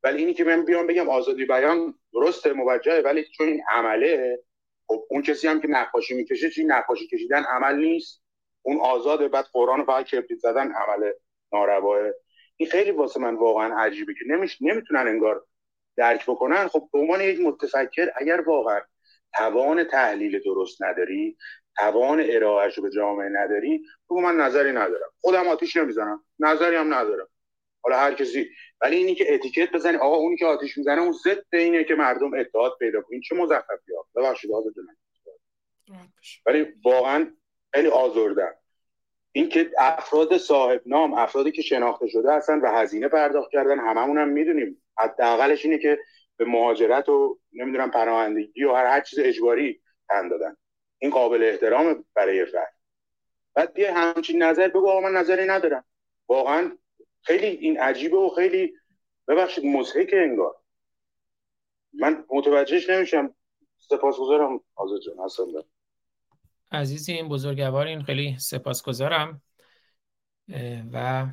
ولی 0.02 0.18
اینی 0.18 0.34
که 0.34 0.44
من 0.44 0.64
بیام 0.64 0.86
بگم 0.86 1.08
آزادی 1.08 1.44
بیان 1.44 1.94
درسته 2.12 2.52
موجهه 2.52 3.00
ولی 3.05 3.24
چون 3.24 3.48
این 3.48 3.62
عمله 3.70 4.38
خب 4.86 5.05
اون 5.10 5.22
کسی 5.22 5.48
هم 5.48 5.60
که 5.60 5.68
نقاشی 5.68 6.14
می‌کشه 6.14 6.50
چی؟ 6.50 6.64
نقاشی 6.64 7.06
کشیدن 7.06 7.42
عمل 7.44 7.76
نیست. 7.76 8.22
اون 8.62 8.80
آزاده 8.80 9.28
بعد 9.28 9.44
قرآن 9.52 9.84
فقط 9.84 10.06
کبریت 10.06 10.38
زدن 10.38 10.72
عمل 10.72 11.10
نارواه 11.52 12.10
این 12.56 12.68
خیلی 12.68 12.90
واسه 12.90 13.20
من 13.20 13.34
واقعا 13.34 13.80
عجیبه 13.80 14.14
که 14.14 14.34
نمیش 14.34 14.58
نمی‌تونن 14.62 15.08
انگار 15.08 15.44
درک 15.97 16.22
بکنن. 16.26 16.68
خب 16.68 16.88
به 16.92 16.98
عنوان 16.98 17.20
یک 17.20 17.40
متفکر 17.40 18.10
اگر 18.16 18.40
واقعا 18.40 18.80
توان 19.34 19.84
تحلیل 19.84 20.40
درست 20.44 20.82
نداری 20.82 21.36
توان 21.78 22.24
ارائهش 22.31 22.78
رو 22.78 22.82
به 22.82 22.90
جامعه 22.90 23.28
نداری 23.28 23.82
تو 24.08 24.15
من 24.15 24.36
نظری 24.36 24.73
ندارم. 24.73 25.10
خودم 25.20 25.48
آتیش 25.48 25.76
نمی‌زنم. 25.76 26.24
نظری 26.39 26.76
هم 26.76 26.94
ندارم. 26.94 27.28
حالا 27.82 27.98
هر 27.98 28.15
کسی 28.15 28.48
ولی 28.81 28.97
اینی 28.97 29.15
که 29.15 29.34
اتیکت 29.34 29.73
بزنی 29.73 29.97
آقا 29.97 30.16
اونی 30.16 30.36
که 30.36 30.47
آتیش 30.47 30.78
می‌زنه 30.78 31.02
اون 31.02 31.12
ضد 31.12 31.44
اینه 31.52 31.84
که 31.84 31.94
مردم 31.94 32.34
اتحاد 32.34 32.76
پیدا 32.78 33.00
کنن. 33.02 33.20
چه 33.20 33.36
مزخرفی 33.36 33.94
ها؟ 33.97 34.07
ببخشید 34.16 34.52
آزاد 34.52 34.74
ولی 36.47 36.66
واقعا 36.84 37.31
خیلی 37.74 37.89
آزردم. 37.89 38.55
اینکه 39.32 39.70
افراد 39.78 40.36
صاحب 40.36 40.82
نام 40.86 41.15
افرادی 41.15 41.52
که 41.52 41.62
شناخته 41.62 42.08
شده 42.08 42.32
هستن 42.32 42.60
و 42.60 42.66
هزینه 42.66 43.08
پرداخت 43.08 43.50
کردن 43.50 43.78
هممون 43.78 44.18
هم 44.18 44.28
می‌دونیم. 44.28 44.82
حداقلش 44.98 45.65
اینه 45.65 45.78
که 45.78 45.98
به 46.36 46.44
مهاجرت 46.44 47.08
و 47.08 47.39
نمی‌دونم 47.52 47.90
پناهندگی 47.90 48.65
و 48.65 48.73
هر 48.73 48.86
هر 48.86 49.00
چیز 49.00 49.18
اجباری 49.18 49.81
تن 50.08 50.28
دادن. 50.28 50.57
این 50.98 51.10
قابل 51.10 51.42
احترام 51.42 52.04
برای 52.14 52.46
فرد 52.46 52.74
بعد 53.54 53.74
بیا 53.74 53.94
همچین 53.94 54.42
نظر 54.42 54.68
بگو 54.68 54.90
آقا 54.90 55.00
من 55.00 55.12
نظری 55.12 55.46
ندارم. 55.46 55.84
واقعا 56.28 56.78
خیلی 57.22 57.46
این 57.46 57.80
عجیبه 57.80 58.16
و 58.16 58.28
خیلی 58.28 58.74
ببخشید 59.28 59.64
مزهک 59.64 60.10
انگار. 60.12 60.56
من 61.92 62.24
متوجهش 62.30 62.90
نمیشم. 62.90 63.34
سپاسگزارم 63.78 64.60
آزاد 64.74 65.00
جان 65.00 65.16
هستم 65.24 65.44
عزیزی 66.72 67.12
این 67.12 67.28
بزرگوارین 67.28 68.02
خیلی 68.02 68.36
سپاسگزارم. 68.38 69.42
و 70.92 71.26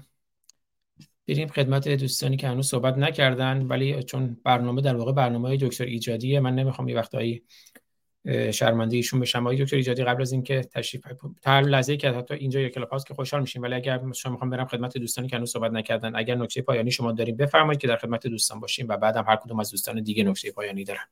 بریم 1.27 1.47
خدمت 1.47 1.87
دوستانی 1.87 2.37
که 2.37 2.47
هنوز 2.47 2.69
صحبت 2.69 2.97
نکردن 2.97 3.61
ولی 3.61 4.03
چون 4.03 4.41
برنامه 4.43 4.81
در 4.81 4.95
واقع 4.95 5.11
برنامه 5.11 5.57
دکتر 5.57 5.83
ایجادیه 5.83 6.39
من 6.39 6.55
نمی‌خوام 6.55 6.89
یه 6.89 6.95
وقتایی 6.95 7.43
شرمنده 8.51 8.95
ایشون 8.95 9.19
بشم 9.19 9.47
آقای 9.47 9.63
دکتر 9.63 9.75
ایجادی 9.75 10.03
قبل 10.03 10.21
از 10.21 10.31
اینکه 10.31 10.61
تشریف 10.61 11.01
تا 11.41 11.59
لحظه 11.59 11.97
که 11.97 12.09
حتی 12.09 12.33
اینجا 12.33 12.59
یک 12.59 12.73
کلاپاس 12.73 13.03
که 13.03 13.13
خوشحال 13.13 13.41
میشیم 13.41 13.61
ولی 13.61 13.73
اگر 13.73 14.01
شما 14.13 14.31
می‌خوام 14.31 14.49
برم 14.49 14.65
خدمت 14.65 14.97
دوستانی 14.97 15.27
که 15.27 15.35
هنوز 15.35 15.51
صحبت 15.51 15.71
نکردن 15.71 16.15
اگر 16.15 16.35
نکته 16.35 16.61
پایانی 16.61 16.91
شما 16.91 17.11
داریم 17.11 17.35
بفرمایید 17.35 17.81
که 17.81 17.87
در 17.87 17.97
خدمت 17.97 18.27
دوستان 18.27 18.59
باشیم 18.59 18.87
و 18.89 18.97
بعدم 18.97 19.25
هر 19.27 19.35
کدوم 19.35 19.59
از 19.59 19.71
دوستان 19.71 20.03
دیگه 20.03 20.23
نکته 20.23 20.51
پایانی 20.51 20.83
دارن. 20.83 21.05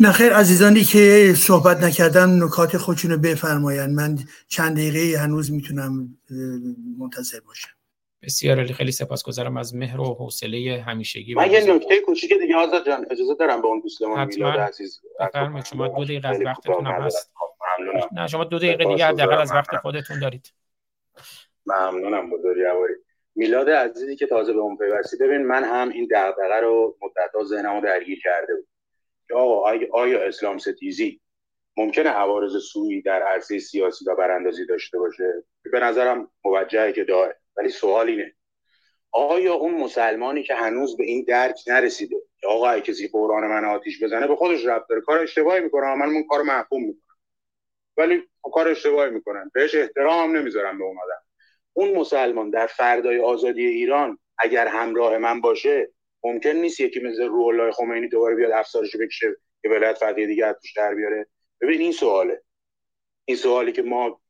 نخیر 0.00 0.32
عزیزانی 0.32 0.84
که 0.84 1.34
صحبت 1.36 1.82
نکردن 1.82 2.42
نکات 2.42 2.76
خودشونو 2.76 3.16
بفرمایند 3.16 3.94
من 3.94 4.18
چند 4.48 4.76
دقیقه 4.76 5.18
هنوز 5.18 5.52
می‌تونم 5.52 6.18
منتظر 6.98 7.40
باشم. 7.40 7.77
بسیار 8.22 8.56
عالی. 8.56 8.72
خیلی 8.72 8.92
سپاسگزارم 8.92 9.56
از 9.56 9.74
مهر 9.74 10.00
و 10.00 10.04
حوصله 10.04 10.84
همیشگی 10.86 11.34
من 11.34 11.50
یه 11.50 11.74
نکته 11.74 12.00
کوچیک 12.00 12.32
دیگه 12.32 12.56
آزاد 12.56 12.86
جان 12.86 13.06
اجازه 13.10 13.34
دارم 13.34 13.62
به 13.62 13.68
اون 13.68 13.80
دوستمون 13.80 14.24
میلاد 14.24 14.58
عزیز. 14.58 15.00
بفرمایید 15.20 15.64
شما 15.64 15.88
دو 15.88 16.04
دقیقه 16.04 16.28
از 16.28 16.40
وقتتون 16.40 16.86
هم 16.86 17.02
هست. 17.02 17.32
نه 18.12 18.26
شما 18.26 18.44
دو 18.44 18.58
دقیقه 18.58 18.84
دیگه 18.84 19.06
حداقل 19.06 19.40
از 19.40 19.52
وقت 19.52 19.76
خودتون 19.76 20.18
دارید. 20.18 20.52
ممنونم 21.66 22.30
بزرگواری 22.30 22.94
میلاد 23.34 23.70
عزیزی 23.70 24.16
که 24.16 24.26
تازه 24.26 24.52
به 24.52 24.58
اون 24.58 24.76
پیوستی. 24.76 25.16
ببین 25.16 25.42
من 25.46 25.64
هم 25.64 25.88
این 25.88 26.08
دغدغه 26.10 26.60
رو 26.60 26.96
مدت‌ها 27.02 27.44
ذهنمو 27.44 27.80
درگیر 27.80 28.20
کرده 28.24 28.54
بود 28.54 28.66
که 29.28 29.34
آقا 29.34 29.78
آیا 29.92 30.26
اسلام 30.26 30.58
ستیزی 30.58 31.20
ممکنه 31.76 32.10
عوارض 32.10 32.56
سوی 32.56 33.02
در 33.02 33.22
عرصه 33.22 33.58
سیاسی 33.58 34.04
و 34.04 34.14
براندازی 34.14 34.66
داشته 34.66 34.98
باشه؟ 34.98 35.44
به 35.72 35.80
نظرم 35.80 36.30
موجهه 36.44 36.92
که 36.92 37.04
داره 37.04 37.36
ولی 37.58 37.68
سوال 37.68 38.08
اینه. 38.08 38.34
آیا 39.12 39.54
اون 39.54 39.74
مسلمانی 39.74 40.42
که 40.42 40.54
هنوز 40.54 40.96
به 40.96 41.04
این 41.04 41.24
درک 41.28 41.60
نرسیده 41.66 42.16
که 42.40 42.46
آقا 42.46 42.80
کسی 42.80 43.08
قرآن 43.08 43.46
من 43.46 43.64
آتیش 43.64 44.02
بزنه 44.02 44.26
به 44.26 44.36
خودش 44.36 44.66
رفت 44.66 44.88
داره. 44.88 45.00
کار 45.00 45.18
اشتباهی 45.18 45.60
می‌کنه. 45.60 45.94
من 45.94 46.06
اون 46.06 46.24
کار 46.28 46.42
محکوم 46.42 46.84
می‌کنم. 46.84 47.16
ولی 47.96 48.22
کار 48.52 48.68
اشتباهی 48.68 49.10
می‌کنن. 49.10 49.50
بهش 49.54 49.74
احترام 49.74 50.36
نمی‌ذارم 50.36 50.78
به 50.78 50.84
اون 50.84 50.96
آدم. 50.98 51.22
اون 51.72 51.98
مسلمان 51.98 52.50
در 52.50 52.66
فردای 52.66 53.20
آزادی 53.20 53.66
ایران 53.66 54.18
اگر 54.38 54.66
همراه 54.66 55.18
من 55.18 55.40
باشه 55.40 55.92
ممکن 56.24 56.50
نیست 56.50 56.80
یکی 56.80 57.00
مثل 57.00 57.24
روح 57.24 57.46
الله 57.46 57.72
خمینی 57.72 58.08
دوباره 58.08 58.34
بیاد 58.34 58.50
افسارشو 58.50 58.98
بکشه 58.98 59.36
که 59.62 59.68
ولایت 59.68 59.98
فقیه 59.98 60.26
دیگه 60.26 60.46
از 60.46 60.56
توش 60.60 60.72
در 60.72 60.94
بیاره. 60.94 61.26
ببین 61.60 61.80
این 61.80 61.92
سواله. 61.92 62.42
این 63.24 63.36
سوالی 63.36 63.72
که 63.72 63.82
ما 63.82 64.20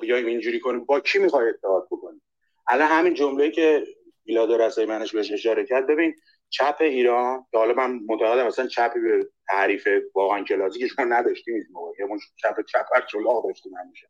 بیایم 0.00 0.26
اینجوری 0.26 0.60
کنیم 0.60 0.84
با 0.84 1.00
کی 1.00 1.18
می‌خوای 1.18 1.48
اتحاد 1.48 1.86
بکنیم 1.90 2.21
الان 2.68 2.88
همین 2.88 3.14
جمله 3.14 3.50
که 3.50 3.84
میلاد 4.24 4.52
رسای 4.52 4.86
منش 4.86 5.14
بهش 5.14 5.32
اشاره 5.32 5.66
کرد. 5.66 5.86
ببین 5.86 6.14
چپ 6.50 6.76
ایران 6.80 7.46
که 7.50 7.58
حالا 7.58 7.74
من 7.74 8.00
معتقدم 8.06 8.46
مثلا 8.46 8.66
چپی 8.66 9.00
به 9.00 9.28
تعریف 9.48 9.88
واقعا 10.14 10.44
کلاسیکش 10.44 10.98
ما 10.98 11.04
نداشتیم. 11.04 11.54
این 11.54 11.64
موقع 11.72 11.92
یه 11.98 12.06
چپ 12.36 12.64
چپ 12.66 13.06
چلاق 13.12 13.48
داشتیم 13.48 13.72
همیشه. 13.74 14.08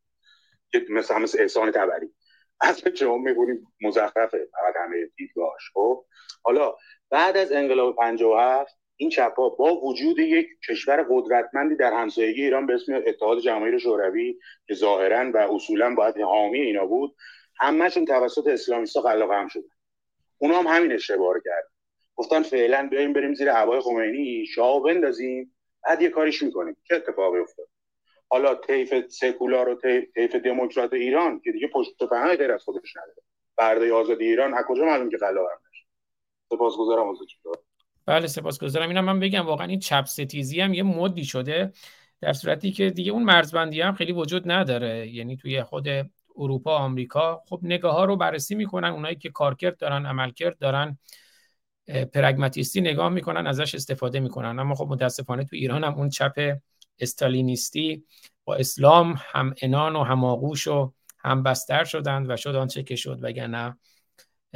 که 0.73 0.87
مثلا 0.91 1.19
مثل 1.19 1.41
احسان 1.41 1.71
تبری. 1.71 2.09
از 2.61 2.83
شما 2.95 3.17
می‌بینیم 3.17 3.67
مزخرفه 3.81 4.49
فقط 4.53 4.75
همه 4.77 5.07
دیدگاهش 5.17 5.71
خب؟ 5.75 6.05
حالا 6.43 6.75
بعد 7.11 7.37
از 7.37 7.53
انقلاب 7.53 7.97
57 7.97 8.79
این 8.97 9.11
چپا 9.11 9.49
با 9.49 9.75
وجود 9.75 10.19
یک 10.19 10.47
کشور 10.69 11.07
قدرتمندی 11.11 11.77
در 11.77 11.93
همسایگی 11.93 12.43
ایران 12.43 12.67
به 12.67 12.75
اسم 12.75 13.03
اتحاد 13.07 13.41
جماهیر 13.41 13.79
شوروی 13.79 14.39
که 14.67 14.75
ظاهرا 14.75 15.31
و 15.35 15.37
اصولا 15.37 15.95
باید 15.95 16.21
حامی 16.21 16.61
اینا 16.61 16.87
بود 16.87 17.17
همشون 17.63 18.05
توسط 18.05 18.47
اسلامیستا 18.47 19.01
قلاق 19.01 19.33
هم 19.33 19.49
شدن. 19.49 19.63
اونا 20.39 20.59
هم 20.59 20.67
همین 20.67 20.93
اشتباه 20.93 21.35
رو 21.35 21.41
کرد 21.45 21.65
گفتن 22.15 22.43
فعلا 22.43 22.89
بیایم 22.91 23.13
بریم 23.13 23.35
زیر 23.35 23.49
هوای 23.49 23.81
خمینی 23.81 24.47
شاه 24.47 24.83
بندازیم 24.83 25.55
بعد 25.85 26.03
یه 26.03 26.09
کاریش 26.09 26.43
می‌کنیم. 26.43 26.77
چه 26.89 26.95
اتفاقی 26.95 27.39
افتاد؟ 27.39 27.67
حالا 28.29 28.55
طیف 28.55 28.95
سکولار 29.09 29.69
و 29.69 29.75
طیف 30.15 30.35
دموکرات 30.35 30.93
ایران 30.93 31.41
که 31.41 31.53
دیگه 31.53 31.69
پشت 31.69 32.03
پناه 32.11 32.37
غیر 32.37 32.53
از 32.53 32.63
خودش 32.63 32.97
نداره. 32.97 33.23
بردای 33.57 33.91
آزادی 33.91 34.25
ایران 34.25 34.55
از 34.55 34.65
کجا 34.69 34.85
معلوم 34.85 35.11
که 35.11 35.17
قلاق 35.17 35.51
هم 35.51 35.59
نشه؟ 35.71 35.87
سپاسگزارم 36.53 37.09
از 37.09 37.17
بله 38.07 38.27
سپاسگزارم. 38.27 38.89
اینم 38.89 39.05
من 39.05 39.21
بگم 39.21 39.47
واقعا 39.47 39.67
این 39.67 39.79
چپ 39.79 40.05
ستیزی 40.05 40.61
هم 40.61 40.75
یه 40.75 40.83
مدی 40.83 41.25
شده 41.25 41.73
در 42.21 42.33
صورتی 42.33 42.73
که 42.73 42.91
دیگه 42.91 43.13
اون 43.13 43.23
مرزبندی 43.23 43.81
هم 43.81 43.95
خیلی 43.95 44.13
وجود 44.13 44.51
نداره. 44.51 45.09
یعنی 45.09 45.37
توی 45.37 45.63
خود 45.63 45.89
اروپا 46.37 46.77
آمریکا. 46.77 47.43
خب 47.49 47.61
نگاه 47.63 47.95
ها 47.95 48.05
رو 48.05 48.17
بررسی 48.17 48.55
می‌کنن. 48.55 48.89
اونایی 48.89 49.17
که 49.17 49.31
کارکرد 49.31 49.77
دارن 49.77 50.07
عملکرد 50.07 50.59
دارن 50.59 50.99
پرگماتیستی 52.13 52.81
نگاه 52.81 53.09
می‌کنن 53.09 53.47
ازش 53.47 53.75
استفاده 53.75 54.21
می‌کنن. 54.21 54.59
اما 54.59 54.75
خب 54.75 54.87
متاسفانه 54.89 55.45
تو 55.45 55.57
ایران 55.57 55.85
هم 55.85 55.95
اون 55.95 56.09
چپ 56.09 56.59
استالینیستی 56.99 58.05
با 58.45 58.55
اسلام 58.55 59.15
هم 59.19 59.55
انان 59.63 59.97
و 59.97 60.03
هم 60.03 60.25
آغوش 60.25 60.69
و 60.69 60.93
هم 61.19 61.43
بستر 61.43 61.85
شدند 61.85 62.31
و 62.31 62.37
شد 62.37 62.55
آنچه 62.55 62.83
که 62.83 62.97
شد. 62.97 63.19
وگرنه 63.23 63.79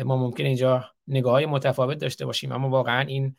ما 0.05 0.17
ممکن 0.17 0.45
اینجا 0.45 0.85
نگاه 1.09 1.33
های 1.33 1.47
متفاوت 1.47 1.99
داشته 1.99 2.27
باشیم. 2.27 2.53
اما 2.53 2.69
واقعا 2.69 3.01
این 3.01 3.37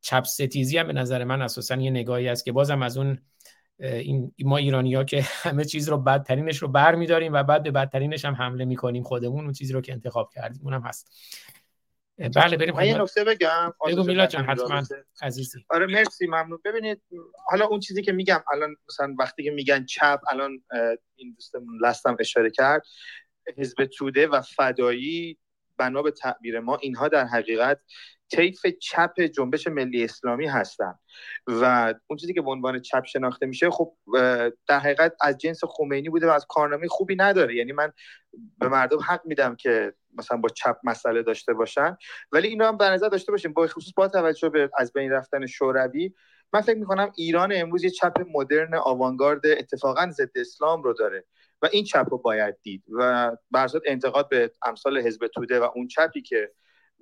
چپ 0.00 0.24
ستیزی 0.24 0.78
هم 0.78 0.86
به 0.86 0.92
نظر 0.92 1.24
من 1.24 1.42
اساسا 1.42 1.76
یه 1.76 1.90
نگاهی 1.90 2.28
است 2.28 2.44
که 2.44 2.52
بازم 2.52 2.82
از 2.82 2.98
اون 2.98 3.18
این 3.80 4.32
ما 4.44 4.56
ایرانی 4.56 4.94
ها 4.94 5.04
که 5.04 5.20
همه 5.42 5.64
چیز 5.64 5.88
رو 5.88 5.98
بدترینش 5.98 6.58
رو 6.58 6.68
بر 6.68 6.94
میداریم 6.94 7.32
و 7.32 7.42
بعد 7.42 7.62
به 7.62 7.70
بدترینش 7.70 8.24
هم 8.24 8.34
حمله 8.34 8.64
می‌کنیم. 8.64 9.02
خودمون 9.02 9.44
اون 9.44 9.52
چیزی 9.52 9.72
رو 9.72 9.80
که 9.80 9.92
انتخاب 9.92 10.30
کردیم 10.34 10.62
اونم 10.64 10.82
هست. 10.82 11.16
بله 12.34 12.56
بریم 12.56 12.74
من 12.74 12.86
یه 12.86 13.02
نکته 13.02 13.24
بگم. 13.24 13.74
بگو 13.86 14.02
میلاد 14.02 14.28
جان 14.28 14.44
حتما 14.44 14.82
عزیزی. 15.22 15.64
آره 15.68 15.86
مرسی 15.86 16.26
ممنون. 16.26 16.58
ببینید 16.64 17.02
حالا 17.50 17.66
اون 17.66 17.80
چیزی 17.80 18.02
که 18.02 18.12
میگم 18.12 18.44
الان 18.52 18.76
مثلا 18.88 19.14
وقتی 19.18 19.44
که 19.44 19.50
میگن 19.50 19.84
چپ 19.84 20.20
الان 20.30 20.62
این 21.14 21.32
دوستمون 21.34 21.86
لستم 21.86 22.16
اشاره 22.20 22.50
کرد. 22.50 22.82
حزب 23.56 23.84
توده 23.84 24.26
و 24.26 24.40
فدایی 24.40 25.38
بنا 25.78 26.02
به 26.02 26.10
تعبیر 26.10 26.60
ما 26.60 26.76
اینها 26.76 27.08
در 27.08 27.24
حقیقت 27.24 27.80
طیف 28.30 28.66
چپ 28.66 29.20
جنبش 29.20 29.66
ملی 29.66 30.04
اسلامی 30.04 30.46
هستن. 30.46 30.94
و 31.46 31.94
اون 32.06 32.16
چیزی 32.16 32.34
که 32.34 32.42
به 32.42 32.50
عنوان 32.50 32.80
چپ 32.80 33.04
شناخته 33.04 33.46
میشه 33.46 33.70
خب 33.70 33.96
در 34.68 34.78
حقیقت 34.78 35.16
از 35.20 35.38
جنس 35.38 35.60
خمینی 35.64 36.08
بوده 36.08 36.26
و 36.26 36.30
از 36.30 36.46
کارنامه 36.48 36.88
خوبی 36.88 37.16
نداره. 37.16 37.54
یعنی 37.54 37.72
من 37.72 37.92
به 38.58 38.68
مردم 38.68 38.98
حق 38.98 39.20
میدم 39.24 39.56
که 39.56 39.94
مثلا 40.18 40.38
با 40.38 40.48
چپ 40.48 40.76
مسئله 40.84 41.22
داشته 41.22 41.52
باشن. 41.52 41.96
ولی 42.32 42.48
اینا 42.48 42.68
هم 42.68 42.76
به 42.76 42.84
نظر 42.84 43.08
داشته 43.08 43.32
باشیم. 43.32 43.52
با 43.52 43.66
خصوص 43.66 43.92
با 43.96 44.08
توجه 44.08 44.48
به 44.48 44.70
از 44.78 44.92
بین 44.92 45.12
رفتن 45.12 45.46
شوروی 45.46 46.14
من 46.52 46.60
فکر 46.60 46.78
می‌کنم 46.78 47.12
ایران 47.16 47.52
امروز 47.54 47.84
یه 47.84 47.90
چپ 47.90 48.26
مدرن 48.34 48.74
آوانگارد 48.74 49.46
اتفاقا 49.46 50.10
ضد 50.10 50.30
اسلام 50.34 50.82
رو 50.82 50.92
داره. 50.92 51.24
و 51.62 51.68
این 51.72 51.84
چپ 51.84 52.06
رو 52.10 52.18
باید 52.18 52.56
دید. 52.62 52.84
و 52.98 53.36
برصد 53.50 53.80
انتقاد 53.86 54.28
به 54.28 54.50
امثال 54.66 54.98
حزب 54.98 55.26
توده 55.26 55.60
و 55.60 55.68
اون 55.74 55.88
چپی 55.88 56.22
که 56.22 56.52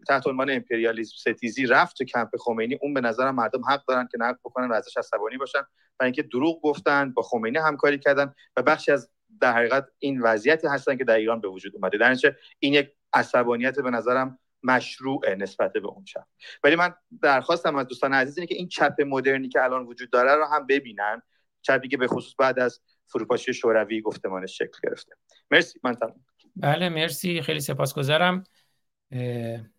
تحت 0.08 0.26
عنوان 0.26 0.50
امپریالیسم 0.50 1.16
ستیزی 1.16 1.66
رفت 1.66 1.96
تو 1.96 2.04
کمپ 2.04 2.28
خمینی 2.40 2.78
اون 2.82 2.94
به 2.94 3.00
نظرم 3.00 3.34
مردم 3.34 3.64
حق 3.64 3.84
دارن 3.88 4.08
که 4.12 4.18
نقد 4.20 4.38
بکنن 4.44 4.68
و 4.68 4.72
ازش 4.72 4.96
عصبانی 4.96 5.36
باشن. 5.36 5.62
و 6.00 6.04
اینکه 6.04 6.22
دروغ 6.22 6.60
گفتن 6.62 7.12
با 7.12 7.22
خمینی 7.22 7.58
همکاری 7.58 7.98
کردن 7.98 8.34
و 8.56 8.62
بخشی 8.62 8.92
از 8.92 9.10
در 9.40 9.52
حقیقت 9.52 9.88
این 9.98 10.20
وضعیتی 10.22 10.66
هستن 10.66 10.96
که 10.96 11.04
در 11.04 11.16
ایران 11.16 11.40
به 11.40 11.48
وجود 11.48 11.74
اومده. 11.74 11.98
در 11.98 12.16
این 12.58 12.74
یک 12.74 12.92
عصبانیت 13.12 13.80
به 13.80 13.90
نظرم 13.90 14.38
مشروع 14.62 15.34
نسبت 15.34 15.72
به 15.72 15.88
اون 15.88 16.04
چپ. 16.04 16.24
ولی 16.64 16.76
من 16.76 16.94
درخواستم 17.22 17.76
از 17.76 17.86
دوستان 17.86 18.14
عزیز 18.14 18.46
که 18.46 18.54
این 18.54 18.68
چپ 18.68 18.94
مدرنی 19.06 19.48
که 19.48 19.64
الان 19.64 19.86
وجود 19.86 20.10
داره 20.10 20.34
رو 20.34 20.44
هم 20.44 20.66
ببینن. 20.66 21.22
چپی 21.62 21.88
که 21.88 21.96
به 21.96 22.06
خصوص 22.06 22.34
بعد 22.38 22.58
از 22.58 22.80
فروپاشی 23.06 23.54
شوروی 23.54 24.00
گفتمانش 24.00 24.58
شکل 24.58 24.78
گرفته. 24.84 25.12
مرسی 25.50 25.80
من 25.82 25.94
تمام 25.94 26.24
بله 26.56 26.88
مرسی. 26.88 27.42
خیلی 27.42 27.60
سپاسگزارم. 27.60 28.44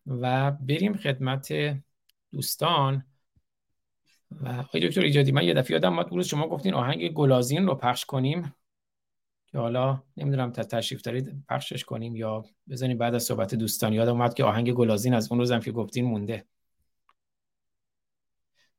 و 0.07 0.51
بریم 0.51 0.97
خدمت 0.97 1.53
دوستان. 2.31 3.05
و 4.31 4.49
آقای 4.49 4.87
دکتر 4.87 5.01
ایجادی 5.01 5.31
من 5.31 5.43
یه 5.43 5.53
دفعه 5.53 5.71
یادم 5.71 5.93
اومد 5.93 6.11
روز 6.11 6.27
شما 6.27 6.47
گفتین 6.47 6.73
آهنگ 6.73 7.09
گلازین 7.11 7.67
رو 7.67 7.75
پخش 7.75 8.05
کنیم 8.05 8.55
که 9.47 9.57
حالا 9.57 10.03
نمی‌دونم 10.17 10.51
تا 10.51 10.63
تشریف 10.63 11.01
دارید 11.01 11.45
پخشش 11.49 11.83
کنیم 11.83 12.15
یا 12.15 12.45
بزنیم 12.69 12.97
بعد 12.97 13.15
از 13.15 13.23
صحبت 13.23 13.55
دوستان. 13.55 13.93
یادم 13.93 14.11
اومد 14.11 14.33
که 14.33 14.43
آهنگ 14.43 14.71
گلازین 14.71 15.13
از 15.13 15.31
اون 15.31 15.39
روزم 15.39 15.59
که 15.59 15.71
گفتین 15.71 16.05
مونده. 16.05 16.45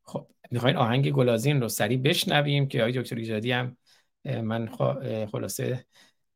خب 0.02 0.27
می‌خواین 0.51 0.77
آهنگ 0.77 1.10
گلازین 1.10 1.60
رو 1.60 1.68
سریع 1.68 1.99
بشنویم 1.99 2.68
که 2.68 2.81
آقای 2.81 2.93
دکتر 2.93 3.17
ایجادی 3.17 3.52
هم 3.52 3.77
من 4.28 4.68
خلاصه 5.32 5.84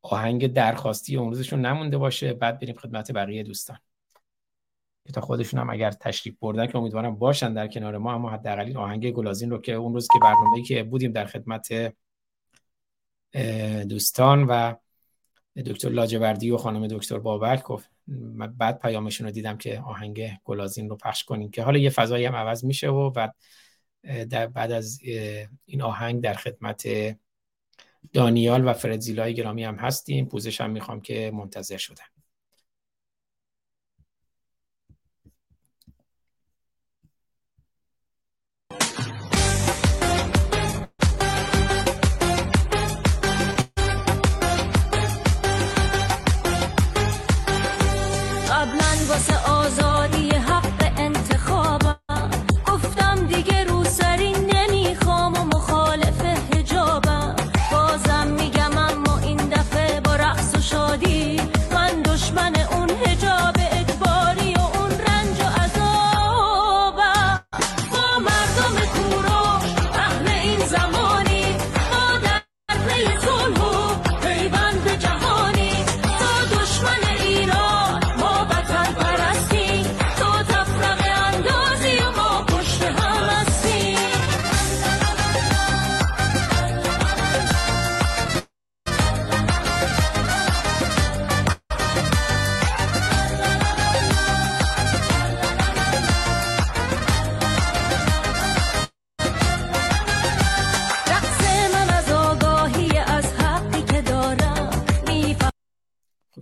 آهنگ 0.03 0.53
درخواستی 0.53 1.17
اون 1.17 1.29
روزشون 1.29 1.67
نمونده 1.67 1.99
باشه. 1.99 2.33
بعد 2.33 2.61
بریم 2.61 2.77
خدمت 2.77 3.13
بقیه 3.13 3.43
دوستان. 3.43 3.79
که 5.07 5.13
تا 5.13 5.21
خودشون 5.21 5.61
هم 5.61 5.71
اگر 5.71 5.91
تشریف 5.91 6.37
بردن 6.41 6.67
که 6.67 6.79
امیدوارم 6.79 7.17
باشن 7.17 7.55
در 7.55 7.69
کنار 7.69 7.99
ما 7.99 8.15
اما 8.15 8.31
حداقل 8.31 8.65
این 8.65 8.77
آهنگ 8.77 9.11
گلازین 9.11 9.51
رو 9.51 9.59
که 9.59 9.73
اون 9.73 9.95
روز 9.95 10.09
که 10.13 10.19
برنامه‌ای 10.23 10.63
که 10.63 10.83
بودیم 10.83 11.13
در 11.13 11.25
خدمت 11.25 11.95
دوستان 13.89 14.45
و 14.45 14.75
دکتر 15.67 15.89
لاجوردی 15.89 16.51
و 16.51 16.57
خانم 16.57 16.87
دکتر 16.87 17.19
بابک 17.19 17.63
گفت 17.63 17.91
بعد 18.59 18.79
پیامشون 18.79 19.27
رو 19.27 19.33
دیدم 19.33 19.57
که 19.57 19.81
آهنگ 19.81 20.39
گلازین 20.45 20.89
رو 20.89 20.97
پخش 20.97 21.25
کنیم 21.25 21.51
که 21.51 21.63
حالا 21.63 21.79
یه 21.79 21.91
فضایی 21.91 22.25
هم 22.25 22.35
عوض 22.35 22.65
میشه 22.65 22.89
و 22.89 23.11
بعد 23.11 23.35
بعد 24.53 24.73
از 24.73 25.01
این 25.65 25.83
آهنگ 25.83 26.23
در 26.23 26.35
خدمت 26.35 26.89
دانیال 28.13 28.69
و 28.69 28.73
فرزیلای 28.73 29.35
گرامی 29.35 29.65
هم 29.65 29.75
هستیم. 29.77 30.27
پوزش 30.27 30.61
هم 30.61 30.71
می‌خوام 30.71 31.01
که 31.01 31.31
منتظر 31.35 31.77
شدن. 31.77 32.12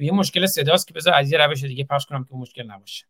یه 0.02 0.12
مشکل 0.12 0.46
صداست 0.46 0.88
که 0.88 0.94
بذار 0.94 1.14
از 1.14 1.32
یه 1.32 1.38
روش 1.38 1.64
دیگه 1.64 1.84
پخش 1.84 2.06
کنم 2.06 2.24
که 2.24 2.34
مشکل 2.34 2.70
نباشه. 2.70 3.06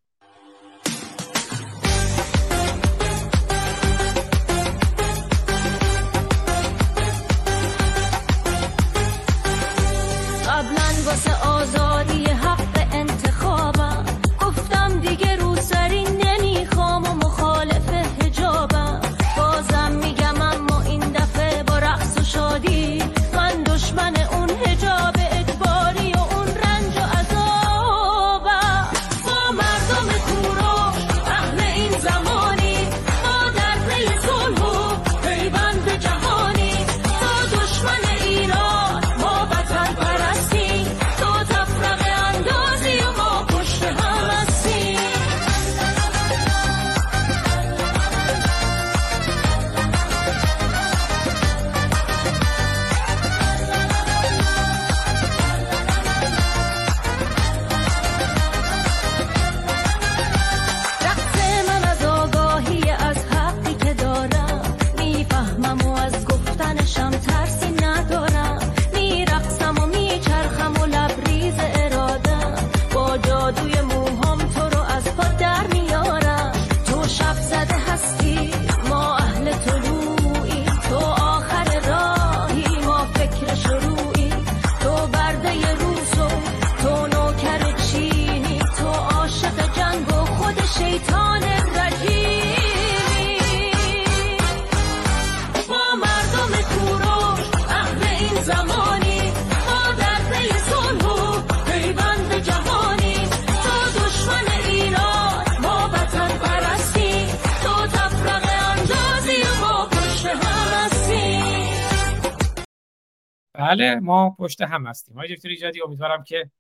بله 113.70 114.00
ما 114.00 114.36
پشت 114.39 114.60
هم 114.60 114.86
هستیم. 114.86 115.15
های 115.15 115.34
دکتر 115.34 115.49
ایجادی 115.49 115.82
امیدوارم 115.82 116.24
که 116.24 116.50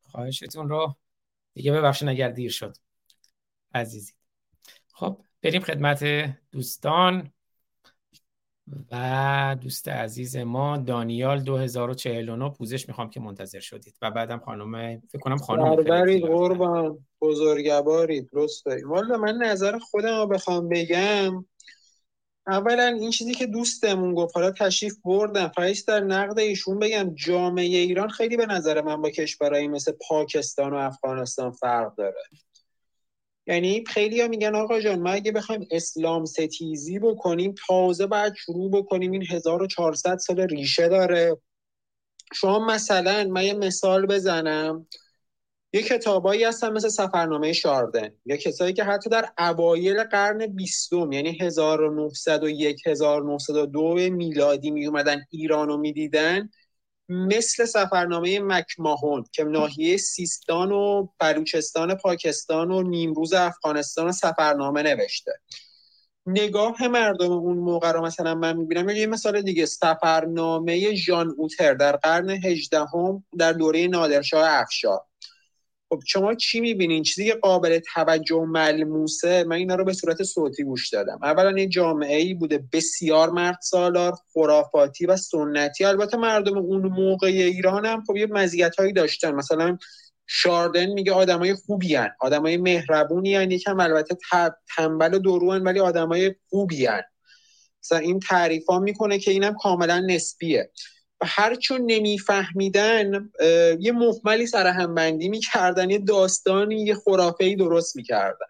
خواهشتون 0.00 0.68
رو 0.68 0.96
دیگه 1.54 1.72
ببخشید 1.72 2.08
اگر 2.08 2.28
دیر 2.28 2.50
شد. 2.50 2.76
عزیزی. 3.74 4.12
خب 4.92 5.20
بریم 5.42 5.62
خدمت 5.62 6.04
دوستان 6.52 7.30
و 8.90 9.56
دوست 9.60 9.88
عزیز 9.88 10.36
ما 10.36 10.76
دانیال 10.76 11.40
2049 11.40 12.50
پوزش 12.50 12.88
می‌خوام 12.88 13.10
که 13.10 13.20
منتظر 13.20 13.60
شدید. 13.60 13.96
و 14.02 14.10
بعدم 14.10 14.38
خانم 14.38 15.00
فکر 15.00 15.18
کنم 15.18 15.36
خانم 15.36 15.76
برید 15.76 16.22
قربان. 16.22 17.06
بزرگوارید 17.20 18.30
درست 18.30 18.66
والا 18.84 19.16
من 19.18 19.36
نظر 19.36 19.78
خودم 19.78 20.20
رو 20.20 20.26
بخوام 20.26 20.68
بگم 20.68 21.44
اولا 22.46 22.86
این 23.00 23.10
چیزی 23.10 23.34
که 23.34 23.46
دوستمون 23.46 24.14
گفت 24.14 24.36
حالا 24.36 24.50
تشریف 24.50 24.96
بردن 25.04 25.48
فرایست 25.48 25.88
در 25.88 26.00
نقد 26.00 26.38
ایشون 26.38 26.78
بگم 26.78 27.14
جامعه 27.14 27.64
ایران 27.64 28.08
خیلی 28.08 28.36
به 28.36 28.46
نظر 28.46 28.80
من 28.80 29.02
با 29.02 29.10
کشورهایی 29.10 29.68
مثل 29.68 29.92
پاکستان 30.08 30.72
و 30.72 30.76
افغانستان 30.76 31.50
فرق 31.50 31.94
داره. 31.94 32.22
یعنی 33.46 33.84
خیلی 33.86 34.20
ها 34.20 34.28
میگن 34.28 34.54
آقا 34.54 34.80
جان 34.80 35.00
ما 35.00 35.10
اگه 35.10 35.32
بخوایم 35.32 35.66
اسلام 35.70 36.24
ستیزی 36.24 36.98
بکنیم 36.98 37.54
تازه 37.66 38.06
باید 38.06 38.34
شروع 38.34 38.70
بکنیم. 38.70 39.12
این 39.12 39.26
1400 39.30 40.18
سال 40.18 40.40
ریشه 40.40 40.88
داره. 40.88 41.36
شما 42.34 42.66
مثلا 42.66 43.24
من 43.24 43.44
یه 43.44 43.54
مثال 43.54 44.06
بزنم. 44.06 44.86
یه 45.74 45.82
کتابایی 45.82 46.44
هستن 46.44 46.72
مثل 46.72 46.88
سفرنامه 46.88 47.52
شاردن 47.52 48.08
یا 48.26 48.36
کسایی 48.36 48.72
که 48.72 48.84
حتی 48.84 49.10
در 49.10 49.28
اوایل 49.38 50.04
قرن 50.04 50.46
بیستم 50.46 51.12
یعنی 51.12 51.38
1901 51.40 52.86
1902 52.86 53.94
میلادی 53.94 54.70
می 54.70 54.86
اومدن 54.86 55.24
ایران 55.30 55.68
رو 55.68 55.76
می‌دیدن 55.76 56.50
مثل 57.08 57.64
سفرنامه 57.64 58.40
مکماهون 58.40 59.24
که 59.32 59.44
ناحیه 59.44 59.96
سیستان 59.96 60.72
و 60.72 61.08
بلوچستان 61.18 61.94
پاکستان 61.94 62.70
و 62.70 62.82
نیمروز 62.82 63.32
افغانستان 63.32 64.12
سفرنامه 64.12 64.82
نوشته. 64.82 65.32
نگاه 66.26 66.88
مردم 66.88 67.32
اون 67.32 67.58
موقع 67.58 67.92
رو 67.92 68.04
مثلا 68.04 68.34
من 68.34 68.56
می‌بینم 68.56 68.88
یه 68.88 69.06
مثال 69.06 69.42
دیگه 69.42 69.66
سفرنامه 69.66 70.94
ژان 70.94 71.34
اوتر 71.36 71.74
در 71.74 71.96
قرن 71.96 72.30
هجدهم 72.30 73.24
در 73.38 73.52
دوره 73.52 73.86
نادرشاه 73.86 74.48
افشار 74.48 75.00
خب 75.94 76.02
شما 76.06 76.34
چی 76.34 76.60
می‌بینین 76.60 77.02
چیزی 77.02 77.26
که 77.26 77.34
قابل 77.34 77.78
توجه 77.94 78.36
و 78.36 78.44
ملموسه 78.44 79.44
من 79.44 79.56
اینا 79.56 79.74
رو 79.74 79.84
به 79.84 79.92
صورت 79.92 80.22
صوتی 80.22 80.64
گوش 80.64 80.88
دادم 80.88 81.18
اولا 81.22 81.48
این 81.48 81.68
جامعه 81.68 82.16
ای 82.16 82.34
بوده 82.34 82.64
بسیار 82.72 83.30
مرد 83.30 83.58
سالار 83.62 84.14
خرافاتی 84.32 85.06
و 85.06 85.16
سنتی 85.16 85.84
البته 85.84 86.16
مردم 86.16 86.58
اون 86.58 86.82
موقع 86.86 87.26
ایران 87.26 87.86
هم 87.86 88.04
خب 88.06 88.16
یه 88.16 88.26
مزیت 88.26 88.76
هایی 88.76 88.92
داشتن 88.92 89.34
مثلا 89.34 89.78
شاردن 90.26 90.86
میگه 90.86 91.12
آدمای 91.12 91.54
خوبی 91.54 91.94
هن. 91.94 92.10
آدمای 92.20 92.56
مهربونی 92.56 93.34
هن. 93.34 93.50
یکم 93.50 93.80
البته 93.80 94.16
تنبل 94.76 95.14
و 95.14 95.18
درو 95.18 95.52
ولی 95.52 95.80
آدمای 95.80 96.34
خوبی 96.48 96.86
هن. 96.86 97.02
مثلا 97.82 97.98
این 97.98 98.20
تعریف 98.20 98.66
ها 98.66 98.78
می‌کنه 98.78 99.18
که 99.18 99.30
اینم 99.30 99.54
کاملا 99.54 100.00
نسبیه 100.00 100.70
و 101.20 101.26
هر 101.28 101.54
چون 101.54 101.80
نمیفهمیدن 101.86 103.30
یه 103.80 103.92
محملی 103.92 104.46
سرهمبندی 104.46 105.28
می‌کردن 105.28 105.90
یه 105.90 105.98
داستانی 105.98 106.84
یه 106.84 106.94
خرافه 106.94 107.54
درست 107.54 107.96
می‌کردن. 107.96 108.46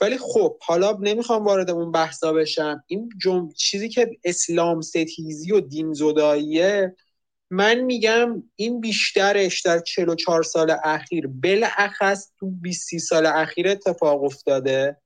ولی 0.00 0.18
خب 0.18 0.58
حالا 0.62 0.98
نمی‌خوام 1.00 1.44
وارد 1.44 1.70
اون 1.70 1.92
بحثا 1.92 2.32
بشم. 2.32 2.84
این 2.86 3.08
جم... 3.22 3.48
چیزی 3.56 3.88
که 3.88 4.10
اسلام 4.24 4.80
ستیزی 4.80 5.52
و 5.52 5.60
دین 5.60 5.92
زداییه 5.92 6.96
من 7.50 7.74
میگم 7.74 8.42
این 8.56 8.80
بیشترش 8.80 9.60
در 9.60 9.78
44 9.78 10.42
سال 10.42 10.76
اخیر 10.84 11.26
بالاخص 11.26 12.30
تو 12.38 12.50
20 12.50 12.98
سال 12.98 13.26
اخیر 13.26 13.68
اتفاق 13.68 14.24
افتاده. 14.24 14.96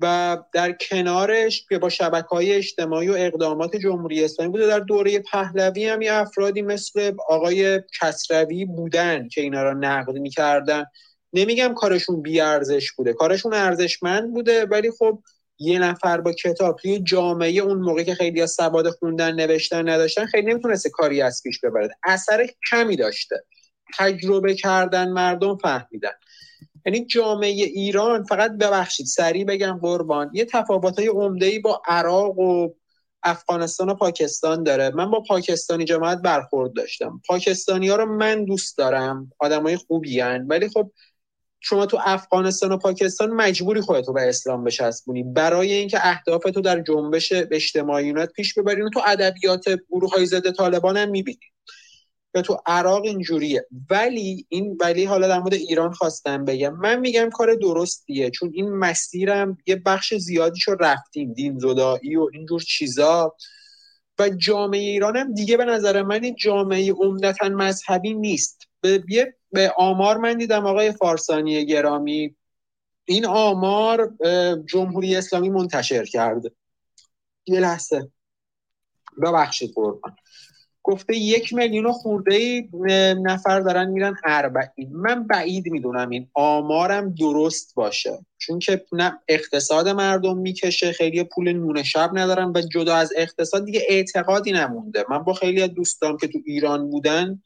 و 0.00 0.36
در 0.52 0.72
کنارش 0.72 1.66
که 1.68 1.78
با 1.78 1.88
شبکه 1.88 2.28
های 2.28 2.52
اجتماعی 2.52 3.08
و 3.08 3.14
اقدامات 3.18 3.76
جمهوری 3.76 4.24
اسلامی 4.24 4.52
بوده 4.52 4.66
در 4.66 4.80
دوره 4.80 5.18
پهلوی 5.18 5.88
هم 5.88 6.02
یه 6.02 6.12
افرادی 6.12 6.62
مثل 6.62 7.12
آقای 7.28 7.82
کسروی 8.00 8.64
بودن 8.64 9.28
که 9.28 9.40
اینا 9.40 9.62
را 9.62 9.72
نقد 9.72 10.12
می‌کردن. 10.18 10.84
نمیگم 11.32 11.74
کارشون 11.74 12.22
بیارزش 12.22 12.92
بوده 12.92 13.12
کارشون 13.12 13.54
ارزشمند 13.54 14.32
بوده 14.34 14.66
ولی 14.66 14.90
خب 14.90 15.22
یه 15.58 15.78
نفر 15.78 16.20
با 16.20 16.32
کتاب 16.32 16.76
توی 16.76 16.98
جامعه 16.98 17.58
اون 17.58 17.78
موقع 17.78 18.02
که 18.02 18.14
خیلی 18.14 18.42
از 18.42 18.50
سواد 18.50 18.90
خوندن 18.90 19.34
نوشتن 19.34 19.88
نداشتن 19.88 20.26
خیلی 20.26 20.46
نمی‌تونسته 20.46 20.90
کاری 20.90 21.22
از 21.22 21.40
پیش 21.44 21.60
ببرد 21.60 21.90
اثر 22.04 22.46
کمی 22.70 22.96
داشته. 22.96 23.44
تجربه 23.98 24.54
کردن 24.54 25.08
مردم 25.08 25.56
فهمیدن. 25.56 26.10
یعنی 26.88 27.04
جامعه 27.04 27.50
ایران 27.50 28.24
فقط 28.24 28.50
ببخشید 28.50 29.06
سریع 29.06 29.44
بگم 29.44 29.78
قربان 29.82 30.30
یه 30.34 30.44
تفاوت‌های 30.44 31.08
عمده‌ای 31.08 31.58
با 31.58 31.82
عراق 31.86 32.38
و 32.38 32.68
افغانستان 33.22 33.88
و 33.88 33.94
پاکستان 33.94 34.62
داره. 34.62 34.90
من 34.90 35.10
با 35.10 35.20
پاکستانی 35.20 35.84
جماعت 35.84 36.18
برخورد 36.18 36.72
داشتم. 36.72 37.20
پاکستانی 37.26 37.88
ها 37.88 37.96
رو 37.96 38.06
من 38.06 38.44
دوست 38.44 38.78
دارم 38.78 39.32
آدمای 39.38 39.76
خوبی 39.76 40.20
هن. 40.20 40.46
ولی 40.46 40.68
خب 40.68 40.90
شما 41.60 41.86
تو 41.86 41.98
افغانستان 42.04 42.72
و 42.72 42.76
پاکستان 42.76 43.30
مجبوری 43.30 43.80
خودتو 43.80 44.12
به 44.12 44.28
اسلام 44.28 44.64
بچسبونی. 44.64 45.22
برای 45.22 45.72
اینکه 45.72 45.98
اهداف 46.02 46.42
تو 46.42 46.60
در 46.60 46.80
جنبش 46.80 47.32
اجتماعیونت 47.32 48.32
پیش 48.32 48.54
ببرین 48.54 48.90
تو 48.90 49.00
ادبیات 49.06 49.64
گروه 49.90 50.10
های 50.10 50.26
ضد 50.26 50.50
طالبان 50.50 50.96
هم 50.96 51.10
می‌بینی. 51.10 51.38
یا 52.34 52.42
تو 52.42 52.58
عراق 52.66 53.04
اینجوریه. 53.04 53.66
ولی 53.90 54.46
این 54.48 54.76
ولی 54.80 55.04
حالا 55.04 55.28
در 55.28 55.38
مورد 55.38 55.54
ایران 55.54 55.92
خواستم 55.92 56.44
بگم. 56.44 56.76
من 56.76 57.00
میگم 57.00 57.30
کار 57.30 57.54
درستیه. 57.54 58.30
چون 58.30 58.50
این 58.54 58.68
مسیرم 58.70 59.58
یه 59.66 59.76
بخش 59.76 60.14
زیادیشو 60.14 60.74
رفتیم. 60.74 61.32
دین 61.32 61.58
زدایی 61.58 62.16
و 62.16 62.28
اینجور 62.32 62.60
چیزا. 62.60 63.36
و 64.18 64.28
جامعه 64.28 64.80
ایران 64.80 65.16
هم 65.16 65.34
دیگه 65.34 65.56
به 65.56 65.64
نظر 65.64 66.02
من 66.02 66.24
این 66.24 66.34
جامعه 66.34 66.92
عمدتا 66.92 67.48
مذهبی 67.48 68.14
نیست. 68.14 68.62
به, 68.80 69.04
به 69.52 69.72
آمار 69.76 70.16
من 70.16 70.38
دیدم 70.38 70.66
آقای 70.66 70.92
فارسانی 70.92 71.66
گرامی. 71.66 72.36
این 73.04 73.26
آمار 73.26 74.12
جمهوری 74.68 75.16
اسلامی 75.16 75.50
منتشر 75.50 76.04
کرده. 76.04 76.52
یه 77.46 77.60
لحظه. 77.60 78.10
ببخشید 79.22 79.72
قربان. 79.74 80.16
گفته 80.82 81.16
یک 81.16 81.52
میلیون 81.52 81.92
خورده 81.92 82.68
نفر 83.22 83.60
دارن 83.60 83.90
میرن 83.90 84.16
اربعین. 84.24 84.92
من 84.92 85.26
بعید 85.26 85.66
می‌دونم 85.66 86.10
این. 86.10 86.28
آمارم 86.34 87.14
درست 87.14 87.74
باشه. 87.74 88.18
چون 88.38 88.58
که 88.58 88.84
نه 88.92 89.20
اقتصاد 89.28 89.88
مردم 89.88 90.38
می‌کشه 90.38 90.92
خیلی 90.92 91.24
پول 91.24 91.52
نون 91.52 91.82
شب 91.82 92.10
ندارن 92.12 92.52
و 92.54 92.62
جدا 92.72 92.94
از 92.94 93.12
اقتصاد 93.16 93.64
دیگه 93.64 93.82
اعتقادی 93.88 94.52
نمونده. 94.52 95.04
من 95.10 95.18
با 95.18 95.32
خیلی 95.32 95.62
از 95.62 95.70
دوستان 95.74 96.16
که 96.16 96.28
تو 96.28 96.38
ایران 96.46 96.90
بودن 96.90 97.42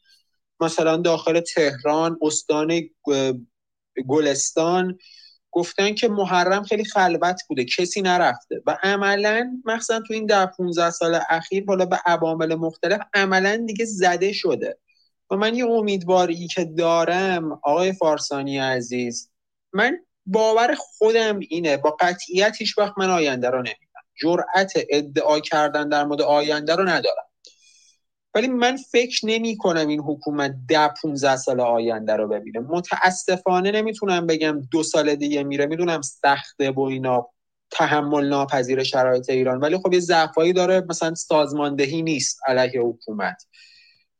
مثلا 0.61 0.97
داخل 0.97 1.41
تهران 1.41 2.19
استان 2.23 2.81
گلستان 4.09 4.99
گفتن 5.52 5.94
که 5.94 6.08
محرم 6.08 6.62
خیلی 6.62 6.84
خلوت 6.84 7.42
بوده 7.48 7.64
کسی 7.64 8.02
نرفته. 8.02 8.62
و 8.66 8.78
عملا 8.82 9.60
مثلا 9.64 10.00
تو 10.00 10.14
این 10.14 10.26
ده 10.26 10.47
15 10.47 10.90
سال 10.90 11.20
اخیر 11.28 11.64
حالا 11.68 11.86
به 11.86 12.00
عوامل 12.06 12.55
مختلف 12.55 13.00
عملا 13.14 13.56
دیگه 13.56 13.84
زده 13.84 14.32
شده. 14.32 14.78
و 15.31 15.36
من 15.36 15.55
یه 15.55 15.66
امیدواری 15.66 16.47
که 16.48 16.64
دارم 16.64 17.52
آقای 17.52 17.92
فارسانی 17.92 18.58
عزیز 18.58 19.31
من 19.72 19.98
باور 20.26 20.74
خودم 20.78 21.39
اینه 21.48 21.76
با 21.76 21.97
قطعیت 22.00 22.56
هیچ 22.58 22.78
وقت 22.78 22.98
من 22.98 23.10
آینده 23.10 23.50
رو 23.50 23.58
نمیدم 23.58 24.02
جرأت 24.22 24.72
ادعا 24.90 25.40
کردن 25.40 25.89
در 25.89 26.05
مورد 26.05 26.22
آینده 26.22 26.76
رو 26.76 26.84
ندارم. 26.84 27.32
ولی 28.35 28.49
من 28.49 28.77
فکر 28.77 29.27
نمی 29.27 29.57
کنم 29.57 29.89
این 29.89 30.01
حکومت 30.01 30.55
ده 30.69 30.89
15 31.02 31.36
سال 31.36 31.61
آینده 31.61 32.17
رو 32.17 32.28
ببینه. 32.28 32.61
متاسفانه 32.61 33.70
نمی‌تونم 33.70 34.27
بگم 34.27 34.61
دو 34.70 34.83
سال 34.83 35.15
دیگه 35.15 35.43
میره. 35.43 35.67
می‌دونم 35.67 36.02
سخته 36.02 36.70
و 36.70 36.81
اینا 36.81 37.28
تحمل 37.70 38.28
ناپذیر 38.28 38.83
شرایط 38.83 39.31
ایران. 39.31 39.61
ولی 39.61 39.78
خب 39.78 39.93
یه 39.93 40.01
ضعفایی 40.01 40.52
داره 40.52 40.85
مثلا 40.89 41.15
سازماندهی 41.15 42.02
نیست 42.02 42.41
علیه 42.47 42.81
حکومت. 42.81 43.43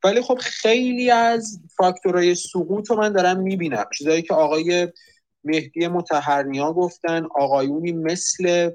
ولی 0.05 0.23
خب 0.23 0.39
خیلی 0.41 1.11
از 1.11 1.61
فاکتورهای 1.77 2.35
سقوط 2.35 2.91
رو 2.91 2.97
من 2.97 3.13
دارم 3.13 3.41
می‌بینم. 3.41 3.85
چیزایی 3.99 4.23
که 4.23 4.35
آقای 4.35 4.89
مهدی 5.45 5.87
متحرنیا 5.89 6.73
گفتن 6.73 7.27
آقایونی 7.37 7.93
مثل 7.93 8.71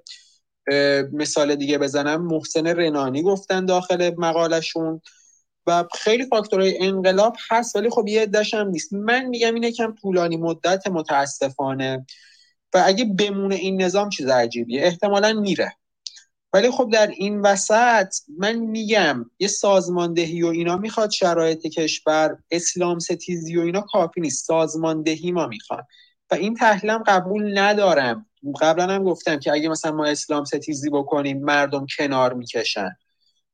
مثال 1.13 1.55
دیگه 1.55 1.77
بزنم 1.77 2.27
محسن 2.27 2.67
رنانی 2.67 3.23
گفتن 3.23 3.65
داخل 3.65 4.11
مقالشون 4.17 5.01
و 5.67 5.83
خیلی 5.99 6.25
فاکتورهای 6.25 6.77
انقلاب 6.79 7.35
هست 7.49 7.75
ولی 7.75 7.89
خب 7.89 8.07
یه 8.07 8.21
عدهش 8.21 8.53
هم 8.53 8.67
نیست. 8.67 8.93
من 8.93 9.25
میگم 9.25 9.53
اینه 9.53 9.71
کم 9.71 9.95
طولانی 10.01 10.37
مدت 10.37 10.87
متاسفانه. 10.87 12.05
و 12.73 12.83
اگه 12.85 13.05
بمونه 13.05 13.55
این 13.55 13.81
نظام 13.81 14.09
چیز 14.09 14.27
عجیبیه. 14.27 14.83
احتمالا 14.83 15.33
میره. 15.33 15.75
ولی 16.53 16.71
خب 16.71 16.89
در 16.93 17.07
این 17.07 17.41
وسط 17.41 18.15
من 18.37 18.55
میگم 18.55 19.25
یه 19.39 19.47
سازماندهی 19.47 20.43
و 20.43 20.47
اینا 20.47 20.77
می‌خواد 20.77 21.11
شرایط 21.11 21.67
کشور 21.67 22.37
اسلام 22.51 22.99
ستیزی 22.99 23.57
و 23.57 23.61
اینا 23.61 23.81
کافی 23.81 24.21
نیست. 24.21 24.45
سازماندهی 24.45 25.31
ما 25.31 25.47
می‌خواد 25.47 25.85
و 26.31 26.35
این 26.35 26.55
تحلیلم 26.55 27.03
قبول 27.07 27.59
ندارم. 27.59 28.25
قبلا 28.61 28.93
هم 28.93 29.03
گفتم 29.03 29.39
که 29.39 29.51
اگه 29.51 29.69
مثلا 29.69 29.91
ما 29.91 30.05
اسلام 30.05 30.45
ستیزی 30.45 30.89
بکنیم 30.89 31.39
مردم 31.39 31.85
کنار 31.97 32.33
می‌کشن. 32.33 32.89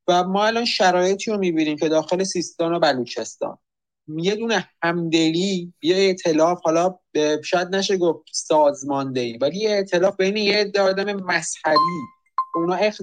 و 0.08 0.24
ما 0.24 0.46
الان 0.46 0.66
شرایطی 0.66 1.32
رو 1.32 1.38
می‌بینیم 1.38 1.78
که 1.78 1.90
داخل 1.90 2.24
سیستان 2.24 2.74
و 2.74 2.80
بلوچستان. 2.80 3.58
یه 4.08 4.36
دونه 4.36 4.70
همدلی 4.84 5.74
یه 5.82 5.96
اعتلاف 5.96 6.62
حالا 6.64 7.00
شاید 7.44 7.76
نشه 7.76 7.98
گفت 7.98 8.30
سازماندهی 8.32 9.38
ولی 9.38 9.58
یه 9.58 9.70
اعتلاف 9.70 10.16
بین 10.16 10.38
یه 10.38 10.72
آدم 10.80 11.14
مذهبی. 11.14 11.78
اونا 12.56 12.76
اخ... 12.76 13.00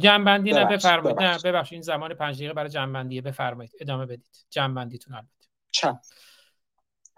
جنبندی 0.00 0.52
نه 0.52 0.64
بفرمایید. 0.64 1.22
نه 1.22 1.38
ببخشید. 1.44 1.72
این 1.72 1.82
زمان 1.82 2.14
پنج 2.14 2.36
دقیقه 2.36 2.54
برای 2.54 2.70
جنبندیه 2.70 3.22
بفرمایید. 3.22 3.72
ادامه 3.80 4.06
بدید. 4.06 4.46
جنبندیتون 4.50 5.14
البته. 5.14 5.48
چم 5.70 6.00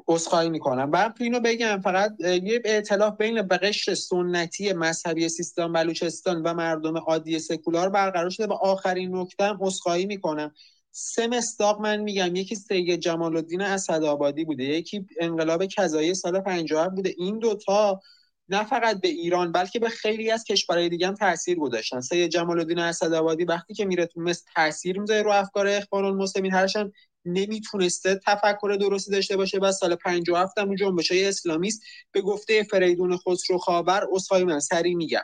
عذرخواهی 0.08 0.50
می‌کنم. 0.50 0.90
بعد 0.90 1.16
اینو 1.20 1.40
بگم 1.40 1.80
فقط 1.84 2.20
یه 2.20 2.62
اعتلاف 2.64 3.16
بین 3.16 3.48
قشر 3.48 3.94
سنتی 3.94 4.72
مذهبی 4.72 5.28
سیستان 5.28 5.72
بلوچستان 5.72 6.42
و 6.42 6.54
مردم 6.54 6.98
عادی 6.98 7.38
سکولار 7.38 7.88
برقرار 7.88 8.30
شده 8.30 8.46
و 8.46 8.52
آخرین 8.52 9.16
نکته 9.16 9.44
هم 9.44 9.58
عذرخواهی 9.60 10.06
می‌کنم. 10.06 10.54
سه 10.90 11.26
مستاق 11.26 11.80
من 11.80 11.96
میگم. 11.96 12.36
یکی 12.36 12.54
سید 12.54 13.00
جمال 13.00 13.36
الدین 13.36 13.62
اسدآبادی 13.62 14.44
بوده 14.44 14.64
یکی 14.64 15.06
انقلاب 15.20 15.66
کذایی 15.66 16.14
سال 16.14 16.40
57 16.40 16.94
بوده. 16.94 17.14
این 17.18 17.38
دوتا 17.38 18.00
نه 18.48 18.64
فقط 18.64 19.00
به 19.00 19.08
ایران 19.08 19.52
بلکه 19.52 19.78
به 19.78 19.88
خیلی 19.88 20.30
از 20.30 20.44
کشورهای 20.44 20.88
دیگه 20.88 21.06
هم 21.06 21.14
تاثیر 21.14 21.58
گذاشتن. 21.58 22.00
سید 22.00 22.30
جمال 22.30 22.58
الدین 22.58 22.78
اسدآبادی 22.78 23.44
وقتی 23.44 23.74
که 23.74 23.84
میره 23.84 24.06
تو 24.06 24.20
مصر 24.20 24.44
تاثیر 24.54 25.00
می‌ذاره 25.00 25.22
رو 25.22 25.30
افکار 25.30 25.66
اخوان 25.66 26.04
المسلمین 26.04 26.52
هرشن 26.52 26.92
نمی‌تونسته 27.26 28.20
تفکر 28.26 28.76
درستی 28.80 29.10
داشته 29.10 29.36
باشه 29.36 29.58
و 29.58 29.72
سال 29.72 29.94
57 29.94 30.58
هم 30.58 30.74
جنبش 30.74 31.12
های 31.12 31.24
اسلامیست 31.24 31.82
به 32.12 32.20
گفته 32.20 32.62
فریدون 32.62 33.16
خسرو 33.16 33.58
خاور 33.58 34.06
اصحای 34.12 34.44
من 34.44 34.60
سری 34.60 34.94
میگم 34.94 35.22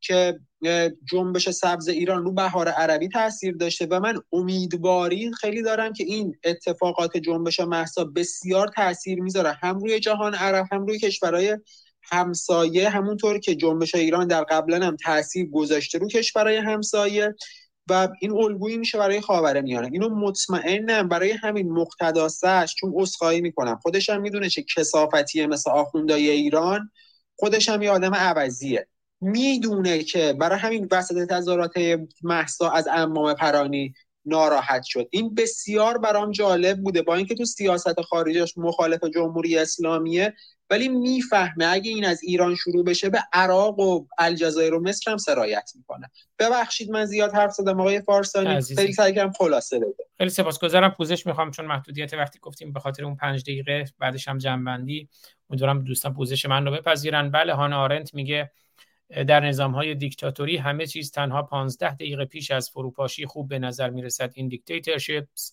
که 0.00 0.40
جنبش 1.10 1.50
سبز 1.50 1.88
ایران 1.88 2.24
رو 2.24 2.32
بهار 2.32 2.68
عربی 2.68 3.08
تاثیر 3.08 3.56
داشته 3.56 3.86
و 3.90 4.00
من 4.00 4.14
امیدواری 4.32 5.32
خیلی 5.40 5.62
دارم 5.62 5.92
که 5.92 6.04
این 6.04 6.36
اتفاقات 6.44 7.16
جنبش 7.16 7.60
محسا 7.60 8.04
بسیار 8.04 8.68
تاثیر 8.76 9.20
می‌ذاره 9.20 9.52
هم 9.52 9.78
روی 9.78 10.00
جهان 10.00 10.34
عرب 10.34 10.66
هم 10.72 10.86
روی 10.86 10.98
کشورهای 10.98 11.58
همسایه 12.02 12.88
همونطور 12.88 13.38
که 13.38 13.54
جنبش 13.54 13.94
ایران 13.94 14.26
در 14.26 14.44
قبلا 14.44 14.86
هم 14.86 14.96
تاثیر 14.96 15.46
گذاشته 15.50 15.98
رو 15.98 16.08
کشورهای 16.08 16.56
همسایه. 16.56 17.34
و 17.90 18.08
این 18.20 18.32
الگویی 18.32 18.76
میشه 18.76 18.98
برای 18.98 19.20
خاور 19.20 19.60
میانه. 19.60 19.88
اینو 19.92 20.08
مطمئنم 20.08 21.08
برای 21.08 21.30
همین 21.30 21.72
مقتداسش 21.72 22.74
چون 22.78 22.94
اسخایی 22.96 23.40
می‌کنم. 23.40 23.78
خودش 23.82 24.10
هم 24.10 24.20
می‌دونه 24.20 24.48
چه 24.48 24.64
کسافتیه 24.76 25.46
مثل 25.46 25.70
آخوندای 25.70 26.30
ایران. 26.30 26.90
خودش 27.36 27.68
هم 27.68 27.82
یه 27.82 27.90
آدم 27.90 28.14
عوضیه. 28.14 28.86
می‌دونه 29.20 30.02
که 30.02 30.32
برای 30.40 30.58
همین 30.58 30.88
وسط 30.90 31.28
تظاهرات 31.28 31.72
محسا 32.22 32.70
از 32.70 32.88
امام 32.92 33.34
پرانی 33.34 33.94
ناراحت 34.24 34.82
شد. 34.82 35.08
این 35.10 35.34
بسیار 35.34 35.98
برام 35.98 36.30
جالب 36.30 36.78
بوده 36.82 37.02
با 37.02 37.14
اینکه 37.14 37.34
تو 37.34 37.44
سیاست 37.44 38.00
خارجش 38.00 38.58
مخالف 38.58 39.04
جمهوری 39.14 39.58
اسلامیه 39.58 40.34
ولی 40.70 40.88
می‌فهمه 40.88 41.66
اگه 41.66 41.90
این 41.90 42.04
از 42.04 42.22
ایران 42.22 42.54
شروع 42.54 42.84
بشه 42.84 43.08
به 43.08 43.18
عراق 43.32 43.78
و 43.78 44.06
الجزایر 44.18 44.74
و 44.74 44.80
مصر 44.80 45.10
هم 45.10 45.16
سرایت 45.16 45.70
می‌کنه. 45.74 46.10
ببخشید 46.38 46.90
من 46.90 47.04
زیاد 47.04 47.34
حرف 47.34 47.52
زدم 47.52 47.80
آقای 47.80 48.00
فارسانی. 48.00 48.62
خیلی 48.62 48.92
سعی 48.92 49.14
کردم 49.14 49.32
خلاصه 49.32 49.78
بده 49.78 50.06
خیلی 50.18 50.30
سپاسگزارم. 50.30 50.90
پوزش 50.90 51.26
می‌خوام 51.26 51.50
چون 51.50 51.66
محدودیت 51.66 52.14
وقتی 52.14 52.38
گفتیم 52.38 52.72
به 52.72 52.80
خاطر 52.80 53.04
اون 53.04 53.16
پنج 53.16 53.42
دقیقه 53.42 53.84
بعدش 53.98 54.28
هم 54.28 54.38
جنبندی. 54.38 55.08
امیدوارم 55.50 55.84
دوستان 55.84 56.14
پوزش 56.14 56.46
من 56.46 56.66
رو 56.66 56.72
بپذیرن. 56.72 57.30
بله 57.30 57.54
هانا 57.54 57.82
آرنت 57.82 58.14
میگه 58.14 58.50
در 59.10 59.40
نظام 59.40 59.72
های 59.72 59.94
دیکتاتوری 59.94 60.56
همه 60.56 60.86
چیز 60.86 61.10
تنها 61.10 61.42
15 61.42 61.94
دقیقه 61.94 62.24
پیش 62.24 62.50
از 62.50 62.70
فروپاشی 62.70 63.26
خوب 63.26 63.48
به 63.48 63.58
نظر 63.58 63.90
می‌رسد. 63.90 64.32
این 64.34 64.48
دیکتاتورشیپس 64.48 65.52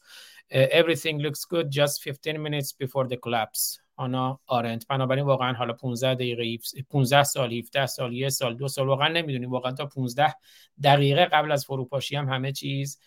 everything 0.54 1.22
looks 1.22 1.42
good 1.54 1.68
just 1.72 2.04
15 2.04 2.38
minutes 2.38 2.72
before 2.72 3.08
the 3.08 3.18
collapse. 3.18 3.80
آنا 3.96 4.40
آرنت. 4.46 4.88
بنابراین 4.88 5.26
واقعا 5.26 5.54
حالا 5.54 5.74
15 5.74 6.16
دقیقه 6.16 6.58
15 6.90 7.24
سال 7.24 7.54
17 7.54 7.86
سال 7.86 8.14
یه 8.14 8.30
سال 8.30 8.58
دو 8.58 8.68
سال 8.68 8.88
واقعا 8.88 9.08
نمی‌دونیم. 9.08 9.52
واقعا 9.52 9.72
تا 9.72 9.86
15 9.86 10.34
دقیقه 10.84 11.26
قبل 11.26 11.52
از 11.52 11.66
فروپاشی 11.66 12.16
هم 12.16 12.30
همه 12.30 12.52
چیز 12.52 13.00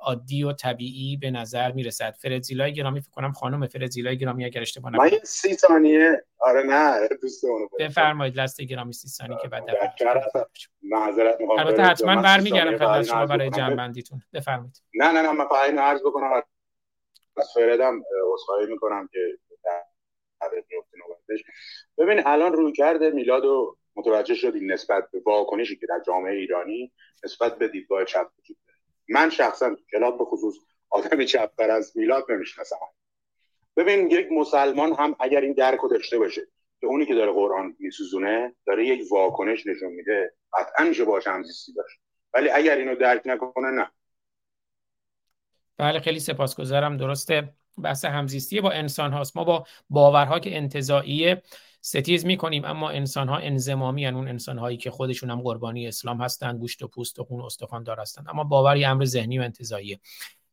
عادی 0.00 0.42
و 0.42 0.52
طبیعی 0.52 1.16
به 1.16 1.30
نظر 1.30 1.72
می‌رسد. 1.72 2.14
فرزیلای 2.22 2.74
گرامی 2.74 3.00
فکر 3.00 3.10
کنم 3.10 3.32
خانم 3.32 3.66
فرزیلای 3.66 4.18
گرامی 4.18 4.44
اگر 4.44 4.60
اشتباه 4.60 4.92
نکنم. 4.92 5.04
من 5.04 5.18
30 5.22 5.54
ثانیه 5.54 6.24
آره 6.38 6.62
نه 6.62 7.08
دوست 7.22 7.44
بفرمایید 7.78 8.40
لست 8.40 8.62
گرامی 8.62 8.92
30 8.92 9.08
ثانیه 9.08 9.38
که 9.42 9.48
بعد 9.48 9.64
معذرت 10.82 11.40
می‌خوام. 11.40 11.58
البته 11.58 11.82
حتما 11.82 12.22
برمیگردم 12.22 12.78
خدمت 12.78 13.02
شما 13.02 13.26
برای 13.26 13.50
جنبندیتون. 13.50 14.22
بفرمایید. 14.32 14.82
نه 14.94 15.12
نه 15.12 15.22
نه 15.22 15.32
من 15.32 15.44
فقط 15.44 15.68
اینو 15.68 15.80
عرض 15.80 16.00
بکنم 16.00 16.42
از 17.36 17.52
فردم 17.54 18.02
عذرخواهی 18.32 18.66
می‌کنم 18.66 19.08
که 19.12 19.18
ببین 21.98 22.22
الان 22.26 22.52
روی 22.52 22.72
کرده 22.72 23.10
میلاد 23.10 23.44
و 23.44 23.76
متوجه 23.96 24.34
شدیم 24.34 24.72
نسبت 24.72 25.04
به 25.12 25.22
واکنشی 25.26 25.76
که 25.76 25.86
در 25.86 26.00
جامعه 26.06 26.32
ایرانی 26.32 26.92
نسبت 27.24 27.58
به 27.58 27.68
دیدگاه 27.68 28.04
چپ 28.04 28.26
وجود 28.38 28.56
داره. 28.66 28.77
من 29.08 29.30
شخصا 29.30 29.76
کلاب 29.92 30.18
به 30.18 30.24
خصوص 30.24 30.54
آدم 30.90 31.24
چپتر 31.24 31.70
از 31.70 31.92
میلاد 31.96 32.24
نمی‌شناسم. 32.28 32.76
ببین 33.76 34.10
یک 34.10 34.32
مسلمان 34.32 34.92
هم 34.92 35.16
اگر 35.20 35.40
این 35.40 35.52
درک 35.52 35.78
رو 35.78 35.88
داشته 35.88 36.18
باشه 36.18 36.40
که 36.80 36.86
اونی 36.86 37.06
که 37.06 37.14
داره 37.14 37.32
قرآن 37.32 37.76
میسوزونه 37.78 38.54
داره 38.66 38.86
یک 38.86 39.12
واکنش 39.12 39.66
نشون 39.66 39.92
میده. 39.92 40.34
قطعا 40.58 40.84
میشه 40.84 41.04
باش 41.04 41.26
همزیستی 41.26 41.72
داشت. 41.72 42.00
ولی 42.34 42.50
اگر 42.50 42.76
اینو 42.76 42.94
درک 42.94 43.22
نکنه 43.24 43.70
نه. 43.70 43.90
بله 45.76 46.00
خیلی 46.00 46.20
سپاسگزارم. 46.20 46.96
درسته. 46.96 47.54
بحث 47.82 48.04
همزیستی 48.04 48.60
با 48.60 48.70
انسان 48.70 49.12
هاست. 49.12 49.36
ما 49.36 49.44
با 49.44 49.66
باورها 49.90 50.38
که 50.38 50.56
انتظاییه 50.56 51.42
ستیز 51.80 52.26
می‌کنیم 52.26 52.64
اما 52.64 52.90
انسان 52.90 53.28
ها 53.28 53.36
انزمامی 53.36 54.04
هن. 54.04 54.14
اون 54.14 54.28
انسان 54.28 54.58
هایی 54.58 54.76
که 54.76 54.90
خودشون 54.90 55.30
هم 55.30 55.40
قربانی 55.40 55.88
اسلام 55.88 56.20
هستن 56.20 56.58
گوشت 56.58 56.82
و 56.82 56.88
پوست 56.88 57.18
و 57.18 57.24
خون 57.24 57.40
استخوان 57.40 57.82
دار 57.82 58.00
هستن. 58.00 58.24
اما 58.28 58.44
باوری 58.44 58.84
امر 58.84 59.04
ذهنی 59.04 59.38
و 59.38 59.42
انتظاییه 59.42 60.00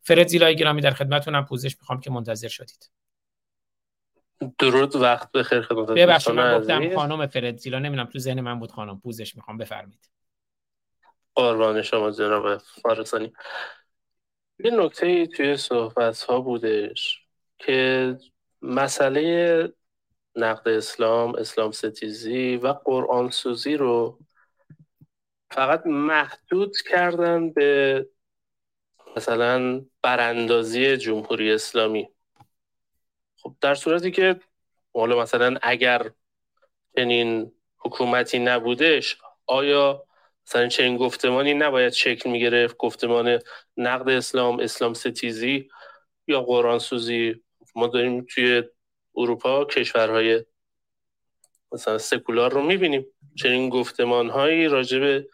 فرد 0.01 0.27
زیلای 0.27 0.55
گرامی 0.55 0.81
در 0.81 0.91
خدمتتونم 0.91 1.45
پوزش 1.45 1.77
می‌خوام 1.79 1.99
که 1.99 2.11
منتظر 2.11 2.47
شدید. 2.47 2.91
درود 4.59 4.95
وقت 4.95 5.31
بخیر 5.31 5.61
خدمت 5.61 5.87
ببخشید 5.87 6.33
من 6.33 6.59
گفتم 6.59 6.95
خانم 6.95 7.27
فرد 7.27 7.57
زیلا 7.57 7.79
نمی‌دونم 7.79 8.09
تو 8.09 8.19
ذهن 8.19 8.41
من 8.41 8.59
بود 8.59 8.71
خانم. 8.71 8.99
پوزش 8.99 9.35
می‌خوام 9.35 9.57
بفرمایید. 9.57 10.09
قربان 11.35 11.81
شما 11.81 12.11
جناب 12.11 12.57
فارسانی. 12.57 13.33
یه 14.59 14.71
نکته 14.71 15.27
توی 15.27 15.57
صحبت 15.57 16.21
ها 16.21 16.39
بودش 16.39 17.21
که 17.57 18.17
مسئله 18.61 19.73
نقد 20.35 20.67
اسلام 20.67 21.35
اسلام 21.35 21.71
ستیزی 21.71 22.55
و 22.55 22.67
قرآن 22.67 23.29
سوزی 23.29 23.77
رو 23.77 24.19
فقط 25.51 25.85
محدود 25.85 26.77
کردن 26.89 27.53
به 27.53 28.07
مثلا 29.17 29.85
براندازی 30.01 30.97
جمهوری 30.97 31.51
اسلامی. 31.51 32.09
خب 33.37 33.55
در 33.61 33.75
صورتی 33.75 34.11
که 34.11 34.39
حالا 34.93 35.21
مثلا 35.21 35.57
اگر 35.61 36.11
چنین 36.95 37.51
حکومتی 37.77 38.39
نبودش 38.39 39.17
آیا 39.45 40.05
مثلا 40.47 40.67
چنین 40.67 40.97
گفتمانی 40.97 41.53
نباید 41.53 41.93
شکل 41.93 42.29
می 42.29 42.39
گرفت 42.39 42.77
گفتمان 42.77 43.39
نقد 43.77 44.09
اسلام 44.09 44.59
اسلام 44.59 44.93
ستیزی 44.93 45.69
یا 46.27 46.41
قرآن 46.41 46.79
سوزی؟ 46.79 47.43
ما 47.75 47.87
داریم 47.87 48.25
توی 48.29 48.63
اروپا 49.17 49.65
کشورهای 49.65 50.45
مثلا 51.71 51.97
سکولار 51.97 52.51
رو 52.53 52.61
می‌بینیم. 52.61 53.05
چنین 53.35 53.69
گفتمان 53.69 54.29
هایی 54.29 54.67
راجع 54.67 54.99
به 54.99 55.27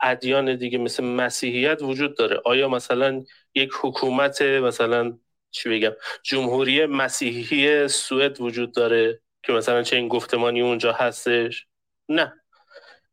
ادیان 0.00 0.56
دیگه 0.56 0.78
مثل 0.78 1.04
مسیحیت 1.04 1.82
وجود 1.82 2.16
داره. 2.16 2.40
آیا 2.44 2.68
مثلا 2.68 3.24
یک 3.54 3.70
حکومت 3.80 4.42
مثلا 4.42 5.18
چی 5.50 5.68
بگم 5.68 5.92
جمهوری 6.22 6.86
مسیحی 6.86 7.88
سوئد 7.88 8.40
وجود 8.40 8.74
داره 8.74 9.20
که 9.42 9.52
مثلا 9.52 9.82
چه 9.82 9.96
این 9.96 10.08
گفتمانی 10.08 10.60
اونجا 10.60 10.92
هستش؟ 10.92 11.66
نه. 12.08 12.32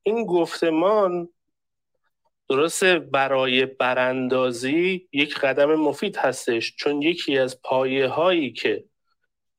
این 0.03 0.25
گفتمان 0.25 1.29
درسته 2.49 2.99
برای 2.99 3.65
براندازی 3.65 5.09
یک 5.13 5.39
قدم 5.39 5.75
مفید 5.75 6.17
هستش 6.17 6.75
چون 6.75 7.01
یکی 7.01 7.37
از 7.37 7.61
پایه 7.61 8.07
هایی 8.07 8.53
که 8.53 8.85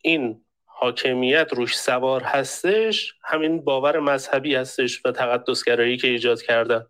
این 0.02 0.45
حاکمیت 0.78 1.48
روش 1.52 1.78
سوار 1.78 2.22
هستش 2.22 3.14
همین 3.24 3.64
باور 3.64 3.98
مذهبی 3.98 4.54
هستش 4.54 5.02
و 5.04 5.12
تقدسگرایی 5.12 5.96
که 5.96 6.08
ایجاد 6.08 6.42
کردن 6.42 6.86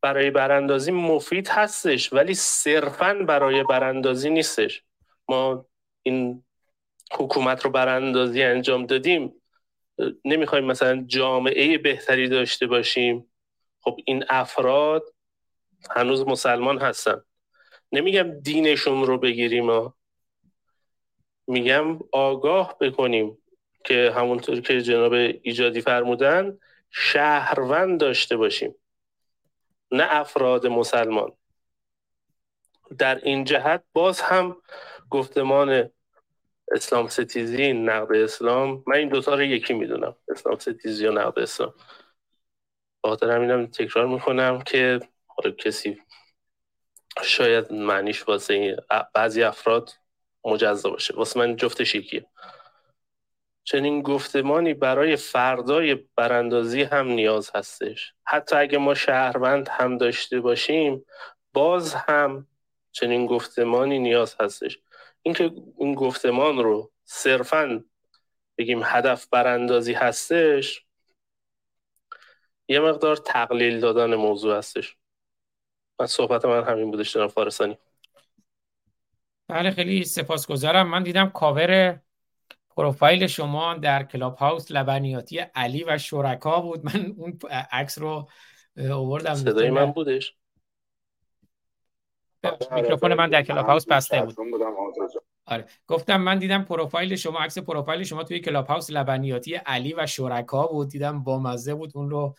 برای 0.00 0.30
براندازی 0.30 0.90
مفید 0.90 1.48
هستش 1.48 2.12
ولی 2.12 2.34
صرفا 2.34 3.14
برای 3.14 3.62
براندازی 3.62 4.30
نیستش. 4.30 4.82
ما 5.28 5.66
این 6.02 6.44
حکومت 7.12 7.64
رو 7.64 7.70
براندازی 7.70 8.42
انجام 8.42 8.86
دادیم. 8.86 9.34
نمی‌خوایم 10.24 10.64
مثلا 10.64 11.04
جامعه 11.06 11.78
بهتری 11.78 12.28
داشته 12.28 12.66
باشیم. 12.66 13.32
خب 13.80 13.96
این 14.04 14.24
افراد 14.28 15.14
هنوز 15.90 16.26
مسلمان 16.26 16.78
هستن. 16.78 17.22
نمیگم 17.92 18.40
دینشون 18.40 19.06
رو 19.06 19.18
بگیریم 19.18 19.92
میگم 21.46 21.98
آگاه 22.12 22.78
بکنیم 22.78 23.38
که 23.84 24.12
همونطور 24.16 24.60
که 24.60 24.82
جناب 24.82 25.12
ایجادی 25.12 25.80
فرمودن 25.80 26.58
شهروند 26.90 28.00
داشته 28.00 28.36
باشیم. 28.36 28.74
نه 29.90 30.06
افراد 30.10 30.66
مسلمان. 30.66 31.32
در 32.98 33.18
این 33.24 33.44
جهت 33.44 33.84
باز 33.92 34.20
هم 34.20 34.56
گفتمان 35.10 35.90
اسلام 36.72 37.08
ستیزی 37.08 37.72
نقد 37.72 38.16
اسلام 38.16 38.84
من 38.86 38.96
این 38.96 39.08
دوتا 39.08 39.34
رو 39.34 39.42
یکی 39.42 39.74
می‌دونم 39.74 40.16
اسلام 40.28 40.58
ستیزی 40.58 41.06
و 41.06 41.12
نقد 41.12 41.38
اسلام. 41.38 41.74
خاطر 43.04 43.30
همینم 43.30 43.66
تکرار 43.66 44.06
می‌کنم 44.06 44.62
که 44.62 45.00
کسی 45.58 46.02
شاید 47.22 47.72
معنیش 47.72 48.28
واسه 48.28 48.76
بعضی 49.14 49.42
افراد 49.42 49.90
مجزا 50.44 50.90
باشه. 50.90 51.14
واسه 51.16 51.40
من 51.40 51.56
جفتش 51.56 51.94
یکیه. 51.94 52.26
چنین 53.64 54.02
گفتمانی 54.02 54.74
برای 54.74 55.16
فردای 55.16 55.94
براندازی 55.94 56.82
هم 56.82 57.08
نیاز 57.08 57.50
هستش. 57.54 58.14
حتی 58.24 58.56
اگه 58.56 58.78
ما 58.78 58.94
شهروند 58.94 59.68
هم 59.68 59.98
داشته 59.98 60.40
باشیم 60.40 61.04
باز 61.52 61.94
هم 61.94 62.46
چنین 62.92 63.26
گفتمانی 63.26 63.98
نیاز 63.98 64.36
هستش. 64.40 64.78
اینکه 65.22 65.50
این 65.78 65.94
گفتمان 65.94 66.58
رو 66.58 66.92
صرفا 67.04 67.84
بگیم 68.58 68.82
هدف 68.84 69.26
براندازی 69.28 69.92
هستش 69.92 70.86
یه 72.68 72.80
مقدار 72.80 73.16
تقلیل 73.16 73.80
دادن 73.80 74.14
موضوع 74.14 74.56
هستش. 74.56 74.96
من 76.00 76.06
صحبت 76.06 76.44
من 76.44 76.64
همین 76.64 76.90
بودش 76.90 77.14
جناب 77.14 77.30
فارسانی. 77.30 77.78
بله 79.52 79.70
خیلی 79.70 80.04
سپاسگزارم. 80.04 80.88
من 80.88 81.02
دیدم 81.02 81.28
کاور 81.28 82.00
پروفایل 82.76 83.26
شما 83.26 83.74
در 83.74 84.02
کلاب 84.02 84.36
هاوس 84.36 84.70
لبنیاتی 84.70 85.38
علی 85.38 85.84
و 85.84 85.98
شرکا 85.98 86.60
بود. 86.60 86.84
من 86.84 87.14
اون 87.16 87.38
عکس 87.72 87.98
رو 87.98 88.28
آوردم 88.90 89.34
صدای 89.34 89.70
من 89.70 89.92
بودش؟ 89.92 90.36
میکروفون 92.74 93.14
من 93.14 93.30
در 93.30 93.42
کلاب 93.42 93.66
هاوس 93.66 93.86
بسته 93.86 94.22
بود. 94.22 94.36
آره. 95.44 95.64
گفتم 95.86 96.20
من 96.20 96.38
دیدم 96.38 96.62
پروفایل 96.62 97.16
شما 97.16 97.38
عکس 97.38 97.58
پروفایل 97.58 98.02
شما 98.02 98.24
توی 98.24 98.40
کلاب 98.40 98.66
هاوس 98.66 98.90
لبنیاتی 98.90 99.54
علی 99.54 99.94
و 99.94 100.06
شرکا 100.06 100.66
بود. 100.66 100.88
دیدم 100.88 101.22
با 101.22 101.38
مزه 101.38 101.74
بود. 101.74 101.92
اون 101.94 102.10
رو 102.10 102.36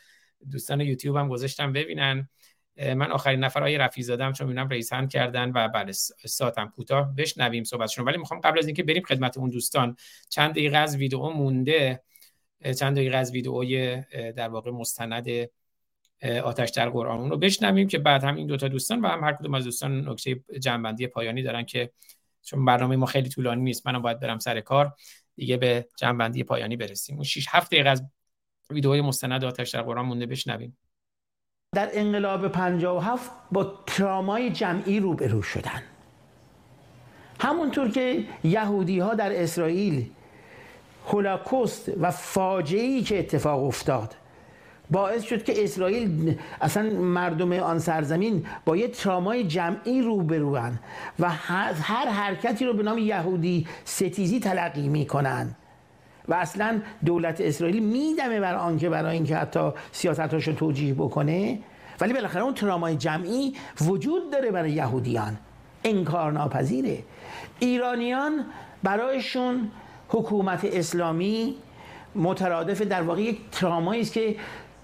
دوستان 0.51 0.81
یوتیوب 0.81 1.15
هم 1.15 1.29
گذاشتم 1.29 1.73
ببینن. 1.73 2.29
من 2.77 3.11
آخرین 3.11 3.39
نفرهای 3.39 3.77
رفی 3.77 4.03
زادم 4.03 4.31
چون 4.31 4.47
می‌بینم 4.47 4.69
رئیس 4.69 4.93
هند 4.93 5.09
کردن 5.09 5.51
و 5.55 5.67
بعد 5.67 5.91
ساعتم 6.25 6.67
کوتاه 6.75 7.15
بشنویم 7.15 7.63
صحبتشون 7.63 8.05
ولی 8.05 8.17
می‌خوام 8.17 8.39
قبل 8.39 8.59
از 8.59 8.65
اینکه 8.67 8.83
بریم 8.83 9.03
خدمت 9.03 9.37
اون 9.37 9.49
دوستان 9.49 9.95
چند 10.29 10.51
دقیقه 10.51 10.77
از 10.77 10.95
ویدیو 10.95 11.29
مونده. 11.29 12.03
چند 12.79 12.95
دقیقه 12.95 13.17
از 13.17 13.31
ویدئوی 13.31 14.01
در 14.35 14.49
واقع 14.49 14.71
مستند 14.71 15.27
آتش 16.43 16.69
در 16.69 16.89
قرآن 16.89 17.19
اون 17.19 17.29
رو 17.29 17.37
بشنویم 17.37 17.87
که 17.87 17.97
بعد 17.97 18.23
هم 18.23 18.35
این 18.35 18.47
دوتا 18.47 18.67
دوستان 18.67 19.01
و 19.01 19.07
هم 19.07 19.23
هر 19.23 19.33
کدوم 19.33 19.53
از 19.53 19.63
دوستان 19.63 20.09
نکته 20.09 20.43
جنبندی 20.59 21.07
پایانی 21.07 21.43
دارن 21.43 21.63
که 21.63 21.91
چون 22.41 22.65
برنامه 22.65 22.95
ما 22.95 23.05
خیلی 23.05 23.29
طولانی 23.29 23.61
نیست 23.61 23.87
منم 23.87 24.01
باید 24.01 24.19
برم 24.19 24.39
سر 24.39 24.61
کار 24.61 24.95
دیگه 25.35 25.57
به 25.57 25.87
جنبندی 25.97 26.43
پایانی 26.43 26.77
برسیم. 26.77 27.15
اون 27.15 27.23
6 27.23 27.45
7 27.49 27.71
دقیقه 27.71 27.89
از 27.89 28.03
ویدئوی 28.69 29.01
مستند 29.01 29.43
آتش 29.43 29.69
در 29.69 29.81
قرآن 29.81 30.05
مونده 30.05 30.25
بشنویم. 30.25 30.77
در 31.73 31.89
انقلاب 31.93 32.47
57 32.47 33.31
با 33.51 33.73
ترامای 33.85 34.49
جمعی 34.49 34.99
روبرو 34.99 35.41
شدن. 35.41 35.81
همونطور 37.39 37.89
که 37.89 38.23
یهودی 38.43 38.99
ها 38.99 39.13
در 39.13 39.43
اسرائیل 39.43 40.05
هولاکوست 41.07 41.91
و 42.01 42.11
فاجعه 42.11 43.01
که 43.01 43.19
اتفاق 43.19 43.63
افتاد 43.63 44.15
باعث 44.91 45.23
شد 45.23 45.43
که 45.43 45.63
اسرائیل 45.63 46.39
اصلا 46.61 46.89
مردم 46.89 47.53
آن 47.53 47.79
سرزمین 47.79 48.45
با 48.65 48.77
یه 48.77 48.87
ترامای 48.87 49.43
جمعی 49.43 50.01
روبروان 50.01 50.79
و 51.19 51.29
هر 51.29 52.09
حرکتی 52.09 52.65
رو 52.65 52.73
به 52.73 52.83
نام 52.83 52.97
یهودی 52.97 53.67
ستیزی 53.85 54.39
تلقی 54.39 54.87
می‌کنن. 54.87 55.55
و 56.27 56.33
اصلا 56.33 56.81
دولت 57.05 57.41
اسرائیل 57.41 57.83
میدمه 57.83 58.39
بر 58.39 58.55
آنکه 58.55 58.89
برای 58.89 59.13
اینکه 59.13 59.37
حتی 59.37 59.71
سیاستاشو 59.91 60.53
توجیه 60.53 60.93
بکنه. 60.93 61.59
ولی 62.01 62.13
بالاخره 62.13 62.41
اون 62.41 62.53
ترامای 62.53 62.95
جمعی 62.95 63.53
وجود 63.81 64.31
داره 64.31 64.51
برای 64.51 64.71
یهودیان. 64.71 65.37
انکار 65.83 66.31
ناپذیره. 66.31 67.03
ایرانیان 67.59 68.45
برایشون 68.83 69.71
حکومت 70.09 70.65
اسلامی 70.65 71.55
مترادف 72.15 72.81
در 72.81 73.01
واقع 73.01 73.21
یک 73.21 73.39
ترامایی 73.51 74.01
است 74.01 74.13
که 74.13 74.35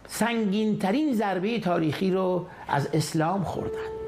سنگین 0.08 0.80
ترین 0.80 1.14
ضربه 1.14 1.60
تاریخی 1.60 2.12
رو 2.12 2.46
از 2.68 2.90
اسلام 2.94 3.44
خوردن. 3.44 3.99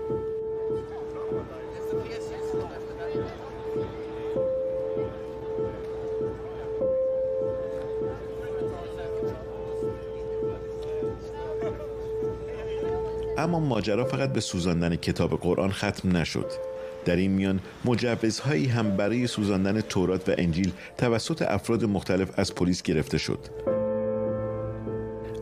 اما 13.42 13.60
ماجرا 13.60 14.06
فقط 14.06 14.34
به 14.34 14.40
سوزاندن 14.40 14.96
کتاب 14.96 15.40
قرآن 15.40 15.72
ختم 15.72 16.18
نشد. 16.18 16.52
در 17.06 17.16
این 17.16 17.32
میان 17.32 17.60
مجوزهایی 17.86 18.66
هم 18.66 18.98
برای 18.98 19.28
سوزاندن 19.28 19.82
تورات 19.82 20.30
و 20.30 20.36
انجیل 20.38 20.72
توسط 20.98 21.42
افراد 21.42 21.86
مختلف 21.86 22.40
از 22.40 22.56
پلیس 22.56 22.82
گرفته 22.82 23.18
شد. 23.18 23.40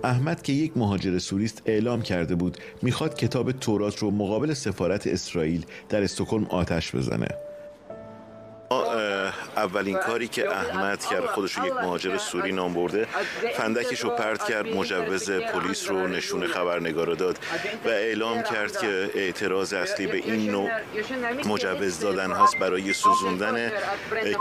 احمد 0.04 0.42
که 0.42 0.54
یک 0.54 0.78
مهاجر 0.78 1.18
سوریست 1.18 1.62
اعلام 1.66 2.02
کرده 2.02 2.36
بود 2.36 2.58
می‌خواد 2.82 3.16
کتاب 3.16 3.52
تورات 3.52 3.98
رو 3.98 4.12
مقابل 4.12 4.54
سفارت 4.54 5.08
اسرائیل 5.08 5.66
در 5.90 6.04
استکهلم 6.04 6.46
آتش 6.46 6.96
بزنه. 6.96 7.49
اولین 9.60 9.98
کاری 9.98 10.28
که 10.28 10.52
احمد 10.52 11.06
کرد 11.06 11.26
خودش 11.26 11.54
رو 11.54 11.66
یک 11.66 11.74
مهاجر 11.74 12.18
سوری 12.18 12.52
نام 12.52 12.74
برده 12.74 13.08
فندکش 13.58 14.00
رو 14.00 14.10
پرت 14.10 14.44
کرد 14.50 14.68
مجوز 14.68 15.32
پلیس 15.32 15.90
رو 15.90 16.08
نشون 16.08 16.48
خبرنگار 16.48 17.14
داد 17.14 17.40
و 17.86 17.90
اعلام 17.90 18.44
کرد 18.44 18.78
که 18.78 19.10
اعتراض 19.16 19.74
اصلی 19.74 20.08
به 20.08 20.18
این 20.18 20.52
نوع 20.52 20.70
مجوز 21.46 22.00
دادن 22.00 22.32
هاست 22.32 22.58
برای 22.58 22.94
سوزوندن 22.94 23.72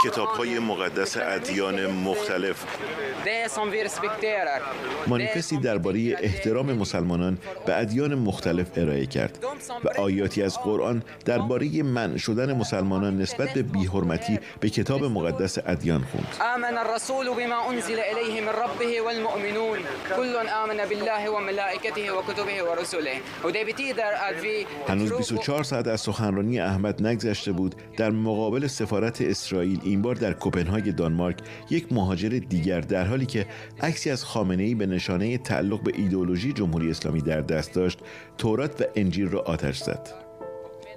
کتاب 0.04 0.28
های 0.28 0.58
مقدس 0.58 1.16
ادیان 1.16 1.86
مختلف. 1.86 2.64
مانیفستی 5.06 5.56
درباره 5.56 6.16
احترام 6.20 6.72
مسلمانان 6.72 7.38
به 7.66 7.80
ادیان 7.80 8.14
مختلف 8.14 8.66
ارائه 8.76 9.06
کرد 9.06 9.44
و 9.84 10.00
آیاتی 10.00 10.42
از 10.42 10.58
قرآن 10.58 11.02
درباره 11.24 11.82
من 11.82 12.16
شدن 12.16 12.52
مسلمانان 12.52 13.18
نسبت 13.20 13.54
به 13.54 13.62
بیحرمتی 13.62 14.38
به 14.60 14.70
کتاب 14.70 15.04
مقدس 15.08 15.58
ادیان 15.66 16.04
خوند. 16.12 16.26
آمن 16.54 16.78
الرسول 16.78 17.26
بما 17.34 17.70
انزل 17.70 17.98
الیه 18.10 18.40
من 18.40 18.52
ربه 18.52 19.02
والمؤمنون. 19.04 19.78
كل 20.16 20.36
آمن 20.36 20.76
بالله 20.90 21.30
و 21.30 21.38
ملائکته 21.38 22.12
و 22.12 22.22
کتبه 22.22 22.62
و 22.62 22.78
و 23.44 23.50
هنوز 24.88 25.12
24 25.12 25.62
ساعت 25.62 25.88
از 25.88 26.00
سخنرانی 26.00 26.60
احمد 26.60 27.06
نگذشته 27.06 27.52
بود. 27.52 27.74
در 27.96 28.10
مقابل 28.10 28.66
سفارت 28.66 29.20
اسرائیل 29.20 29.80
این 29.84 30.02
بار 30.02 30.14
در 30.14 30.32
کوپنهاگ 30.32 30.94
دانمارک 30.94 31.38
یک 31.70 31.92
مهاجر 31.92 32.28
دیگر 32.28 32.80
در 32.80 33.04
حالی 33.04 33.26
که 33.26 33.46
عکسی 33.80 34.10
از 34.10 34.24
خامنه 34.24 34.62
ای 34.62 34.74
به 34.74 34.86
نشانه 34.86 35.38
تعلق 35.38 35.82
به 35.82 35.92
ایدئولوژی 35.96 36.52
جمهوری 36.52 36.90
اسلامی 36.90 37.20
در 37.20 37.40
دست 37.40 37.74
داشت 37.74 37.98
تورات 38.38 38.80
و 38.80 38.84
انجیل 38.96 39.28
را 39.28 39.40
آتش 39.40 39.78
زد. 39.78 40.27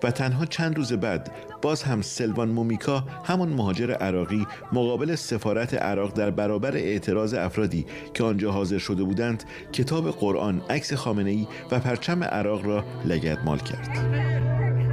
و 0.04 0.12
تنها 0.12 0.46
چند 0.46 0.78
روز 0.78 0.94
بعد 0.94 1.32
باز 1.62 1.84
هم 1.84 2.02
سلوان 2.02 2.50
مومیکا 2.50 3.04
همون 3.24 3.50
مهاجر 3.50 3.92
عراقی 3.92 4.48
مقابل 4.72 5.16
سفارت 5.16 5.74
عراق 5.74 6.14
در 6.14 6.30
برابر 6.30 6.76
اعتراض 6.76 7.34
افرادی 7.34 7.86
که 8.14 8.24
آنجا 8.24 8.52
حاضر 8.52 8.78
شده 8.78 9.04
بودند 9.04 9.44
کتاب 9.74 10.12
قرآن 10.12 10.62
عکس 10.70 10.94
خامنه 10.94 11.30
ای 11.30 11.48
و 11.72 11.80
پرچم 11.80 12.24
عراق 12.24 12.66
را 12.66 12.84
لگدمال 13.06 13.60
کرد. 13.60 14.91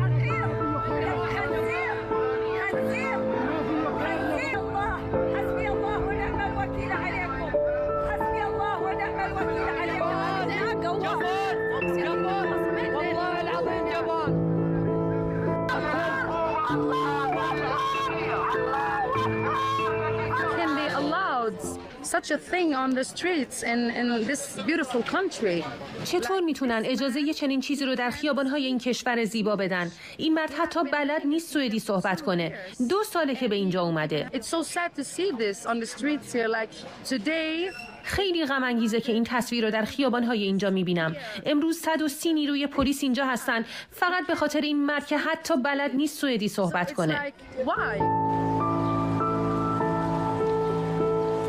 Such 22.19 22.31
a 22.31 22.39
thing 22.53 22.75
on 22.75 22.91
the 22.99 23.05
streets 23.05 23.63
in, 23.63 23.81
in 24.01 24.07
this 24.31 24.43
beautiful 24.67 25.03
country. 25.03 25.65
چطور 26.05 26.41
می‌تونن 26.41 26.83
اجازه 26.85 27.21
یه 27.21 27.35
چنین 27.35 27.61
چیزی 27.61 27.85
رو 27.85 27.95
در 27.95 28.11
خیابانهای 28.11 28.67
این 28.67 28.79
کشور 28.79 29.25
زیبا 29.25 29.57
بدن؟ 29.57 29.91
این 30.17 30.35
مرد 30.35 30.51
حتی 30.51 30.81
بلد 30.93 31.27
نیست 31.27 31.53
سوئدی 31.53 31.79
صحبت 31.79 32.23
کنه. 32.23 32.59
دو 32.89 33.05
ساله 33.05 33.35
که 33.35 33.49
به 33.49 33.57
اینجا 33.57 33.83
اومده. 33.83 34.31
It's 34.33 34.47
so 34.47 34.63
sad 34.63 35.01
to 35.01 35.05
see 35.05 35.33
this 35.39 35.67
on 35.67 35.81
the 35.81 35.87
streets 35.87 36.33
here 36.33 36.49
like 36.49 36.75
today 37.15 37.73
خیلی 38.03 38.47
غم 38.47 38.63
انگیزه 38.63 39.01
که 39.01 39.13
این 39.13 39.25
تصویر 39.25 39.65
رو 39.65 39.71
در 39.71 39.85
خیابانهای 39.85 40.43
اینجا 40.43 40.71
می‌بینم 40.71 41.17
امروز 41.47 41.79
130 41.79 42.33
نیروی 42.33 42.67
پلیس 42.67 43.03
اینجا 43.03 43.27
هستن 43.27 43.65
فقط 43.91 44.27
به 44.27 44.35
خاطر 44.35 44.61
این 44.61 44.87
مرد 44.87 45.07
که 45.07 45.19
حتی 45.19 45.57
بلد 45.57 45.95
نیست 45.95 46.19
سوئدی 46.19 46.49
صحبت 46.49 46.93
کنه 46.93 47.33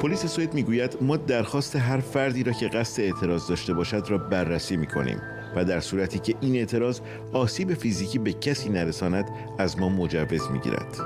پلیس 0.02 0.26
سوئد 0.26 0.54
می‌گوید 0.54 0.98
ما 1.02 1.18
درخواست 1.18 1.76
هر 1.76 2.00
فردی 2.00 2.44
را 2.44 2.54
که 2.54 2.68
قصد 2.68 3.02
اعتراض 3.02 3.48
داشته 3.48 3.74
باشد 3.74 4.06
را 4.10 4.18
بررسی 4.18 4.78
می‌کنیم 4.78 5.22
و 5.56 5.66
در 5.66 5.80
صورتی 5.80 6.20
که 6.20 6.36
این 6.42 6.56
اعتراض 6.56 7.00
آسیب 7.34 7.74
فیزیکی 7.74 8.20
به 8.20 8.34
کسی 8.34 8.70
نرساند 8.70 9.26
از 9.60 9.80
ما 9.80 9.90
مجوز 9.90 10.52
می‌گیرد 10.52 10.98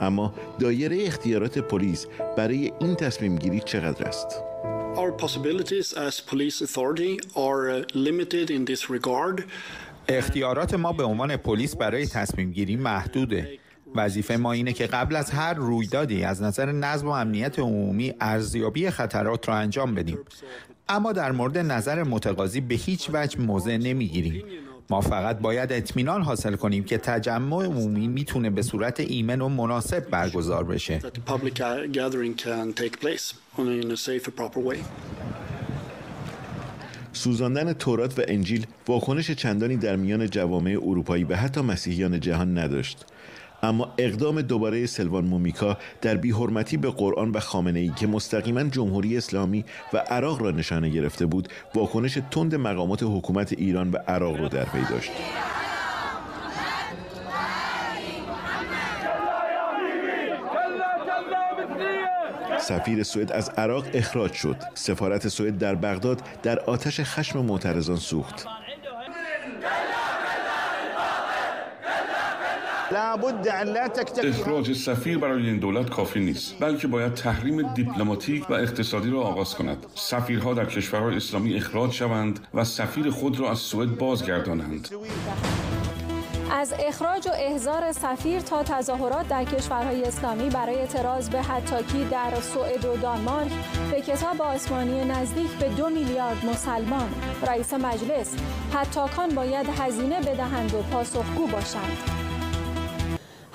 اما 0.00 0.34
دایره 0.60 1.06
اختیارات 1.06 1.58
پلیس 1.58 2.06
برای 2.36 2.72
این 2.80 2.94
تصمیم 2.94 3.36
گیری 3.36 3.60
چقدر 3.60 4.04
است؟ 4.04 4.26
Our 4.94 5.24
possibilities 5.24 5.92
as 5.92 6.20
police 6.30 6.62
authority 6.62 7.18
are 7.34 7.84
limited 7.94 8.50
in 8.50 8.64
this 8.72 8.90
regard. 8.90 9.42
اختیارات 10.08 10.74
ما 10.74 10.92
به 10.92 11.04
عنوان 11.04 11.36
پلیس 11.36 11.76
برای 11.76 12.06
تصمیم 12.06 12.52
گیری 12.52 12.76
محدوده 12.76 13.58
وظیفه 13.96 14.36
ما 14.36 14.52
اینه 14.52 14.72
که 14.72 14.86
قبل 14.86 15.16
از 15.16 15.30
هر 15.30 15.54
رویدادی 15.54 16.24
از 16.24 16.42
نظر 16.42 16.72
نظم 16.72 17.08
و 17.08 17.10
امنیت 17.10 17.58
عمومی 17.58 18.14
ارزیابی 18.20 18.90
خطرات 18.90 19.48
را 19.48 19.56
انجام 19.56 19.94
بدیم. 19.94 20.18
اما 20.88 21.12
در 21.12 21.32
مورد 21.32 21.58
نظر 21.58 22.02
متقاضی 22.02 22.60
به 22.60 22.74
هیچ 22.74 23.10
وجه 23.12 23.40
موضع 23.40 23.76
نمی‌گیریم. 23.76 24.44
ما 24.90 25.00
فقط 25.00 25.38
باید 25.38 25.72
اطمینان 25.72 26.22
حاصل 26.22 26.56
کنیم 26.56 26.84
که 26.84 26.98
تجمع 26.98 27.64
عمومی 27.64 28.08
می‌تونه 28.08 28.50
به 28.50 28.62
صورت 28.62 29.00
ایمن 29.00 29.40
و 29.40 29.48
مناسب 29.48 30.10
برگزار 30.10 30.64
بشه. 30.64 31.00
سوزاندن 37.12 37.72
تورات 37.72 38.18
و 38.18 38.22
انجیل 38.28 38.66
واکنش 38.86 39.30
چندانی 39.30 39.76
در 39.76 39.96
میان 39.96 40.30
جوامع 40.30 40.70
اروپایی 40.82 41.24
و 41.24 41.34
حتی 41.34 41.60
مسیحیان 41.60 42.20
جهان 42.20 42.58
نداشت. 42.58 43.04
اما 43.66 43.94
اقدام 43.98 44.42
دوباره 44.42 44.86
سلوان 44.86 45.24
مومیکا 45.24 45.78
در 46.02 46.16
بیحرمتی 46.16 46.76
به 46.76 46.90
قرآن 46.90 47.30
و 47.30 47.40
خامنه 47.40 47.80
ای 47.80 47.92
که 47.96 48.06
مستقیما 48.06 48.62
جمهوری 48.62 49.16
اسلامی 49.16 49.64
و 49.92 49.96
عراق 49.98 50.42
را 50.42 50.50
نشانه 50.50 50.88
گرفته 50.88 51.26
بود 51.26 51.48
واکنش 51.74 52.18
تند 52.30 52.54
مقامات 52.54 53.02
حکومت 53.02 53.52
ایران 53.52 53.90
و 53.90 53.96
عراق 53.96 54.36
را 54.40 54.48
در 54.48 54.64
پی 54.64 54.84
داشت. 54.90 55.10
سفیر 62.58 63.02
سوئد 63.02 63.32
از 63.32 63.48
عراق 63.48 63.86
اخراج 63.94 64.32
شد. 64.32 64.56
سفارت 64.74 65.28
سوئد 65.28 65.58
در 65.58 65.74
بغداد 65.74 66.22
در 66.42 66.58
آتش 66.58 67.00
خشم 67.00 67.38
معترضان 67.44 67.96
سوخت. 67.96 68.46
اخراج 74.24 74.72
سفیر 74.72 75.18
برای 75.18 75.46
این 75.46 75.58
دولت 75.58 75.90
کافی 75.90 76.20
نیست 76.20 76.54
بلکه 76.60 76.88
باید 76.88 77.14
تحریم 77.14 77.74
دیپلماتیک 77.74 78.50
و 78.50 78.52
اقتصادی 78.52 79.10
را 79.10 79.20
آغاز 79.20 79.54
کند. 79.54 79.86
سفیرها 79.94 80.54
در 80.54 80.64
کشورهای 80.64 81.16
اسلامی 81.16 81.56
اخراج 81.56 81.92
شوند 81.92 82.40
و 82.54 82.64
سفیر 82.64 83.10
خود 83.10 83.40
را 83.40 83.50
از 83.50 83.58
سوئد 83.58 83.98
بازگردانند. 83.98 84.88
از 86.50 86.74
اخراج 86.78 87.26
و 87.26 87.30
احضار 87.34 87.92
سفیر 87.92 88.40
تا 88.40 88.62
تظاهرات 88.62 89.28
در 89.28 89.44
کشورهای 89.44 90.04
اسلامی 90.04 90.50
برای 90.50 90.74
اعتراض 90.74 91.30
به 91.30 91.42
حتاکی 91.42 92.04
در 92.04 92.40
سوئد 92.40 92.84
و 92.84 92.96
دانمارک 92.96 93.52
به 93.90 94.00
کتاب 94.00 94.42
آسمانی 94.42 95.04
نزدیک 95.04 95.50
به 95.50 95.68
دو 95.68 95.90
میلیارد 95.90 96.44
مسلمان. 96.44 97.08
رئیس 97.46 97.74
مجلس 97.74 98.34
حتاکان 98.74 99.28
باید 99.28 99.66
هزینه 99.78 100.20
بدهند 100.20 100.74
و 100.74 100.82
پاسخگو 100.82 101.46
باشند. 101.46 102.25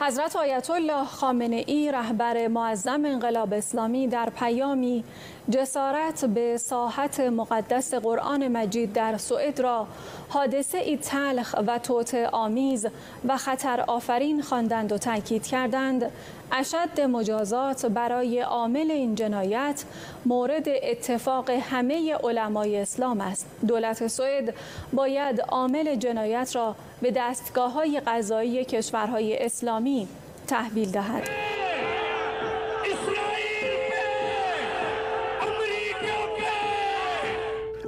حضرت 0.04 0.36
آیت 0.36 0.70
الله 0.70 1.06
خامنه 1.06 1.64
ای 1.68 1.92
رهبر 1.92 2.48
معظم 2.48 3.06
انقلاب 3.06 3.54
اسلامی 3.54 4.08
در 4.08 4.30
پیامی 4.30 5.04
جسارت 5.50 6.26
به 6.26 6.58
ساحت 6.58 7.20
مقدس 7.20 7.94
قرآن 7.94 8.48
مجید 8.48 8.94
در 8.94 9.18
سوئد 9.18 9.60
را 9.60 9.88
حادثه 10.30 10.78
ای 10.78 10.98
تلخ 10.98 11.56
و 11.68 11.80
توت 11.80 12.16
آمیز 12.32 12.88
و 13.28 13.38
خطر 13.38 13.82
آفرین 13.82 14.42
خواندند 14.42 14.92
و 14.92 14.98
تاکید 14.98 15.48
کردند. 15.48 16.12
اشد 16.52 17.02
مجازات 17.02 17.86
برای 17.86 18.40
عامل 18.40 18.92
این 18.92 19.16
جنایت 19.16 19.84
مورد 20.26 20.66
اتفاق 20.84 21.50
همه 21.50 22.16
علمای 22.24 22.78
اسلام 22.78 23.22
است 23.22 23.48
دولت 23.68 24.08
سوئد 24.08 24.54
باید 24.94 25.42
عامل 25.42 25.96
جنایت 25.96 26.56
را 26.56 26.76
به 27.02 27.12
دستگاه 27.12 27.74
های 27.74 28.02
قضایی 28.08 28.66
کشورهای 28.66 29.46
اسلامی 29.46 30.08
تحویل 30.48 30.92
دهد 30.92 31.30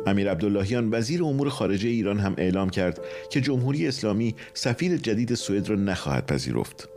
امیر 0.08 0.32
عبداللهیان 0.32 0.90
وزیر 0.94 1.24
امور 1.24 1.50
خارجه 1.50 1.90
ایران 1.90 2.20
هم 2.20 2.36
اعلام 2.38 2.70
کرد 2.70 3.00
که 3.30 3.42
جمهوری 3.42 3.88
اسلامی 3.88 4.36
سفیر 4.54 4.98
جدید 4.98 5.34
سوئد 5.34 5.70
را 5.70 5.76
نخواهد 5.76 6.26
پذیرفت. 6.26 6.93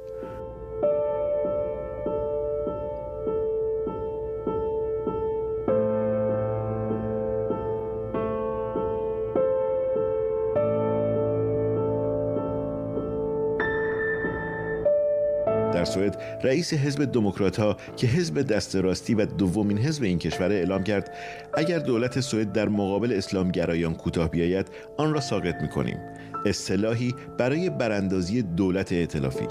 سوئد 15.97 16.19
رئیس 16.43 16.75
حزب 16.75 17.05
دموکرات 17.05 17.61
ها 17.61 17.77
که 17.97 18.07
حزب 18.07 18.43
دست 18.43 18.77
راستی 18.77 19.15
و 19.15 19.25
دومین 19.25 19.79
حزب 19.79 20.03
این 20.03 20.19
کشور 20.19 20.53
اعلام 20.53 20.85
کرد 20.85 21.15
اگر 21.55 21.79
دولت 21.79 22.21
سوئد 22.21 22.53
در 22.53 22.69
مقابل 22.69 23.13
اسلامگرایان 23.13 23.95
کوتاه 23.95 24.31
بیاید 24.31 24.67
آن 24.97 25.15
را 25.15 25.21
ساقط 25.21 25.55
می 25.63 25.69
کنیم 25.69 25.99
اصطلاحی 26.47 27.15
برای 27.39 27.71
براندازی 27.71 28.43
دولت 28.43 28.93
ائتلافی. 28.93 29.47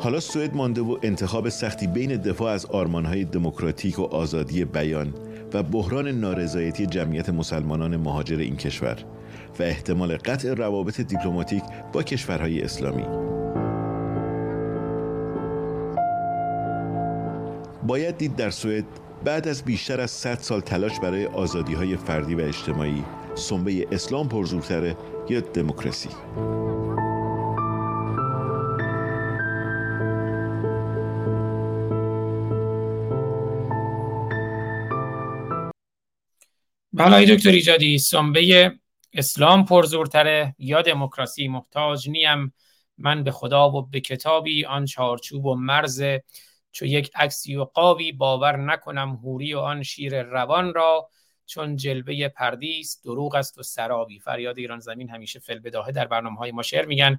حالا 0.00 0.20
سوئد 0.20 0.54
مانده 0.54 0.80
و 0.80 0.98
انتخاب 1.02 1.48
سختی 1.48 1.86
بین 1.86 2.16
دفاع 2.16 2.52
از 2.52 2.66
آرمانهای 2.66 3.24
دموکراتیک 3.24 3.98
و 3.98 4.02
آزادی 4.02 4.64
بیان 4.64 5.14
و 5.54 5.62
بحران 5.62 6.08
نارضایتی 6.08 6.86
جمعیت 6.86 7.28
مسلمانان 7.28 7.96
مهاجر 7.96 8.38
این 8.38 8.56
کشور. 8.56 9.04
و 9.60 9.62
احتمال 9.62 10.16
قطع 10.16 10.54
روابط 10.54 11.00
دیپلماتیک 11.00 11.62
با 11.92 12.02
کشورهای 12.02 12.62
اسلامی. 12.62 13.04
باید 17.86 18.16
دید 18.16 18.36
در 18.36 18.50
سوئد 18.50 18.84
بعد 19.24 19.48
از 19.48 19.62
بیشتر 19.62 20.00
از 20.00 20.10
100 20.10 20.38
سال 20.38 20.60
تلاش 20.60 21.00
برای 21.00 21.26
آزادی 21.26 21.74
های 21.74 21.96
فردی 21.96 22.34
و 22.34 22.40
اجتماعی 22.40 23.04
سنبه 23.34 23.86
اسلام 23.92 24.28
پرزورتره 24.28 24.96
یا 25.28 25.40
دموکراسی؟ 25.40 26.08
بله 36.92 37.36
دکتر 37.36 37.50
ایجادی 37.50 37.98
سنبه 37.98 38.72
اسلام 39.12 39.64
پرزورتره 39.64 40.54
یا 40.58 40.82
دموکراسی 40.82 41.48
محتاج 41.48 42.08
نیم. 42.08 42.54
من 42.98 43.24
به 43.24 43.30
خدا 43.30 43.70
و 43.70 43.86
به 43.86 44.00
کتابی 44.00 44.64
آن 44.64 44.84
چارچوب 44.84 45.46
و 45.46 45.54
مرز 45.54 46.02
چو 46.72 46.86
یک 46.86 47.10
عکسی 47.14 47.56
و 47.56 47.64
قابی 47.64 48.12
باور 48.12 48.56
نکنم 48.56 49.20
هوری 49.22 49.54
و 49.54 49.58
آن 49.58 49.82
شیر 49.82 50.22
روان 50.22 50.74
را. 50.74 51.08
چون 51.46 51.76
جلوه 51.76 52.28
پردیس 52.28 53.00
دروغ 53.04 53.34
است 53.34 53.58
و 53.58 53.62
سرابی. 53.62 54.18
فریاد 54.18 54.58
ایران 54.58 54.78
زمین 54.78 55.10
همیشه 55.10 55.38
فل 55.38 55.58
بداهه 55.58 55.92
در 55.92 56.06
برنامه 56.06 56.36
های 56.36 56.52
ما 56.52 56.62
شعر 56.62 56.86
میگن. 56.86 57.18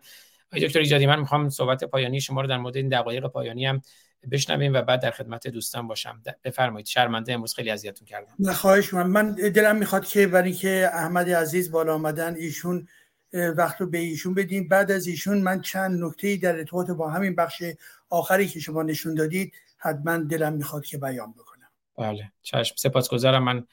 دکتر 0.51 0.79
ایجادی 0.79 1.05
من 1.05 1.19
می‌خوام 1.19 1.49
صحبت 1.49 1.83
پایانی 1.83 2.21
شما 2.21 2.41
رو 2.41 2.47
در 2.47 2.57
مورد 2.57 2.77
این 2.77 2.89
دقایق 2.89 3.27
پایانی 3.27 3.65
هم 3.65 3.81
بشنویم 4.31 4.73
و 4.73 4.81
بعد 4.81 5.01
در 5.01 5.11
خدمت 5.11 5.47
دوستان 5.47 5.87
باشم. 5.87 6.21
بفرمایید 6.43 6.87
شرمنده 6.87 7.33
امروز 7.33 7.53
خیلی 7.53 7.69
اذیتتون 7.69 8.07
کردم. 8.07 8.33
نه 8.39 8.53
خواهش 8.53 8.93
من 8.93 9.07
من 9.07 9.31
دلم 9.31 9.75
می‌خواد 9.75 10.05
که 10.05 10.27
برای 10.27 10.53
که 10.53 10.89
احمد 10.93 11.29
عزیز 11.29 11.71
بالا 11.71 11.95
آمدن 11.95 12.35
ایشون 12.35 12.87
وقت 13.33 13.81
رو 13.81 13.87
به 13.87 13.97
ایشون 13.97 14.33
بدیم. 14.33 14.67
بعد 14.67 14.91
از 14.91 15.07
ایشون 15.07 15.41
من 15.41 15.61
چند 15.61 16.03
نکته 16.03 16.37
در 16.37 16.55
ارتباط 16.57 16.91
با 16.91 17.09
همین 17.09 17.35
بخش 17.35 17.63
آخری 18.09 18.47
که 18.47 18.59
شما 18.59 18.83
نشون 18.83 19.15
دادید 19.15 19.53
حتما 19.77 20.17
دلم 20.17 20.53
می‌خواد 20.53 20.85
که 20.85 20.97
بیان 20.97 21.31
بکنم. 21.31 21.67
بله 21.97 22.31
چشم. 22.41 22.75
سپاسگزارم. 22.77 23.43
من 23.43 23.67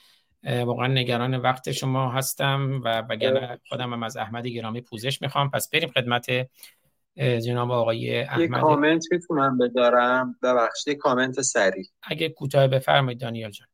واقعا 0.64 0.86
نگران 0.86 1.34
وقت 1.34 1.72
شما 1.72 2.12
هستم 2.12 2.80
و 2.84 3.02
بگن 3.02 3.58
خودم 3.68 3.92
هم 3.92 4.02
از 4.02 4.16
احمد 4.16 4.46
گرامی 4.46 4.80
پوزش 4.80 5.22
می‌خوام. 5.22 5.50
پس 5.50 5.70
بریم 5.70 5.88
خدمت 5.88 6.26
جناب 7.16 7.70
آقای 7.70 8.20
احمد. 8.20 8.40
یه 8.40 8.48
کامنت 8.48 9.04
می‌تونم 9.10 9.58
بدارم؟ 9.58 10.38
ببخشید 10.42 10.98
کامنت 10.98 11.40
سریع. 11.40 11.86
اگه 12.02 12.28
کوتاه 12.28 12.68
بفرمایید 12.68 13.20
دانیال 13.20 13.50
جان. 13.50 13.68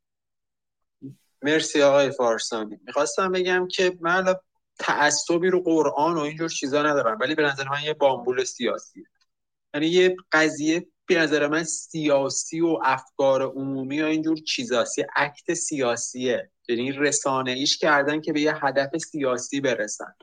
مرسی 1.42 1.82
آقای 1.82 2.10
فارسانی. 2.10 2.80
می‌خواستم 2.86 3.32
بگم 3.32 3.68
که 3.68 3.98
من 4.00 4.34
تعصبی 4.78 5.50
رو 5.50 5.62
قرآن 5.62 6.16
و 6.16 6.20
اینجور 6.20 6.48
چیزا 6.48 6.82
ندارم 6.82 7.18
ولی 7.20 7.34
به 7.34 7.42
نظر 7.42 7.68
من 7.68 7.82
یه 7.84 7.94
بامبول 7.94 8.44
سیاسی. 8.44 9.04
یعنی 9.74 9.86
یه 9.86 10.16
قضیه 10.32 10.86
به 11.06 11.18
نظر 11.18 11.48
من 11.48 11.64
سیاسی 11.64 12.60
و 12.60 12.78
افکار 12.82 13.42
عمومی 13.42 14.02
و 14.02 14.04
اینجور 14.04 14.36
چیزاست. 14.36 14.98
یه 14.98 15.06
اکت 15.16 15.54
سیاسیه. 15.54 16.50
یعنی 16.68 16.92
رسانه 16.92 17.50
ایش 17.50 17.78
کردن 17.78 18.20
که 18.20 18.32
به 18.32 18.40
یه 18.40 18.64
هدف 18.64 18.96
سیاسی 18.96 19.60
برسن. 19.60 20.14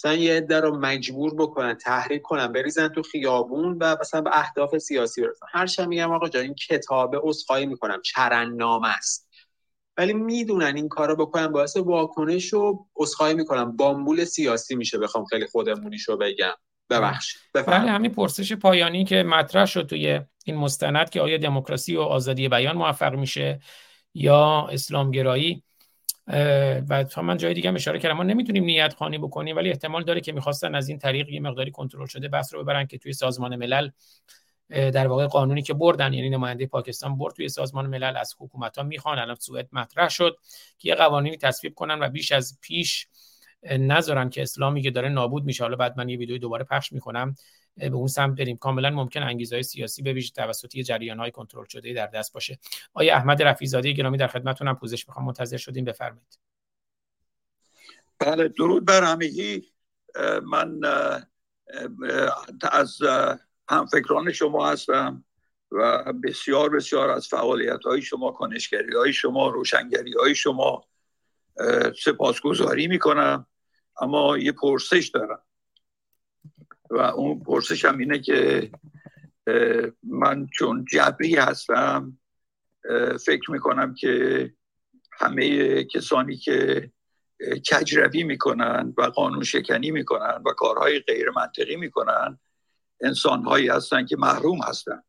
مثلا 0.00 0.14
یه 0.14 0.34
عده 0.34 0.60
رو 0.60 0.78
مجبور 0.78 1.34
بکنن 1.34 1.74
تحریک 1.74 2.22
کنن 2.22 2.52
بریزن 2.52 2.88
تو 2.88 3.02
خیابون 3.02 3.78
و 3.80 3.96
مثلا 4.00 4.20
به 4.20 4.30
اهداف 4.38 4.78
سیاسی 4.78 5.22
برسن. 5.22 5.46
هر 5.52 5.86
میگم 5.86 6.12
آقا 6.12 6.28
جان 6.28 6.42
این 6.42 6.54
کتابه 6.54 7.20
عذرخواهی 7.22 7.66
می‌کنم 7.66 8.02
چرنامه 8.04 8.88
است. 8.88 9.28
ولی 9.96 10.12
می‌دونن 10.12 10.76
این 10.76 10.88
کارو 10.88 11.16
بکنن 11.16 11.46
باعث 11.46 11.76
واکنش 11.76 12.54
و 12.54 12.86
عذرخواهی 12.96 13.34
می‌کنم 13.34 13.76
بامبول 13.76 14.24
سیاسی 14.24 14.74
میشه 14.74 14.98
بخوام 14.98 15.24
خیلی 15.24 15.46
خودمونیشو 15.46 16.16
بگم. 16.16 16.54
ببخشید. 16.90 17.40
بله 17.54 17.90
همین 17.90 18.10
پرسش 18.10 18.52
پایانی 18.52 19.04
که 19.04 19.22
مطرح 19.22 19.66
شد 19.66 19.86
توی 19.86 20.20
این 20.44 20.56
مستند 20.56 21.10
که 21.10 21.20
آیا 21.20 21.38
دموکراسی 21.38 21.96
و 21.96 22.00
آزادی 22.00 22.48
بیان 22.48 22.76
موفق 22.76 23.14
میشه 23.14 23.60
یا 24.14 24.66
اسلامگرایی. 24.70 25.62
و 26.88 27.04
من 27.22 27.36
جای 27.36 27.54
دیگه 27.54 27.72
اشاره 27.72 27.98
کردم. 27.98 28.16
ما 28.16 28.22
نمی‌تونیم 28.22 28.64
نیت 28.64 28.94
خانی 28.94 29.18
بکنیم 29.18 29.56
ولی 29.56 29.68
احتمال 29.68 30.04
داره 30.04 30.20
که 30.20 30.32
می‌خواستن 30.32 30.74
از 30.74 30.88
این 30.88 30.98
طریق 30.98 31.28
یه 31.28 31.40
مقداری 31.40 31.70
کنترل 31.70 32.06
شده 32.06 32.28
بحث 32.28 32.54
رو 32.54 32.62
ببرن 32.62 32.86
که 32.86 32.98
توی 32.98 33.12
سازمان 33.12 33.56
ملل 33.56 33.90
در 34.68 35.06
واقع 35.06 35.26
قانونی 35.26 35.62
که 35.62 35.74
بردن 35.74 36.12
یعنی 36.12 36.30
نماینده 36.30 36.66
پاکستان 36.66 37.18
برد 37.18 37.34
توی 37.34 37.48
سازمان 37.48 37.86
ملل 37.86 38.16
از 38.16 38.34
حکومت 38.38 38.78
ها 38.78 38.84
می‌خوان. 38.84 39.18
الان 39.18 39.34
سوئد 39.34 39.68
مطرح 39.72 40.08
شد 40.08 40.36
که 40.78 40.88
یه 40.88 40.94
قوانینی 40.94 41.36
تصویب 41.36 41.74
کنن 41.74 41.98
و 42.00 42.08
بیش 42.08 42.32
از 42.32 42.58
پیش 42.60 43.06
نذارن 43.62 44.30
که 44.30 44.42
اسلامی 44.42 44.82
که 44.82 44.90
داره 44.90 45.08
نابود 45.08 45.44
میشه. 45.44 45.64
حالا 45.64 45.76
بعد 45.76 45.98
من 45.98 46.08
یه 46.08 46.18
ویدیو 46.18 46.38
دوباره 46.38 46.64
پخش 46.64 46.92
می‌کنم. 46.92 47.34
به 47.76 47.86
اون 47.86 48.06
سمت 48.06 48.38
بریم. 48.38 48.56
کاملا 48.56 48.90
ممکن 48.90 49.22
انگیزه 49.22 49.56
های 49.56 49.62
سیاسی 49.62 50.02
به 50.02 50.12
ویژه 50.12 50.32
توسط 50.32 50.68
جریان 50.68 51.18
های 51.18 51.30
کنترل 51.30 51.64
شده 51.68 51.92
در 51.92 52.06
دست 52.06 52.32
باشه. 52.32 52.58
آیا 52.92 53.16
احمد 53.16 53.42
رفیزاده 53.42 53.92
گرامی 53.92 54.18
در 54.18 54.26
خدمتتونم 54.26 54.76
پوزش 54.76 55.08
می‌خوام. 55.08 55.26
منتظر 55.26 55.56
شدیم. 55.56 55.84
بفرمایید. 55.84 56.38
بله 58.18 58.48
درود 58.48 58.84
بر 58.84 59.04
همگی. 59.04 59.72
من 60.42 60.80
از 62.72 62.98
همفکران 63.68 64.32
شما 64.32 64.70
هستم 64.70 65.24
و 65.70 66.12
بسیار 66.12 66.70
بسیار 66.70 67.10
از 67.10 67.28
فعالیت 67.28 67.82
های 67.84 68.02
شما 68.02 68.30
کنشگری 68.32 68.96
های 68.96 69.12
شما 69.12 69.48
روشنگری 69.48 70.12
های 70.12 70.34
شما 70.34 70.84
سپاسگزاری 72.04 72.86
می‌کنم. 72.86 73.46
اما 74.00 74.38
یه 74.38 74.52
پرسش 74.52 75.10
دارم. 75.14 75.42
و 76.90 76.98
اون 76.98 77.40
پرسش 77.40 77.84
هم 77.84 77.98
اینه 77.98 78.18
که 78.18 78.70
من 80.02 80.46
چون 80.58 80.84
جبری 80.92 81.34
هستم 81.34 82.18
فکر 83.26 83.50
می‌کنم 83.50 83.94
که 83.94 84.52
همه 85.12 85.84
کسانی 85.84 86.36
که 86.36 86.90
کجروی 87.72 88.22
می‌کنن 88.22 88.94
و 88.98 89.02
قانون 89.02 89.44
شکنی 89.44 89.90
می‌کنن 89.90 90.42
و 90.46 90.52
کارهای 90.52 91.00
غیر 91.00 91.30
منطقی 91.30 91.76
می‌کنن 91.76 92.38
انسانهایی 93.00 93.68
هستن 93.68 94.06
که 94.06 94.16
محروم 94.16 94.58
هستن. 94.62 95.02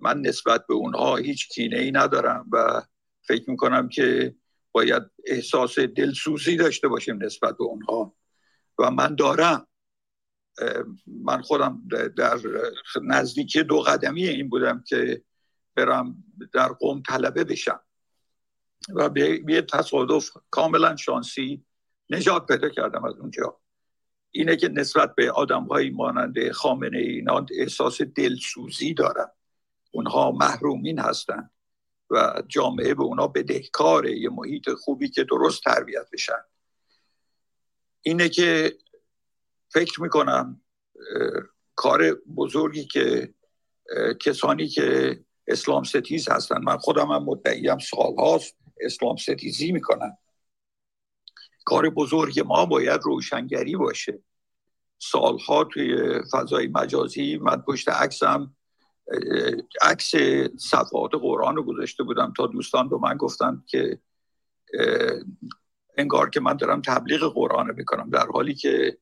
من 0.00 0.20
نسبت 0.20 0.66
به 0.66 0.74
اونها 0.74 1.16
هیچ 1.16 1.48
کینه 1.48 1.78
ای 1.78 1.90
ندارم 1.90 2.46
و 2.52 2.82
فکر 3.22 3.50
می‌کنم 3.50 3.88
که 3.88 4.34
باید 4.72 5.02
احساس 5.26 5.78
دلسوزی 5.78 6.56
داشته 6.56 6.88
باشیم 6.88 7.24
نسبت 7.24 7.56
به 7.56 7.64
اونها. 7.64 8.14
و 8.78 8.90
من 8.90 9.14
دارم. 9.14 9.66
من 11.06 11.42
خودم 11.42 11.82
در 12.16 12.38
نزدیکی 13.02 13.62
دو 13.62 13.80
قدمی 13.80 14.28
این 14.28 14.48
بودم 14.48 14.84
که 14.86 15.22
برم 15.74 16.24
در 16.52 16.68
قوم 16.68 17.02
طلبه 17.08 17.44
بشم 17.44 17.80
و 18.94 19.08
به 19.08 19.42
یه 19.48 19.62
تصادف 19.62 20.30
کاملا 20.50 20.96
شانسی 20.96 21.64
نجات 22.10 22.46
پیدا 22.46 22.68
کردم 22.68 23.04
از 23.04 23.14
اونجا. 23.14 23.60
اینه 24.30 24.56
که 24.56 24.68
نسبت 24.68 25.14
به 25.14 25.32
آدم 25.32 25.64
های 25.64 25.90
مانند 25.90 26.50
خامنه 26.50 26.98
اینا 26.98 27.46
احساس 27.58 28.02
دلسوزی 28.02 28.94
دارم. 28.94 29.30
اونها 29.90 30.30
محرومین 30.30 30.98
هستند 30.98 31.50
و 32.10 32.42
جامعه 32.48 32.94
به 32.94 33.02
اونا 33.02 33.26
بدهکاره 33.26 34.18
یه 34.18 34.30
محیط 34.30 34.70
خوبی 34.70 35.08
که 35.08 35.24
درست 35.24 35.62
تربیت 35.62 36.06
بشن. 36.12 36.42
اینه 38.02 38.28
که 38.28 38.78
فکر 39.72 40.02
می‌کنم 40.02 40.60
کار 41.76 42.14
بزرگی 42.36 42.84
که 42.84 43.34
کسانی 44.20 44.68
که 44.68 45.20
اسلام 45.46 45.82
ستیز 45.82 46.28
هستن 46.28 46.64
من 46.64 46.76
خودم 46.76 47.06
هم 47.06 47.24
مدعیم 47.24 47.78
سال 47.78 48.14
هاست 48.18 48.56
اسلام 48.80 49.16
ستیزی 49.16 49.72
می‌کنن. 49.72 50.16
کار 51.64 51.90
بزرگ 51.90 52.40
ما 52.40 52.66
باید 52.66 53.00
روشنگری 53.02 53.76
باشه. 53.76 54.22
سالها 54.98 55.64
توی 55.64 56.20
فضای 56.32 56.66
مجازی 56.66 57.36
من 57.36 57.62
پشت 57.62 57.88
عکسم 57.88 58.56
عکس 59.82 60.10
صفحات 60.58 61.10
قرآن 61.14 61.56
رو 61.56 61.62
گذاشته 61.62 62.02
بودم 62.02 62.32
تا 62.36 62.46
دوستان 62.46 62.88
به 62.88 62.96
من 62.96 63.16
گفتن 63.16 63.64
که 63.66 63.98
انگار 65.96 66.30
که 66.30 66.40
من 66.40 66.56
دارم 66.56 66.82
تبلیغ 66.82 67.34
قرآن 67.34 67.74
می‌کنم 67.76 68.10
در 68.10 68.26
حالی 68.26 68.54
که 68.54 68.98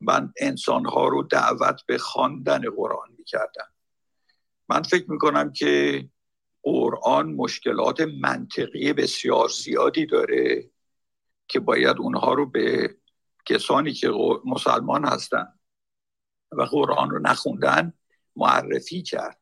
من 0.00 0.32
انسانها 0.40 1.08
رو 1.08 1.22
دعوت 1.22 1.82
به 1.86 1.98
خواندن 1.98 2.60
قرآن 2.76 3.08
می‌کردم. 3.18 3.68
من 4.68 4.82
فکر 4.82 5.10
می‌کنم 5.10 5.52
که 5.52 6.08
قرآن 6.62 7.32
مشکلات 7.32 8.00
منطقی 8.00 8.92
بسیار 8.92 9.48
زیادی 9.48 10.06
داره 10.06 10.70
که 11.48 11.60
باید 11.60 11.96
اونها 11.98 12.34
رو 12.34 12.46
به 12.46 12.96
کسانی 13.46 13.92
که 13.92 14.10
مسلمان 14.44 15.04
هستن 15.04 15.52
و 16.52 16.62
قرآن 16.62 17.10
رو 17.10 17.18
نخوندن 17.18 17.92
معرفی 18.36 19.02
کرد. 19.02 19.40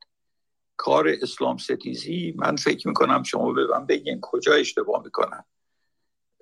کار 0.76 1.08
اسلام 1.22 1.56
ستیزی 1.56 2.34
من 2.36 2.56
فکر 2.56 2.88
می‌کنم 2.88 3.22
شما 3.22 3.52
به 3.52 3.66
من 3.66 3.86
بگین 3.86 4.18
کجا 4.22 4.52
اشتباه 4.54 5.04
می‌کنن. 5.04 5.44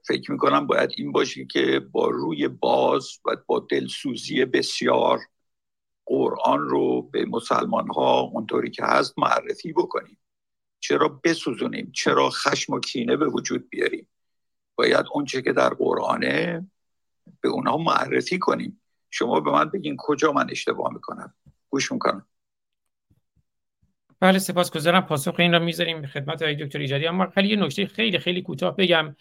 فکر 0.08 0.32
می‌کنم 0.32 0.66
باید 0.66 0.90
این 0.96 1.12
باشه 1.12 1.44
که 1.44 1.80
با 1.92 2.08
روی 2.08 2.48
باز 2.48 3.08
و 3.24 3.36
با 3.46 3.66
دلسوزی 3.70 4.44
بسیار 4.44 5.18
قرآن 6.06 6.68
رو 6.68 7.02
به 7.02 7.24
مسلمان 7.24 7.88
ها 7.88 8.20
اونطوری 8.20 8.70
که 8.70 8.84
هست 8.84 9.18
معرفی 9.18 9.72
بکنیم. 9.72 10.18
چرا 10.80 11.20
بسوزونیم؟ 11.24 11.92
چرا 11.94 12.30
خشم 12.30 12.72
و 12.72 12.80
کینه 12.80 13.16
به 13.16 13.26
وجود 13.26 13.68
بیاریم؟ 13.68 14.08
باید 14.74 15.06
اونچه 15.12 15.42
که 15.42 15.52
در 15.52 15.68
قرآنه 15.68 16.66
به 17.40 17.48
اونها 17.48 17.76
معرفی 17.76 18.38
کنیم. 18.38 18.82
شما 19.10 19.40
به 19.40 19.50
من 19.50 19.64
بگین 19.70 19.96
کجا 19.98 20.32
من 20.32 20.50
اشتباه 20.50 20.92
می‌کنم. 20.92 21.34
گوش 21.70 21.92
می‌کنم. 21.92 22.26
بله 24.20 24.38
سپاسگزارم. 24.38 25.00
پاسخ 25.00 25.34
این 25.38 25.52
را 25.52 25.58
می‌ذاریم 25.58 26.06
خدمت 26.06 26.42
آقای 26.42 26.54
دکتر 26.54 26.78
ایجادی. 26.78 27.06
اما 27.06 27.30
خیلی 27.30 27.48
یه 27.48 27.56
نکته 27.56 27.86
خیلی 27.86 28.18
خیلی 28.18 28.42
کوتاه 28.42 28.76
بگم. 28.76 29.16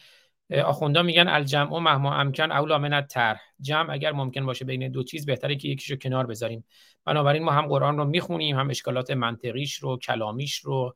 آخوندا 0.66 1.04
میگن 1.04 1.28
الجمع 1.28 1.74
و 1.74 1.80
مهما 1.80 2.16
امکن 2.16 2.52
اولا 2.52 2.78
من 2.78 3.02
طرح. 3.02 3.42
جمع 3.62 3.94
اگر 3.94 4.12
ممکن 4.12 4.46
باشه 4.46 4.66
بین 4.66 4.92
دو 4.92 5.04
چیز 5.04 5.26
بهتره 5.26 5.56
که 5.56 5.68
یکیشو 5.68 5.96
کنار 5.96 6.26
بذاریم. 6.26 6.66
بنابراین 7.06 7.44
ما 7.44 7.52
هم 7.52 7.68
قرآن 7.68 7.98
رو 7.98 8.06
می‌خونیم 8.06 8.60
هم 8.60 8.70
اشکالات 8.70 9.12
منطقیش 9.12 9.76
رو 9.76 9.98
کلامیش 9.98 10.58
رو 10.58 10.96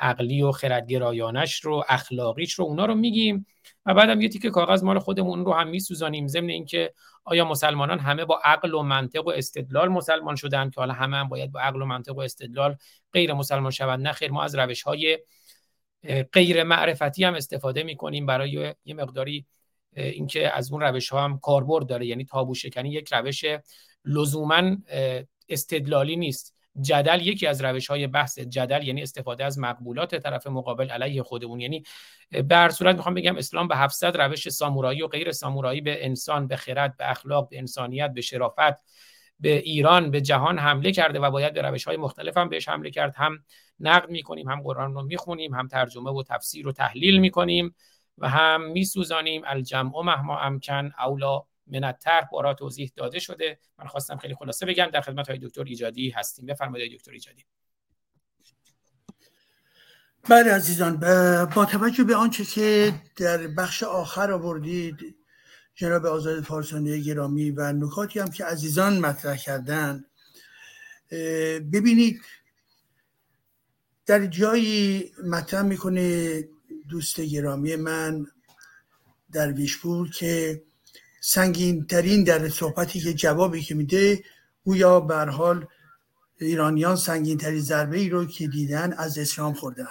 عقلی 0.00 0.42
و 0.42 0.52
خردگرایانش 0.52 1.60
رو 1.60 1.84
اخلاقیش 1.88 2.52
رو 2.52 2.64
اونا 2.64 2.86
رو 2.86 2.94
میگیم. 2.94 3.46
و 3.86 3.94
بعدم 3.94 4.20
یه 4.20 4.28
تیکه 4.28 4.50
کاغذ 4.50 4.82
مال 4.82 4.98
خودمون 4.98 5.44
رو 5.44 5.52
هم 5.52 5.68
میسوزانیم. 5.68 6.26
ضمن 6.26 6.48
اینکه 6.48 6.92
آیا 7.24 7.44
مسلمانان 7.44 7.98
همه 7.98 8.24
با 8.24 8.40
عقل 8.44 8.74
و 8.74 8.82
منطق 8.82 9.26
و 9.26 9.30
استدلال 9.30 9.88
مسلمان 9.88 10.36
شدن؟ 10.36 10.70
که 10.70 10.80
حالا 10.80 10.94
همه 10.94 11.16
هم 11.16 11.28
باید 11.28 11.52
با 11.52 11.60
عقل 11.60 11.82
و 11.82 11.84
منطق 11.84 12.16
و 12.16 12.20
استدلال 12.20 12.76
غیر 13.12 13.32
مسلمان 13.32 13.70
شوند. 13.70 14.06
نه 14.06 14.12
خیر 14.12 14.30
ما 14.30 14.42
از 14.42 14.54
روش 14.54 14.82
های 14.82 15.18
غیر 16.32 16.62
معرفتی 16.62 17.24
هم 17.24 17.34
استفاده 17.34 17.82
می‌کنیم 17.82 18.26
برای 18.26 18.74
یه 18.84 18.94
مقداری 18.94 19.46
اینکه 19.96 20.56
از 20.56 20.72
اون 20.72 20.80
روش 20.80 21.08
ها 21.08 21.24
هم 21.24 21.38
کاربرد 21.38 21.86
داره. 21.86 22.06
یعنی 22.06 22.24
تابو 22.24 22.54
شکنی 22.54 22.90
یک 22.90 23.08
روش 23.12 23.44
لزوما 24.04 24.76
استدلالی 25.48 26.16
نیست. 26.16 26.54
جدل 26.80 27.26
یکی 27.26 27.46
از 27.46 27.64
روش 27.64 27.86
های 27.86 28.06
بحث 28.06 28.38
جدل 28.38 28.86
یعنی 28.86 29.02
استفاده 29.02 29.44
از 29.44 29.58
مقبولات 29.58 30.14
طرف 30.14 30.46
مقابل 30.46 30.90
علیه 30.90 31.22
خودمون. 31.22 31.60
یعنی 31.60 31.82
به 32.30 32.56
هر 32.56 32.70
صورت 32.70 32.96
می‌خوام 32.96 33.14
بگم 33.14 33.36
اسلام 33.36 33.68
به 33.68 33.76
700 33.76 34.16
روش 34.16 34.48
سامورایی 34.48 35.02
و 35.02 35.06
غیر 35.06 35.32
سامورایی 35.32 35.80
به 35.80 36.04
انسان 36.06 36.46
به 36.46 36.56
خرد 36.56 36.96
به 36.96 37.10
اخلاق 37.10 37.48
به 37.48 37.58
انسانیت 37.58 38.10
به 38.14 38.20
شرافت 38.20 38.74
به 39.44 39.56
ایران 39.56 40.10
به 40.10 40.20
جهان 40.20 40.58
حمله 40.58 40.92
کرده 40.92 41.20
و 41.20 41.30
باید 41.30 41.54
به 41.54 41.62
روش 41.62 41.84
های 41.84 41.96
مختلف 41.96 42.36
هم 42.36 42.48
بهش 42.48 42.68
حمله 42.68 42.90
کرد. 42.90 43.14
هم 43.16 43.44
نقد 43.80 44.10
می‌کنیم 44.10 44.48
هم 44.48 44.62
قرآن 44.62 44.94
رو 44.94 45.02
می‌خونیم 45.02 45.54
هم 45.54 45.68
ترجمه 45.68 46.10
و 46.10 46.22
تفسیر 46.22 46.68
و 46.68 46.72
تحلیل 46.72 47.18
می‌کنیم 47.18 47.74
و 48.18 48.28
هم 48.28 48.62
میسوزانیم. 48.62 49.42
الجمع 49.46 50.02
مهما 50.02 50.38
امکن 50.40 50.92
اولا 50.98 51.42
من 51.66 51.92
طرح 51.92 52.28
بارا 52.32 52.54
توضیح 52.54 52.92
داده 52.96 53.18
شده. 53.18 53.58
من 53.78 53.86
خواستم 53.86 54.16
خیلی 54.16 54.34
خلاصه 54.34 54.66
بگم. 54.66 54.86
در 54.86 55.00
خدمت 55.00 55.28
های 55.28 55.38
دکتر 55.38 55.64
ایجادی 55.64 56.10
هستیم. 56.10 56.46
بفرمایید 56.46 56.92
دکتر 56.92 57.12
ایجادی. 57.12 57.44
بله 60.28 60.54
عزیزان 60.54 60.96
با 61.54 61.64
توجه 61.64 62.04
به 62.04 62.16
آنچه 62.16 62.44
که 62.44 62.92
در 63.16 63.46
بخش 63.46 63.82
آخر 63.82 64.32
آوردید 64.32 65.16
جناب 65.74 66.06
آزاد 66.06 66.44
فارسانی 66.44 67.02
گرامی 67.02 67.50
و 67.50 67.72
نکاتی 67.72 68.18
هم 68.18 68.30
که 68.30 68.44
عزیزان 68.44 68.98
مطرح 68.98 69.36
کردن 69.36 70.04
ببینید 71.72 72.20
در 74.06 74.26
جایی 74.26 75.12
مطرح 75.24 75.62
می‌کنه 75.62 76.40
دوست 76.88 77.20
گرامی 77.20 77.76
من 77.76 78.26
در 79.32 79.52
ویشپور 79.52 80.10
که 80.10 80.62
سنگین 81.20 81.86
ترین 81.86 82.24
در 82.24 82.48
صحبتی 82.48 83.00
که 83.00 83.14
جوابی 83.14 83.62
که 83.62 83.74
میده 83.74 84.24
گویا 84.64 85.00
بر 85.00 85.28
حال 85.28 85.66
ایرانیان 86.40 86.96
سنگین 86.96 87.38
ترین 87.38 87.60
ضربه 87.60 87.98
ای 87.98 88.08
رو 88.08 88.26
که 88.26 88.48
دیدن 88.48 88.92
از 88.92 89.18
اسلام 89.18 89.54
خوردن 89.54 89.86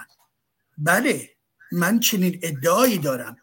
بله 0.78 1.30
من 1.72 2.00
چنین 2.00 2.40
ادعایی 2.44 2.98
دارم. 2.98 3.38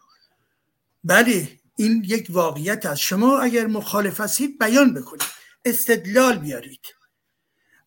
بله 1.03 1.60
این 1.81 2.03
یک 2.07 2.27
واقعیت 2.29 2.85
است. 2.85 3.01
شما 3.01 3.39
اگر 3.39 3.67
مخالف 3.67 4.19
هستید 4.21 4.59
بیان 4.59 4.93
بکنید. 4.93 5.23
استدلال 5.65 6.37
بیارید. 6.37 6.85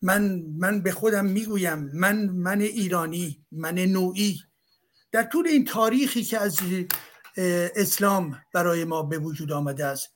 من 0.01 0.43
من 0.57 0.81
به 0.81 0.91
خودم 0.91 1.25
می‌گویم 1.25 1.79
من 1.93 2.25
من 2.25 2.61
ایرانی 2.61 3.45
من 3.51 3.79
نوعی. 3.79 4.43
در 5.11 5.23
طول 5.23 5.47
این 5.47 5.65
تاریخی 5.65 6.23
که 6.23 6.39
از 6.39 6.57
اسلام 7.75 8.41
برای 8.53 8.83
ما 8.83 9.03
به 9.03 9.17
وجود 9.17 9.51
آمده 9.51 9.85
است 9.85 10.09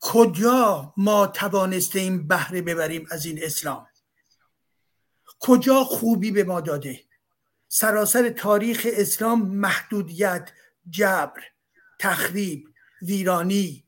کجا 0.00 0.94
ما 0.96 1.26
توانستیم 1.26 2.28
بهره 2.28 2.62
ببریم 2.62 3.06
از 3.10 3.26
این 3.26 3.38
اسلام؟ 3.42 3.86
کجا 5.40 5.84
خوبی 5.84 6.30
به 6.30 6.44
ما 6.44 6.60
داده؟ 6.60 7.00
سراسر 7.68 8.28
تاریخ 8.28 8.86
اسلام 8.90 9.48
محدودیت 9.48 10.50
جبر 10.90 11.42
تخریب 11.98 12.73
ویرانی 13.06 13.84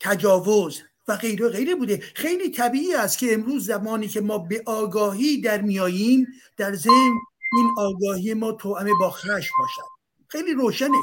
تجاوز 0.00 0.82
و 1.08 1.16
غیره 1.16 1.48
غیره 1.48 1.74
بوده. 1.74 2.02
خیلی 2.14 2.50
طبیعی 2.50 2.94
است 2.94 3.18
که 3.18 3.34
امروز 3.34 3.66
زمانی 3.66 4.08
که 4.08 4.20
ما 4.20 4.38
به 4.38 4.62
آگاهی 4.66 5.40
در 5.40 5.62
میاییم 5.62 6.26
در 6.56 6.74
ضمن 6.74 7.16
این 7.52 7.74
آگاهی 7.76 8.34
ما 8.34 8.52
توأم 8.52 8.86
با 9.00 9.10
خشم 9.10 9.54
باشد. 9.58 9.88
خیلی 10.28 10.52
روشنه. 10.52 10.98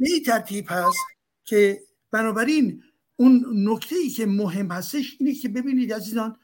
به 0.00 0.10
این 0.10 0.22
ترتیب 0.22 0.64
هست 0.68 0.98
که 1.44 1.82
بنابراین 2.10 2.82
اون 3.16 3.44
نکته 3.68 3.96
ای 3.96 4.10
که 4.10 4.26
مهم 4.26 4.70
هستش 4.70 5.16
اینه 5.20 5.34
که 5.34 5.48
ببینید 5.48 5.92
عزیزان 5.92 6.36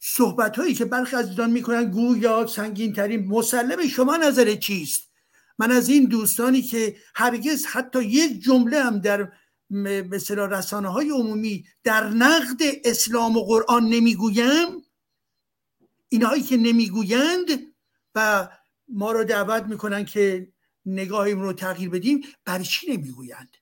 صحبت 0.00 0.56
هایی 0.56 0.74
که 0.74 0.84
برخی 0.84 1.16
عزیزان 1.16 1.50
می‌کنن 1.50 1.90
گویا 1.90 2.46
سنگین 2.46 2.92
ترین 2.92 3.26
مسلم 3.26 3.88
شما 3.88 4.16
نظر 4.16 4.54
چیست؟ 4.54 5.13
من 5.58 5.70
از 5.70 5.88
این 5.88 6.04
دوستانی 6.04 6.62
که 6.62 6.96
هرگز 7.14 7.66
حتی 7.66 8.04
یک 8.04 8.42
جمله 8.42 8.82
هم 8.82 8.98
در 8.98 9.32
مثلا 9.70 10.46
رسانه 10.46 10.88
های 10.88 11.10
عمومی 11.10 11.64
در 11.84 12.08
نقد 12.08 12.60
اسلام 12.84 13.36
و 13.36 13.44
قرآن 13.44 13.88
نمی‌گویم 13.88 14.68
اینهایی 16.08 16.42
که 16.42 16.56
نمی‌گویند 16.56 17.46
و 18.14 18.48
ما 18.88 19.12
را 19.12 19.24
دعوت 19.24 19.62
می‌کنن 19.62 20.04
که 20.04 20.52
نگاهیم 20.86 21.40
رو 21.40 21.52
تغییر 21.52 21.90
بدیم 21.90 22.20
برای 22.44 22.64
چی 22.64 22.92
نمی‌گویند؟ 22.92 23.56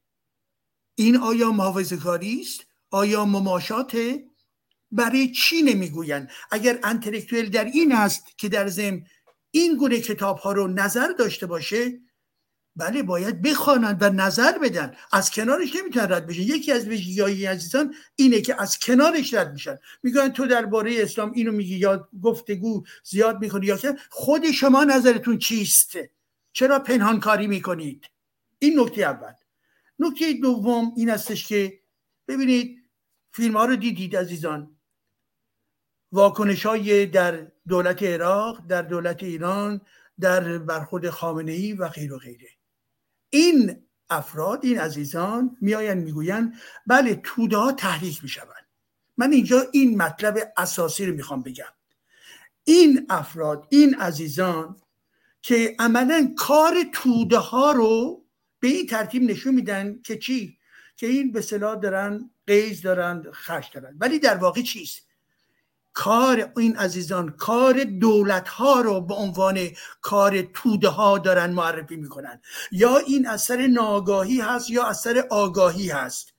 این 0.95 1.17
آیا 1.17 1.53
محافظه 1.53 1.97
کاری 1.97 2.41
است؟ 2.41 2.67
آیا 2.91 3.25
مماشاته 3.25 4.25
برای 4.91 5.33
چی 5.33 5.63
نمی‌گویند؟ 5.63 6.31
اگر 6.51 6.81
انتلکتویل 6.83 7.51
در 7.51 7.65
این 7.65 7.93
است 7.93 8.39
که 8.39 8.49
در 8.49 8.69
ضمن 8.69 9.05
این 9.55 9.77
گونه 9.77 10.01
کتاب 10.01 10.39
ها 10.39 10.53
رو 10.53 10.69
نظر 10.69 11.09
داشته 11.19 11.47
باشه 11.47 12.01
بله 12.77 13.03
باید 13.03 13.43
بخوانند 13.43 14.03
و 14.03 14.11
نظر 14.11 14.59
بدن. 14.59 14.95
از 15.13 15.31
کنارش 15.31 15.77
نمی‌تونن 15.77 16.13
رد 16.13 16.27
بشه 16.27 16.41
یکی 16.41 16.73
از 16.73 16.89
ویژگی 16.89 17.45
عزیزان 17.45 17.95
اینه 18.17 18.41
که 18.41 18.63
از 18.63 18.79
کنارش 18.79 19.35
رد 19.35 19.53
میشن. 19.53 19.79
میگن 20.03 20.29
تو 20.29 20.47
درباره 20.47 21.03
اسلام 21.03 21.33
اینو 21.35 21.53
میگی 21.53 21.77
یا 21.77 22.09
گفتگو 22.23 22.85
زیاد 23.05 23.41
می‌کنی 23.41 23.67
یا 23.67 23.79
خود 24.11 24.51
شما 24.51 24.85
نظرتون 24.85 25.39
چیست؟ 25.39 25.93
چرا 26.53 26.79
پنهان 26.79 27.21
کاری 27.21 27.47
می‌کنید؟ 27.47 28.05
این 28.59 28.81
نکته 28.81 29.03
اول. 29.03 29.33
نکته 29.99 30.33
دوم 30.33 30.93
این 30.97 31.11
استش 31.11 31.47
که 31.47 31.81
ببینید 32.29 32.83
فیلم 33.33 33.57
ها 33.57 33.65
رو 33.65 33.77
دیدید 33.77 34.17
عزیزان. 34.17 34.77
واکنش 36.13 36.67
های 36.67 37.07
در 37.07 37.47
دولت 37.69 38.03
عراق 38.03 38.67
در 38.67 38.83
دولت 38.83 39.23
ایران 39.23 39.81
در 40.21 40.59
برخورد 40.59 41.11
خامنه 41.11 41.53
ای 41.53 41.73
و 41.73 41.89
غیر 41.89 42.13
و 42.13 42.19
غیره. 42.19 42.49
این 43.31 43.87
افراد 44.11 44.65
این 44.65 44.79
عزیزان 44.79 45.57
میآیند 45.61 46.05
می‌گویند 46.05 46.55
بله 46.87 47.21
توده 47.25 47.57
ها 47.57 47.73
تحریک 47.73 48.23
می‌شوند. 48.23 48.67
من 49.17 49.33
اینجا 49.33 49.65
این 49.73 50.03
مطلب 50.03 50.53
اساسی 50.57 51.07
رو 51.07 51.15
می‌خوام 51.15 51.43
بگم. 51.43 51.73
این 52.65 53.07
افراد 53.11 53.67
این 53.71 53.95
عزیزان 53.95 54.77
که 55.43 55.77
عملا 55.79 56.35
کار 56.37 56.75
توده 56.93 57.39
ها 57.39 57.73
رو 57.73 58.25
به 58.61 58.69
این 58.69 58.87
ترتیب 58.87 59.23
نشون 59.23 59.55
میدن 59.55 60.01
که 60.05 60.19
چی؟ 60.19 60.59
که 60.97 61.07
این 61.07 61.33
به 61.33 61.41
صلاح 61.41 61.81
دارن 61.81 62.31
قیز 62.47 62.83
دارن 62.83 63.25
خش 63.33 63.71
دارن. 63.75 63.97
ولی 64.01 64.19
در 64.19 64.37
واقع 64.37 64.63
چیست؟ 64.63 65.12
کار 65.95 66.53
این 66.57 66.77
عزیزان 66.77 67.31
کار 67.31 67.85
دولت 67.85 68.49
ها 68.49 68.81
رو 68.81 69.01
به 69.01 69.15
عنوان 69.15 69.69
کار 70.01 70.43
توده 70.43 70.89
ها 70.89 71.19
دارن 71.19 71.51
معرفی 71.51 71.97
می‌کنن. 71.97 72.41
یا 72.73 72.99
این 72.99 73.29
اثر 73.29 73.67
ناگاهی 73.67 74.41
هست 74.41 74.71
یا 74.71 74.85
اثر 74.85 75.27
آگاهی 75.31 75.89
هست. 75.89 76.33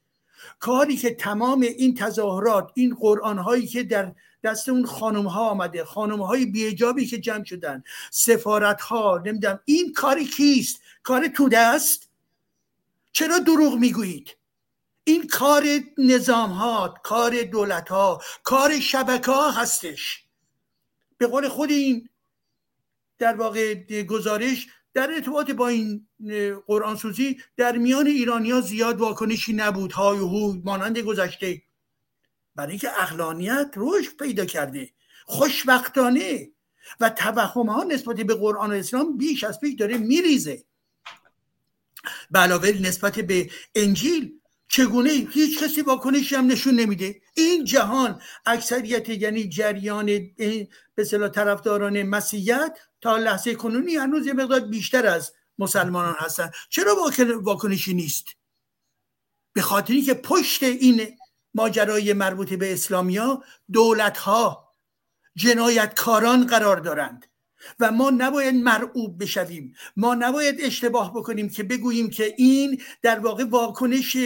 کاری 0.60 0.98
که 0.98 1.16
تمام 1.16 1.62
این 1.62 1.96
تظاهرات 1.96 2.72
این 2.74 2.96
قرآن 3.00 3.38
هایی 3.38 3.68
که 3.68 3.84
در 3.84 4.14
دست 4.44 4.70
اون 4.70 4.86
خانم 4.86 5.28
ها 5.28 5.50
آمده 5.50 5.84
خانم 5.86 6.22
های 6.22 6.46
بیجابی 6.46 7.06
که 7.06 7.18
جمع 7.18 7.44
شدن 7.44 7.84
سفارت 8.12 8.82
ها 8.82 9.22
نمی‌دونم 9.26 9.60
این 9.66 9.94
کاری 9.94 10.26
کیست؟ 10.26 10.82
کار 11.04 11.28
توده 11.28 11.60
است؟ 11.60 12.10
چرا 13.12 13.40
دروغ 13.40 13.74
می‌گویید؟ 13.74 14.38
این 15.04 15.28
کار 15.28 15.64
نظام 15.98 16.52
ها 16.52 16.94
کار 17.04 17.42
دولت 17.42 17.90
ها 17.90 18.22
کار 18.44 18.80
شبکه 18.80 19.32
ها 19.32 19.52
هستش. 19.52 20.24
به 21.18 21.28
قول 21.28 21.50
خود 21.50 21.72
این 21.72 22.10
در 23.18 23.36
واقع 23.36 23.76
گزارش 24.04 24.68
در 24.94 25.12
ارتباط 25.12 25.52
با 25.52 25.68
این 25.68 26.08
قرآن 26.68 26.96
سوزی 26.96 27.42
در 27.58 27.78
میان 27.78 28.08
ایرانیا 28.08 28.62
زیاد 28.62 29.00
واکنشی 29.00 29.54
نبود 29.54 29.92
های 29.92 30.18
هو 30.18 30.54
مانند 30.64 30.98
گذشته. 30.98 31.62
برای 32.56 32.70
اینکه 32.70 33.02
اقلانیت 33.02 33.74
رشد 33.76 34.18
پیدا 34.18 34.46
کرده. 34.46 34.90
خوشبختانه. 35.26 36.50
و 37.00 37.10
توهم 37.10 37.70
ها 37.70 37.84
نسبت 37.84 38.16
به 38.16 38.36
قرآن 38.36 38.72
و 38.72 38.74
اسلام 38.74 39.18
بیش 39.18 39.44
از 39.44 39.60
پیش 39.60 39.74
داره 39.74 39.98
میریزه. 39.98 40.64
علاوه 42.36 42.72
نسبت 42.82 43.20
به 43.20 43.50
انجیل 43.76 44.40
چگونه 44.74 45.10
هیچ 45.10 45.64
کسی 45.64 45.82
واکنشی 45.82 46.36
هم 46.36 46.48
نشون 46.48 46.74
نمیده. 46.74 47.22
این 47.34 47.66
جهان 47.66 48.22
اکثریت 48.46 49.10
یعنی 49.10 49.50
جریان 49.50 50.06
به 50.96 51.04
صلاح 51.04 51.30
طرفداران 51.30 52.04
مسیحیت 52.04 52.78
تا 53.02 53.18
لحظه 53.18 53.56
کنونی 53.56 53.96
هنوز 53.96 54.28
یه 54.28 54.34
مقدار 54.34 54.60
بیشتر 54.60 55.08
از 55.08 55.34
مسلمانان 55.58 56.16
هستن. 56.18 56.52
چرا 56.70 56.96
واکنشی 57.42 57.94
نیست؟ 57.94 58.26
به 59.54 59.62
خاطری 59.62 60.02
که 60.02 60.14
پشت 60.14 60.64
این 60.64 61.18
ماجرای 61.54 62.14
مربوط 62.14 62.54
به 62.54 62.74
اسلامیا 62.74 63.44
دولت 63.72 64.18
ها 64.18 64.74
جنایتکاران 65.36 66.48
قرار 66.48 66.78
دارند. 66.78 67.26
و 67.80 67.92
ما 67.92 68.10
نباید 68.10 68.56
مرعوب 68.56 69.24
بشویم. 69.24 69.74
ما 69.98 70.16
نباید 70.16 70.56
اشتباه 70.60 71.14
بکنیم 71.14 71.50
که 71.50 71.64
بگوییم 71.64 72.10
که 72.10 72.34
این 72.38 72.82
در 73.02 73.20
واقع 73.20 73.44
واکنش 73.44 74.18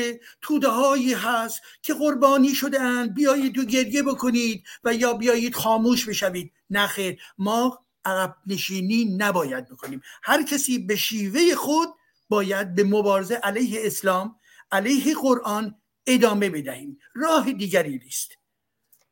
توده 0.42 0.68
هایی 0.68 1.14
هست 1.14 1.62
که 1.82 1.94
قربانی 1.94 2.56
شده 2.56 2.82
اند 2.82 3.14
بیایید 3.14 3.58
و 3.58 3.66
گریه 3.66 4.04
بکنید 4.04 4.64
و 4.84 4.94
یا 4.94 5.14
بیایید 5.14 5.56
خاموش 5.56 6.10
بشوید. 6.10 6.52
نخیر 6.70 7.22
ما 7.38 7.86
عقب 8.06 8.36
نشینی 8.48 9.16
نباید 9.18 9.70
بکنیم. 9.70 10.02
هر 10.24 10.44
کسی 10.44 10.80
به 10.80 10.96
شیوه 10.96 11.56
خود 11.56 11.90
باید 12.30 12.76
به 12.76 12.84
مبارزه 12.84 13.36
علیه 13.36 13.80
اسلام 13.84 14.36
علیه 14.72 15.16
قرآن 15.16 15.76
ادامه 16.08 16.50
بدهیم. 16.50 17.00
راه 17.16 17.52
دیگری 17.52 17.98
نیست. 17.98 18.32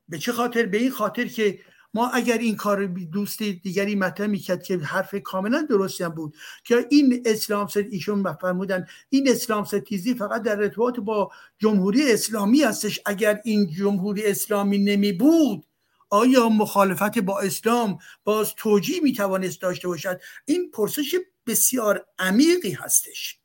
به 0.07 0.17
چه 0.17 0.31
خاطر؟ 0.31 0.65
به 0.65 0.77
این 0.77 0.91
خاطر 0.91 1.25
که 1.25 1.59
ما 1.95 2.09
اگر 2.09 2.37
این 2.37 2.55
کار 2.55 2.85
دوست 2.85 3.43
دیگری 3.43 3.95
مطرح 3.95 4.27
می‌کرد 4.27 4.63
که 4.63 4.77
حرف 4.77 5.15
کاملا 5.15 5.67
درستی 5.69 6.03
هم 6.03 6.09
بود 6.09 6.35
که 6.63 6.85
این 6.89 7.23
اسلام 7.25 7.67
ست 7.67 7.77
ایشون 7.77 8.33
فرمودن 8.33 8.87
این 9.09 9.29
اسلام 9.29 9.65
ستیزی 9.65 10.13
فقط 10.13 10.41
در 10.41 10.61
ارتباط 10.61 10.99
با 10.99 11.31
جمهوری 11.57 12.11
اسلامی 12.11 12.61
هستش. 12.61 12.99
اگر 13.05 13.41
این 13.43 13.67
جمهوری 13.67 14.25
اسلامی 14.25 14.77
نمی 14.77 15.11
بود 15.11 15.65
آیا 16.09 16.49
مخالفت 16.49 17.19
با 17.19 17.39
اسلام 17.39 17.97
باز 18.23 18.53
توجیه 18.57 18.99
می‌توانست 19.03 19.61
داشته 19.61 19.87
باشد؟ 19.87 20.21
این 20.45 20.71
پرسش 20.71 21.15
بسیار 21.47 22.05
عمیقی 22.19 22.71
هستش. 22.71 23.39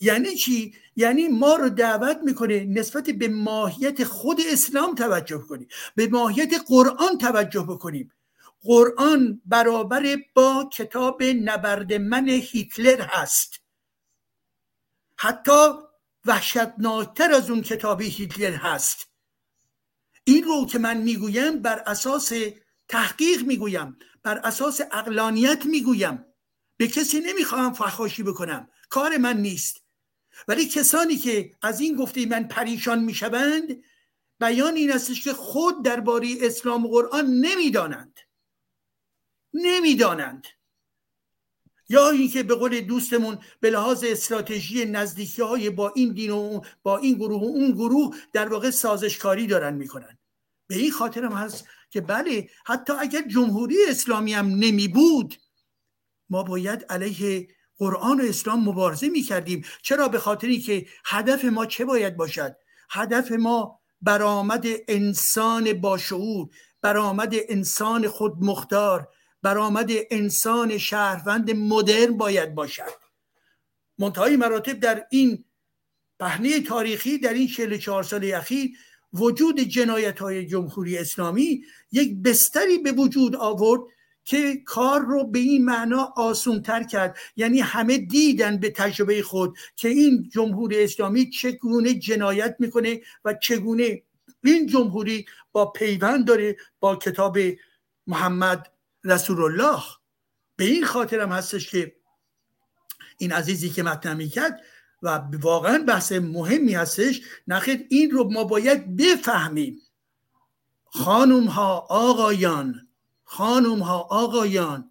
یعنی 0.00 0.34
چی؟ 0.34 0.74
یعنی 0.96 1.28
ما 1.28 1.54
رو 1.54 1.68
دعوت 1.68 2.18
می‌کنه 2.24 2.64
نسبت 2.64 3.10
به 3.10 3.28
ماهیت 3.28 4.04
خود 4.04 4.40
اسلام 4.52 4.94
توجه 4.94 5.38
کنیم. 5.38 5.68
به 5.94 6.06
ماهیت 6.06 6.54
قرآن 6.66 7.18
توجه 7.18 7.62
بکنیم. 7.62 8.12
قرآن 8.62 9.40
برابر 9.46 10.16
با 10.34 10.70
کتاب 10.72 11.22
نبرد 11.22 11.92
من 11.92 12.28
هیتلر 12.28 13.00
هست. 13.00 13.60
حتی 15.16 15.68
وحشتناکتر 16.24 17.32
از 17.32 17.50
اون 17.50 17.62
کتاب 17.62 18.00
هیتلر 18.00 18.54
هست. 18.54 19.08
این 20.24 20.44
رو 20.44 20.66
که 20.66 20.78
من 20.78 20.96
می‌گویم 20.96 21.62
بر 21.62 21.82
اساس 21.86 22.32
تحقیق 22.88 23.42
می‌گویم 23.42 23.98
بر 24.22 24.38
اساس 24.38 24.80
اقلانیت 24.92 25.66
می‌گویم. 25.66 26.24
به 26.76 26.88
کسی 26.88 27.20
نمی‌خواهم 27.20 27.72
فخاشی 27.72 28.22
بکنم. 28.22 28.68
کار 28.88 29.16
من 29.16 29.36
نیست. 29.36 29.84
ولی 30.48 30.66
کسانی 30.66 31.16
که 31.16 31.56
از 31.62 31.80
این 31.80 31.96
گفته 31.96 32.26
من 32.26 32.48
پریشان 32.48 33.04
می‌شوند 33.04 33.82
بیان 34.40 34.76
این 34.76 34.92
استش 34.92 35.24
که 35.24 35.32
خود 35.32 35.84
درباره 35.84 36.28
اسلام 36.40 36.86
و 36.86 36.88
قرآن 36.88 37.26
نمی‌دانند. 37.26 38.18
نمی‌دانند. 39.54 40.46
یا 41.88 42.10
اینکه 42.10 42.42
به 42.42 42.54
قول 42.54 42.80
دوستمون 42.80 43.38
به 43.60 43.70
لحاظ 43.70 44.04
استراتژی 44.04 44.84
نزدیکی 44.84 45.42
های 45.42 45.70
با 45.70 45.92
این 45.96 46.12
دین 46.12 46.30
و 46.30 46.60
با 46.82 46.98
این 46.98 47.14
گروه 47.14 47.40
و 47.40 47.44
اون 47.44 47.70
گروه 47.70 48.16
در 48.32 48.48
واقع 48.48 48.70
سازشکاری 48.70 49.46
دارن 49.46 49.74
می‌کنن. 49.74 50.18
به 50.66 50.76
این 50.76 50.90
خاطر 50.90 51.24
هم 51.24 51.32
هست 51.32 51.64
که 51.90 52.00
بله 52.00 52.50
حتی 52.66 52.92
اگر 52.92 53.22
جمهوری 53.28 53.76
اسلامی 53.88 54.32
هم 54.32 54.46
نمی 54.46 54.88
بود 54.88 55.34
ما 56.30 56.42
باید 56.42 56.84
علیه 56.88 57.48
قرآن 57.78 58.20
و 58.20 58.24
اسلام 58.24 58.68
مبارزه 58.68 59.08
می 59.08 59.22
کردیم 59.22 59.64
چرا؟ 59.82 60.08
به 60.08 60.18
خاطری 60.18 60.60
که 60.60 60.86
هدف 61.04 61.44
ما 61.44 61.66
چه 61.66 61.84
باید 61.84 62.16
باشد؟ 62.16 62.56
هدف 62.90 63.32
ما 63.32 63.80
برآمد 64.02 64.66
انسان 64.88 65.72
با 65.72 65.98
شعور 65.98 66.48
برآمد 66.82 67.34
انسان 67.48 68.08
خودمختار 68.08 69.08
برآمد 69.42 69.90
انسان 70.10 70.78
شهروند 70.78 71.50
مدرن 71.50 72.16
باید 72.16 72.54
باشد. 72.54 73.08
منتهای 73.98 74.36
مراتب 74.36 74.80
در 74.80 75.06
این 75.10 75.44
پهنه 76.20 76.60
تاریخی 76.60 77.18
در 77.18 77.32
این 77.32 77.48
44 77.48 78.02
سال 78.02 78.32
اخیر 78.34 78.70
وجود 79.12 79.60
جنایت 79.60 80.18
های 80.18 80.46
جمهوری 80.46 80.98
اسلامی 80.98 81.62
یک 81.92 82.16
بستری 82.24 82.78
به 82.78 82.92
وجود 82.92 83.36
آورد 83.36 83.80
که 84.28 84.56
کار 84.56 85.00
رو 85.00 85.24
به 85.24 85.38
این 85.38 85.64
معنا 85.64 86.12
آسون 86.16 86.62
تر 86.62 86.82
کرد. 86.82 87.16
یعنی 87.36 87.60
همه 87.60 87.98
دیدن 87.98 88.56
به 88.56 88.70
تجربه 88.70 89.22
خود 89.22 89.58
که 89.76 89.88
این 89.88 90.28
جمهوری 90.32 90.84
اسلامی 90.84 91.30
چگونه 91.30 91.94
جنایت 91.94 92.56
می‌کنه 92.58 93.00
و 93.24 93.34
چگونه 93.34 94.02
این 94.44 94.66
جمهوری 94.66 95.26
با 95.52 95.66
پیوند 95.66 96.26
داره 96.26 96.56
با 96.80 96.96
کتاب 96.96 97.38
محمد 98.06 98.72
رسول 99.04 99.42
الله 99.42 99.82
به 100.56 100.64
این 100.64 100.84
خاطر 100.84 101.20
هم 101.20 101.32
هستش 101.32 101.70
که 101.70 101.96
این 103.18 103.32
عزیزی 103.32 103.70
که 103.70 103.82
مطرح 103.82 104.14
می‌کرد 104.14 104.60
و 105.02 105.20
واقعا 105.40 105.78
بحث 105.78 106.12
مهمی 106.12 106.74
هستش 106.74 107.20
نخیر 107.46 107.86
این 107.88 108.10
رو 108.10 108.30
ما 108.30 108.44
باید 108.44 108.96
بفهمیم. 108.96 109.82
خانم 110.84 111.44
ها 111.44 111.86
آقایان 111.90 112.87
خانم 113.30 113.78
ها 113.82 113.98
آقایان 113.98 114.90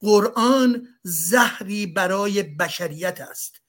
قرآن 0.00 0.88
زهری 1.02 1.86
برای 1.86 2.42
بشریت 2.42 3.20
است. 3.20 3.60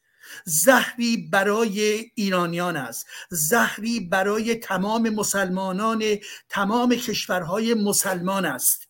زهری 0.46 1.18
برای 1.18 2.06
ایرانیان 2.16 2.78
است. 2.78 3.06
زهری 3.30 4.00
برای 4.00 4.56
تمام 4.56 5.10
مسلمانان 5.10 6.04
تمام 6.50 6.96
کشورهای 6.96 7.74
مسلمان 7.74 8.46
است. 8.46 8.88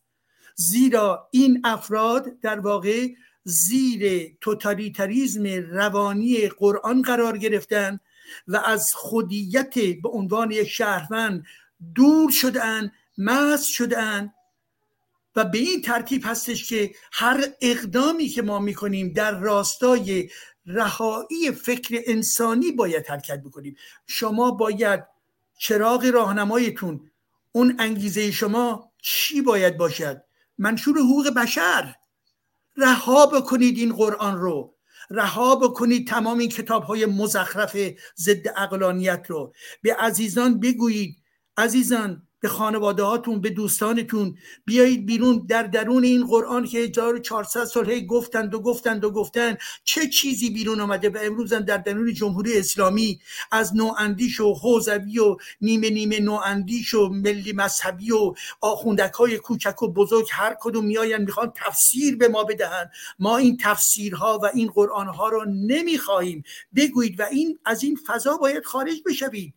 زیرا 0.55 1.27
این 1.31 1.61
افراد 1.63 2.39
در 2.41 2.59
واقع 2.59 3.07
زیر 3.43 4.31
توتالیتریزم 4.41 5.43
روانی 5.71 6.47
قرآن 6.47 7.01
قرار 7.01 7.37
گرفتن 7.37 7.99
و 8.47 8.57
از 8.65 8.91
خودیت 8.95 9.79
به 9.79 10.09
عنوان 10.09 10.51
یک 10.51 10.67
شهروند 10.67 11.45
دور 11.95 12.31
شدن 12.31 12.91
مست 13.17 13.69
شدن 13.69 14.33
و 15.35 15.45
به 15.45 15.57
این 15.57 15.81
ترتیب 15.81 16.21
هستش 16.25 16.69
که 16.69 16.95
هر 17.11 17.45
اقدامی 17.61 18.27
که 18.27 18.41
ما 18.41 18.59
می‌کنیم 18.59 19.13
در 19.13 19.39
راستای 19.39 20.29
رهایی 20.65 21.51
فکر 21.51 22.01
انسانی 22.05 22.71
باید 22.71 23.07
حرکت 23.07 23.43
بکنیم. 23.43 23.75
شما 24.07 24.51
باید 24.51 25.03
چراغ 25.57 26.05
راهنمایتون 26.05 27.11
اون 27.51 27.75
انگیزه 27.79 28.31
شما 28.31 28.91
چی 29.01 29.41
باید 29.41 29.77
باشد؟ 29.77 30.23
منشور 30.57 30.97
حقوق 30.97 31.29
بشر. 31.29 31.95
رها 32.77 33.25
بکنید 33.25 33.77
این 33.77 33.95
قرآن 33.95 34.37
رو. 34.37 34.75
رها 35.09 35.55
بکنید 35.55 36.07
تمام 36.07 36.39
این 36.39 36.49
کتاب 36.49 36.83
های 36.83 37.05
مزخرف 37.05 37.77
ضد 38.17 38.47
اقلانیت 38.57 39.25
رو. 39.27 39.53
به 39.81 39.95
عزیزان 39.95 40.59
بگویید 40.59 41.17
عزیزان 41.57 42.27
به 42.41 42.47
خانواده 42.47 43.03
هاتون 43.03 43.41
به 43.41 43.49
دوستانتون 43.49 44.37
بیایید 44.65 45.05
بیرون 45.05 45.45
در 45.49 45.63
درون 45.63 46.03
این 46.03 46.27
قرآن 46.27 46.65
که 46.65 46.77
1400 46.77 47.65
سال 47.65 47.89
هی 47.89 48.05
گفتند 48.05 48.53
و 48.55 48.59
گفتند 48.59 49.03
و 49.03 49.11
گفتند. 49.11 49.57
چه 49.83 50.07
چیزی 50.07 50.49
بیرون 50.49 50.81
آمده 50.81 51.09
و 51.09 51.17
امروز 51.21 51.53
در 51.53 51.77
درون 51.77 52.13
جمهوری 52.13 52.57
اسلامی 52.57 53.19
از 53.51 53.75
نواندیش 53.75 54.39
و 54.39 54.53
حوزوی 54.53 55.19
و 55.19 55.37
نیمه 55.61 55.89
نیمه 55.89 56.19
نواندیش 56.19 56.93
و 56.93 57.09
ملی 57.09 57.53
مذهبی 57.53 58.11
و 58.11 58.33
آخوندک 58.61 59.13
های 59.13 59.37
کوچک 59.37 59.83
و 59.83 59.87
بزرگ 59.87 60.27
هر 60.31 60.55
کدوم 60.61 60.85
میآیند 60.85 61.25
می‌خوان 61.25 61.53
تفسیر 61.55 62.15
به 62.15 62.27
ما 62.27 62.43
بدهند. 62.43 62.91
ما 63.19 63.37
این 63.37 63.57
تفسیرها 63.57 64.39
و 64.43 64.45
این 64.53 64.67
قرآن 64.67 65.07
ها 65.07 65.29
رو 65.29 65.45
نمی‌خواهیم. 65.45 66.43
بگویید 66.75 67.19
و 67.19 67.23
این 67.31 67.59
از 67.65 67.83
این 67.83 67.99
فضا 68.07 68.37
باید 68.37 68.65
خارج 68.65 69.01
بشوید. 69.05 69.53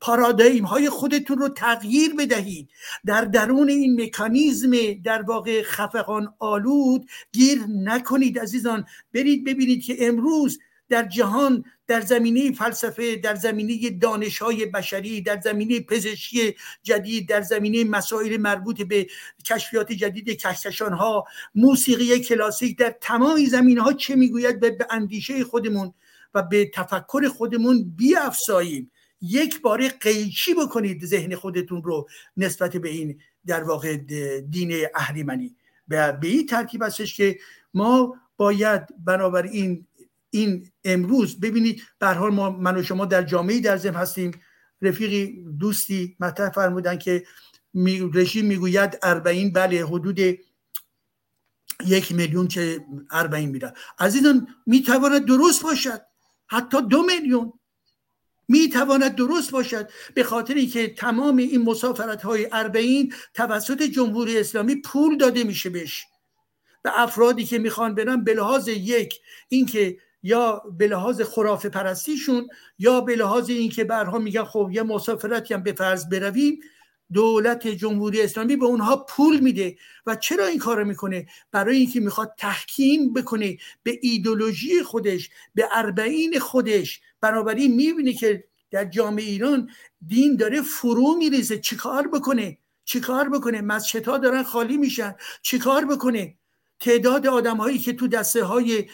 پارادایم 0.00 0.64
های 0.64 0.88
خودتون 0.88 1.38
رو 1.38 1.48
تغییر 1.48 2.14
بدهید. 2.14 2.70
در 3.06 3.24
درون 3.24 3.68
این 3.68 4.02
مکانیزم 4.02 4.70
در 5.04 5.22
واقع 5.22 5.62
خفقان 5.62 6.34
آلود 6.38 7.06
گیر 7.32 7.58
نکنید 7.68 8.38
عزیزان. 8.38 8.84
برید 9.14 9.44
ببینید 9.44 9.84
که 9.84 9.96
امروز 10.00 10.58
در 10.88 11.02
جهان 11.04 11.64
در 11.86 12.00
زمینه 12.00 12.52
فلسفه 12.52 13.16
در 13.16 13.34
زمینه 13.34 13.90
دانش 13.90 14.38
های 14.38 14.66
بشری 14.66 15.20
در 15.22 15.40
زمینه 15.40 15.80
پزشکی 15.80 16.54
جدید 16.82 17.28
در 17.28 17.42
زمینه 17.42 17.84
مسائل 17.84 18.36
مربوط 18.36 18.82
به 18.82 19.06
کشفیات 19.44 19.92
جدید 19.92 20.40
کهکشان 20.40 20.92
ها 20.92 21.24
موسیقی 21.54 22.20
کلاسیک 22.20 22.78
در 22.78 22.94
تمام 23.00 23.44
زمینه 23.44 23.82
ها 23.82 23.92
چه 23.92 24.16
می‌گوید؟ 24.16 24.60
به 24.60 24.76
اندیشه 24.90 25.44
خودمون 25.44 25.94
و 26.34 26.42
به 26.42 26.70
تفکر 26.74 27.28
خودمون 27.28 27.92
بیافزاییم. 27.96 28.90
یک 29.20 29.60
باره 29.62 29.88
قیچی 29.88 30.54
بکنید 30.54 31.06
ذهن 31.06 31.34
خودتون 31.34 31.82
رو 31.82 32.08
نسبت 32.36 32.76
به 32.76 32.88
این 32.88 33.20
در 33.46 33.64
واقع 33.64 33.96
دین 34.40 34.86
اهریمنی. 34.94 35.56
به 35.88 36.18
این 36.22 36.46
ترتیب 36.46 36.82
هستش 36.82 37.16
که 37.16 37.38
ما 37.74 38.16
باید 38.36 39.04
بنابراین 39.04 39.86
این 40.30 40.70
امروز 40.84 41.40
ببینید 41.40 41.82
به 41.98 42.06
حال 42.06 42.34
ما 42.34 42.50
من 42.50 42.76
و 42.76 42.82
شما 42.82 43.04
در 43.04 43.22
جامعه 43.22 43.60
در 43.60 43.76
زم 43.76 43.94
هستیم. 43.94 44.30
رفیقی 44.82 45.44
دوستی 45.58 46.16
مطرح 46.20 46.50
فرمودن 46.50 46.98
که 46.98 47.24
رژیم 48.14 48.46
می‌گوید 48.46 48.98
اربعین 49.02 49.52
بله 49.52 49.86
حدود 49.86 50.18
یک 51.86 52.12
میلیون 52.12 52.48
چه 52.48 52.84
اربعین 53.10 53.50
میرن 53.50 53.72
عزیزان 53.98 54.48
می‌تواند 54.66 55.24
درست 55.24 55.62
باشد. 55.62 56.00
حتی 56.46 56.82
دو 56.82 57.02
میلیون. 57.02 57.52
می 58.48 58.68
تواند 58.68 59.14
درست 59.14 59.50
باشد. 59.50 59.90
به 60.14 60.24
خاطری 60.24 60.66
که 60.66 60.88
تمام 60.94 61.36
این 61.36 61.62
مسافرت 61.62 62.22
های 62.22 62.48
اربعین 62.52 63.12
توسط 63.34 63.82
جمهوری 63.82 64.38
اسلامی 64.38 64.76
پول 64.76 65.16
داده 65.16 65.44
میشه 65.44 65.70
بهش. 65.70 66.06
و 66.84 66.92
افرادی 66.96 67.44
که 67.44 67.58
می‌خوان 67.58 67.94
برن 67.94 68.24
به 68.24 68.34
لحاظ 68.34 68.68
یک 68.68 69.20
اینکه 69.48 69.96
یا 70.22 70.62
به 70.78 70.86
لحاظ 70.86 71.22
خرافه 71.22 71.68
پرستیشون 71.68 72.48
یا 72.78 73.00
به 73.00 73.16
لحاظ 73.16 73.50
اینکه 73.50 73.84
برها 73.84 74.18
میگن 74.18 74.44
خب 74.44 74.70
یه 74.72 74.82
مسافرتی 74.82 75.54
هم 75.54 75.62
به 75.62 75.72
فرض 75.72 76.08
برویم 76.08 76.60
دولت 77.12 77.66
جمهوری 77.66 78.22
اسلامی 78.22 78.56
به 78.56 78.64
اونها 78.64 78.96
پول 78.96 79.40
میده. 79.40 79.76
و 80.06 80.16
چرا 80.16 80.46
این 80.46 80.58
کارو 80.58 80.84
می‌کنه؟ 80.84 81.26
برای 81.52 81.76
اینکه 81.76 82.00
می‌خواد 82.00 82.34
تحکیم 82.38 83.12
بکنه 83.12 83.58
به 83.82 83.98
ایدولوژی 84.02 84.82
خودش 84.82 85.30
به 85.54 85.68
اربعین 85.72 86.38
خودش. 86.38 87.00
بنابراین 87.20 87.74
می‌بینه 87.74 88.12
که 88.12 88.44
در 88.70 88.84
جامعه 88.84 89.24
ایران 89.24 89.70
دین 90.06 90.36
داره 90.36 90.62
فرو 90.62 91.14
میریزه. 91.14 91.58
چیکار 91.58 92.08
بکنه؟ 92.08 92.58
چیکار 92.84 93.28
بکنه؟ 93.28 93.60
مسجدها 93.60 94.18
دارن 94.18 94.42
خالی 94.42 94.76
میشن. 94.76 95.14
چیکار 95.42 95.84
بکنه؟ 95.84 96.34
تعداد 96.80 97.26
آدم 97.26 97.56
هایی 97.56 97.78
که 97.78 97.92
تو 97.92 98.08
دسته 98.08 98.44
های 98.44 98.84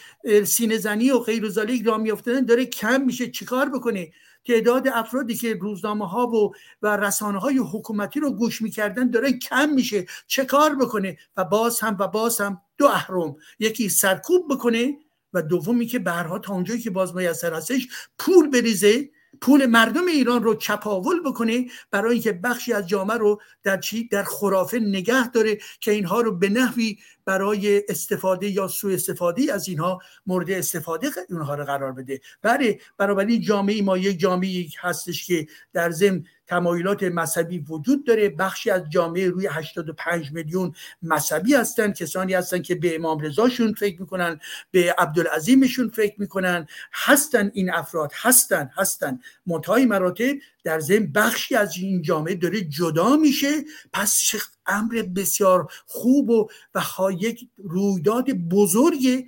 سینه 0.45 0.77
زنی 0.77 1.11
و 1.11 1.19
غیر 1.19 1.51
را 1.85 1.97
میافتادن 1.97 2.45
داره 2.45 2.65
کم 2.65 3.01
میشه. 3.01 3.29
چیکار 3.29 3.69
بکنه؟ 3.69 4.11
تعداد 4.47 4.87
افرادی 4.87 5.35
که 5.35 5.53
روزنامه 5.53 6.07
ها 6.07 6.27
و 6.27 6.51
و 6.81 6.97
رسانه 6.97 7.39
های 7.39 7.57
حکومتی 7.57 8.19
رو 8.19 8.31
گوش 8.31 8.61
می‌کردن 8.61 9.09
داره 9.09 9.33
کم 9.33 9.69
میشه. 9.69 10.05
چه 10.27 10.45
کار 10.45 10.75
بکنه؟ 10.75 11.17
و 11.37 11.45
باز 11.45 11.79
هم 11.79 11.97
و 11.99 12.07
باز 12.07 12.41
هم 12.41 12.61
دو 12.77 12.85
اهرم. 12.85 13.35
یکی 13.59 13.89
سرکوب 13.89 14.53
بکنه 14.53 14.97
و 15.33 15.41
دومی 15.41 15.85
که 15.85 15.99
برها 15.99 16.39
تا 16.39 16.53
اونجایی 16.53 16.81
که 16.81 16.89
باز 16.89 17.15
میسر 17.15 17.53
هستش 17.53 17.87
پول 18.19 18.49
بریزه 18.49 19.09
پول 19.41 19.65
مردم 19.65 20.05
ایران 20.07 20.43
رو 20.43 20.55
چپاول 20.55 21.19
بکنه 21.25 21.65
برای 21.91 22.13
اینکه 22.13 22.33
بخشی 22.33 22.73
از 22.73 22.87
جامعه 22.87 23.17
رو 23.17 23.41
در 23.63 23.77
چی؟ 23.77 24.07
در 24.07 24.23
خرافه 24.23 24.79
نگه 24.79 25.29
داره 25.29 25.57
که 25.79 25.91
اینها 25.91 26.21
رو 26.21 26.37
به 26.37 26.49
نحوی 26.49 26.97
برای 27.25 27.83
استفاده 27.89 28.49
یا 28.49 28.67
سوء 28.67 28.93
استفاده 28.93 29.53
از 29.53 29.67
اینها 29.67 29.99
مورد 30.25 30.51
استفاده 30.51 31.09
اونها 31.29 31.55
رو 31.55 31.65
قرار 31.65 31.91
بده. 31.91 32.21
بله 32.41 32.79
برابری 32.97 33.39
جامعه 33.39 33.81
ما 33.81 33.97
یک 33.97 34.19
جامعه 34.19 34.65
هستش 34.79 35.27
که 35.27 35.47
در 35.73 35.91
ضمن 35.91 36.23
تمایلات 36.47 37.03
مذهبی 37.03 37.59
وجود 37.59 38.05
داره. 38.05 38.29
بخشی 38.29 38.69
از 38.69 38.89
جامعه 38.89 39.29
روی 39.29 39.47
85 39.47 40.31
میلیون 40.31 40.73
مذهبی 41.01 41.53
هستن. 41.53 41.91
کسانی 41.91 42.33
هستن 42.33 42.61
که 42.61 42.75
به 42.75 42.95
امام 42.95 43.19
رضاشون 43.19 43.73
فکر 43.73 44.01
می‌کنن 44.01 44.39
به 44.71 44.95
عبدالعظیمشون 44.97 45.89
فکر 45.89 46.13
می‌کنن. 46.17 46.67
هستن 46.93 47.51
این 47.53 47.73
افراد. 47.73 48.11
هستن 48.15 48.69
هستن. 48.75 49.19
منتهای 49.45 49.85
مراتب 49.85 50.33
در 50.63 50.79
ضمن 50.79 51.11
بخشی 51.11 51.55
از 51.55 51.77
این 51.77 52.01
جامعه 52.01 52.35
داره 52.35 52.61
جدا 52.61 53.15
میشه. 53.15 53.51
پس 53.93 54.31
امر 54.67 55.01
بسیار 55.15 55.67
خوب 55.85 56.29
و 56.29 56.49
و 56.75 56.79
یک 57.11 57.49
رویداد 57.57 58.31
بزرگ 58.31 59.25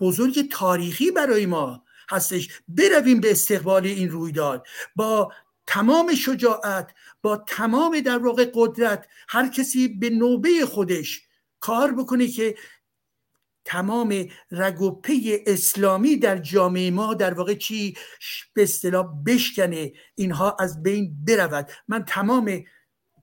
بزرگ 0.00 0.50
تاریخی 0.50 1.10
برای 1.10 1.46
ما 1.46 1.82
هستش. 2.10 2.48
برویم 2.68 3.20
به 3.20 3.30
استقبال 3.30 3.86
این 3.86 4.10
رویداد. 4.10 4.66
با 4.96 5.32
تمام 5.68 6.14
شجاعت 6.14 6.94
با 7.22 7.36
تمام 7.36 8.00
در 8.00 8.18
واقع 8.18 8.50
قدرت 8.54 9.06
هر 9.28 9.48
کسی 9.48 9.88
به 9.88 10.10
نوبه 10.10 10.66
خودش 10.66 11.20
کار 11.60 11.92
بکنه 11.92 12.28
که 12.28 12.54
تمام 13.64 14.28
رگوپه 14.50 15.42
اسلامی 15.46 16.16
در 16.16 16.38
جامعه 16.38 16.90
ما 16.90 17.14
در 17.14 17.34
واقع 17.34 17.54
چی 17.54 17.96
به 18.54 18.62
اصطلاح 18.62 19.06
بشکنه 19.26 19.92
اینها 20.14 20.56
از 20.60 20.82
بین 20.82 21.24
برود. 21.24 21.70
من 21.88 22.04
تمام 22.04 22.64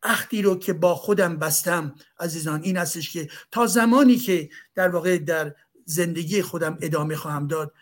عهدی 0.03 0.41
رو 0.41 0.59
که 0.59 0.73
با 0.73 0.95
خودم 0.95 1.37
بستم 1.37 1.95
عزیزان 2.19 2.61
این 2.63 2.77
هستش 2.77 3.13
که 3.13 3.27
تا 3.51 3.67
زمانی 3.67 4.15
که 4.15 4.49
در 4.75 4.89
واقع 4.89 5.17
در 5.17 5.55
زندگی 5.85 6.41
خودم 6.41 6.77
ادامه 6.81 7.15
خواهم 7.15 7.47
داد 7.47 7.73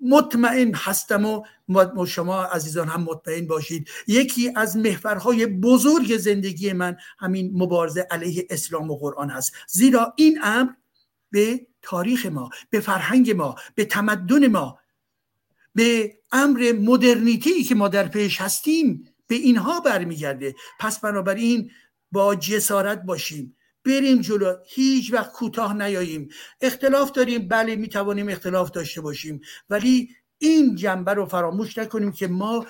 مطمئن 0.00 0.74
هستم 0.74 1.24
و 1.24 2.06
شما 2.06 2.42
عزیزان 2.42 2.88
هم 2.88 3.02
مطمئن 3.02 3.46
باشید. 3.46 3.88
یکی 4.06 4.52
از 4.56 4.76
محورهای 4.76 5.46
بزرگ 5.46 6.16
زندگی 6.16 6.72
من 6.72 6.96
همین 7.18 7.50
مبارزه 7.54 8.06
علیه 8.10 8.46
اسلام 8.50 8.90
و 8.90 8.96
قرآن 8.96 9.30
هست. 9.30 9.52
زیرا 9.68 10.12
این 10.16 10.38
امر 10.42 10.72
به 11.30 11.66
تاریخ 11.82 12.26
ما 12.26 12.50
به 12.70 12.80
فرهنگ 12.80 13.30
ما 13.30 13.54
به 13.74 13.84
تمدن 13.84 14.46
ما 14.46 14.78
به 15.74 16.18
امر 16.32 16.72
مدرنیتی 16.72 17.64
که 17.64 17.74
ما 17.74 17.88
در 17.88 18.08
پیش 18.08 18.40
هستیم 18.40 19.08
به 19.26 19.34
اینها 19.34 19.80
برمیگرده. 19.80 20.54
پس 20.80 21.00
بنابراین 21.00 21.70
با 22.12 22.34
جسارت 22.34 23.02
باشیم. 23.02 23.56
بریم 23.86 24.20
جلو. 24.20 24.56
هیچ 24.66 25.12
وقت 25.12 25.32
کوتاه 25.32 25.74
نیاییم. 25.74 26.28
اختلاف 26.60 27.12
داریم. 27.12 27.48
بله 27.48 27.76
می 27.76 27.88
توانیم 27.88 28.28
اختلاف 28.28 28.70
داشته 28.70 29.00
باشیم. 29.00 29.40
ولی 29.70 30.08
این 30.38 30.76
جنبه 30.76 31.14
رو 31.14 31.26
فراموش 31.26 31.78
نکنیم 31.78 32.12
که 32.12 32.28
ما 32.28 32.66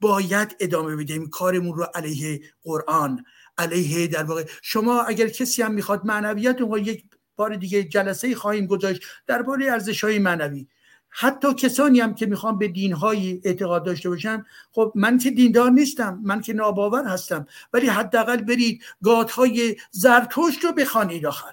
باید 0.00 0.56
ادامه 0.60 0.96
بدیم 0.96 1.28
کارمون 1.28 1.76
رو 1.76 1.86
علیه 1.94 2.40
قرآن. 2.62 3.24
علیه 3.58 4.06
در 4.06 4.22
واقع. 4.22 4.44
شما 4.62 5.02
اگر 5.02 5.28
کسی 5.28 5.62
هم 5.62 5.72
می‌خواد 5.72 6.06
معنویت 6.06 6.60
اون 6.60 6.84
یک 6.84 7.04
بار 7.36 7.54
دیگه 7.56 7.84
جلسه 7.84 8.34
خواهیم 8.34 8.66
گذاشت 8.66 9.02
درباره 9.26 9.72
ارزش 9.72 10.04
های 10.04 10.18
معنوی. 10.18 10.66
حتی 11.14 11.54
کسانی 11.54 12.00
هم 12.00 12.14
که 12.14 12.26
می‌خوام 12.26 12.58
به 12.58 12.68
دینهایی 12.68 13.40
اعتقاد 13.44 13.84
داشته 13.84 14.08
باشن 14.08 14.44
خب 14.72 14.92
من 14.94 15.18
که 15.18 15.30
دیندار 15.30 15.70
نیستم 15.70 16.20
من 16.22 16.40
که 16.40 16.52
ناباور 16.52 17.04
هستم. 17.04 17.46
ولی 17.72 17.86
حداقل 17.86 18.36
برید 18.36 18.82
گاتهای 19.02 19.76
زرتشت 19.90 20.64
رو 20.64 20.72
بخوانید 20.72 21.26
آخر. 21.26 21.52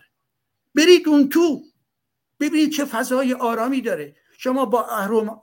برید 0.76 1.08
اون 1.08 1.30
تو. 1.30 1.64
ببینید 2.40 2.72
چه 2.72 2.86
فضای 2.86 3.34
آرامی 3.34 3.82
داره. 3.82 4.16
شما 4.38 4.66
با 4.66 4.86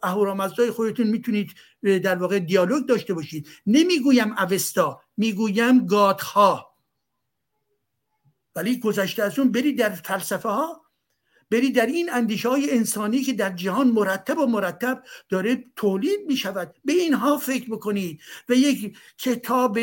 اهورامزدای 0.03 0.71
خودتون 0.71 1.07
می‌تونید 1.07 1.53
در 1.83 2.17
واقع 2.17 2.39
دیالوگ 2.39 2.87
داشته 2.87 3.15
باشید. 3.15 3.49
نمی‌گویم 3.67 4.35
اوستا 4.39 5.01
می‌گویم 5.17 5.87
گاتها 5.87 6.77
ولی 8.55 8.81
گذشته 8.81 9.23
از 9.23 9.39
اون 9.39 9.53
برید 9.53 9.79
در 9.79 9.91
فلسفه 9.91 10.49
ها 10.49 10.86
بری 11.51 11.71
در 11.71 11.87
این 11.87 12.13
اندیشه 12.13 12.49
های 12.49 12.71
انسانی 12.71 13.23
که 13.23 13.33
در 13.33 13.51
جهان 13.51 13.89
مرتب 13.89 14.39
و 14.39 14.47
مرتب 14.47 15.03
داره 15.29 15.65
تولید 15.77 16.21
می 16.27 16.37
شود 16.37 16.75
به 16.85 16.93
اینها 16.93 17.39
فکر 17.39 17.71
بکنید. 17.71 18.21
و 18.49 18.55
یک 18.55 18.99
کتاب 19.19 19.79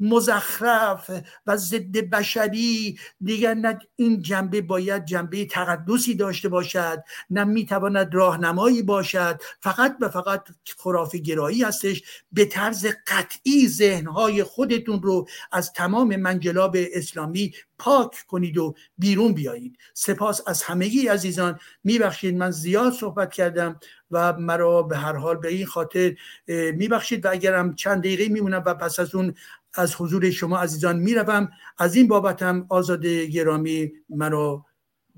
مزخرف 0.00 1.10
و 1.46 1.56
ضد 1.56 1.96
بشری. 1.98 2.98
دیگر 3.20 3.54
نه 3.54 3.78
این 3.96 4.22
جنبه 4.22 4.60
باید 4.60 5.04
جنبه 5.04 5.44
تقدسی 5.44 6.14
داشته 6.14 6.48
باشد 6.48 7.04
نه 7.30 7.44
می‌تواند 7.44 8.14
راهنمایی 8.14 8.82
باشد. 8.82 9.40
فقط 9.60 9.96
و 10.00 10.08
فقط 10.08 10.48
خرافی 10.78 11.22
گرایی 11.22 11.62
هستش. 11.62 12.02
به 12.32 12.44
طرز 12.44 12.86
قطعی 13.06 13.68
ذهنهای 13.68 14.42
خودتون 14.42 15.02
رو 15.02 15.28
از 15.52 15.72
تمام 15.72 16.16
منجلاب 16.16 16.76
اسلامی 16.92 17.54
پاک 17.78 18.24
کنید 18.28 18.58
و 18.58 18.74
بیرون 18.98 19.32
بیایید. 19.32 19.78
سپاس 19.94 20.40
از 20.46 20.62
همگی 20.62 21.08
عزیزان. 21.08 21.58
میبخشید 21.84 22.36
من 22.36 22.50
زیاد 22.50 22.92
صحبت 22.92 23.32
کردم 23.32 23.80
و 24.10 24.32
مرا 24.32 24.82
به 24.82 24.96
هر 24.96 25.16
حال 25.16 25.36
به 25.36 25.48
این 25.48 25.66
خاطر 25.66 26.16
میبخشید 26.48 27.24
و 27.24 27.30
اگرم 27.30 27.74
چند 27.74 27.98
دقیقه 28.00 28.28
میمونم 28.28 28.62
و 28.66 28.74
پس 28.74 28.98
از 28.98 29.14
اون 29.14 29.34
از 29.74 29.94
حضور 29.98 30.30
شما 30.30 30.58
عزیزان 30.58 30.98
می‌روم. 30.98 31.50
از 31.78 31.96
این 31.96 32.08
بابتم 32.08 32.66
آزاد 32.70 33.06
گرامی 33.06 33.92
مرا 34.08 34.64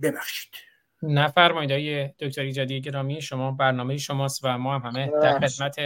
ببخشید. 0.02 0.52
نفرمایید 1.02 1.70
های 1.70 2.08
دکتر 2.18 2.42
ایجادی 2.42 2.80
گرامی 2.80 3.22
شما 3.22 3.50
برنامه 3.50 3.96
شماست 3.96 4.40
و 4.44 4.58
ما 4.58 4.78
هم 4.78 4.90
همه 4.90 5.12
در 5.22 5.38
خدمت 5.38 5.78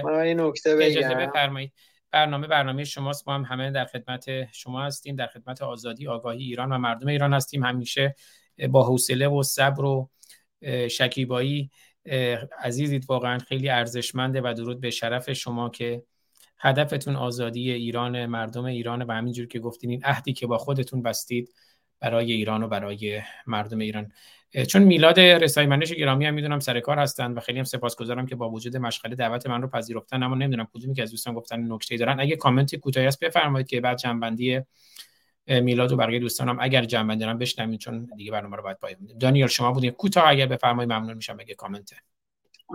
اجازه 0.66 1.14
بفرمایید. 1.14 1.72
برنامه 2.12 2.46
برنامه 2.46 2.84
شماست 2.84 3.28
ما 3.28 3.34
هم 3.34 3.42
همه 3.42 3.70
در 3.70 3.84
خدمت 3.84 4.52
شما 4.52 4.82
هستیم 4.82 5.16
در 5.16 5.26
خدمت 5.26 5.62
آزادی 5.62 6.08
آگاهی 6.08 6.42
ایران 6.44 6.72
و 6.72 6.78
مردم 6.78 7.06
ایران 7.08 7.34
هستیم. 7.34 7.64
همیشه 7.64 8.14
با 8.70 8.86
حوصله 8.86 9.28
و 9.28 9.42
صبر 9.42 9.84
و 9.84 10.10
شکیبایی 10.90 11.70
عزیزید 12.58 13.04
واقعا 13.08 13.38
خیلی 13.38 13.68
ارزشمنده 13.68 14.40
و 14.40 14.54
درود 14.54 14.80
به 14.80 14.90
شرف 14.90 15.32
شما 15.32 15.68
که 15.68 16.02
هدفتون 16.60 17.16
آزادی 17.16 17.72
ایران 17.72 18.26
مردم 18.26 18.64
ایران 18.64 19.02
و 19.02 19.12
همینجور 19.12 19.46
که 19.46 19.58
گفتین 19.58 19.90
این 19.90 20.04
عهدی 20.04 20.32
که 20.32 20.46
با 20.46 20.58
خودتون 20.58 21.02
بستید 21.02 21.54
برای 22.00 22.32
ایران 22.32 22.62
و 22.62 22.68
برای 22.68 23.22
مردم 23.46 23.78
ایران. 23.78 24.12
چون 24.68 24.82
میلاد 24.82 25.20
رسای 25.20 25.66
منش 25.66 25.92
گرامی 25.92 26.26
هم 26.26 26.34
می‌دونم 26.34 26.60
سر 26.60 26.80
کار 26.80 26.98
هستن 26.98 27.32
و 27.32 27.40
خیلی 27.40 27.58
هم 27.58 27.64
سپاسگزارم 27.64 28.26
که 28.26 28.34
با 28.36 28.50
وجود 28.50 28.76
مشغله 28.76 29.14
دعوت 29.14 29.46
من 29.46 29.62
رو 29.62 29.68
پذیرفتن 29.68 30.22
اما 30.22 30.34
نمی‌دونم 30.34 30.68
کدومی 30.74 30.94
که 30.94 31.02
از 31.02 31.10
دوستان 31.10 31.34
گفتن 31.34 31.72
نکته 31.72 31.96
دارن. 31.96 32.20
اگه 32.20 32.36
کامنت 32.36 32.76
کوتاهی 32.76 33.06
هست 33.06 33.24
بفرمایید 33.24 33.66
که 33.66 33.80
بعد 33.80 33.98
جنبندی 33.98 34.60
میلاد 35.46 35.92
و 35.92 35.96
بقیه 35.96 36.18
دوستانم 36.18 36.58
اگر 36.60 36.84
جنبندی 36.84 37.20
دارن 37.20 37.38
بشنوید 37.38 37.80
چون 37.80 38.08
دیگه 38.16 38.32
برنامه 38.32 38.56
رو 38.56 38.62
باید 38.62 38.78
پایان 38.78 38.98
دانیال 39.20 39.48
شما 39.48 39.72
بودین 39.72 39.90
کوتاه 39.90 40.28
اگر 40.28 40.46
بفرمایید 40.46 40.92
ممنون 40.92 41.14
میشم 41.14 41.36
اگه 41.40 41.54
کامنت 41.54 41.92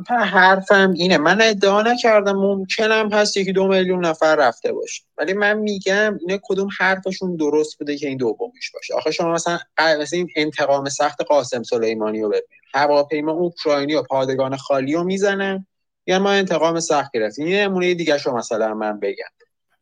حرفم 0.07 0.93
اینه. 0.95 1.17
من 1.17 1.41
ادعا 1.41 1.82
نکردم 1.82 2.35
ممکنم 2.35 3.09
هست 3.14 3.38
یکی 3.38 3.51
دو 3.53 3.67
میلیون 3.67 4.06
نفر 4.06 4.35
رفته 4.35 4.74
باشه. 4.74 5.03
ولی 5.17 5.33
من 5.33 5.57
میگم 5.57 6.17
اینه 6.22 6.40
کدوم 6.43 6.69
حرفشون 6.80 7.35
درست 7.35 7.80
بوده 7.80 7.98
که 7.98 8.07
این 8.07 8.17
دومیش 8.17 8.72
باشه. 8.72 8.93
آخه 8.93 9.11
شما 9.11 9.32
مثلا 9.33 9.59
مثلا 9.80 10.06
این 10.11 10.30
انتقام 10.35 10.90
سخت 10.90 11.22
قاسم 11.22 11.64
سلیمانی 11.64 12.22
رو 12.22 12.30
ببین 12.30 12.41
هواپیما 12.74 13.32
اوکراینی 13.32 13.95
و 13.95 14.03
پادگان 14.03 14.57
خالی 14.57 14.93
رو 14.93 15.03
می‌زنن. 15.03 15.67
یا 16.07 16.19
ما 16.19 16.32
انتقام 16.32 16.80
سخت 16.80 17.11
گرفتیم. 17.14 17.45
این 17.45 17.56
نمونه 17.56 17.93
دیگه 17.93 18.17
شما 18.17 18.38
مثلا 18.38 18.74
من 18.74 18.99
بگم. 18.99 19.25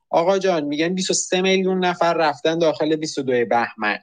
آقا 0.09 0.37
جان 0.37 0.63
میگن 0.63 0.95
23 0.95 1.41
میلیون 1.41 1.85
نفر 1.85 2.13
رفتن 2.13 2.59
داخل 2.59 2.95
22 2.95 3.45
بهمن. 3.45 3.99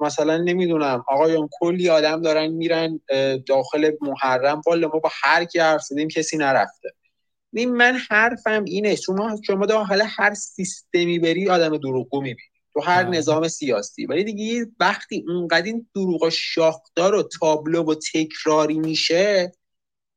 مثلا 0.00 0.36
نمی‌دونم 0.36 1.04
آقایون 1.08 1.48
کلی 1.52 1.88
آدم 1.88 2.22
دارن 2.22 2.46
میرن 2.46 3.00
داخل 3.46 3.90
محرم. 4.00 4.62
والا 4.66 4.88
ما 4.88 4.98
با 4.98 5.10
هر 5.22 5.44
کی 5.44 5.58
حرف 5.58 5.82
زدیم 5.82 6.08
کسی 6.08 6.36
نرفته. 6.36 6.88
این 7.52 7.74
من 7.74 7.98
حرفم 8.10 8.64
اینه 8.64 8.94
شما 8.94 9.36
شما 9.46 9.66
داخل 9.66 10.02
هر 10.06 10.34
سیستمی 10.34 11.18
بری 11.18 11.48
آدم 11.48 11.76
دروغگو 11.76 12.20
می‌بینی. 12.20 12.48
تو 12.72 12.80
هر 12.80 13.08
نظام 13.08 13.48
سیاسی. 13.48 14.06
ولی 14.06 14.24
دیگه 14.24 14.66
وقتی 14.80 15.24
اونقدر 15.28 15.62
این 15.62 15.88
دروغ 15.94 16.28
شاخدار 16.28 17.14
و 17.14 17.28
تابلو 17.40 17.82
و 17.82 17.94
تکراری 18.14 18.78
میشه 18.78 19.52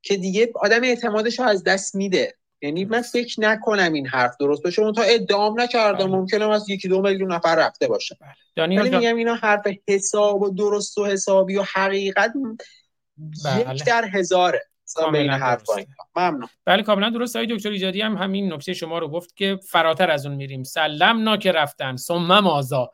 که 0.01 0.17
دیگه 0.17 0.51
آدم 0.55 0.83
اعتمادش 0.83 1.39
رو 1.39 1.45
از 1.45 1.63
دست 1.63 1.95
میده. 1.95 2.33
یعنی 2.61 2.85
من 2.85 3.01
فکر 3.01 3.41
نکنم 3.41 3.93
این 3.93 4.07
حرف 4.07 4.37
درست 4.39 4.63
باشه. 4.63 4.81
اون 4.81 4.93
تا 4.93 5.01
ادعام 5.01 5.61
نکردم. 5.61 6.09
ممکنه 6.09 6.49
از 6.49 6.69
یکی 6.69 6.87
دو 6.87 7.01
میلیون 7.01 7.31
نفر 7.31 7.55
رفته 7.55 7.87
باشه. 7.87 8.17
ولی 8.57 8.89
میگم 8.89 9.15
اینا 9.15 9.35
حرف 9.35 9.67
حساب 9.87 10.41
و 10.41 10.49
درست 10.49 10.97
و 10.97 11.05
حسابی 11.05 11.57
و 11.57 11.63
حقیقت 11.73 12.33
یک 13.57 13.83
در 13.85 14.05
هزاره. 14.13 14.61
ممنون. 16.15 16.47
بله 16.65 16.83
کاملا 16.83 17.09
درست. 17.09 17.35
های 17.35 17.45
دکتر 17.45 17.69
ایجادی 17.69 18.01
هم 18.01 18.17
همین 18.17 18.53
نکته 18.53 18.73
شما 18.73 18.99
رو 18.99 19.07
گفت 19.07 19.35
که 19.35 19.59
فراتر 19.69 20.11
از 20.11 20.25
اون 20.25 20.35
میریم. 20.35 20.63
سلم 20.63 21.37
که 21.37 21.51
رفتن. 21.51 21.95
ثم 21.95 22.39
مازا 22.39 22.91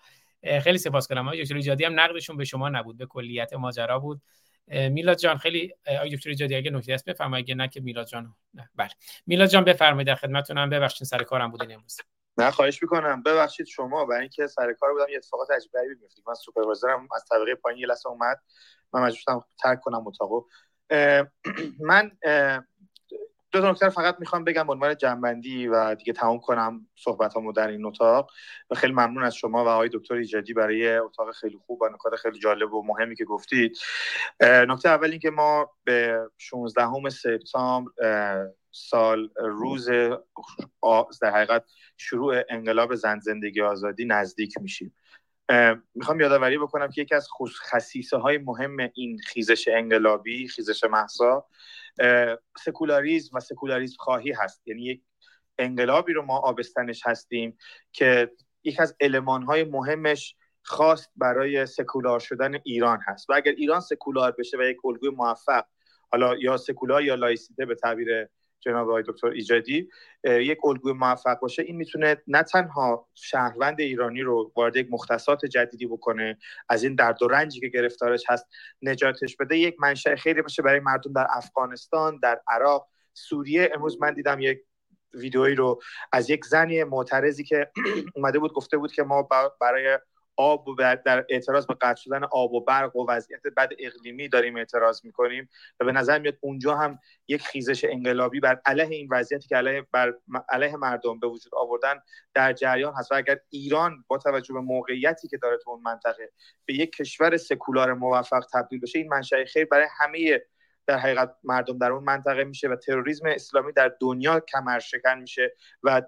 خیلی 0.62 0.78
سپاسگزارم 0.78 1.28
های 1.28 1.44
دکتر 1.44 1.56
ایجادی 1.56 1.84
هم 1.84 2.00
نقدشون 2.00 2.38
به 2.38 2.46
شما 2.46 2.70
نبود. 2.70 2.98
به 2.98 3.06
کلیت 3.06 3.54
ماجرا 3.54 4.00
بود. 4.00 4.22
میلاد 4.68 5.18
جان 5.18 5.38
خیلی 5.38 5.74
آقای 5.88 6.16
دکتر 6.16 6.30
ایجادی 6.30 6.56
اگه 6.56 6.72
نکته 6.72 6.94
هست 6.94 7.06
بفرمایید 7.06 7.46
اگه 7.46 7.56
نه 7.56 7.68
که 7.68 7.82
میلاد 7.82 8.08
جان 8.08 8.36
نه 8.54 8.70
بله. 8.76 8.90
میلاد 9.26 9.50
جان 9.50 9.64
بفرمایید 9.64 10.08
در 10.08 10.16
خدمتتونم. 10.16 10.70
ببخشید 10.70 11.08
سر 11.08 11.24
کارم 11.24 11.52
بودین 11.52 11.72
امروز. 11.74 11.98
نه 12.38 12.52
خواهش 12.52 12.84
می‌کنم. 12.84 13.24
ببخشید 13.24 13.66
شما 13.66 14.06
برای 14.06 14.22
اینکه 14.22 14.48
سر 14.48 14.74
کار 14.74 14.94
بودم 14.94 15.10
یه 15.10 15.18
اتفاقات 15.18 15.52
عجیب 15.52 15.72
غریبی 15.72 15.96
میفته 16.02 16.22
من 16.28 16.34
سوپروایزرم 16.34 17.08
از 17.16 17.26
طبقه 17.30 17.56
پایین 17.56 17.80
یه 17.80 17.88
لحظه 17.88 18.10
اومد. 18.10 18.38
من 18.94 19.02
مجبور 19.02 19.20
شدم 19.20 19.46
ترک 19.64 19.80
کنم 19.80 20.08
اتاقو. 20.08 20.44
من 21.80 22.12
دو 23.58 23.64
تا 23.64 23.72
نکته 23.72 23.90
فقط 23.90 24.16
می‌خوام 24.20 24.44
بگم 24.44 24.68
به 24.68 24.74
عنوان 24.74 24.98
جنبندی 24.98 25.68
و 25.68 25.96
دیگه 25.96 26.14
تمام 26.14 26.40
کنم 26.40 26.88
صحبتامو 26.96 27.52
در 27.52 27.68
این 27.68 27.86
اتاق. 27.86 28.32
و 28.70 28.76
خیلی 28.76 28.94
ممنون 28.94 29.24
از 29.24 29.36
شما 29.36 29.66
و 29.66 29.68
آقای 29.68 29.90
دکتر 29.94 30.14
ایجادی 30.14 30.54
برای 30.54 30.98
اتاق 30.98 31.32
خیلی 31.32 31.58
خوب 31.66 31.82
و 31.82 31.90
نکات 31.90 32.16
خیلی 32.16 32.40
جالب 32.40 32.74
و 32.74 32.84
مهمی 32.84 33.16
که 33.16 33.26
گفتید. 33.26 33.78
نکته 34.42 34.90
اول 34.90 35.12
این 35.12 35.20
که 35.20 35.30
ما 35.30 35.72
به 35.84 36.20
16 36.38 37.10
سپتامبر 37.10 38.48
سال 38.72 39.30
روز 39.38 39.90
در 41.22 41.32
حقیقت 41.32 41.64
شروع 41.98 42.42
انقلاب 42.50 42.96
زن 42.96 43.20
زندگی 43.20 43.62
آزادی 43.62 44.06
نزدیک 44.06 44.58
میشیم. 44.62 44.96
می‌خوام 45.96 46.20
یادآوری 46.20 46.58
بکنم 46.58 46.88
که 46.88 47.02
یکی 47.02 47.16
از 47.16 47.28
خصیصه 47.72 48.18
های 48.18 48.38
مهم 48.38 48.78
این 48.94 49.20
خیزش 49.20 49.68
انقلابی 49.68 50.48
خیزش 50.48 50.84
محسا 50.84 51.46
سکولاریزم 52.58 53.38
و 53.38 53.40
سکولاریزم 53.40 53.96
خواهی 54.00 54.32
هست. 54.32 54.68
یعنی 54.68 54.82
یک 54.82 55.02
انقلابی 55.58 56.14
رو 56.14 56.22
ما 56.22 56.38
آبستنش 56.38 57.02
هستیم 57.06 57.58
که 57.92 58.32
یک 58.64 58.80
از 58.80 58.96
های 59.48 59.64
مهمش 59.64 60.36
خواست 60.64 61.12
برای 61.16 61.66
سکولار 61.66 62.20
شدن 62.20 62.60
ایران 62.64 63.00
هست. 63.08 63.30
و 63.30 63.34
اگر 63.34 63.52
ایران 63.52 63.80
سکولار 63.80 64.32
بشه 64.32 64.58
و 64.58 64.62
یک 64.62 64.86
الگوی 64.86 65.10
موفق 65.10 65.66
حالا 66.12 66.36
یا 66.36 66.58
سکولار 66.58 67.04
یا 67.04 67.16
لایسیته 67.16 67.66
به 67.66 67.76
تعبیر 67.76 68.28
جناب 68.60 68.90
آقای 68.90 69.04
دکتر 69.08 69.28
ایجادی 69.28 69.90
یک 70.24 70.66
الگوی 70.66 70.94
موفق 70.94 71.40
باشه 71.40 71.62
این 71.62 71.76
می‌تونه 71.76 72.18
نه 72.28 72.44
تنها 72.44 73.08
شهروند 73.14 73.82
ایرانی 73.82 74.22
رو 74.22 74.52
وارد 74.56 74.76
یک 74.76 74.88
مختصات 74.92 75.46
جدیدی 75.46 75.86
بکنه 75.86 76.38
از 76.70 76.84
این 76.84 76.96
درد 76.96 77.24
و 77.24 77.28
رنجی 77.28 77.60
که 77.60 77.68
گرفتارش 77.68 78.24
هست 78.28 78.46
نجاتش 78.82 79.36
بده 79.36 79.58
یک 79.58 79.76
منشأ 79.80 80.16
خیلی 80.16 80.42
باشه 80.42 80.62
برای 80.62 80.80
مردم 80.80 81.14
در 81.14 81.28
افغانستان 81.30 82.20
در 82.20 82.42
عراق 82.48 82.88
سوریه. 83.14 83.72
امروز 83.76 84.02
من 84.02 84.14
دیدم 84.14 84.40
یک 84.40 84.60
ویدئویی 85.14 85.56
رو 85.56 85.82
از 86.12 86.30
یک 86.30 86.46
زنی 86.46 86.84
معترضی 86.84 87.44
که 87.44 87.72
اومده 88.16 88.40
بود 88.40 88.54
گفته 88.54 88.78
بود 88.78 88.92
که 88.92 89.04
ما 89.04 89.30
برای 89.62 90.00
آب 90.38 90.68
و 90.68 90.98
در 91.06 91.26
اعتراض 91.30 91.66
به 91.66 91.74
قطع 91.82 92.02
شدن 92.02 92.24
آب 92.24 92.54
و 92.54 92.62
برق 92.62 92.96
و 92.96 93.06
وضعیت 93.10 93.42
بد 93.58 93.70
اقلیمی 93.80 94.30
داریم 94.30 94.58
اعتراض 94.58 95.06
می‌کنیم 95.06 95.50
و 95.80 95.86
به 95.86 95.92
نظر 95.92 96.20
میاد 96.20 96.38
اونجا 96.42 96.76
هم 96.76 97.00
یک 97.28 97.42
خیزش 97.42 97.86
انقلابی 97.86 98.40
بر 98.40 98.62
علیه 98.66 98.96
این 98.96 99.08
وضعیتی 99.12 99.48
که 99.48 99.56
علیه, 99.56 99.88
بر 99.92 100.14
علیه 100.50 100.76
مردم 100.76 101.20
به 101.20 101.28
وجود 101.28 101.56
آوردن 101.56 101.96
در 102.34 102.54
جریان 102.54 102.94
هست. 102.94 103.12
و 103.12 103.16
اگر 103.16 103.40
ایران 103.50 104.04
با 104.08 104.18
توجه 104.18 104.54
به 104.54 104.60
موقعیتی 104.60 105.28
که 105.28 105.38
داره 105.38 105.58
تو 105.58 105.70
اون 105.70 105.82
منطقه 105.82 106.32
به 106.66 106.74
یک 106.74 106.96
کشور 106.96 107.38
سکولار 107.38 107.94
موفق 107.94 108.46
تبدیل 108.54 108.80
بشه 108.80 109.00
این 109.00 109.08
منشأ 109.10 109.46
خیر 109.46 109.66
برای 109.66 109.88
همه 110.00 110.42
در 110.88 110.98
حقیقت 110.98 111.36
مردم 111.44 111.78
در 111.78 111.92
اون 111.92 112.04
منطقه 112.04 112.44
میشه 112.44 112.68
و 112.68 112.76
تروریسم 112.76 113.28
اسلامی 113.28 113.74
در 113.74 113.92
دنیا 114.02 114.40
کمر 114.40 114.80
شکن 114.80 115.20
میشه 115.20 115.56
و 115.84 116.02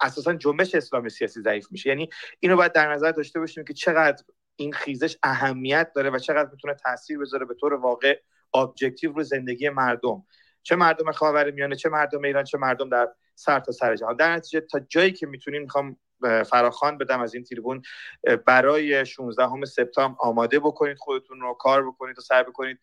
اساسا 0.00 0.32
جنبش 0.32 0.74
اسلامی 0.74 1.10
سیاسی 1.10 1.40
ضعیف 1.40 1.66
میشه. 1.70 1.88
یعنی 1.88 2.08
اینو 2.40 2.56
باید 2.56 2.72
در 2.72 2.92
نظر 2.92 3.10
داشته 3.12 3.40
باشیم 3.40 3.64
که 3.64 3.74
چقدر 3.74 4.24
این 4.56 4.72
خیزش 4.72 5.16
اهمیت 5.22 5.92
داره 5.94 6.10
و 6.10 6.18
چقدر 6.18 6.50
می‌تونه 6.50 6.74
تاثیر 6.74 7.18
بذاره 7.18 7.46
به 7.46 7.54
طور 7.54 7.74
واقع 7.74 8.20
objective 8.54 9.12
رو 9.12 9.22
زندگی 9.22 9.68
مردم. 9.68 10.26
چه 10.62 10.76
مردم 10.76 11.12
خاورمیانه 11.12 11.76
چه 11.76 11.88
مردم 11.88 12.24
ایران 12.24 12.44
چه 12.44 12.58
مردم 12.58 12.88
در 12.88 13.08
سر 13.34 13.60
تا 13.60 13.72
سر 13.72 13.96
جهان. 13.96 14.16
در 14.16 14.32
نتیجه 14.36 14.60
تا 14.60 14.80
جایی 14.80 15.12
که 15.12 15.26
می‌تونیم 15.26 15.62
می‌خوام 15.62 15.96
فراخوان 16.46 16.98
بدم 16.98 17.20
از 17.20 17.34
این 17.34 17.44
تریبون 17.44 17.82
برای 18.46 19.06
16 19.06 19.64
سپتامبر 19.64 20.16
آماده 20.20 20.58
بکنید 20.60 20.98
خودتون 20.98 21.40
رو 21.40 21.54
کار 21.54 21.86
بکنید 21.86 22.18
و 22.18 22.20
سر 22.20 22.42
بکنید. 22.42 22.78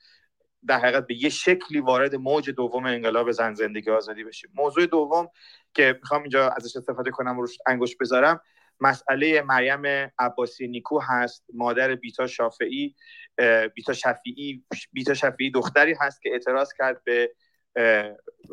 در 0.67 0.79
حقیقت 0.79 1.07
به 1.07 1.23
یه 1.23 1.29
شکلی 1.29 1.79
وارد 1.79 2.15
موج 2.15 2.49
دوم 2.49 2.85
انقلاب 2.85 3.31
زن 3.31 3.53
زندگی 3.53 3.91
آزادی 3.91 4.23
بشیم. 4.23 4.51
موضوع 4.55 4.85
دوم 4.85 5.29
که 5.73 5.99
می‌خوام 6.01 6.21
اینجا 6.21 6.49
ازش 6.49 6.75
استفاده 6.75 7.11
کنم 7.11 7.37
و 7.37 7.41
روش 7.41 7.57
انگوش 7.67 7.95
بذارم 7.95 8.41
مسئله 8.79 9.41
مریم 9.41 10.11
عباسی 10.19 10.67
نیکو 10.67 10.99
هست 10.99 11.45
مادر 11.53 11.95
بیتا 11.95 12.27
شافعی 12.27 12.95
بیتا 13.75 13.93
شفیعی 13.93 14.65
بیتا 14.93 15.13
شفیعی 15.13 15.51
دختری 15.51 15.95
هست 16.01 16.21
که 16.21 16.29
اعتراض 16.29 16.73
کرد 16.77 17.03
به 17.03 17.31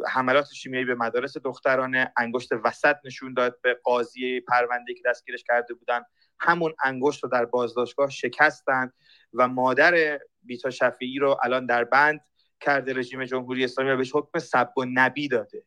حملات 0.09 0.47
شیمیایی 0.53 0.85
به 0.85 0.95
مدارس 0.95 1.37
دخترانه 1.37 2.13
انگشت 2.17 2.49
وسط 2.65 2.97
نشون 3.05 3.35
داد 3.35 3.61
به 3.63 3.75
قاضی 3.85 4.41
پرونده 4.41 4.95
که 4.95 5.03
دستگیرش 5.07 5.45
کرده 5.45 5.75
بودن. 5.75 6.01
همون 6.45 6.75
انگشت 6.85 7.25
رو 7.25 7.31
در 7.31 7.45
بازداشتگاه 7.45 8.11
شکستند 8.11 8.93
و 9.33 9.49
مادر 9.49 10.21
بیتا 10.43 10.71
شفیعی 10.71 11.19
رو 11.19 11.37
الان 11.45 11.67
در 11.67 11.85
بند 11.85 12.21
کرده 12.61 12.93
رژیم 12.93 13.25
جمهوری 13.25 13.65
اسلامی 13.65 13.91
و 13.91 13.97
بهش 13.97 14.11
حکم 14.15 14.39
سب 14.39 14.73
و 14.79 14.85
نبی 14.95 15.29
داده 15.29 15.65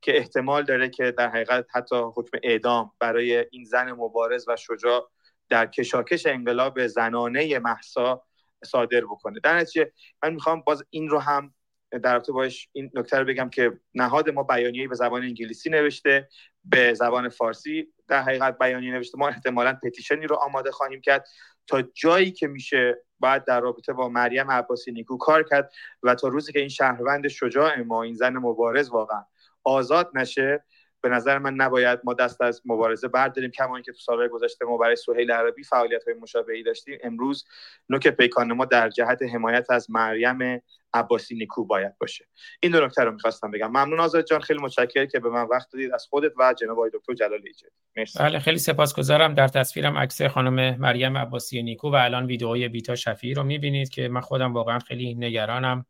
که 0.00 0.16
احتمال 0.16 0.62
داره 0.62 0.88
که 0.88 1.10
در 1.10 1.28
حقیقت 1.28 1.66
حتی 1.74 1.96
حکم 1.96 2.38
اعدام 2.42 2.92
برای 2.98 3.46
این 3.50 3.64
زن 3.64 3.92
مبارز 3.92 4.48
و 4.48 4.56
شجاع 4.56 5.10
در 5.48 5.66
کشاکش 5.66 6.26
انقلاب 6.26 6.86
زنانه 6.86 7.58
محسا 7.58 8.22
صادر 8.64 9.00
بکنه. 9.00 9.40
در 9.40 9.58
نتیجه 9.58 9.92
من 10.22 10.32
می‌خوام 10.32 10.60
باز 10.60 10.84
این 10.90 11.08
رو 11.08 11.18
هم 11.18 11.54
در 11.98 12.12
رابطه 12.12 12.32
باش 12.32 12.68
این 12.72 12.90
نکته 12.94 13.18
رو 13.18 13.24
بگم 13.24 13.50
که 13.50 13.80
نهاد 13.94 14.30
ما 14.30 14.42
بیانیه‌ای 14.42 14.88
به 14.88 14.94
زبان 14.94 15.22
انگلیسی 15.22 15.70
نوشته 15.70 16.28
به 16.64 16.94
زبان 16.94 17.28
فارسی 17.28 17.88
در 18.08 18.22
حقیقت 18.22 18.58
بیانیه 18.58 18.92
نوشته. 18.92 19.18
ما 19.18 19.28
احتمالا 19.28 19.78
پتیشنی 19.82 20.26
رو 20.26 20.36
آماده 20.36 20.70
خواهیم 20.70 21.00
کرد 21.00 21.28
تا 21.66 21.82
جایی 21.82 22.30
که 22.30 22.46
میشه 22.46 23.04
باید 23.18 23.44
در 23.44 23.60
رابطه 23.60 23.92
با 23.92 24.08
مریم 24.08 24.50
عباسی 24.50 24.92
نیکو 24.92 25.16
کار 25.16 25.42
کرد 25.42 25.72
و 26.02 26.14
تا 26.14 26.28
روزی 26.28 26.52
که 26.52 26.60
این 26.60 26.68
شهروند 26.68 27.28
شجاع 27.28 27.80
ما 27.82 28.02
این 28.02 28.14
زن 28.14 28.36
مبارز 28.36 28.88
واقعا 28.88 29.24
آزاد 29.64 30.10
نشه 30.14 30.64
به 31.02 31.08
نظر 31.08 31.38
من 31.38 31.54
نباید 31.54 32.00
ما 32.04 32.14
دست 32.14 32.40
از 32.40 32.62
مبارزه 32.64 33.08
برداریم 33.08 33.50
کما 33.50 33.76
اینکه 33.76 33.92
تو 33.92 33.98
سالهای 33.98 34.28
گذشته 34.28 34.64
ما 34.64 34.76
برای 34.76 34.96
سهیل 34.96 35.30
عربی 35.30 35.62
فعالیت 35.62 36.04
های 36.04 36.14
مشابهی 36.14 36.62
داشتیم. 36.62 36.98
امروز 37.02 37.44
نوک 37.88 38.08
پیکان 38.08 38.52
ما 38.52 38.64
در 38.64 38.88
جهت 38.88 39.22
حمایت 39.22 39.70
از 39.70 39.90
مریم 39.90 40.62
عباسی 40.94 41.34
نیکو 41.34 41.64
باید 41.64 41.98
باشه. 41.98 42.24
این 42.60 42.72
دو 42.72 42.86
نکته 42.86 43.04
رو 43.04 43.12
می‌خواستم 43.12 43.50
بگم. 43.50 43.68
ممنون 43.68 44.00
آزاد 44.00 44.24
جان 44.24 44.40
خیلی 44.40 44.60
متشکرم 44.60 45.06
که 45.06 45.20
به 45.20 45.30
من 45.30 45.42
وقت 45.42 45.72
دادید 45.72 45.92
از 45.92 46.06
خودت 46.10 46.32
و 46.38 46.54
جناب 46.60 46.78
آقای 46.78 46.90
دکتر 46.94 47.14
جلال 47.14 47.40
ایجاد. 47.46 47.70
مرسی. 47.96 48.18
بله 48.18 48.38
خیلی 48.38 48.58
سپاسگزارم. 48.58 49.34
در 49.34 49.48
تصویرم 49.48 49.98
عکس 49.98 50.22
خانم 50.22 50.76
مریم 50.80 51.18
عباسی 51.18 51.62
نیکو 51.62 51.90
و 51.90 51.94
الان 51.94 52.26
ویدئوی 52.26 52.68
بیتا 52.68 52.94
شفیعی 52.94 53.34
رو 53.34 53.42
می‌بینید 53.42 53.88
که 53.88 54.08
من 54.08 54.20
خودم 54.20 54.52
واقعا 54.52 54.78
خیلی 54.78 55.14
نگرانم. 55.14 55.86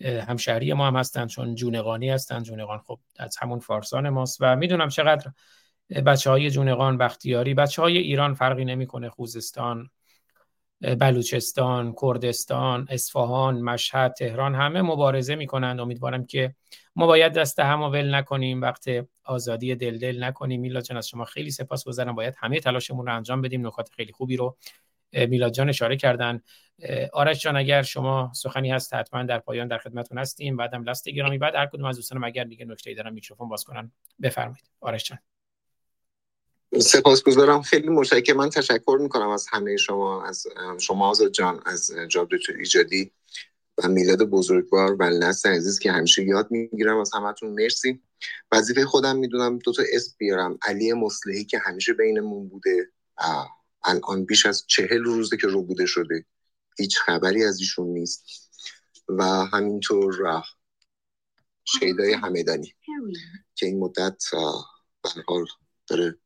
همشهری 0.00 0.72
ما 0.72 0.86
هم 0.86 0.96
هستن 0.96 1.26
چون 1.26 1.54
جونقانی 1.54 2.10
هستن. 2.10 2.42
جونقان 2.42 2.78
خب 2.78 2.98
از 3.18 3.36
همون 3.36 3.58
فارسان 3.58 4.08
ماست 4.08 4.38
و 4.40 4.56
می‌دونم 4.56 4.88
چقدر 4.88 5.30
بچه 6.06 6.30
های 6.30 6.50
جونقان 6.50 6.98
بختیاری 6.98 7.54
بچه 7.54 7.82
های 7.82 7.98
ایران 7.98 8.34
فرقی 8.34 8.64
نمی‌کنه. 8.64 9.10
خوزستان 9.10 9.90
بلوچستان 10.80 11.94
کردستان 12.02 12.86
اصفهان 12.90 13.60
مشهد 13.60 14.12
تهران 14.12 14.54
همه 14.54 14.82
مبارزه 14.82 15.34
می‌کنن 15.34 15.80
امیدوارم 15.80 16.26
که 16.26 16.54
ما 16.96 17.06
باید 17.06 17.32
دست 17.32 17.60
هم 17.60 17.82
ول 17.82 18.14
نکنیم 18.14 18.62
وقت 18.62 18.84
آزادی 19.24 19.74
دل 19.74 19.98
دل 19.98 20.24
نکنیم. 20.24 20.60
میلاد 20.60 20.82
جان 20.82 20.98
از 20.98 21.08
شما 21.08 21.24
خیلی 21.24 21.50
سپاس 21.50 21.84
گذارم 21.84 22.14
باید 22.14 22.34
همه 22.38 22.60
تلاشمون 22.60 23.06
رو 23.06 23.16
انجام 23.16 23.42
بدیم. 23.42 23.66
نکات 23.66 23.90
خیلی 23.96 24.12
خوبی 24.12 24.36
رو 24.36 24.56
میلاد 25.12 25.52
جان 25.52 25.68
اشاره 25.68 25.96
کردن. 25.96 26.42
آرش 27.12 27.40
جان 27.40 27.56
اگر 27.56 27.82
شما 27.82 28.32
سخنی 28.34 28.70
هست 28.70 28.94
حتما 28.94 29.22
در 29.22 29.38
پایان 29.38 29.68
در 29.68 29.78
خدمتتون 29.78 30.18
هستیم. 30.18 30.56
بعدم 30.56 30.84
لست 30.84 31.08
گرامی 31.08 31.38
بعد 31.38 31.54
هر 31.54 31.66
کدوم 31.66 31.84
از 31.84 31.96
دوستانم 31.96 32.24
اگر 32.24 32.44
دیگه 32.44 32.64
نکته‌ای 32.64 32.96
دارن 32.96 33.12
میکروفون 33.12 33.48
باز 33.48 33.64
کنن 33.64 33.92
بفرمایید. 34.22 34.64
آرش 34.80 35.04
جان. 35.04 35.18
سپاسگزارم. 36.78 37.62
خیلی 37.62 37.88
متشکرم 37.88 38.36
من 38.36 38.50
تشکر 38.50 38.98
می‌کنم 39.00 39.28
از 39.28 39.46
همه 39.50 39.76
شما 39.76 40.24
از 40.24 40.46
شما 40.80 41.08
آزاد 41.08 41.32
جان 41.32 41.60
از 41.66 41.90
جاب 42.08 42.28
ایجادی 42.58 43.12
و 43.84 43.88
میلاد 43.88 44.22
بزرگوار 44.22 44.96
و 44.98 45.10
نسل 45.10 45.50
عزیز 45.50 45.78
که 45.78 45.92
همیشه 45.92 46.24
یاد 46.24 46.50
می‌گیرم. 46.50 46.98
از 46.98 47.10
همتون 47.14 47.50
مرسی. 47.50 48.00
وظیفه 48.52 48.84
خودم 48.84 49.16
می‌دونم 49.16 49.58
دو 49.58 49.72
تا 49.72 49.82
اسم 49.92 50.14
بیارم. 50.18 50.58
علی 50.62 50.92
مصلحی 50.92 51.44
که 51.44 51.58
همیشه 51.58 51.92
بینمون 51.92 52.48
بوده. 52.48 52.86
الان 53.84 54.24
بیش 54.24 54.46
از 54.46 54.64
چهل 54.66 55.04
روزه 55.04 55.36
که 55.36 55.46
رو 55.46 55.62
بوده 55.62 55.86
شده. 55.86 56.24
هیچ 56.78 56.98
خبری 56.98 57.44
از 57.44 57.60
ایشون 57.60 57.86
نیست. 57.86 58.24
و 59.08 59.24
همینطور 59.24 60.42
شیدای 61.64 62.12
همدانی 62.12 62.74
که 63.54 63.66
این 63.66 63.78
مدت 63.78 64.22
به 65.02 65.08
حال 65.26 65.46
داره 65.86 66.18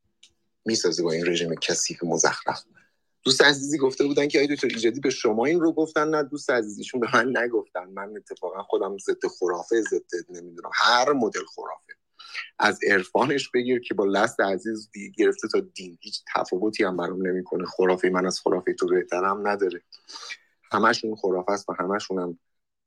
می‌سازه 0.64 1.02
با 1.02 1.12
این 1.12 1.26
رژیم 1.26 1.55
کثیف 1.55 2.05
مزخرف. 2.05 2.64
دوست 3.24 3.42
عزیزی 3.42 3.78
گفته 3.78 4.05
بودن 4.05 4.28
که 4.28 4.39
آی 4.39 4.47
دکتر 4.47 4.66
ایجادی 4.66 5.00
به 5.00 5.10
شما 5.10 5.44
این 5.44 5.60
رو 5.60 5.72
گفتن. 5.72 6.08
نه 6.08 6.22
دوست 6.22 6.50
عزیزیشون 6.50 7.00
به 7.00 7.16
من 7.16 7.36
نگفتن. 7.36 7.84
من 7.84 8.16
اتفاقا 8.16 8.62
خودم 8.62 8.98
ضد 8.98 9.26
خرافه 9.40 9.82
ضد 9.82 10.31
نمی‌دونم 10.31 10.70
هر 10.74 11.12
مدل 11.12 11.44
خرافه. 11.55 11.92
از 12.59 12.81
عرفانش 12.91 13.49
بگیر 13.49 13.81
که 13.81 13.94
با 13.94 14.05
لست 14.05 14.41
عزیز 14.41 14.91
گرفته 15.17 15.49
تا 15.49 15.60
دین. 15.60 15.99
هیچ 16.01 16.23
تفاوتی 16.34 16.84
هم 16.84 16.97
برام 16.97 17.26
نمی‌کنه. 17.26 17.65
خرافه 17.65 18.10
من 18.10 18.26
از 18.26 18.41
خرافه 18.41 18.73
تو 18.73 18.86
بهترم 18.86 19.49
نداره. 19.49 19.83
همشون 20.73 21.17
خرافه 21.17 21.52
است 21.52 21.68
و 21.68 21.73
همشون 21.73 22.18
هم 22.18 22.39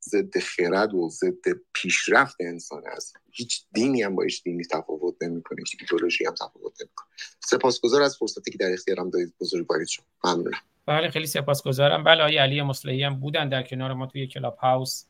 ضد 0.02 0.38
خرد 0.38 0.94
و 0.94 1.08
ضد 1.08 1.44
پیشرفت 1.72 2.36
انسان 2.40 2.82
است 2.86 3.16
هیچ 3.30 3.66
دینی 3.72 4.02
هم 4.02 4.16
با 4.16 4.22
هیچ 4.22 4.42
دینی 4.42 4.64
تفاوت 4.64 5.14
نمی‌کنه. 5.20 5.58
هیچ 5.58 5.76
ایدئولوژی 5.80 6.26
هم 6.26 6.34
تفاوت 6.34 6.80
نمی‌کنه. 6.80 7.08
سپاسگزار 7.40 8.02
از 8.02 8.16
فرصتی 8.16 8.50
که 8.50 8.58
در 8.58 8.72
اختیارم 8.72 9.10
دادید 9.10 9.34
بزرگوارید 9.40 9.88
شما. 9.88 10.06
ممنونم. 10.24 10.58
بله 10.86 11.10
خیلی 11.10 11.26
سپاسگزارم. 11.26 12.04
بله 12.04 12.22
آقای 12.22 12.38
علی 12.38 12.62
مصلحی 12.62 13.02
هم 13.02 13.20
بودن 13.20 13.48
در 13.48 13.62
کنار 13.62 13.92
ما 13.92 14.06
توی 14.06 14.26
کلاب 14.26 14.56
هاوس. 14.56 15.04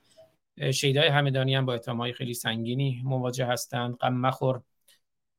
شیدای 0.74 1.08
همدانی 1.08 1.54
هم 1.54 1.66
با 1.66 1.74
اتهامهای 1.74 2.12
خیلی 2.12 2.34
سنگینی 2.34 3.02
مواجه 3.04 3.46
هستند. 3.46 3.96
غم 3.96 4.14
مخور. 4.14 4.62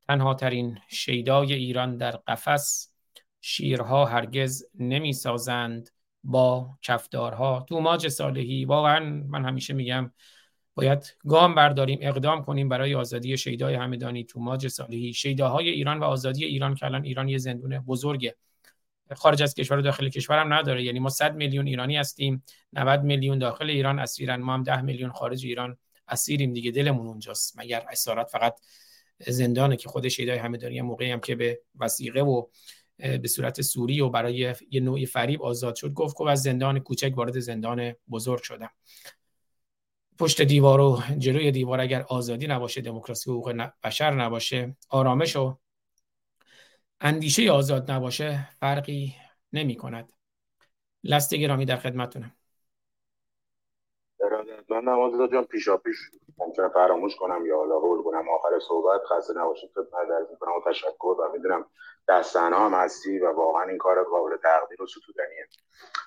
تنها 0.07 0.33
ترین 0.33 0.77
شیدای 0.89 1.53
ایران 1.53 1.97
در 1.97 2.11
قفس. 2.11 2.93
شیرها 3.41 4.05
هرگز 4.05 4.65
نمی 4.79 5.13
سازند 5.13 5.89
با 6.23 6.77
کفدارها. 6.81 7.65
تو 7.69 7.79
ماج 7.79 8.07
صالحی 8.07 8.65
واقعا 8.65 8.99
من 9.27 9.45
همیشه 9.45 9.73
میگم 9.73 10.11
باید 10.75 11.17
گام 11.27 11.55
برداریم 11.55 11.99
اقدام 12.01 12.43
کنیم 12.43 12.69
برای 12.69 12.95
آزادی 12.95 13.37
شیدای 13.37 13.75
همدانی 13.75 14.23
تو 14.23 14.39
ماج 14.39 14.67
صالحی. 14.67 15.13
شیداهای 15.13 15.69
ایران 15.69 15.99
و 15.99 16.03
آزادی 16.03 16.45
ایران 16.45 16.75
که 16.75 16.85
الان 16.85 17.03
ایران 17.03 17.27
یه 17.27 17.37
زندون 17.37 17.79
بزرگه. 17.79 18.35
خارج 19.15 19.43
از 19.43 19.53
کشور 19.53 19.77
و 19.77 19.81
داخل 19.81 20.09
کشور 20.09 20.39
هم 20.39 20.53
نداره. 20.53 20.83
یعنی 20.83 20.99
ما 20.99 21.09
100 21.09 21.35
میلیون 21.35 21.67
ایرانی 21.67 21.97
هستیم 21.97 22.43
90 22.73 23.03
میلیون 23.03 23.39
داخل 23.39 23.69
ایران 23.69 23.99
اسیرن. 23.99 24.41
ما 24.41 24.53
هم 24.53 24.63
10 24.63 24.81
میلیون 24.81 25.11
خارج 25.11 25.45
ایران 25.45 25.77
اسیریم 26.07 26.53
دیگه. 26.53 26.71
دلمون 26.71 27.07
اونجاست. 27.07 27.59
مگر 27.59 27.85
اسارت 27.91 28.27
فقط 28.27 28.55
زندانه 29.27 29.75
که 29.75 29.89
خود 29.89 30.07
شیدای 30.07 30.37
همدانی 30.37 30.81
موقعی 30.81 31.11
هم 31.11 31.19
که 31.19 31.35
به 31.35 31.61
وسیقه 31.79 32.21
و 32.21 32.45
به 32.97 33.27
صورت 33.27 33.61
سوری 33.61 34.01
و 34.01 34.09
برای 34.09 34.55
یه 34.71 34.79
نوعی 34.79 35.05
فریب 35.05 35.43
آزاد 35.43 35.75
شد 35.75 35.93
گفت 35.93 36.17
که 36.17 36.29
از 36.29 36.41
زندان 36.41 36.79
کوچک 36.79 37.13
وارد 37.15 37.39
زندان 37.39 37.93
بزرگ 38.09 38.41
شدم. 38.41 38.69
پشت 40.19 40.41
دیوار 40.41 40.81
و 40.81 41.01
جلوی 41.17 41.51
دیوار 41.51 41.79
اگر 41.81 42.01
آزادی 42.01 42.47
نباشه 42.47 42.81
دموکراسی 42.81 43.29
و 43.29 43.33
حقوق 43.33 43.69
بشر 43.83 44.11
نباشه 44.11 44.75
آرامش 44.89 45.35
و 45.35 45.57
اندیشه 47.01 47.51
آزاد 47.51 47.91
نباشه 47.91 48.49
فرقی 48.59 49.15
نمی 49.53 49.75
کند. 49.75 50.13
لست 51.03 51.33
گرامی 51.33 51.65
در 51.65 51.77
خدمتونم 51.77 52.31
من 54.69 54.83
نماز 54.83 55.31
جان 55.31 55.43
پیشا 55.43 55.77
پیش 55.77 55.97
ممکنه 56.37 56.69
فراموش 56.69 57.15
کنم 57.15 57.45
یا 57.45 57.57
حالا 57.57 57.79
قول 57.79 58.03
کنم. 58.03 58.29
آخر 58.29 58.59
صحبت 58.67 59.01
خسته 59.05 59.33
نباشید 59.33 59.69
خدمت 59.75 60.09
در 60.09 60.25
می‌کنم. 60.31 60.51
و 60.51 60.69
تشکر 60.69 61.07
و 61.07 61.31
می‌دونم 61.33 61.65
دستن 62.07 62.53
هم 62.53 62.73
هستی 62.73 63.19
و 63.19 63.31
واقعا 63.31 63.63
این 63.63 63.77
کار 63.77 64.03
قابل 64.03 64.37
تقدیر 64.37 64.81
و 64.81 64.87
ستودنیه. 64.87 65.47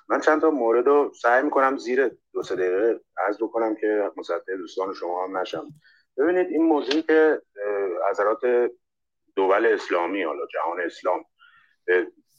من 0.07 0.19
چند 0.19 0.41
تا 0.41 0.49
مورد 0.49 0.87
رو 0.87 1.13
سعی 1.21 1.43
می‌کنم 1.43 1.77
زیر 1.77 2.11
دو 2.33 2.43
سه 2.43 2.55
دقیقه 2.55 2.99
عرض 3.17 3.37
بکنم 3.37 3.75
که 3.75 4.11
مصدق 4.17 4.55
دوستان 4.57 4.93
شما 4.93 5.23
هم 5.23 5.37
نشم. 5.37 5.67
ببینید 6.17 6.47
این 6.47 6.63
موضوعی 6.63 7.01
که 7.01 7.41
حضرات 8.09 8.39
دول 9.35 9.65
اسلامی 9.65 10.23
حالا 10.23 10.45
جهان 10.53 10.81
اسلام 10.81 11.25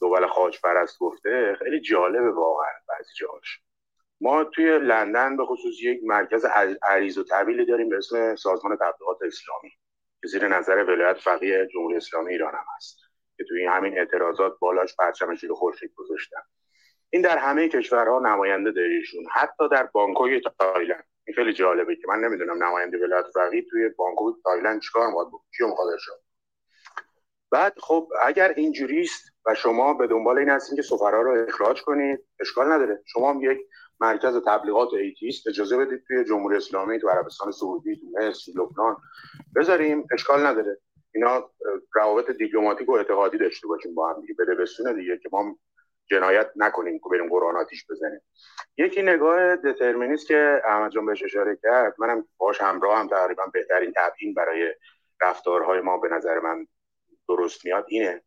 دول 0.00 0.26
خاج 0.26 0.60
پرست 0.60 0.98
گفته 0.98 1.56
خیلی 1.58 1.80
جالبه 1.80 2.30
واقعا 2.30 2.72
بعضی 2.88 3.10
جاهاش. 3.18 3.60
ما 4.20 4.44
توی 4.44 4.78
لندن 4.78 5.36
به 5.36 5.44
خصوص 5.44 5.74
یک 5.82 6.00
مرکز 6.04 6.46
عریض 6.82 7.18
و 7.18 7.24
طویلی 7.24 7.66
داریم 7.66 7.88
به 7.88 7.96
اسم 7.96 8.36
سازمان 8.36 8.76
تبلیغات 8.76 9.18
اسلامی 9.22 9.70
که 10.22 10.28
زیر 10.28 10.48
نظر 10.48 10.84
ولایت 10.84 11.18
فقیه 11.18 11.68
جمهوری 11.72 11.96
اسلامی 11.96 12.32
ایران 12.32 12.54
هم 12.54 12.64
هست 12.76 12.98
که 13.36 13.44
توی 13.44 13.66
همین 13.66 13.98
اعتراضات 13.98 14.58
بالاش 14.58 14.96
پرچم 14.96 15.34
شیر 15.34 15.52
خورشید 15.52 15.94
گذاشتن. 15.94 16.42
این 17.10 17.22
در 17.22 17.38
همه 17.38 17.68
کشورها 17.68 18.18
نماینده 18.18 18.72
داریشون 18.72 19.24
حتی 19.32 19.68
در 19.68 19.82
بانکوک 19.82 20.42
تایلند. 20.58 21.04
این 21.26 21.34
خیلی 21.34 21.52
جالبه 21.52 21.96
که 21.96 22.08
من 22.08 22.20
نمی‌دونم 22.20 22.62
نماینده 22.62 22.98
ولایت 22.98 23.26
فقیه 23.34 23.62
توی 23.70 23.88
بانکوک 23.88 24.34
تایلند 24.44 24.80
چیکار 24.80 25.06
می‌خواد 25.06 25.28
بکنه 25.28 25.50
کیو 25.56 25.66
می‌خواد 25.66 25.94
بعد 27.52 27.78
خب 27.78 28.08
اگر 28.22 28.52
اینجوریست 28.56 29.32
و 29.46 29.54
شما 29.54 29.94
به 29.94 30.06
دنبال 30.06 30.38
این 30.38 30.48
هستین 30.48 30.76
که 30.76 30.82
سفرا 30.82 31.22
رو 31.22 31.44
اخراج 31.48 31.82
کنید 31.82 32.24
اشکال 32.40 32.72
نداره. 32.72 33.02
شما 33.06 33.30
هم 33.30 33.42
یک 33.42 33.58
مرکز 34.00 34.36
تبلیغات 34.46 34.94
atheist 34.94 35.48
اجازه 35.48 35.76
بدید 35.76 36.02
توی 36.06 36.24
جمهوری 36.24 36.56
اسلامی 36.56 36.98
تو 36.98 37.08
عربستان 37.08 37.52
سعودی 37.52 37.96
تو 37.96 38.06
مصر 38.12 38.52
لبنان 38.54 38.96
بذاریم. 39.56 40.06
اشکال 40.12 40.46
نداره. 40.46 40.78
اینا 41.14 41.50
روابط 41.94 42.30
دیپلماتیک 42.30 42.88
و 42.88 42.92
اعتقادی 42.92 43.38
داشته 43.38 43.68
باشیم 43.68 43.94
با 43.94 44.10
هم 44.10 44.20
دیگه. 44.20 44.34
بده 44.38 44.54
بسونه 44.54 44.92
دیگه 44.92 45.18
که 45.18 45.28
ما 45.32 45.58
جنایت 46.10 46.50
نکنیم 46.56 46.98
که 46.98 47.08
بریم 47.10 47.28
قرآن 47.28 47.56
آتیش 47.56 47.86
بزنیم. 47.90 48.20
یکی 48.76 49.02
نگاه 49.02 49.56
determinist 49.56 50.26
که 50.26 50.62
احمد 50.64 50.90
جان 50.90 51.06
بهش 51.06 51.22
اشاره 51.22 51.58
کرد 51.62 51.94
منم 51.98 52.24
باش 52.38 52.60
همراه 52.60 52.98
هم 52.98 53.08
تقریبا 53.08 53.46
بهترین 53.52 53.92
تبیین 53.96 54.34
برای 54.34 54.74
رفتارهای 55.22 55.80
ما 55.80 55.98
به 55.98 56.08
نظر 56.08 56.40
من 56.40 56.66
درست 57.28 57.64
میاد 57.64 57.84
اینه. 57.88 58.22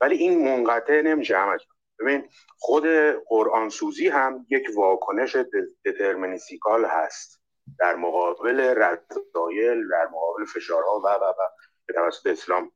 ولی 0.00 0.16
این 0.16 0.44
منقطع 0.44 1.02
نمیشه 1.02 1.36
احمد 1.36 1.60
ببین 2.00 2.28
خود 2.58 2.84
قرآن 3.28 3.68
سوزی 3.68 4.08
هم 4.08 4.46
یک 4.50 4.66
واکنش 4.76 5.36
دترمینیستیکال 5.84 6.84
هست 6.84 7.40
در 7.78 7.96
مقابل 7.96 8.60
رضایل 8.60 9.88
در 9.88 10.06
مقابل 10.06 10.44
فشارها 10.44 11.00
و 11.04 11.08
و 11.08 11.24
و 11.24 11.48
به 11.86 11.94
توسط 11.94 12.26
اسلام 12.26 12.72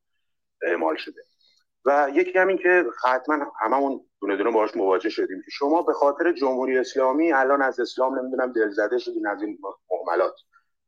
اعمال 0.61 0.95
شده. 0.95 1.21
و 1.85 2.09
یکی 2.13 2.39
همین 2.39 2.57
که 2.57 2.85
حتما 3.03 3.51
هممون 3.61 4.05
دونه 4.21 4.37
دونه 4.37 4.51
باهاش 4.51 4.75
مواجه 4.75 5.09
شدیم 5.09 5.41
که 5.45 5.51
شما 5.51 5.81
به 5.81 5.93
خاطر 5.93 6.31
جمهوری 6.31 6.77
اسلامی 6.77 7.33
الان 7.33 7.61
از 7.61 7.79
اسلام 7.79 8.19
نمی‌دونم 8.19 8.51
دلزده 8.51 8.97
شدین 8.97 9.27
از 9.27 9.41
این 9.41 9.59
محملات 9.89 10.35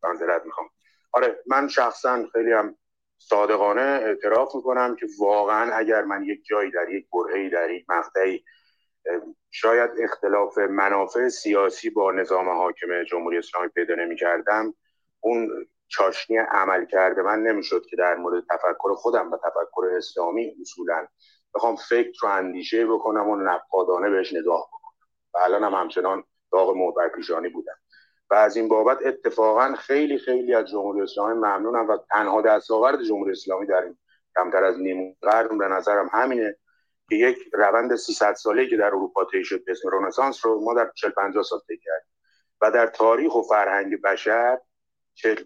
منظرت 0.03 0.45
می‌خوام. 0.45 0.67
آره 1.11 1.43
من 1.47 1.67
شخصا 1.67 2.25
خیلی 2.33 2.51
هم 2.51 2.77
صادقانه 3.17 3.81
اعتراف 3.81 4.55
می‌کنم 4.55 4.95
که 4.95 5.07
واقعا 5.19 5.73
اگر 5.73 6.01
من 6.01 6.23
یک 6.23 6.45
جایی 6.45 6.71
در 6.71 6.89
یک 6.89 7.07
برهی 7.13 7.49
در 7.49 7.71
یک 7.71 7.85
مقطعی 7.89 8.43
شاید 9.51 9.91
اختلاف 9.99 10.57
منافع 10.57 11.27
سیاسی 11.27 11.89
با 11.89 12.11
نظام 12.11 12.49
حاکم 12.49 13.03
جمهوری 13.03 13.37
اسلامی 13.37 13.67
پیدا 13.67 13.95
نمی 13.95 14.15
کردم 14.15 14.73
اون 15.19 15.67
چاشنی 15.87 16.37
عمل 16.37 16.85
کرده 16.85 17.21
من 17.21 17.39
نمی‌شد 17.39 17.85
که 17.89 17.95
در 17.95 18.15
مورد 18.15 18.43
تفکر 18.49 18.93
خودم 18.93 19.31
و 19.31 19.37
تفکر 19.37 19.85
اسلامی 19.97 20.55
اصولا 20.61 21.07
بخوام 21.55 21.75
فکر 21.75 22.25
و 22.25 22.27
اندیشه 22.27 22.85
بکنم 22.85 23.29
و 23.29 23.35
نقادانه 23.35 24.09
بهش 24.09 24.33
نگاه 24.33 24.67
بکنم. 24.67 25.07
و 25.33 25.37
الان 25.37 25.63
هم 25.63 25.73
همچنان 25.73 26.23
داغ 26.51 26.75
محبر 26.77 27.07
پیشانی 27.07 27.49
بودم. 27.49 27.75
و 28.29 28.35
از 28.35 28.57
این 28.57 28.67
بابت 28.67 29.05
اتفاقا 29.05 29.75
خیلی 29.75 30.17
خیلی 30.17 30.53
از 30.55 30.65
جمهوری 30.65 31.01
اسلامی 31.01 31.33
ممنونم 31.33 31.87
و 31.87 31.97
تنها 32.09 32.41
دستاورد 32.41 33.03
جمهوری 33.03 33.31
اسلامی 33.31 33.67
در 33.67 33.81
این 33.81 33.97
کمتر 34.35 34.63
از 34.63 34.79
نیم 34.79 35.17
قرن 35.21 35.57
به 35.57 35.67
نظرم 35.67 36.09
همینه 36.13 36.55
که 37.09 37.15
یک 37.15 37.37
روند 37.53 37.95
300 37.95 38.33
ساله 38.33 38.67
که 38.67 38.77
در 38.77 38.85
اروپا 38.85 39.25
طی 39.25 39.43
شد 39.43 39.65
به 39.65 39.71
اسم 39.71 39.89
رنسانس 39.89 40.45
رو 40.45 40.61
ما 40.63 40.73
در 40.73 40.91
40 40.95 41.11
50 41.11 41.43
سال 41.43 41.59
طی 41.67 41.77
کردیم 41.77 42.11
و 42.61 42.71
در 42.71 42.87
تاریخ 42.87 43.35
و 43.35 43.41
فرهنگ 43.41 44.01
بشر 44.01 44.59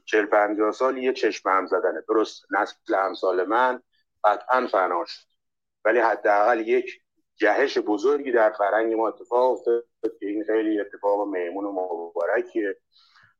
40 0.05 0.25
50 0.25 0.71
سال 0.71 0.97
یه 0.97 1.13
چشم 1.13 1.49
هم 1.49 1.65
زدنه. 1.65 2.03
درست 2.07 2.45
نسل 2.51 2.95
امثال 2.95 3.47
من 3.47 3.81
قطعا 4.23 4.67
فنا 4.67 5.05
شد. 5.05 5.27
ولی 5.85 5.99
حداقل 5.99 6.59
یک 6.59 7.01
جهش 7.35 7.77
بزرگی 7.77 8.31
در 8.31 8.51
فرهنگ 8.51 8.93
ما 8.93 9.07
اتفاق 9.07 9.51
افتاد. 9.51 9.85
که 10.19 10.25
این 10.25 10.43
خیلی 10.43 10.79
اتفاق 10.79 11.27
میمون 11.27 11.65
و 11.65 11.71
مبارکیه 11.71 12.77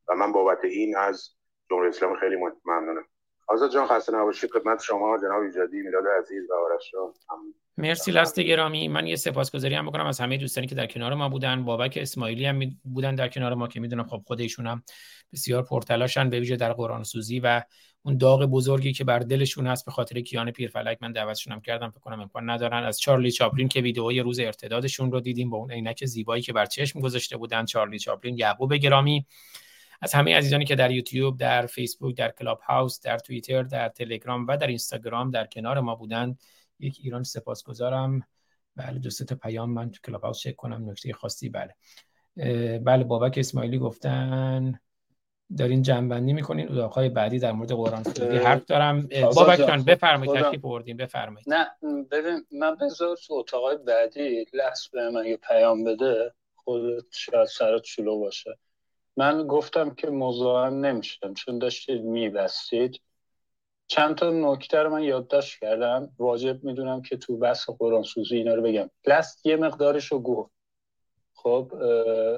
و 0.08 0.14
من 0.14 0.32
بابت 0.32 0.64
این 0.64 0.96
از 0.96 1.34
جمهوری 1.70 1.88
اسلامی 1.88 2.16
خیلی 2.20 2.36
ممنونم 2.64 3.04
آزاد 3.48 3.72
جان 3.72 3.86
خسته 3.86 4.12
نباشید 4.12 4.50
خدمت 4.50 4.82
شما 4.82 5.18
جناب 5.18 5.42
ایجادی 5.42 5.76
میلاد 5.76 6.04
عزیز 6.18 6.50
و 6.50 6.54
آرش 6.54 6.92
مرسی 7.76 8.10
لست 8.10 8.40
گرامی. 8.40 8.88
من 8.88 9.06
یه 9.06 9.16
سپاسگزاری 9.16 9.74
هم 9.74 9.86
بکنم 9.86 10.06
از 10.06 10.20
همه 10.20 10.36
دوستانی 10.36 10.66
که 10.66 10.74
در 10.74 10.86
کنار 10.86 11.14
ما 11.14 11.28
بودن. 11.28 11.64
بابک 11.64 11.98
اسماعیلی 12.02 12.46
هم 12.46 12.60
بودن 12.84 13.14
در 13.14 13.28
کنار 13.28 13.54
ما 13.54 13.68
که 13.68 13.80
می‌دونم 13.80 14.06
خب 14.06 14.22
خود 14.26 14.40
ایشون 14.40 14.66
هم 14.66 14.82
بسیار 15.32 15.62
پرتلاشن 15.62 16.30
به 16.30 16.38
ویژه 16.38 16.56
در 16.56 16.72
قرآن 16.72 17.02
سوزی 17.02 17.40
و 17.40 17.62
اون 18.04 18.16
داغ 18.16 18.44
بزرگی 18.44 18.92
که 18.92 19.04
بر 19.04 19.18
دلشون 19.18 19.66
هست 19.66 19.84
به 19.84 19.92
خاطر 19.92 20.20
کیان 20.20 20.50
پیرفلک 20.50 20.98
من 21.00 21.12
دعوتشون 21.12 21.52
هم 21.52 21.60
کردم 21.60 21.90
فکر 21.90 22.00
کنم 22.00 22.20
امکان 22.20 22.50
ندارن. 22.50 22.84
از 22.84 23.00
چارلی 23.00 23.32
چاپلین 23.32 23.68
که 23.68 23.80
ویدئوی 23.80 24.20
روز 24.20 24.40
ارتدادشون 24.40 25.12
رو 25.12 25.20
دیدیم 25.20 25.50
با 25.50 25.56
اون 25.56 25.70
عینک 25.70 26.04
زیبایی 26.04 26.42
که 26.42 26.52
بر 26.52 26.66
چشم 26.66 27.00
گذاشته 27.00 27.36
بودن 27.36 27.64
چارلی 27.64 27.98
چاپلین 27.98 28.38
یعقوب 28.38 28.74
گرامی. 28.74 29.26
از 30.00 30.14
همه 30.14 30.36
عزیزانی 30.36 30.64
که 30.64 30.74
در 30.74 30.90
یوتیوب 30.90 31.38
در 31.38 31.66
فیسبوک 31.66 32.16
در 32.16 32.30
کلاب 32.30 32.60
هاوس 32.60 33.00
در 33.00 33.18
توییتر 33.18 33.62
در 33.62 33.88
تلگرام 33.88 34.46
و 34.46 34.56
در 34.56 34.66
اینستاگرام 34.66 35.30
در 35.30 35.46
کنار 35.46 35.80
ما 35.80 35.94
بودند 35.94 36.38
یک 36.78 36.98
ایران 37.02 37.22
سپاسگزارم. 37.22 38.26
بله 38.76 38.98
دو 38.98 39.10
تا 39.10 39.34
پیام 39.34 39.70
من 39.70 39.90
تو 39.90 40.00
کلاب 40.04 40.22
هاوس 40.22 40.38
چک 40.38 40.56
کنم. 40.56 40.90
نکته 40.90 41.12
خاصی 41.12 41.48
بله. 41.48 41.74
بله 42.78 43.04
بابک 43.04 43.38
اسماعیلی 43.38 43.78
گفتن 43.78 44.80
دارین 45.58 45.82
جنبندی 45.82 46.32
می‌کنین. 46.32 46.72
اتاقهای 46.72 47.08
بعدی 47.08 47.38
در 47.38 47.52
مورد 47.52 47.72
قرآن 47.72 48.02
سوزی 48.02 48.36
حرف 48.36 48.64
دارم. 48.64 49.08
بابک 49.34 49.58
جان 49.58 49.82
بفرمایید 49.84 50.34
تشریف 50.34 50.60
بردین 50.60 50.96
بفرمایید. 50.96 51.44
نه 51.50 51.70
ببین 52.10 52.44
من 52.50 52.74
بذار 52.74 53.16
تو 53.16 53.34
اتاقهای 53.34 53.76
بعدی 53.76 54.46
لحظه 54.52 54.88
به 54.92 55.10
من 55.10 55.26
یه 55.26 55.36
پیام 55.36 55.84
بده. 55.84 56.34
خودت 56.54 57.04
شاید 57.10 57.46
سرت 57.46 57.84
شلو 57.84 58.18
باشه. 58.18 58.58
من 59.16 59.46
گفتم 59.46 59.90
که 59.90 60.10
مزاحم 60.10 60.86
نمی‌شدم 60.86 61.34
چون 61.34 61.58
داشتید 61.58 62.02
میبستید. 62.02 63.00
چند 63.86 64.14
تا 64.14 64.30
نکته 64.30 64.78
رو 64.78 64.90
من 64.90 65.02
یادداشت 65.02 65.60
کردم. 65.60 66.08
واجب 66.18 66.64
می‌دونم 66.64 67.02
که 67.02 67.16
تو 67.16 67.36
بحث 67.36 67.70
قرآن 67.78 68.02
سوزی 68.02 68.36
اینا 68.36 68.54
رو 68.54 68.62
بگم. 68.62 68.90
لست 69.06 69.46
یه 69.46 69.56
مقدارش 69.56 70.12
رو 70.12 70.18
گفت. 70.18 70.50
خب 71.42 71.72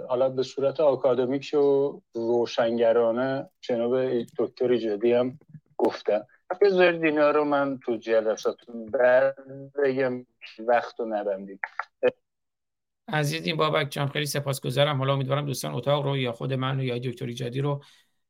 حالا 0.08 0.28
به 0.28 0.42
صورت 0.42 0.80
آکادمیک 0.80 1.54
و 1.54 2.00
روشنگرانه 2.14 3.50
جناب 3.60 4.22
دکتر 4.38 4.70
ایجادی 4.70 5.12
هم 5.12 5.38
گفتم 5.76 6.26
بذارید 6.60 7.04
اینا 7.04 7.30
رو 7.30 7.44
من 7.44 7.78
تو 7.78 7.96
جلساتون 7.96 8.86
بعد 8.86 9.36
بگم 9.84 10.26
وقت 10.58 11.00
رو 11.00 11.06
نبندیم. 11.06 11.60
عزیز 13.08 13.56
بابک 13.56 13.90
جان 13.90 14.08
خیلی 14.08 14.26
سپاسگزارم. 14.26 14.98
حالا 14.98 15.12
امیدوارم 15.12 15.46
دوستان 15.46 15.74
اتاق 15.74 16.04
رو 16.04 16.16
یا 16.16 16.32
خود 16.32 16.52
من 16.52 16.80
یا 16.80 16.98
دکتر 16.98 17.26
ایجادی 17.26 17.60
رو 17.60 17.82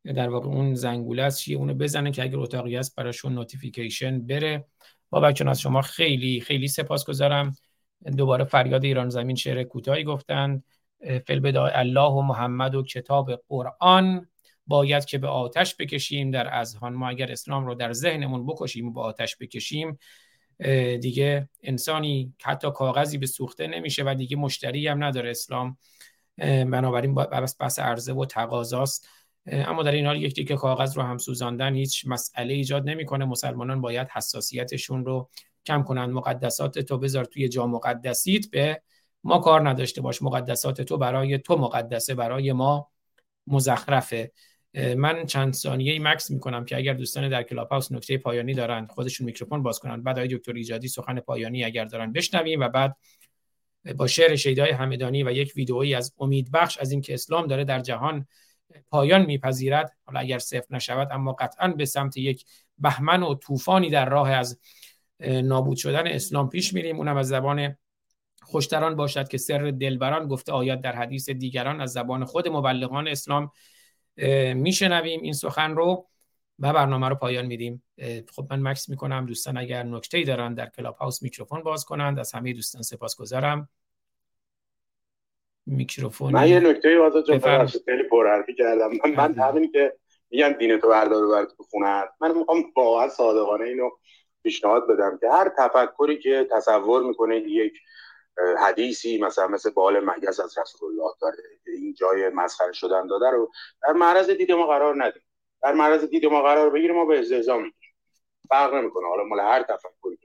در 0.05 0.29
واقع 0.29 0.47
اون 0.47 0.75
زنگوله 0.75 1.23
است 1.23 1.41
چیه 1.41 1.57
اونو 1.57 1.75
بزنن 1.75 2.13
که 2.13 2.23
اگر 2.23 2.39
اتاقی 2.39 2.77
هست 2.77 2.97
براشون 2.97 3.35
notification 3.35 4.27
بره. 4.27 4.65
بابک 5.11 5.35
جان 5.35 5.49
از 5.49 5.61
شما 5.61 5.83
خیلی 5.83 6.41
خیلی 6.41 6.69
سپاسگزارم. 6.69 7.53
دوباره 8.17 8.45
فریاد 8.45 8.85
ایران 8.85 9.09
زمین 9.09 9.37
شعر 9.37 9.63
کوتاهی 9.63 10.05
گفتند 10.05 10.65
فل 11.27 11.41
بدای 11.41 11.71
الله 11.75 12.11
و 12.11 12.21
محمد 12.21 12.75
و 12.75 12.83
کتاب 12.83 13.43
قرآن. 13.49 14.29
باید 14.67 15.05
که 15.05 15.19
به 15.19 15.29
آتش 15.29 15.77
بکشیم 15.77 16.31
در 16.31 16.55
اذهان. 16.61 16.95
ما 16.95 17.09
اگر 17.09 17.33
اسلام 17.33 17.67
رو 17.67 17.75
در 17.75 17.93
ذهنمون 17.93 18.47
بکشیم 18.47 18.89
و 18.89 18.93
به 18.93 19.01
آتش 19.01 19.37
بکشیم 19.37 19.99
دیگه 21.01 21.49
انسانی 21.63 22.35
حتی 22.43 22.71
کاغذی 22.71 23.19
به 23.19 23.27
سوخته 23.27 23.67
نمیشه 23.67 24.03
و 24.07 24.15
دیگه 24.15 24.37
مشتری 24.37 24.89
هم 24.89 25.05
نداره 25.05 25.31
اسلام. 25.31 25.77
بنابراین 26.39 27.15
بس 27.15 27.57
بس 27.57 27.79
عرضه 27.79 28.13
و 28.13 28.25
تقاضاست. 28.25 29.09
اما 29.47 29.83
در 29.83 29.93
این 29.93 30.07
حال 30.07 30.23
یک 30.23 30.35
دیگه 30.35 30.57
کاغذ 30.57 30.97
رو 30.97 31.03
هم 31.03 31.19
سوزاندن 31.19 31.75
هیچ 31.75 32.05
مسئله 32.07 32.55
ایجاد 32.55 32.89
نمی‌کنه. 32.89 33.25
مسلمانان 33.25 33.81
باید 33.81 34.09
حساسیتشون 34.09 35.05
رو 35.05 35.31
کم 35.67 35.83
کنن 35.83 36.05
مقدسات 36.05 36.79
تو 36.79 36.99
بذار 36.99 37.25
توی 37.25 37.49
جا 37.49 37.67
مقدسیت 37.67 38.51
به 38.51 38.83
ما 39.25 39.39
کار 39.39 39.69
نداشته 39.69 40.01
باش. 40.01 40.23
مقدسات 40.23 40.81
تو 40.81 40.97
برای 40.97 41.39
تو 41.39 41.57
مقدسه 41.57 42.15
برای 42.15 42.53
ما 42.53 42.91
مزخرفه. 43.47 44.33
من 44.97 45.27
چند 45.27 45.55
ثانیه 45.55 46.01
مکس 46.01 46.31
می‌کنم 46.31 46.65
که 46.65 46.77
اگر 46.77 46.95
دوستان 46.95 47.29
در 47.29 47.43
کلاب 47.43 47.69
هاوس 47.69 47.93
نکته 47.93 48.19
پایانی 48.19 48.55
دارند 48.55 48.91
خودشون 48.91 49.25
میکروفون 49.25 49.63
باز 49.63 49.79
کنند 49.79 50.05
بعد 50.05 50.19
آقای 50.19 50.37
دکتر 50.37 50.53
ایجادی 50.53 50.89
سخن 50.89 51.21
پایانی 51.21 51.65
اگر 51.65 51.85
دارن 51.85 52.13
بشنویم 52.13 52.61
و 52.61 52.69
بعد 52.69 52.97
با 53.97 54.07
شعر 54.07 54.37
شیدای 54.37 54.71
همدانی 54.71 55.23
و 55.23 55.33
یک 55.33 55.53
ویدئویی 55.57 55.95
از 55.95 56.15
امید 56.19 56.51
بخش 56.53 56.79
از 56.79 56.91
اینکه 56.91 57.15
اسلام 57.15 57.47
داره 57.47 57.65
در 57.65 57.81
جهان 57.81 58.27
پایان 58.91 59.25
میپذیرد. 59.27 59.97
حالا 60.05 60.21
اگر 60.21 60.39
صفر 60.39 60.67
نشود 60.71 61.09
اما 61.11 61.33
قطعا 61.33 61.69
به 61.69 61.85
سمت 61.85 62.17
یک 62.17 62.45
بهمن 62.79 63.23
و 63.23 63.35
طوفانی 63.35 63.91
در 63.91 64.09
راه 64.09 64.31
از 64.31 64.61
نابود 65.21 65.77
شدن 65.77 66.07
اسلام 66.07 66.49
پیش 66.49 66.75
میریم. 66.75 66.97
اونم 66.97 67.17
از 67.17 67.29
زبان 67.29 67.77
خوشتر 68.43 68.85
آن 68.85 68.97
باشد 68.97 69.29
که 69.29 69.39
سر 69.39 69.71
دلبران 69.81 70.29
گفته 70.29 70.53
آید 70.53 70.81
در 70.81 70.93
حدیث 70.93 71.31
دیگران 71.31 71.81
از 71.81 71.93
زبان 71.93 72.25
خود 72.25 72.49
مبلغان 72.49 73.09
اسلام 73.09 73.51
میشنویم. 74.55 75.23
این 75.23 75.33
سخن 75.33 75.75
رو 75.75 76.07
و 76.59 76.73
برنامه 76.73 77.09
رو 77.09 77.15
پایان 77.15 77.47
میدیم. 77.47 77.83
خب 78.33 78.47
من 78.51 78.63
مکث 78.63 78.89
می‌کنم. 78.89 79.27
دوستان 79.27 79.57
اگر 79.57 79.83
نکته 79.83 80.23
دارن 80.23 80.55
در 80.55 80.67
کلاب 80.67 80.97
هاوس 80.97 81.23
میکروفون 81.23 81.63
باز 81.63 81.85
کنند. 81.85 82.19
از 82.19 82.33
همه 82.33 82.53
دوستان 82.53 82.83
سپاسگزارم. 82.83 83.69
میکروفون 85.67 86.33
من 86.33 86.49
یه 86.49 86.61
نکته 86.61 86.99
واسه 86.99 87.39
خیلی 87.85 88.03
پرحرفی 88.11 88.55
کردم. 88.55 88.91
من, 89.05 89.15
من 89.17 89.35
همین 89.35 89.73
که 89.73 89.97
میگم 90.31 90.53
دین 90.59 90.79
تو 90.81 90.89
بردار 90.89 91.25
و 91.25 91.47
تو 91.57 91.63
خونه 91.63 92.05
من 92.21 92.39
می‌خوام 92.39 92.65
واقعا 92.77 93.09
صادقانه 93.09 93.65
اینو 93.65 93.91
پیشنهاد 94.45 94.89
بدم 94.89 95.19
که 95.19 95.29
هر 95.29 95.53
تفکری 95.59 96.19
که 96.19 96.49
تصور 96.51 97.03
می‌کنه 97.03 97.37
یک 97.37 97.73
حدیثی 98.59 99.19
مثلا 99.19 99.49
مثل 99.49 99.71
بال 99.71 100.05
مگس 100.05 100.41
از 100.41 100.59
رسول 100.59 100.91
الله 100.91 101.13
داره 101.21 101.37
این 101.67 101.95
جای 101.95 102.29
مسخره 102.29 102.73
شدن 102.73 103.07
داده 103.07 103.31
رو 103.31 103.53
در 103.83 103.93
معرض 103.93 104.31
دید 104.31 104.53
ما 104.53 104.67
قرار 104.67 105.05
ندیم. 105.05 105.23
در 105.63 105.73
معرض 105.73 106.05
دید 106.05 106.27
ما 106.27 106.43
قرار 106.43 106.71
بگیریم 106.71 106.97
ما 106.97 107.05
به 107.05 107.21
استهزا 107.21 107.57
می‌گیریم 107.57 107.95
فرق 108.49 108.75
نمی‌کنه. 108.75 109.09
حالا 109.09 109.25
مال 109.25 109.41
هر 109.41 109.63
تفکری 109.63 110.19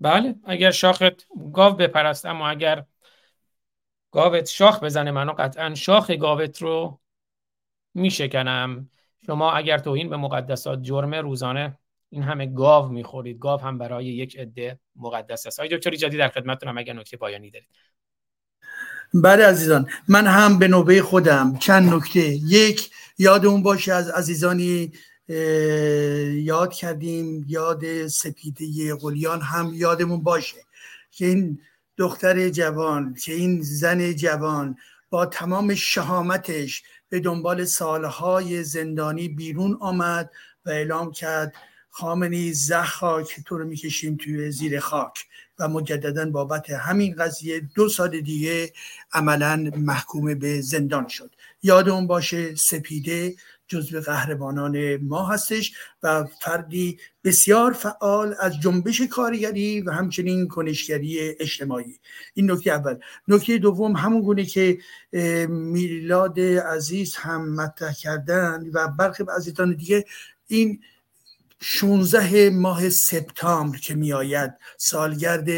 بله 0.00 0.34
اگر 0.44 0.70
شاخت 0.70 1.26
گاو 1.52 1.74
بپرست 1.74 2.26
اما 2.26 2.48
اگر 2.48 2.84
گاوت 4.12 4.46
شاخ 4.46 4.82
بزنه 4.82 5.10
منو 5.10 5.32
قطعا 5.32 5.74
شاخ 5.74 6.10
گاوت 6.10 6.62
رو 6.62 6.98
میشکنم. 7.94 8.90
شما 9.26 9.52
اگر 9.52 9.78
توهین 9.78 10.10
به 10.10 10.16
مقدسات 10.16 10.82
جرم 10.82 11.14
روزانه 11.14 11.78
این 12.10 12.22
همه 12.22 12.46
گاو 12.46 12.88
می‌خورید. 12.88 13.38
گاو 13.38 13.60
هم 13.60 13.78
برای 13.78 14.06
یک 14.06 14.38
عده 14.38 14.78
مقدس 14.96 15.46
است. 15.46 15.60
آقای 15.60 15.76
دکتر 15.76 15.90
ایجادی 15.90 16.16
در 16.16 16.28
خدمتتونم 16.28 16.78
اگر 16.78 16.92
نکته 16.92 17.16
پایانی 17.16 17.50
دارید. 17.50 17.68
بله 19.14 19.46
عزیزان 19.46 19.90
من 20.08 20.26
هم 20.26 20.58
به 20.58 20.68
نوبه 20.68 21.02
خودم 21.02 21.56
چند 21.56 21.94
نکته. 21.94 22.20
یک 22.34 22.90
یادمون 23.18 23.62
باشه 23.62 23.92
از 23.92 24.10
عزیزانی 24.10 24.92
یاد 26.34 26.72
کردیم 26.72 27.44
یاد 27.48 28.06
سپیده 28.06 28.94
قلیان 28.94 29.40
هم 29.40 29.70
یادمون 29.74 30.22
باشه 30.22 30.56
که 31.10 31.26
این 31.26 31.60
دختر 31.96 32.48
جوان 32.48 33.14
که 33.14 33.32
این 33.32 33.62
زن 33.62 34.12
جوان 34.12 34.76
با 35.10 35.26
تمام 35.26 35.74
شهامتش 35.74 36.82
به 37.08 37.20
دنبال 37.20 37.64
سالهای 37.64 38.64
زندانی 38.64 39.28
بیرون 39.28 39.76
آمد 39.80 40.30
و 40.64 40.70
اعلام 40.70 41.12
کرد 41.12 41.54
خامنی 41.98 42.52
زه 42.52 42.82
خاک 42.82 43.40
تو 43.46 43.58
رو 43.58 43.64
می‌کشیم 43.64 44.16
توی 44.16 44.50
زیر 44.50 44.80
خاک. 44.80 45.26
و 45.58 45.68
مجددا 45.68 46.30
بابت 46.30 46.70
همین 46.70 47.14
قضیه 47.14 47.60
دو 47.74 47.88
سال 47.88 48.20
دیگه 48.20 48.72
عملا 49.12 49.70
محکوم 49.76 50.34
به 50.34 50.60
زندان 50.60 51.08
شد. 51.08 51.34
یاد 51.62 51.88
اون 51.88 52.06
باشه 52.06 52.54
سپیده 52.54 53.34
جزو 53.68 54.00
قهرمانان 54.00 54.96
ما 54.96 55.26
هستش 55.26 55.72
و 56.02 56.24
فردی 56.42 56.98
بسیار 57.24 57.72
فعال 57.72 58.34
از 58.40 58.60
جنبش 58.60 59.00
کارگری 59.02 59.80
و 59.80 59.90
همچنین 59.90 60.48
کنشگری 60.48 61.18
اجتماعی. 61.40 61.98
این 62.34 62.50
نکته 62.50 62.70
اول. 62.70 62.96
نکته 63.28 63.58
دوم 63.58 63.96
همون 63.96 64.22
گونه 64.22 64.44
که 64.44 64.78
میلاد 65.48 66.40
عزیز 66.40 67.14
هم 67.14 67.54
مطرح 67.54 67.92
کردن 67.92 68.70
و 68.72 68.88
برخی 68.88 69.24
عزیزان 69.36 69.74
دیگه 69.74 70.04
این 70.46 70.80
16 71.60 72.50
ماه 72.50 72.88
سپتامبر 72.88 73.78
که 73.78 73.94
میآید. 73.94 74.50
سالگرد 74.76 75.48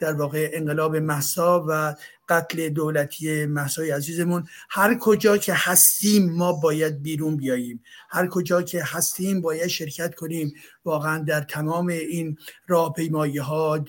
در 0.00 0.12
واقع 0.12 0.50
انقلاب 0.52 0.96
محسا 0.96 1.64
و 1.68 1.94
قتل 2.28 2.68
دولتی 2.68 3.46
محسای 3.46 3.90
عزیزمون. 3.90 4.46
هر 4.70 4.98
کجا 4.98 5.36
که 5.36 5.52
هستیم 5.54 6.32
ما 6.32 6.52
باید 6.52 7.02
بیرون 7.02 7.36
بیاییم. 7.36 7.82
هر 8.10 8.26
کجا 8.26 8.62
که 8.62 8.82
هستیم 8.84 9.40
باید 9.40 9.66
شرکت 9.66 10.14
کنیم. 10.14 10.52
واقعا 10.84 11.18
در 11.18 11.40
تمام 11.40 11.86
این 11.86 12.38
راهپیمایی 12.66 13.38
ها 13.38 13.84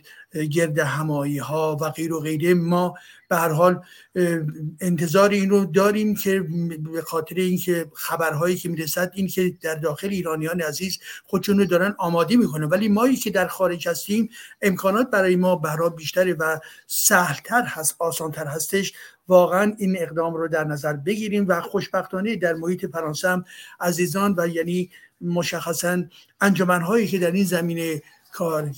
گرد 0.52 0.80
همایی 0.80 1.38
ها 1.38 1.78
و 1.82 1.90
غیر 1.90 2.14
و 2.14 2.20
غیره. 2.20 2.54
ما 2.54 2.94
به 3.30 3.38
هر 3.38 3.50
حال 3.50 3.84
انتظار 4.82 5.30
این 5.30 5.50
رو 5.50 5.66
داریم 5.66 6.16
که 6.16 6.46
به 6.94 7.02
خاطر 7.02 7.36
اینکه 7.36 7.86
خبرهایی 7.94 8.56
که 8.56 8.70
می‌رسد 8.70 9.12
این 9.14 9.28
که 9.28 9.54
در 9.62 9.76
داخل 9.76 10.10
ایرانیان 10.10 10.62
عزیز 10.62 11.00
خودشون 11.26 11.58
رو 11.58 11.66
دارن 11.66 11.96
آماده 11.98 12.36
می‌کنن. 12.36 12.64
ولی 12.64 12.88
مایی 12.88 13.16
که 13.16 13.30
در 13.30 13.48
خارج 13.48 13.88
هستیم 13.88 14.30
امکانات 14.62 15.10
برای 15.10 15.36
ما 15.36 15.56
برای 15.56 15.90
بیشتره 15.90 16.34
و 16.34 16.60
سهلتر 16.88 17.64
هست 17.66 17.96
آسانتر 18.00 18.46
هستش. 18.48 18.94
واقعا 19.28 19.74
این 19.78 19.98
اقدام 20.00 20.34
رو 20.34 20.48
در 20.48 20.64
نظر 20.64 20.94
بگیریم 20.94 21.46
و 21.48 21.62
خوشبختانه 21.62 22.36
در 22.36 22.54
محیط 22.54 22.86
فرانسه 22.86 23.30
هم 23.30 23.46
عزیزان 23.80 24.36
و 24.38 24.48
یعنی 24.48 24.90
مشخصا 25.22 26.04
انجمنهایی 26.42 27.08
که 27.08 27.20
در 27.20 27.32
این 27.32 27.46
زمینه 27.46 28.02
کار, 28.32 28.72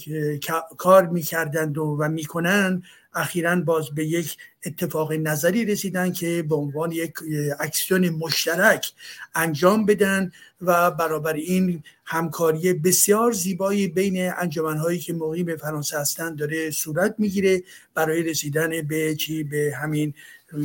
کار 0.77 1.07
می‌کردند 1.07 1.77
و, 1.77 1.97
و 1.99 2.09
می‌کنند 2.09 2.83
اخیرا 3.15 3.55
باز 3.55 3.89
به 3.95 4.05
یک 4.05 4.37
اتفاق 4.65 5.13
نظری 5.13 5.65
رسیدن 5.65 6.11
که 6.11 6.45
به 6.49 6.55
عنوان 6.55 6.91
یک 6.91 7.13
اکسیون 7.59 8.09
مشترک 8.09 8.91
انجام 9.35 9.85
بدن 9.85 10.31
و 10.61 10.91
برابر 10.91 11.33
این 11.33 11.83
همکاری 12.05 12.73
بسیار 12.73 13.31
زیبایی 13.31 13.87
بین 13.87 14.33
انجمنهایی 14.37 14.99
که 14.99 15.13
مقیم 15.13 15.55
فرانسه 15.55 15.99
هستند 15.99 16.37
داره 16.37 16.71
صورت 16.71 17.15
می‌گیره 17.17 17.63
برای 17.93 18.23
رسیدن 18.23 18.81
به 18.81 19.15
چی؟ 19.15 19.43
به 19.43 19.73
همین 19.81 20.13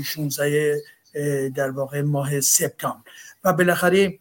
16 0.05 0.81
در 1.55 1.71
واقع 1.71 2.03
ماه 2.03 2.41
سپتامبر. 2.41 3.11
و 3.45 3.53
بالاخره 3.53 4.19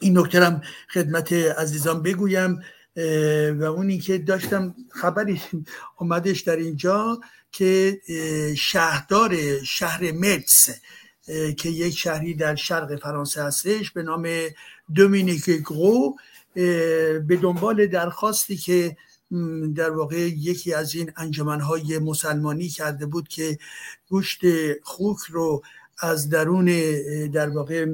این 0.00 0.18
نکته 0.18 0.60
خدمت 0.94 1.32
عزیزان 1.32 2.02
بگویم. 2.02 2.60
و 3.60 3.64
اونی 3.64 3.98
که 3.98 4.18
داشتم 4.18 4.74
خبری 4.90 5.40
اومدش 6.00 6.40
در 6.40 6.56
اینجا 6.56 7.20
که 7.52 8.00
شهردار 8.56 9.62
شهر 9.64 10.12
متس 10.12 10.68
که 11.56 11.68
یک 11.68 11.98
شهری 11.98 12.34
در 12.34 12.54
شرق 12.54 12.96
فرانسه 12.96 13.44
هستش 13.44 13.90
به 13.90 14.02
نام 14.02 14.28
دومینیک 14.94 15.44
گرو 15.44 16.16
به 16.54 17.38
دنبال 17.42 17.86
درخواستی 17.86 18.56
که 18.56 18.96
در 19.74 19.90
واقع 19.90 20.16
یکی 20.16 20.74
از 20.74 20.94
این 20.94 21.12
انجمنهای 21.16 21.98
مسلمانی 21.98 22.68
کرده 22.68 23.06
بود 23.06 23.28
که 23.28 23.58
گوشت 24.08 24.40
خوک 24.82 25.18
رو 25.30 25.62
از 25.98 26.28
درون 26.28 26.64
در 27.32 27.48
واقع 27.48 27.84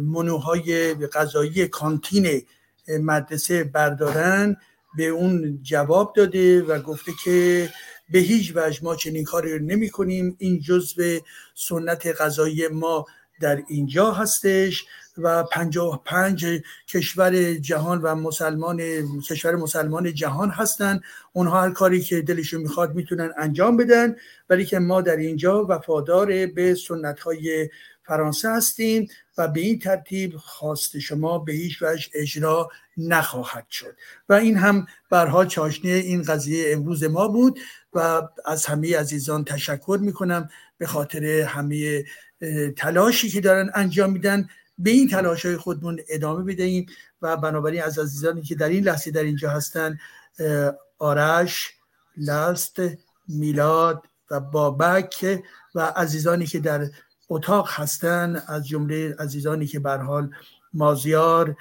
منوهای 0.00 0.94
غذایی 0.94 1.68
کانتین 1.68 2.42
مدرسه 2.98 3.64
بردارن 3.64 4.56
به 4.96 5.06
اون 5.06 5.58
جواب 5.62 6.12
داده 6.16 6.62
و 6.62 6.78
گفته 6.80 7.12
که 7.24 7.68
به 8.12 8.18
هیچ 8.18 8.52
وجه 8.56 8.84
ما 8.84 8.96
چنین 8.96 9.24
کاری 9.24 9.58
رو 9.58 9.64
نمی 9.64 9.90
کنیم 9.90 10.36
این 10.38 10.60
جزء 10.60 11.18
سنت 11.54 12.06
غذایی 12.20 12.68
ما 12.68 13.06
در 13.40 13.62
اینجا 13.68 14.12
هستش 14.12 14.84
و 15.18 15.42
پنجاه 15.42 16.02
پنج 16.04 16.46
کشور 16.88 17.54
جهان 17.54 18.02
و 18.02 18.14
مسلمان 18.14 18.80
کشور 19.28 19.56
مسلمان 19.56 20.14
جهان 20.14 20.50
هستند 20.50 21.02
اونها 21.32 21.62
هر 21.62 21.70
کاری 21.70 22.00
که 22.00 22.22
دلشون 22.22 22.60
می‌خواد 22.60 22.94
می‌تونن 22.94 23.32
انجام 23.38 23.76
بدن. 23.76 24.16
ولی 24.50 24.64
که 24.64 24.78
ما 24.78 25.00
در 25.00 25.16
اینجا 25.16 25.66
وفادار 25.68 26.46
به 26.46 26.74
سنت 26.74 27.20
های 27.20 27.68
فرانسه 28.04 28.50
هستیم 28.50 29.08
و 29.38 29.48
به 29.48 29.60
این 29.60 29.78
ترتیب 29.78 30.36
خواست 30.36 30.98
شما 30.98 31.38
به 31.38 31.52
هیچ 31.52 31.82
وجه 31.82 32.08
اجرا 32.14 32.68
نخواهد 32.96 33.66
شد. 33.70 33.96
و 34.28 34.32
این 34.32 34.56
هم 34.56 34.86
برها 35.10 35.44
چاشنه 35.44 35.90
این 35.90 36.22
قضیه 36.22 36.72
امروز 36.72 37.04
ما 37.04 37.28
بود 37.28 37.60
و 37.92 38.22
از 38.44 38.66
همه 38.66 38.98
عزیزان 38.98 39.44
تشکر 39.44 39.98
می‌کنم 40.02 40.48
به 40.78 40.86
خاطر 40.86 41.24
همه 41.24 42.04
تلاشی 42.76 43.28
که 43.28 43.40
دارن 43.40 43.70
انجام 43.74 44.12
میدن. 44.12 44.48
به 44.78 44.90
این 44.90 45.08
تلاش 45.08 45.46
های 45.46 45.56
خودمون 45.56 46.00
ادامه 46.08 46.44
بدهیم 46.52 46.86
و 47.22 47.36
بنابراین 47.36 47.82
از 47.82 47.98
عزیزانی 47.98 48.42
که 48.42 48.54
در 48.54 48.68
این 48.68 48.84
لحظه 48.84 49.10
در 49.10 49.22
اینجا 49.22 49.50
هستن 49.50 49.98
آرش 50.98 51.70
لست 52.16 52.76
میلاد 53.28 54.02
و 54.30 54.40
بابک 54.40 55.42
و 55.74 55.80
عزیزانی 55.80 56.46
که 56.46 56.58
در 56.60 56.88
اتاق 57.34 57.68
هستن 57.70 58.42
از 58.46 58.68
جمله 58.68 59.14
عزیزانی 59.18 59.66
که 59.66 59.78
بر 59.80 59.98
حال 59.98 60.30
مازیار 60.74 61.56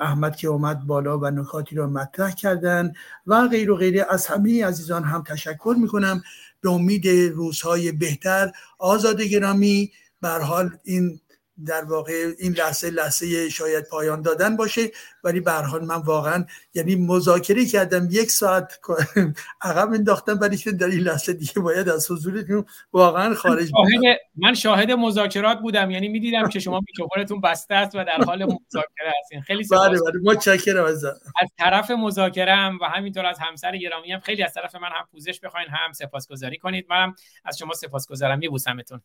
احمد 0.00 0.36
که 0.36 0.48
اومد 0.48 0.86
بالا 0.86 1.18
و 1.18 1.26
نکاتی 1.26 1.76
را 1.76 1.86
مطرح 1.86 2.30
کردن 2.30 2.92
و 3.26 3.48
غیر 3.48 3.70
و 3.70 3.76
غیره. 3.76 4.06
از 4.10 4.26
همه 4.26 4.64
عزیزان 4.64 5.04
هم 5.04 5.22
تشکر 5.22 5.76
می‌کنم. 5.78 6.22
به 6.60 6.70
امید 6.70 7.08
روزهای 7.08 7.92
بهتر 7.92 8.52
آزاد 8.78 9.22
گرامی 9.22 9.92
بر 10.20 10.40
حال 10.40 10.70
این 10.84 11.20
در 11.66 11.84
واقع 11.84 12.32
این 12.38 12.52
لحظه 12.52 12.90
لحظه 12.90 13.48
شاید 13.48 13.84
پایان 13.84 14.22
دادن 14.22 14.56
باشه. 14.56 14.90
ولی 15.24 15.40
به 15.40 15.78
من 15.78 15.96
واقعا 15.96 16.44
یعنی 16.74 16.96
مذاکره 16.96 17.66
کردم 17.66 18.08
یک 18.10 18.30
ساعت 18.30 18.80
عقب 19.62 19.92
انداختم 19.92 20.38
ولی 20.40 20.56
که 20.56 20.72
در 20.72 20.86
این 20.86 21.00
لحظه 21.00 21.32
دیگه 21.32 21.52
باید 21.54 21.88
از 21.88 22.10
حضورتون 22.10 22.64
واقعا 22.92 23.34
خارج 23.34 23.70
شاهد 23.70 24.18
من 24.36 24.54
شاهد 24.54 24.90
مذاکرات 24.90 25.58
بودم. 25.58 25.90
یعنی 25.90 26.08
می‌دیدم 26.08 26.48
که 26.48 26.60
شما 26.60 26.80
میکروفونتون 26.80 27.40
بسته 27.40 27.74
است 27.74 27.94
و 27.94 28.04
در 28.04 28.24
حال 28.26 28.44
مذاکره 28.44 29.12
هستین. 29.20 29.40
خیلی 29.40 29.64
بله 29.70 29.88
بله. 29.88 30.20
متشکرم 30.22 30.84
از 30.84 31.04
از 31.04 31.48
طرف 31.58 31.90
مذاکرم 31.90 32.78
و 32.82 32.84
همینطور 32.84 33.26
از 33.26 33.38
همسر 33.38 33.76
گرامی 33.76 34.12
هم 34.12 34.20
خیلی 34.20 34.42
از 34.42 34.54
طرف 34.54 34.74
من 34.74 34.88
هم 34.88 35.06
پوزش 35.10 35.40
بخواین 35.40 35.68
هم 35.68 35.92
سپاسگزاری 35.92 36.58
کنید. 36.58 36.86
منم 36.90 37.14
از 37.44 37.58
شما 37.58 37.74
سپاسگزارم. 37.74 38.38
میبوسمتون. 38.38 39.00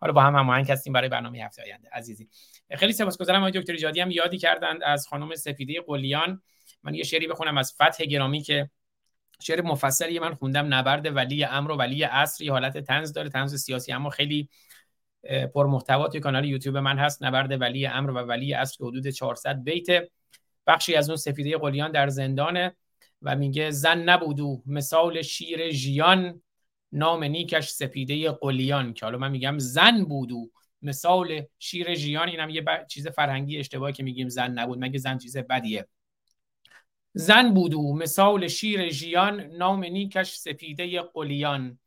حالا 0.00 0.12
با 0.12 0.22
هم 0.22 0.36
هماهنگ 0.36 0.70
هستیم 0.70 0.92
برای 0.92 1.08
برنامه 1.08 1.38
هفته 1.38 1.62
آینده. 1.62 1.88
عزیزی. 1.92 2.28
خیلی 2.76 2.92
سپاسگزارم 2.92 3.40
آقای 3.40 3.60
دکتر 3.60 3.72
ایجادی 3.72 4.00
هم 4.00 4.10
یادی 4.10 4.38
کردند 4.38 4.82
از 4.82 5.06
خانم 5.06 5.34
سفیده 5.34 5.80
قلیان. 5.86 6.42
من 6.82 6.94
یه 6.94 7.02
شعری 7.02 7.26
بخونم 7.26 7.58
از 7.58 7.72
فتح 7.72 8.04
گرامی 8.04 8.42
که 8.42 8.70
شعر 9.40 9.62
مفصلی 9.62 10.18
من 10.18 10.34
خوندم. 10.34 10.74
نبرد 10.74 11.16
ولی 11.16 11.44
امر 11.44 11.70
و 11.70 11.74
ولی 11.74 12.02
عصر 12.02 12.50
حالت 12.50 12.78
تنز 12.78 13.12
داره. 13.12 13.28
تنز 13.28 13.54
سیاسی 13.54 13.92
اما 13.92 14.10
خیلی 14.10 14.48
پر 15.54 15.66
محتوا 15.66 16.08
توی 16.08 16.20
کانال 16.20 16.44
یوتیوب 16.44 16.76
من 16.76 16.98
هست. 16.98 17.24
نبرد 17.24 17.60
ولی 17.60 17.86
امر 17.86 18.10
و 18.10 18.14
ولی 18.14 18.52
عصر 18.52 18.84
حدود 18.84 19.08
400 19.08 19.64
بیت 19.64 19.86
بخشی 20.66 20.94
از 20.94 21.10
اون 21.10 21.16
سفیده 21.16 21.58
قلیان 21.58 21.92
در 21.92 22.08
زندانه 22.08 22.76
و 23.22 23.36
میگه 23.36 23.70
زن 23.70 23.98
نبودو 23.98 24.62
مثال 24.66 25.22
شیر 25.22 25.70
ژیان. 25.70 26.42
نام 26.92 27.24
نیکش 27.24 27.68
سپیده 27.68 28.30
قلیان 28.30 28.92
که 28.92 29.06
حالا 29.06 29.18
من 29.18 29.30
میگم 29.30 29.58
زن 29.58 30.04
بودو 30.04 30.50
مثال 30.82 31.42
شیر 31.58 31.94
ژیان 31.94 32.28
اینم 32.28 32.50
یه 32.50 32.64
چیز 32.88 33.08
فرهنگی 33.08 33.58
اشتباهی 33.58 33.92
که 33.92 34.02
میگیم 34.02 34.28
زن 34.28 34.50
نبود. 34.50 34.78
مگه 34.80 34.98
زن 34.98 35.18
چیز 35.18 35.36
بدیه؟ 35.36 35.88
زن 37.12 37.54
بودو 37.54 37.92
مثال 37.92 38.48
شیر 38.48 38.88
ژیان 38.88 39.40
نام 39.40 39.84
نیکش 39.84 40.34
سپیده 40.34 41.00
قلیان. 41.00 41.78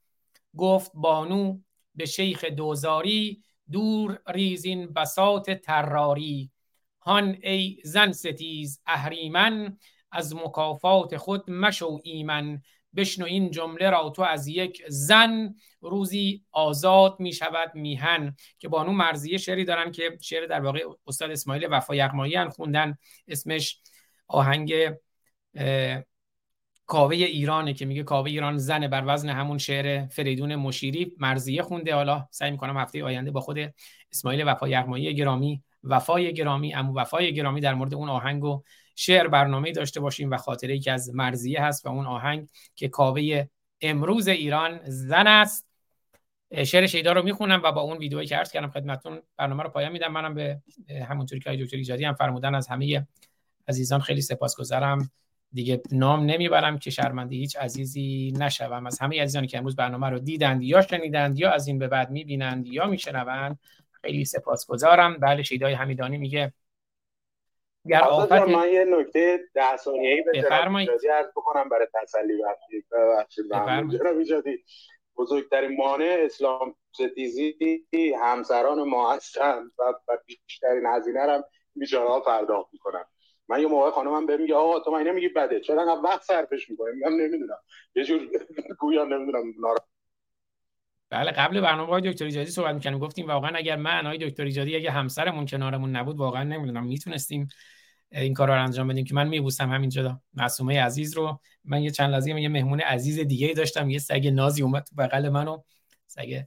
گفت 0.58 0.92
بانو 0.94 1.60
به 1.96 2.06
شیخ 2.06 2.46
دوزاری 2.46 3.44
دور 3.72 4.20
ریزین 4.28 4.94
بساط 4.94 5.50
تراری 5.50 6.52
هان 7.02 7.38
ای 7.44 7.78
زن 7.84 8.12
ستیز 8.12 8.82
اهریمن 8.86 9.78
از 10.12 10.36
مکافات 10.36 11.18
خود 11.18 11.52
مشو 11.52 12.00
ایمن. 12.04 12.62
بشنو 12.96 13.26
این 13.26 13.52
جمله 13.52 13.90
را 13.90 14.10
تو 14.10 14.22
از 14.22 14.48
یک 14.48 14.84
زن 14.88 15.56
روزی 15.82 16.44
آزاد 16.52 17.16
می 17.20 17.34
شود 17.34 17.76
میهن 17.76 18.36
که 18.60 18.68
بانو 18.68 18.92
مرزیه 18.92 19.38
شعری 19.38 19.66
دارن 19.66 19.92
که 19.92 20.18
شعر 20.22 20.46
در 20.46 20.62
واقع 20.62 20.84
استاد 21.08 21.32
اسماعیل 21.32 21.68
وفا 21.72 21.96
یغمایی 21.96 22.50
خوندن 22.50 22.98
اسمش 23.28 23.82
آهنگ 24.28 24.74
کاوه 26.86 27.16
ایرانه 27.16 27.74
که 27.74 27.86
میگه 27.86 28.04
کاوه 28.04 28.30
ایران 28.30 28.58
زن 28.58 28.88
بر 28.88 29.04
وزن 29.06 29.30
همون 29.30 29.58
شعر 29.58 30.08
فریدون 30.08 30.56
مشیری 30.56 31.16
مرزیه 31.18 31.62
خونده. 31.62 31.96
حالا 31.96 32.28
سعی 32.32 32.52
می‌کنم 32.52 32.78
هفته 32.78 33.04
آینده 33.04 33.32
با 33.32 33.42
خود 33.42 33.58
اسماعیل 34.12 34.44
وفا 34.48 34.68
یغمایی 34.68 35.16
گرامی 35.16 35.64
وفای 35.84 36.34
گرامی 36.34 36.74
امو 36.74 37.00
وفای 37.00 37.34
گرامی 37.34 37.62
در 37.62 37.74
مورد 37.74 37.94
اون 37.94 38.10
آهنگ 38.10 38.44
و 38.44 38.64
شعر 39.02 39.28
برنامه 39.28 39.72
داشته 39.72 40.00
باشیم 40.00 40.32
و 40.32 40.38
خاطره 40.38 40.80
که 40.80 40.92
از 40.92 41.16
مرزیه 41.16 41.64
هست 41.64 41.86
و 41.86 41.90
اون 41.90 42.06
آهنگ 42.06 42.48
که 42.76 42.88
کاوه 42.88 43.46
امروز 43.82 44.28
ایران 44.28 44.80
زن 44.86 45.28
است. 45.28 45.68
شعر 46.64 46.88
شیدا 46.88 47.12
رو 47.12 47.24
می‌خونم 47.24 47.62
و 47.64 47.72
با 47.72 47.82
اون 47.82 47.98
ویدیویی 47.98 48.28
که 48.28 48.38
عرض 48.38 48.52
کردم 48.52 48.70
خدمتتون 48.70 49.22
برنامه 49.38 49.64
رو 49.64 49.70
پایان 49.70 49.92
میدم. 49.92 50.12
منم 50.12 50.34
به 50.34 50.62
همونطوری 51.10 51.42
که 51.42 51.56
دکتر 51.56 51.78
ایجادی 51.78 52.06
هم 52.06 52.14
فرمودن 52.14 52.56
از 52.56 52.68
همه 52.68 53.08
عزیزان 53.68 54.00
خیلی 54.00 54.22
سپاسگزارم. 54.22 55.12
دیگه 55.54 55.82
نام 55.92 56.26
نمی‌برم 56.26 56.80
که 56.80 56.90
شرمنده 56.90 57.36
هیچ 57.36 57.58
عزیزی 57.58 58.34
نشوم. 58.38 58.86
از 58.88 59.00
همه 59.00 59.22
عزیزانی 59.22 59.48
که 59.48 59.58
امروز 59.58 59.76
برنامه 59.76 60.10
رو 60.10 60.20
دیدند 60.20 60.64
یا 60.64 60.82
شنیدند 60.82 61.40
یا 61.40 61.52
از 61.52 61.68
این 61.68 61.80
به 61.80 61.88
بعد 61.88 62.12
می‌بینند 62.12 62.68
یا 62.68 62.88
میشنوند 62.88 63.60
خیلی 63.92 64.26
سپاسگزارم. 64.26 65.18
بله 65.18 65.44
شیدای 65.44 65.74
حمیدانی 65.74 66.18
میگه 66.18 66.54
گر 67.88 68.02
آفت 68.02 68.32
من 68.32 68.70
یه 68.70 68.86
نکته 68.86 69.40
ده 69.54 69.78
ثانیه‌ای 69.78 70.22
به 70.22 70.32
جناب 70.42 70.78
عرض 71.12 71.28
بکنم 71.36 71.70
برای 71.70 71.88
تسلی 71.94 72.42
بخشید 72.44 72.86
ببخشید 72.92 73.46
بزرگترین 75.18 75.78
مانع 75.78 76.18
اسلام 76.20 76.76
ستیزی 76.92 77.56
همسران 78.22 78.84
ما 78.84 79.14
هستند 79.14 79.72
و, 79.80 79.94
بیشترین 80.26 80.86
هزینه 80.86 81.22
هم 81.22 81.44
بیچاره 81.76 82.20
پرداخت 82.20 82.70
می‌کنن. 82.74 83.04
من 83.48 83.62
یه 83.62 83.68
موقع 83.68 83.90
خانمم 83.90 84.26
بهم 84.26 84.42
میگه 84.42 84.56
آقا 84.56 84.80
تو 84.80 84.92
من 84.92 85.04
نمیگی 85.04 85.30
بده؟ 85.30 85.60
چرا 85.60 85.82
انقدر 85.82 86.02
وقت 86.04 86.22
صرفش 86.22 86.70
می‌کنی؟ 86.70 86.92
میگم 86.96 87.16
نمی‌دونم. 87.16 87.60
یه 87.96 88.04
جور 88.04 88.20
گویا 88.80 89.06
نمی‌دونم 89.06 89.54
نارا 89.60 89.78
بله 91.12 91.32
قبل 91.32 91.62
برنامه 91.62 91.90
های 91.90 92.12
دکتر 92.12 92.26
ایجادی 92.26 92.52
صحبت 92.52 92.76
می‌کنیم 92.76 93.00
گفتیم 93.00 93.28
واقعا 93.28 93.52
اگر 93.58 93.76
من 93.76 94.08
آقای 94.08 94.30
دکتر 94.30 94.44
ایجادی 94.44 94.76
اگه 94.76 94.92
همسرمون 94.92 95.46
کنارمون 95.46 95.96
نبود 95.96 96.18
واقعا 96.18 96.44
نمی‌دونم 96.44 96.86
می‌تونستیم 96.86 97.48
این 98.12 98.34
کار 98.34 98.48
رو 98.48 98.64
انجام 98.64 98.88
بدیم 98.88 99.06
که 99.06 99.16
من 99.16 99.28
میبوسم 99.28 99.70
همینجا. 99.72 100.22
معصومه 100.34 100.82
عزیز 100.82 101.18
رو 101.18 101.40
من 101.64 101.84
یه 101.84 101.92
چند 101.92 102.14
لحظه 102.14 102.30
یه 102.42 102.50
مهمون 102.50 102.80
عزیز 102.80 103.20
دیگه 103.20 103.54
داشتم 103.54 103.90
یه 103.90 104.00
سگ 104.00 104.28
نازی 104.28 104.62
اومد 104.62 104.84
تو 104.84 104.96
بغل 104.96 105.30
منو 105.30 105.62
سگ 106.08 106.44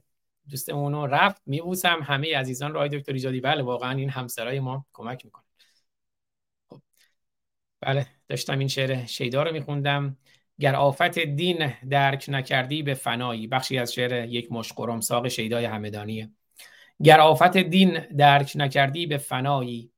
دوستمون 0.49 0.93
رو 0.93 1.07
رفت. 1.07 1.41
میبوسم 1.45 1.99
همه 2.03 2.37
عزیزان 2.37 2.71
رو 2.71 2.77
آقای 2.77 2.99
دکتر 2.99 3.13
ایجادی. 3.13 3.41
بله 3.41 3.63
واقعا 3.63 3.97
این 3.97 4.09
همسرای 4.09 4.59
ما 4.59 4.85
کمک 4.93 5.25
می‌کنه. 5.25 5.45
خب. 6.69 6.81
بله 7.81 8.07
داشتم 8.27 8.59
این 8.59 8.67
شعر 8.67 9.05
شیدا 9.05 9.43
رو 9.43 9.53
میخوندم. 9.53 10.17
گر 10.59 10.75
آفت 10.75 11.19
دین 11.19 11.73
درک 11.89 12.25
نکردی 12.27 12.83
به 12.83 12.93
فنایی. 12.93 13.47
بخشی 13.47 13.77
از 13.77 13.93
شعر 13.93 14.25
یک 14.25 14.51
مشقرم 14.51 14.99
ساق 14.99 15.27
شیدای 15.27 15.65
همدانیه. 15.65 16.31
گر 17.03 17.19
آفت 17.19 17.57
دین 17.57 17.99
درک 17.99 18.51
نکردی 18.55 19.07
به 19.07 19.17
فنایی 19.17 19.91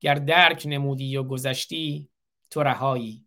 گر 0.00 0.14
درک 0.14 0.62
نمودی 0.66 1.16
و 1.16 1.22
گذشتی 1.22 2.08
تو 2.50 2.62
رهایی. 2.62 3.26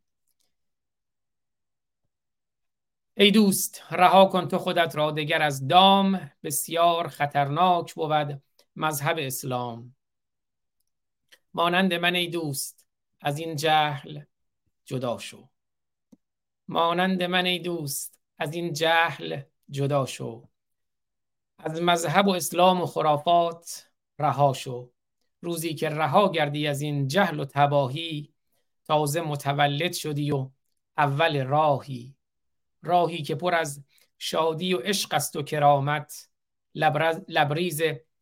ای 3.17 3.31
دوست 3.31 3.83
رها 3.91 4.25
کن 4.25 4.47
تو 4.47 4.57
خودت 4.57 4.95
را 4.95 5.11
دگر 5.11 5.41
از 5.41 5.67
دام 5.67 6.31
بسیار 6.43 7.07
خطرناک 7.07 7.93
بود 7.93 8.41
مذهب 8.75 9.17
اسلام. 9.19 9.95
مانند 11.53 11.93
من 11.93 12.15
ای 12.15 12.27
دوست 12.27 12.87
از 13.21 13.39
این 13.39 13.55
جهل 13.55 14.21
جدا 14.85 15.17
شو. 15.17 15.49
مانند 16.67 17.23
من 17.23 17.45
ای 17.45 17.59
دوست 17.59 18.19
از 18.37 18.53
این 18.53 18.73
جهل 18.73 19.41
جدا 19.69 20.05
شو. 20.05 20.47
از 21.57 21.81
مذهب 21.81 22.27
و 22.27 22.31
اسلام 22.31 22.81
و 22.81 22.85
خرافات 22.85 23.89
رها 24.19 24.53
شو. 24.53 24.91
روزی 25.41 25.73
که 25.73 25.89
رها 25.89 26.31
گردی 26.31 26.67
از 26.67 26.81
این 26.81 27.07
جهل 27.07 27.39
و 27.39 27.45
تباهی 27.45 28.33
تازه 28.85 29.21
متولد 29.21 29.93
شدی 29.93 30.31
و 30.31 30.49
اول 30.97 31.43
راهی. 31.43 32.15
راهی 32.83 33.23
که 33.23 33.35
پر 33.35 33.55
از 33.55 33.83
شادی 34.17 34.73
و 34.73 34.77
عشق 34.77 35.13
است 35.13 35.35
و 35.35 35.43
کرامت 35.43 36.29
لبریز 37.27 37.81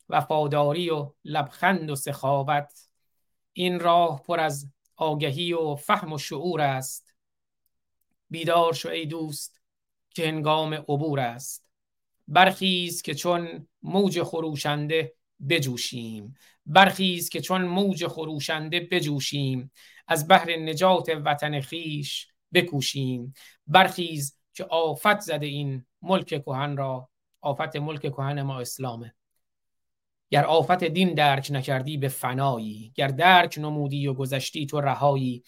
وفاداری 0.09 0.89
و 0.89 1.13
لبخند 1.25 1.89
و 1.89 1.95
سخاوت. 1.95 2.89
این 3.53 3.79
راه 3.79 4.23
پر 4.23 4.39
از 4.39 4.71
آگهی 4.95 5.53
و 5.53 5.75
فهم 5.75 6.13
و 6.13 6.17
شعور 6.17 6.61
است. 6.61 7.12
بیدار 8.33 8.73
شو 8.73 8.89
ای 8.89 9.05
دوست 9.05 9.61
که 10.09 10.27
هنگام 10.27 10.73
عبور 10.73 11.19
است. 11.19 11.69
برخیز 12.27 13.01
که 13.01 13.13
چون 13.13 13.67
موج 13.81 14.23
خروشنده 14.23 15.13
بجوشیم. 15.49 16.33
برخیز 16.65 17.29
که 17.29 17.41
چون 17.41 17.61
موج 17.61 18.07
خروشنده 18.07 18.79
بجوشیم. 18.79 19.71
از 20.07 20.27
بحر 20.27 20.55
نجات 20.55 21.09
وطن 21.25 21.61
خیش 21.61 22.27
بکوشیم. 22.53 23.33
برخیز 23.67 24.37
که 24.53 24.63
آفت 24.63 25.19
زده 25.19 25.45
این 25.45 25.85
ملک 26.01 26.27
کهن 26.27 26.77
را. 26.77 27.09
آفت 27.41 27.75
ملک 27.75 28.01
کهن 28.01 28.41
ما 28.41 28.59
اسلامه 28.59 29.15
گر 30.29 30.45
آفت 30.45 30.83
دین 30.83 31.13
درک 31.13 31.47
نکردی 31.51 31.97
به 31.97 32.07
فنایی. 32.07 32.91
گر 32.95 33.07
درک 33.07 33.57
نمودی 33.57 34.07
و 34.07 34.13
گذشتی 34.13 34.65
تو 34.65 34.81
رهایی. 34.81 35.43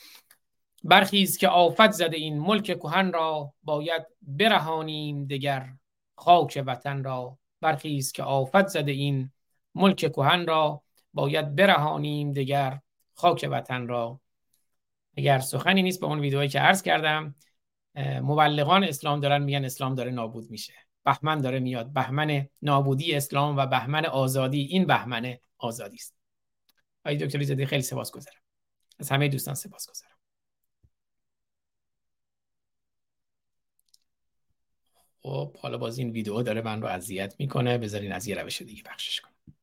برخیز 0.87 1.37
که 1.37 1.47
آفت 1.47 1.91
زده 1.91 2.17
این 2.17 2.39
ملک 2.39 2.63
کهن 2.63 3.11
را 3.11 3.53
باید 3.63 4.05
برهانیم 4.21 5.25
دگر 5.25 5.69
خاک 6.15 6.63
وطن 6.65 7.03
را. 7.03 7.37
برخیز 7.61 8.11
که 8.11 8.23
آفت 8.23 8.67
زده 8.67 8.91
این 8.91 9.31
ملک 9.75 9.95
کهن 9.95 10.45
را 10.47 10.83
باید 11.13 11.55
برهانیم 11.55 12.31
دگر 12.31 12.79
خاک 13.13 13.47
وطن 13.51 13.87
را. 13.87 14.21
اگر 15.17 15.39
سخنی 15.39 15.83
نیست 15.83 15.99
به 15.99 16.05
اون 16.05 16.19
ویدئویی 16.19 16.49
که 16.49 16.59
عرض 16.59 16.81
کردم 16.81 17.35
مبلغان 17.97 18.83
اسلام 18.83 19.19
دارن 19.19 19.43
میگن 19.43 19.65
اسلام 19.65 19.95
داره 19.95 20.11
نابود 20.11 20.51
میشه. 20.51 20.73
بهمن 21.05 21.41
داره 21.41 21.59
میاد. 21.59 21.93
بهمن 21.93 22.47
نابودی 22.61 23.15
اسلام 23.15 23.57
و 23.57 23.65
بهمن 23.65 24.05
آزادی 24.05 24.61
این 24.61 24.85
بهمن 24.85 25.37
آزادی 25.57 25.95
است. 25.95 26.15
آقای 27.05 27.17
دکتر 27.17 27.43
زدی 27.43 27.65
خیلی 27.65 27.81
سپاسگزارم. 27.81 28.41
از 28.99 29.11
همه 29.11 29.27
دوستان 29.27 29.55
سپاسگزارم. 29.55 30.14
خب 35.25 35.57
حالا 35.57 35.77
باز 35.77 35.97
این 35.97 36.09
ویدیو 36.09 36.41
داره 36.41 36.61
من 36.61 36.81
رو 36.81 36.87
اذیت 36.87 37.35
می‌کنه. 37.39 37.77
بذارین 37.77 38.11
از 38.11 38.27
یه 38.27 38.35
روش 38.35 38.61
دیگه 38.61 38.83
بخشش 38.83 39.21
کنم. 39.21 39.55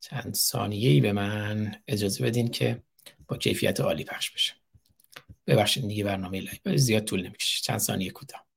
چند 0.00 0.34
ثانیه 0.34 0.90
ای 0.90 1.00
به 1.00 1.12
من 1.12 1.74
اجازه 1.86 2.24
بدین 2.24 2.48
که 2.48 2.82
با 3.28 3.36
کیفیت 3.36 3.80
عالی 3.80 4.04
پخش 4.04 4.30
بشه. 4.30 4.54
ببخشید 5.46 5.88
دیگه 5.88 6.04
برنامه 6.04 6.40
لایو 6.40 6.78
زیاد 6.78 7.04
طول 7.04 7.26
نمی‌کشه. 7.26 7.62
چند 7.62 7.78
ثانیه 7.78 8.10
کوتاه. 8.10 8.47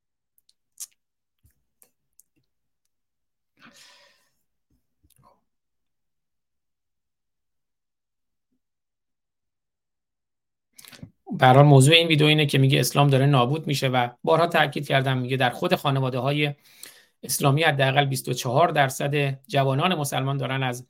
برحال 11.32 11.66
موضوع 11.66 11.96
این 11.96 12.08
ویدیو 12.08 12.28
اینه 12.28 12.46
که 12.46 12.58
میگه 12.58 12.80
اسلام 12.80 13.08
داره 13.08 13.26
نابود 13.26 13.68
میشه 13.68 13.88
و 13.88 14.10
بارها 14.24 14.48
تاکید 14.48 14.88
کردم 14.88 15.18
میگه 15.18 15.38
در 15.38 15.50
خود 15.50 15.76
خانواده 15.76 16.20
های 16.20 16.54
اسلامی 17.24 17.64
حداقل 17.64 18.06
24 18.06 18.70
درصد 18.70 19.40
جوانان 19.48 19.96
مسلمان 19.96 20.38
دارن 20.38 20.64
از 20.64 20.88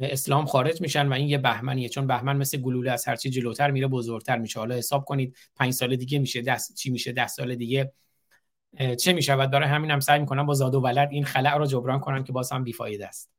اسلام 0.00 0.46
خارج 0.46 0.80
میشن 0.80 1.08
و 1.08 1.12
این 1.12 1.28
یه 1.28 1.38
بهمنیه 1.38 1.88
چون 1.88 2.06
بهمن 2.06 2.36
مثل 2.36 2.58
گلوله 2.58 2.90
از 2.90 3.08
هرچی 3.08 3.30
جلوتر 3.30 3.70
میره 3.70 3.86
بزرگتر 3.86 4.38
میشه. 4.38 4.58
حالا 4.58 4.74
حساب 4.74 5.04
کنید 5.04 5.36
پنج 5.56 5.72
سال 5.72 5.96
دیگه 5.96 6.18
میشه 6.18 6.42
دست 6.42 6.74
چی 6.74 6.90
میشه 6.90 7.12
ده 7.12 7.26
سال 7.26 7.54
دیگه 7.54 7.92
چه 9.00 9.12
میشه 9.12 9.34
و 9.34 9.46
داره 9.52 9.66
همین 9.66 9.90
هم 9.90 10.00
سعی 10.00 10.20
می‌کنن 10.20 10.46
با 10.46 10.54
زاد 10.54 10.74
و 10.74 10.80
ولد 10.80 11.08
این 11.12 11.24
خلع 11.24 11.56
رو 11.56 11.66
جبران 11.66 12.00
کنن 12.00 12.24
که 12.24 12.32
باز 12.32 12.52
هم 12.52 12.64
بیفایده 12.64 13.06
است. 13.06 13.30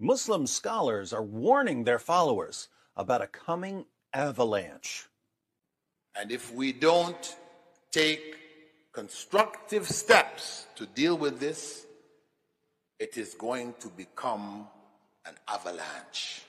Muslim 0.00 0.46
scholars 0.46 1.12
are 1.12 1.22
warning 1.22 1.84
their 1.84 1.98
followers 1.98 2.68
about 2.96 3.20
a 3.22 3.28
coming 3.46 3.84
avalanche. 4.12 5.06
And 6.14 6.30
if 6.30 6.52
we 6.54 6.72
don't 6.72 7.36
take 7.90 8.36
constructive 8.92 9.88
steps 9.88 10.66
to 10.76 10.86
deal 10.86 11.16
with 11.16 11.40
this, 11.40 11.86
it 12.98 13.16
is 13.16 13.34
going 13.34 13.74
to 13.80 13.88
become 13.88 14.66
an 15.26 15.34
avalanche. 15.48 16.42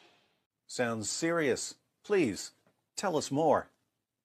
Sounds 0.68 1.10
serious. 1.10 1.76
Please, 2.04 2.52
tell 2.96 3.16
us 3.16 3.32
more. 3.32 3.68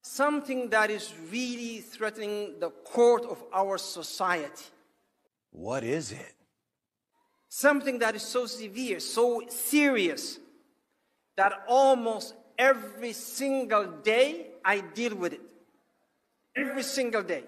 Something 0.01 0.69
that 0.69 0.89
is 0.89 1.13
really 1.31 1.79
threatening 1.79 2.59
the 2.59 2.69
core 2.69 3.21
of 3.25 3.43
our 3.53 3.77
society. 3.77 4.65
What 5.51 5.83
is 5.83 6.11
it? 6.11 6.35
Something 7.49 7.99
that 7.99 8.15
is 8.15 8.21
so 8.21 8.45
severe, 8.45 8.99
so 8.99 9.43
serious, 9.49 10.39
that 11.35 11.53
almost 11.67 12.35
every 12.59 13.13
single 13.13 13.85
day 14.03 14.47
I 14.63 14.81
deal 14.81 15.15
with 15.15 15.33
it. 15.33 15.41
Every 16.55 16.83
single 16.83 17.23
day. 17.23 17.43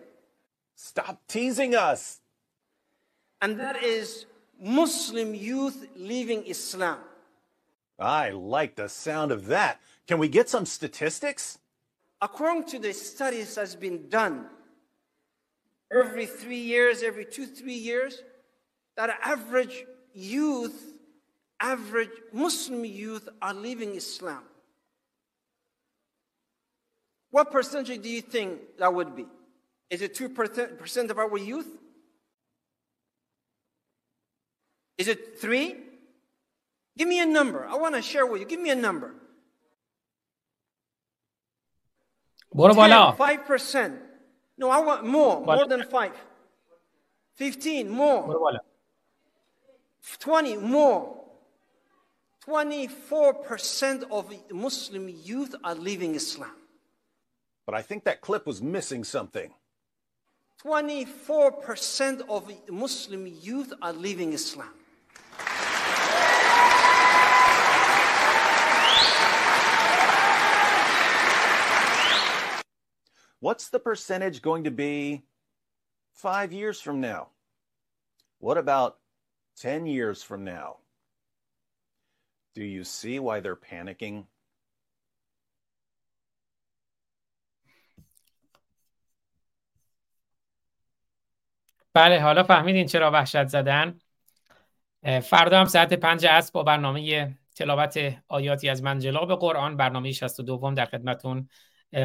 Stop 0.76 1.22
teasing 1.28 1.76
us. 1.76 2.22
And 3.42 3.60
that 3.60 3.84
is 3.84 4.26
Muslim 4.60 5.36
youth 5.36 5.88
leaving 5.96 6.46
Islam. 6.46 7.00
I 8.00 8.30
like 8.30 8.76
the 8.76 8.90
sound 8.90 9.32
of 9.32 9.48
that. 9.48 9.80
Can 10.08 10.18
we 10.18 10.28
get 10.28 10.50
some 10.50 10.66
statistics? 10.66 11.60
According 12.22 12.66
to 12.66 12.80
the 12.80 12.94
studies 12.94 13.56
that's 13.56 13.76
been 13.76 14.10
done, 14.10 14.46
every 15.92 16.26
three 16.26 16.60
years, 16.60 17.04
every 17.04 17.26
two, 17.26 17.46
three 17.46 17.74
years, 17.74 18.22
that 18.96 19.20
average 19.24 19.86
youth, 20.14 20.94
average 21.60 22.10
Muslim 22.32 22.86
youth 22.86 23.28
are 23.42 23.54
leaving 23.54 23.96
Islam. 23.96 24.44
What 27.32 27.52
percentage 27.52 28.02
do 28.02 28.10
you 28.10 28.22
think 28.22 28.78
that 28.78 28.94
would 28.94 29.16
be? 29.16 29.26
Is 29.90 30.02
it 30.02 30.16
2% 30.16 31.10
of 31.10 31.18
our 31.18 31.38
youth? 31.38 31.68
Is 34.98 35.08
it 35.08 35.40
3? 35.40 35.76
Give 36.98 37.08
me 37.08 37.20
a 37.22 37.26
number. 37.26 37.66
I 37.66 37.76
want 37.76 37.96
to 37.96 38.02
share 38.02 38.26
with 38.26 38.42
you. 38.42 38.48
Give 38.48 38.60
me 38.60 38.70
a 38.70 38.76
number. 38.76 39.16
What 42.50 42.72
about 42.72 43.18
5%. 43.18 43.98
No, 44.58 44.70
I 44.70 44.80
want 44.80 45.06
more, 45.06 45.44
more 45.44 45.66
than 45.68 45.84
5. 45.84 46.12
15 47.36 47.90
more. 47.90 48.60
20 50.20 50.58
more. 50.58 51.18
24% 52.46 54.04
of 54.12 54.34
Muslim 54.52 55.10
youth 55.10 55.56
are 55.64 55.76
leaving 55.76 56.16
Islam. 56.16 56.52
But 57.72 57.78
I 57.78 57.84
think 57.84 58.04
that 58.04 58.20
clip 58.20 58.46
was 58.46 58.62
missing 58.62 59.06
something. 59.06 59.54
24% 60.62 62.22
of 62.28 62.52
Muslim 62.70 63.26
youth 63.26 63.72
are 63.82 63.94
leaving 63.94 64.34
Islam. 64.34 64.68
What's 73.40 73.70
the 73.70 73.80
percentage 73.80 74.42
going 74.42 74.66
to 74.66 74.72
be 74.72 75.24
five 76.12 76.52
years 76.52 76.82
from 76.82 77.00
now? 77.00 77.30
What 78.40 78.58
about 78.58 78.98
10 79.62 79.86
years 79.86 80.22
from 80.22 80.44
now? 80.44 80.80
Do 82.54 82.66
you 82.66 82.84
see 82.84 83.18
why 83.20 83.40
they're 83.40 83.56
panicking? 83.56 84.26
بله 91.94 92.22
حالا 92.22 92.44
فهمیدین 92.44 92.88
چرا 92.88 93.12
وحشت 93.12 93.48
زدن. 93.48 94.00
فردا 95.24 95.60
هم 95.60 95.66
ساعت 95.66 95.94
پنج 95.94 96.26
عصر 96.26 96.52
با 96.54 96.64
برنامه 96.64 97.32
تلاوت 97.56 98.16
آیاتی 98.28 98.70
از 98.70 98.84
منجلاب 98.84 99.40
قرآن 99.40 99.78
برنامه 99.78 100.12
62 100.12 100.74
در 100.74 100.86
خدمتون 100.86 101.50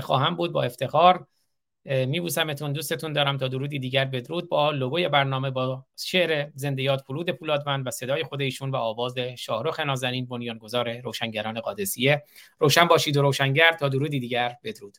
خواهم 0.02 0.36
بود 0.36 0.52
با 0.52 0.62
افتخار. 0.62 1.26
میبوسمتون 1.84 2.72
دوستتون 2.72 3.12
دارم 3.12 3.36
تا 3.36 3.48
درودی 3.48 3.78
دیگر 3.78 4.04
بدرود. 4.04 4.48
با 4.48 4.70
لوگوی 4.70 5.08
برنامه 5.08 5.50
با 5.50 5.86
شعر 5.98 6.50
زندیات 6.54 7.00
فلود 7.00 7.30
پولادوند 7.30 7.86
و 7.86 7.90
صدای 7.90 8.24
خود 8.24 8.40
ایشون 8.40 8.70
و 8.70 8.76
آواز 8.76 9.18
شاهرخ 9.18 9.80
نازنین 9.80 10.26
بنیانگذار 10.26 11.00
روشنگران 11.00 11.60
قادسیه. 11.60 12.24
روشن 12.58 12.84
باشید 12.84 13.16
و 13.16 13.22
روشنگر 13.22 13.72
تا 13.72 13.88
درودی 13.88 14.20
دیگر. 14.20 14.56
بدرود. 14.64 14.98